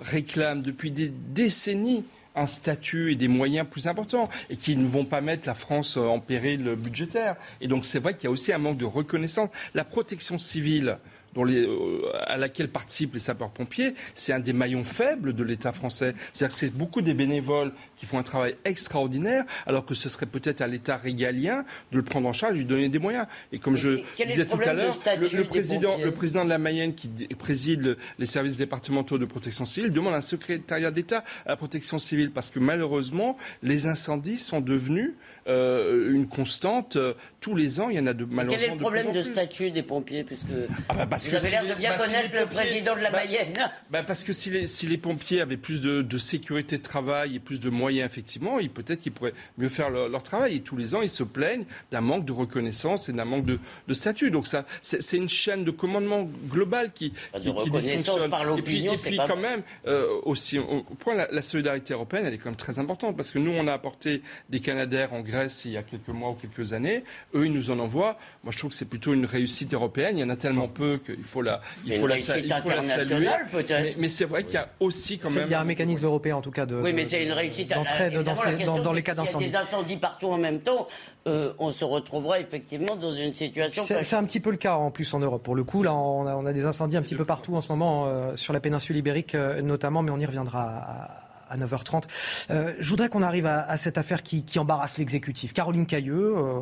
réclament 0.00 0.62
depuis 0.62 0.90
des 0.90 1.08
décennies 1.08 2.04
un 2.34 2.46
statut 2.46 3.12
et 3.12 3.16
des 3.16 3.28
moyens 3.28 3.66
plus 3.68 3.86
importants 3.86 4.28
et 4.48 4.56
qui 4.56 4.76
ne 4.76 4.86
vont 4.86 5.04
pas 5.04 5.20
mettre 5.20 5.46
la 5.46 5.54
France 5.54 5.96
en 5.96 6.20
péril 6.20 6.74
budgétaire. 6.76 7.36
Et 7.60 7.68
donc 7.68 7.84
c'est 7.84 7.98
vrai 7.98 8.14
qu'il 8.14 8.24
y 8.24 8.26
a 8.28 8.30
aussi 8.30 8.52
un 8.52 8.58
manque 8.58 8.78
de 8.78 8.84
reconnaissance. 8.84 9.50
La 9.74 9.84
protection 9.84 10.38
civile, 10.38 10.98
euh, 11.36 12.12
à 12.26 12.36
laquelle 12.36 12.68
participent 12.68 13.14
les 13.14 13.20
sapeurs-pompiers, 13.20 13.94
c'est 14.14 14.32
un 14.32 14.40
des 14.40 14.52
maillons 14.52 14.84
faibles 14.84 15.32
de 15.32 15.44
l'État 15.44 15.72
français. 15.72 16.14
C'est-à-dire 16.32 16.54
que 16.54 16.60
c'est 16.60 16.74
beaucoup 16.74 17.02
des 17.02 17.14
bénévoles 17.14 17.72
qui 17.96 18.06
font 18.06 18.18
un 18.18 18.22
travail 18.22 18.56
extraordinaire, 18.64 19.44
alors 19.66 19.84
que 19.84 19.94
ce 19.94 20.08
serait 20.08 20.26
peut-être 20.26 20.60
à 20.60 20.66
l'État 20.66 20.96
régalien 20.96 21.64
de 21.92 21.98
le 21.98 22.02
prendre 22.02 22.28
en 22.28 22.32
charge 22.32 22.54
et 22.54 22.58
lui 22.58 22.64
donner 22.64 22.88
des 22.88 22.98
moyens. 22.98 23.26
Et 23.52 23.58
comme 23.58 23.76
je 23.76 24.00
disais 24.26 24.46
tout 24.46 24.58
à 24.64 24.72
l'heure, 24.72 24.98
le, 25.32 25.44
président, 25.44 25.98
le 25.98 26.10
président 26.10 26.44
de 26.44 26.48
la 26.48 26.58
Mayenne 26.58 26.94
qui 26.94 27.08
préside 27.38 27.96
les 28.18 28.26
services 28.26 28.56
départementaux 28.56 29.18
de 29.18 29.24
protection 29.24 29.66
civile 29.66 29.92
demande 29.92 30.14
un 30.14 30.20
secrétariat 30.20 30.90
d'État 30.90 31.24
à 31.46 31.50
la 31.50 31.56
protection 31.56 31.98
civile 31.98 32.30
parce 32.30 32.50
que 32.50 32.58
malheureusement, 32.58 33.36
les 33.62 33.86
incendies 33.86 34.38
sont 34.38 34.60
devenus 34.60 35.14
euh, 35.48 36.12
une 36.12 36.26
constante. 36.26 36.98
tous 37.40 37.54
les 37.54 37.80
ans, 37.80 37.88
il 37.88 37.96
y 37.96 38.00
en 38.00 38.06
a 38.06 38.14
de 38.14 38.24
malheureusement. 38.24 38.60
Quel 38.60 38.70
est 38.70 38.74
le 38.74 38.80
problème 38.80 39.12
de, 39.12 39.22
statut 39.22 39.70
des 39.70 39.82
pompiers 39.82 40.24
puisque 40.24 40.46
ah 40.88 40.94
bah 40.94 41.06
Vous 41.28 41.34
avez 41.34 41.50
l'air 41.50 41.66
de 41.66 41.74
bien 41.74 41.90
bah, 41.90 42.04
connaître 42.04 42.34
le 42.34 42.46
président 42.46 42.96
de 42.96 43.00
la 43.00 43.10
bah, 43.10 43.18
Mayenne. 43.24 43.70
Bah 43.90 44.02
parce 44.02 44.24
que 44.24 44.32
si 44.32 44.50
les, 44.50 44.66
si 44.66 44.86
les 44.86 44.98
pompiers 44.98 45.40
avaient 45.40 45.56
plus 45.56 45.80
de, 45.80 46.02
de, 46.02 46.18
sécurité 46.18 46.78
de 46.78 46.82
travail 46.82 47.36
et 47.36 47.38
plus 47.38 47.60
de 47.60 47.70
moyens, 47.70 48.10
effectivement, 48.10 48.58
peut-être 48.72 49.00
qu'ils 49.00 49.12
pourraient 49.12 49.34
mieux 49.58 49.68
faire 49.68 49.90
leur, 49.90 50.22
travail. 50.22 50.56
Et 50.56 50.60
tous 50.60 50.76
les 50.76 50.94
ans, 50.94 51.02
ils 51.02 51.10
se 51.10 51.22
plaignent 51.22 51.64
d'un 51.90 52.00
manque 52.00 52.24
de 52.24 52.32
reconnaissance 52.32 53.08
et 53.08 53.12
d'un 53.12 53.24
manque 53.24 53.44
de, 53.44 53.58
de, 53.88 53.94
statut. 53.94 54.30
Donc 54.30 54.46
ça, 54.46 54.64
c'est 54.82 55.16
une 55.16 55.28
chaîne 55.28 55.64
de 55.64 55.70
commandement 55.70 56.28
global 56.48 56.92
qui, 56.92 57.12
qui, 57.40 57.54
qui 57.54 57.70
dysfonctionne. 57.70 58.32
et 58.58 58.62
puis, 58.62 58.86
et 58.86 58.96
puis 58.96 59.18
quand 59.26 59.36
même, 59.36 59.62
euh, 59.86 60.06
aussi, 60.24 60.58
au 60.58 60.82
point, 60.98 61.14
la, 61.14 61.28
la 61.30 61.42
solidarité 61.42 61.94
européenne, 61.94 62.24
elle 62.26 62.34
est 62.34 62.38
quand 62.38 62.50
même 62.50 62.56
très 62.56 62.78
importante 62.78 63.16
parce 63.16 63.30
que 63.30 63.38
nous, 63.38 63.52
on 63.52 63.66
a 63.66 63.72
apporté 63.72 64.22
des 64.48 64.60
Canadaires 64.60 65.12
en 65.12 65.20
Grèce 65.20 65.64
il 65.64 65.72
y 65.72 65.76
a 65.76 65.82
quelques 65.82 66.08
mois 66.08 66.30
ou 66.30 66.34
quelques 66.34 66.72
années. 66.72 67.04
Eux, 67.34 67.46
ils 67.46 67.52
nous 67.52 67.70
en 67.70 67.78
envoient. 67.78 68.18
Moi, 68.44 68.52
je 68.52 68.58
trouve 68.58 68.70
que 68.70 68.76
c'est 68.76 68.88
plutôt 68.88 69.12
une 69.12 69.26
réussite 69.26 69.74
européenne. 69.74 70.18
Il 70.18 70.20
y 70.20 70.24
en 70.24 70.30
a 70.30 70.36
tellement 70.36 70.68
peu 70.68 71.00
qu'il 71.14 71.24
faut 71.24 71.42
la, 71.42 71.60
il 71.84 71.94
faut 71.94 72.06
la, 72.06 72.16
il 72.16 72.54
faut 72.62 72.70
la 72.70 72.82
saluer. 72.82 73.28
Mais, 73.52 73.94
mais 73.98 74.08
c'est 74.08 74.24
vrai 74.24 74.44
qu'il 74.44 74.54
y 74.54 74.58
a 74.58 74.68
aussi 74.80 75.18
quand 75.18 75.30
même. 75.30 75.48
Il 75.48 75.52
y 75.52 75.54
a 75.54 75.60
un 75.60 75.64
mécanisme 75.64 76.04
européen, 76.04 76.36
en 76.36 76.42
tout 76.42 76.50
cas, 76.50 76.66
de. 76.66 76.76
Oui, 76.76 76.92
mais 76.92 77.04
c'est 77.04 77.24
une 77.24 77.32
réussite 77.32 77.70
d'entraide 77.70 78.14
dans, 78.22 78.34
dans, 78.64 78.82
dans, 78.82 78.92
les 78.92 79.02
cas 79.02 79.14
d'incendie. 79.14 79.46
Il 79.46 79.52
y 79.52 79.56
a 79.56 79.60
des 79.60 79.68
incendies 79.68 79.96
partout 79.96 80.28
en 80.28 80.38
même 80.38 80.60
temps. 80.60 80.88
Euh, 81.26 81.52
on 81.58 81.70
se 81.70 81.84
retrouvera 81.84 82.40
effectivement 82.40 82.96
dans 82.96 83.14
une 83.14 83.34
situation. 83.34 83.82
C'est 83.84 84.16
un 84.16 84.24
petit 84.24 84.40
peu 84.40 84.50
le 84.50 84.56
cas 84.56 84.74
en 84.74 84.90
plus 84.90 85.12
en 85.12 85.18
Europe. 85.18 85.42
Pour 85.42 85.54
le 85.54 85.64
coup, 85.64 85.82
là, 85.82 85.94
on 85.94 86.26
a, 86.26 86.34
on 86.34 86.46
a 86.46 86.52
des 86.52 86.64
incendies 86.64 86.96
un 86.96 87.02
petit 87.02 87.14
peu 87.14 87.26
partout 87.26 87.54
en 87.54 87.60
ce 87.60 87.68
moment, 87.68 88.06
euh, 88.06 88.36
sur 88.36 88.52
la 88.52 88.60
péninsule 88.60 88.96
ibérique 88.96 89.34
euh, 89.34 89.60
notamment, 89.60 90.02
mais 90.02 90.10
on 90.10 90.18
y 90.18 90.26
reviendra 90.26 90.62
à 90.62 91.29
9h30. 91.56 92.04
Euh, 92.50 92.72
je 92.78 92.88
voudrais 92.88 93.08
qu'on 93.08 93.22
arrive 93.22 93.46
à, 93.46 93.76
cette 93.76 93.98
affaire 93.98 94.22
qui, 94.22 94.44
embarrasse 94.58 94.98
l'exécutif. 94.98 95.52
Caroline 95.52 95.86
Cailleux, 95.86 96.34
euh, 96.36 96.60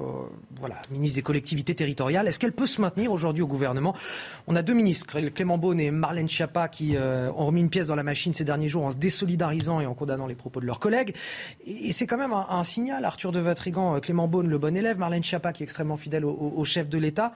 voilà, 0.58 0.76
ministre 0.90 1.16
des 1.16 1.22
collectivités 1.22 1.74
territoriales, 1.74 2.28
est-ce 2.28 2.38
qu'elle 2.38 2.52
peut 2.52 2.66
se 2.66 2.80
maintenir 2.80 3.10
aujourd'hui 3.10 3.42
au 3.42 3.46
gouvernement? 3.46 3.94
On 4.46 4.54
a 4.56 4.62
deux 4.62 4.74
ministres, 4.74 5.06
Clément 5.30 5.58
Beaune 5.58 5.80
et 5.80 5.90
Marlène 5.90 6.28
Schiappa, 6.28 6.68
qui 6.68 6.96
euh, 6.96 7.30
ont 7.32 7.46
remis 7.46 7.60
une 7.60 7.70
pièce 7.70 7.88
dans 7.88 7.96
la 7.96 8.02
machine 8.02 8.34
ces 8.34 8.44
derniers 8.44 8.68
jours 8.68 8.84
en 8.84 8.90
se 8.90 8.98
désolidarisant 8.98 9.80
et 9.80 9.86
en 9.86 9.94
condamnant 9.94 10.26
les 10.26 10.34
propos 10.34 10.60
de 10.60 10.66
leurs 10.66 10.78
collègues. 10.78 11.14
Et, 11.66 11.92
c'est 11.92 12.06
quand 12.06 12.18
même 12.18 12.32
un, 12.32 12.62
signal, 12.62 13.04
Arthur 13.04 13.32
de 13.32 13.40
Vatrigan, 13.40 13.98
Clément 14.00 14.28
Beaune, 14.28 14.48
le 14.48 14.58
bon 14.58 14.76
élève, 14.76 14.98
Marlène 14.98 15.24
Schiappa, 15.24 15.52
qui 15.52 15.62
est 15.62 15.64
extrêmement 15.64 15.96
fidèle 15.96 16.24
au 16.24 16.64
chef 16.64 16.88
de 16.88 16.98
l'État. 16.98 17.32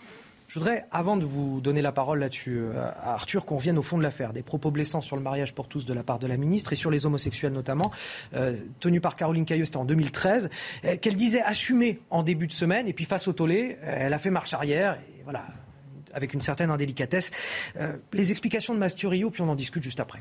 Je 0.53 0.59
voudrais, 0.59 0.85
avant 0.91 1.17
de 1.17 1.25
vous 1.25 1.63
donner 1.63 1.81
la 1.81 1.93
parole 1.93 2.19
là-dessus, 2.19 2.59
euh, 2.59 2.91
à 3.01 3.15
Arthur, 3.15 3.47
qu'on 3.47 3.57
vienne 3.57 3.79
au 3.79 3.83
fond 3.83 3.97
de 3.97 4.03
l'affaire. 4.03 4.35
Des 4.35 4.43
propos 4.43 4.71
blessants 4.71 5.01
sur 5.01 5.17
le 5.17 5.23
mariage 5.23 5.55
pour 5.55 5.67
tous 5.67 5.87
de 5.87 5.95
la 5.95 6.03
part 6.03 6.19
de 6.19 6.27
la 6.27 6.37
ministre 6.37 6.75
et 6.75 6.77
sur 6.77 6.91
les 6.91 7.07
homosexuels 7.07 7.55
notamment, 7.55 7.91
euh, 8.35 8.55
tenus 8.79 9.01
par 9.01 9.17
Caroline 9.17 9.47
Cailleux, 9.47 9.65
c'était 9.65 9.79
en 9.79 9.87
2013, 9.87 10.51
euh, 10.85 10.99
qu'elle 10.99 11.15
disait 11.15 11.41
assumer 11.41 12.01
en 12.11 12.23
début 12.23 12.49
de 12.49 12.53
semaine. 12.53 12.87
Et 12.87 12.93
puis 12.93 13.07
face 13.07 13.29
au 13.29 13.33
tollé, 13.33 13.79
elle 13.83 14.13
a 14.13 14.19
fait 14.19 14.29
marche 14.29 14.53
arrière. 14.53 14.99
Voilà, 15.25 15.47
avec 16.13 16.35
une 16.35 16.43
certaine 16.43 16.69
indélicatesse. 16.69 17.31
les 18.13 18.31
explications 18.31 18.75
de 18.75 18.79
Masturio, 18.79 19.31
puis 19.31 19.41
on 19.41 19.49
en 19.49 19.55
discute 19.55 19.83
juste 19.83 20.01
après. 20.01 20.21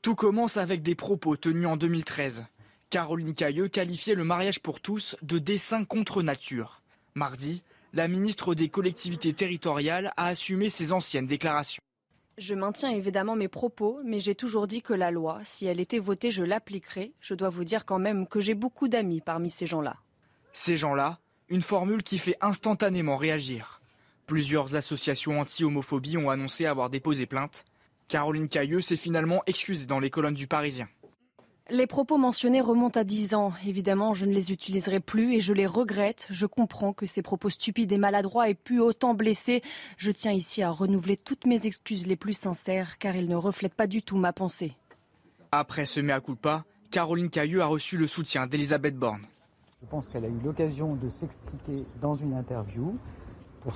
Tout 0.00 0.14
commence 0.14 0.56
avec 0.56 0.82
des 0.82 0.94
propos 0.94 1.36
tenus 1.36 1.66
en 1.66 1.76
2013. 1.76 2.46
Caroline 2.88 3.34
Cailleux 3.34 3.68
qualifiait 3.68 4.14
le 4.14 4.24
mariage 4.24 4.60
pour 4.60 4.80
tous 4.80 5.16
de 5.20 5.38
dessin 5.38 5.84
contre 5.84 6.22
nature. 6.22 6.80
Mardi, 7.14 7.62
la 7.96 8.08
ministre 8.08 8.54
des 8.54 8.68
collectivités 8.68 9.32
territoriales 9.32 10.12
a 10.18 10.26
assumé 10.26 10.68
ses 10.68 10.92
anciennes 10.92 11.26
déclarations. 11.26 11.80
Je 12.36 12.54
maintiens 12.54 12.90
évidemment 12.90 13.36
mes 13.36 13.48
propos, 13.48 14.00
mais 14.04 14.20
j'ai 14.20 14.34
toujours 14.34 14.66
dit 14.66 14.82
que 14.82 14.92
la 14.92 15.10
loi, 15.10 15.40
si 15.44 15.64
elle 15.64 15.80
était 15.80 15.98
votée, 15.98 16.30
je 16.30 16.42
l'appliquerai. 16.42 17.14
Je 17.20 17.32
dois 17.32 17.48
vous 17.48 17.64
dire 17.64 17.86
quand 17.86 17.98
même 17.98 18.26
que 18.26 18.38
j'ai 18.38 18.52
beaucoup 18.52 18.88
d'amis 18.88 19.22
parmi 19.22 19.48
ces 19.48 19.66
gens-là. 19.66 19.96
Ces 20.52 20.76
gens-là, 20.76 21.20
une 21.48 21.62
formule 21.62 22.02
qui 22.02 22.18
fait 22.18 22.36
instantanément 22.42 23.16
réagir. 23.16 23.80
Plusieurs 24.26 24.76
associations 24.76 25.40
anti-homophobie 25.40 26.18
ont 26.18 26.28
annoncé 26.28 26.66
avoir 26.66 26.90
déposé 26.90 27.24
plainte. 27.24 27.64
Caroline 28.08 28.48
Cailleux 28.48 28.82
s'est 28.82 28.96
finalement 28.96 29.42
excusée 29.46 29.86
dans 29.86 30.00
les 30.00 30.10
colonnes 30.10 30.34
du 30.34 30.46
Parisien. 30.46 30.88
Les 31.68 31.88
propos 31.88 32.16
mentionnés 32.16 32.60
remontent 32.60 33.00
à 33.00 33.02
10 33.02 33.34
ans. 33.34 33.52
Évidemment, 33.66 34.14
je 34.14 34.24
ne 34.24 34.32
les 34.32 34.52
utiliserai 34.52 35.00
plus 35.00 35.34
et 35.34 35.40
je 35.40 35.52
les 35.52 35.66
regrette. 35.66 36.28
Je 36.30 36.46
comprends 36.46 36.92
que 36.92 37.06
ces 37.06 37.22
propos 37.22 37.50
stupides 37.50 37.90
et 37.90 37.98
maladroits 37.98 38.48
aient 38.48 38.54
pu 38.54 38.78
autant 38.78 39.14
blesser. 39.14 39.62
Je 39.96 40.12
tiens 40.12 40.30
ici 40.30 40.62
à 40.62 40.70
renouveler 40.70 41.16
toutes 41.16 41.44
mes 41.44 41.66
excuses 41.66 42.06
les 42.06 42.14
plus 42.14 42.34
sincères 42.34 42.98
car 42.98 43.16
ils 43.16 43.28
ne 43.28 43.34
reflètent 43.34 43.74
pas 43.74 43.88
du 43.88 44.00
tout 44.00 44.16
ma 44.16 44.32
pensée. 44.32 44.76
Après 45.50 45.86
ce 45.86 45.98
mea 45.98 46.20
culpa, 46.20 46.64
Caroline 46.92 47.30
Cailleux 47.30 47.62
a 47.62 47.66
reçu 47.66 47.96
le 47.96 48.06
soutien 48.06 48.46
d'Elisabeth 48.46 48.94
Borne. 48.94 49.26
Je 49.82 49.88
pense 49.88 50.08
qu'elle 50.08 50.24
a 50.24 50.28
eu 50.28 50.38
l'occasion 50.44 50.94
de 50.94 51.08
s'expliquer 51.08 51.84
dans 52.00 52.14
une 52.14 52.34
interview 52.34 52.94
pour, 53.62 53.72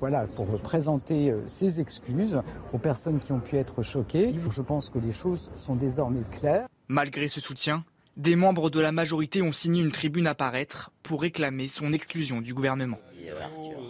voilà, 0.00 0.26
pour 0.26 0.46
présenter 0.60 1.30
euh, 1.30 1.46
ses 1.46 1.78
excuses 1.78 2.42
aux 2.72 2.78
personnes 2.78 3.20
qui 3.20 3.30
ont 3.30 3.38
pu 3.38 3.58
être 3.58 3.84
choquées. 3.84 4.34
Je 4.50 4.62
pense 4.62 4.90
que 4.90 4.98
les 4.98 5.12
choses 5.12 5.52
sont 5.54 5.76
désormais 5.76 6.24
claires. 6.32 6.66
Malgré 6.88 7.28
ce 7.28 7.40
soutien, 7.40 7.84
des 8.16 8.36
membres 8.36 8.70
de 8.70 8.80
la 8.80 8.92
majorité 8.92 9.42
ont 9.42 9.52
signé 9.52 9.82
une 9.82 9.92
tribune 9.92 10.26
à 10.26 10.34
paraître 10.34 10.90
pour 11.02 11.22
réclamer 11.22 11.68
son 11.68 11.92
exclusion 11.92 12.40
du 12.40 12.54
gouvernement. 12.54 12.98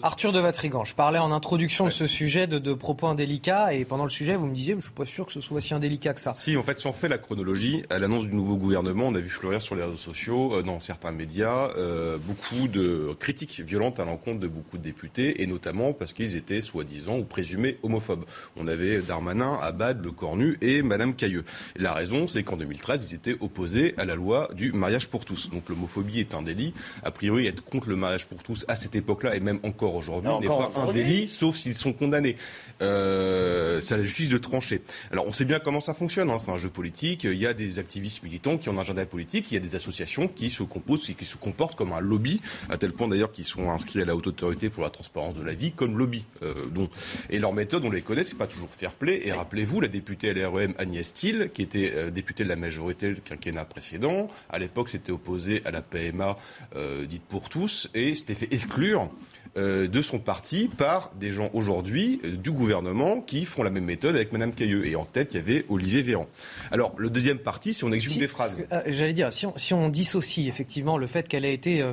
Arthur 0.02 0.32
de 0.32 0.40
Vatrigan, 0.40 0.84
je 0.84 0.94
parlais 0.94 1.18
en 1.18 1.32
introduction 1.32 1.86
de 1.86 1.90
ce 1.90 2.06
sujet 2.06 2.46
de, 2.46 2.74
propos 2.74 3.06
indélicats 3.06 3.74
et 3.74 3.84
pendant 3.84 4.04
le 4.04 4.10
sujet, 4.10 4.36
vous 4.36 4.46
me 4.46 4.54
disiez, 4.54 4.72
je 4.72 4.76
ne 4.76 4.82
suis 4.82 4.92
pas 4.92 5.06
sûr 5.06 5.26
que 5.26 5.32
ce 5.32 5.40
soit 5.40 5.60
si 5.60 5.74
indélicat 5.74 6.14
que 6.14 6.20
ça. 6.20 6.32
Si, 6.32 6.56
en 6.56 6.62
fait, 6.62 6.78
si 6.78 6.86
on 6.86 6.92
fait 6.92 7.08
la 7.08 7.18
chronologie, 7.18 7.82
à 7.90 7.98
l'annonce 7.98 8.28
du 8.28 8.34
nouveau 8.34 8.56
gouvernement, 8.56 9.08
on 9.08 9.14
a 9.14 9.20
vu 9.20 9.28
fleurir 9.28 9.60
sur 9.60 9.74
les 9.74 9.82
réseaux 9.82 9.96
sociaux, 9.96 10.54
euh, 10.54 10.62
dans 10.62 10.80
certains 10.80 11.12
médias, 11.12 11.70
euh, 11.76 12.18
beaucoup 12.18 12.68
de 12.68 13.14
critiques 13.18 13.60
violentes 13.60 13.98
à 14.00 14.04
l'encontre 14.04 14.40
de 14.40 14.48
beaucoup 14.48 14.78
de 14.78 14.82
députés 14.82 15.42
et 15.42 15.46
notamment 15.46 15.92
parce 15.92 16.12
qu'ils 16.12 16.36
étaient 16.36 16.60
soi-disant 16.60 17.18
ou 17.18 17.24
présumés 17.24 17.78
homophobes. 17.82 18.24
On 18.56 18.68
avait 18.68 19.00
Darmanin, 19.00 19.58
Abad, 19.62 20.04
Le 20.04 20.12
Cornu 20.12 20.56
et 20.60 20.82
Madame 20.82 21.14
Cailleux. 21.14 21.44
la 21.76 21.92
raison, 21.94 22.28
c'est 22.28 22.42
qu'en 22.42 22.56
2013, 22.56 23.08
ils 23.10 23.14
étaient 23.14 23.36
opposés 23.40 23.94
à 23.96 24.04
la 24.04 24.15
loi 24.16 24.48
du 24.54 24.72
mariage 24.72 25.08
pour 25.08 25.24
tous. 25.24 25.50
Donc 25.50 25.68
l'homophobie 25.68 26.20
est 26.20 26.34
un 26.34 26.42
délit. 26.42 26.74
A 27.02 27.10
priori, 27.10 27.46
être 27.46 27.62
contre 27.62 27.88
le 27.88 27.96
mariage 27.96 28.26
pour 28.26 28.42
tous 28.42 28.64
à 28.68 28.76
cette 28.76 28.94
époque-là 28.94 29.36
et 29.36 29.40
même 29.40 29.60
encore 29.62 29.94
aujourd'hui 29.94 30.30
n'est 30.40 30.46
pas 30.46 30.72
un 30.74 30.92
délit, 30.92 31.28
sauf 31.28 31.56
s'ils 31.56 31.74
sont 31.74 31.92
condamnés. 31.92 32.36
Euh, 32.82 33.80
c'est 33.80 33.94
à 33.94 33.98
la 33.98 34.04
justice 34.04 34.28
de 34.28 34.38
trancher. 34.38 34.82
Alors 35.12 35.26
on 35.26 35.32
sait 35.32 35.44
bien 35.44 35.58
comment 35.58 35.80
ça 35.80 35.94
fonctionne, 35.94 36.30
hein, 36.30 36.38
c'est 36.38 36.50
un 36.50 36.58
jeu 36.58 36.68
politique, 36.68 37.24
il 37.24 37.34
y 37.34 37.46
a 37.46 37.54
des 37.54 37.78
activistes 37.78 38.22
militants 38.22 38.58
qui 38.58 38.68
ont 38.68 38.72
un 38.72 38.78
agenda 38.78 39.04
politique, 39.06 39.50
il 39.50 39.54
y 39.54 39.56
a 39.56 39.60
des 39.60 39.74
associations 39.74 40.28
qui 40.28 40.50
se 40.50 40.62
composent 40.62 41.08
et 41.10 41.14
qui 41.14 41.24
se 41.24 41.36
comportent 41.36 41.76
comme 41.76 41.92
un 41.92 42.00
lobby, 42.00 42.40
à 42.68 42.78
tel 42.78 42.92
point 42.92 43.08
d'ailleurs 43.08 43.32
qu'ils 43.32 43.44
sont 43.44 43.70
inscrits 43.70 44.02
à 44.02 44.04
la 44.04 44.16
haute 44.16 44.26
autorité 44.26 44.70
pour 44.70 44.82
la 44.82 44.90
transparence 44.90 45.34
de 45.34 45.42
la 45.42 45.54
vie 45.54 45.72
comme 45.72 45.98
lobby. 45.98 46.24
Euh, 46.42 46.66
donc. 46.66 46.90
Et 47.30 47.38
leur 47.38 47.52
méthode, 47.52 47.84
on 47.84 47.90
les 47.90 48.02
connaît, 48.02 48.24
c'est 48.24 48.38
pas 48.38 48.46
toujours 48.46 48.70
fair 48.70 48.92
play. 48.92 49.26
Et 49.26 49.32
rappelez-vous, 49.32 49.80
la 49.80 49.88
députée 49.88 50.32
LREM 50.32 50.74
Agnès 50.78 51.12
Thiel, 51.12 51.50
qui 51.52 51.62
était 51.62 51.92
euh, 51.94 52.10
députée 52.10 52.44
de 52.44 52.48
la 52.48 52.56
majorité 52.56 53.12
du 53.12 53.20
quinquennat 53.20 53.64
précédent, 53.64 54.05
à 54.48 54.58
l'époque 54.58 54.88
s'était 54.88 55.12
opposée 55.12 55.62
à 55.64 55.70
la 55.70 55.82
PMA 55.82 56.36
euh, 56.74 57.06
dite 57.06 57.24
pour 57.24 57.48
tous 57.48 57.88
et 57.94 58.14
s'était 58.14 58.34
fait 58.34 58.52
exclure 58.52 59.10
de 59.56 60.02
son 60.02 60.18
parti 60.18 60.68
par 60.68 61.12
des 61.18 61.32
gens 61.32 61.50
aujourd'hui 61.54 62.20
euh, 62.24 62.36
du 62.36 62.50
gouvernement 62.50 63.20
qui 63.20 63.44
font 63.44 63.62
la 63.62 63.70
même 63.70 63.84
méthode 63.84 64.14
avec 64.14 64.32
Mme 64.32 64.52
Cailleux. 64.52 64.86
Et 64.86 64.96
en 64.96 65.04
tête, 65.04 65.30
il 65.32 65.36
y 65.36 65.40
avait 65.40 65.64
Olivier 65.68 66.02
Véran. 66.02 66.28
Alors, 66.70 66.94
le 66.96 67.10
deuxième 67.10 67.38
parti, 67.38 67.74
si 67.74 67.84
on 67.84 67.92
exhume 67.92 68.20
des 68.20 68.28
phrases. 68.28 68.66
Euh, 68.72 68.82
j'allais 68.86 69.12
dire, 69.12 69.32
si 69.32 69.46
on, 69.46 69.56
si 69.56 69.74
on, 69.74 69.88
dissocie 69.88 70.48
effectivement 70.48 70.98
le 70.98 71.06
fait 71.06 71.28
qu'elle 71.28 71.44
a 71.44 71.48
été 71.48 71.84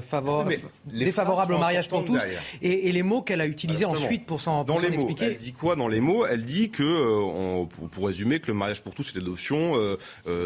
défavorable 0.86 1.54
au 1.54 1.58
mariage 1.58 1.88
pour 1.88 2.04
tous 2.04 2.20
et, 2.62 2.92
les 2.92 3.04
mots 3.04 3.22
qu'elle 3.22 3.42
a 3.42 3.48
utilisés 3.48 3.86
ensuite 3.86 4.26
pour 4.26 4.42
s'en 4.42 4.66
expliquer. 4.66 5.26
Elle 5.26 5.38
dit 5.38 5.54
quoi 5.54 5.76
dans 5.76 5.88
les 5.88 6.00
mots? 6.00 6.26
Elle 6.26 6.44
dit 6.44 6.70
que, 6.70 6.84
on, 6.84 7.68
pour, 7.68 8.08
résumer, 8.08 8.40
que 8.40 8.48
le 8.48 8.54
mariage 8.54 8.82
pour 8.82 8.94
tous, 8.94 9.04
c'est 9.04 9.16
l'adoption, 9.16 9.74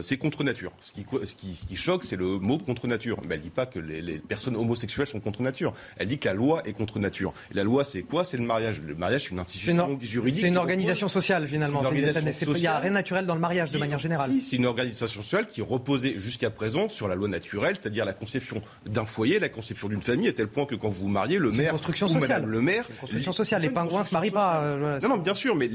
c'est 0.02 0.18
contre 0.18 0.44
nature. 0.44 0.72
Ce 0.82 0.92
qui, 0.92 1.06
ce 1.26 1.36
qui, 1.36 1.56
ce 1.56 1.66
qui 1.66 1.76
choque, 1.76 2.04
c'est 2.04 2.16
le 2.16 2.38
mot 2.40 2.58
contre 2.58 2.88
nature. 2.88 3.20
Mais 3.28 3.36
elle 3.36 3.42
dit 3.42 3.50
pas 3.50 3.66
que 3.66 3.80
les, 3.80 4.02
les 4.02 4.18
personnes 4.18 4.56
homosexuelles 4.56 5.08
sont 5.08 5.20
contre 5.20 5.42
nature. 5.42 5.74
Elle 5.98 6.10
dit 6.10 6.20
que 6.20 6.28
la 6.28 6.34
loi 6.34 6.62
est 6.66 6.74
contre 6.74 7.00
nature 7.00 7.07
nature. 7.08 7.34
la 7.52 7.64
loi, 7.64 7.84
c'est 7.84 8.04
quoi? 8.04 8.26
C'est 8.26 8.38
le 8.38 8.44
mariage. 8.44 8.82
Le 8.82 8.96
mariage, 8.96 9.24
c'est 9.24 9.32
une 9.32 9.40
institution 9.40 9.98
juridique. 10.02 10.42
C'est 10.42 10.48
une 10.48 10.58
organisation 10.58 11.08
sociale, 11.08 11.48
finalement. 11.48 11.82
Il 11.92 12.60
n'y 12.60 12.68
a 12.68 12.80
rien 12.80 12.90
de 12.90 12.96
naturel 12.96 13.26
dans 13.26 13.36
le 13.36 13.42
mariage, 13.42 13.72
de 13.72 13.78
manière 13.78 14.00
générale. 14.00 14.32
Si, 14.32 14.42
c'est 14.42 14.56
une 14.58 14.66
organisation 14.66 15.22
sociale 15.22 15.48
qui 15.48 15.62
reposait 15.62 16.20
jusqu'à 16.20 16.50
présent 16.50 16.90
sur 16.90 17.08
la 17.08 17.16
loi 17.16 17.28
naturelle, 17.28 17.78
c'est-à-dire 17.82 18.06
la 18.06 18.14
conception 18.14 18.62
d'un 18.86 19.06
foyer, 19.06 19.40
la 19.40 19.50
conception 19.50 19.88
d'une 19.88 20.02
famille, 20.02 20.28
à 20.28 20.34
tel 20.34 20.48
point 20.48 20.66
que 20.66 20.76
quand 20.76 20.90
vous 20.90 21.02
vous 21.02 21.08
mariez, 21.08 21.38
le 21.38 21.52
maire 21.52 21.72
construction 21.72 22.08
sociale. 22.08 22.46
le 22.46 22.62
maire, 22.62 22.86
une 22.90 22.96
construction 22.96 23.32
sociale. 23.32 23.62
Les 23.62 23.70
pingouins 23.70 24.04
se 24.04 24.14
marient 24.14 24.32
pas. 24.32 24.62
Euh, 24.62 25.00
non, 25.02 25.10
non, 25.10 25.18
bien 25.18 25.34
sûr, 25.34 25.56
mais 25.56 25.70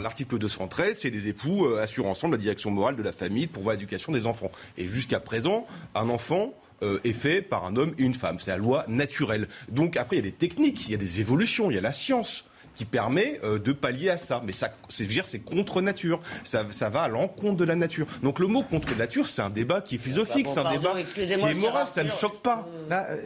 l'article 0.00 0.38
213, 0.38 0.98
c'est 0.98 1.10
les 1.10 1.28
époux 1.28 1.66
euh, 1.66 1.82
assurent 1.82 2.06
ensemble 2.06 2.36
la 2.36 2.40
direction 2.40 2.70
morale 2.70 2.96
de 2.96 3.02
la 3.02 3.12
famille 3.12 3.46
pour 3.46 3.70
l'éducation 3.70 4.12
des 4.12 4.26
enfants. 4.26 4.50
Et 4.76 4.86
jusqu'à 4.86 5.20
présent, 5.20 5.66
un 5.94 6.08
enfant 6.08 6.54
euh, 6.82 7.00
est 7.04 7.12
fait 7.12 7.42
par 7.42 7.66
un 7.66 7.76
homme 7.76 7.94
et 7.98 8.02
une 8.02 8.14
femme. 8.14 8.38
C'est 8.38 8.50
la 8.50 8.58
loi 8.58 8.84
naturelle. 8.88 9.48
Donc 9.68 9.96
après, 9.96 10.16
il 10.16 10.24
y 10.24 10.28
a 10.28 10.30
des 10.30 10.36
techniques, 10.36 10.86
il 10.86 10.92
y 10.92 10.94
a 10.94 10.98
des 10.98 11.20
évolutions, 11.20 11.70
il 11.70 11.74
y 11.74 11.78
a 11.78 11.82
la 11.82 11.92
science 11.92 12.44
qui 12.76 12.84
permet 12.84 13.40
euh, 13.42 13.58
de 13.58 13.72
pallier 13.72 14.10
à 14.10 14.18
ça. 14.18 14.40
Mais 14.44 14.52
ça, 14.52 14.72
c'est 14.88 15.06
dire, 15.06 15.26
c'est 15.26 15.40
contre 15.40 15.80
nature. 15.80 16.20
Ça, 16.44 16.66
ça 16.70 16.88
va 16.90 17.02
à 17.02 17.08
l'encontre 17.08 17.56
de 17.56 17.64
la 17.64 17.74
nature. 17.74 18.06
Donc 18.22 18.38
le 18.38 18.46
mot 18.46 18.62
contre 18.62 18.94
nature, 18.94 19.28
c'est 19.28 19.42
un 19.42 19.50
débat 19.50 19.80
qui 19.80 19.96
est 19.96 19.98
philosophique, 19.98 20.46
c'est 20.48 20.60
un 20.60 20.70
débat 20.70 20.94
qui 21.14 21.22
est 21.22 21.54
moral. 21.54 21.86
Ça 21.88 22.04
ne 22.04 22.10
choque 22.10 22.40
pas. 22.42 22.68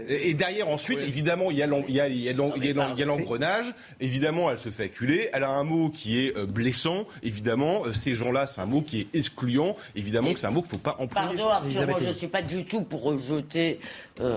et, 0.09 0.35
derrière, 0.35 0.69
ensuite, 0.69 1.01
évidemment, 1.01 1.51
il 1.51 1.59
y 1.59 1.63
a 1.63 1.67
l'engrenage. 3.05 3.75
Évidemment, 4.01 4.51
elle 4.51 4.59
se 4.59 4.71
fait 4.71 4.85
acculer. 4.85 5.29
Elle 5.33 5.45
a 5.45 5.51
un 5.51 5.65
mot 5.65 5.91
qui 5.91 6.25
est 6.25 6.37
euh, 6.37 6.47
blessant. 6.47 7.07
Évidemment, 7.23 7.83
euh, 7.87 7.93
ces 7.93 8.15
gens-là, 8.15 8.47
c'est 8.47 8.61
un 8.61 8.67
mot 8.67 8.83
qui 8.83 9.01
est 9.01 9.09
excluant. 9.15 9.77
Évidemment, 9.95 10.33
que 10.33 10.39
c'est 10.39 10.47
un 10.47 10.51
mot 10.51 10.63
qu'il 10.63 10.73
ne 10.73 10.79
faut 10.79 10.83
pas 10.83 10.97
employer. 10.99 11.37
Pardon, 11.37 11.49
Arthur, 11.49 11.87
moi, 11.87 11.99
je 12.01 12.09
ne 12.09 12.15
suis 12.15 12.29
pas 12.29 12.43
du 12.43 12.65
tout 12.65 12.83
pour 12.83 13.03
rejeter 13.03 13.81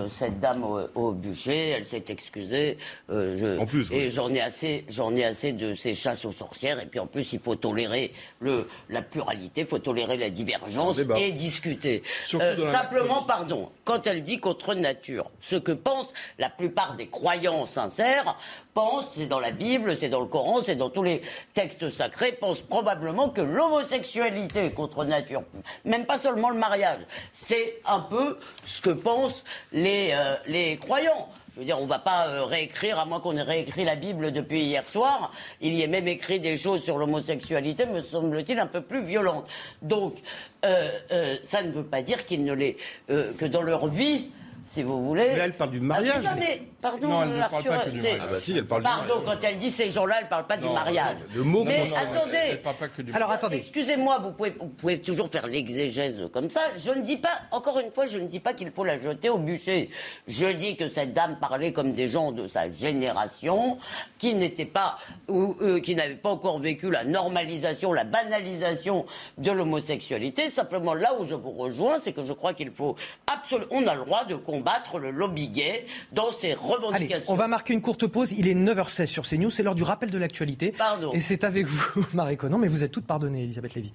cette 0.08 0.40
dame 0.40 0.64
au, 0.94 1.12
budget. 1.12 1.70
Elle 1.70 1.84
s'est 1.84 2.04
excusée. 2.08 2.78
Je, 3.08 3.58
en 3.58 3.66
plus, 3.66 3.90
et 3.92 4.10
j'en 4.10 4.32
ai 4.32 4.40
assez 4.40 4.84
on 5.04 5.14
est 5.16 5.24
assez 5.24 5.52
de 5.52 5.74
ces 5.74 5.94
chasses 5.94 6.24
aux 6.24 6.32
sorcières. 6.32 6.80
Et 6.80 6.86
puis 6.86 6.98
en 6.98 7.06
plus, 7.06 7.32
il 7.32 7.40
faut 7.40 7.54
tolérer 7.54 8.12
le, 8.40 8.68
la 8.88 9.02
pluralité, 9.02 9.62
il 9.62 9.66
faut 9.66 9.78
tolérer 9.78 10.16
la 10.16 10.30
divergence 10.30 10.98
et 11.18 11.32
discuter. 11.32 12.02
Euh, 12.34 12.70
simplement, 12.70 13.22
pardon, 13.22 13.70
quand 13.84 14.06
elle 14.06 14.22
dit 14.22 14.38
contre 14.38 14.74
nature, 14.74 15.30
ce 15.40 15.56
que 15.56 15.72
pensent 15.72 16.12
la 16.38 16.48
plupart 16.48 16.96
des 16.96 17.06
croyants 17.06 17.66
sincères, 17.66 18.36
pensent, 18.74 19.06
c'est 19.16 19.26
dans 19.26 19.40
la 19.40 19.52
Bible, 19.52 19.96
c'est 19.96 20.08
dans 20.08 20.20
le 20.20 20.26
Coran, 20.26 20.60
c'est 20.60 20.76
dans 20.76 20.90
tous 20.90 21.02
les 21.02 21.22
textes 21.54 21.88
sacrés, 21.90 22.32
pensent 22.32 22.60
probablement 22.60 23.30
que 23.30 23.40
l'homosexualité 23.40 24.66
est 24.66 24.72
contre 24.72 25.04
nature. 25.04 25.44
Même 25.84 26.04
pas 26.04 26.18
seulement 26.18 26.50
le 26.50 26.58
mariage. 26.58 27.00
C'est 27.32 27.80
un 27.86 28.00
peu 28.00 28.38
ce 28.66 28.80
que 28.80 28.90
pensent 28.90 29.44
les, 29.72 30.10
euh, 30.12 30.34
les 30.46 30.76
croyants. 30.76 31.28
Je 31.54 31.60
veux 31.60 31.66
dire, 31.66 31.78
on 31.78 31.84
ne 31.84 31.88
va 31.88 32.00
pas 32.00 32.26
euh, 32.28 32.44
réécrire, 32.44 32.98
à 32.98 33.04
moins 33.04 33.20
qu'on 33.20 33.36
ait 33.36 33.42
réécrit 33.42 33.84
la 33.84 33.94
Bible 33.94 34.32
depuis 34.32 34.60
hier 34.62 34.86
soir. 34.88 35.32
Il 35.60 35.74
y 35.74 35.84
a 35.84 35.86
même 35.86 36.08
écrit 36.08 36.40
des 36.40 36.56
choses 36.56 36.82
sur 36.82 36.98
l'homosexualité, 36.98 37.86
me 37.86 38.02
semble-t-il, 38.02 38.58
un 38.58 38.66
peu 38.66 38.80
plus 38.80 39.04
violentes. 39.04 39.46
Donc, 39.80 40.16
euh, 40.64 40.90
euh, 41.12 41.36
ça 41.44 41.62
ne 41.62 41.70
veut 41.70 41.84
pas 41.84 42.02
dire 42.02 42.26
qu'ils 42.26 42.44
ne 42.44 42.52
les, 42.54 42.76
que 43.06 43.44
dans 43.44 43.62
leur 43.62 43.86
vie, 43.86 44.30
si 44.66 44.82
vous 44.82 45.04
voulez. 45.04 45.26
Mais 45.34 45.38
elle 45.40 45.52
parle 45.52 45.70
du 45.70 45.80
mariage. 45.80 46.24
Ah, 46.26 46.34
mais, 46.38 46.62
pardon, 46.80 47.08
non, 47.08 47.22
elle 47.22 47.28
ne 47.30 47.40
parle 47.40 47.64
pas 47.64 47.78
que 47.78 47.90
du 47.90 48.00
mariage. 48.00 48.20
Ah 48.22 48.26
bah 48.30 48.40
si, 48.40 48.56
elle 48.56 48.66
parle 48.66 48.82
Pardon, 48.82 49.18
du 49.18 49.24
mariage. 49.24 49.40
quand 49.40 49.48
elle 49.48 49.56
dit 49.58 49.70
ces 49.70 49.90
gens-là, 49.90 50.16
elle 50.18 50.24
ne 50.24 50.30
parle 50.30 50.46
pas 50.46 50.56
du 50.56 50.68
mariage. 50.68 51.16
Le 51.34 51.42
mot 51.42 51.64
mais 51.64 51.84
non, 51.84 51.90
non, 51.90 51.96
attendez. 51.96 52.36
Elle 52.50 52.62
parle 52.62 52.76
pas 52.76 52.88
que 52.88 53.02
du 53.02 53.12
Alors 53.12 53.28
mariage. 53.28 53.44
attendez. 53.44 53.56
Excusez-moi, 53.58 54.18
vous 54.18 54.32
pouvez, 54.32 54.54
vous 54.58 54.68
pouvez 54.68 54.98
toujours 55.00 55.28
faire 55.28 55.46
l'exégèse 55.46 56.28
comme 56.32 56.50
ça. 56.50 56.60
Je 56.78 56.90
ne 56.92 57.02
dis 57.02 57.16
pas, 57.16 57.40
encore 57.50 57.78
une 57.78 57.90
fois, 57.90 58.06
je 58.06 58.18
ne 58.18 58.26
dis 58.26 58.40
pas 58.40 58.54
qu'il 58.54 58.70
faut 58.70 58.84
la 58.84 59.00
jeter 59.00 59.28
au 59.28 59.38
bûcher. 59.38 59.90
Je 60.26 60.46
dis 60.46 60.76
que 60.76 60.88
cette 60.88 61.12
dame 61.12 61.38
parlait 61.40 61.72
comme 61.72 61.92
des 61.92 62.08
gens 62.08 62.32
de 62.32 62.48
sa 62.48 62.70
génération, 62.70 63.78
qui 64.18 64.34
n'étaient 64.34 64.64
pas, 64.64 64.96
ou 65.28 65.56
euh, 65.60 65.80
qui 65.80 65.94
n'avaient 65.94 66.14
pas 66.14 66.30
encore 66.30 66.58
vécu 66.58 66.90
la 66.90 67.04
normalisation, 67.04 67.92
la 67.92 68.04
banalisation 68.04 69.06
de 69.38 69.50
l'homosexualité. 69.50 70.50
Simplement, 70.50 70.94
là 70.94 71.14
où 71.18 71.26
je 71.26 71.34
vous 71.34 71.50
rejoins, 71.52 71.98
c'est 71.98 72.12
que 72.12 72.24
je 72.24 72.32
crois 72.32 72.54
qu'il 72.54 72.70
faut 72.70 72.96
absolument, 73.26 73.68
on 73.70 73.86
a 73.86 73.94
le 73.94 74.04
droit 74.04 74.24
de 74.24 74.34
combattre 74.58 74.98
le 74.98 75.10
lobby 75.10 75.48
gay 75.48 75.86
dans 76.12 76.30
ses 76.32 76.52
Allez, 76.52 76.54
revendications. 76.60 77.32
on 77.32 77.36
va 77.36 77.48
marquer 77.48 77.74
une 77.74 77.82
courte 77.82 78.06
pause. 78.06 78.32
Il 78.32 78.46
est 78.48 78.54
9h16 78.54 79.06
sur 79.06 79.24
CNews. 79.26 79.50
C'est 79.50 79.62
l'heure 79.62 79.74
du 79.74 79.82
rappel 79.82 80.10
de 80.10 80.18
l'actualité. 80.18 80.72
Pardon. 80.72 81.12
Et 81.12 81.20
c'est 81.20 81.44
avec 81.44 81.66
vous, 81.66 82.04
Marie 82.14 82.36
Conan. 82.36 82.58
Mais 82.58 82.68
vous 82.68 82.84
êtes 82.84 82.92
toute 82.92 83.06
pardonnée, 83.06 83.42
Elisabeth 83.44 83.74
Lévy. 83.74 83.92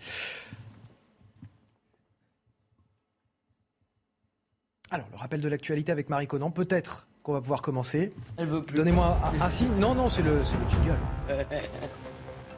Alors, 4.92 5.06
le 5.12 5.18
rappel 5.18 5.40
de 5.42 5.48
l'actualité 5.48 5.92
avec 5.92 6.10
Marie 6.10 6.28
Conan. 6.28 6.50
Peut-être 6.52 7.08
qu'on 7.24 7.34
va 7.34 7.42
pouvoir 7.42 7.62
commencer. 7.62 8.12
Elle 8.38 8.48
veut 8.48 8.64
plus. 8.64 8.76
Donnez-moi 8.78 9.18
un, 9.40 9.46
un 9.46 9.50
signe. 9.50 9.72
Non, 9.80 9.94
non, 9.94 10.10
c'est 10.10 10.24
le, 10.24 10.44
c'est 10.44 10.56
le 10.56 10.70
jingle. 10.70 10.98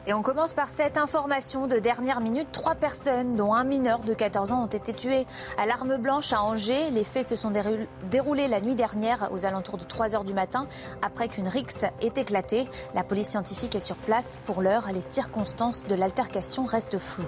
Et 0.08 0.14
on 0.14 0.22
commence 0.22 0.52
par 0.52 0.68
cette 0.68 0.96
information 0.98 1.68
de 1.68 1.78
dernière 1.78 2.20
minute. 2.20 2.48
Trois 2.50 2.74
personnes, 2.74 3.36
dont 3.36 3.54
un 3.54 3.62
mineur 3.62 4.00
de 4.00 4.14
14 4.14 4.50
ans, 4.50 4.64
ont 4.64 4.66
été 4.66 4.92
tuées 4.92 5.26
à 5.58 5.64
l'arme 5.64 5.96
blanche 5.96 6.32
à 6.32 6.42
Angers. 6.42 6.90
Les 6.90 7.04
faits 7.04 7.28
se 7.28 7.36
sont 7.36 7.50
déroul- 7.50 7.86
déroulés 8.10 8.48
la 8.48 8.60
nuit 8.60 8.74
dernière 8.74 9.28
aux 9.32 9.46
alentours 9.46 9.78
de 9.78 9.84
3 9.84 10.16
heures 10.16 10.24
du 10.24 10.34
matin 10.34 10.66
après 11.02 11.28
qu'une 11.28 11.46
rixe 11.46 11.84
ait 11.84 12.12
éclaté. 12.16 12.68
La 12.94 13.04
police 13.04 13.28
scientifique 13.28 13.76
est 13.76 13.80
sur 13.80 13.94
place. 13.96 14.38
Pour 14.44 14.60
l'heure, 14.60 14.88
les 14.92 15.02
circonstances 15.02 15.84
de 15.84 15.94
l'altercation 15.94 16.64
restent 16.64 16.98
floues. 16.98 17.22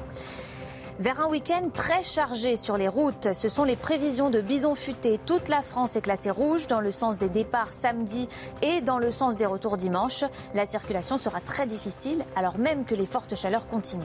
Vers 1.00 1.20
un 1.20 1.26
week-end 1.26 1.70
très 1.74 2.04
chargé 2.04 2.54
sur 2.54 2.76
les 2.76 2.86
routes, 2.86 3.32
ce 3.34 3.48
sont 3.48 3.64
les 3.64 3.74
prévisions 3.74 4.30
de 4.30 4.40
bison 4.40 4.76
futé. 4.76 5.18
Toute 5.26 5.48
la 5.48 5.60
France 5.60 5.96
est 5.96 6.00
classée 6.00 6.30
rouge 6.30 6.68
dans 6.68 6.80
le 6.80 6.92
sens 6.92 7.18
des 7.18 7.28
départs 7.28 7.72
samedi 7.72 8.28
et 8.62 8.80
dans 8.80 8.98
le 8.98 9.10
sens 9.10 9.34
des 9.34 9.44
retours 9.44 9.76
dimanche. 9.76 10.22
La 10.54 10.66
circulation 10.66 11.18
sera 11.18 11.40
très 11.40 11.66
difficile 11.66 12.24
alors 12.36 12.58
même 12.58 12.84
que 12.84 12.94
les 12.94 13.06
fortes 13.06 13.34
chaleurs 13.34 13.66
continuent. 13.66 14.04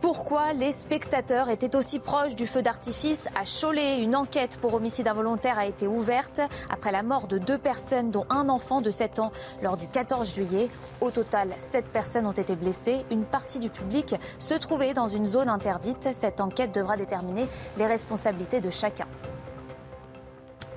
Pourquoi 0.00 0.54
les 0.54 0.72
spectateurs 0.72 1.50
étaient 1.50 1.76
aussi 1.76 1.98
proches 1.98 2.34
du 2.34 2.46
feu 2.46 2.62
d'artifice 2.62 3.28
à 3.38 3.44
Cholet? 3.44 4.00
Une 4.00 4.16
enquête 4.16 4.56
pour 4.56 4.72
homicide 4.72 5.08
involontaire 5.08 5.58
a 5.58 5.66
été 5.66 5.86
ouverte 5.86 6.40
après 6.70 6.90
la 6.90 7.02
mort 7.02 7.26
de 7.26 7.36
deux 7.36 7.58
personnes, 7.58 8.10
dont 8.10 8.24
un 8.30 8.48
enfant 8.48 8.80
de 8.80 8.90
7 8.90 9.18
ans, 9.18 9.30
lors 9.62 9.76
du 9.76 9.86
14 9.86 10.34
juillet. 10.34 10.70
Au 11.02 11.10
total, 11.10 11.50
sept 11.58 11.84
personnes 11.84 12.26
ont 12.26 12.32
été 12.32 12.56
blessées. 12.56 13.04
Une 13.10 13.24
partie 13.24 13.58
du 13.58 13.68
public 13.68 14.14
se 14.38 14.54
trouvait 14.54 14.94
dans 14.94 15.08
une 15.08 15.26
zone 15.26 15.50
interdite. 15.50 16.08
Cette 16.12 16.40
enquête 16.40 16.74
devra 16.74 16.96
déterminer 16.96 17.46
les 17.76 17.86
responsabilités 17.86 18.62
de 18.62 18.70
chacun. 18.70 19.06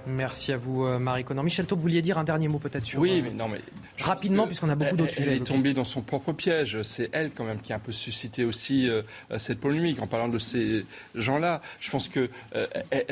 Merci 0.05 0.51
à 0.51 0.57
vous, 0.57 0.85
euh, 0.85 0.99
Marie 0.99 1.23
Conan. 1.23 1.43
Michel 1.43 1.65
Taub, 1.65 1.77
vous 1.77 1.83
vouliez 1.83 2.01
dire 2.01 2.17
un 2.17 2.23
dernier 2.23 2.47
mot 2.47 2.59
peut-être 2.59 2.85
sur. 2.85 2.99
Oui, 2.99 3.19
euh, 3.19 3.23
mais 3.23 3.33
non, 3.33 3.47
mais 3.47 3.61
Rapidement, 3.99 4.47
puisqu'on 4.47 4.69
a 4.69 4.75
beaucoup 4.75 4.95
d'autres 4.95 5.13
sujets 5.13 5.31
Elle 5.31 5.37
est 5.37 5.45
tombée 5.45 5.73
dans 5.73 5.83
son 5.83 6.01
propre 6.01 6.33
piège. 6.33 6.81
C'est 6.81 7.09
elle, 7.13 7.31
quand 7.31 7.43
même, 7.43 7.59
qui 7.61 7.73
a 7.73 7.77
un 7.77 7.79
peu 7.79 7.91
suscité 7.91 8.43
aussi 8.43 8.89
euh, 8.89 9.03
cette 9.37 9.59
polémique 9.59 10.01
en 10.01 10.07
parlant 10.07 10.27
de 10.27 10.39
ces 10.39 10.85
gens-là. 11.15 11.61
Je 11.79 11.89
pense 11.91 12.07
que 12.07 12.29
euh, 12.55 12.67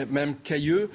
Mme 0.09 0.35
Cailleux, 0.35 0.89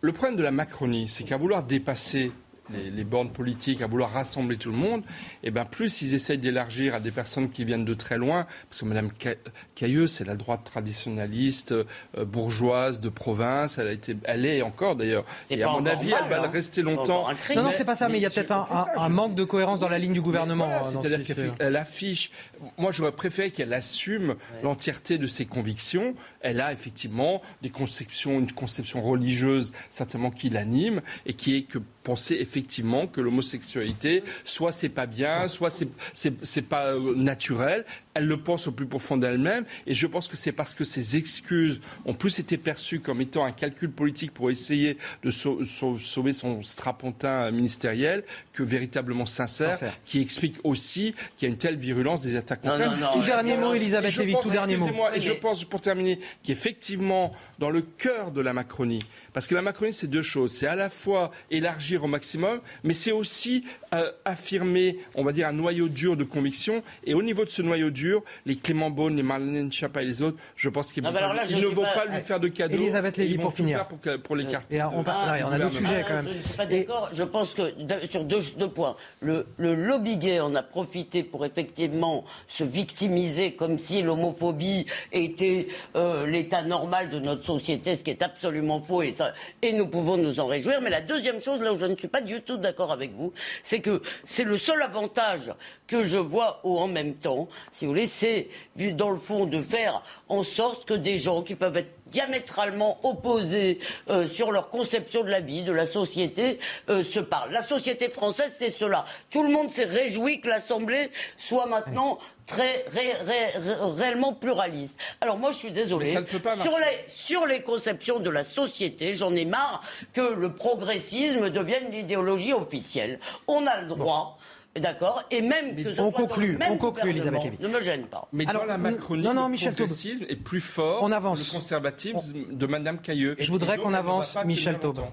le 0.00 0.12
problème 0.12 0.36
de 0.36 0.42
la 0.42 0.52
Macronie, 0.52 1.08
c'est 1.08 1.24
qu'à 1.24 1.36
vouloir 1.36 1.62
dépasser 1.64 2.32
les, 2.70 2.90
les 2.90 3.04
bornes 3.04 3.30
politiques, 3.30 3.82
à 3.82 3.86
vouloir 3.86 4.12
rassembler 4.12 4.56
tout 4.56 4.70
le 4.70 4.76
monde, 4.76 5.02
et 5.42 5.50
ben 5.50 5.64
plus 5.64 6.00
ils 6.02 6.14
essayent 6.14 6.38
d'élargir 6.38 6.94
à 6.94 7.00
des 7.00 7.10
personnes 7.10 7.50
qui 7.50 7.64
viennent 7.64 7.84
de 7.84 7.94
très 7.94 8.18
loin, 8.18 8.46
parce 8.68 8.80
que 8.80 8.84
Mme 8.86 9.08
Ca- 9.20 9.34
Cailleux, 9.74 10.06
c'est 10.06 10.24
la 10.24 10.36
droite 10.36 10.62
traditionnaliste, 10.64 11.72
euh, 11.72 12.24
bourgeoise, 12.24 13.00
de 13.00 13.08
province, 13.08 13.78
elle, 13.78 13.88
a 13.88 13.92
été, 13.92 14.16
elle 14.24 14.46
est 14.46 14.62
encore 14.62 14.96
d'ailleurs. 14.96 15.24
Et 15.50 15.62
à 15.62 15.68
mon 15.68 15.84
avis, 15.86 16.10
mal, 16.10 16.20
elle 16.24 16.30
va 16.30 16.38
hein. 16.38 16.42
le 16.42 16.48
rester 16.48 16.82
longtemps. 16.82 17.26
crime. 17.36 17.56
Non, 17.58 17.64
non, 17.64 17.70
c'est 17.76 17.84
pas 17.84 17.94
ça, 17.94 18.08
mais 18.08 18.18
il 18.18 18.22
y 18.22 18.26
a 18.26 18.30
peut-être 18.30 18.52
un, 18.52 18.66
un- 18.70 19.00
un 19.00 19.08
manque 19.08 19.34
de 19.34 19.44
cohérence 19.44 19.80
dans 19.80 19.88
la 19.88 19.98
ligne 19.98 20.12
du 20.12 20.22
gouvernement. 20.22 20.66
Voilà, 20.66 20.82
dans 20.82 21.02
ce 21.02 21.08
C'est-à-dire 21.08 21.56
qu'elle 21.58 21.76
affiche. 21.76 22.30
Moi, 22.78 22.92
j'aurais 22.92 23.12
préféré 23.12 23.50
qu'elle 23.50 23.72
assume 23.72 24.36
l'entièreté 24.62 25.18
de 25.18 25.26
ses 25.26 25.46
convictions. 25.46 26.14
Elle 26.40 26.60
a 26.60 26.72
effectivement 26.72 27.42
des 27.62 27.70
conceptions, 27.70 28.38
une 28.38 28.52
conception 28.52 29.02
religieuse 29.02 29.72
certainement 29.90 30.30
qui 30.30 30.48
l'anime 30.50 31.00
et 31.26 31.34
qui 31.34 31.56
est 31.56 31.62
que 31.62 31.78
penser 32.02 32.36
effectivement 32.40 33.06
que 33.06 33.20
l'homosexualité, 33.20 34.24
soit 34.44 34.72
c'est 34.72 34.88
pas 34.88 35.06
bien, 35.06 35.48
soit 35.48 35.70
c'est 35.70 35.88
c'est 36.14 36.34
c'est 36.44 36.62
pas 36.68 36.86
euh, 36.94 37.14
naturel. 37.14 37.84
Elle 38.14 38.26
le 38.26 38.36
pense 38.36 38.66
au 38.68 38.72
plus 38.72 38.84
profond 38.84 39.16
d'elle-même 39.16 39.64
et 39.86 39.94
je 39.94 40.06
pense 40.06 40.28
que 40.28 40.36
c'est 40.36 40.52
parce 40.52 40.74
que 40.74 40.84
ces 40.84 41.16
excuses 41.16 41.80
ont 42.04 42.12
plus 42.12 42.38
été 42.40 42.58
perçues 42.58 43.00
comme 43.00 43.22
étant 43.22 43.44
un 43.46 43.52
calcul 43.52 43.90
politique 43.90 44.32
pour 44.34 44.50
essayer 44.50 44.98
de 45.24 45.30
sau- 45.30 45.64
sau- 45.64 45.98
sauver 45.98 46.34
son 46.34 46.60
strapontin 46.60 47.50
ministériel 47.50 48.22
que 48.52 48.62
véritablement 48.62 49.24
sincère, 49.24 49.70
Sincère. 49.72 49.94
qui 50.04 50.20
explique 50.20 50.56
aussi 50.62 51.14
qu'il 51.38 51.48
y 51.48 51.50
a 51.50 51.52
une 51.54 51.58
telle 51.58 51.76
virulence 51.76 52.20
des 52.20 52.36
attaques 52.36 52.60
contre 52.60 52.78
Non, 52.78 52.84
elle. 52.84 52.90
non, 53.00 53.06
non, 53.06 53.12
Tout 53.12 53.24
dernier 53.24 53.56
mot, 53.56 53.72
Et 53.72 53.76
Elisabeth 53.78 54.10
je 54.10 54.20
Lévy, 54.20 54.36
tout 54.42 54.50
dernier 54.50 54.76
mot. 54.76 54.84
excusez-moi, 54.84 55.16
Et 55.16 55.20
je 55.20 55.32
pense, 55.32 55.64
pour 55.64 55.80
terminer, 55.80 56.18
qu'effectivement, 56.42 57.32
dans 57.58 57.70
le 57.70 57.80
cœur 57.80 58.30
de 58.30 58.40
la 58.42 58.52
Macronie, 58.52 59.02
parce 59.32 59.46
que 59.46 59.54
la 59.54 59.62
Macronie, 59.62 59.92
c'est 59.92 60.06
deux 60.08 60.22
choses. 60.22 60.52
C'est 60.52 60.66
à 60.66 60.76
la 60.76 60.90
fois 60.90 61.30
élargir 61.50 62.04
au 62.04 62.06
maximum, 62.06 62.60
mais 62.84 62.94
c'est 62.94 63.12
aussi 63.12 63.64
euh, 63.94 64.10
affirmer, 64.24 64.98
on 65.14 65.24
va 65.24 65.32
dire, 65.32 65.48
un 65.48 65.52
noyau 65.52 65.88
dur 65.88 66.16
de 66.16 66.24
conviction. 66.24 66.82
Et 67.04 67.14
au 67.14 67.22
niveau 67.22 67.44
de 67.44 67.50
ce 67.50 67.62
noyau 67.62 67.90
dur, 67.90 68.22
les 68.46 68.56
Clément 68.56 68.90
Beaune, 68.90 69.16
les 69.16 69.22
Marlène 69.22 69.70
Schiappa 69.70 70.02
et 70.02 70.06
les 70.06 70.22
autres, 70.22 70.38
je 70.56 70.68
pense 70.68 70.92
qu'ils 70.92 71.04
Ah, 71.06 71.12
bah 71.12 71.20
ne 71.50 71.66
vont 71.66 71.82
pas- 71.82 71.92
pas 71.92 72.06
lui 72.06 72.20
faire 72.22 72.40
de 72.40 72.48
cadeaux. 72.48 72.74
Elisabeth 72.74 73.18
et 73.18 73.22
Lévy, 73.22 73.34
ils 73.34 73.36
vont 73.36 73.42
pour 73.44 73.54
finir. 73.54 73.86
pour, 74.24 74.36
l'écarter. 74.36 74.76
Et 74.78 74.82
on 74.82 75.02
a 75.06 75.58
d'autres 75.58 75.74
sujets 75.76 76.04
quand 76.06 76.14
Ah, 76.18 76.22
même. 76.22 76.28
Je 76.32 76.36
ne 76.38 76.42
suis 76.42 76.56
pas 76.56 76.64
Et- 76.70 76.78
d'accord. 76.80 77.10
Je 77.12 77.22
pense 77.22 77.54
que 77.54 77.62
sur 78.10 78.24
deux, 78.24 78.40
deux 78.58 78.68
points. 78.68 78.96
Le, 79.20 79.46
le 79.58 79.74
lobby 79.74 80.16
gay 80.16 80.40
en 80.40 80.54
a 80.54 80.62
profité 80.62 81.22
pour 81.22 81.44
effectivement 81.44 82.24
se 82.48 82.64
victimiser 82.64 83.52
comme 83.54 83.78
si 83.78 84.02
l'homophobie 84.02 84.86
était 85.12 85.68
euh, 85.96 86.26
l'état 86.26 86.62
normal 86.62 87.10
de 87.10 87.18
notre 87.18 87.44
société, 87.44 87.96
ce 87.96 88.02
qui 88.02 88.10
est 88.10 88.22
absolument 88.22 88.80
faux 88.80 89.02
et, 89.02 89.12
ça, 89.12 89.21
et 89.62 89.72
nous 89.72 89.86
pouvons 89.86 90.16
nous 90.16 90.40
en 90.40 90.46
réjouir. 90.46 90.80
Mais 90.80 90.90
la 90.90 91.00
deuxième 91.00 91.42
chose, 91.42 91.60
là 91.60 91.72
où 91.72 91.78
je 91.78 91.86
ne 91.86 91.96
suis 91.96 92.08
pas 92.08 92.20
du 92.20 92.42
tout 92.42 92.56
d'accord 92.56 92.92
avec 92.92 93.12
vous, 93.14 93.32
c'est 93.62 93.80
que 93.80 94.02
c'est 94.24 94.44
le 94.44 94.58
seul 94.58 94.82
avantage 94.82 95.52
que 95.86 96.02
je 96.02 96.18
vois 96.18 96.60
en 96.64 96.88
même 96.88 97.14
temps, 97.14 97.48
si 97.70 97.84
vous 97.84 97.92
voulez, 97.92 98.06
c'est 98.06 98.48
dans 98.76 99.10
le 99.10 99.16
fond 99.16 99.46
de 99.46 99.62
faire 99.62 100.02
en 100.28 100.42
sorte 100.42 100.84
que 100.84 100.94
des 100.94 101.18
gens 101.18 101.42
qui 101.42 101.54
peuvent 101.54 101.76
être 101.76 102.01
diamétralement 102.12 102.98
opposés 103.02 103.80
euh, 104.10 104.28
sur 104.28 104.52
leur 104.52 104.68
conception 104.68 105.24
de 105.24 105.30
la 105.30 105.40
vie, 105.40 105.64
de 105.64 105.72
la 105.72 105.86
société, 105.86 106.60
euh, 106.90 107.02
se 107.04 107.18
parlent. 107.20 107.50
La 107.52 107.62
société 107.62 108.08
française, 108.10 108.54
c'est 108.56 108.70
cela. 108.70 109.04
Tout 109.30 109.42
le 109.42 109.48
monde 109.50 109.70
s'est 109.70 109.84
réjoui 109.84 110.40
que 110.40 110.48
l'Assemblée 110.48 111.10
soit 111.36 111.66
maintenant 111.66 112.18
très 112.46 112.84
ré- 112.88 113.14
ré- 113.24 113.58
ré- 113.58 113.92
réellement 113.96 114.34
pluraliste. 114.34 114.98
Alors 115.20 115.38
moi, 115.38 115.50
je 115.50 115.56
suis 115.56 115.70
désolé. 115.70 116.06
Mais 116.06 116.12
ça 116.14 116.20
ne 116.20 116.26
peut 116.26 116.38
pas 116.38 116.54
sur 116.56 116.78
les 116.78 117.04
sur 117.08 117.46
les 117.46 117.62
conceptions 117.62 118.18
de 118.20 118.30
la 118.30 118.44
société, 118.44 119.14
j'en 119.14 119.34
ai 119.34 119.44
marre 119.46 119.82
que 120.12 120.20
le 120.20 120.52
progressisme 120.52 121.50
devienne 121.50 121.90
l'idéologie 121.90 122.52
officielle. 122.52 123.18
On 123.48 123.66
a 123.66 123.80
le 123.80 123.88
droit. 123.88 124.38
D'accord 124.80 125.22
Et 125.30 125.42
même 125.42 125.76
que 125.76 126.00
on 126.00 126.10
conclut, 126.10 126.58
on 126.68 126.78
conclut, 126.78 127.10
Elisabeth 127.10 127.44
Lévy. 127.44 127.58
Ne 127.60 127.68
me 127.68 127.82
gêne 127.82 128.06
pas. 128.06 128.26
Mais 128.32 128.46
Alors, 128.48 128.62
dans 128.62 128.68
la 128.68 128.78
Macronie, 128.78 129.22
non, 129.22 129.34
non, 129.34 129.44
le 129.46 129.50
Michel 129.52 129.74
Taube. 129.74 129.88
progressisme 129.88 130.24
est 130.28 130.36
plus 130.36 130.62
fort 130.62 131.02
On 131.02 131.12
avance. 131.12 131.42
que 131.42 131.52
le 131.54 131.60
conservatisme 131.60 132.18
de 132.50 132.66
Madame 132.66 132.98
Cailleux. 132.98 133.36
Je 133.38 133.50
voudrais 133.50 133.76
qu'on 133.78 133.92
avance, 133.92 134.36
Michel 134.46 134.78
longtemps. 134.82 135.12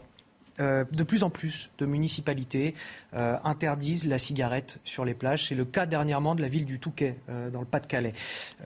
Euh, 0.59 0.83
de 0.91 1.03
plus 1.03 1.23
en 1.23 1.29
plus 1.29 1.69
de 1.77 1.85
municipalités 1.85 2.75
euh, 3.13 3.37
interdisent 3.45 4.07
la 4.07 4.19
cigarette 4.19 4.79
sur 4.83 5.05
les 5.05 5.13
plages. 5.13 5.47
C'est 5.47 5.55
le 5.55 5.63
cas 5.63 5.85
dernièrement 5.85 6.35
de 6.35 6.41
la 6.41 6.49
ville 6.49 6.65
du 6.65 6.79
Touquet, 6.79 7.15
euh, 7.29 7.49
dans 7.49 7.61
le 7.61 7.65
Pas-de-Calais. 7.65 8.13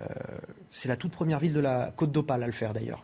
Euh, 0.01 0.05
c'est 0.71 0.87
la 0.87 0.95
toute 0.95 1.11
première 1.11 1.37
ville 1.39 1.53
de 1.53 1.59
la 1.59 1.93
Côte 1.95 2.11
d'Opale 2.11 2.41
à 2.41 2.47
le 2.47 2.51
faire 2.51 2.73
d'ailleurs. 2.73 3.03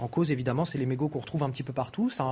En 0.00 0.08
cause, 0.08 0.30
évidemment, 0.30 0.64
c'est 0.64 0.78
les 0.78 0.86
mégots 0.86 1.08
qu'on 1.08 1.18
retrouve 1.18 1.42
un 1.42 1.50
petit 1.50 1.62
peu 1.62 1.72
partout. 1.72 2.10
C'est 2.10 2.22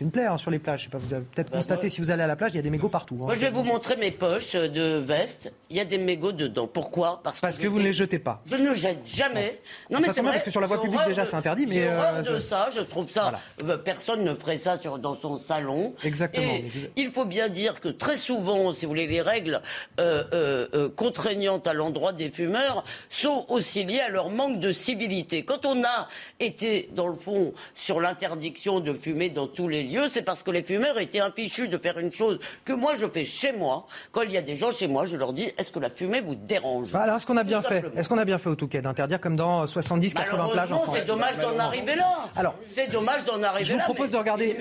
une 0.00 0.10
plaie 0.10 0.26
hein, 0.26 0.38
sur 0.38 0.50
les 0.50 0.58
plages. 0.58 0.80
Je 0.80 0.84
sais 0.84 0.90
pas, 0.90 0.98
vous 0.98 1.14
avez 1.14 1.24
peut-être 1.24 1.50
bah, 1.50 1.58
constaté 1.58 1.88
si 1.88 2.00
vous 2.00 2.10
allez 2.10 2.22
à 2.22 2.26
la 2.26 2.36
plage, 2.36 2.52
il 2.52 2.56
y 2.56 2.58
a 2.60 2.62
des 2.62 2.70
mégots 2.70 2.88
partout. 2.88 3.16
Hein. 3.20 3.26
Moi, 3.26 3.34
je 3.34 3.40
vais 3.40 3.50
vous 3.50 3.62
montrer 3.62 3.96
mes 3.96 4.10
poches 4.10 4.54
de 4.54 4.98
veste. 4.98 5.52
Il 5.70 5.76
y 5.76 5.80
a 5.80 5.84
des 5.84 5.98
mégots 5.98 6.32
dedans. 6.32 6.66
Pourquoi? 6.66 7.20
Parce, 7.22 7.40
que, 7.40 7.66
vous 7.66 7.78
ne 7.78 7.84
les 7.84 7.92
jetez 7.92 8.18
pas. 8.18 8.42
Je 8.46 8.56
ne 8.56 8.72
jette 8.72 9.06
jamais. 9.06 9.60
Non, 9.90 10.00
mais 10.00 10.12
c'est 10.12 10.20
vrai. 10.20 10.32
Parce 10.32 10.42
que 10.42 10.50
sur 10.50 10.60
la 10.60 10.66
voie 10.66 10.80
publique, 10.80 11.00
déjà, 11.06 11.24
c'est 11.24 11.36
interdit. 11.36 11.66
Mais 11.66 11.88
euh, 11.88 12.22
de 12.22 12.38
ça. 12.40 12.68
Je 12.74 12.80
trouve 12.80 13.10
ça. 13.10 13.34
Euh, 13.64 13.76
personne 13.78 14.24
ne 14.24 14.34
ferait 14.34 14.58
ça 14.58 14.80
sur, 14.80 14.98
dans 14.98 15.18
son 15.18 15.36
salon. 15.36 15.94
Exactement. 16.04 16.54
Il 16.96 17.10
faut 17.10 17.24
bien 17.24 17.48
dire 17.48 17.80
que 17.80 17.88
très 17.88 18.16
souvent, 18.16 18.72
si 18.72 18.84
vous 18.84 18.90
voulez, 18.90 19.06
les 19.06 19.20
règles 19.20 19.62
euh, 19.98 20.88
contraignantes 20.96 21.66
à 21.66 21.72
l'endroit 21.72 22.12
des 22.12 22.30
fumeurs 22.30 22.84
sont 23.08 23.46
aussi 23.48 23.84
liées 23.84 24.00
à 24.00 24.08
leur 24.08 24.30
manque 24.30 24.60
de 24.60 24.72
civilité. 24.72 25.44
Quand 25.44 25.66
on 25.66 25.84
a 25.84 26.08
été, 26.38 26.89
dans 26.94 27.08
le 27.08 27.14
fond, 27.14 27.52
sur 27.74 28.00
l'interdiction 28.00 28.80
de 28.80 28.92
fumer 28.92 29.30
dans 29.30 29.46
tous 29.46 29.68
les 29.68 29.82
lieux, 29.82 30.08
c'est 30.08 30.22
parce 30.22 30.42
que 30.42 30.50
les 30.50 30.62
fumeurs 30.62 30.98
étaient 30.98 31.20
infichus 31.20 31.68
de 31.68 31.78
faire 31.78 31.98
une 31.98 32.12
chose 32.12 32.38
que 32.64 32.72
moi 32.72 32.94
je 32.98 33.06
fais 33.06 33.24
chez 33.24 33.52
moi. 33.52 33.86
Quand 34.12 34.22
il 34.22 34.32
y 34.32 34.36
a 34.36 34.42
des 34.42 34.56
gens 34.56 34.70
chez 34.70 34.88
moi, 34.88 35.04
je 35.04 35.16
leur 35.16 35.32
dis 35.32 35.52
est-ce 35.58 35.72
que 35.72 35.78
la 35.78 35.90
fumée 35.90 36.20
vous 36.20 36.34
dérange? 36.34 36.92
Bah, 36.92 37.02
Alors 37.02 37.16
est-ce 37.16 37.26
qu'on 37.26 37.36
a 37.36 37.44
bien 37.44 37.60
fait 37.60 37.84
Est-ce 37.96 38.08
qu'on 38.08 38.18
a 38.18 38.24
bien 38.24 38.38
fait 38.38 38.48
au 38.48 38.54
Touquet 38.54 38.82
d'interdire 38.82 39.20
comme 39.20 39.36
dans 39.36 39.66
70 39.66 40.14
80 40.14 40.48
plages 40.52 40.72
en 40.72 40.78
France 40.80 40.96
c'est 41.00 41.06
dommage 41.06 41.38
d'en 41.38 41.58
arriver 41.58 41.94
là. 41.94 42.28
Alors, 42.36 42.54
c'est 42.60 42.90
dommage 42.90 43.24
d'en 43.24 43.42
arriver 43.42 43.64
je 43.64 43.72
vous 43.72 43.78
là. 43.78 43.84
Propose 43.84 44.10
de 44.10 44.16
regarder, 44.16 44.56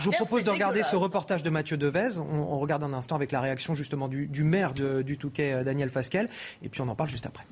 je 0.00 0.04
vous 0.04 0.12
propose 0.12 0.44
de 0.44 0.50
regarder 0.50 0.82
ce 0.82 0.96
reportage 0.96 1.42
de 1.42 1.50
Mathieu 1.50 1.76
Devez. 1.76 2.18
On, 2.18 2.58
regarde 2.58 2.82
un 2.82 2.92
instant 2.92 3.16
avec 3.16 3.32
la 3.32 3.40
réaction 3.40 3.74
justement 3.74 4.08
du, 4.08 4.44
maire 4.44 4.72
du 4.72 5.18
Touquet, 5.18 5.52
euh, 5.52 5.64
Daniel 5.64 5.90
Fasquel, 5.90 6.28
et 6.62 6.68
puis 6.68 6.80
on 6.80 6.88
en 6.88 6.94
parle 6.94 7.10
juste 7.10 7.26
après. 7.26 7.44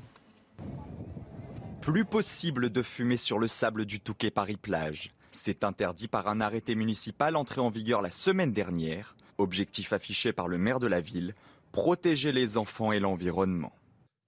Plus 1.82 2.04
possible 2.04 2.68
de 2.68 2.82
fumer 2.82 3.16
sur 3.16 3.38
le 3.38 3.48
sable 3.48 3.86
du 3.86 4.00
Touquet 4.00 4.30
Paris-Plage. 4.30 5.14
C'est 5.30 5.64
interdit 5.64 6.08
par 6.08 6.28
un 6.28 6.42
arrêté 6.42 6.74
municipal 6.74 7.36
entré 7.36 7.62
en 7.62 7.70
vigueur 7.70 8.02
la 8.02 8.10
semaine 8.10 8.52
dernière. 8.52 9.16
Objectif 9.38 9.94
affiché 9.94 10.34
par 10.34 10.46
le 10.46 10.58
maire 10.58 10.78
de 10.78 10.86
la 10.86 11.00
ville, 11.00 11.34
protéger 11.72 12.32
les 12.32 12.58
enfants 12.58 12.92
et 12.92 13.00
l'environnement. 13.00 13.72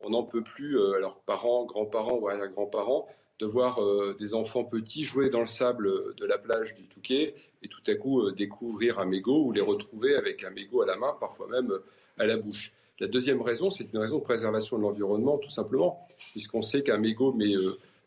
On 0.00 0.10
n'en 0.10 0.22
peut 0.22 0.42
plus, 0.42 0.78
euh, 0.78 0.94
alors 0.94 1.20
parents, 1.26 1.66
grands-parents 1.66 2.16
ou 2.18 2.28
arrière-grands-parents, 2.28 3.06
de 3.38 3.44
voir 3.44 3.82
euh, 3.82 4.16
des 4.18 4.32
enfants 4.32 4.64
petits 4.64 5.04
jouer 5.04 5.28
dans 5.28 5.40
le 5.40 5.46
sable 5.46 6.14
de 6.16 6.24
la 6.24 6.38
plage 6.38 6.74
du 6.74 6.84
Touquet 6.84 7.34
et 7.62 7.68
tout 7.68 7.82
à 7.86 7.94
coup 7.96 8.22
euh, 8.22 8.32
découvrir 8.32 8.98
un 8.98 9.04
mégot 9.04 9.44
ou 9.44 9.52
les 9.52 9.60
retrouver 9.60 10.14
avec 10.14 10.42
un 10.42 10.50
mégot 10.50 10.80
à 10.80 10.86
la 10.86 10.96
main, 10.96 11.14
parfois 11.20 11.48
même 11.48 11.70
à 12.18 12.24
la 12.24 12.38
bouche. 12.38 12.72
La 12.98 13.08
deuxième 13.08 13.42
raison, 13.42 13.70
c'est 13.70 13.92
une 13.92 13.98
raison 13.98 14.18
de 14.18 14.24
préservation 14.24 14.78
de 14.78 14.82
l'environnement, 14.82 15.36
tout 15.36 15.50
simplement, 15.50 16.06
puisqu'on 16.30 16.62
sait 16.62 16.82
qu'un 16.82 16.98
mégot 16.98 17.32
met 17.32 17.54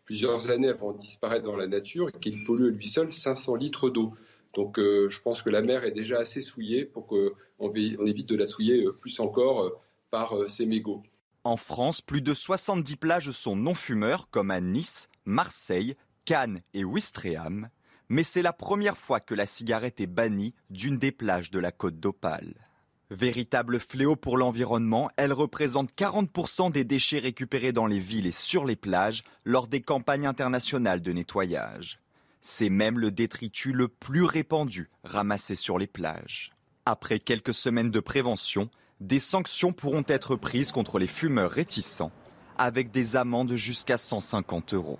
plusieurs 0.06 0.52
années 0.52 0.70
avant 0.70 0.94
de 0.94 1.00
disparaître 1.00 1.46
dans 1.46 1.58
la 1.58 1.68
nature 1.68 2.10
et 2.10 2.20
qu'il 2.20 2.44
pollue 2.44 2.70
lui 2.70 2.88
seul 2.88 3.12
500 3.12 3.56
litres 3.56 3.90
d'eau. 3.90 4.14
Donc 4.54 4.80
euh, 4.80 5.10
je 5.10 5.22
pense 5.22 5.42
que 5.42 5.50
la 5.50 5.62
mer 5.62 5.84
est 5.84 5.92
déjà 5.92 6.20
assez 6.20 6.42
souillée 6.42 6.86
pour 6.86 7.08
qu'on 7.08 7.74
évite 7.74 8.30
de 8.30 8.38
la 8.38 8.48
souiller 8.48 8.86
euh, 8.86 8.94
plus 8.94 9.20
encore 9.20 9.64
euh, 9.64 9.70
par 10.12 10.34
ces 10.48 10.66
mégots. 10.66 11.04
En 11.44 11.58
France, 11.58 12.02
plus 12.02 12.22
de 12.22 12.34
70 12.34 12.96
plages 12.96 13.32
sont 13.32 13.56
non-fumeurs, 13.56 14.30
comme 14.32 14.50
à 14.50 14.62
Nice, 14.62 15.10
Marseille, 15.26 15.96
Cannes 16.24 16.62
et 16.74 16.84
Ouistreham. 16.84 17.70
Mais 18.10 18.24
c'est 18.24 18.42
la 18.42 18.54
première 18.54 18.98
fois 18.98 19.20
que 19.20 19.36
la 19.36 19.46
cigarette 19.46 20.00
est 20.00 20.08
bannie 20.08 20.56
d'une 20.70 20.98
des 20.98 21.12
plages 21.12 21.52
de 21.52 21.60
la 21.60 21.72
côte 21.72 22.00
d'Opale. 22.00 22.65
Véritable 23.12 23.80
fléau 23.80 24.16
pour 24.16 24.36
l'environnement, 24.36 25.12
elle 25.16 25.32
représente 25.32 25.92
40% 25.94 26.72
des 26.72 26.84
déchets 26.84 27.20
récupérés 27.20 27.72
dans 27.72 27.86
les 27.86 28.00
villes 28.00 28.26
et 28.26 28.32
sur 28.32 28.66
les 28.66 28.76
plages 28.76 29.22
lors 29.44 29.68
des 29.68 29.82
campagnes 29.82 30.26
internationales 30.26 31.02
de 31.02 31.12
nettoyage. 31.12 32.00
C'est 32.42 32.70
même 32.70 32.98
le 32.98 33.12
détritus 33.12 33.74
le 33.74 33.90
plus 33.90 34.24
répandu 34.24 34.90
ramassé 35.04 35.54
sur 35.54 35.78
les 35.78 35.86
plages. 35.86 36.52
Après 36.88 37.20
quelques 37.20 37.54
semaines 37.54 37.92
de 37.92 38.00
prévention, 38.00 38.70
des 39.02 39.20
sanctions 39.20 39.72
pourront 39.72 40.06
être 40.08 40.36
prises 40.36 40.72
contre 40.72 40.98
les 40.98 41.08
fumeurs 41.08 41.52
réticents, 41.52 42.12
avec 42.58 42.90
des 42.90 43.16
amendes 43.16 43.54
jusqu'à 43.54 43.98
150 43.98 44.74
euros. 44.74 45.00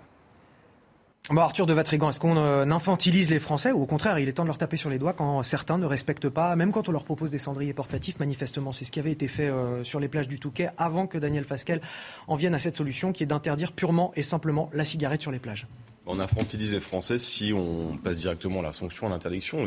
Arthur 1.36 1.66
de 1.66 1.74
Vatrigan, 1.74 2.10
est-ce 2.10 2.20
qu'on 2.20 2.36
euh, 2.36 2.64
infantilise 2.70 3.30
les 3.30 3.40
Français 3.40 3.72
ou 3.72 3.82
au 3.82 3.86
contraire, 3.86 4.18
il 4.18 4.28
est 4.28 4.32
temps 4.32 4.44
de 4.44 4.48
leur 4.48 4.58
taper 4.58 4.76
sur 4.76 4.90
les 4.90 4.98
doigts 4.98 5.12
quand 5.12 5.42
certains 5.42 5.76
ne 5.76 5.86
respectent 5.86 6.28
pas, 6.28 6.54
même 6.54 6.70
quand 6.70 6.88
on 6.88 6.92
leur 6.92 7.04
propose 7.04 7.30
des 7.30 7.38
cendriers 7.38 7.72
portatifs, 7.72 8.18
manifestement, 8.20 8.70
c'est 8.70 8.84
ce 8.84 8.92
qui 8.92 9.00
avait 9.00 9.10
été 9.10 9.26
fait 9.26 9.48
euh, 9.48 9.82
sur 9.82 9.98
les 9.98 10.08
plages 10.08 10.28
du 10.28 10.38
Touquet 10.38 10.70
avant 10.78 11.06
que 11.06 11.18
Daniel 11.18 11.44
Fasquelle 11.44 11.80
en 12.28 12.36
vienne 12.36 12.54
à 12.54 12.58
cette 12.58 12.76
solution 12.76 13.12
qui 13.12 13.24
est 13.24 13.26
d'interdire 13.26 13.72
purement 13.72 14.12
et 14.14 14.22
simplement 14.22 14.70
la 14.72 14.84
cigarette 14.84 15.22
sur 15.22 15.32
les 15.32 15.40
plages. 15.40 15.66
On 16.06 16.20
infantilise 16.20 16.72
les 16.72 16.80
Français 16.80 17.18
si 17.18 17.52
on 17.52 17.96
passe 17.96 18.18
directement 18.18 18.60
à 18.60 18.62
la 18.62 18.72
sanction, 18.72 19.08
à 19.08 19.10
l'interdiction. 19.10 19.66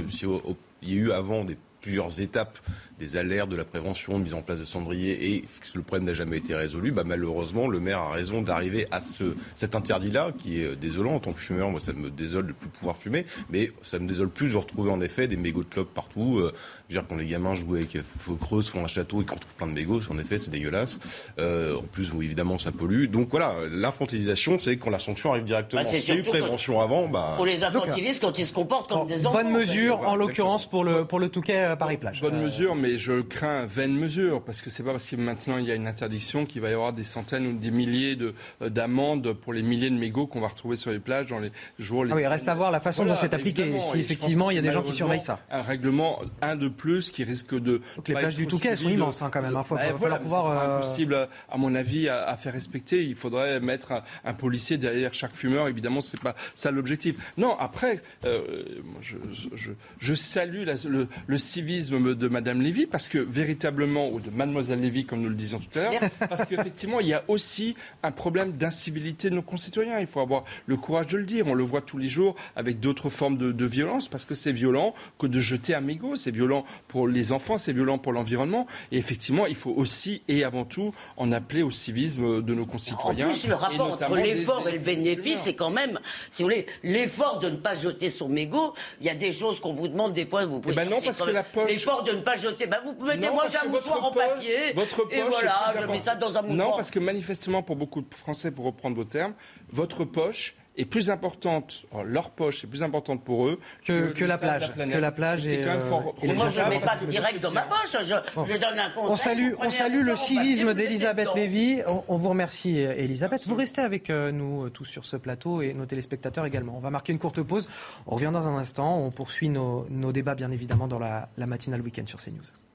Il 0.82 0.90
y 0.90 0.94
a 0.94 0.96
eu 0.96 1.12
avant 1.12 1.44
des 1.44 1.58
plusieurs 1.82 2.20
étapes 2.20 2.60
des 3.00 3.16
alertes, 3.16 3.50
de 3.50 3.56
la 3.56 3.64
prévention, 3.64 4.20
de 4.20 4.24
mise 4.24 4.34
en 4.34 4.42
place 4.42 4.60
de 4.60 4.66
cendriers, 4.66 5.34
et 5.34 5.46
le 5.74 5.82
problème 5.82 6.06
n'a 6.06 6.14
jamais 6.14 6.38
été 6.38 6.54
résolu, 6.54 6.92
bah, 6.92 7.04
malheureusement, 7.06 7.68
le 7.68 7.80
maire 7.80 8.00
a 8.00 8.12
raison 8.12 8.42
d'arriver 8.42 8.88
à 8.92 9.00
ce, 9.00 9.36
cet 9.56 9.74
interdit-là, 9.74 10.32
qui 10.38 10.62
est 10.62 10.76
désolant 10.76 11.14
en 11.14 11.20
tant 11.20 11.32
que 11.32 11.40
fumeur. 11.40 11.70
Moi, 11.70 11.80
ça 11.80 11.94
me 11.94 12.10
désole 12.10 12.48
de 12.48 12.54
plus 12.54 12.68
pouvoir 12.68 12.98
fumer, 12.98 13.26
mais 13.50 13.72
ça 13.82 14.00
me 14.00 14.08
désole 14.08 14.30
plus 14.30 14.52
de 14.52 14.58
retrouver 14.58 14.92
en 14.92 15.00
effet 15.00 15.28
des 15.28 15.38
mégots 15.38 15.64
de 15.64 15.70
clope 15.70 15.94
partout. 15.94 16.40
Euh, 16.40 16.54
je 16.90 16.96
veux 16.96 17.02
dire, 17.02 17.08
quand 17.08 17.16
les 17.16 17.26
gamins 17.26 17.56
jouent 17.56 17.76
avec 17.76 18.02
feu 18.02 18.34
creuse, 18.40 18.70
font 18.70 18.84
un 18.84 18.88
château 18.88 19.22
et 19.22 19.26
qu'on 19.26 19.38
trouve 19.38 19.54
plein 19.56 19.68
de 19.68 19.74
mégots, 19.74 20.02
en 20.12 20.20
effet, 20.20 20.38
c'est 20.38 20.52
dégueulasse. 20.52 21.00
Euh, 21.40 21.78
en 21.78 21.84
plus, 21.84 22.12
évidemment, 22.22 22.58
ça 22.58 22.74
pollue. 22.74 23.06
Donc 23.06 23.30
voilà, 23.32 23.56
l'infantilisation, 23.72 24.60
c'est 24.60 24.76
quand 24.76 24.90
la 24.90 25.00
sanction 25.00 25.32
arrive 25.32 25.46
directement. 25.46 25.84
Bah, 25.84 25.90
S'il 25.90 26.16
y 26.16 26.18
a 26.18 26.20
eu 26.20 26.24
prévention 26.24 26.82
avant, 26.82 27.08
bah. 27.08 27.38
On 27.40 27.46
les 27.46 27.64
infantilise 27.64 28.20
quand 28.20 28.38
ils 28.38 28.46
se 28.46 28.54
comportent 28.54 28.90
comme 28.90 29.08
des 29.08 29.26
enfants. 29.26 29.42
Bonne 29.42 29.52
mesure, 29.52 30.02
en 30.02 30.18
l'occurrence, 30.18 30.70
pour 30.70 30.84
le, 30.84 31.06
pour 31.06 31.20
le 31.20 31.30
Touquet 31.30 31.69
euh, 31.72 31.76
Paris-Plage. 31.76 32.22
Bonne 32.22 32.42
mesure, 32.42 32.76
mais 32.76 32.98
je 32.98 33.22
crains 33.22 33.66
vaine 33.66 33.96
mesure, 33.96 34.44
parce 34.44 34.62
que 34.62 34.70
c'est 34.70 34.84
pas 34.84 34.92
parce 34.92 35.08
que 35.08 35.16
maintenant 35.16 35.58
il 35.58 35.66
y 35.66 35.72
a 35.72 35.76
une 35.76 35.88
interdiction 35.88 36.46
qu'il 36.46 36.62
va 36.62 36.70
y 36.70 36.74
avoir 36.74 36.94
des 36.94 37.04
centaines 37.04 37.48
ou 37.48 37.54
des 37.54 37.72
milliers 37.72 38.18
euh, 38.62 38.70
d'amendes 38.70 39.34
pour 39.34 39.54
les 39.54 39.64
milliers 39.64 39.90
de 39.90 39.96
mégots 39.96 40.28
qu'on 40.28 40.42
va 40.42 40.48
retrouver 40.48 40.76
sur 40.76 40.92
les 40.92 41.00
plages 41.00 41.28
dans 41.28 41.40
les 41.40 41.52
jours. 41.78 42.06
Les 42.06 42.12
ah 42.12 42.16
oui, 42.16 42.28
reste 42.28 42.48
à 42.48 42.56
voir 42.56 42.72
la 42.72 42.80
façon 42.80 43.06
dont 43.06 43.16
c'est 43.16 43.34
appliqué. 43.34 43.72
Si 43.82 44.00
effectivement 44.00 44.52
il 44.52 44.56
y 44.56 44.60
a 44.60 44.62
des 44.62 44.72
gens 44.72 44.84
qui 44.84 44.94
surveillent 44.94 45.20
ça. 45.22 45.40
Un 45.52 45.62
règlement, 45.62 46.20
un 46.42 46.56
de 46.56 46.68
plus, 46.68 47.12
qui 47.12 47.24
risque 47.24 47.54
de. 47.54 47.82
Donc 47.96 48.08
les 48.08 48.16
plages 48.16 48.36
du 48.36 48.48
Touquet 48.48 48.76
sont 48.76 48.90
immenses 48.90 49.22
hein, 49.22 49.30
quand 49.32 49.42
même. 49.42 49.52
Il 49.52 49.58
hein. 49.58 49.64
faut, 49.64 49.76
bah, 49.76 49.96
falloir 49.98 50.20
pouvoir. 50.20 50.46
C'est 50.46 50.52
euh, 50.52 50.78
impossible, 50.78 51.28
à 51.50 51.58
mon 51.58 51.76
avis, 51.76 52.10
à, 52.10 52.36
faire 52.38 52.54
respecter. 52.54 53.04
Il 53.06 53.16
faudrait 53.16 53.60
mettre 53.60 54.04
un, 54.24 54.34
policier 54.34 54.78
derrière 54.78 55.14
chaque 55.14 55.36
fumeur. 55.36 55.68
Évidemment, 55.68 56.02
c'est 56.02 56.20
pas 56.20 56.36
ça 56.56 56.72
l'objectif. 56.72 57.34
Non, 57.38 57.56
après, 57.58 58.02
euh, 58.26 58.64
je, 59.02 59.18
je, 59.56 59.72
je, 60.00 60.14
salue 60.14 60.66
le, 60.88 61.08
le 61.28 61.38
de 61.62 62.28
Madame 62.28 62.62
Lévy 62.62 62.86
parce 62.86 63.08
que 63.08 63.18
véritablement, 63.18 64.10
ou 64.10 64.20
de 64.20 64.30
Mademoiselle 64.30 64.82
Lévy, 64.82 65.06
comme 65.06 65.22
nous 65.22 65.30
le 65.30 65.36
disions 65.36 65.60
tout 65.60 65.78
à 65.78 65.84
l'heure, 65.84 66.02
parce 66.30 66.46
qu'effectivement, 66.46 67.00
il 67.00 67.08
y 67.08 67.14
a 67.14 67.24
aussi 67.28 67.76
un 68.04 68.12
problème 68.12 68.54
d'incivilité 68.54 69.30
de 69.30 69.36
nos 69.36 69.42
concitoyens. 69.42 70.00
Il 70.00 70.08
faut 70.08 70.20
avoir 70.20 70.46
le 70.66 70.78
courage 70.78 71.08
de 71.08 71.18
le 71.18 71.26
dire. 71.26 71.48
On 71.48 71.54
le 71.54 71.64
voit 71.64 71.82
tous 71.82 71.98
les 71.98 72.08
jours 72.08 72.36
avec 72.56 72.80
d'autres 72.80 73.10
formes 73.10 73.38
de, 73.38 73.66
violence, 73.66 74.08
parce 74.08 74.26
que 74.26 74.36
c'est 74.36 74.52
violent 74.52 74.96
que 75.20 75.28
de 75.28 75.40
jeter 75.40 75.76
un 75.76 75.82
mégot. 75.82 76.16
C'est 76.16 76.32
violent 76.32 76.66
pour 76.88 77.08
les 77.08 77.32
enfants, 77.32 77.58
c'est 77.58 77.74
violent 77.74 77.98
pour 77.98 78.14
l'environnement. 78.14 78.66
Et 78.92 78.98
effectivement, 78.98 79.46
il 79.46 79.56
faut 79.56 79.72
aussi 79.72 80.22
et 80.28 80.44
avant 80.44 80.66
tout 80.66 80.94
en 81.18 81.32
appeler 81.32 81.62
au 81.62 81.72
civisme 81.72 82.42
de 82.42 82.54
nos 82.54 82.66
concitoyens. 82.66 83.28
En 83.28 83.32
plus, 83.32 83.48
le 83.48 83.56
rapport 83.56 83.94
entre 83.94 84.16
l'effort 84.16 84.68
et 84.68 84.72
le 84.72 84.80
bénéfice, 84.80 85.42
c'est 85.42 85.54
quand 85.54 85.70
même, 85.70 86.00
si 86.32 86.42
vous 86.42 86.50
voulez, 86.50 86.66
l'effort 86.84 87.40
de 87.40 87.50
ne 87.50 87.58
pas 87.58 87.76
jeter 87.76 88.10
son 88.10 88.30
mégot. 88.30 88.74
Il 89.02 89.08
y 89.08 89.10
a 89.10 89.16
des 89.16 89.32
choses 89.32 89.60
qu'on 89.60 89.74
vous 89.74 89.88
demande 89.88 90.14
des 90.14 90.26
fois, 90.26 90.46
vous 90.46 90.60
pouvez. 90.60 90.74
Eh 90.74 90.76
ben 90.76 90.90
non, 90.90 91.02
parce 91.02 91.22
que 91.22 91.30
la 91.30 91.44
poche. 91.52 91.72
L'effort 91.72 92.04
de 92.04 92.12
ne 92.12 92.22
pas 92.22 92.36
jeter. 92.36 92.68
Ben 92.68 92.80
vous 92.84 93.06
mettez-moi 93.06 93.46
un 93.62 93.68
mouchoir 93.68 94.04
en 94.06 94.12
papier. 94.12 94.74
Votre 94.74 95.04
poche 95.04 95.14
et 95.14 95.22
voilà, 95.22 95.74
je 95.80 95.86
mets 95.86 96.00
ça 96.00 96.16
dans 96.16 96.36
un 96.36 96.42
mouchoir. 96.42 96.70
Non, 96.70 96.76
parce 96.76 96.92
que 96.92 97.00
manifestement, 97.00 97.64
pour 97.64 97.76
beaucoup 97.76 98.02
de 98.02 98.14
Français, 98.14 98.52
pour 98.52 98.66
reprendre 98.66 98.96
vos 98.96 99.06
termes, 99.06 99.34
votre 99.72 100.06
poche 100.06 100.56
est 100.80 100.86
plus 100.86 101.10
importante, 101.10 101.86
leur 102.06 102.32
poche 102.32 102.64
est 102.64 102.68
plus 102.68 102.84
importante 102.84 103.24
pour 103.24 103.48
eux 103.48 103.60
que, 103.86 104.12
que, 104.12 104.24
la 104.24 104.38
plage. 104.38 104.74
Que 104.74 104.98
la 104.98 105.12
plage 105.12 105.42
c'est 105.44 105.62
quand 105.62 105.70
même 105.70 105.82
fort. 105.82 106.16
Euh, 106.24 106.34
moi, 106.34 106.50
je 106.50 106.60
ne 106.60 106.70
mets 106.70 106.80
pas 106.80 106.96
direct 107.08 107.42
dans 107.42 107.52
ma 107.52 107.64
poche. 107.64 107.96
Je, 108.02 108.58
donne 108.58 108.80
un 108.80 108.90
conseil. 108.90 109.12
On 109.12 109.16
salue, 109.16 109.54
on 109.60 109.70
salue 109.70 110.04
le 110.04 110.16
civisme 110.16 110.74
d'Elisabeth 110.74 111.30
Lévy. 111.36 111.82
On, 112.08 112.18
vous 112.18 112.30
remercie, 112.30 112.80
Elisabeth. 112.80 113.46
Vous 113.46 113.56
restez 113.56 113.82
avec 113.82 114.10
euh, 114.10 114.32
nous 114.32 114.66
euh, 114.66 114.70
tous 114.70 114.86
sur 114.86 115.06
ce 115.06 115.18
plateau 115.18 115.62
et 115.62 115.74
nos 115.74 115.86
téléspectateurs 115.86 116.46
également. 116.46 116.76
On 116.78 116.80
va 116.80 116.90
marquer 116.90 117.12
une 117.12 117.20
courte 117.20 117.42
pause. 117.42 117.68
On 118.08 118.16
revient 118.16 118.32
dans 118.32 118.48
un 118.48 118.58
instant. 118.58 119.00
On 119.00 119.12
poursuit 119.12 119.50
nos, 119.50 119.86
nos 119.90 120.12
débats, 120.12 120.36
bien 120.36 120.52
évidemment, 120.52 120.88
dans 120.88 121.00
la, 121.00 121.30
la 121.38 121.46
matinale 121.46 121.82
week-end 121.82 122.08
sur 122.08 122.20
CNews. 122.22 122.69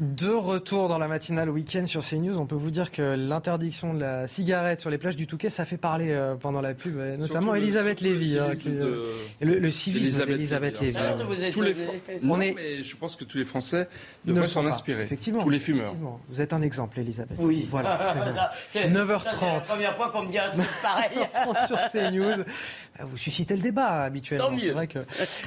De 0.00 0.30
retour 0.30 0.88
dans 0.88 0.96
la 0.96 1.08
matinale 1.08 1.50
week-end 1.50 1.84
sur 1.86 2.02
CNews, 2.02 2.38
on 2.38 2.46
peut 2.46 2.56
vous 2.56 2.70
dire 2.70 2.90
que 2.90 3.02
l'interdiction 3.02 3.92
de 3.92 4.00
la 4.00 4.26
cigarette 4.26 4.80
sur 4.80 4.88
les 4.88 4.96
plages 4.96 5.14
du 5.14 5.26
Touquet, 5.26 5.50
ça 5.50 5.66
fait 5.66 5.76
parler 5.76 6.10
euh, 6.10 6.36
pendant 6.36 6.62
la 6.62 6.72
pub, 6.72 6.96
notamment 7.18 7.54
Elisabeth 7.54 8.00
Lévy. 8.00 8.38
Hein, 8.38 8.48
le, 8.64 9.58
le, 9.58 9.70
civisme 9.70 10.24
d'Elisabeth 10.24 10.80
Lévy. 10.80 10.96
Tous 11.52 11.60
les... 11.60 11.74
on 12.26 12.40
est... 12.40 12.54
mais 12.54 12.82
je 12.82 12.96
pense 12.96 13.14
que 13.14 13.24
tous 13.24 13.36
les 13.36 13.44
Français 13.44 13.90
devraient 14.24 14.46
s'en 14.46 14.64
inspirer. 14.64 15.02
Effectivement. 15.02 15.42
Tous 15.42 15.50
les 15.50 15.60
fumeurs. 15.60 15.94
Vous 16.30 16.40
êtes 16.40 16.54
un 16.54 16.62
exemple, 16.62 16.98
Elisabeth. 16.98 17.36
Oui. 17.38 17.68
Voilà. 17.70 18.54
9h30. 18.74 19.28
C'est 19.38 19.46
la 19.46 19.60
première 19.60 19.96
fois 19.96 20.08
qu'on 20.08 20.22
me 20.22 20.30
dit 20.30 20.38
un 20.38 20.48
truc 20.48 20.66
pareil. 20.82 21.18
9h30 21.18 21.66
sur 21.66 21.78
CNews. 21.92 22.44
Vous 23.08 23.16
suscitez 23.16 23.56
le 23.56 23.62
débat 23.62 24.02
habituellement. 24.02 24.58
C'est 24.58 24.70
vrai 24.70 24.86
que 24.86 25.00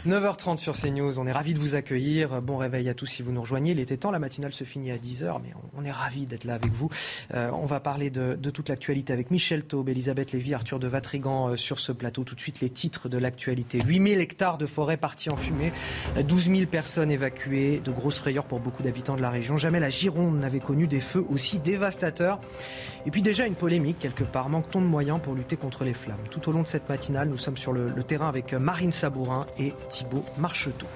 9h30 0.08 0.58
sur 0.58 0.76
CNews, 0.76 1.20
on 1.20 1.28
est 1.28 1.32
ravis 1.32 1.54
de 1.54 1.60
vous 1.60 1.76
accueillir. 1.76 2.42
Bon 2.42 2.58
réveil 2.58 2.90
à 2.90 2.94
tous 2.94 3.06
si 3.06 3.24
vous 3.24 3.32
nous 3.32 3.42
rejoignez. 3.42 3.72
Il 3.72 3.80
était 3.80 3.98
temps, 3.98 4.12
la 4.12 4.20
matinale 4.20 4.54
se 4.54 4.64
finit 4.64 4.92
à 4.92 4.98
10h, 4.98 5.40
mais 5.44 5.54
on 5.76 5.86
est 5.86 5.92
ravis 5.92 6.26
d'être 6.26 6.44
là 6.44 6.56
avec 6.56 6.72
vous. 6.72 6.90
Euh, 7.34 7.50
on 7.54 7.66
va 7.66 7.80
parler 7.80 8.10
de, 8.10 8.36
de 8.36 8.50
toute 8.50 8.70
l'actualité 8.70 9.14
avec 9.14 9.32
Michel 9.32 9.64
Taube, 9.64 9.90
Elisabeth 9.90 10.32
Lévy, 10.32 10.54
Arthur 10.54 10.80
de 10.80 10.88
Vatrigan 10.88 11.50
euh, 11.50 11.58
sur 11.58 11.80
ce 11.80 11.92
plateau. 11.92 12.24
Tout 12.24 12.36
de 12.36 12.40
suite, 12.40 12.62
les 12.62 12.70
titres 12.70 13.10
de 13.10 13.18
l'actualité. 13.18 13.82
8000 13.82 14.20
hectares 14.20 14.58
de 14.58 14.66
forêt 14.66 14.98
partis 14.98 15.30
en 15.30 15.36
fumée, 15.36 15.72
12 16.18 16.50
000 16.50 16.66
personnes 16.66 17.12
évacuées, 17.12 17.82
de 17.84 17.92
grosses 17.92 18.20
frayeurs 18.20 18.46
pour 18.46 18.60
beaucoup 18.60 18.84
d'habitants 18.84 19.16
de 19.16 19.22
la 19.22 19.30
région. 19.30 19.58
Jamais 19.58 19.80
la 19.80 19.90
Gironde 19.90 20.40
n'avait 20.40 20.60
connu 20.60 20.88
des 20.88 21.00
feux 21.00 21.26
aussi 21.30 21.60
dévastateurs. 21.60 22.40
Et 23.06 23.12
puis 23.12 23.22
déjà 23.22 23.46
une 23.46 23.56
polémique 23.56 24.00
quelque 24.00 24.24
part. 24.24 24.50
Manque-t-on 24.50 24.82
de 24.82 24.86
moyens 24.86 25.20
pour 25.22 25.36
lutter 25.36 25.58
contre 25.58 25.84
les 25.84 25.94
flammes? 25.94 26.24
Tout 26.32 26.50
au 26.50 26.52
long 26.54 26.62
de 26.62 26.68
cette 26.68 26.88
matinale, 26.88 27.28
nous 27.28 27.38
sommes 27.38 27.58
sur 27.58 27.74
le, 27.74 27.92
terrain 28.04 28.30
avec 28.30 28.54
Marine 28.54 28.92
Sabourin 28.92 29.46
et 29.58 29.74
Thibault 29.90 30.24
Marcheteau. 30.38 30.88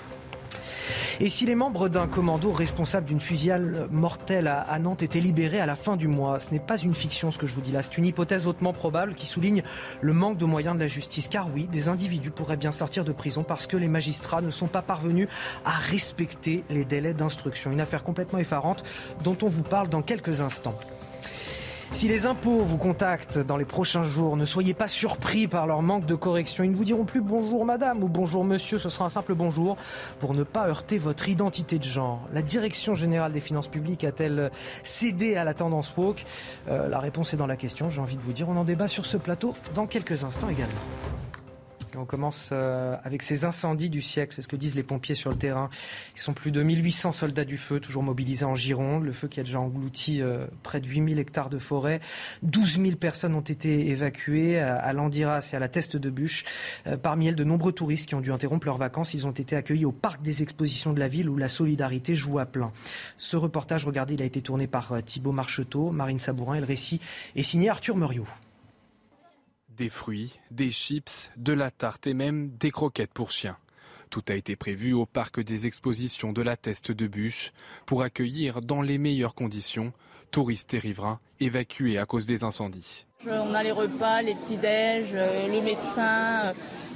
Et 1.19 1.29
si 1.29 1.45
les 1.45 1.55
membres 1.55 1.89
d'un 1.89 2.07
commando 2.07 2.51
responsable 2.51 3.07
d'une 3.07 3.19
fusillade 3.19 3.87
mortelle 3.91 4.47
à 4.47 4.79
Nantes 4.79 5.03
étaient 5.03 5.19
libérés 5.19 5.59
à 5.59 5.65
la 5.65 5.75
fin 5.75 5.97
du 5.97 6.07
mois, 6.07 6.39
ce 6.39 6.51
n'est 6.51 6.59
pas 6.59 6.77
une 6.77 6.93
fiction 6.93 7.31
ce 7.31 7.37
que 7.37 7.47
je 7.47 7.55
vous 7.55 7.61
dis 7.61 7.71
là, 7.71 7.81
c'est 7.81 7.97
une 7.97 8.05
hypothèse 8.05 8.45
hautement 8.47 8.71
probable 8.71 9.15
qui 9.15 9.25
souligne 9.25 9.63
le 9.99 10.13
manque 10.13 10.37
de 10.37 10.45
moyens 10.45 10.75
de 10.75 10.79
la 10.79 10.87
justice. 10.87 11.27
Car 11.27 11.49
oui, 11.53 11.67
des 11.71 11.89
individus 11.89 12.31
pourraient 12.31 12.55
bien 12.55 12.71
sortir 12.71 13.03
de 13.03 13.11
prison 13.11 13.43
parce 13.43 13.67
que 13.67 13.77
les 13.77 13.87
magistrats 13.87 14.41
ne 14.41 14.51
sont 14.51 14.67
pas 14.67 14.81
parvenus 14.81 15.27
à 15.65 15.71
respecter 15.71 16.63
les 16.69 16.85
délais 16.85 17.13
d'instruction. 17.13 17.71
Une 17.71 17.81
affaire 17.81 18.03
complètement 18.03 18.39
effarante 18.39 18.83
dont 19.23 19.37
on 19.41 19.49
vous 19.49 19.63
parle 19.63 19.87
dans 19.87 20.03
quelques 20.03 20.41
instants. 20.41 20.77
Si 21.91 22.07
les 22.07 22.25
impôts 22.25 22.59
vous 22.59 22.77
contactent 22.77 23.39
dans 23.39 23.57
les 23.57 23.65
prochains 23.65 24.03
jours, 24.03 24.35
ne 24.35 24.45
soyez 24.45 24.73
pas 24.73 24.87
surpris 24.87 25.47
par 25.47 25.67
leur 25.67 25.81
manque 25.81 26.05
de 26.05 26.15
correction. 26.15 26.63
Ils 26.63 26.71
ne 26.71 26.75
vous 26.75 26.83
diront 26.83 27.05
plus 27.05 27.21
bonjour 27.21 27.65
madame 27.65 28.03
ou 28.03 28.07
bonjour 28.07 28.43
monsieur, 28.43 28.77
ce 28.77 28.89
sera 28.89 29.05
un 29.05 29.09
simple 29.09 29.33
bonjour 29.33 29.77
pour 30.19 30.33
ne 30.33 30.43
pas 30.43 30.67
heurter 30.67 30.97
votre 30.97 31.29
identité 31.29 31.79
de 31.79 31.83
genre. 31.83 32.21
La 32.33 32.41
Direction 32.41 32.93
générale 32.93 33.31
des 33.31 33.39
finances 33.39 33.69
publiques 33.69 34.03
a-t-elle 34.03 34.51
cédé 34.83 35.35
à 35.35 35.43
la 35.43 35.53
tendance 35.53 35.95
woke 35.95 36.25
euh, 36.67 36.87
La 36.89 36.99
réponse 36.99 37.33
est 37.33 37.37
dans 37.37 37.47
la 37.47 37.57
question, 37.57 37.89
j'ai 37.89 38.01
envie 38.01 38.17
de 38.17 38.21
vous 38.21 38.33
dire. 38.33 38.49
On 38.49 38.57
en 38.57 38.65
débat 38.65 38.87
sur 38.87 39.05
ce 39.05 39.17
plateau 39.17 39.55
dans 39.73 39.87
quelques 39.87 40.23
instants 40.23 40.49
également. 40.49 40.81
On 41.97 42.05
commence 42.05 42.49
euh, 42.51 42.95
avec 43.03 43.23
ces 43.23 43.45
incendies 43.45 43.89
du 43.89 44.01
siècle, 44.01 44.33
c'est 44.35 44.41
ce 44.41 44.47
que 44.47 44.55
disent 44.55 44.75
les 44.75 44.83
pompiers 44.83 45.15
sur 45.15 45.29
le 45.29 45.35
terrain. 45.35 45.69
Ils 46.15 46.19
sont 46.19 46.33
plus 46.33 46.51
de 46.51 46.61
1800 46.61 47.11
soldats 47.11 47.45
du 47.45 47.57
feu, 47.57 47.79
toujours 47.79 48.03
mobilisés 48.03 48.45
en 48.45 48.55
Gironde. 48.55 49.03
Le 49.03 49.13
feu 49.13 49.27
qui 49.27 49.39
a 49.39 49.43
déjà 49.43 49.59
englouti 49.59 50.21
euh, 50.21 50.45
près 50.63 50.79
de 50.79 50.87
8000 50.87 51.19
hectares 51.19 51.49
de 51.49 51.57
forêt. 51.57 51.99
12 52.43 52.81
000 52.81 52.95
personnes 52.97 53.33
ont 53.33 53.41
été 53.41 53.89
évacuées 53.89 54.59
à 54.59 54.93
Landiras 54.93 55.49
et 55.51 55.55
à 55.55 55.59
la 55.59 55.67
Teste 55.67 55.97
de 55.97 56.09
Bûche. 56.09 56.45
Euh, 56.85 56.97
parmi 56.97 57.27
elles, 57.27 57.35
de 57.35 57.43
nombreux 57.43 57.71
touristes 57.71 58.07
qui 58.07 58.15
ont 58.15 58.21
dû 58.21 58.31
interrompre 58.31 58.67
leurs 58.67 58.77
vacances. 58.77 59.13
Ils 59.13 59.25
ont 59.25 59.31
été 59.31 59.55
accueillis 59.55 59.85
au 59.85 59.91
parc 59.91 60.21
des 60.21 60.43
expositions 60.43 60.93
de 60.93 60.99
la 60.99 61.07
ville 61.07 61.29
où 61.29 61.37
la 61.37 61.49
solidarité 61.49 62.15
joue 62.15 62.39
à 62.39 62.45
plein. 62.45 62.71
Ce 63.17 63.37
reportage, 63.37 63.85
regardez, 63.85 64.13
il 64.13 64.21
a 64.21 64.25
été 64.25 64.41
tourné 64.41 64.67
par 64.67 65.01
Thibaut 65.03 65.31
Marcheteau, 65.31 65.91
Marine 65.91 66.19
Sabourin 66.19 66.55
et 66.55 66.59
le 66.59 66.65
récit 66.65 67.01
est 67.35 67.43
signé 67.43 67.69
Arthur 67.69 67.97
Muriot. 67.97 68.27
Des 69.77 69.89
fruits, 69.89 70.39
des 70.49 70.71
chips, 70.71 71.29
de 71.37 71.53
la 71.53 71.69
tarte 71.69 72.07
et 72.07 72.15
même 72.15 72.49
des 72.57 72.71
croquettes 72.71 73.13
pour 73.13 73.29
chiens. 73.29 73.57
Tout 74.09 74.23
a 74.27 74.33
été 74.33 74.55
prévu 74.55 74.93
au 74.93 75.05
parc 75.05 75.39
des 75.39 75.67
expositions 75.67 76.33
de 76.33 76.41
la 76.41 76.57
Teste 76.57 76.91
de 76.91 77.05
Bûche 77.05 77.53
pour 77.85 78.01
accueillir 78.01 78.61
dans 78.61 78.81
les 78.81 78.97
meilleures 78.97 79.35
conditions 79.35 79.93
touristes 80.31 80.73
et 80.73 80.79
riverains 80.79 81.19
évacués 81.39 81.99
à 81.99 82.07
cause 82.07 82.25
des 82.25 82.43
incendies. 82.43 83.05
On 83.27 83.53
a 83.53 83.61
les 83.61 83.71
repas, 83.71 84.23
les 84.23 84.33
petits-déj, 84.33 85.09
euh, 85.13 85.47
le 85.47 85.61
médecin, 85.61 86.45
euh, 86.45 86.53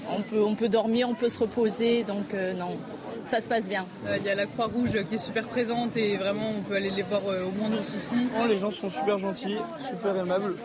on 0.10 0.22
peut, 0.22 0.42
on 0.42 0.56
peut 0.56 0.70
dormir, 0.70 1.08
on 1.08 1.14
peut 1.14 1.30
se 1.30 1.38
reposer, 1.38 2.04
donc 2.04 2.34
euh, 2.34 2.54
non, 2.54 2.80
ça 3.26 3.42
se 3.42 3.50
passe 3.50 3.68
bien. 3.68 3.86
Il 4.18 4.24
y 4.24 4.30
a 4.30 4.36
la 4.36 4.48
Croix-Rouge 4.48 5.04
qui 5.08 5.16
est 5.16 5.20
super 5.20 5.46
présente 5.48 5.98
et 5.98 6.18
vraiment 6.18 6.52
on 6.58 6.62
peut 6.62 6.76
aller 6.76 6.90
les 6.90 7.04
voir 7.04 7.22
au 7.26 7.52
moindre 7.52 7.84
souci. 7.84 8.28
les 8.48 8.58
gens 8.58 8.72
sont 8.72 8.90
super 8.90 9.20
gentils, 9.20 9.58
super 9.88 10.18
aimables. 10.18 10.56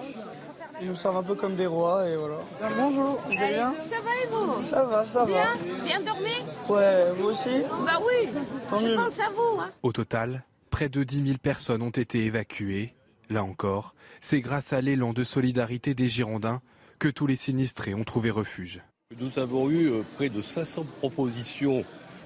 Ils 0.81 0.89
nous 0.89 0.95
servent 0.95 1.17
un 1.17 1.23
peu 1.23 1.35
comme 1.35 1.57
des 1.57 1.67
rois 1.67 2.07
et 2.09 2.17
voilà. 2.17 2.37
bonjour, 2.77 3.19
vous 3.27 3.43
allez 3.43 3.55
bien 3.55 3.75
Ça 3.85 3.97
va 4.01 4.11
et 4.23 4.27
vous 4.31 4.63
Ça 4.63 4.85
va, 4.85 5.05
ça 5.05 5.25
bien 5.25 5.43
va. 5.43 5.85
Bien 5.85 6.01
dormi 6.01 6.31
Ouais, 6.69 7.11
vous 7.17 7.29
aussi 7.29 7.49
Bah 7.87 7.99
oui, 8.01 8.29
je 8.71 8.95
pense 8.95 9.21
à 9.21 9.31
vous. 9.31 9.61
Hein. 9.61 9.69
Au 9.83 9.93
total, 9.93 10.45
près 10.71 10.91
de 10.91 11.03
10 11.03 11.27
000 11.27 11.39
personnes 11.39 11.81
ont 11.81 11.91
été 11.91 12.25
évacuées. 12.25 12.95
Là 13.31 13.43
encore, 13.43 13.95
c'est 14.21 14.41
grâce 14.41 14.73
à 14.73 14.81
l'élan 14.83 15.13
de 15.13 15.25
solidarité 15.25 15.95
des 15.95 16.09
Girondins 16.09 16.61
que 16.99 17.09
tous 17.09 17.27
les 17.27 17.37
sinistrés 17.37 17.95
ont 17.95 18.05
trouvé 18.05 18.31
refuge. 18.31 18.83
Nous 19.19 19.39
avons 19.39 19.71
eu 19.71 19.89
euh, 19.89 20.03
près 20.17 20.29
de 20.29 20.43
500 20.43 20.85
propositions 20.99 21.85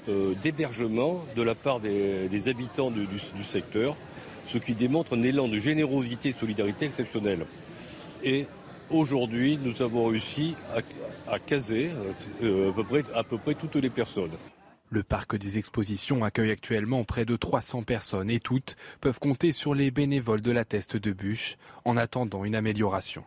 euh, 0.09 0.35
d'hébergement 0.43 1.23
de 1.37 1.43
la 1.43 1.55
part 1.55 1.79
des, 1.79 2.49
habitants 2.49 2.91
du, 2.91 3.07
secteur, 3.45 3.97
ce 4.47 4.59
qui 4.59 4.75
démontre 4.75 5.15
un 5.15 5.23
élan 5.23 5.47
de 5.47 5.59
générosité 5.59 6.31
et 6.31 6.33
de 6.33 6.39
solidarité 6.39 6.87
exceptionnel. 6.87 7.47
Et 8.23 8.47
aujourd'hui, 8.91 9.59
nous 9.63 9.83
avons 9.83 10.07
réussi 10.07 10.55
à, 11.29 11.39
caser 11.39 11.91
euh, 12.43 12.71
à, 12.71 12.73
peu 12.73 12.85
près, 12.85 13.05
à 13.15 13.25
peu 13.25 13.39
près 13.39 13.55
toutes 13.55 13.77
les 13.77 13.91
personnes. 13.91 14.33
Le 14.93 15.05
parc 15.05 15.37
des 15.37 15.57
expositions 15.57 16.25
accueille 16.25 16.51
actuellement 16.51 17.05
près 17.05 17.25
de 17.25 17.37
300 17.37 17.85
personnes 17.85 18.29
et 18.29 18.41
toutes 18.41 18.77
peuvent 19.01 19.21
compter 19.21 19.53
sur 19.53 19.75
les 19.75 19.93
bénévoles 19.93 20.41
de 20.41 20.51
la 20.51 20.65
Teste 20.65 20.97
de 20.97 21.13
Bûche 21.13 21.57
en 21.85 21.97
attendant 21.97 22.45
une 22.45 22.57
amélioration. 22.57 23.25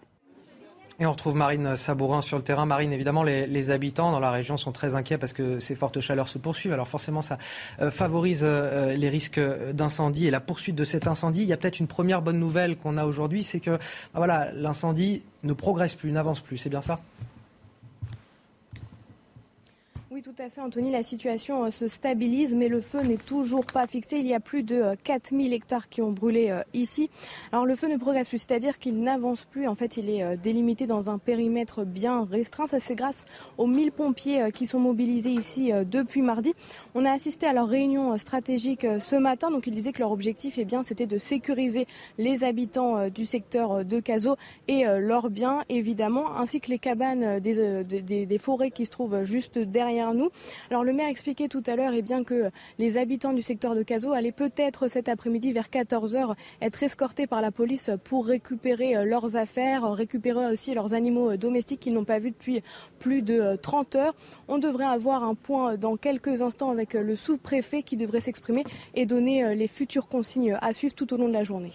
Et 0.99 1.05
on 1.05 1.11
retrouve 1.11 1.35
Marine 1.35 1.75
Sabourin 1.75 2.21
sur 2.21 2.37
le 2.37 2.43
terrain. 2.43 2.65
Marine, 2.65 2.93
évidemment, 2.93 3.23
les, 3.23 3.71
habitants 3.71 4.11
dans 4.11 4.19
la 4.19 4.31
région 4.31 4.57
sont 4.57 4.71
très 4.71 4.95
inquiets 4.95 5.17
parce 5.17 5.33
que 5.33 5.59
ces 5.59 5.75
fortes 5.75 5.99
chaleurs 5.99 6.27
se 6.27 6.37
poursuivent. 6.37 6.73
Alors 6.73 6.87
forcément, 6.87 7.21
ça 7.21 7.37
euh, 7.81 7.89
favorise 7.89 8.41
euh, 8.43 8.95
les 8.95 9.09
risques 9.09 9.39
d'incendie 9.73 10.27
et 10.27 10.31
la 10.31 10.39
poursuite 10.39 10.75
de 10.75 10.83
cet 10.83 11.07
incendie. 11.07 11.41
Il 11.41 11.47
y 11.47 11.53
a 11.53 11.57
peut-être 11.57 11.79
une 11.79 11.87
première 11.87 12.21
bonne 12.21 12.39
nouvelle 12.39 12.77
qu'on 12.77 12.97
a 12.97 13.05
aujourd'hui, 13.05 13.43
c'est 13.43 13.59
que 13.59 13.79
bah 14.13 14.51
l'incendie 14.53 15.23
ne 15.43 15.53
progresse 15.53 15.95
plus, 15.95 16.11
n'avance 16.11 16.41
plus. 16.41 16.57
C'est 16.57 16.69
bien 16.69 16.81
ça? 16.81 16.99
Oui, 20.13 20.21
tout 20.21 20.35
à 20.37 20.47
fait, 20.47 20.61
Anthony. 20.61 20.91
La 20.91 21.01
situation 21.01 21.65
euh, 21.65 21.69
se 21.71 21.87
stabilise, 21.87 22.53
mais 22.53 22.67
le 22.67 22.81
feu 22.81 23.01
n'est 23.01 23.17
toujours 23.17 23.65
pas 23.65 23.87
fixé. 23.87 24.17
Il 24.17 24.27
y 24.27 24.35
a 24.35 24.39
plus 24.39 24.61
de 24.61 24.93
4000 25.03 25.51
euh, 25.51 25.55
hectares 25.55 25.89
qui 25.89 26.03
ont 26.03 26.11
brûlé 26.11 26.51
euh, 26.51 26.61
ici. 26.75 27.09
Alors, 27.51 27.65
le 27.65 27.73
feu 27.73 27.87
ne 27.87 27.97
progresse 27.97 28.29
plus, 28.29 28.37
c'est-à-dire 28.37 28.77
qu'il 28.77 29.01
n'avance 29.01 29.45
plus. 29.45 29.67
En 29.67 29.73
fait, 29.73 29.97
il 29.97 30.11
est 30.11 30.37
délimité 30.37 30.85
dans 30.85 31.09
un 31.09 31.17
périmètre 31.17 31.83
bien 31.83 32.27
restreint. 32.29 32.67
Ça, 32.67 32.79
c'est 32.79 32.93
grâce 32.93 33.25
aux 33.57 33.65
1000 33.65 33.91
pompiers 33.91 34.51
qui 34.53 34.67
sont 34.67 34.79
mobilisés 34.79 35.31
ici 35.31 35.71
depuis 35.89 36.21
mardi. 36.21 36.53
On 36.93 37.05
a 37.05 37.11
assisté 37.11 37.47
à 37.47 37.53
leur 37.53 37.67
réunion 37.67 38.15
stratégique 38.19 38.85
ce 38.99 39.15
matin. 39.15 39.49
Donc, 39.49 39.65
ils 39.65 39.73
disaient 39.73 39.93
que 39.93 39.99
leur 39.99 40.11
objectif, 40.11 40.59
eh 40.59 40.65
bien, 40.65 40.83
c'était 40.83 41.07
de 41.07 41.17
sécuriser 41.17 41.87
les 42.19 42.43
habitants 42.43 43.09
du 43.09 43.25
secteur 43.25 43.83
de 43.83 43.99
Caso 43.99 44.35
et 44.67 44.83
leurs 44.83 45.29
biens, 45.31 45.63
évidemment, 45.69 46.37
ainsi 46.37 46.59
que 46.59 46.69
les 46.69 46.79
cabanes 46.79 47.39
des 47.39 48.37
forêts 48.37 48.71
qui 48.71 48.85
se 48.85 48.91
trouvent 48.91 49.23
juste 49.23 49.57
derrière 49.57 50.02
Alors 50.69 50.83
le 50.83 50.93
maire 50.93 51.09
expliquait 51.09 51.47
tout 51.47 51.63
à 51.65 51.75
l'heure 51.75 51.93
eh 51.93 52.01
bien 52.01 52.23
que 52.23 52.49
les 52.79 52.97
habitants 52.97 53.33
du 53.33 53.41
secteur 53.41 53.75
de 53.75 53.83
Caso 53.83 54.11
allaient 54.13 54.31
peut-être 54.31 54.87
cet 54.87 55.09
après-midi 55.09 55.51
vers 55.51 55.67
14h 55.67 56.35
être 56.61 56.83
escortés 56.83 57.27
par 57.27 57.41
la 57.41 57.51
police 57.51 57.91
pour 58.03 58.25
récupérer 58.25 58.95
euh, 58.95 59.05
leurs 59.05 59.35
affaires, 59.35 59.91
récupérer 59.91 60.51
aussi 60.51 60.73
leurs 60.73 60.93
animaux 60.93 61.31
euh, 61.31 61.37
domestiques 61.37 61.81
qu'ils 61.81 61.93
n'ont 61.93 62.05
pas 62.05 62.19
vus 62.19 62.31
depuis 62.31 62.61
plus 62.99 63.21
de 63.21 63.55
30 63.55 63.95
euh, 63.95 63.99
heures. 63.99 64.15
On 64.47 64.57
devrait 64.57 64.85
avoir 64.85 65.23
un 65.23 65.35
point 65.35 65.77
dans 65.77 65.97
quelques 65.97 66.41
instants 66.41 66.71
avec 66.71 66.93
le 66.93 67.15
sous-préfet 67.15 67.83
qui 67.83 67.97
devrait 67.97 68.21
s'exprimer 68.21 68.63
et 68.95 69.05
donner 69.05 69.55
les 69.55 69.67
futures 69.67 70.07
consignes 70.07 70.57
à 70.61 70.73
suivre 70.73 70.93
tout 70.93 71.13
au 71.13 71.17
long 71.17 71.27
de 71.27 71.33
la 71.33 71.43
journée. 71.43 71.71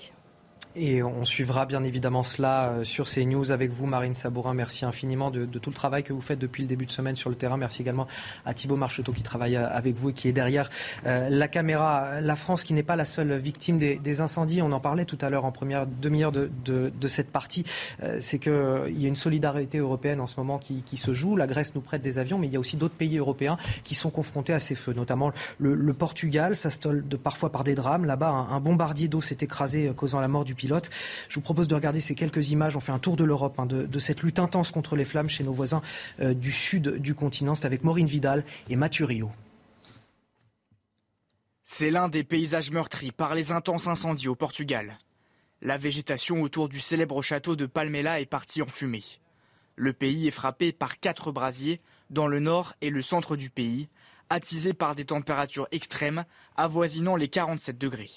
Et 0.77 1.03
on 1.03 1.25
suivra 1.25 1.67
bien 1.67 1.83
évidemment 1.83 2.23
cela 2.23 2.69
euh, 2.69 2.85
sur 2.85 3.09
ces 3.09 3.25
news 3.25 3.51
avec 3.51 3.71
vous, 3.71 3.87
Marine 3.87 4.15
Sabourin. 4.15 4.53
Merci 4.55 4.85
infiniment 4.85 5.31
de, 5.31 5.47
tout 5.47 5.71
le 5.71 5.75
travail 5.75 6.03
que 6.03 6.13
vous 6.13 6.21
faites 6.21 6.39
depuis 6.39 6.63
le 6.63 6.69
début 6.69 6.85
de 6.85 6.91
semaine 6.91 7.17
sur 7.17 7.31
le 7.31 7.37
terrain. 7.37 7.57
Merci 7.57 7.83
également 7.83 8.07
à 8.45 8.53
Thibault 8.55 8.77
Marcheteau 8.77 9.13
qui 9.13 9.23
travaille 9.23 9.57
euh, 9.57 9.67
avec 9.71 9.97
vous 9.97 10.11
et 10.11 10.13
qui 10.13 10.29
est 10.29 10.33
derrière 10.33 10.69
euh, 11.07 11.29
la 11.31 11.49
caméra. 11.49 12.21
La 12.21 12.37
France 12.37 12.65
qui 12.65 12.75
n'est 12.75 12.83
pas 12.83 12.97
la 12.97 13.07
seule 13.07 13.39
victime 13.39 13.79
des, 13.79 14.21
incendies, 14.21 14.63
on 14.63 14.73
en 14.73 14.81
parlait 14.81 15.05
tout 15.05 15.19
à 15.21 15.31
l'heure 15.31 15.45
en 15.45 15.53
première 15.53 15.87
demi-heure 15.87 16.33
de, 16.33 17.09
cette 17.09 17.31
partie, 17.31 17.65
c'est 18.21 18.39
qu'il 18.39 18.53
y 18.97 19.05
a 19.05 19.09
une 19.09 19.17
solidarité 19.17 19.79
européenne 19.79 20.21
en 20.21 20.27
ce 20.27 20.35
moment 20.39 20.59
qui, 20.59 20.97
se 20.97 21.15
joue. 21.15 21.37
La 21.37 21.47
Grèce 21.47 21.75
nous 21.75 21.81
prête 21.81 22.03
des 22.03 22.19
avions, 22.19 22.39
mais 22.39 22.47
il 22.47 22.53
y 22.53 22.57
a 22.57 22.61
aussi 22.61 22.77
d'autres 22.77 22.95
pays 22.95 23.19
européens 23.19 23.57
qui 23.85 23.95
sont 23.95 24.11
confrontés 24.11 24.53
à 24.53 24.61
ces 24.61 24.75
feux, 24.75 24.93
notamment 24.93 25.33
le, 25.59 25.93
Portugal. 25.93 26.57
Ça 26.57 26.71
se 26.71 26.89
parfois 27.17 27.51
par 27.53 27.65
des 27.65 27.75
drames. 27.75 28.05
Là-bas, 28.05 28.31
un 28.51 28.61
bombardier 28.61 29.09
d'eau 29.09 29.21
s'est 29.21 29.39
écrasé, 29.41 29.93
causant 29.97 30.21
la 30.21 30.29
mort 30.29 30.45
du 30.45 30.55
Je 30.67 31.35
vous 31.35 31.41
propose 31.41 31.69
de 31.69 31.75
regarder 31.75 32.01
ces 32.01 32.15
quelques 32.15 32.51
images. 32.51 32.77
On 32.77 32.81
fait 32.81 32.93
un 32.93 32.99
tour 32.99 33.17
de 33.17 33.25
l'Europe, 33.25 33.59
hein, 33.59 33.67
de, 33.67 33.99
cette 33.99 34.23
lutte 34.23 34.39
intense 34.39 34.71
contre 34.71 34.97
les 34.97 35.05
flammes 35.05 35.29
chez 35.29 35.45
nos 35.45 35.53
voisins 35.53 35.83
euh, 36.21 36.35
du 36.35 36.53
sud 36.53 36.97
du 36.99 37.15
continent. 37.15 37.55
C'est 37.55 37.67
avec 37.67 37.85
Maureen 37.85 38.07
Vidal 38.07 38.45
et 38.69 38.77
Mathieu 38.77 39.05
Rio. 39.05 39.31
C'est 41.65 41.91
l'un 41.91 42.09
des 42.09 42.25
paysages 42.25 42.71
meurtris 42.71 43.13
par 43.13 43.35
les 43.35 43.53
intenses 43.53 43.89
incendies 43.89 44.29
au 44.29 44.35
Portugal. 44.35 44.99
La 45.61 45.77
végétation 45.77 46.43
autour 46.43 46.69
du 46.69 46.81
célèbre 46.81 47.21
château 47.21 47.57
de 47.57 47.67
Palmela 47.67 48.21
est 48.21 48.27
partie 48.27 48.63
en 48.63 48.67
fumée. 48.67 49.05
Le 49.77 49.93
pays 49.93 50.27
est 50.27 50.33
frappé 50.33 50.73
par 50.73 50.99
quatre 50.99 51.31
brasiers 51.31 51.81
dans 52.11 52.27
le 52.27 52.41
nord 52.41 52.75
et 52.81 52.91
le 52.91 53.03
centre 53.03 53.37
du 53.37 53.51
pays, 53.51 53.89
attisés 54.31 54.73
par 54.73 54.95
des 54.95 55.05
températures 55.05 55.69
extrêmes 55.71 56.25
avoisinant 56.57 57.17
les 57.17 57.29
47 57.29 57.77
degrés. 57.77 58.11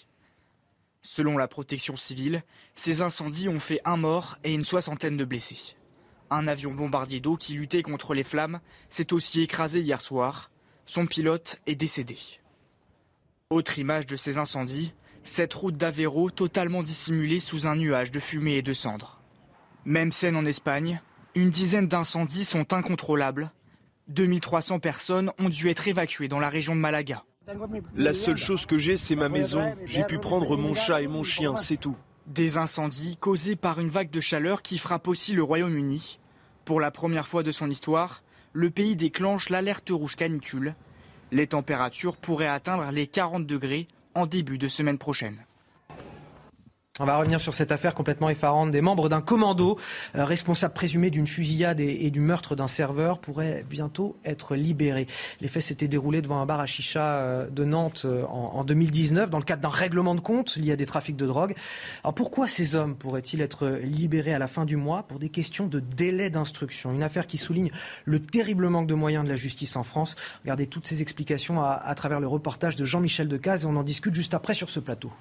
Selon 1.03 1.37
la 1.37 1.47
protection 1.47 1.95
civile, 1.95 2.43
ces 2.75 3.01
incendies 3.01 3.49
ont 3.49 3.59
fait 3.59 3.81
un 3.85 3.97
mort 3.97 4.37
et 4.43 4.53
une 4.53 4.63
soixantaine 4.63 5.17
de 5.17 5.25
blessés. 5.25 5.75
Un 6.29 6.47
avion 6.47 6.73
bombardier 6.73 7.19
d'eau 7.19 7.37
qui 7.37 7.53
luttait 7.53 7.81
contre 7.81 8.13
les 8.13 8.23
flammes 8.23 8.61
s'est 8.89 9.11
aussi 9.11 9.41
écrasé 9.41 9.81
hier 9.81 9.99
soir. 9.99 10.51
Son 10.85 11.07
pilote 11.07 11.59
est 11.65 11.75
décédé. 11.75 12.17
Autre 13.49 13.79
image 13.79 14.05
de 14.05 14.15
ces 14.15 14.37
incendies, 14.37 14.93
cette 15.23 15.53
route 15.53 15.75
d'Aveiro 15.75 16.29
totalement 16.29 16.83
dissimulée 16.83 17.39
sous 17.39 17.67
un 17.67 17.75
nuage 17.75 18.11
de 18.11 18.19
fumée 18.19 18.57
et 18.57 18.61
de 18.61 18.73
cendres. 18.73 19.21
Même 19.85 20.11
scène 20.11 20.35
en 20.35 20.45
Espagne, 20.45 21.01
une 21.35 21.49
dizaine 21.49 21.87
d'incendies 21.87 22.45
sont 22.45 22.73
incontrôlables. 22.73 23.51
2300 24.07 24.79
personnes 24.79 25.31
ont 25.39 25.49
dû 25.49 25.69
être 25.69 25.87
évacuées 25.87 26.27
dans 26.27 26.39
la 26.39 26.49
région 26.49 26.75
de 26.75 26.79
Malaga. 26.79 27.23
La 27.95 28.13
seule 28.13 28.37
chose 28.37 28.65
que 28.65 28.77
j'ai, 28.77 28.97
c'est 28.97 29.15
ma 29.15 29.29
maison. 29.29 29.75
J'ai 29.85 30.03
pu 30.03 30.19
prendre 30.19 30.57
mon 30.57 30.73
chat 30.73 31.01
et 31.01 31.07
mon 31.07 31.23
chien, 31.23 31.57
c'est 31.57 31.77
tout. 31.77 31.95
Des 32.27 32.57
incendies 32.57 33.17
causés 33.17 33.55
par 33.55 33.79
une 33.79 33.89
vague 33.89 34.11
de 34.11 34.21
chaleur 34.21 34.61
qui 34.61 34.77
frappe 34.77 35.07
aussi 35.07 35.33
le 35.33 35.43
Royaume-Uni. 35.43 36.19
Pour 36.65 36.79
la 36.79 36.91
première 36.91 37.27
fois 37.27 37.43
de 37.43 37.51
son 37.51 37.69
histoire, 37.69 38.23
le 38.53 38.69
pays 38.69 38.95
déclenche 38.95 39.49
l'alerte 39.49 39.89
rouge 39.89 40.15
canicule. 40.15 40.75
Les 41.31 41.47
températures 41.47 42.17
pourraient 42.17 42.47
atteindre 42.47 42.89
les 42.91 43.07
40 43.07 43.45
degrés 43.45 43.87
en 44.13 44.27
début 44.27 44.57
de 44.57 44.67
semaine 44.67 44.97
prochaine. 44.97 45.37
On 47.01 47.05
va 47.05 47.17
revenir 47.17 47.41
sur 47.41 47.55
cette 47.55 47.71
affaire 47.71 47.95
complètement 47.95 48.29
effarante. 48.29 48.69
Des 48.69 48.81
membres 48.81 49.09
d'un 49.09 49.21
commando, 49.21 49.79
euh, 50.15 50.23
responsable 50.23 50.75
présumé 50.75 51.09
d'une 51.09 51.25
fusillade 51.25 51.79
et, 51.79 52.11
du 52.11 52.21
meurtre 52.21 52.55
d'un 52.55 52.67
serveur, 52.67 53.17
pourraient 53.17 53.65
bientôt 53.67 54.19
être 54.23 54.55
libérés. 54.55 55.07
Les 55.39 55.47
faits 55.47 55.63
s'étaient 55.63 55.87
déroulés 55.87 56.21
devant 56.21 56.41
un 56.41 56.45
bar 56.45 56.59
à 56.59 56.67
chicha 56.67 57.01
euh, 57.01 57.49
de 57.49 57.65
Nantes 57.65 58.03
euh, 58.05 58.23
en, 58.27 58.63
2019 58.63 59.31
dans 59.31 59.39
le 59.39 59.43
cadre 59.43 59.63
d'un 59.63 59.69
règlement 59.69 60.13
de 60.13 60.19
compte 60.19 60.55
lié 60.57 60.73
à 60.73 60.75
des 60.75 60.85
trafics 60.85 61.15
de 61.15 61.25
drogue. 61.25 61.55
Alors 62.03 62.13
pourquoi 62.13 62.47
ces 62.47 62.75
hommes 62.75 62.95
pourraient-ils 62.95 63.41
être 63.41 63.67
libérés 63.81 64.35
à 64.35 64.39
la 64.39 64.47
fin 64.47 64.65
du 64.65 64.75
mois? 64.75 65.01
Pour 65.01 65.17
des 65.17 65.29
questions 65.29 65.65
de 65.65 65.79
délai 65.79 66.29
d'instruction 66.29 66.91
Une 66.91 67.01
affaire 67.01 67.25
qui 67.25 67.39
souligne 67.39 67.71
le 68.05 68.19
terrible 68.19 68.69
manque 68.69 68.85
de 68.85 68.93
moyens 68.93 69.25
de 69.25 69.29
la 69.29 69.37
justice 69.37 69.75
en 69.75 69.81
France. 69.81 70.15
Regardez 70.43 70.67
toutes 70.67 70.85
ces 70.85 71.01
explications 71.01 71.63
à, 71.63 71.71
à 71.71 71.95
travers 71.95 72.19
le 72.19 72.27
reportage 72.27 72.75
de 72.75 72.85
Jean-Michel 72.85 73.27
Decaze 73.27 73.63
et 73.63 73.65
on 73.65 73.75
en 73.75 73.81
discute 73.81 74.13
juste 74.13 74.35
après 74.35 74.53
sur 74.53 74.69
ce 74.69 74.79
plateau. 74.79 75.11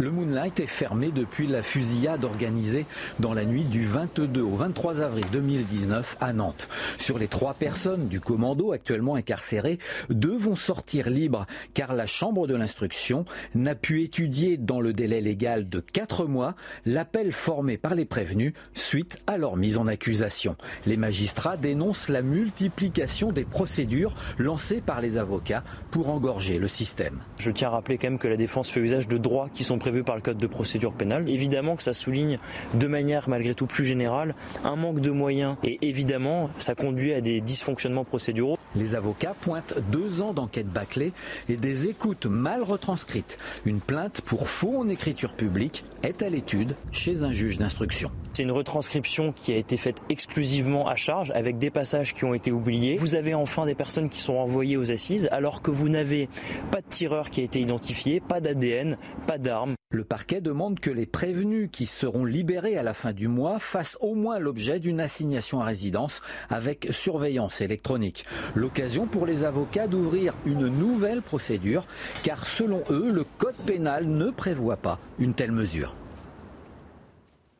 Le 0.00 0.10
Moonlight 0.10 0.60
est 0.60 0.66
fermé 0.66 1.10
depuis 1.14 1.46
la 1.46 1.60
fusillade 1.60 2.24
organisée 2.24 2.86
dans 3.18 3.34
la 3.34 3.44
nuit 3.44 3.64
du 3.64 3.84
22 3.84 4.40
au 4.40 4.56
23 4.56 5.02
avril 5.02 5.26
2019 5.30 6.16
à 6.22 6.32
Nantes. 6.32 6.70
Sur 6.96 7.18
les 7.18 7.28
trois 7.28 7.52
personnes 7.52 8.08
du 8.08 8.18
commando 8.18 8.72
actuellement 8.72 9.14
incarcérées, 9.14 9.78
deux 10.08 10.38
vont 10.38 10.56
sortir 10.56 11.10
libres 11.10 11.44
car 11.74 11.92
la 11.92 12.06
Chambre 12.06 12.46
de 12.46 12.54
l'instruction 12.54 13.26
n'a 13.54 13.74
pu 13.74 14.02
étudier 14.02 14.56
dans 14.56 14.80
le 14.80 14.94
délai 14.94 15.20
légal 15.20 15.68
de 15.68 15.80
quatre 15.80 16.24
mois 16.24 16.54
l'appel 16.86 17.30
formé 17.30 17.76
par 17.76 17.94
les 17.94 18.06
prévenus 18.06 18.54
suite 18.72 19.18
à 19.26 19.36
leur 19.36 19.58
mise 19.58 19.76
en 19.76 19.86
accusation. 19.86 20.56
Les 20.86 20.96
magistrats 20.96 21.58
dénoncent 21.58 22.08
la 22.08 22.22
multiplication 22.22 23.32
des 23.32 23.44
procédures 23.44 24.14
lancées 24.38 24.80
par 24.80 25.02
les 25.02 25.18
avocats 25.18 25.62
pour 25.90 26.08
engorger 26.08 26.58
le 26.58 26.68
système. 26.68 27.20
Je 27.36 27.50
tiens 27.50 27.68
à 27.68 27.72
rappeler 27.72 27.98
quand 27.98 28.08
même 28.08 28.18
que 28.18 28.28
la 28.28 28.38
défense 28.38 28.70
fait 28.70 28.80
usage 28.80 29.06
de 29.06 29.18
droits 29.18 29.50
qui 29.52 29.62
sont 29.62 29.78
prévus 29.78 29.89
vu 29.90 30.02
par 30.02 30.16
le 30.16 30.22
Code 30.22 30.38
de 30.38 30.46
procédure 30.46 30.92
pénale. 30.92 31.28
Évidemment 31.28 31.76
que 31.76 31.82
ça 31.82 31.92
souligne 31.92 32.38
de 32.74 32.86
manière 32.86 33.28
malgré 33.28 33.54
tout 33.54 33.66
plus 33.66 33.84
générale 33.84 34.34
un 34.64 34.76
manque 34.76 35.00
de 35.00 35.10
moyens 35.10 35.56
et 35.64 35.78
évidemment 35.82 36.50
ça 36.58 36.74
conduit 36.74 37.12
à 37.12 37.20
des 37.20 37.40
dysfonctionnements 37.40 38.04
procéduraux. 38.04 38.58
Les 38.76 38.94
avocats 38.94 39.34
pointent 39.40 39.74
deux 39.90 40.20
ans 40.20 40.32
d'enquête 40.32 40.68
bâclée 40.68 41.12
et 41.48 41.56
des 41.56 41.88
écoutes 41.88 42.26
mal 42.26 42.62
retranscrites. 42.62 43.36
Une 43.64 43.80
plainte 43.80 44.20
pour 44.20 44.48
faux 44.48 44.78
en 44.78 44.88
écriture 44.88 45.32
publique 45.32 45.84
est 46.04 46.22
à 46.22 46.28
l'étude 46.28 46.76
chez 46.92 47.24
un 47.24 47.32
juge 47.32 47.58
d'instruction. 47.58 48.10
C'est 48.32 48.44
une 48.44 48.52
retranscription 48.52 49.32
qui 49.32 49.52
a 49.52 49.56
été 49.56 49.76
faite 49.76 50.00
exclusivement 50.08 50.88
à 50.88 50.94
charge 50.94 51.32
avec 51.32 51.58
des 51.58 51.70
passages 51.70 52.14
qui 52.14 52.24
ont 52.24 52.32
été 52.32 52.52
oubliés. 52.52 52.96
Vous 52.96 53.16
avez 53.16 53.34
enfin 53.34 53.66
des 53.66 53.74
personnes 53.74 54.08
qui 54.08 54.20
sont 54.20 54.34
envoyées 54.34 54.76
aux 54.76 54.92
assises 54.92 55.28
alors 55.32 55.62
que 55.62 55.72
vous 55.72 55.88
n'avez 55.88 56.28
pas 56.70 56.80
de 56.80 56.86
tireur 56.88 57.30
qui 57.30 57.40
a 57.40 57.44
été 57.44 57.60
identifié, 57.60 58.20
pas 58.20 58.40
d'ADN, 58.40 58.96
pas 59.26 59.38
d'armes. 59.38 59.74
Le 59.92 60.04
parquet 60.04 60.40
demande 60.40 60.78
que 60.78 60.90
les 60.90 61.04
prévenus 61.04 61.68
qui 61.72 61.84
seront 61.84 62.24
libérés 62.24 62.78
à 62.78 62.84
la 62.84 62.94
fin 62.94 63.12
du 63.12 63.26
mois 63.26 63.58
fassent 63.58 63.98
au 64.00 64.14
moins 64.14 64.38
l'objet 64.38 64.78
d'une 64.78 65.00
assignation 65.00 65.60
à 65.60 65.64
résidence 65.64 66.20
avec 66.48 66.86
surveillance 66.92 67.60
électronique. 67.60 68.24
L'occasion 68.54 69.08
pour 69.08 69.26
les 69.26 69.42
avocats 69.42 69.88
d'ouvrir 69.88 70.34
une 70.46 70.68
nouvelle 70.68 71.22
procédure 71.22 71.86
car 72.22 72.46
selon 72.46 72.84
eux, 72.88 73.10
le 73.10 73.24
code 73.38 73.56
pénal 73.66 74.06
ne 74.06 74.30
prévoit 74.30 74.76
pas 74.76 75.00
une 75.18 75.34
telle 75.34 75.50
mesure. 75.50 75.96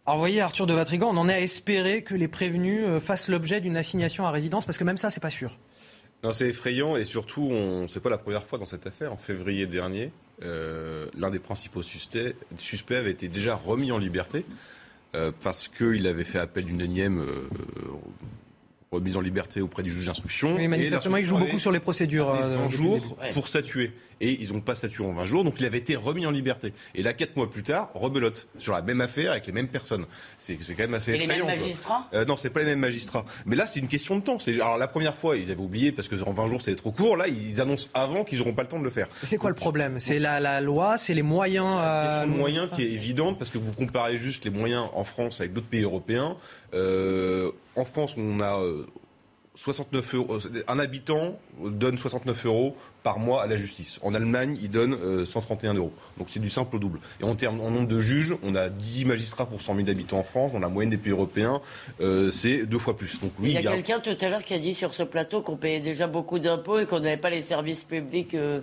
Alors 0.07 0.17
vous 0.19 0.23
voyez, 0.23 0.41
Arthur 0.41 0.67
de 0.67 0.75
Vatrigan, 0.75 1.11
on 1.11 1.17
en 1.17 1.29
est 1.29 1.35
à 1.35 1.41
espérer 1.41 2.03
que 2.03 2.15
les 2.15 2.29
prévenus 2.29 2.85
euh, 2.85 3.01
fassent 3.01 3.29
l'objet 3.29 3.61
d'une 3.61 3.77
assignation 3.77 4.27
à 4.27 4.31
résidence, 4.31 4.65
parce 4.65 4.79
que 4.79 4.85
même 4.85 4.99
ça, 4.99 5.11
c'est 5.11 5.21
pas 5.21 5.31
sûr. 5.31 5.59
Non, 6.25 6.33
c'est 6.33 6.49
effrayant, 6.49 6.97
et 6.97 7.05
surtout, 7.05 7.49
on... 7.51 7.87
c'est 7.87 8.01
pas 8.01 8.11
la 8.11 8.19
première 8.19 8.43
fois 8.43 8.59
dans 8.59 8.67
cette 8.67 8.87
affaire. 8.87 9.13
En 9.13 9.17
février 9.17 9.67
dernier, 9.67 10.11
euh, 10.43 11.07
l'un 11.15 11.31
des 11.31 11.39
principaux 11.39 11.83
suspects, 11.83 12.35
suspects, 12.57 12.97
avait 12.97 13.11
été 13.11 13.29
déjà 13.29 13.55
remis 13.55 13.93
en 13.93 13.99
liberté, 13.99 14.45
euh, 15.15 15.33
parce 15.43 15.69
qu'il 15.69 16.07
avait 16.07 16.25
fait 16.25 16.39
appel 16.39 16.65
d'une 16.65 16.81
énième 16.81 17.25
remise 18.93 19.17
en 19.17 19.21
liberté 19.21 19.61
auprès 19.61 19.83
du 19.83 19.91
juge 19.91 20.07
d'instruction. 20.07 20.57
Oui, 20.57 20.69
manifestement, 20.69 21.17
il 21.17 21.25
joue 21.25 21.39
beaucoup 21.39 21.59
sur 21.59 21.73
les 21.73 21.81
procédures. 21.81 22.33
20 22.33 22.43
euh, 22.43 22.69
jours 22.69 23.17
pour 23.33 23.49
statuer. 23.49 23.93
Et 24.21 24.41
ils 24.43 24.53
n'ont 24.53 24.61
pas 24.61 24.75
statué 24.75 25.05
en 25.05 25.13
20 25.13 25.25
jours, 25.25 25.45
donc 25.45 25.55
il 25.61 25.67
avait 25.67 25.79
été 25.79 25.97
remis 25.97 26.27
en 26.27 26.31
liberté. 26.31 26.73
Et 26.95 27.03
là, 27.03 27.13
4 27.13 27.37
mois 27.37 27.51
plus 27.51 27.63
tard, 27.63 27.91
rebelote 27.95 28.49
sur 28.59 28.73
la 28.73 28.83
même 28.83 29.01
affaire 29.01 29.33
avec 29.33 29.47
les 29.47 29.53
mêmes 29.53 29.69
personnes. 29.69 30.05
C'est 30.39 30.57
quand 30.57 30.79
même 30.79 30.95
assez 30.95 31.13
et 31.13 31.15
effrayant. 31.15 31.47
les 31.47 31.53
mêmes 31.53 31.61
magistrats? 31.61 32.09
Euh, 32.13 32.25
Non, 32.25 32.37
c'est 32.37 32.51
pas 32.51 32.61
les 32.61 32.67
mêmes 32.67 32.81
magistrats. 32.81 33.25
Mais 33.47 33.57
là, 33.57 33.67
c'est 33.67 33.81
une 33.81 33.89
question 33.89 34.17
de 34.19 34.23
temps. 34.23 34.37
Alors 34.61 34.77
la 34.77 34.89
première 34.89 35.15
fois, 35.15 35.37
ils 35.37 35.51
avaient 35.51 35.61
oublié 35.61 35.91
parce 35.93 36.09
que 36.09 36.23
en 36.23 36.33
20 36.33 36.47
jours, 36.49 36.63
c'est 36.63 36.77
trop 36.77 36.93
court. 36.93 37.17
Là, 37.17 37.29
ils 37.29 37.61
annoncent 37.61 37.89
avant 37.95 38.25
qu'ils 38.25 38.39
n'auront 38.39 38.53
pas 38.53 38.63
le 38.63 38.69
temps 38.69 38.79
de 38.79 38.85
le 38.85 38.91
faire. 38.91 39.09
C'est 39.23 39.37
quoi 39.39 39.51
le 39.51 39.57
problème? 39.57 39.99
C'est 39.99 40.19
la, 40.19 40.39
la, 40.41 40.61
loi, 40.61 40.99
c'est 40.99 41.15
les 41.15 41.23
moyens. 41.23 41.79
Euh, 41.81 42.07
question 42.07 42.33
de 42.33 42.39
moyens 42.39 42.69
qui 42.71 42.83
est 42.83 42.91
évidente 42.93 43.39
parce 43.39 43.51
que 43.51 43.59
vous 43.59 43.73
comparez 43.73 44.19
juste 44.19 44.45
les 44.45 44.51
moyens 44.51 44.89
en 44.95 45.05
France 45.05 45.41
avec 45.41 45.53
d'autres 45.53 45.69
pays 45.69 45.83
européens. 45.83 46.37
Euh, 46.75 47.51
en 47.77 47.85
France, 47.85 48.15
on 48.17 48.41
a 48.41 48.61
69 49.63 50.15
euros, 50.15 50.39
un 50.69 50.79
habitant 50.79 51.39
donne 51.63 51.99
69 51.99 52.47
euros 52.47 52.75
par 53.03 53.19
mois 53.19 53.43
à 53.43 53.47
la 53.47 53.59
justice. 53.59 54.01
En 54.03 54.15
Allemagne, 54.15 54.57
il 54.63 54.71
donne 54.71 55.27
131 55.27 55.75
euh, 55.75 55.79
euros. 55.79 55.93
Donc 56.17 56.29
c'est 56.31 56.41
du 56.41 56.49
simple 56.49 56.77
au 56.77 56.79
double. 56.79 56.99
Et 57.21 57.25
en 57.25 57.35
termes 57.35 57.61
en 57.61 57.71
nombre 57.71 57.87
de 57.87 58.01
juges, 58.01 58.35
on 58.43 58.55
a 58.55 58.71
10 58.71 59.05
magistrats 59.05 59.45
pour 59.45 59.61
100 59.61 59.77
000 59.77 59.91
habitants 59.91 60.19
en 60.19 60.23
France. 60.23 60.53
Dans 60.53 60.61
la 60.61 60.71
moyenne 60.71 60.89
des 60.89 60.97
pays 60.97 61.13
européens, 61.13 61.61
euh, 62.01 62.31
c'est 62.31 62.65
deux 62.65 62.79
fois 62.79 62.97
plus. 62.97 63.21
Donc, 63.21 63.33
oui, 63.39 63.51
il 63.51 63.61
y 63.61 63.69
a, 63.69 63.73
quelqu'un 63.73 64.01
tout 64.01 64.17
à 64.19 64.29
l'heure 64.31 64.43
qui 64.43 64.55
a 64.55 64.59
dit 64.59 64.73
sur 64.73 64.95
ce 64.95 65.03
plateau 65.03 65.43
qu'on 65.43 65.59
payait 65.59 65.81
déjà 65.81 66.07
beaucoup 66.07 66.39
d'impôts 66.39 66.79
et 66.79 66.87
qu'on 66.87 67.01
n'avait 67.01 67.19
pas 67.19 67.29
les 67.29 67.43
services 67.43 67.83
publics. 67.83 68.33
Euh, 68.33 68.63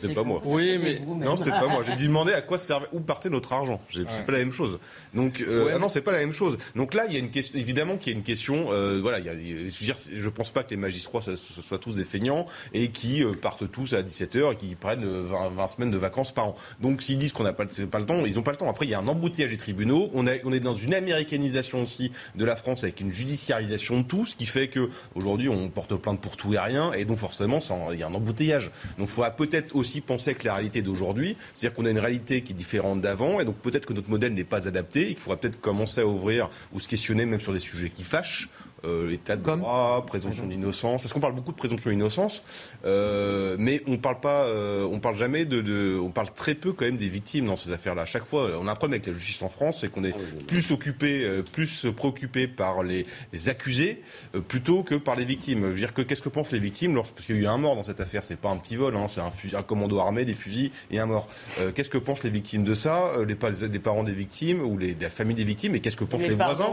C'était 0.00 0.14
pas 0.14 0.22
moi. 0.22 0.40
Oui, 0.44 0.78
mais 0.82 1.00
non, 1.06 1.36
c'était 1.36 1.50
pas 1.50 1.68
moi. 1.68 1.82
J'ai 1.82 1.96
demandé 1.96 2.32
à 2.32 2.42
quoi 2.42 2.58
servait, 2.58 2.86
où 2.92 3.00
partait 3.00 3.30
notre 3.30 3.52
argent. 3.52 3.80
C'est 3.90 4.24
pas 4.24 4.32
la 4.32 4.38
même 4.38 4.52
chose. 4.52 4.78
Donc 5.14 5.40
euh, 5.40 5.72
ah 5.74 5.78
non, 5.78 5.88
c'est 5.88 6.00
pas 6.00 6.12
la 6.12 6.18
même 6.18 6.32
chose. 6.32 6.58
Donc 6.74 6.94
là, 6.94 7.04
il 7.06 7.12
y 7.12 7.16
a 7.16 7.18
une 7.18 7.30
question. 7.30 7.58
Évidemment 7.58 7.96
qu'il 7.96 8.12
y 8.12 8.16
a 8.16 8.18
une 8.18 8.24
question. 8.24 8.72
Euh, 8.72 9.00
voilà, 9.00 9.18
il 9.18 9.26
y 9.26 9.28
a, 9.28 9.34
je, 9.34 9.78
veux 9.78 9.84
dire, 9.84 9.96
je 10.14 10.28
pense 10.28 10.50
pas 10.50 10.62
que 10.62 10.70
les 10.70 10.76
magistrats 10.76 11.20
soient 11.36 11.78
tous 11.78 11.94
des 11.94 12.04
feignants 12.04 12.46
et 12.72 12.88
qui 12.88 13.22
euh, 13.22 13.32
partent 13.32 13.70
tous 13.70 13.94
à 13.94 14.02
17 14.02 14.36
h 14.36 14.52
et 14.52 14.56
qui 14.56 14.74
prennent 14.74 15.06
20, 15.06 15.48
20, 15.48 15.68
semaines 15.68 15.90
de 15.90 15.98
vacances 15.98 16.32
par 16.32 16.48
an. 16.48 16.54
Donc 16.80 17.02
s'ils 17.02 17.18
disent 17.18 17.32
qu'on 17.32 17.44
n'a 17.44 17.52
pas, 17.52 17.66
pas 17.66 17.98
le 17.98 18.06
temps, 18.06 18.24
ils 18.26 18.34
n'ont 18.34 18.42
pas 18.42 18.52
le 18.52 18.56
temps. 18.56 18.68
Après, 18.68 18.86
il 18.86 18.90
y 18.90 18.94
a 18.94 18.98
un 18.98 19.08
embouteillage 19.08 19.50
des 19.50 19.56
tribunaux. 19.56 20.10
On, 20.14 20.26
a, 20.26 20.32
on 20.44 20.52
est 20.52 20.60
dans 20.60 20.76
une 20.76 20.94
américanisation 20.94 21.82
aussi 21.82 22.12
de 22.34 22.44
la 22.44 22.56
France 22.56 22.82
avec 22.82 23.00
une 23.00 23.12
judiciarisation 23.12 24.00
de 24.00 24.04
tout, 24.04 24.26
ce 24.26 24.34
qui 24.34 24.46
fait 24.46 24.68
que 24.68 24.88
aujourd'hui 25.14 25.48
on 25.48 25.68
porte 25.68 25.94
plainte 25.96 26.20
pour 26.20 26.36
tout 26.36 26.54
et 26.54 26.58
rien, 26.58 26.92
et 26.92 27.04
donc 27.04 27.18
forcément 27.18 27.58
il 27.92 27.98
y 27.98 28.02
a 28.02 28.06
un 28.06 28.14
embouteillage. 28.14 28.70
Donc 28.98 29.08
il 29.08 29.14
faudra 29.14 29.30
peut-être 29.30 29.74
aussi 29.76 30.00
penser 30.00 30.34
que 30.34 30.46
la 30.46 30.54
réalité 30.54 30.82
d'aujourd'hui, 30.82 31.36
c'est-à-dire 31.54 31.76
qu'on 31.76 31.86
a 31.86 31.90
une 31.90 31.98
réalité 31.98 32.42
qui 32.42 32.52
est 32.52 32.56
différente 32.56 33.00
d'avant, 33.00 33.40
et 33.40 33.44
donc 33.44 33.56
peut-être 33.56 33.86
que 33.86 33.92
notre 33.92 34.10
modèle 34.10 34.34
n'est 34.34 34.44
pas 34.44 34.66
adapté, 34.68 35.02
et 35.02 35.06
qu'il 35.08 35.18
faudra 35.18 35.36
peut-être 35.36 35.60
commencer 35.60 36.00
à 36.00 36.06
ouvrir 36.06 36.48
ou 36.72 36.80
se 36.80 36.88
questionner 36.88 37.26
même 37.26 37.40
sur 37.40 37.52
des 37.52 37.58
sujets 37.58 37.90
qui 37.90 38.02
fâchent 38.02 38.48
euh, 38.86 39.08
l'état 39.08 39.36
de 39.36 39.42
droit, 39.42 40.04
présomption 40.06 40.46
d'innocence, 40.46 41.02
parce 41.02 41.12
qu'on 41.12 41.20
parle 41.20 41.34
beaucoup 41.34 41.52
de 41.52 41.56
présomption 41.56 41.90
d'innocence, 41.90 42.42
euh, 42.84 43.56
mais 43.58 43.82
on 43.86 43.98
parle 43.98 44.20
pas, 44.20 44.44
euh, 44.44 44.86
on 44.90 45.00
parle 45.00 45.16
jamais 45.16 45.44
de, 45.44 45.60
de, 45.60 45.98
on 46.00 46.10
parle 46.10 46.32
très 46.34 46.54
peu 46.54 46.72
quand 46.72 46.84
même 46.84 46.96
des 46.96 47.08
victimes 47.08 47.46
dans 47.46 47.56
ces 47.56 47.72
affaires-là. 47.72 48.04
Chaque 48.04 48.24
fois, 48.24 48.50
on 48.60 48.68
a 48.68 48.72
un 48.72 48.74
problème 48.74 49.00
avec 49.00 49.06
la 49.06 49.12
justice 49.12 49.42
en 49.42 49.48
France, 49.48 49.80
c'est 49.80 49.90
qu'on 49.90 50.04
est 50.04 50.14
plus 50.46 50.70
occupé, 50.70 51.24
euh, 51.24 51.42
plus 51.42 51.86
préoccupé 51.96 52.46
par 52.46 52.82
les, 52.82 53.06
les 53.32 53.48
accusés 53.48 54.02
euh, 54.34 54.40
plutôt 54.40 54.82
que 54.82 54.94
par 54.94 55.16
les 55.16 55.24
victimes. 55.24 55.60
Je 55.60 55.66
veux 55.66 55.74
dire 55.74 55.94
que 55.94 56.02
qu'est-ce 56.02 56.22
que 56.22 56.28
pensent 56.28 56.52
les 56.52 56.58
victimes 56.58 56.94
lorsque, 56.94 57.14
parce 57.14 57.26
qu'il 57.26 57.36
y 57.36 57.38
a 57.38 57.42
eu 57.42 57.46
un 57.46 57.58
mort 57.58 57.76
dans 57.76 57.82
cette 57.82 58.00
affaire, 58.00 58.24
c'est 58.24 58.38
pas 58.38 58.50
un 58.50 58.56
petit 58.56 58.76
vol, 58.76 58.96
hein, 58.96 59.06
c'est 59.08 59.20
un, 59.20 59.58
un, 59.58 59.62
commando 59.62 59.98
armé, 59.98 60.24
des 60.24 60.34
fusils 60.34 60.70
et 60.90 60.98
un 60.98 61.06
mort. 61.06 61.28
Euh, 61.60 61.72
qu'est-ce 61.72 61.90
que 61.90 61.98
pensent 61.98 62.22
les 62.24 62.30
victimes 62.30 62.64
de 62.64 62.74
ça, 62.74 63.12
les, 63.26 63.36
les, 63.68 63.78
parents 63.78 64.04
des 64.04 64.12
victimes 64.12 64.62
ou 64.62 64.78
les, 64.78 64.94
la 65.00 65.08
famille 65.08 65.36
des 65.36 65.44
victimes, 65.44 65.74
et 65.74 65.80
qu'est-ce 65.80 65.96
que 65.96 66.04
pensent 66.04 66.22
les, 66.22 66.28
les 66.28 66.34
voisins 66.34 66.72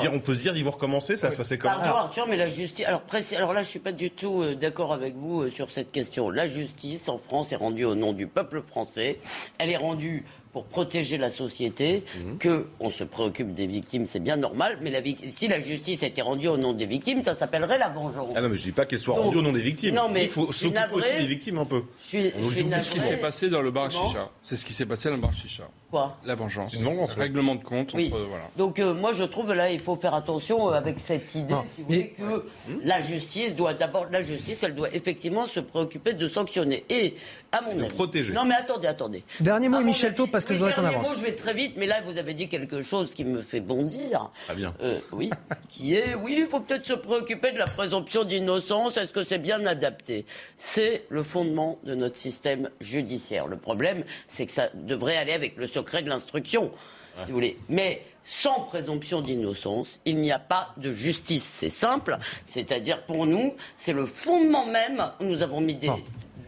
dire, 0.00 0.10
On 0.12 0.20
peut 0.20 0.34
se 0.34 0.40
dire, 0.40 0.56
ils 0.56 0.64
vont 0.64 0.70
recommencer, 0.70 1.16
ça 1.16 1.29
va 1.30 1.32
se 1.32 1.38
passer 1.38 1.58
comment 1.58 1.74
Pardon, 1.74 1.96
Arthur, 1.96 2.26
mais 2.28 2.36
la 2.36 2.48
justice. 2.48 2.86
Alors, 2.86 3.02
alors 3.36 3.52
là, 3.52 3.62
je 3.62 3.68
suis 3.68 3.78
pas 3.78 3.92
du 3.92 4.10
tout 4.10 4.42
euh, 4.42 4.54
d'accord 4.54 4.92
avec 4.92 5.14
vous 5.14 5.42
euh, 5.42 5.50
sur 5.50 5.70
cette 5.70 5.92
question. 5.92 6.30
La 6.30 6.46
justice 6.46 7.08
en 7.08 7.18
France 7.18 7.52
est 7.52 7.56
rendue 7.56 7.84
au 7.84 7.94
nom 7.94 8.12
du 8.12 8.26
peuple 8.26 8.60
français. 8.60 9.18
Elle 9.58 9.70
est 9.70 9.76
rendue 9.76 10.24
pour 10.52 10.64
protéger 10.64 11.16
la 11.16 11.30
société, 11.30 12.02
mmh. 12.02 12.38
que 12.38 12.66
on 12.80 12.90
se 12.90 13.04
préoccupe 13.04 13.52
des 13.52 13.66
victimes, 13.66 14.06
c'est 14.06 14.20
bien 14.20 14.36
normal, 14.36 14.78
mais 14.82 14.90
la, 14.90 15.00
si 15.30 15.48
la 15.48 15.60
justice 15.60 16.02
était 16.02 16.22
rendue 16.22 16.48
au 16.48 16.56
nom 16.56 16.72
des 16.72 16.86
victimes, 16.86 17.22
ça 17.22 17.34
s'appellerait 17.34 17.78
la 17.78 17.88
vengeance. 17.88 18.32
Ah 18.34 18.40
non, 18.40 18.48
mais 18.48 18.56
je 18.56 18.64
dis 18.64 18.72
pas 18.72 18.86
qu'elle 18.86 18.98
soit 18.98 19.14
rendue 19.14 19.38
au 19.38 19.42
nom 19.42 19.52
des 19.52 19.62
victimes. 19.62 19.94
Non, 19.94 20.08
mais 20.08 20.24
il 20.24 20.28
faut 20.28 20.50
s'occuper 20.52 20.80
aussi 20.92 21.16
des 21.16 21.26
victimes 21.26 21.58
un 21.58 21.64
peu. 21.64 21.82
C'est 22.00 22.32
ce 22.32 22.90
qui 22.90 23.00
s'est 23.00 23.16
passé 23.16 23.48
dans 23.48 23.62
le 23.62 23.70
bar 23.70 23.90
chicha. 23.90 24.28
C'est 24.42 24.56
ce 24.56 24.64
qui 24.64 24.72
s'est 24.72 24.86
passé 24.86 25.08
dans 25.08 25.16
le 25.16 25.20
bar 25.20 25.32
chicha. 25.32 25.64
Quoi 25.90 26.16
La 26.24 26.34
vengeance. 26.34 26.72
Une 26.72 26.82
vengeance. 26.82 27.14
Règlement 27.14 27.56
de 27.56 27.64
compte. 27.64 27.94
Oui. 27.94 28.10
Entre, 28.12 28.24
voilà. 28.24 28.44
Donc 28.56 28.78
euh, 28.78 28.94
moi 28.94 29.12
je 29.12 29.24
trouve 29.24 29.52
là 29.52 29.70
il 29.72 29.80
faut 29.80 29.96
faire 29.96 30.14
attention 30.14 30.68
euh, 30.68 30.74
avec 30.74 31.00
cette 31.00 31.34
idée, 31.34 31.52
non, 31.52 31.64
si 31.74 31.82
vous 31.82 31.90
mais... 31.90 32.14
voulez, 32.16 32.38
que 32.38 32.46
la 32.84 33.00
justice 33.00 33.56
doit 33.56 33.74
d'abord 33.74 34.06
la 34.10 34.20
justice, 34.20 34.62
elle 34.62 34.76
doit 34.76 34.94
effectivement 34.94 35.48
se 35.48 35.58
préoccuper 35.58 36.12
de 36.12 36.28
sanctionner 36.28 36.84
et 36.88 37.16
à 37.50 37.60
mon 37.62 37.74
de 37.74 37.82
avis. 37.82 37.94
protéger. 37.94 38.32
Non 38.32 38.44
mais 38.44 38.54
attendez, 38.54 38.86
attendez. 38.86 39.24
Dernier 39.40 39.68
mot, 39.68 39.80
Michel 39.80 40.14
Taub, 40.14 40.30
parce 40.40 40.46
que 40.46 40.54
je 40.54 40.58
voudrais 40.60 40.74
qu'on 40.74 40.84
avance. 40.84 41.08
Mot, 41.10 41.16
je 41.16 41.22
vais 41.22 41.34
très 41.34 41.52
vite, 41.52 41.74
mais 41.76 41.86
là 41.86 42.00
vous 42.00 42.16
avez 42.16 42.32
dit 42.32 42.48
quelque 42.48 42.82
chose 42.82 43.12
qui 43.12 43.24
me 43.24 43.42
fait 43.42 43.60
bondir. 43.60 44.30
Très 44.46 44.54
bien. 44.54 44.74
Euh, 44.82 44.98
oui, 45.12 45.30
qui 45.68 45.94
est 45.94 46.14
oui, 46.14 46.36
il 46.38 46.46
faut 46.46 46.60
peut-être 46.60 46.86
se 46.86 46.94
préoccuper 46.94 47.52
de 47.52 47.58
la 47.58 47.66
présomption 47.66 48.24
d'innocence. 48.24 48.96
Est-ce 48.96 49.12
que 49.12 49.22
c'est 49.22 49.38
bien 49.38 49.66
adapté? 49.66 50.24
C'est 50.56 51.04
le 51.10 51.22
fondement 51.22 51.78
de 51.84 51.94
notre 51.94 52.16
système 52.16 52.70
judiciaire. 52.80 53.48
Le 53.48 53.56
problème, 53.56 54.04
c'est 54.28 54.46
que 54.46 54.52
ça 54.52 54.70
devrait 54.72 55.18
aller 55.18 55.32
avec 55.32 55.58
le 55.58 55.66
secret 55.66 56.02
de 56.02 56.08
l'instruction, 56.08 56.64
ouais. 56.64 56.70
si 57.24 57.28
vous 57.28 57.34
voulez. 57.34 57.58
Mais 57.68 58.02
sans 58.24 58.60
présomption 58.60 59.20
d'innocence, 59.20 60.00
il 60.06 60.16
n'y 60.22 60.32
a 60.32 60.38
pas 60.38 60.72
de 60.78 60.92
justice. 60.92 61.44
C'est 61.44 61.68
simple, 61.68 62.16
c'est-à-dire 62.46 63.02
pour 63.02 63.26
nous, 63.26 63.54
c'est 63.76 63.92
le 63.92 64.06
fondement 64.06 64.64
même. 64.64 65.04
Nous 65.20 65.42
avons 65.42 65.60
mis 65.60 65.74
des, 65.74 65.90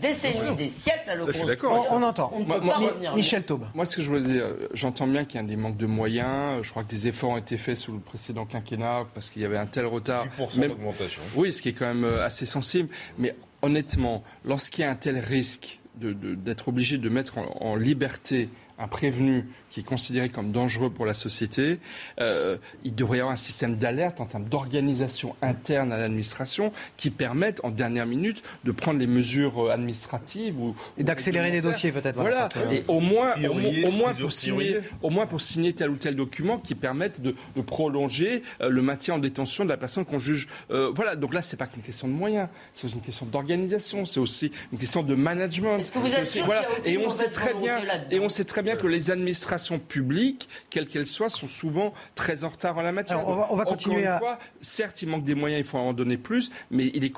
décennies, 0.02 0.55
des 0.56 0.68
siècles 0.68 1.10
à 1.10 1.47
d'accord. 1.47 1.86
On, 1.90 1.97
on, 1.97 2.02
entend. 2.02 2.32
On 2.34 2.40
moi, 2.40 2.60
moi, 2.60 2.92
Michel 3.14 3.44
Taube. 3.44 3.66
Moi, 3.74 3.84
ce 3.84 3.97
que 3.97 4.02
je 4.02 4.08
voulais 4.08 4.20
dire, 4.20 4.44
j'entends 4.74 5.06
bien 5.06 5.24
qu'il 5.24 5.40
y 5.40 5.44
a 5.44 5.47
des 5.47 5.56
manques 5.56 5.76
de 5.76 5.86
moyens. 5.86 6.62
Je 6.62 6.70
crois 6.70 6.82
que 6.84 6.90
des 6.90 7.08
efforts 7.08 7.31
ont 7.31 7.36
été 7.36 7.56
faits 7.56 7.76
sous 7.76 7.92
le 7.92 8.00
précédent 8.00 8.44
quinquennat 8.44 9.06
parce 9.14 9.31
qu'il 9.31 9.42
y 9.42 9.44
avait 9.44 9.56
un 9.56 9.66
tel 9.66 9.86
retard. 9.86 10.26
8% 10.39 10.60
même... 10.60 10.68
d'augmentation. 10.70 11.22
Oui, 11.34 11.52
ce 11.52 11.62
qui 11.62 11.70
est 11.70 11.72
quand 11.72 11.86
même 11.86 12.05
euh, 12.05 12.24
assez 12.24 12.47
sensible. 12.47 12.89
Mais 13.18 13.34
honnêtement, 13.62 14.22
lorsqu'il 14.44 14.82
y 14.82 14.84
a 14.84 14.90
un 14.90 14.97
tel 14.97 15.18
risque 15.18 15.81
d'être 15.94 16.68
obligé 16.68 16.98
de 16.98 17.08
mettre 17.08 17.39
en, 17.39 17.56
en 17.60 17.76
liberté 17.76 18.48
un 18.78 18.89
prévenu 18.89 19.47
qui 19.73 19.81
est 19.81 19.84
considéré 19.84 20.28
comme 20.28 20.52
dangereux 20.52 20.91
pour 20.91 21.07
la 21.07 21.15
société, 21.15 21.81
euh, 22.20 22.59
il 22.84 22.94
devrait 22.94 23.17
y 23.18 23.20
avoir 23.20 23.33
un 23.33 23.36
système 23.36 23.76
d'alerte 23.76 24.20
en 24.20 24.26
termes 24.26 24.44
d'organisation 24.44 25.34
interne 25.41 25.92
à 25.92 25.99
l'administration 25.99 26.73
qui 26.99 27.10
permette 27.10 27.60
en 27.65 27.70
dernière 27.70 28.07
minute 28.07 28.42
de 28.65 28.70
prendre 28.70 29.01
les 29.01 29.07
mesures 29.07 29.70
administratives 29.70 30.60
ou, 30.60 30.76
et 30.99 31.05
d'accélérer 31.05 31.51
des 31.51 31.62
dossiers 31.62 31.91
peut-être. 31.91 32.20
Voilà, 32.20 32.51
et 32.70 32.84
au 32.86 33.01
moins, 33.01 33.33
au, 33.42 33.89
au, 33.89 33.91
moins 33.91 34.12
pour 34.12 34.31
signer, 34.31 34.81
au 35.01 35.09
moins 35.09 35.26
pour 35.26 35.41
signer 35.41 35.73
tel 35.73 35.91
ou 35.91 35.97
tel 35.97 36.17
document 36.17 36.59
qui 36.59 36.75
permette 36.75 37.23
de, 37.23 37.34
de 37.57 37.62
prolonger 37.62 38.42
euh, 38.60 38.68
le 38.68 38.83
maintien 38.83 39.15
en 39.15 39.18
détention 39.18 39.65
de 39.65 39.70
la 39.70 39.78
personne 39.78 40.05
qu'on 40.05 40.18
juge. 40.18 40.49
Euh, 40.70 40.92
voilà, 40.94 41.17
donc 41.17 41.33
là 41.33 41.41
c'est 41.41 41.57
pas 41.57 41.67
qu'une 41.67 41.83
question 41.83 42.09
de 42.09 42.12
moyens, 42.12 42.49
c'est 42.75 42.84
aussi 42.84 42.97
une 42.97 43.01
question 43.01 43.25
d'organisation, 43.25 44.05
c'est 44.05 44.20
aussi 44.20 44.52
une 44.70 44.78
question 44.78 45.02
de 45.02 45.15
management. 45.15 45.78
Est-ce 45.78 45.92
que 45.92 45.99
vous 45.99 46.15
êtes 46.15 46.23
aussi, 46.23 46.39
sûr 46.39 46.44
voilà, 46.44 46.67
et 46.84 46.99
on 46.99 47.09
sait 47.09 47.31
très 47.31 47.55
bien, 47.55 47.81
et 48.10 48.20
on 48.20 48.28
sait 48.28 48.44
très 48.44 48.62
bien 48.62 48.76
que 48.76 48.86
les 48.86 49.10
administrations 49.10 49.61
publiques, 49.78 50.49
quelles 50.70 50.86
qu'elles 50.86 51.07
soient, 51.07 51.28
sont 51.28 51.47
souvent 51.47 51.92
très 52.15 52.44
en 52.44 52.49
retard 52.49 52.78
en 52.78 52.82
la 52.82 52.92
matière. 52.92 53.18
Alors, 53.18 53.31
on 53.31 53.36
va, 53.36 53.49
on 53.50 53.57
va 53.57 53.65
continuer 53.65 53.97
Encore 53.97 54.08
une 54.08 54.15
à... 54.15 54.18
fois, 54.18 54.39
certes, 54.60 55.02
il 55.02 55.08
manque 55.08 55.24
des 55.24 55.34
moyens, 55.34 55.60
il 55.60 55.66
faut 55.66 55.78
en 55.78 55.92
donner 55.92 56.16
plus, 56.16 56.50
mais 56.70 56.91
il 56.94 57.05
est 57.05 57.12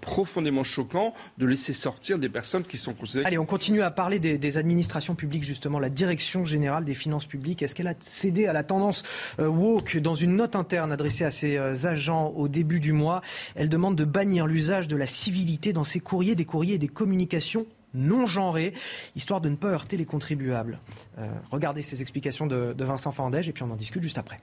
profondément 0.00 0.64
choquant 0.64 1.14
de 1.38 1.46
laisser 1.46 1.72
sortir 1.72 2.18
des 2.18 2.28
personnes 2.28 2.64
qui 2.64 2.78
sont 2.78 2.94
considérées. 2.94 3.26
Allez, 3.26 3.38
on 3.38 3.46
continue 3.46 3.82
à 3.82 3.90
parler 3.90 4.18
des, 4.18 4.38
des 4.38 4.58
administrations 4.58 5.14
publiques, 5.14 5.44
justement. 5.44 5.78
La 5.78 5.90
Direction 5.90 6.44
générale 6.44 6.84
des 6.84 6.94
finances 6.94 7.26
publiques, 7.26 7.62
est-ce 7.62 7.74
qu'elle 7.74 7.86
a 7.86 7.94
cédé 8.00 8.46
à 8.46 8.52
la 8.52 8.62
tendance 8.64 9.02
euh, 9.38 9.46
woke 9.46 9.98
dans 9.98 10.14
une 10.14 10.36
note 10.36 10.56
interne 10.56 10.92
adressée 10.92 11.24
à 11.24 11.30
ses 11.30 11.56
euh, 11.56 11.74
agents 11.84 12.28
au 12.36 12.48
début 12.48 12.80
du 12.80 12.92
mois? 12.92 13.22
Elle 13.54 13.68
demande 13.68 13.96
de 13.96 14.04
bannir 14.04 14.46
l'usage 14.46 14.88
de 14.88 14.96
la 14.96 15.06
civilité 15.06 15.72
dans 15.72 15.84
ses 15.84 16.00
courriers, 16.00 16.34
des 16.34 16.44
courriers 16.44 16.74
et 16.74 16.78
des 16.78 16.88
communications 16.88 17.66
non 17.94 18.26
genrés, 18.26 18.74
histoire 19.16 19.40
de 19.40 19.48
ne 19.48 19.56
pas 19.56 19.68
heurter 19.68 19.96
les 19.96 20.04
contribuables. 20.04 20.78
Euh, 21.18 21.28
regardez 21.50 21.82
ces 21.82 22.00
explications 22.02 22.46
de, 22.46 22.72
de 22.72 22.84
Vincent 22.84 23.12
Fandège 23.12 23.48
et 23.48 23.52
puis 23.52 23.62
on 23.62 23.70
en 23.70 23.76
discute 23.76 24.02
juste 24.02 24.18
après. 24.18 24.40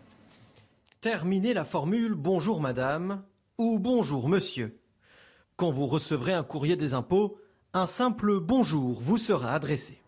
Terminez 1.02 1.54
la 1.54 1.64
formule 1.64 2.14
bonjour 2.14 2.62
madame 2.62 3.24
ou 3.58 3.80
bonjour 3.80 4.28
monsieur. 4.28 4.78
Quand 5.56 5.72
vous 5.72 5.86
recevrez 5.86 6.34
un 6.34 6.44
courrier 6.44 6.76
des 6.76 6.94
impôts, 6.94 7.38
un 7.74 7.86
simple 7.86 8.40
bonjour 8.40 9.00
vous 9.00 9.18
sera 9.18 9.54
adressé. 9.54 10.00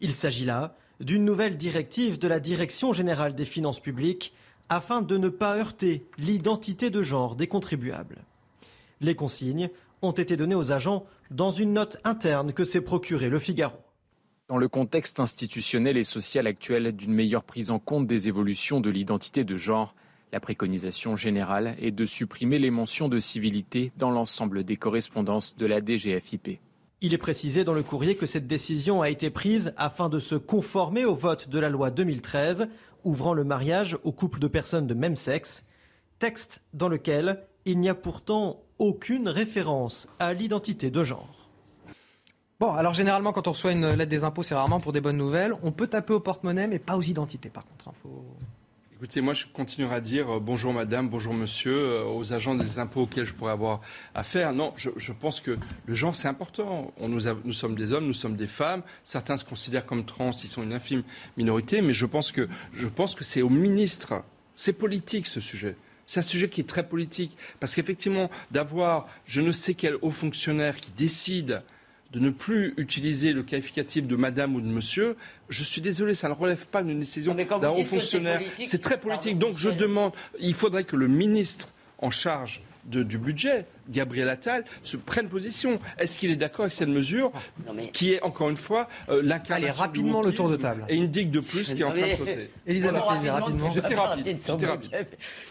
Il 0.00 0.12
s'agit 0.12 0.44
là 0.44 0.76
d'une 1.00 1.24
nouvelle 1.24 1.56
directive 1.56 2.18
de 2.18 2.28
la 2.28 2.40
Direction 2.40 2.92
générale 2.92 3.34
des 3.34 3.44
finances 3.44 3.80
publiques 3.80 4.32
afin 4.68 5.02
de 5.02 5.16
ne 5.16 5.28
pas 5.28 5.56
heurter 5.56 6.06
l'identité 6.18 6.90
de 6.90 7.02
genre 7.02 7.36
des 7.36 7.46
contribuables. 7.46 8.24
Les 9.00 9.14
consignes 9.14 9.70
ont 10.02 10.12
été 10.12 10.36
données 10.36 10.54
aux 10.54 10.72
agents 10.72 11.06
dans 11.30 11.50
une 11.50 11.72
note 11.72 11.96
interne 12.04 12.52
que 12.52 12.64
s'est 12.64 12.80
procurée 12.80 13.28
le 13.28 13.38
Figaro. 13.38 13.76
Dans 14.48 14.58
le 14.58 14.68
contexte 14.68 15.18
institutionnel 15.18 15.96
et 15.96 16.04
social 16.04 16.46
actuel 16.46 16.92
d'une 16.92 17.12
meilleure 17.12 17.42
prise 17.42 17.70
en 17.70 17.78
compte 17.78 18.06
des 18.06 18.28
évolutions 18.28 18.80
de 18.80 18.90
l'identité 18.90 19.42
de 19.42 19.56
genre, 19.56 19.94
la 20.32 20.40
préconisation 20.40 21.16
générale 21.16 21.76
est 21.80 21.90
de 21.90 22.06
supprimer 22.06 22.58
les 22.58 22.70
mentions 22.70 23.08
de 23.08 23.18
civilité 23.18 23.92
dans 23.96 24.10
l'ensemble 24.10 24.64
des 24.64 24.76
correspondances 24.76 25.56
de 25.56 25.66
la 25.66 25.80
DGFIP. 25.80 26.60
Il 27.00 27.12
est 27.12 27.18
précisé 27.18 27.64
dans 27.64 27.72
le 27.72 27.82
courrier 27.82 28.16
que 28.16 28.26
cette 28.26 28.46
décision 28.46 29.02
a 29.02 29.10
été 29.10 29.30
prise 29.30 29.72
afin 29.76 30.08
de 30.08 30.18
se 30.18 30.34
conformer 30.34 31.04
au 31.04 31.14
vote 31.14 31.48
de 31.48 31.58
la 31.58 31.68
loi 31.68 31.90
2013 31.90 32.68
ouvrant 33.04 33.34
le 33.34 33.44
mariage 33.44 33.98
aux 34.02 34.12
couples 34.12 34.40
de 34.40 34.48
personnes 34.48 34.86
de 34.86 34.94
même 34.94 35.16
sexe, 35.16 35.64
texte 36.18 36.62
dans 36.72 36.88
lequel 36.88 37.46
il 37.66 37.80
n'y 37.80 37.88
a 37.88 37.94
pourtant 37.94 38.62
aucune 38.78 39.28
référence 39.28 40.08
à 40.18 40.32
l'identité 40.32 40.90
de 40.90 41.04
genre. 41.04 41.50
Bon, 42.58 42.72
alors 42.72 42.94
généralement, 42.94 43.32
quand 43.32 43.48
on 43.48 43.52
reçoit 43.52 43.72
une 43.72 43.90
lettre 43.90 44.08
des 44.08 44.24
impôts, 44.24 44.42
c'est 44.42 44.54
rarement 44.54 44.80
pour 44.80 44.92
des 44.92 45.02
bonnes 45.02 45.18
nouvelles. 45.18 45.52
On 45.62 45.72
peut 45.72 45.88
taper 45.88 46.14
au 46.14 46.20
porte-monnaie, 46.20 46.66
mais 46.66 46.78
pas 46.78 46.96
aux 46.96 47.02
identités, 47.02 47.50
par 47.50 47.66
contre. 47.66 47.88
Hein, 47.88 47.94
faut... 48.02 48.24
Écoutez, 48.94 49.20
moi, 49.20 49.34
je 49.34 49.44
continuerai 49.52 49.96
à 49.96 50.00
dire 50.00 50.36
euh, 50.36 50.40
bonjour 50.40 50.72
madame, 50.72 51.10
bonjour 51.10 51.34
monsieur 51.34 51.76
euh, 51.76 52.04
aux 52.04 52.32
agents 52.32 52.54
des 52.54 52.78
impôts 52.78 53.02
auxquels 53.02 53.26
je 53.26 53.34
pourrais 53.34 53.52
avoir 53.52 53.82
affaire. 54.14 54.54
Non, 54.54 54.72
je, 54.76 54.88
je 54.96 55.12
pense 55.12 55.42
que 55.42 55.58
le 55.84 55.94
genre, 55.94 56.16
c'est 56.16 56.28
important. 56.28 56.94
On 56.98 57.08
nous, 57.08 57.28
a, 57.28 57.34
nous, 57.44 57.52
sommes 57.52 57.74
des 57.74 57.92
hommes, 57.92 58.06
nous 58.06 58.14
sommes 58.14 58.36
des 58.36 58.46
femmes. 58.46 58.82
Certains 59.04 59.36
se 59.36 59.44
considèrent 59.44 59.84
comme 59.84 60.06
trans, 60.06 60.30
ils 60.30 60.48
sont 60.48 60.62
une 60.62 60.72
infime 60.72 61.02
minorité, 61.36 61.82
mais 61.82 61.92
je 61.92 62.06
pense 62.06 62.32
que, 62.32 62.48
je 62.72 62.86
pense 62.86 63.14
que 63.14 63.22
c'est 63.22 63.42
au 63.42 63.50
ministre. 63.50 64.24
C'est 64.54 64.72
politique, 64.72 65.26
ce 65.26 65.42
sujet. 65.42 65.76
C'est 66.06 66.20
un 66.20 66.22
sujet 66.22 66.48
qui 66.48 66.60
est 66.60 66.68
très 66.68 66.86
politique. 66.86 67.36
Parce 67.60 67.74
qu'effectivement, 67.74 68.30
d'avoir 68.50 69.08
je 69.26 69.40
ne 69.40 69.52
sais 69.52 69.74
quel 69.74 69.96
haut 70.02 70.10
fonctionnaire 70.10 70.76
qui 70.76 70.92
décide 70.92 71.62
de 72.12 72.20
ne 72.20 72.30
plus 72.30 72.72
utiliser 72.76 73.32
le 73.32 73.42
qualificatif 73.42 74.06
de 74.06 74.16
madame 74.16 74.54
ou 74.54 74.60
de 74.60 74.66
monsieur, 74.66 75.16
je 75.48 75.64
suis 75.64 75.80
désolé, 75.80 76.14
ça 76.14 76.28
ne 76.28 76.34
relève 76.34 76.66
pas 76.66 76.82
d'une 76.82 77.00
décision 77.00 77.34
d'un 77.34 77.70
haut 77.70 77.84
fonctionnaire. 77.84 78.40
C'est 78.64 78.80
très 78.80 78.98
politique. 78.98 79.38
Donc 79.38 79.58
je 79.58 79.70
demande, 79.70 80.12
il 80.38 80.54
faudrait 80.54 80.84
que 80.84 80.96
le 80.96 81.08
ministre 81.08 81.72
en 81.98 82.10
charge 82.10 82.62
du 82.84 83.18
budget, 83.18 83.66
Gabriel 83.88 84.28
Attal, 84.28 84.64
se 84.82 84.96
prenne 84.96 85.28
position. 85.28 85.78
Est-ce 85.98 86.16
qu'il 86.16 86.30
est 86.30 86.36
d'accord 86.36 86.64
avec 86.64 86.72
cette 86.72 86.88
mesure 86.88 87.32
qui 87.92 88.12
est, 88.12 88.22
encore 88.22 88.50
une 88.50 88.56
fois, 88.56 88.88
euh, 89.08 89.22
l'incarnation 89.22 89.82
rapidement 89.82 90.22
le 90.22 90.32
tour 90.32 90.50
de 90.50 90.56
table. 90.56 90.84
Et 90.88 90.96
une 90.96 91.08
digue 91.08 91.30
de 91.30 91.40
plus 91.40 91.72
qui 91.72 91.80
est 91.80 91.84
en 91.84 91.92
train 91.92 92.08
de 92.08 92.14
sauter. 92.14 92.50
Elisabeth, 92.66 93.02
rapidement. 93.02 93.70
J'étais 93.70 93.94
rapide. 93.94 94.38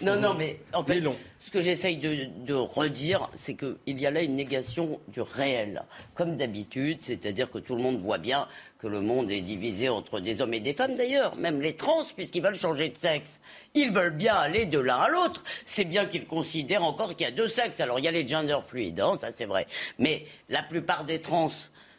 Non, 0.01 0.19
non, 0.19 0.33
mais 0.33 0.59
en 0.73 0.83
fait, 0.83 1.01
ce 1.39 1.51
que 1.51 1.61
j'essaye 1.61 1.97
de, 1.97 2.27
de, 2.45 2.53
redire, 2.53 3.29
c'est 3.35 3.55
qu'il 3.55 3.99
y 3.99 4.05
a 4.05 4.11
là 4.11 4.21
une 4.21 4.35
négation 4.35 4.99
du 5.07 5.21
réel. 5.21 5.83
Comme 6.15 6.37
d'habitude, 6.37 6.97
c'est-à-dire 7.01 7.51
que 7.51 7.59
tout 7.59 7.75
le 7.75 7.81
monde 7.81 8.01
voit 8.01 8.17
bien 8.17 8.47
que 8.79 8.87
le 8.87 8.99
monde 8.99 9.31
est 9.31 9.41
divisé 9.41 9.89
entre 9.89 10.19
des 10.19 10.41
hommes 10.41 10.53
et 10.53 10.59
des 10.59 10.73
femmes 10.73 10.95
d'ailleurs, 10.95 11.35
même 11.35 11.61
les 11.61 11.75
trans, 11.75 12.03
puisqu'ils 12.15 12.41
veulent 12.43 12.57
changer 12.57 12.89
de 12.89 12.97
sexe. 12.97 13.39
Ils 13.73 13.91
veulent 13.91 14.15
bien 14.15 14.35
aller 14.35 14.65
de 14.65 14.79
l'un 14.79 14.97
à 14.97 15.09
l'autre. 15.09 15.43
C'est 15.65 15.85
bien 15.85 16.05
qu'ils 16.05 16.25
considèrent 16.25 16.83
encore 16.83 17.15
qu'il 17.15 17.25
y 17.25 17.29
a 17.29 17.31
deux 17.31 17.47
sexes. 17.47 17.79
Alors 17.79 17.99
il 17.99 18.05
y 18.05 18.07
a 18.07 18.11
les 18.11 18.24
gender 18.27 18.57
fluides, 18.65 18.99
hein, 18.99 19.17
ça 19.17 19.31
c'est 19.31 19.45
vrai. 19.45 19.67
Mais 19.99 20.25
la 20.49 20.63
plupart 20.63 21.05
des 21.05 21.21
trans 21.21 21.51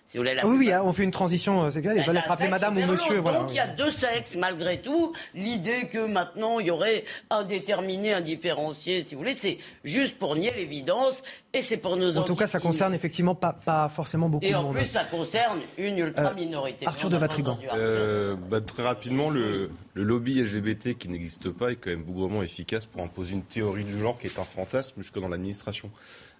si 0.06 0.16
vous 0.16 0.22
voulez, 0.22 0.34
la 0.34 0.46
oui, 0.46 0.56
oui, 0.58 0.72
hein, 0.72 0.82
on 0.84 0.92
fait 0.92 1.02
une 1.02 1.10
transition 1.10 1.64
euh, 1.64 1.70
sexuelle, 1.70 1.96
ils 1.98 2.06
veulent 2.06 2.16
être 2.16 2.30
appelés 2.30 2.48
madame 2.48 2.76
ou 2.78 2.86
monsieur. 2.86 3.18
Voilà. 3.18 3.40
Donc 3.40 3.50
il 3.50 3.56
y 3.56 3.60
a 3.60 3.66
deux 3.66 3.90
sexes, 3.90 4.36
malgré 4.36 4.80
tout. 4.80 5.12
L'idée 5.34 5.88
que 5.90 6.06
maintenant 6.06 6.60
il 6.60 6.68
y 6.68 6.70
aurait 6.70 7.04
un 7.30 7.42
déterminé, 7.42 8.12
un 8.12 8.20
différencié, 8.20 9.02
si 9.02 9.16
vous 9.16 9.22
voulez, 9.22 9.34
c'est 9.34 9.58
juste 9.82 10.16
pour 10.16 10.36
nier 10.36 10.52
l'évidence 10.56 11.24
et 11.52 11.60
c'est 11.60 11.76
pour 11.76 11.96
nos 11.96 12.18
En 12.18 12.22
tout 12.22 12.36
cas, 12.36 12.46
ça 12.46 12.60
concerne 12.60 12.94
effectivement 12.94 13.34
pas, 13.34 13.52
pas 13.52 13.88
forcément 13.88 14.28
beaucoup 14.28 14.46
de 14.46 14.52
monde. 14.52 14.66
Et 14.66 14.68
en 14.68 14.72
plus, 14.72 14.84
ça 14.84 15.04
concerne 15.04 15.58
une 15.78 15.98
ultra-minorité. 15.98 16.84
Euh, 16.84 16.90
Arthur 16.90 17.08
de 17.08 17.16
Vatrigan. 17.16 17.58
Euh, 17.74 18.36
bah, 18.36 18.60
très 18.60 18.84
rapidement, 18.84 19.30
le, 19.30 19.70
le, 19.94 20.04
lobby 20.04 20.40
LGBT 20.40 20.96
qui 20.96 21.08
n'existe 21.08 21.50
pas 21.50 21.72
est 21.72 21.76
quand 21.76 21.90
même 21.90 22.04
bougrement 22.04 22.42
efficace 22.42 22.86
pour 22.86 23.02
imposer 23.02 23.32
une 23.32 23.42
théorie 23.42 23.84
du 23.84 23.98
genre 23.98 24.18
qui 24.18 24.28
est 24.28 24.38
un 24.38 24.44
fantasme 24.44 25.00
jusque 25.02 25.18
dans 25.18 25.28
l'administration. 25.28 25.90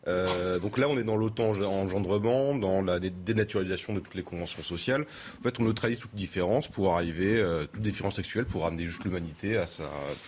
Euh, 0.06 0.58
donc 0.58 0.78
là, 0.78 0.88
on 0.88 0.98
est 0.98 1.04
dans 1.04 1.16
l'auto-engendrement, 1.16 2.54
dans 2.54 2.82
la 2.82 2.98
dénaturalisation 3.00 3.94
de 3.94 4.00
toutes 4.00 4.14
les 4.14 4.22
conventions 4.22 4.62
sociales. 4.62 5.06
En 5.40 5.42
fait, 5.42 5.58
on 5.60 5.64
neutralise 5.64 5.98
toute 5.98 6.14
différence 6.14 6.68
pour 6.68 6.94
arriver, 6.94 7.36
euh, 7.36 7.66
toute 7.66 7.82
différence 7.82 8.16
sexuelle, 8.16 8.44
pour 8.44 8.66
amener 8.66 8.86
juste 8.86 9.04
l'humanité 9.04 9.56
à 9.56 9.66
sa, 9.66 9.84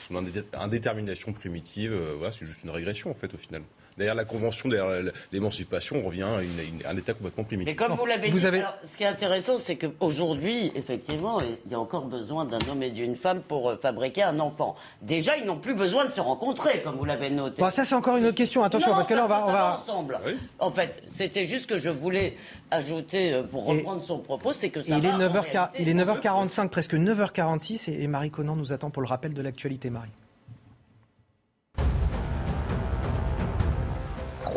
son 0.09 0.17
indétermination 0.55 1.33
primitive. 1.33 1.93
Euh, 1.93 2.15
voilà, 2.17 2.33
c'est 2.33 2.47
juste 2.47 2.65
une 2.65 2.71
régression, 2.71 3.11
en 3.11 3.15
fait, 3.15 3.33
au 3.35 3.39
final. 3.39 3.63
Derrière 3.99 4.15
la 4.15 4.25
convention, 4.25 4.69
derrière 4.69 5.13
l'émancipation, 5.33 5.97
on 5.97 6.07
revient 6.07 6.23
à, 6.23 6.91
un 6.91 6.97
état 6.97 7.15
complètement 7.15 7.43
primitif. 7.43 7.73
Mais 7.73 7.75
comme 7.75 7.97
vous 7.97 8.07
l'avez 8.07 8.31
dit, 8.31 8.41
ce 8.41 8.97
qui 8.97 9.03
est 9.03 9.07
intéressant, 9.07 9.59
c'est 9.59 9.75
qu'aujourd'hui, 9.75 10.71
effectivement, 10.77 11.39
il 11.67 11.73
y 11.73 11.75
a 11.75 11.81
encore 11.81 12.05
besoin 12.05 12.45
d'un 12.45 12.61
homme 12.71 12.83
et 12.85 12.91
d'une 12.91 13.17
femme 13.17 13.41
pour 13.41 13.71
euh, 13.71 13.77
fabriquer 13.77 14.23
un 14.23 14.39
enfant. 14.39 14.77
Déjà, 15.03 15.37
ils 15.37 15.45
n'ont 15.45 15.59
plus 15.59 15.75
besoin 15.75 16.05
de 16.05 16.11
se 16.11 16.21
rencontrer, 16.21 16.81
comme 16.83 16.97
vous 16.97 17.05
l'avez 17.05 17.31
noté. 17.31 17.61
ça, 17.71 17.85
c'est 17.85 17.97
encore 17.97 18.17
une 18.17 18.27
autre 18.27 18.37
question. 18.37 18.63
Attention, 18.63 18.93
parce 18.93 19.09
que 19.09 19.15
là, 19.15 19.25
on 19.25 19.29
va, 19.29 19.47
on 19.47 19.53
va... 19.53 19.81
ensemble. 19.81 20.21
En 20.61 20.71
fait, 20.71 21.03
c'était 21.09 21.47
juste 21.47 21.67
que 21.67 21.79
je 21.79 21.91
voulais 21.91 22.37
ajouter, 22.71 23.33
euh, 23.33 23.43
pour 23.43 23.67
reprendre 23.67 24.05
son 24.05 24.19
propos, 24.19 24.53
c'est 24.53 24.71
que 24.71 24.81
ça 24.81 24.97
il, 24.97 25.05
est 25.05 25.11
9h, 25.11 25.71
il 25.81 25.89
est 25.89 25.95
9h45, 25.95 26.69
presque 26.69 26.95
9h46, 26.95 27.91
et 27.91 28.07
Marie 28.07 28.31
Conan 28.31 28.55
nous 28.55 28.73
attend 28.73 28.91
pour 28.91 29.03
le 29.03 29.09
rappel 29.09 29.35
de 29.35 29.43
l'actualité, 29.43 29.91
Marie. 29.91 30.11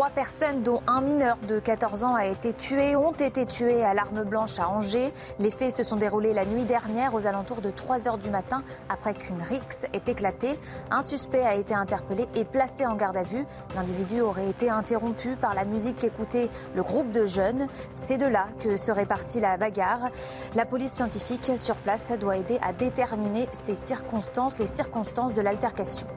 Trois 0.02 0.10
personnes, 0.10 0.64
dont 0.64 0.82
un 0.88 1.00
mineur 1.00 1.38
de 1.48 1.60
14 1.60 2.04
ans, 2.04 2.16
a 2.16 2.26
été 2.26 2.54
tué, 2.54 2.96
ont 2.96 3.12
été 3.12 3.46
tuées 3.46 3.84
à 3.84 3.94
l'arme 3.94 4.24
blanche 4.24 4.58
à 4.58 4.68
Angers. 4.68 5.14
Les 5.38 5.52
faits 5.52 5.76
se 5.76 5.84
sont 5.84 5.96
déroulés 5.96 6.34
la 6.34 6.44
nuit 6.44 6.64
dernière 6.64 7.14
aux 7.14 7.28
alentours 7.28 7.62
de 7.62 7.70
3 7.70 8.08
heures 8.08 8.18
du 8.18 8.32
matin 8.32 8.64
après 8.90 9.14
qu'une 9.14 9.40
rixe 9.44 9.86
ait 9.94 10.02
éclaté. 10.10 10.58
Un 10.90 11.04
suspect 11.04 11.44
a 11.44 11.54
été 11.54 11.76
interpellé 11.76 12.28
et 12.34 12.46
placé 12.46 12.84
en 12.84 12.96
garde 12.96 13.16
à 13.16 13.22
vue. 13.22 13.46
L'individu 13.76 14.22
aurait 14.22 14.50
été 14.50 14.72
interrompu 14.72 15.36
par 15.36 15.54
la 15.54 15.66
musique 15.66 15.98
qu'écoutait 15.98 16.50
le 16.74 16.82
groupe 16.82 17.12
de 17.12 17.28
jeunes. 17.28 17.68
C'est 17.94 18.18
de 18.18 18.26
là 18.26 18.48
que 18.60 18.78
serait 18.78 19.06
partie 19.06 19.40
la 19.40 19.58
bagarre. 19.58 20.10
La 20.56 20.66
police 20.66 20.94
scientifique 20.94 21.52
sur 21.58 21.76
place 21.76 22.12
doit 22.20 22.38
aider 22.38 22.58
à 22.64 22.74
déterminer 22.74 23.48
ces 23.54 23.76
circonstances, 23.76 24.58
les 24.58 24.66
circonstances 24.66 25.36
de 25.36 25.42
l'altercation. 25.42 26.08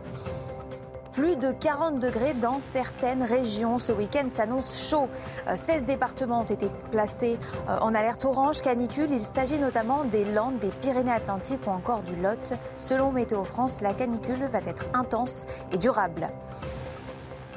Plus 1.14 1.36
de 1.36 1.52
40 1.52 2.00
degrés 2.00 2.34
dans 2.34 2.58
certaines 2.58 3.22
régions. 3.22 3.78
Ce 3.78 3.92
week-end 3.92 4.26
s'annonce 4.30 4.88
chaud. 4.88 5.08
16 5.54 5.82
euh, 5.82 5.86
départements 5.86 6.40
ont 6.40 6.44
été 6.44 6.66
placés 6.90 7.38
euh, 7.68 7.78
en 7.78 7.94
alerte 7.94 8.24
orange 8.24 8.62
canicule. 8.62 9.10
Il 9.12 9.24
s'agit 9.24 9.58
notamment 9.58 10.04
des 10.04 10.24
Landes, 10.24 10.58
des 10.58 10.70
Pyrénées-Atlantiques 10.70 11.68
ou 11.68 11.70
encore 11.70 12.02
du 12.02 12.16
Lot. 12.16 12.54
Selon 12.80 13.12
Météo 13.12 13.44
France, 13.44 13.80
la 13.80 13.94
canicule 13.94 14.42
va 14.50 14.58
être 14.66 14.86
intense 14.92 15.46
et 15.70 15.78
durable. 15.78 16.30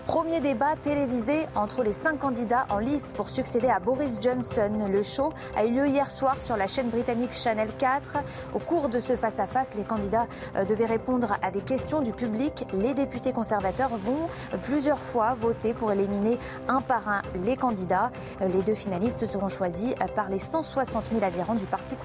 Premier 0.07 0.39
débat 0.39 0.77
télévisé 0.81 1.47
entre 1.53 1.83
les 1.83 1.91
cinq 1.91 2.19
candidats 2.19 2.65
en 2.69 2.77
lice 2.79 3.11
pour 3.13 3.29
succéder 3.29 3.67
à 3.67 3.81
Boris 3.81 4.19
Johnson. 4.21 4.87
Le 4.89 5.03
show 5.03 5.33
a 5.53 5.65
eu 5.65 5.71
lieu 5.71 5.87
hier 5.87 6.09
soir 6.09 6.39
sur 6.39 6.55
la 6.55 6.67
chaîne 6.67 6.89
britannique 6.89 7.33
Channel 7.33 7.67
4. 7.77 8.19
Au 8.53 8.59
cours 8.59 8.87
de 8.87 9.01
ce 9.01 9.17
face-à-face, 9.17 9.73
les 9.75 9.83
candidats 9.83 10.27
euh, 10.55 10.63
devaient 10.63 10.85
répondre 10.85 11.35
à 11.41 11.51
des 11.51 11.59
questions 11.59 12.01
du 12.01 12.13
public. 12.13 12.65
Les 12.73 12.93
députés 12.93 13.33
conservateurs 13.33 13.97
vont 13.97 14.29
plusieurs 14.63 14.99
fois 14.99 15.33
voter 15.33 15.73
pour 15.73 15.91
éliminer 15.91 16.39
un 16.69 16.79
par 16.79 17.09
un 17.09 17.21
les 17.43 17.57
candidats. 17.57 18.09
Les 18.39 18.61
deux 18.61 18.75
finalistes 18.75 19.25
seront 19.25 19.49
choisis 19.49 19.93
par 20.15 20.29
les 20.29 20.39
160 20.39 21.03
000 21.11 21.25
adhérents 21.25 21.55
du 21.55 21.65
Parti 21.65 21.97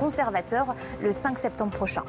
conservateur 0.00 0.74
le 1.02 1.12
5 1.12 1.38
septembre 1.38 1.76
prochain. 1.76 2.04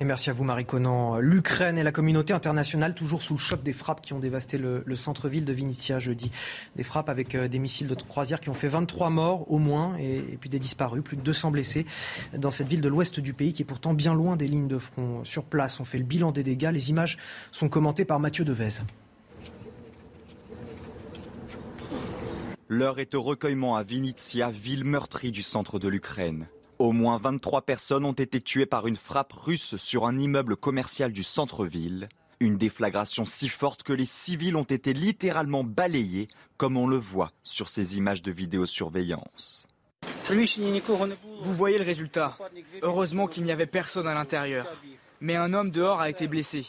Et 0.00 0.04
merci 0.04 0.30
à 0.30 0.32
vous, 0.32 0.44
Marie 0.44 0.64
Conan. 0.64 1.18
L'Ukraine 1.18 1.76
et 1.76 1.82
la 1.82 1.90
communauté 1.90 2.32
internationale 2.32 2.94
toujours 2.94 3.20
sous 3.20 3.34
le 3.34 3.40
choc 3.40 3.64
des 3.64 3.72
frappes 3.72 4.00
qui 4.00 4.12
ont 4.12 4.20
dévasté 4.20 4.56
le, 4.56 4.84
centre-ville 4.94 5.44
de 5.44 5.52
Vinitia 5.52 5.98
jeudi. 5.98 6.30
Des 6.76 6.84
frappes 6.84 7.08
avec 7.08 7.34
euh, 7.34 7.48
des 7.48 7.58
missiles 7.58 7.88
de 7.88 7.94
croisière 7.96 8.38
qui 8.38 8.48
ont 8.48 8.54
fait 8.54 8.68
23 8.68 9.10
morts 9.10 9.50
au 9.50 9.58
moins 9.58 9.96
et, 9.96 10.20
puis 10.40 10.50
des 10.50 10.60
disparus, 10.60 11.02
plus 11.02 11.16
de 11.16 11.22
200 11.22 11.50
blessés 11.50 11.84
dans 12.36 12.52
cette 12.52 12.68
ville 12.68 12.80
de 12.80 12.88
l'ouest 12.88 13.18
du 13.18 13.32
pays 13.32 13.52
qui 13.52 13.62
est 13.62 13.64
pourtant 13.64 13.92
bien 13.92 14.14
loin 14.14 14.36
des 14.36 14.46
lignes 14.46 14.68
de 14.68 14.78
front. 14.78 15.24
Sur 15.24 15.42
place, 15.42 15.80
on 15.80 15.84
fait 15.84 15.98
le 15.98 16.04
bilan 16.04 16.30
des 16.30 16.44
dégâts. 16.44 16.70
Les 16.72 16.90
images 16.90 17.18
sont 17.50 17.68
commentées 17.68 18.04
par 18.04 18.20
Mathieu 18.20 18.44
Devez. 18.44 18.82
L'heure 22.68 23.00
est 23.00 23.16
au 23.16 23.22
recueillement 23.22 23.74
à 23.74 23.82
Vinitsia, 23.82 24.50
ville 24.50 24.84
meurtrie 24.84 25.32
du 25.32 25.42
centre 25.42 25.80
de 25.80 25.88
l'Ukraine. 25.88 26.46
Au 26.78 26.92
moins 26.92 27.18
23 27.18 27.62
personnes 27.62 28.04
ont 28.04 28.12
été 28.12 28.40
tuées 28.40 28.64
par 28.64 28.86
une 28.86 28.94
frappe 28.94 29.32
russe 29.32 29.76
sur 29.78 30.06
un 30.06 30.16
immeuble 30.16 30.54
commercial 30.54 31.10
du 31.10 31.24
centre-ville. 31.24 32.08
Une 32.38 32.56
déflagration 32.56 33.24
si 33.24 33.48
forte 33.48 33.82
que 33.82 33.92
les 33.92 34.06
civils 34.06 34.54
ont 34.54 34.62
été 34.62 34.92
littéralement 34.92 35.64
balayés, 35.64 36.28
comme 36.56 36.76
on 36.76 36.86
le 36.86 36.96
voit 36.96 37.32
sur 37.42 37.68
ces 37.68 37.96
images 37.96 38.22
de 38.22 38.30
vidéosurveillance. 38.30 39.66
Vous 41.40 41.54
voyez 41.54 41.78
le 41.78 41.84
résultat. 41.84 42.38
Heureusement 42.82 43.26
qu'il 43.26 43.42
n'y 43.42 43.50
avait 43.50 43.66
personne 43.66 44.06
à 44.06 44.14
l'intérieur. 44.14 44.68
Mais 45.20 45.34
un 45.34 45.54
homme 45.54 45.72
dehors 45.72 46.00
a 46.00 46.08
été 46.08 46.28
blessé. 46.28 46.64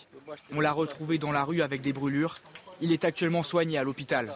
On 0.56 0.60
l'a 0.60 0.72
retrouvé 0.72 1.20
dans 1.20 1.32
la 1.32 1.44
rue 1.44 1.62
avec 1.62 1.82
des 1.82 1.94
brûlures. 1.94 2.38
Il 2.82 2.92
est 2.92 3.06
actuellement 3.06 3.44
soigné 3.44 3.78
à 3.78 3.84
l'hôpital. 3.84 4.34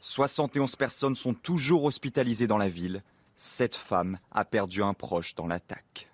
71 0.00 0.76
personnes 0.76 1.16
sont 1.16 1.32
toujours 1.32 1.84
hospitalisées 1.84 2.46
dans 2.46 2.58
la 2.58 2.68
ville. 2.68 3.02
Cette 3.36 3.74
femme 3.74 4.18
a 4.32 4.44
perdu 4.44 4.82
un 4.82 4.94
proche 4.94 5.34
dans 5.34 5.46
l'attaque. 5.46 6.08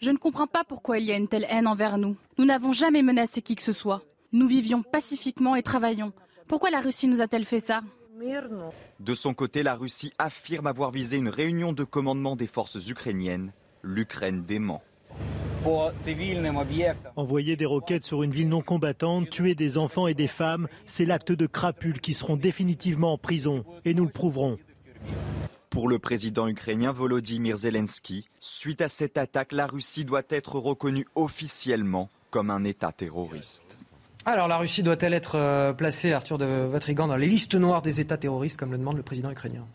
Je 0.00 0.10
ne 0.10 0.16
comprends 0.16 0.46
pas 0.46 0.62
pourquoi 0.64 0.98
il 0.98 1.06
y 1.06 1.12
a 1.12 1.16
une 1.16 1.28
telle 1.28 1.46
haine 1.48 1.66
envers 1.66 1.98
nous. 1.98 2.16
Nous 2.38 2.44
n'avons 2.44 2.72
jamais 2.72 3.02
menacé 3.02 3.42
qui 3.42 3.56
que 3.56 3.62
ce 3.62 3.72
soit. 3.72 4.02
Nous 4.32 4.46
vivions 4.46 4.82
pacifiquement 4.82 5.56
et 5.56 5.62
travaillions. 5.62 6.12
Pourquoi 6.46 6.70
la 6.70 6.80
Russie 6.80 7.08
nous 7.08 7.20
a-t-elle 7.20 7.44
fait 7.44 7.66
ça 7.66 7.80
De 9.00 9.14
son 9.14 9.34
côté, 9.34 9.62
la 9.64 9.74
Russie 9.74 10.12
affirme 10.18 10.68
avoir 10.68 10.92
visé 10.92 11.16
une 11.16 11.28
réunion 11.28 11.72
de 11.72 11.84
commandement 11.84 12.36
des 12.36 12.46
forces 12.46 12.88
ukrainiennes. 12.88 13.52
L'Ukraine 13.82 14.44
dément. 14.44 14.82
Envoyer 17.16 17.56
des 17.56 17.64
roquettes 17.64 18.04
sur 18.04 18.22
une 18.22 18.30
ville 18.30 18.48
non 18.48 18.60
combattante, 18.60 19.30
tuer 19.30 19.54
des 19.54 19.78
enfants 19.78 20.06
et 20.06 20.14
des 20.14 20.28
femmes, 20.28 20.68
c'est 20.84 21.06
l'acte 21.06 21.32
de 21.32 21.46
crapules 21.46 22.00
qui 22.00 22.12
seront 22.12 22.36
définitivement 22.36 23.14
en 23.14 23.18
prison. 23.18 23.64
Et 23.84 23.94
nous 23.94 24.04
le 24.04 24.10
prouverons. 24.10 24.58
Pour 25.70 25.88
le 25.88 25.98
président 25.98 26.46
ukrainien 26.46 26.92
Volodymyr 26.92 27.56
Zelensky, 27.56 28.28
suite 28.38 28.80
à 28.80 28.88
cette 28.88 29.18
attaque, 29.18 29.52
la 29.52 29.66
Russie 29.66 30.04
doit 30.04 30.22
être 30.28 30.58
reconnue 30.58 31.06
officiellement 31.16 32.08
comme 32.30 32.50
un 32.50 32.62
État 32.62 32.92
terroriste. 32.92 33.76
Alors 34.24 34.48
la 34.48 34.56
Russie 34.56 34.82
doit-elle 34.82 35.12
être 35.12 35.36
euh, 35.36 35.72
placée, 35.72 36.12
Arthur 36.12 36.38
de 36.38 36.44
Vatrigan, 36.44 37.08
dans 37.08 37.16
les 37.16 37.26
listes 37.26 37.56
noires 37.56 37.82
des 37.82 38.00
États 38.00 38.16
terroristes, 38.16 38.56
comme 38.56 38.70
le 38.70 38.78
demande 38.78 38.96
le 38.96 39.02
président 39.02 39.30
ukrainien? 39.30 39.66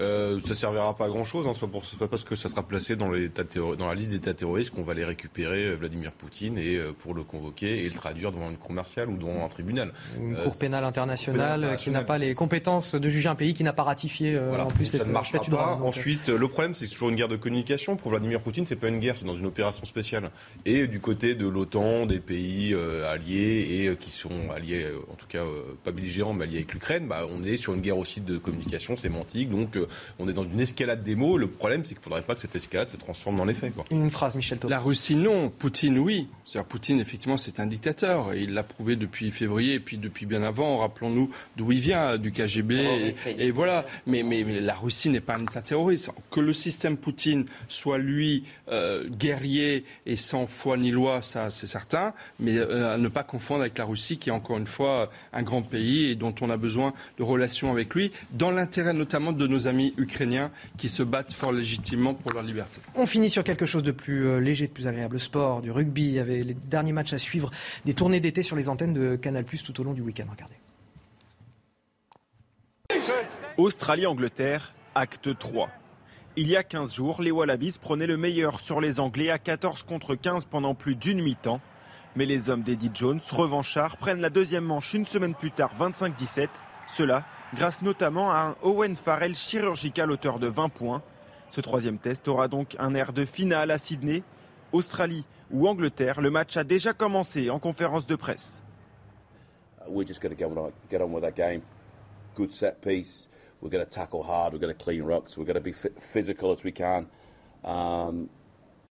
Euh, 0.00 0.38
ça 0.40 0.54
servira 0.54 0.94
pas 0.94 1.06
à 1.06 1.08
grand 1.08 1.24
chose. 1.24 1.48
Hein. 1.48 1.52
C'est 1.54 1.66
pas, 1.66 1.80
pas, 1.98 2.08
parce 2.08 2.24
que 2.24 2.34
ça 2.34 2.48
sera 2.50 2.62
placé 2.62 2.96
dans, 2.96 3.10
les 3.10 3.30
dans 3.30 3.88
la 3.88 3.94
liste 3.94 4.10
des 4.10 4.16
états 4.16 4.34
terroristes 4.34 4.74
qu'on 4.74 4.82
va 4.82 4.92
les 4.92 5.04
récupérer 5.04 5.66
euh, 5.66 5.76
Vladimir 5.76 6.12
Poutine 6.12 6.58
et 6.58 6.76
euh, 6.76 6.92
pour 6.92 7.14
le 7.14 7.22
convoquer 7.22 7.84
et 7.84 7.88
le 7.88 7.94
traduire 7.94 8.30
devant 8.30 8.50
une 8.50 8.58
cour 8.58 8.72
martiale 8.72 9.08
ou 9.08 9.16
devant 9.16 9.44
un 9.44 9.48
tribunal. 9.48 9.92
Une 10.20 10.36
euh, 10.36 10.44
cour 10.44 10.58
pénale 10.58 10.84
internationale, 10.84 11.76
qui 11.78 11.90
n'a 11.90 12.02
pas 12.02 12.18
les 12.18 12.34
compétences 12.34 12.94
de 12.94 13.08
juger 13.08 13.28
un 13.28 13.34
pays 13.34 13.54
qui 13.54 13.64
n'a 13.64 13.72
pas 13.72 13.84
ratifié 13.84 14.38
en 14.38 14.66
plus 14.66 14.92
les 14.92 14.98
ne 14.98 15.04
marchera 15.06 15.42
pas. 15.42 15.78
Ensuite, 15.82 16.28
le 16.28 16.48
problème, 16.48 16.74
c'est 16.74 16.84
que 16.84 16.90
c'est 16.90 16.94
toujours 16.94 17.10
une 17.10 17.16
guerre 17.16 17.28
de 17.28 17.36
communication. 17.36 17.96
Pour 17.96 18.10
Vladimir 18.10 18.40
Poutine, 18.40 18.66
c'est 18.66 18.76
pas 18.76 18.88
une 18.88 19.00
guerre, 19.00 19.16
c'est 19.16 19.24
dans 19.24 19.36
une 19.36 19.46
opération 19.46 19.84
spéciale. 19.86 20.30
Et 20.64 20.86
du 20.86 21.00
côté 21.00 21.34
de 21.34 21.46
l'OTAN, 21.46 22.06
des 22.06 22.20
pays 22.20 22.74
alliés 23.08 23.86
et 23.86 23.96
qui 23.96 24.10
sont 24.10 24.50
alliés, 24.54 24.86
en 25.10 25.14
tout 25.14 25.26
cas 25.26 25.44
pas 25.84 25.92
belligérants, 25.92 26.34
mais 26.34 26.44
alliés 26.44 26.58
avec 26.58 26.74
l'Ukraine, 26.74 27.06
bah, 27.06 27.26
on 27.30 27.44
est 27.44 27.56
sur 27.56 27.72
une 27.72 27.80
guerre 27.80 27.98
aussi 27.98 28.20
de 28.20 28.36
communication 28.36 28.96
sémantique. 28.96 29.48
Donc 29.48 29.78
on 30.18 30.28
est 30.28 30.32
dans 30.32 30.44
une 30.44 30.60
escalade 30.60 31.02
des 31.02 31.14
mots. 31.14 31.38
Le 31.38 31.48
problème, 31.48 31.84
c'est 31.84 31.90
qu'il 31.90 31.98
ne 31.98 32.04
faudrait 32.04 32.22
pas 32.22 32.34
que 32.34 32.40
cette 32.40 32.56
escalade 32.56 32.90
se 32.90 32.96
transforme 32.96 33.36
dans 33.36 33.44
les 33.44 33.54
faits. 33.54 33.72
Une 33.90 34.10
phrase, 34.10 34.36
Michel 34.36 34.58
La 34.68 34.80
Russie, 34.80 35.16
non. 35.16 35.50
Poutine, 35.50 35.98
oui. 35.98 36.28
C'est-à-dire, 36.44 36.68
Poutine, 36.68 37.00
effectivement, 37.00 37.36
c'est 37.36 37.58
un 37.58 37.66
dictateur. 37.66 38.34
il 38.34 38.54
l'a 38.54 38.62
prouvé 38.62 38.96
depuis 38.96 39.30
février 39.30 39.74
et 39.74 39.80
puis 39.80 39.98
depuis 39.98 40.26
bien 40.26 40.42
avant. 40.42 40.78
Rappelons-nous 40.78 41.30
d'où 41.56 41.72
il 41.72 41.80
vient, 41.80 42.18
du 42.18 42.32
KGB. 42.32 43.14
et, 43.26 43.50
voilà. 43.50 43.84
Mais, 44.06 44.22
mais, 44.22 44.44
la 44.60 44.74
Russie 44.74 45.08
n'est 45.08 45.20
pas 45.20 45.36
un 45.36 45.42
État 45.42 45.62
terroriste. 45.62 46.10
Que 46.30 46.40
le 46.40 46.52
système 46.52 46.96
Poutine 46.96 47.46
soit, 47.68 47.98
lui, 47.98 48.44
euh, 48.70 49.08
guerrier 49.08 49.84
et 50.06 50.16
sans 50.16 50.46
foi 50.46 50.76
ni 50.76 50.90
loi, 50.90 51.22
ça, 51.22 51.50
c'est 51.50 51.66
certain. 51.66 52.14
Mais 52.38 52.56
euh, 52.56 52.94
à 52.94 52.98
ne 52.98 53.08
pas 53.08 53.24
confondre 53.24 53.60
avec 53.62 53.76
la 53.78 53.84
Russie, 53.84 54.18
qui 54.18 54.28
est 54.28 54.32
encore 54.32 54.58
une 54.58 54.66
fois 54.66 55.10
un 55.32 55.42
grand 55.42 55.62
pays 55.62 56.10
et 56.10 56.14
dont 56.14 56.34
on 56.40 56.50
a 56.50 56.56
besoin 56.56 56.92
de 57.18 57.22
relations 57.22 57.72
avec 57.72 57.94
lui, 57.94 58.12
dans 58.32 58.50
l'intérêt 58.50 58.92
notamment 58.92 59.32
de 59.32 59.46
nos 59.46 59.66
amis 59.66 59.75
ukrainiens 59.84 60.16
Ukrainiens 60.16 60.50
qui 60.78 60.88
se 60.88 61.02
battent 61.02 61.32
fort 61.32 61.52
légitimement 61.52 62.14
pour 62.14 62.32
leur 62.32 62.42
liberté. 62.42 62.80
On 62.94 63.06
finit 63.06 63.28
sur 63.28 63.44
quelque 63.44 63.66
chose 63.66 63.82
de 63.82 63.92
plus 63.92 64.26
euh, 64.26 64.38
léger, 64.38 64.66
de 64.66 64.72
plus 64.72 64.86
agréable. 64.86 65.20
Sport, 65.20 65.62
du 65.62 65.70
rugby. 65.70 66.08
Il 66.08 66.14
y 66.14 66.18
avait 66.18 66.42
les 66.42 66.54
derniers 66.54 66.92
matchs 66.92 67.12
à 67.12 67.18
suivre, 67.18 67.50
des 67.84 67.94
tournées 67.94 68.20
d'été 68.20 68.42
sur 68.42 68.56
les 68.56 68.68
antennes 68.68 68.94
de 68.94 69.16
Canal 69.16 69.44
Plus 69.44 69.62
tout 69.62 69.78
au 69.80 69.84
long 69.84 69.92
du 69.92 70.02
week-end. 70.02 70.26
Regardez. 70.30 70.54
Australie-Angleterre, 73.58 74.74
acte 74.94 75.36
3. 75.36 75.68
Il 76.36 76.48
y 76.48 76.56
a 76.56 76.62
15 76.62 76.94
jours, 76.94 77.22
les 77.22 77.30
Wallabies 77.30 77.78
prenaient 77.80 78.06
le 78.06 78.16
meilleur 78.16 78.60
sur 78.60 78.80
les 78.80 79.00
Anglais 79.00 79.30
à 79.30 79.38
14 79.38 79.82
contre 79.82 80.14
15 80.14 80.44
pendant 80.44 80.74
plus 80.74 80.94
d'une 80.94 81.22
mi-temps. 81.22 81.60
Mais 82.14 82.26
les 82.26 82.48
hommes 82.48 82.62
d'Eddie 82.62 82.90
Jones, 82.94 83.20
revanchards, 83.30 83.96
prennent 83.96 84.20
la 84.20 84.30
deuxième 84.30 84.64
manche 84.64 84.94
une 84.94 85.06
semaine 85.06 85.34
plus 85.34 85.50
tard, 85.50 85.72
25-17. 85.78 86.48
Cela 86.86 87.24
grâce 87.54 87.82
notamment 87.82 88.30
à 88.30 88.38
un 88.38 88.56
Owen 88.62 88.96
Farrell 88.96 89.34
chirurgical 89.34 90.10
auteur 90.10 90.38
de 90.38 90.46
20 90.46 90.68
points. 90.68 91.02
Ce 91.48 91.60
troisième 91.60 91.98
test 91.98 92.28
aura 92.28 92.48
donc 92.48 92.76
un 92.78 92.94
air 92.94 93.12
de 93.12 93.24
finale 93.24 93.70
à 93.70 93.78
Sydney. 93.78 94.22
Australie 94.72 95.24
ou 95.50 95.68
Angleterre, 95.68 96.20
le 96.20 96.30
match 96.30 96.56
a 96.56 96.64
déjà 96.64 96.92
commencé 96.92 97.50
en 97.50 97.58
conférence 97.58 98.06
de 98.06 98.16
presse. 98.16 98.62
We're 99.88 100.06
just 100.06 100.20
going 100.20 100.34
to 100.34 100.72
get 100.90 101.00
on 101.00 101.12
with 101.12 101.24
our 101.24 101.30
game. 101.30 101.62
Good 102.34 102.50
set 102.50 102.80
piece. 102.80 103.28
We're 103.60 103.70
going 103.70 103.84
to 103.84 103.90
tackle 103.90 104.24
hard. 104.24 104.52
We're 104.52 104.58
going 104.58 104.74
to 104.74 104.84
clean 104.84 105.04
rucks. 105.04 105.36
We're 105.36 105.44
going 105.44 105.54
to 105.54 105.60
be 105.60 105.72
physical 105.72 106.50
as 106.50 106.64
we 106.64 106.72
can. 106.72 107.06
Um, 107.64 108.28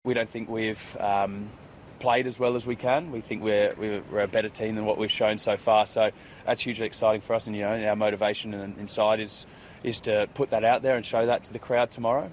we 0.04 0.14
don't 0.14 0.30
think 0.30 0.48
we've 0.48 0.96
um, 1.00 1.50
played 1.98 2.26
as 2.26 2.38
well 2.38 2.56
as 2.56 2.66
we 2.66 2.76
can. 2.76 3.10
We 3.10 3.20
think 3.20 3.42
we're, 3.42 3.74
we're 3.78 4.20
a 4.20 4.28
better 4.28 4.48
team 4.48 4.74
than 4.74 4.84
what 4.84 4.98
we've 4.98 5.10
shown 5.10 5.38
so 5.38 5.56
far. 5.56 5.86
So 5.86 6.10
that's 6.46 6.60
hugely 6.60 6.86
exciting 6.86 7.20
for 7.20 7.34
us. 7.34 7.46
And, 7.46 7.56
you 7.56 7.62
know, 7.62 7.88
our 7.88 7.96
motivation 7.96 8.54
inside 8.78 9.20
is, 9.20 9.46
is 9.82 10.00
to 10.00 10.26
put 10.34 10.50
that 10.50 10.64
out 10.64 10.82
there 10.82 10.96
and 10.96 11.04
show 11.04 11.26
that 11.26 11.44
to 11.44 11.52
the 11.52 11.58
crowd 11.58 11.90
tomorrow. 11.90 12.30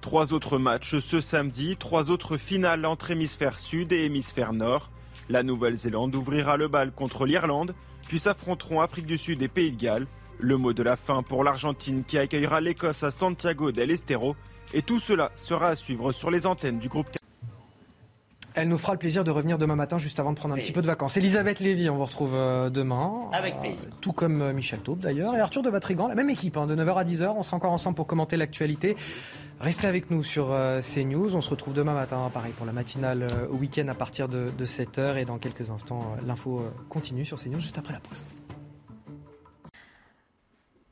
Trois 0.00 0.32
autres 0.32 0.58
matchs 0.58 0.98
ce 1.00 1.20
samedi, 1.20 1.76
trois 1.76 2.10
autres 2.10 2.36
finales 2.36 2.86
entre 2.86 3.10
hémisphère 3.10 3.58
sud 3.58 3.92
et 3.92 4.04
hémisphère 4.04 4.52
nord. 4.52 4.90
La 5.28 5.42
Nouvelle-Zélande 5.42 6.14
ouvrira 6.14 6.56
le 6.56 6.68
bal 6.68 6.92
contre 6.92 7.26
l'Irlande, 7.26 7.74
puis 8.06 8.18
s'affronteront 8.18 8.80
Afrique 8.80 9.06
du 9.06 9.18
Sud 9.18 9.42
et 9.42 9.48
Pays 9.48 9.72
de 9.72 9.76
Galles. 9.76 10.06
Le 10.38 10.56
mot 10.56 10.72
de 10.72 10.82
la 10.84 10.96
fin 10.96 11.22
pour 11.22 11.42
l'Argentine 11.42 12.04
qui 12.04 12.16
accueillera 12.16 12.60
l'Écosse 12.60 13.02
à 13.02 13.10
Santiago 13.10 13.72
del 13.72 13.90
Estero. 13.90 14.36
Et 14.72 14.82
tout 14.82 15.00
cela 15.00 15.32
sera 15.34 15.68
à 15.68 15.74
suivre 15.74 16.12
sur 16.12 16.30
les 16.30 16.46
antennes 16.46 16.78
du 16.78 16.88
groupe 16.88 17.10
elle 18.58 18.68
nous 18.68 18.78
fera 18.78 18.92
le 18.92 18.98
plaisir 18.98 19.24
de 19.24 19.30
revenir 19.30 19.58
demain 19.58 19.76
matin, 19.76 19.98
juste 19.98 20.18
avant 20.18 20.32
de 20.32 20.36
prendre 20.36 20.54
un 20.54 20.58
petit 20.58 20.72
peu 20.72 20.82
de 20.82 20.86
vacances. 20.86 21.16
Elisabeth 21.16 21.60
Lévy, 21.60 21.88
on 21.90 21.96
vous 21.96 22.04
retrouve 22.04 22.34
euh, 22.34 22.70
demain. 22.70 23.12
Avec 23.32 23.54
euh, 23.54 23.60
plaisir. 23.60 23.88
tout 24.00 24.12
comme 24.12 24.42
euh, 24.42 24.52
Michel 24.52 24.80
Taube 24.80 24.98
d'ailleurs. 24.98 25.34
Et 25.36 25.40
Arthur 25.40 25.62
de 25.62 25.70
Vatrigan, 25.70 26.08
la 26.08 26.14
même 26.14 26.30
équipe, 26.30 26.56
hein, 26.56 26.66
de 26.66 26.74
9h 26.74 26.94
à 26.94 27.04
10h. 27.04 27.34
On 27.36 27.42
sera 27.42 27.56
encore 27.56 27.72
ensemble 27.72 27.96
pour 27.96 28.06
commenter 28.06 28.36
l'actualité. 28.36 28.96
Restez 29.60 29.86
avec 29.86 30.10
nous 30.10 30.22
sur 30.22 30.56
CNews. 30.82 31.34
On 31.34 31.40
se 31.40 31.50
retrouve 31.50 31.74
demain 31.74 31.94
matin, 31.94 32.30
pareil, 32.32 32.52
pour 32.52 32.64
la 32.64 32.72
matinale 32.72 33.26
au 33.50 33.56
week-end 33.56 33.88
à 33.88 33.94
partir 33.94 34.28
de, 34.28 34.52
de 34.56 34.66
7h. 34.66 35.16
Et 35.16 35.24
dans 35.24 35.38
quelques 35.38 35.70
instants, 35.70 36.16
l'info 36.24 36.62
continue 36.88 37.24
sur 37.24 37.38
CNews 37.38 37.58
juste 37.58 37.76
après 37.76 37.92
la 37.92 37.98
pause. 37.98 38.24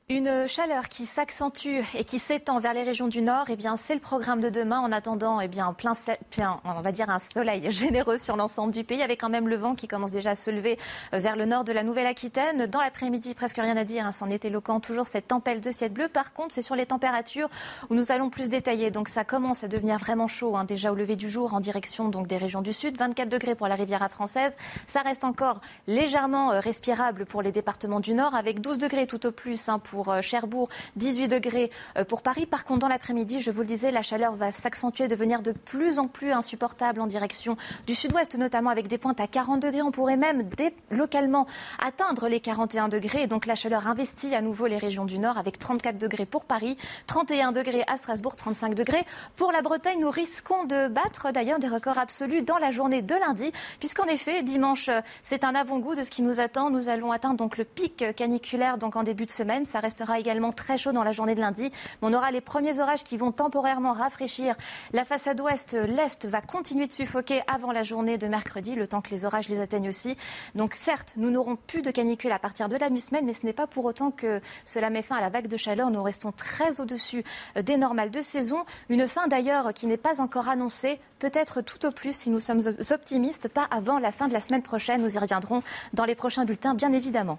Une 0.09 0.47
chaleur 0.47 0.89
qui 0.89 1.05
s'accentue 1.05 1.81
et 1.99 2.05
qui 2.05 2.20
s'étend 2.20 2.60
vers 2.60 2.75
les 2.75 2.85
régions 2.85 3.09
du 3.09 3.23
nord, 3.23 3.47
eh 3.49 3.57
bien, 3.57 3.76
c'est 3.76 3.94
le 3.94 4.01
programme 4.01 4.41
de 4.41 4.49
demain. 4.49 4.78
En 4.78 4.93
attendant, 4.93 5.41
eh 5.41 5.49
bien, 5.49 5.75
plein, 5.75 6.60
on 6.65 6.81
va 6.81 6.93
dire 6.93 7.10
un 7.10 7.18
soleil 7.18 7.68
généreux 7.73 8.17
sur 8.17 8.36
l'ensemble 8.36 8.73
du 8.73 8.85
pays, 8.85 9.02
avec 9.02 9.20
quand 9.20 9.28
même 9.28 9.49
le 9.49 9.57
vent 9.57 9.75
qui 9.75 9.89
commence 9.89 10.12
déjà 10.12 10.31
à 10.31 10.36
se 10.36 10.52
lever 10.52 10.78
euh, 11.12 11.18
vers 11.18 11.35
le 11.35 11.44
nord 11.44 11.65
de 11.65 11.73
la 11.73 11.83
Nouvelle-Aquitaine. 11.83 12.68
Dans 12.68 12.81
l'après-midi, 12.81 13.35
presque 13.35 13.57
rien 13.57 13.76
à 13.76 13.83
dire, 13.83 14.07
hein, 14.07 14.12
c'en 14.12 14.31
est 14.31 14.44
éloquent, 14.44 14.78
toujours 14.78 15.09
cette 15.09 15.26
tempête 15.26 15.60
de 15.60 15.73
ciel 15.73 15.91
bleu. 15.91 16.07
Par 16.07 16.33
contre, 16.33 16.55
c'est 16.55 16.62
sur 16.62 16.76
les 16.76 16.86
températures 16.86 17.49
où 17.91 17.94
nous 17.97 18.12
allons 18.12 18.31
plus 18.31 18.49
détailler. 18.49 18.93
Donc, 18.93 19.09
ça 19.09 19.25
commence 19.25 19.65
à 19.65 19.68
devenir 19.68 19.99
vraiment 19.99 20.28
chaud, 20.28 20.57
hein, 20.57 20.62
déjà 20.62 20.93
au 20.93 20.94
lever 20.94 21.17
du 21.17 21.28
jour, 21.28 21.52
en 21.52 21.59
direction 21.59 22.10
donc 22.10 22.28
des 22.28 22.36
régions 22.36 22.62
du 22.62 22.73
sud. 22.73 22.97
24 22.97 23.28
degrés 23.28 23.57
pour 23.57 23.67
la 23.67 23.75
Riviera 23.75 24.09
française. 24.09 24.57
Ça 24.86 25.02
reste 25.02 25.25
encore 25.25 25.60
légèrement 25.89 26.52
euh, 26.52 26.60
respirable 26.60 27.26
pour 27.26 27.43
les 27.43 27.51
départements 27.51 27.99
du 27.99 28.15
nord, 28.15 28.36
avec 28.36 28.60
12 28.60 28.78
degrés 28.78 29.09
tout 29.09 29.26
au 29.26 29.33
plus 29.33 29.68
hein, 29.68 29.81
pour 29.81 29.95
pour 29.97 30.10
euh, 30.10 30.20
Cherbourg, 30.20 30.68
18 30.97 31.28
degrés 31.28 31.70
euh, 31.97 32.05
pour 32.05 32.20
Paris. 32.20 32.44
Par 32.44 32.65
contre, 32.65 32.81
dans 32.81 32.89
l'après-midi, 32.89 33.41
je 33.41 33.50
vous 33.50 33.60
le 33.60 33.66
disais, 33.66 33.91
la 33.91 34.02
chaleur 34.02 34.36
va 34.36 34.52
s'accentuer, 34.52 35.08
devenir 35.08 35.41
de 35.41 35.52
plus 35.52 35.99
en 35.99 36.05
plus 36.05 36.33
insupportable 36.33 37.00
en 37.00 37.07
direction 37.07 37.57
du 37.86 37.94
sud-ouest, 37.94 38.36
notamment 38.36 38.68
avec 38.68 38.89
des 38.89 38.99
pointes 38.99 39.20
à 39.20 39.26
40 39.26 39.62
degrés. 39.62 39.81
On 39.81 39.92
pourrait 39.92 40.18
même 40.18 40.47
localement 40.91 41.47
atteindre 41.83 42.28
les 42.28 42.41
41 42.41 42.89
degrés. 42.89 43.26
donc 43.26 43.47
la 43.47 43.55
chaleur 43.55 43.86
investit 43.86 44.34
à 44.34 44.42
nouveau 44.42 44.66
les 44.66 44.76
régions 44.76 45.07
du 45.07 45.18
nord 45.18 45.39
avec 45.39 45.58
34 45.58 45.97
degrés 45.97 46.26
pour 46.26 46.44
Paris, 46.44 46.76
31 47.07 47.52
degrés 47.52 47.84
à 47.86 47.97
Strasbourg, 47.97 48.36
35 48.36 48.75
degrés 48.75 49.07
pour 49.36 49.50
la 49.50 49.62
Bretagne. 49.62 49.99
Nous 49.99 50.10
risquons 50.10 50.65
de 50.65 50.89
battre 50.89 51.33
d'ailleurs 51.33 51.58
des 51.58 51.68
records 51.68 51.97
absolus 51.97 52.42
dans 52.42 52.58
la 52.58 52.70
journée 52.70 53.00
de 53.00 53.15
lundi, 53.15 53.50
puisqu'en 53.78 54.05
effet, 54.05 54.42
dimanche, 54.42 54.91
c'est 55.23 55.42
un 55.42 55.55
avant-goût 55.55 55.94
de 55.94 56.02
ce 56.02 56.10
qui 56.10 56.20
nous 56.20 56.39
attend. 56.39 56.68
Nous 56.68 56.91
allons 56.91 57.12
atteindre 57.12 57.36
donc 57.36 57.57
le 57.57 57.65
pic 57.65 58.05
caniculaire 58.15 58.76
donc 58.76 58.97
en 58.97 59.02
début 59.07 59.25
de 59.25 59.31
semaine. 59.31 59.65
Restera 59.86 60.18
également 60.18 60.50
très 60.50 60.78
chaud 60.78 60.90
dans 60.90 61.05
la 61.05 61.12
journée 61.12 61.36
de 61.36 61.40
lundi. 61.40 61.70
on 62.02 62.12
aura 62.12 62.32
les 62.32 62.40
premiers 62.40 62.81
orages 62.81 63.05
qui 63.05 63.16
vont 63.16 63.31
temporairement 63.31 63.92
rafraîchir 63.92 64.56
la 64.92 65.05
façade 65.05 65.40
ouest. 65.40 65.76
L'est 65.89 66.26
va 66.26 66.40
continuer 66.40 66.89
de 66.89 66.92
suffoquer 66.92 67.42
avant 67.47 67.70
la 67.70 67.84
journée 67.84 68.18
de 68.18 68.26
mercredi, 68.26 68.74
le 68.74 68.89
temps 68.89 69.00
que 69.00 69.10
les 69.10 69.24
orages 69.24 69.48
les 69.48 69.60
atteignent 69.60 69.89
aussi. 69.89 70.16
Donc 70.56 70.74
certes, 70.74 71.15
nous 71.16 71.31
n'aurons 71.31 71.55
plus 71.55 71.82
de 71.82 71.92
canicule 71.92 72.32
à 72.32 72.40
partir 72.40 72.68
de 72.68 72.76
la 72.76 72.90
mi-semaine, 72.90 73.24
mais 73.26 73.32
ce 73.32 73.47
n'est 73.47 73.52
pas 73.52 73.68
pour 73.68 73.84
autant 73.84 74.10
que 74.10 74.40
cela 74.65 74.90
met 74.90 75.02
fin 75.02 75.16
à 75.16 75.20
la 75.20 75.28
vague 75.28 75.47
de 75.47 75.56
chaleur. 75.56 75.92
Nous 75.92 76.02
restons 76.02 76.32
très 76.32 76.81
au-dessus 76.81 77.23
des 77.55 77.76
normales 77.76 78.10
de 78.10 78.20
saison. 78.23 78.65
Une 78.89 79.06
fin 79.06 79.28
d'ailleurs 79.28 79.73
qui 79.73 79.86
n'est 79.86 79.97
pas 79.97 80.20
encore 80.20 80.48
annoncée, 80.48 80.98
peut-être 81.20 81.60
tout 81.60 81.86
au 81.86 81.92
plus 81.92 82.12
si 82.12 82.31
nous 82.31 82.40
sommes 82.40 82.62
optimistes, 82.90 83.48
pas 83.48 83.68
avant 83.70 84.00
la 84.00 84.10
fin 84.10 84.26
de 84.26 84.32
la 84.32 84.40
semaine 84.40 84.62
prochaine. 84.62 85.00
Nous 85.02 85.15
y 85.15 85.18
reviendrons 85.18 85.62
dans 85.92 86.06
les 86.06 86.16
prochains 86.16 86.44
bulletins, 86.44 86.74
bien 86.74 86.92
évidemment. 86.92 87.39